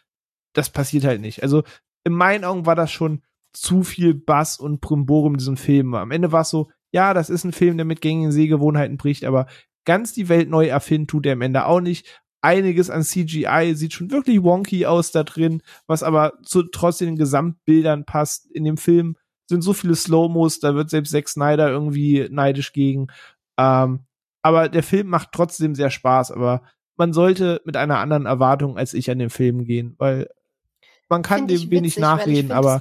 das 0.53 0.69
passiert 0.69 1.05
halt 1.05 1.21
nicht. 1.21 1.43
Also 1.43 1.63
in 2.03 2.11
meinen 2.13 2.43
Augen 2.43 2.65
war 2.65 2.75
das 2.75 2.91
schon 2.91 3.23
zu 3.53 3.83
viel 3.83 4.13
Bass 4.13 4.59
und 4.59 4.81
Primborium 4.81 5.35
in 5.35 5.37
diesem 5.37 5.57
Film. 5.57 5.93
Am 5.95 6.11
Ende 6.11 6.33
war 6.33 6.41
es 6.41 6.49
so, 6.49 6.69
ja, 6.91 7.13
das 7.13 7.29
ist 7.29 7.45
ein 7.45 7.53
Film, 7.53 7.77
der 7.77 7.85
mit 7.85 8.01
gängigen 8.01 8.31
Sehgewohnheiten 8.31 8.97
bricht, 8.97 9.23
aber 9.23 9.47
ganz 9.85 10.13
die 10.13 10.27
Welt 10.27 10.49
neu 10.49 10.67
erfinden 10.67 11.07
tut 11.07 11.25
er 11.25 11.33
am 11.33 11.41
Ende 11.41 11.65
auch 11.65 11.79
nicht 11.79 12.21
einiges 12.41 12.89
an 12.89 13.03
CGI, 13.03 13.73
sieht 13.75 13.93
schon 13.93 14.11
wirklich 14.11 14.43
wonky 14.43 14.85
aus 14.85 15.11
da 15.11 15.23
drin, 15.23 15.61
was 15.87 16.03
aber 16.03 16.33
zu 16.43 16.63
trotzdem 16.63 17.09
den 17.09 17.17
Gesamtbildern 17.17 18.05
passt. 18.05 18.49
In 18.51 18.63
dem 18.63 18.77
Film 18.77 19.17
sind 19.47 19.61
so 19.61 19.73
viele 19.73 19.95
Slow-Mos, 19.95 20.59
da 20.59 20.75
wird 20.75 20.89
selbst 20.89 21.11
Zack 21.11 21.27
Snyder 21.27 21.69
irgendwie 21.69 22.27
neidisch 22.29 22.71
gegen. 22.71 23.07
Ähm, 23.57 24.01
aber 24.41 24.69
der 24.69 24.83
Film 24.83 25.07
macht 25.07 25.29
trotzdem 25.31 25.75
sehr 25.75 25.89
Spaß, 25.89 26.31
aber 26.31 26.63
man 26.95 27.13
sollte 27.13 27.61
mit 27.65 27.75
einer 27.77 27.99
anderen 27.99 28.25
Erwartung 28.25 28.77
als 28.77 28.93
ich 28.93 29.09
an 29.09 29.19
den 29.19 29.29
Film 29.29 29.65
gehen, 29.65 29.95
weil 29.97 30.29
man 31.09 31.23
kann 31.23 31.47
dem 31.47 31.55
witzig, 31.55 31.71
wenig 31.71 31.97
nachreden, 31.97 32.49
find, 32.49 32.51
aber 32.51 32.79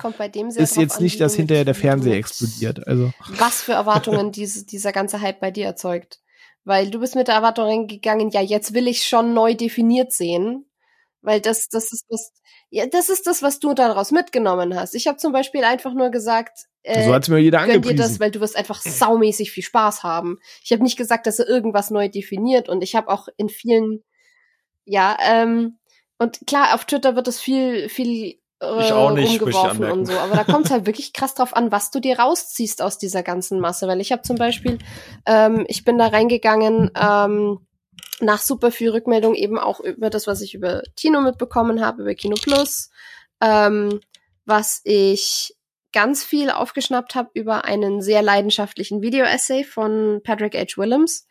ist 0.57 0.77
jetzt 0.77 1.01
nicht, 1.01 1.19
dass 1.21 1.35
hinterher 1.35 1.65
der 1.65 1.75
Fernseher 1.75 2.17
explodiert. 2.17 2.87
Also 2.87 3.11
was 3.39 3.63
für 3.63 3.73
Erwartungen 3.73 4.33
diese, 4.33 4.67
dieser 4.67 4.93
ganze 4.93 5.23
Hype 5.23 5.41
bei 5.41 5.51
dir 5.51 5.65
erzeugt? 5.65 6.21
Weil 6.65 6.91
du 6.91 7.01
bist 7.01 7.15
mit 7.15 7.29
der 7.29 7.37
Erwartung 7.37 7.87
gegangen, 7.87 8.31
ja, 8.31 8.41
jetzt 8.41 8.75
will 8.75 8.89
ich 8.89 9.05
schon 9.05 9.35
neu 9.35 9.55
definiert 9.55 10.13
sehen. 10.13 10.67
Weil 11.21 11.41
das, 11.41 11.69
das 11.69 11.93
ist 11.93 12.05
das, 12.09 12.33
ja, 12.71 12.87
das 12.87 13.09
ist 13.09 13.27
das, 13.27 13.43
was 13.43 13.59
du 13.59 13.75
daraus 13.75 14.13
mitgenommen 14.13 14.79
hast. 14.79 14.95
Ich 14.95 15.07
habe 15.07 15.19
zum 15.19 15.33
Beispiel 15.33 15.65
einfach 15.65 15.93
nur 15.95 16.11
gesagt, 16.11 16.67
äh, 16.83 17.05
so 17.05 17.15
hat's 17.15 17.29
mir 17.29 17.39
jeder 17.39 17.67
gönn 17.67 17.83
dir 17.83 17.97
das, 17.97 18.21
weil 18.21 18.31
du 18.31 18.41
wirst 18.41 18.57
einfach 18.57 18.81
saumäßig 18.81 19.51
viel 19.51 19.65
Spaß 19.65 20.03
haben. 20.03 20.39
Ich 20.63 20.71
habe 20.73 20.83
nicht 20.83 20.97
gesagt, 20.97 21.27
dass 21.27 21.39
er 21.39 21.49
irgendwas 21.49 21.91
neu 21.91 22.09
definiert 22.09 22.69
und 22.69 22.83
ich 22.83 22.95
habe 22.95 23.09
auch 23.09 23.29
in 23.37 23.49
vielen, 23.49 24.05
ja, 24.85 25.17
ähm, 25.21 25.79
und 26.19 26.41
klar, 26.47 26.75
auf 26.75 26.85
Twitter 26.85 27.17
wird 27.17 27.29
es 27.29 27.41
viel, 27.41 27.89
viel 27.89 28.41
äh, 28.61 28.87
Ich 28.87 28.93
auch 28.93 29.13
nicht, 29.13 29.35
ich 29.35 29.41
rumgeworfen 29.41 29.71
anmerken. 29.71 29.99
und 30.01 30.07
so, 30.07 30.19
aber 30.19 30.37
da 30.37 30.45
kommt 30.45 30.67
es 30.67 30.71
halt 30.71 30.87
wirklich 30.87 31.13
krass 31.13 31.35
drauf 31.35 31.55
an, 31.55 31.73
was 31.73 31.91
du 31.91 32.01
dir 32.01 32.19
rausziehst 32.19 32.83
aus 32.83 32.99
dieser 32.99 33.23
ganzen 33.23 33.61
Masse, 33.61 33.87
weil 33.89 34.01
ich 34.01 34.13
habe 34.13 34.23
zum 34.23 34.37
Beispiel, 34.37 34.79
ähm, 35.27 35.65
ich 35.69 35.85
bin 35.85 35.99
da 35.99 36.09
reingegangen, 36.09 36.91
ähm, 37.01 37.61
nach 38.21 38.41
super 38.41 38.71
viel 38.71 38.91
Rückmeldung 38.91 39.35
eben 39.35 39.59
auch 39.59 39.81
über 39.81 40.11
das, 40.11 40.27
was 40.27 40.41
ich 40.41 40.55
über 40.55 40.83
Tino 40.97 41.21
mitbekommen 41.21 41.85
habe, 41.85 42.03
über 42.03 42.15
Kino 42.15 42.37
Plus, 42.41 42.91
ähm, 43.41 44.01
was 44.45 44.81
ich 44.85 45.55
ganz 45.93 46.25
viel 46.25 46.51
aufgeschnappt 46.51 47.15
habe 47.15 47.31
über 47.35 47.65
einen 47.65 48.03
sehr 48.03 48.23
leidenschaftlichen 48.23 49.03
Video-Essay 49.03 49.65
von 49.65 50.21
Patrick 50.23 50.55
H. 50.55 50.77
Willems, 50.77 51.27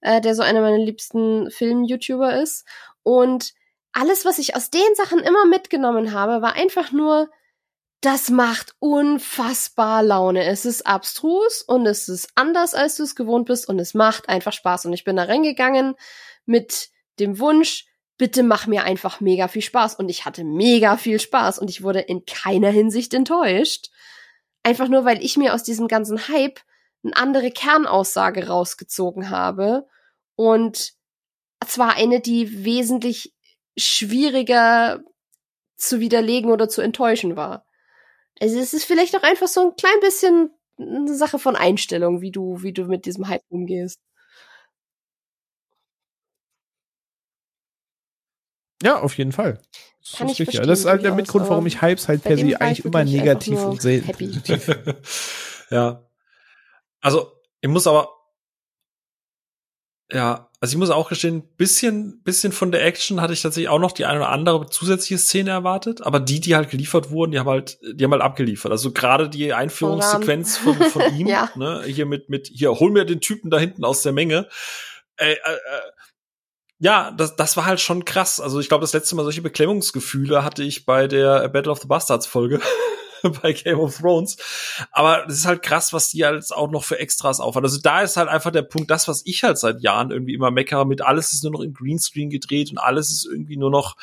äh, 0.00 0.20
der 0.20 0.34
so 0.34 0.42
einer 0.42 0.60
meiner 0.60 0.78
liebsten 0.78 1.50
Film-YouTuber 1.50 2.40
ist. 2.40 2.66
Und 3.02 3.52
alles, 3.92 4.24
was 4.24 4.38
ich 4.38 4.54
aus 4.54 4.70
den 4.70 4.94
Sachen 4.96 5.20
immer 5.20 5.46
mitgenommen 5.46 6.12
habe, 6.12 6.42
war 6.42 6.54
einfach 6.54 6.92
nur, 6.92 7.30
das 8.00 8.30
macht 8.30 8.74
unfassbar 8.78 10.02
Laune. 10.02 10.44
Es 10.44 10.64
ist 10.64 10.86
abstrus 10.86 11.62
und 11.62 11.84
es 11.86 12.08
ist 12.08 12.30
anders, 12.36 12.74
als 12.74 12.96
du 12.96 13.02
es 13.02 13.16
gewohnt 13.16 13.46
bist 13.46 13.68
und 13.68 13.78
es 13.78 13.94
macht 13.94 14.28
einfach 14.28 14.52
Spaß. 14.52 14.86
Und 14.86 14.92
ich 14.92 15.04
bin 15.04 15.16
da 15.16 15.24
reingegangen 15.24 15.94
mit 16.46 16.90
dem 17.18 17.40
Wunsch, 17.40 17.86
bitte 18.16 18.42
mach 18.42 18.66
mir 18.66 18.84
einfach 18.84 19.20
mega 19.20 19.48
viel 19.48 19.62
Spaß. 19.62 19.96
Und 19.96 20.08
ich 20.08 20.24
hatte 20.24 20.44
mega 20.44 20.96
viel 20.96 21.18
Spaß 21.18 21.58
und 21.58 21.70
ich 21.70 21.82
wurde 21.82 22.00
in 22.00 22.24
keiner 22.24 22.70
Hinsicht 22.70 23.14
enttäuscht. 23.14 23.90
Einfach 24.62 24.88
nur, 24.88 25.04
weil 25.04 25.24
ich 25.24 25.36
mir 25.36 25.54
aus 25.54 25.64
diesem 25.64 25.88
ganzen 25.88 26.28
Hype 26.28 26.60
eine 27.02 27.16
andere 27.16 27.50
Kernaussage 27.50 28.46
rausgezogen 28.46 29.30
habe. 29.30 29.86
Und 30.36 30.92
zwar 31.66 31.94
eine, 31.96 32.20
die 32.20 32.64
wesentlich 32.64 33.34
schwieriger 33.78 35.02
zu 35.76 36.00
widerlegen 36.00 36.50
oder 36.50 36.68
zu 36.68 36.82
enttäuschen 36.82 37.36
war. 37.36 37.64
Also 38.40 38.58
es 38.58 38.74
ist 38.74 38.84
vielleicht 38.84 39.16
auch 39.16 39.22
einfach 39.22 39.48
so 39.48 39.60
ein 39.68 39.76
klein 39.76 40.00
bisschen 40.00 40.50
eine 40.78 41.14
Sache 41.14 41.38
von 41.38 41.56
Einstellung, 41.56 42.20
wie 42.20 42.30
du, 42.30 42.62
wie 42.62 42.72
du 42.72 42.84
mit 42.84 43.04
diesem 43.06 43.28
Hype 43.28 43.42
umgehst. 43.48 44.00
Ja, 48.82 49.00
auf 49.00 49.18
jeden 49.18 49.32
Fall. 49.32 49.60
Das 50.00 50.12
Kann 50.12 50.28
ist 50.28 50.34
ich 50.34 50.40
richtig. 50.40 50.56
verstehen, 50.56 50.68
Das 50.68 50.80
ist 50.80 50.86
halt 50.86 51.02
der 51.02 51.14
Mitgrund, 51.14 51.48
warum 51.48 51.66
ich 51.66 51.82
Hypes 51.82 52.06
halt 52.06 52.22
per 52.22 52.36
se 52.38 52.60
eigentlich 52.60 52.84
immer 52.84 53.04
negativ 53.04 53.60
und 53.64 53.76
positiv. 53.76 54.68
ja. 55.70 56.04
Also, 57.00 57.32
ich 57.60 57.68
muss 57.68 57.86
aber, 57.88 58.08
ja, 60.10 60.48
also 60.60 60.72
ich 60.72 60.78
muss 60.78 60.90
auch 60.90 61.08
gestehen, 61.08 61.54
bisschen, 61.56 62.22
bisschen 62.22 62.52
von 62.52 62.72
der 62.72 62.84
Action 62.84 63.20
hatte 63.20 63.32
ich 63.32 63.42
tatsächlich 63.42 63.68
auch 63.68 63.78
noch 63.78 63.92
die 63.92 64.06
eine 64.06 64.20
oder 64.20 64.30
andere 64.30 64.66
zusätzliche 64.68 65.18
Szene 65.18 65.50
erwartet, 65.50 66.02
aber 66.02 66.18
die, 66.18 66.40
die 66.40 66.56
halt 66.56 66.70
geliefert 66.70 67.10
wurden, 67.10 67.32
die 67.32 67.38
haben 67.38 67.48
halt, 67.48 67.78
die 67.92 68.02
haben 68.02 68.12
halt 68.12 68.22
abgeliefert. 68.22 68.72
Also 68.72 68.92
gerade 68.92 69.28
die 69.28 69.52
Einführungssequenz 69.52 70.56
von, 70.56 70.74
von 70.76 71.02
ihm, 71.14 71.26
Ja. 71.28 71.50
ne, 71.54 71.82
hier 71.86 72.06
mit, 72.06 72.28
mit, 72.28 72.48
hier, 72.48 72.70
hol 72.70 72.90
mir 72.90 73.04
den 73.04 73.20
Typen 73.20 73.50
da 73.50 73.58
hinten 73.58 73.84
aus 73.84 74.02
der 74.02 74.12
Menge. 74.12 74.48
Äh, 75.16 75.32
äh, 75.32 75.34
äh, 75.34 75.58
ja, 76.80 77.10
das, 77.10 77.36
das 77.36 77.56
war 77.56 77.66
halt 77.66 77.80
schon 77.80 78.04
krass. 78.04 78.40
Also 78.40 78.60
ich 78.60 78.68
glaube, 78.68 78.82
das 78.82 78.92
letzte 78.92 79.14
Mal 79.14 79.24
solche 79.24 79.42
Beklemmungsgefühle 79.42 80.44
hatte 80.44 80.62
ich 80.62 80.86
bei 80.86 81.06
der 81.06 81.48
Battle 81.48 81.72
of 81.72 81.80
the 81.80 81.88
Bastards 81.88 82.26
Folge. 82.26 82.60
bei 83.42 83.52
Game 83.52 83.78
of 83.80 83.98
Thrones. 83.98 84.36
Aber 84.92 85.24
das 85.26 85.38
ist 85.38 85.46
halt 85.46 85.62
krass, 85.62 85.92
was 85.92 86.10
die 86.10 86.24
halt 86.24 86.50
auch 86.52 86.70
noch 86.70 86.84
für 86.84 86.98
Extras 86.98 87.40
aufhat. 87.40 87.62
Also 87.62 87.80
da 87.80 88.02
ist 88.02 88.16
halt 88.16 88.28
einfach 88.28 88.50
der 88.50 88.62
Punkt, 88.62 88.90
das, 88.90 89.08
was 89.08 89.22
ich 89.24 89.42
halt 89.44 89.58
seit 89.58 89.80
Jahren 89.82 90.10
irgendwie 90.10 90.34
immer 90.34 90.50
meckere, 90.50 90.84
mit 90.84 91.02
alles 91.02 91.32
ist 91.32 91.42
nur 91.42 91.52
noch 91.52 91.60
im 91.60 91.74
Greenscreen 91.74 92.30
gedreht 92.30 92.70
und 92.70 92.78
alles 92.78 93.10
ist 93.10 93.26
irgendwie 93.26 93.56
nur 93.56 93.70
noch, 93.70 93.96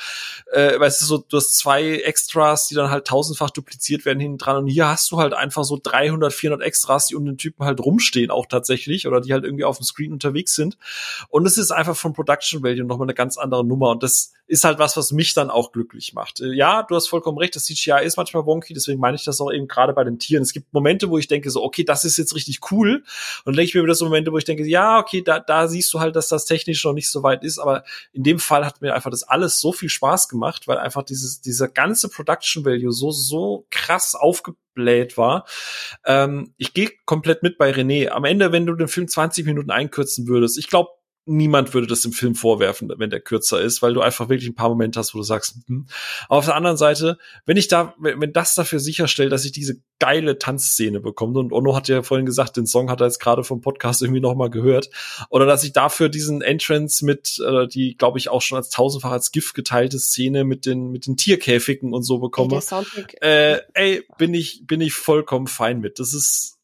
äh, 0.51 0.79
weißt 0.79 1.01
du, 1.01 1.05
so, 1.05 1.17
du 1.17 1.37
hast 1.37 1.55
zwei 1.55 1.99
Extras, 1.99 2.67
die 2.67 2.75
dann 2.75 2.89
halt 2.89 3.05
tausendfach 3.07 3.49
dupliziert 3.49 4.05
werden 4.05 4.19
hinten 4.19 4.37
dran 4.37 4.57
und 4.57 4.67
hier 4.67 4.87
hast 4.87 5.11
du 5.11 5.17
halt 5.17 5.33
einfach 5.33 5.63
so 5.63 5.79
300, 5.81 6.33
400 6.33 6.65
Extras, 6.65 7.07
die 7.07 7.15
um 7.15 7.25
den 7.25 7.37
Typen 7.37 7.65
halt 7.65 7.79
rumstehen 7.79 8.31
auch 8.31 8.45
tatsächlich 8.45 9.07
oder 9.07 9.21
die 9.21 9.33
halt 9.33 9.43
irgendwie 9.43 9.63
auf 9.63 9.77
dem 9.77 9.83
Screen 9.83 10.13
unterwegs 10.13 10.55
sind. 10.55 10.77
Und 11.29 11.45
es 11.45 11.57
ist 11.57 11.71
einfach 11.71 11.95
von 11.95 12.13
Production 12.13 12.63
Value 12.63 12.85
nochmal 12.85 13.05
eine 13.05 13.13
ganz 13.13 13.37
andere 13.37 13.65
Nummer 13.65 13.89
und 13.89 14.03
das 14.03 14.33
ist 14.47 14.63
halt 14.63 14.79
was, 14.79 14.95
was 14.95 15.11
mich 15.11 15.33
dann 15.33 15.49
auch 15.49 15.71
glücklich 15.71 16.13
macht. 16.13 16.39
Äh, 16.39 16.53
Ja, 16.53 16.83
du 16.83 16.95
hast 16.95 17.07
vollkommen 17.07 17.37
recht, 17.37 17.55
das 17.55 17.65
CGI 17.65 18.03
ist 18.03 18.17
manchmal 18.17 18.45
wonky, 18.45 18.73
deswegen 18.73 18.99
meine 19.05 19.17
ich 19.17 19.23
das 19.23 19.39
auch 19.39 19.51
eben 19.51 19.67
gerade 19.67 19.93
bei 19.93 20.03
den 20.03 20.17
Tieren. 20.17 20.41
Es 20.41 20.51
gibt 20.51 20.73
Momente, 20.73 21.11
wo 21.11 21.19
ich 21.19 21.27
denke 21.27 21.51
so, 21.51 21.63
okay, 21.63 21.83
das 21.83 22.05
ist 22.05 22.17
jetzt 22.17 22.33
richtig 22.33 22.71
cool. 22.71 23.03
Und 23.45 23.45
dann 23.45 23.53
denke 23.53 23.69
ich 23.69 23.75
mir 23.75 23.83
wieder 23.83 23.93
so 23.93 24.05
Momente, 24.05 24.31
wo 24.31 24.37
ich 24.39 24.45
denke, 24.45 24.65
ja, 24.65 24.97
okay, 24.97 25.21
da, 25.21 25.39
da 25.39 25.67
siehst 25.67 25.93
du 25.93 25.99
halt, 25.99 26.15
dass 26.15 26.27
das 26.27 26.45
technisch 26.45 26.83
noch 26.83 26.93
nicht 26.93 27.07
so 27.07 27.21
weit 27.21 27.43
ist. 27.43 27.59
Aber 27.59 27.83
in 28.13 28.23
dem 28.23 28.39
Fall 28.39 28.65
hat 28.65 28.81
mir 28.81 28.95
einfach 28.95 29.11
das 29.11 29.21
alles 29.21 29.61
so 29.61 29.71
viel 29.71 29.89
Spaß 29.89 30.27
gemacht, 30.27 30.67
weil 30.67 30.79
einfach 30.79 31.03
dieses, 31.03 31.39
dieser 31.39 31.67
ganze 31.67 32.09
Production 32.09 32.65
Value 32.65 32.91
so, 32.91 33.11
so 33.11 33.67
krass 33.69 34.15
aufgebläht 34.15 35.19
war. 35.19 35.45
Ähm, 36.03 36.55
ich 36.57 36.73
gehe 36.73 36.89
komplett 37.05 37.43
mit 37.43 37.59
bei 37.59 37.69
René. 37.69 38.09
Am 38.09 38.25
Ende, 38.25 38.51
wenn 38.51 38.65
du 38.65 38.73
den 38.73 38.87
Film 38.87 39.07
20 39.07 39.45
Minuten 39.45 39.69
einkürzen 39.69 40.27
würdest, 40.27 40.57
ich 40.57 40.67
glaube, 40.67 40.89
niemand 41.25 41.73
würde 41.73 41.87
das 41.87 42.01
dem 42.01 42.13
Film 42.13 42.35
vorwerfen, 42.35 42.91
wenn 42.97 43.09
der 43.09 43.19
kürzer 43.19 43.59
ist, 43.59 43.81
weil 43.81 43.93
du 43.93 44.01
einfach 44.01 44.29
wirklich 44.29 44.49
ein 44.49 44.55
paar 44.55 44.69
Momente 44.69 44.99
hast, 44.99 45.13
wo 45.13 45.17
du 45.17 45.23
sagst, 45.23 45.57
hm. 45.67 45.87
Aber 46.29 46.37
auf 46.37 46.45
der 46.45 46.55
anderen 46.55 46.77
Seite, 46.77 47.17
wenn 47.45 47.57
ich 47.57 47.67
da, 47.67 47.95
wenn 47.97 48.31
das 48.31 48.55
dafür 48.55 48.79
sicherstellt, 48.79 49.31
dass 49.31 49.45
ich 49.45 49.51
diese 49.51 49.81
geile 49.99 50.37
Tanzszene 50.37 50.99
bekomme, 50.99 51.39
und 51.39 51.51
Onno 51.51 51.75
hat 51.75 51.87
ja 51.87 52.03
vorhin 52.03 52.25
gesagt, 52.25 52.57
den 52.57 52.67
Song 52.67 52.89
hat 52.89 53.01
er 53.01 53.07
jetzt 53.07 53.19
gerade 53.19 53.43
vom 53.43 53.61
Podcast 53.61 54.01
irgendwie 54.01 54.21
nochmal 54.21 54.49
gehört, 54.49 54.89
oder 55.29 55.45
dass 55.45 55.63
ich 55.63 55.73
dafür 55.73 56.09
diesen 56.09 56.41
Entrance 56.41 57.03
mit, 57.03 57.39
äh, 57.45 57.67
die, 57.67 57.97
glaube 57.97 58.19
ich, 58.19 58.29
auch 58.29 58.41
schon 58.41 58.57
als 58.57 58.69
tausendfach 58.69 59.11
als 59.11 59.31
GIF 59.31 59.53
geteilte 59.53 59.97
Szene 59.97 60.43
mit 60.43 60.65
den, 60.65 60.91
mit 60.91 61.07
den 61.07 61.17
Tierkäfigen 61.17 61.93
und 61.93 62.03
so 62.03 62.15
Ey, 62.15 62.21
bekomme, 62.21 62.61
Soundtrack, 62.61 63.15
äh, 63.21 63.61
ey, 63.73 64.03
bin 64.17 64.33
ich, 64.33 64.63
bin 64.67 64.81
ich 64.81 64.93
vollkommen 64.93 65.47
fein 65.47 65.79
mit. 65.79 65.99
Das 65.99 66.13
ist, 66.13 66.59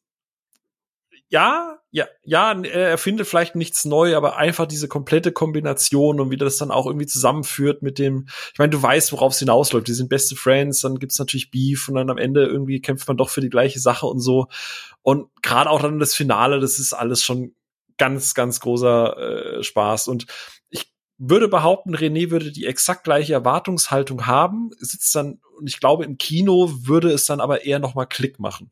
ja, 1.28 1.81
ja, 1.94 2.06
ja, 2.24 2.52
er 2.52 2.88
erfindet 2.88 3.26
vielleicht 3.26 3.54
nichts 3.54 3.84
neu, 3.84 4.16
aber 4.16 4.38
einfach 4.38 4.64
diese 4.66 4.88
komplette 4.88 5.30
Kombination 5.30 6.20
und 6.20 6.30
wie 6.30 6.38
das 6.38 6.56
dann 6.56 6.70
auch 6.70 6.86
irgendwie 6.86 7.06
zusammenführt 7.06 7.82
mit 7.82 7.98
dem, 7.98 8.28
ich 8.50 8.58
meine, 8.58 8.70
du 8.70 8.82
weißt, 8.82 9.12
worauf 9.12 9.34
es 9.34 9.40
hinausläuft. 9.40 9.88
Die 9.88 9.92
sind 9.92 10.08
beste 10.08 10.34
Friends, 10.34 10.80
dann 10.80 10.98
gibt's 10.98 11.18
natürlich 11.18 11.50
Beef 11.50 11.88
und 11.88 11.96
dann 11.96 12.08
am 12.08 12.16
Ende 12.16 12.46
irgendwie 12.46 12.80
kämpft 12.80 13.06
man 13.08 13.18
doch 13.18 13.28
für 13.28 13.42
die 13.42 13.50
gleiche 13.50 13.78
Sache 13.78 14.06
und 14.06 14.20
so. 14.20 14.46
Und 15.02 15.28
gerade 15.42 15.68
auch 15.68 15.82
dann 15.82 15.98
das 15.98 16.14
Finale, 16.14 16.60
das 16.60 16.78
ist 16.78 16.94
alles 16.94 17.22
schon 17.22 17.54
ganz, 17.98 18.32
ganz 18.32 18.60
großer 18.60 19.58
äh, 19.58 19.62
Spaß. 19.62 20.08
Und 20.08 20.24
ich 20.70 20.94
würde 21.18 21.48
behaupten, 21.48 21.94
René 21.94 22.30
würde 22.30 22.52
die 22.52 22.64
exakt 22.64 23.04
gleiche 23.04 23.34
Erwartungshaltung 23.34 24.26
haben, 24.26 24.70
sitzt 24.78 25.14
dann, 25.14 25.40
und 25.58 25.68
ich 25.68 25.78
glaube, 25.78 26.06
im 26.06 26.16
Kino 26.16 26.72
würde 26.84 27.10
es 27.12 27.26
dann 27.26 27.42
aber 27.42 27.66
eher 27.66 27.80
noch 27.80 27.94
mal 27.94 28.06
Klick 28.06 28.38
machen 28.38 28.70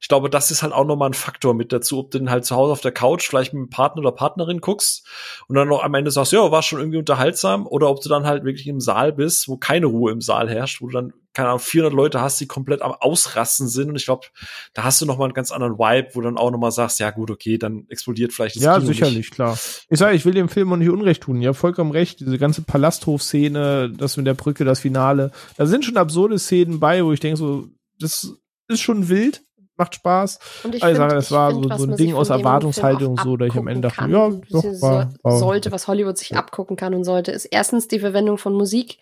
ich 0.00 0.08
glaube, 0.08 0.30
das 0.30 0.50
ist 0.50 0.62
halt 0.62 0.72
auch 0.72 0.84
nochmal 0.84 1.10
ein 1.10 1.14
Faktor 1.14 1.54
mit 1.54 1.72
dazu, 1.72 1.98
ob 2.00 2.10
du 2.10 2.18
dann 2.18 2.30
halt 2.30 2.44
zu 2.44 2.56
Hause 2.56 2.72
auf 2.72 2.80
der 2.80 2.92
Couch 2.92 3.26
vielleicht 3.28 3.52
mit 3.52 3.60
einem 3.60 3.70
Partner 3.70 4.00
oder 4.00 4.12
Partnerin 4.12 4.60
guckst 4.60 5.06
und 5.48 5.56
dann 5.56 5.68
noch 5.68 5.82
am 5.82 5.94
Ende 5.94 6.10
sagst, 6.10 6.32
ja, 6.32 6.50
war 6.50 6.62
schon 6.62 6.78
irgendwie 6.80 6.98
unterhaltsam, 6.98 7.66
oder 7.66 7.88
ob 7.88 8.00
du 8.02 8.08
dann 8.08 8.26
halt 8.26 8.44
wirklich 8.44 8.66
im 8.66 8.80
Saal 8.80 9.12
bist, 9.12 9.48
wo 9.48 9.56
keine 9.56 9.86
Ruhe 9.86 10.12
im 10.12 10.20
Saal 10.20 10.48
herrscht, 10.48 10.80
wo 10.82 10.86
du 10.88 10.92
dann, 10.92 11.12
keine 11.32 11.48
Ahnung, 11.48 11.60
400 11.60 11.92
Leute 11.92 12.20
hast, 12.20 12.40
die 12.40 12.46
komplett 12.46 12.82
am 12.82 12.92
Ausrasten 12.92 13.66
sind 13.68 13.88
und 13.90 13.96
ich 13.96 14.04
glaube, 14.04 14.26
da 14.72 14.84
hast 14.84 15.00
du 15.00 15.06
nochmal 15.06 15.26
einen 15.26 15.34
ganz 15.34 15.50
anderen 15.50 15.78
Vibe, 15.78 16.08
wo 16.12 16.20
du 16.20 16.26
dann 16.28 16.38
auch 16.38 16.50
nochmal 16.50 16.70
sagst, 16.70 17.00
ja 17.00 17.10
gut, 17.10 17.30
okay, 17.30 17.58
dann 17.58 17.86
explodiert 17.88 18.32
vielleicht 18.32 18.56
das 18.56 18.62
Ja, 18.62 18.74
Kino 18.74 18.86
sicherlich, 18.86 19.16
nicht. 19.16 19.30
klar. 19.32 19.58
Ich 19.88 19.98
sage, 19.98 20.14
ich 20.16 20.24
will 20.24 20.34
dem 20.34 20.48
Film 20.48 20.72
auch 20.72 20.76
nicht 20.76 20.90
Unrecht 20.90 21.22
tun. 21.22 21.44
Habt 21.44 21.56
vollkommen 21.56 21.90
recht. 21.90 22.20
Diese 22.20 22.38
ganze 22.38 22.62
Palasthof-Szene, 22.62 23.92
das 23.96 24.16
mit 24.16 24.26
der 24.26 24.34
Brücke, 24.34 24.64
das 24.64 24.80
Finale. 24.80 25.30
Da 25.56 25.66
sind 25.66 25.84
schon 25.84 25.96
absurde 25.96 26.38
Szenen 26.38 26.80
bei, 26.80 27.04
wo 27.04 27.12
ich 27.12 27.20
denke 27.20 27.36
so, 27.36 27.68
das 27.98 28.34
ist 28.68 28.80
schon 28.80 29.08
wild, 29.08 29.42
macht 29.76 29.94
Spaß. 29.96 30.38
Und 30.64 30.74
ich 30.74 30.82
Also, 30.82 31.00
find- 31.00 31.12
das 31.12 31.24
ich 31.26 31.30
war 31.32 31.50
find, 31.50 31.62
so- 31.64 31.76
so 31.78 31.84
ein 31.84 31.96
Ding 31.96 32.14
aus 32.14 32.30
Erwartungshaltung 32.30 33.16
so, 33.22 33.36
dass 33.36 33.48
ich 33.48 33.54
am 33.56 33.66
Ende 33.68 33.88
dachte, 33.88 34.10
ja, 34.10 34.28
doch, 34.50 34.64
war- 34.82 35.12
war- 35.22 35.38
sollte, 35.38 35.72
was 35.72 35.88
Hollywood 35.88 36.16
sich 36.18 36.36
abgucken 36.36 36.76
kann 36.76 36.94
und 36.94 37.04
sollte, 37.04 37.32
ist 37.32 37.46
erstens 37.46 37.88
die 37.88 37.98
Verwendung 38.00 38.38
von 38.38 38.52
Musik, 38.54 38.98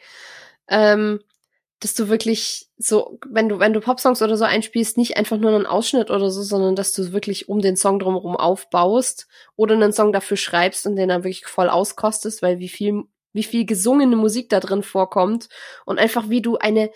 ähm, 0.69 1.21
dass 1.81 1.95
du 1.95 2.09
wirklich 2.09 2.69
so, 2.79 3.19
wenn 3.29 3.49
du, 3.49 3.59
wenn 3.59 3.73
du 3.73 3.81
Popsongs 3.81 4.23
oder 4.23 4.37
so 4.37 4.45
einspielst, 4.45 4.97
nicht 4.97 5.17
einfach 5.17 5.37
nur 5.37 5.53
einen 5.53 5.67
Ausschnitt 5.67 6.11
oder 6.11 6.31
so, 6.31 6.43
sondern 6.43 6.77
dass 6.77 6.93
du 6.93 7.13
wirklich 7.13 7.49
um 7.49 7.61
den 7.61 7.77
Song 7.77 7.99
drumherum 7.99 8.37
aufbaust 8.37 9.27
oder 9.57 9.75
einen 9.75 9.93
Song 9.93 10.13
dafür 10.13 10.37
schreibst 10.37 10.87
und 10.87 10.95
den 10.97 11.09
dann 11.09 11.25
wirklich 11.25 11.45
voll 11.47 11.69
auskostest, 11.69 12.41
weil 12.41 12.61
wie 12.61 12.69
viel, 12.69 13.03
wie 13.33 13.43
viel 13.43 13.67
gesungene 13.67 14.15
Musik 14.15 14.49
da 14.49 14.61
drin 14.61 14.85
vorkommt 14.85 15.49
und 15.85 15.99
einfach 15.99 16.29
wie 16.29 16.41
du 16.41 16.57
eine 16.57 16.91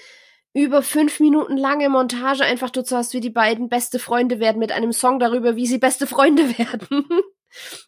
über 0.56 0.82
fünf 0.82 1.20
Minuten 1.20 1.58
lange 1.58 1.90
Montage 1.90 2.42
einfach 2.42 2.70
dazu 2.70 2.96
hast, 2.96 3.12
wie 3.12 3.20
die 3.20 3.30
beiden 3.30 3.68
beste 3.68 3.98
Freunde 3.98 4.40
werden 4.40 4.58
mit 4.58 4.72
einem 4.72 4.92
Song 4.92 5.18
darüber, 5.18 5.54
wie 5.54 5.66
sie 5.66 5.76
beste 5.76 6.06
Freunde 6.06 6.42
werden. 6.58 7.06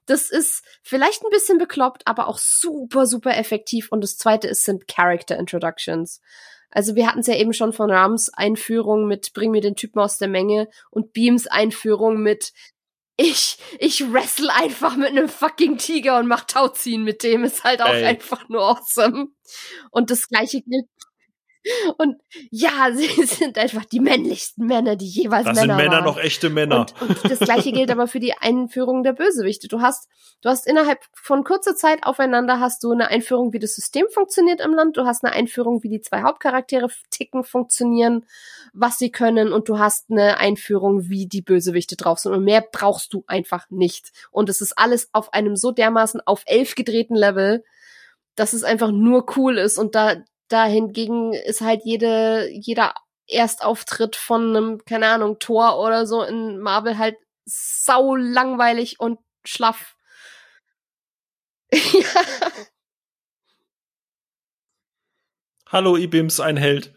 Das 0.04 0.30
ist 0.30 0.62
vielleicht 0.82 1.24
ein 1.24 1.30
bisschen 1.30 1.56
bekloppt, 1.56 2.06
aber 2.06 2.28
auch 2.28 2.38
super, 2.38 3.06
super 3.06 3.36
effektiv. 3.36 3.88
Und 3.90 4.02
das 4.02 4.18
zweite 4.18 4.48
ist, 4.48 4.64
sind 4.64 4.86
Character 4.86 5.38
Introductions. 5.38 6.20
Also 6.70 6.94
wir 6.94 7.06
hatten 7.06 7.20
es 7.20 7.26
ja 7.26 7.36
eben 7.36 7.54
schon 7.54 7.72
von 7.72 7.90
Rams 7.90 8.28
Einführung 8.34 9.06
mit 9.06 9.32
Bring 9.32 9.50
mir 9.50 9.62
den 9.62 9.76
Typen 9.76 10.00
aus 10.00 10.18
der 10.18 10.28
Menge 10.28 10.68
und 10.90 11.14
Beams 11.14 11.46
Einführung 11.46 12.20
mit 12.20 12.52
ich, 13.20 13.56
ich 13.80 14.12
wrestle 14.12 14.54
einfach 14.54 14.96
mit 14.96 15.08
einem 15.08 15.28
fucking 15.28 15.76
Tiger 15.78 16.18
und 16.18 16.28
mach 16.28 16.44
Tauziehen 16.44 17.02
mit 17.02 17.24
dem, 17.24 17.42
ist 17.42 17.64
halt 17.64 17.82
auch 17.82 17.88
Ey. 17.88 18.04
einfach 18.04 18.48
nur 18.48 18.62
awesome. 18.62 19.28
Und 19.90 20.10
das 20.10 20.28
gleiche 20.28 20.60
gilt 20.62 20.86
und 21.98 22.16
ja, 22.50 22.90
sie 22.94 23.24
sind 23.24 23.58
einfach 23.58 23.84
die 23.84 24.00
männlichsten 24.00 24.66
Männer, 24.66 24.96
die 24.96 25.06
jeweils 25.06 25.44
das 25.44 25.56
Männer 25.56 25.74
sind 25.74 25.84
Männer 25.84 25.96
waren. 25.98 26.04
noch 26.04 26.18
echte 26.18 26.50
Männer. 26.50 26.80
Und, 26.80 27.02
und 27.02 27.30
das 27.30 27.38
gleiche 27.40 27.72
gilt 27.72 27.90
aber 27.90 28.06
für 28.06 28.20
die 28.20 28.34
Einführung 28.34 29.02
der 29.02 29.12
Bösewichte. 29.12 29.68
Du 29.68 29.80
hast, 29.80 30.08
du 30.40 30.48
hast 30.48 30.66
innerhalb 30.66 31.00
von 31.12 31.44
kurzer 31.44 31.76
Zeit 31.76 32.04
aufeinander 32.04 32.60
hast 32.60 32.82
du 32.84 32.92
eine 32.92 33.08
Einführung, 33.08 33.52
wie 33.52 33.58
das 33.58 33.74
System 33.74 34.06
funktioniert 34.10 34.60
im 34.60 34.72
Land. 34.72 34.96
Du 34.96 35.04
hast 35.04 35.24
eine 35.24 35.34
Einführung, 35.34 35.82
wie 35.82 35.88
die 35.88 36.00
zwei 36.00 36.22
Hauptcharaktere 36.22 36.88
ticken, 37.10 37.44
funktionieren, 37.44 38.26
was 38.72 38.98
sie 38.98 39.10
können. 39.10 39.52
Und 39.52 39.68
du 39.68 39.78
hast 39.78 40.10
eine 40.10 40.38
Einführung, 40.38 41.08
wie 41.08 41.26
die 41.26 41.42
Bösewichte 41.42 41.96
drauf 41.96 42.18
sind. 42.18 42.32
Und 42.32 42.44
mehr 42.44 42.64
brauchst 42.70 43.12
du 43.12 43.24
einfach 43.26 43.68
nicht. 43.70 44.12
Und 44.30 44.48
es 44.48 44.60
ist 44.60 44.78
alles 44.78 45.08
auf 45.12 45.32
einem 45.32 45.56
so 45.56 45.72
dermaßen 45.72 46.20
auf 46.24 46.42
elf 46.46 46.74
gedrehten 46.74 47.16
Level, 47.16 47.64
dass 48.38 48.52
es 48.52 48.64
einfach 48.64 48.90
nur 48.92 49.26
cool 49.36 49.58
ist 49.58 49.78
und 49.78 49.94
da 49.94 50.16
da 50.48 50.64
hingegen 50.64 51.32
ist 51.32 51.60
halt 51.60 51.82
jede, 51.84 52.48
jeder 52.50 52.94
Erstauftritt 53.28 54.16
von 54.16 54.56
einem, 54.56 54.84
keine 54.84 55.08
Ahnung, 55.08 55.38
Tor 55.38 55.78
oder 55.78 56.06
so 56.06 56.22
in 56.22 56.58
Marvel 56.58 56.98
halt 56.98 57.16
sau 57.44 58.16
langweilig 58.16 59.00
und 59.00 59.18
schlaff. 59.44 59.96
Hallo, 65.70 65.96
Ibims, 65.98 66.40
ein 66.40 66.56
Held. 66.56 66.94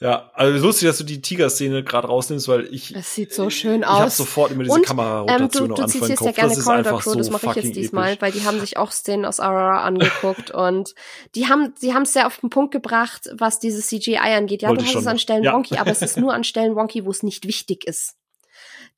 Ja, 0.00 0.30
also 0.34 0.66
lustig, 0.66 0.88
dass 0.88 0.98
du 0.98 1.04
die 1.04 1.22
Tiger-Szene 1.22 1.82
gerade 1.82 2.08
rausnimmst, 2.08 2.48
weil 2.48 2.72
ich. 2.72 2.94
Es 2.94 3.14
sieht 3.14 3.32
so 3.32 3.50
schön 3.50 3.82
aus. 3.84 3.94
Ich 3.94 4.00
habe 4.00 4.10
sofort 4.10 4.52
immer 4.52 4.64
diese 4.64 4.80
Kamerarotation 4.82 5.70
ähm, 5.70 5.74
du, 5.74 5.82
du 5.82 5.88
ziehst 5.88 6.08
jetzt 6.08 6.20
ja 6.20 6.32
gerne 6.32 6.54
Corridor 6.54 6.98
Crew, 7.00 7.12
so 7.12 7.18
das 7.18 7.30
mache 7.30 7.46
ich 7.50 7.64
jetzt 7.64 7.76
diesmal, 7.76 8.12
episch. 8.12 8.22
weil 8.22 8.32
die 8.32 8.44
haben 8.44 8.60
sich 8.60 8.76
auch 8.76 8.92
Szenen 8.92 9.24
aus 9.24 9.40
Aurora 9.40 9.82
angeguckt 9.82 10.50
und 10.50 10.94
die 11.34 11.48
haben, 11.48 11.72
sie 11.78 11.94
haben 11.94 12.02
es 12.02 12.12
sehr 12.12 12.26
auf 12.26 12.38
den 12.38 12.50
Punkt 12.50 12.72
gebracht, 12.72 13.30
was 13.32 13.58
dieses 13.58 13.86
CGI 13.88 14.16
angeht. 14.16 14.62
Ja, 14.62 14.68
Wollte 14.68 14.84
du 14.84 14.88
hast 14.90 14.96
es 14.96 15.06
an 15.06 15.18
Stellen 15.18 15.44
ja. 15.44 15.54
wonky, 15.54 15.76
aber 15.78 15.90
es 15.90 16.02
ist 16.02 16.16
nur 16.18 16.34
an 16.34 16.44
Stellen 16.44 16.76
wonky, 16.76 17.04
wo 17.04 17.10
es 17.10 17.22
nicht 17.22 17.46
wichtig 17.46 17.86
ist 17.86 18.16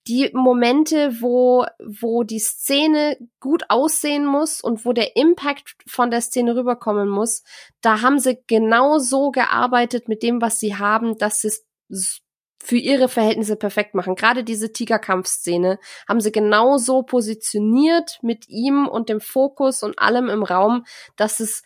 die 0.08 0.30
Momente, 0.32 1.20
wo, 1.20 1.66
wo 1.78 2.22
die 2.24 2.38
Szene 2.38 3.18
gut 3.40 3.64
aussehen 3.68 4.24
muss 4.24 4.62
und 4.62 4.84
wo 4.86 4.92
der 4.92 5.16
Impact 5.16 5.76
von 5.86 6.10
der 6.10 6.22
Szene 6.22 6.56
rüberkommen 6.56 7.08
muss, 7.08 7.42
da 7.82 8.00
haben 8.00 8.18
sie 8.18 8.38
genau 8.46 8.98
so 8.98 9.30
gearbeitet 9.30 10.08
mit 10.08 10.22
dem, 10.22 10.40
was 10.40 10.58
sie 10.58 10.76
haben, 10.76 11.18
dass 11.18 11.42
sie 11.42 11.48
es 11.90 12.22
für 12.60 12.76
ihre 12.76 13.08
Verhältnisse 13.08 13.56
perfekt 13.56 13.94
machen. 13.94 14.16
Gerade 14.16 14.44
diese 14.44 14.72
Tigerkampfszene 14.72 15.78
haben 16.08 16.20
sie 16.20 16.32
genau 16.32 16.78
so 16.78 17.02
positioniert 17.02 18.18
mit 18.22 18.48
ihm 18.48 18.88
und 18.88 19.08
dem 19.08 19.20
Fokus 19.20 19.82
und 19.82 19.98
allem 19.98 20.28
im 20.28 20.42
Raum, 20.42 20.84
dass 21.16 21.38
es 21.40 21.62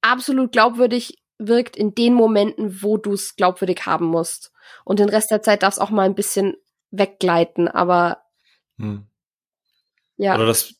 absolut 0.00 0.52
glaubwürdig 0.52 1.18
wirkt 1.38 1.76
in 1.76 1.94
den 1.94 2.14
Momenten, 2.14 2.82
wo 2.82 2.96
du 2.96 3.12
es 3.12 3.36
glaubwürdig 3.36 3.86
haben 3.86 4.06
musst. 4.06 4.52
Und 4.84 5.00
den 5.00 5.08
Rest 5.08 5.30
der 5.30 5.42
Zeit 5.42 5.62
darf 5.62 5.74
es 5.74 5.78
auch 5.78 5.90
mal 5.90 6.04
ein 6.04 6.14
bisschen 6.14 6.56
weggleiten, 6.98 7.68
aber 7.68 8.22
hm. 8.78 9.06
ja. 10.16 10.34
Oder 10.34 10.46
das 10.46 10.74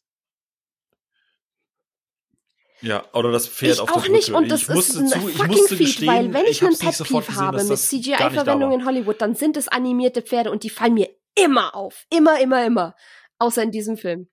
ja, 2.82 3.04
oder 3.14 3.32
das 3.32 3.48
Pferd 3.48 3.74
ich 3.74 3.80
auf 3.80 3.90
der 3.90 3.96
auch 4.02 4.08
nicht 4.08 4.30
und 4.30 4.50
das 4.50 4.62
ich 4.62 4.68
ist 4.68 4.96
ein 4.96 5.08
zu, 5.08 5.18
fucking 5.18 5.66
Feed, 5.66 6.06
weil 6.06 6.32
wenn 6.34 6.44
ich, 6.44 6.62
ich 6.62 6.62
einen 6.62 6.78
Pet 6.78 7.02
Peeve 7.02 7.34
habe 7.34 7.64
mit 7.64 7.78
CGI-Verwendung 7.78 8.72
in 8.72 8.84
Hollywood, 8.84 9.20
dann 9.20 9.34
sind 9.34 9.56
es 9.56 9.66
animierte 9.68 10.20
Pferde 10.22 10.50
und 10.50 10.62
die 10.62 10.70
fallen 10.70 10.94
mir 10.94 11.08
immer 11.34 11.74
auf. 11.74 12.06
Immer, 12.10 12.38
immer, 12.40 12.64
immer. 12.66 12.94
Außer 13.38 13.62
in 13.62 13.70
diesem 13.70 13.96
Film. 13.96 14.28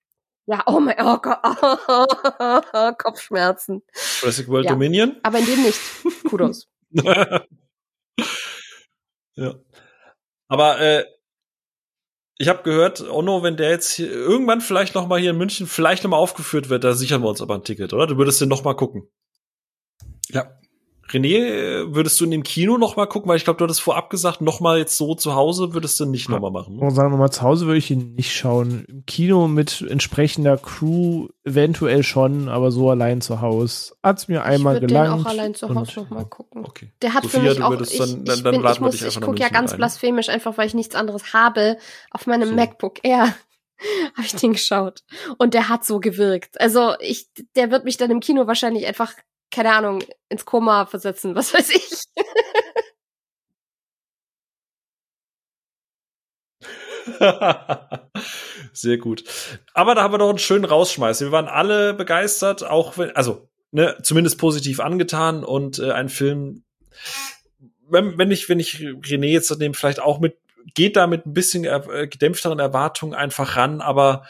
Ja, 0.45 0.64
oh 0.66 0.80
mein 0.80 0.95
oh 1.00 1.18
Gott. 1.20 1.42
Kopfschmerzen. 2.98 3.82
Jurassic 4.20 4.50
World 4.50 4.66
ja, 4.66 4.72
Dominion? 4.72 5.16
Aber 5.24 5.40
in 5.40 5.45
dem 5.45 5.64
nicht. 5.64 5.80
Kudos. 6.30 6.70
ja. 9.36 9.56
Aber 10.50 10.82
äh, 10.82 11.06
ich 12.38 12.48
habe 12.48 12.64
gehört, 12.64 13.02
Onno, 13.02 13.44
wenn 13.44 13.58
der 13.58 13.70
jetzt 13.70 14.00
irgendwann 14.00 14.62
vielleicht 14.62 14.95
noch 14.95 15.08
mal 15.08 15.20
hier 15.20 15.32
in 15.32 15.38
München 15.38 15.68
vielleicht 15.68 16.03
noch 16.03 16.12
mal 16.12 16.18
aufgeführt 16.18 16.70
wird, 16.70 16.84
da 16.84 16.94
sichern 16.94 17.22
wir 17.22 17.30
uns 17.30 17.42
aber 17.42 17.56
ein 17.56 17.64
Ticket, 17.64 17.94
oder? 17.94 18.08
Du 18.08 18.18
würdest 18.18 18.42
den 18.42 18.50
noch 18.50 18.64
mal 18.64 18.76
gucken. 18.76 19.08
Ja. 20.30 20.60
René, 21.14 21.93
würdest 21.93 22.19
du 22.19 22.25
in 22.25 22.32
dem 22.32 22.43
Kino 22.43 22.77
noch 22.77 22.95
mal 22.95 23.06
gucken? 23.06 23.30
Weil 23.30 23.38
ich 23.38 23.43
glaube, 23.43 23.58
du 23.58 23.66
hattest 23.66 23.82
vorab 23.82 24.09
gesagt, 24.09 24.42
noch 24.42 24.59
mal 24.59 24.80
jetzt 24.80 24.98
so 24.98 25.14
zu 25.16 25.35
Hause 25.35 25.74
würdest 25.74 26.00
du 26.00 26.06
nicht 26.06 26.27
ja. 26.27 26.35
noch 26.35 26.42
mal 26.42 26.51
machen. 26.51 26.77
Ne? 26.77 26.92
Sagen 26.92 27.11
wir 27.11 27.17
mal, 27.17 27.32
zu 27.32 27.42
Hause 27.42 27.66
würde 27.67 27.77
ich 27.77 27.92
ihn 27.92 28.16
nicht 28.16 28.35
schauen. 28.35 28.85
Im 28.88 29.06
Kino 29.06 29.48
mit 29.48 29.82
entsprechender 29.82 30.58
Crew 30.58 31.27
eventuell 31.43 32.03
schon, 32.03 32.50
aber 32.50 32.72
so 32.72 32.90
allein 32.90 33.22
zu 33.22 33.42
Hause 33.42 33.95
hat's 34.01 34.27
mir 34.27 34.43
einmal 34.43 34.75
ich 34.75 34.88
gelangt. 34.88 35.22
Ich 35.22 35.25
auch 35.25 35.30
allein 35.30 35.53
zu 35.53 35.74
Hause 35.74 36.01
noch 36.01 36.09
mal 36.09 36.25
gucken. 36.25 36.66
Okay. 36.66 36.90
Der 37.01 37.14
hat 37.14 37.24
Sophia, 37.24 37.40
für 37.40 37.48
mich 37.48 37.61
auch, 37.61 37.82
ich, 37.82 37.98
dann, 37.98 38.25
dann, 38.25 38.38
ich, 38.38 38.43
bin, 38.43 38.66
ich, 38.66 38.80
muss, 38.80 39.01
ich 39.01 39.22
gucke 39.22 39.40
ja 39.40 39.50
ganz 39.50 39.74
ein. 39.74 39.77
blasphemisch, 39.77 40.30
einfach 40.30 40.58
weil 40.58 40.67
ich 40.67 40.74
nichts 40.74 40.95
anderes 40.95 41.33
habe, 41.33 41.77
auf 42.11 42.25
meinem 42.25 42.50
so. 42.50 42.56
MacBook 42.56 43.00
Air. 43.03 43.33
habe 44.16 44.25
ich 44.25 44.35
den 44.35 44.53
geschaut. 44.53 45.03
Und 45.38 45.53
der 45.53 45.69
hat 45.69 45.85
so 45.85 46.00
gewirkt. 46.00 46.59
Also 46.59 46.93
ich, 47.00 47.27
der 47.56 47.72
wird 47.72 47.85
mich 47.85 47.98
dann 47.98 48.11
im 48.11 48.19
Kino 48.19 48.48
wahrscheinlich 48.48 48.85
einfach 48.88 49.14
keine 49.53 49.73
Ahnung, 49.73 50.03
ins 50.30 50.45
Koma 50.45 50.85
versetzen, 50.85 51.35
was 51.35 51.53
weiß 51.53 51.69
ich. 51.69 52.03
Sehr 58.73 58.98
gut. 58.98 59.23
Aber 59.73 59.95
da 59.95 60.03
haben 60.03 60.14
wir 60.14 60.17
doch 60.17 60.30
einen 60.30 60.40
schönen 60.40 60.65
Rausschmeiß. 60.65 61.22
Wir 61.22 61.32
waren 61.32 61.48
alle 61.48 61.93
begeistert, 61.93 62.64
auch 62.64 62.98
wenn, 62.98 63.15
also, 63.15 63.48
ne, 63.72 63.98
zumindest 64.01 64.40
positiv 64.40 64.80
angetan 64.80 65.43
und 65.43 65.80
äh, 65.80 65.91
ein 65.91 66.09
Film, 66.09 66.64
wenn, 67.88 68.17
wenn 68.17 68.32
ich, 68.32 68.49
wenn 68.49 68.59
ich 68.59 68.77
René 68.77 69.27
jetzt 69.27 69.56
nehme, 69.59 69.75
vielleicht 69.75 70.01
auch 70.01 70.19
mit, 70.19 70.38
geht 70.73 70.95
da 70.95 71.06
mit 71.07 71.25
ein 71.25 71.33
bisschen 71.33 71.65
äh, 71.65 72.07
gedämpfteren 72.07 72.59
Erwartungen 72.59 73.14
einfach 73.14 73.57
ran, 73.57 73.82
aber 73.82 74.25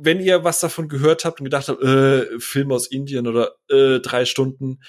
wenn 0.00 0.20
ihr 0.20 0.44
was 0.44 0.60
davon 0.60 0.88
gehört 0.88 1.24
habt 1.24 1.40
und 1.40 1.44
gedacht 1.44 1.68
habt, 1.68 1.82
äh, 1.82 2.38
Film 2.38 2.72
aus 2.72 2.86
Indien 2.86 3.26
oder 3.26 3.52
äh, 3.68 4.00
drei 4.00 4.24
Stunden, 4.24 4.80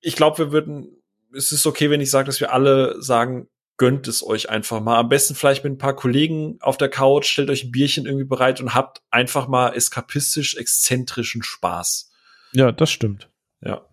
ich 0.00 0.16
glaube, 0.16 0.38
wir 0.38 0.52
würden, 0.52 1.02
es 1.34 1.52
ist 1.52 1.66
okay, 1.66 1.90
wenn 1.90 2.00
ich 2.00 2.10
sage, 2.10 2.26
dass 2.26 2.40
wir 2.40 2.52
alle 2.52 3.00
sagen, 3.00 3.48
gönnt 3.78 4.08
es 4.08 4.24
euch 4.24 4.48
einfach 4.48 4.80
mal. 4.80 4.98
Am 4.98 5.08
besten 5.08 5.34
vielleicht 5.34 5.64
mit 5.64 5.74
ein 5.74 5.78
paar 5.78 5.96
Kollegen 5.96 6.58
auf 6.60 6.78
der 6.78 6.88
Couch, 6.88 7.26
stellt 7.26 7.50
euch 7.50 7.64
ein 7.64 7.72
Bierchen 7.72 8.06
irgendwie 8.06 8.24
bereit 8.24 8.60
und 8.60 8.74
habt 8.74 9.02
einfach 9.10 9.48
mal 9.48 9.70
eskapistisch 9.70 10.56
exzentrischen 10.56 11.42
Spaß. 11.42 12.10
Ja, 12.52 12.72
das 12.72 12.90
stimmt. 12.90 13.28
Ja. 13.60 13.86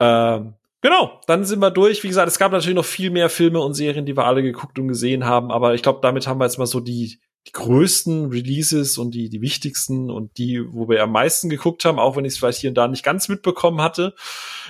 Ähm, 0.00 0.54
genau, 0.80 1.20
dann 1.26 1.44
sind 1.44 1.60
wir 1.60 1.70
durch. 1.70 2.02
Wie 2.02 2.08
gesagt, 2.08 2.28
es 2.28 2.38
gab 2.38 2.50
natürlich 2.50 2.74
noch 2.74 2.84
viel 2.84 3.10
mehr 3.10 3.28
Filme 3.28 3.60
und 3.60 3.74
Serien, 3.74 4.06
die 4.06 4.16
wir 4.16 4.24
alle 4.24 4.42
geguckt 4.42 4.78
und 4.78 4.88
gesehen 4.88 5.24
haben, 5.24 5.52
aber 5.52 5.74
ich 5.74 5.82
glaube, 5.82 6.00
damit 6.02 6.26
haben 6.26 6.40
wir 6.40 6.46
jetzt 6.46 6.58
mal 6.58 6.66
so 6.66 6.80
die 6.80 7.20
die 7.46 7.52
größten 7.52 8.26
Releases 8.26 8.98
und 8.98 9.12
die, 9.12 9.30
die 9.30 9.40
wichtigsten 9.40 10.10
und 10.10 10.36
die, 10.36 10.62
wo 10.72 10.88
wir 10.88 11.02
am 11.02 11.12
meisten 11.12 11.48
geguckt 11.48 11.84
haben, 11.84 11.98
auch 11.98 12.16
wenn 12.16 12.24
ich 12.24 12.34
es 12.34 12.38
vielleicht 12.38 12.58
hier 12.58 12.70
und 12.70 12.74
da 12.74 12.86
nicht 12.86 13.02
ganz 13.02 13.28
mitbekommen 13.28 13.80
hatte. 13.80 14.14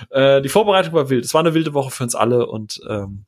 Äh, 0.09 0.41
die 0.41 0.49
Vorbereitung 0.49 0.93
war 0.93 1.09
wild. 1.09 1.25
Es 1.25 1.33
war 1.33 1.41
eine 1.41 1.53
wilde 1.53 1.73
Woche 1.73 1.91
für 1.91 2.03
uns 2.03 2.15
alle 2.15 2.47
und 2.47 2.79
ähm, 2.87 3.25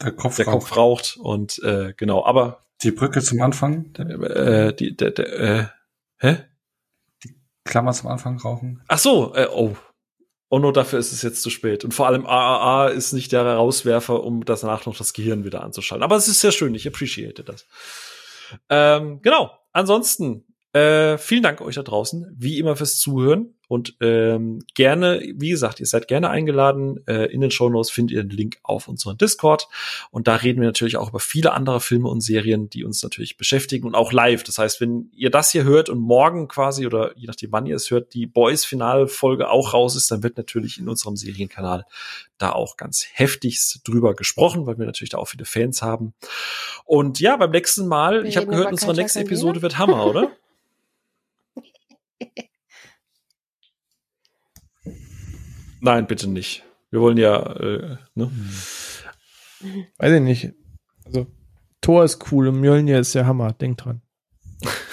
der 0.00 0.12
Kopf, 0.12 0.36
der 0.36 0.44
Kopf 0.44 0.76
raucht 0.76 1.16
und 1.20 1.60
äh, 1.62 1.94
genau, 1.96 2.24
aber 2.24 2.62
die 2.82 2.90
Brücke 2.90 3.22
zum 3.22 3.40
Anfang? 3.40 3.94
Äh, 3.94 4.74
die, 4.74 4.96
der, 4.96 5.10
der, 5.12 5.40
äh, 5.40 5.66
hä? 6.18 6.38
Die 7.24 7.34
Klammer 7.64 7.92
zum 7.92 8.10
Anfang 8.10 8.38
rauchen? 8.38 8.82
Ach 8.88 8.98
so, 8.98 9.34
äh, 9.34 9.46
oh. 9.50 9.76
Oh 10.48 10.58
no, 10.58 10.70
dafür 10.70 10.98
ist 10.98 11.12
es 11.12 11.22
jetzt 11.22 11.42
zu 11.42 11.48
spät. 11.48 11.82
Und 11.84 11.94
vor 11.94 12.06
allem 12.06 12.26
AAA 12.26 12.88
ist 12.88 13.12
nicht 13.14 13.32
der 13.32 13.46
Rauswerfer, 13.46 14.22
um 14.22 14.44
danach 14.44 14.84
noch 14.84 14.96
das 14.96 15.14
Gehirn 15.14 15.44
wieder 15.44 15.62
anzuschalten. 15.62 16.02
Aber 16.02 16.16
es 16.16 16.28
ist 16.28 16.40
sehr 16.40 16.52
schön, 16.52 16.74
ich 16.74 16.86
appreciate 16.86 17.42
das. 17.42 17.66
Ähm, 18.70 19.20
genau. 19.22 19.50
Ansonsten, 19.72 20.44
äh, 20.72 21.18
vielen 21.18 21.42
Dank 21.42 21.60
euch 21.60 21.74
da 21.74 21.82
draußen, 21.82 22.34
wie 22.38 22.58
immer 22.58 22.76
fürs 22.76 22.98
Zuhören. 22.98 23.54
Und 23.68 23.96
ähm, 24.00 24.60
gerne, 24.74 25.22
wie 25.34 25.50
gesagt, 25.50 25.80
ihr 25.80 25.86
seid 25.86 26.08
gerne 26.08 26.30
eingeladen. 26.30 27.00
Äh, 27.06 27.32
in 27.32 27.40
den 27.40 27.50
Shownotes 27.50 27.90
findet 27.90 28.16
ihr 28.16 28.22
den 28.22 28.30
Link 28.30 28.58
auf 28.62 28.88
unseren 28.88 29.18
Discord. 29.18 29.68
Und 30.10 30.28
da 30.28 30.36
reden 30.36 30.60
wir 30.60 30.68
natürlich 30.68 30.96
auch 30.96 31.10
über 31.10 31.20
viele 31.20 31.52
andere 31.52 31.80
Filme 31.80 32.08
und 32.08 32.20
Serien, 32.22 32.70
die 32.70 32.84
uns 32.84 33.02
natürlich 33.02 33.36
beschäftigen 33.36 33.86
und 33.86 33.94
auch 33.94 34.12
live. 34.12 34.44
Das 34.44 34.58
heißt, 34.58 34.80
wenn 34.80 35.10
ihr 35.14 35.30
das 35.30 35.52
hier 35.52 35.64
hört 35.64 35.88
und 35.88 36.00
morgen 36.00 36.48
quasi 36.48 36.86
oder 36.86 37.16
je 37.16 37.26
nachdem, 37.26 37.52
wann 37.52 37.66
ihr 37.66 37.76
es 37.76 37.90
hört, 37.90 38.14
die 38.14 38.26
Boys-Finalfolge 38.26 39.48
auch 39.48 39.72
raus 39.74 39.94
ist, 39.96 40.10
dann 40.10 40.22
wird 40.22 40.36
natürlich 40.36 40.78
in 40.78 40.88
unserem 40.88 41.16
Serienkanal 41.16 41.84
da 42.38 42.52
auch 42.52 42.76
ganz 42.76 43.06
heftigst 43.12 43.80
drüber 43.84 44.14
gesprochen, 44.14 44.66
weil 44.66 44.78
wir 44.78 44.86
natürlich 44.86 45.10
da 45.10 45.18
auch 45.18 45.28
viele 45.28 45.44
Fans 45.44 45.80
haben. 45.82 46.12
Und 46.84 47.20
ja, 47.20 47.36
beim 47.36 47.50
nächsten 47.50 47.86
Mal, 47.86 48.22
wir 48.22 48.28
ich 48.28 48.36
habe 48.36 48.48
gehört, 48.48 48.72
unsere 48.72 48.94
nächste 48.94 49.20
Episode 49.20 49.62
wird 49.62 49.78
Hammer, 49.78 50.06
oder? 50.06 50.30
Nein, 55.80 56.06
bitte 56.06 56.28
nicht. 56.28 56.62
Wir 56.90 57.00
wollen 57.00 57.16
ja, 57.16 57.40
äh, 57.56 57.96
ne? 58.14 58.30
Weiß 59.98 60.12
ich 60.12 60.20
nicht. 60.20 60.52
Also, 61.04 61.26
Thor 61.80 62.04
ist 62.04 62.30
cool 62.30 62.48
und 62.48 62.60
Mjölnir 62.60 63.00
ist 63.00 63.14
der 63.14 63.26
Hammer. 63.26 63.52
Denk 63.52 63.78
dran. 63.78 64.02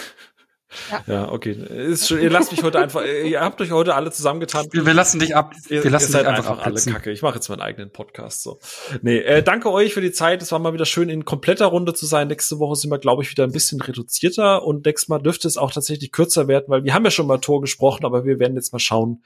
Ja, 0.92 1.14
ja 1.14 1.32
okay. 1.32 1.52
Ist 1.52 2.08
schon, 2.08 2.20
ihr 2.20 2.30
lasst 2.30 2.52
mich 2.52 2.64
heute 2.64 2.80
einfach, 2.80 3.04
ihr 3.04 3.42
habt 3.42 3.60
euch 3.62 3.72
heute 3.72 3.96
alle 3.96 4.12
zusammengetan. 4.12 4.68
Wir, 4.72 4.86
wir 4.86 4.94
lassen 4.94 5.20
dich 5.20 5.36
ab. 5.36 5.54
Wir 5.68 5.84
wir 5.84 5.92
lassen 5.92 6.14
ihr 6.14 6.20
dich 6.20 6.28
einfach, 6.28 6.52
einfach 6.52 6.66
alle. 6.66 6.80
Kacke. 6.80 7.12
Ich 7.12 7.22
mache 7.22 7.36
jetzt 7.36 7.50
meinen 7.50 7.62
eigenen 7.62 7.92
Podcast 7.92 8.44
so. 8.44 8.60
Nee, 9.02 9.20
äh, 9.20 9.44
danke 9.44 9.72
euch 9.72 9.94
für 9.94 10.02
die 10.02 10.12
Zeit. 10.12 10.42
Es 10.42 10.52
war 10.52 10.60
mal 10.60 10.74
wieder 10.74 10.86
schön 10.86 11.10
in 11.10 11.26
kompletter 11.26 11.68
Runde 11.68 11.94
zu 11.94 12.06
sein. 12.06 12.28
Nächste 12.28 12.60
Woche 12.60 12.76
sind 12.76 12.92
wir 12.92 13.00
glaube 13.00 13.24
ich 13.24 13.32
wieder 13.32 13.44
ein 13.44 13.52
bisschen 13.52 13.82
reduzierter 13.82 14.64
und 14.64 14.86
nächstes 14.86 15.10
Mal 15.10 15.20
dürfte 15.20 15.48
es 15.48 15.58
auch 15.58 15.72
tatsächlich 15.72 16.12
kürzer 16.12 16.48
werden, 16.48 16.66
weil 16.68 16.84
wir 16.84 16.94
haben 16.94 17.06
ja 17.06 17.12
schon 17.12 17.28
mal 17.28 17.40
Tor 17.40 17.62
gesprochen, 17.62 18.06
aber 18.06 18.26
wir 18.26 18.40
werden 18.40 18.56
jetzt 18.56 18.74
mal 18.74 18.80
schauen, 18.80 19.24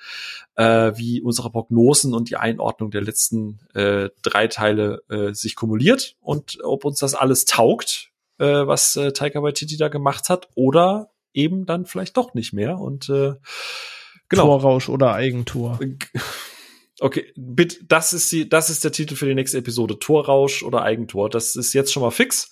äh, 0.56 0.92
wie 0.96 1.22
unsere 1.22 1.52
Prognosen 1.52 2.14
und 2.14 2.30
die 2.30 2.38
Einordnung 2.38 2.92
der 2.92 3.02
letzten 3.02 3.60
äh, 3.74 4.10
drei 4.22 4.48
Teile 4.48 5.02
äh, 5.10 5.34
sich 5.34 5.56
kumuliert 5.56 6.16
und 6.22 6.60
ob 6.64 6.86
uns 6.86 7.00
das 7.00 7.16
alles 7.16 7.46
taugt, 7.46 8.12
äh, 8.40 8.46
was 8.46 8.96
äh, 8.96 9.12
Taika 9.12 9.42
Waititi 9.42 9.78
da 9.78 9.88
gemacht 9.88 10.30
hat 10.30 10.50
oder 10.56 11.10
eben 11.34 11.66
dann 11.66 11.86
vielleicht 11.86 12.18
doch 12.18 12.34
nicht 12.34 12.54
mehr 12.54 12.78
und 12.80 13.10
äh, 13.10 13.34
genau. 14.30 14.46
Torrausch 14.46 14.90
oder 14.90 15.14
Eigentor. 15.14 15.80
Okay, 17.00 17.34
bitte, 17.36 17.84
das 17.86 18.14
ist 18.14 18.32
die, 18.32 18.48
das 18.48 18.70
ist 18.70 18.84
der 18.84 18.92
Titel 18.92 19.16
für 19.16 19.26
die 19.26 19.34
nächste 19.34 19.58
Episode. 19.58 19.98
Torrausch 19.98 20.62
oder 20.64 20.84
Eigentor. 20.84 21.30
Das 21.30 21.56
ist 21.56 21.74
jetzt 21.74 21.92
schon 21.92 22.04
mal 22.04 22.12
fix. 22.12 22.52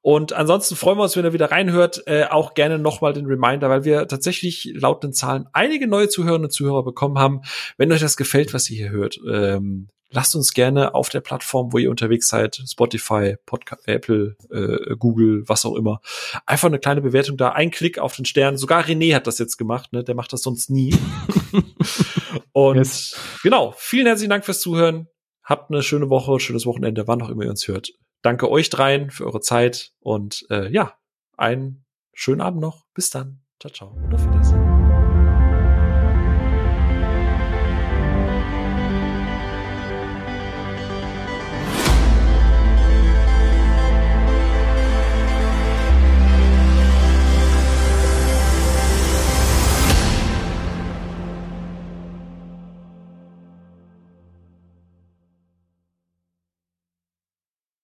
Und 0.00 0.32
ansonsten 0.32 0.74
freuen 0.74 0.98
wir 0.98 1.02
uns, 1.02 1.16
wenn 1.16 1.24
ihr 1.24 1.34
wieder 1.34 1.50
reinhört. 1.50 2.02
Äh, 2.06 2.24
auch 2.24 2.54
gerne 2.54 2.78
nochmal 2.78 3.12
den 3.12 3.26
Reminder, 3.26 3.68
weil 3.68 3.84
wir 3.84 4.08
tatsächlich 4.08 4.72
laut 4.74 5.04
den 5.04 5.12
Zahlen 5.12 5.46
einige 5.52 5.86
neue 5.86 6.08
Zuhörerinnen 6.08 6.46
und 6.46 6.50
Zuhörer 6.50 6.82
bekommen 6.82 7.18
haben. 7.18 7.42
Wenn 7.76 7.92
euch 7.92 8.00
das 8.00 8.16
gefällt, 8.16 8.54
was 8.54 8.70
ihr 8.70 8.78
hier 8.78 8.90
hört, 8.90 9.20
ähm, 9.30 9.90
lasst 10.14 10.34
uns 10.36 10.54
gerne 10.54 10.94
auf 10.94 11.08
der 11.08 11.20
Plattform, 11.20 11.72
wo 11.72 11.78
ihr 11.78 11.90
unterwegs 11.90 12.28
seid, 12.28 12.62
Spotify, 12.66 13.36
Podca 13.44 13.76
Apple, 13.84 14.36
äh, 14.50 14.96
Google, 14.96 15.42
was 15.46 15.64
auch 15.64 15.74
immer, 15.74 16.00
einfach 16.46 16.68
eine 16.68 16.78
kleine 16.78 17.02
Bewertung 17.02 17.36
da, 17.36 17.50
ein 17.50 17.70
Klick 17.70 17.98
auf 17.98 18.16
den 18.16 18.24
Stern. 18.24 18.56
Sogar 18.56 18.84
René 18.84 19.14
hat 19.14 19.26
das 19.26 19.38
jetzt 19.38 19.56
gemacht, 19.58 19.92
ne? 19.92 20.04
Der 20.04 20.14
macht 20.14 20.32
das 20.32 20.42
sonst 20.42 20.70
nie. 20.70 20.96
Und 22.52 22.76
Yes. 22.76 23.16
genau, 23.42 23.74
vielen 23.76 24.06
herzlichen 24.06 24.30
Dank 24.30 24.44
fürs 24.44 24.60
Zuhören. 24.60 25.08
Habt 25.42 25.70
eine 25.70 25.82
schöne 25.82 26.08
Woche, 26.08 26.40
schönes 26.40 26.64
Wochenende, 26.66 27.06
wann 27.06 27.20
auch 27.20 27.28
immer 27.28 27.44
ihr 27.44 27.50
uns 27.50 27.68
hört. 27.68 27.90
Danke 28.22 28.50
euch 28.50 28.70
dreien 28.70 29.10
für 29.10 29.26
eure 29.26 29.40
Zeit 29.40 29.92
und 30.00 30.46
äh, 30.48 30.72
ja, 30.72 30.94
einen 31.36 31.84
schönen 32.14 32.40
Abend 32.40 32.60
noch. 32.60 32.86
Bis 32.94 33.10
dann. 33.10 33.42
Ciao, 33.60 33.70
ciao. 33.72 33.88
Und 33.90 34.14
auf 34.14 34.24
Wiedersehen. 34.24 34.53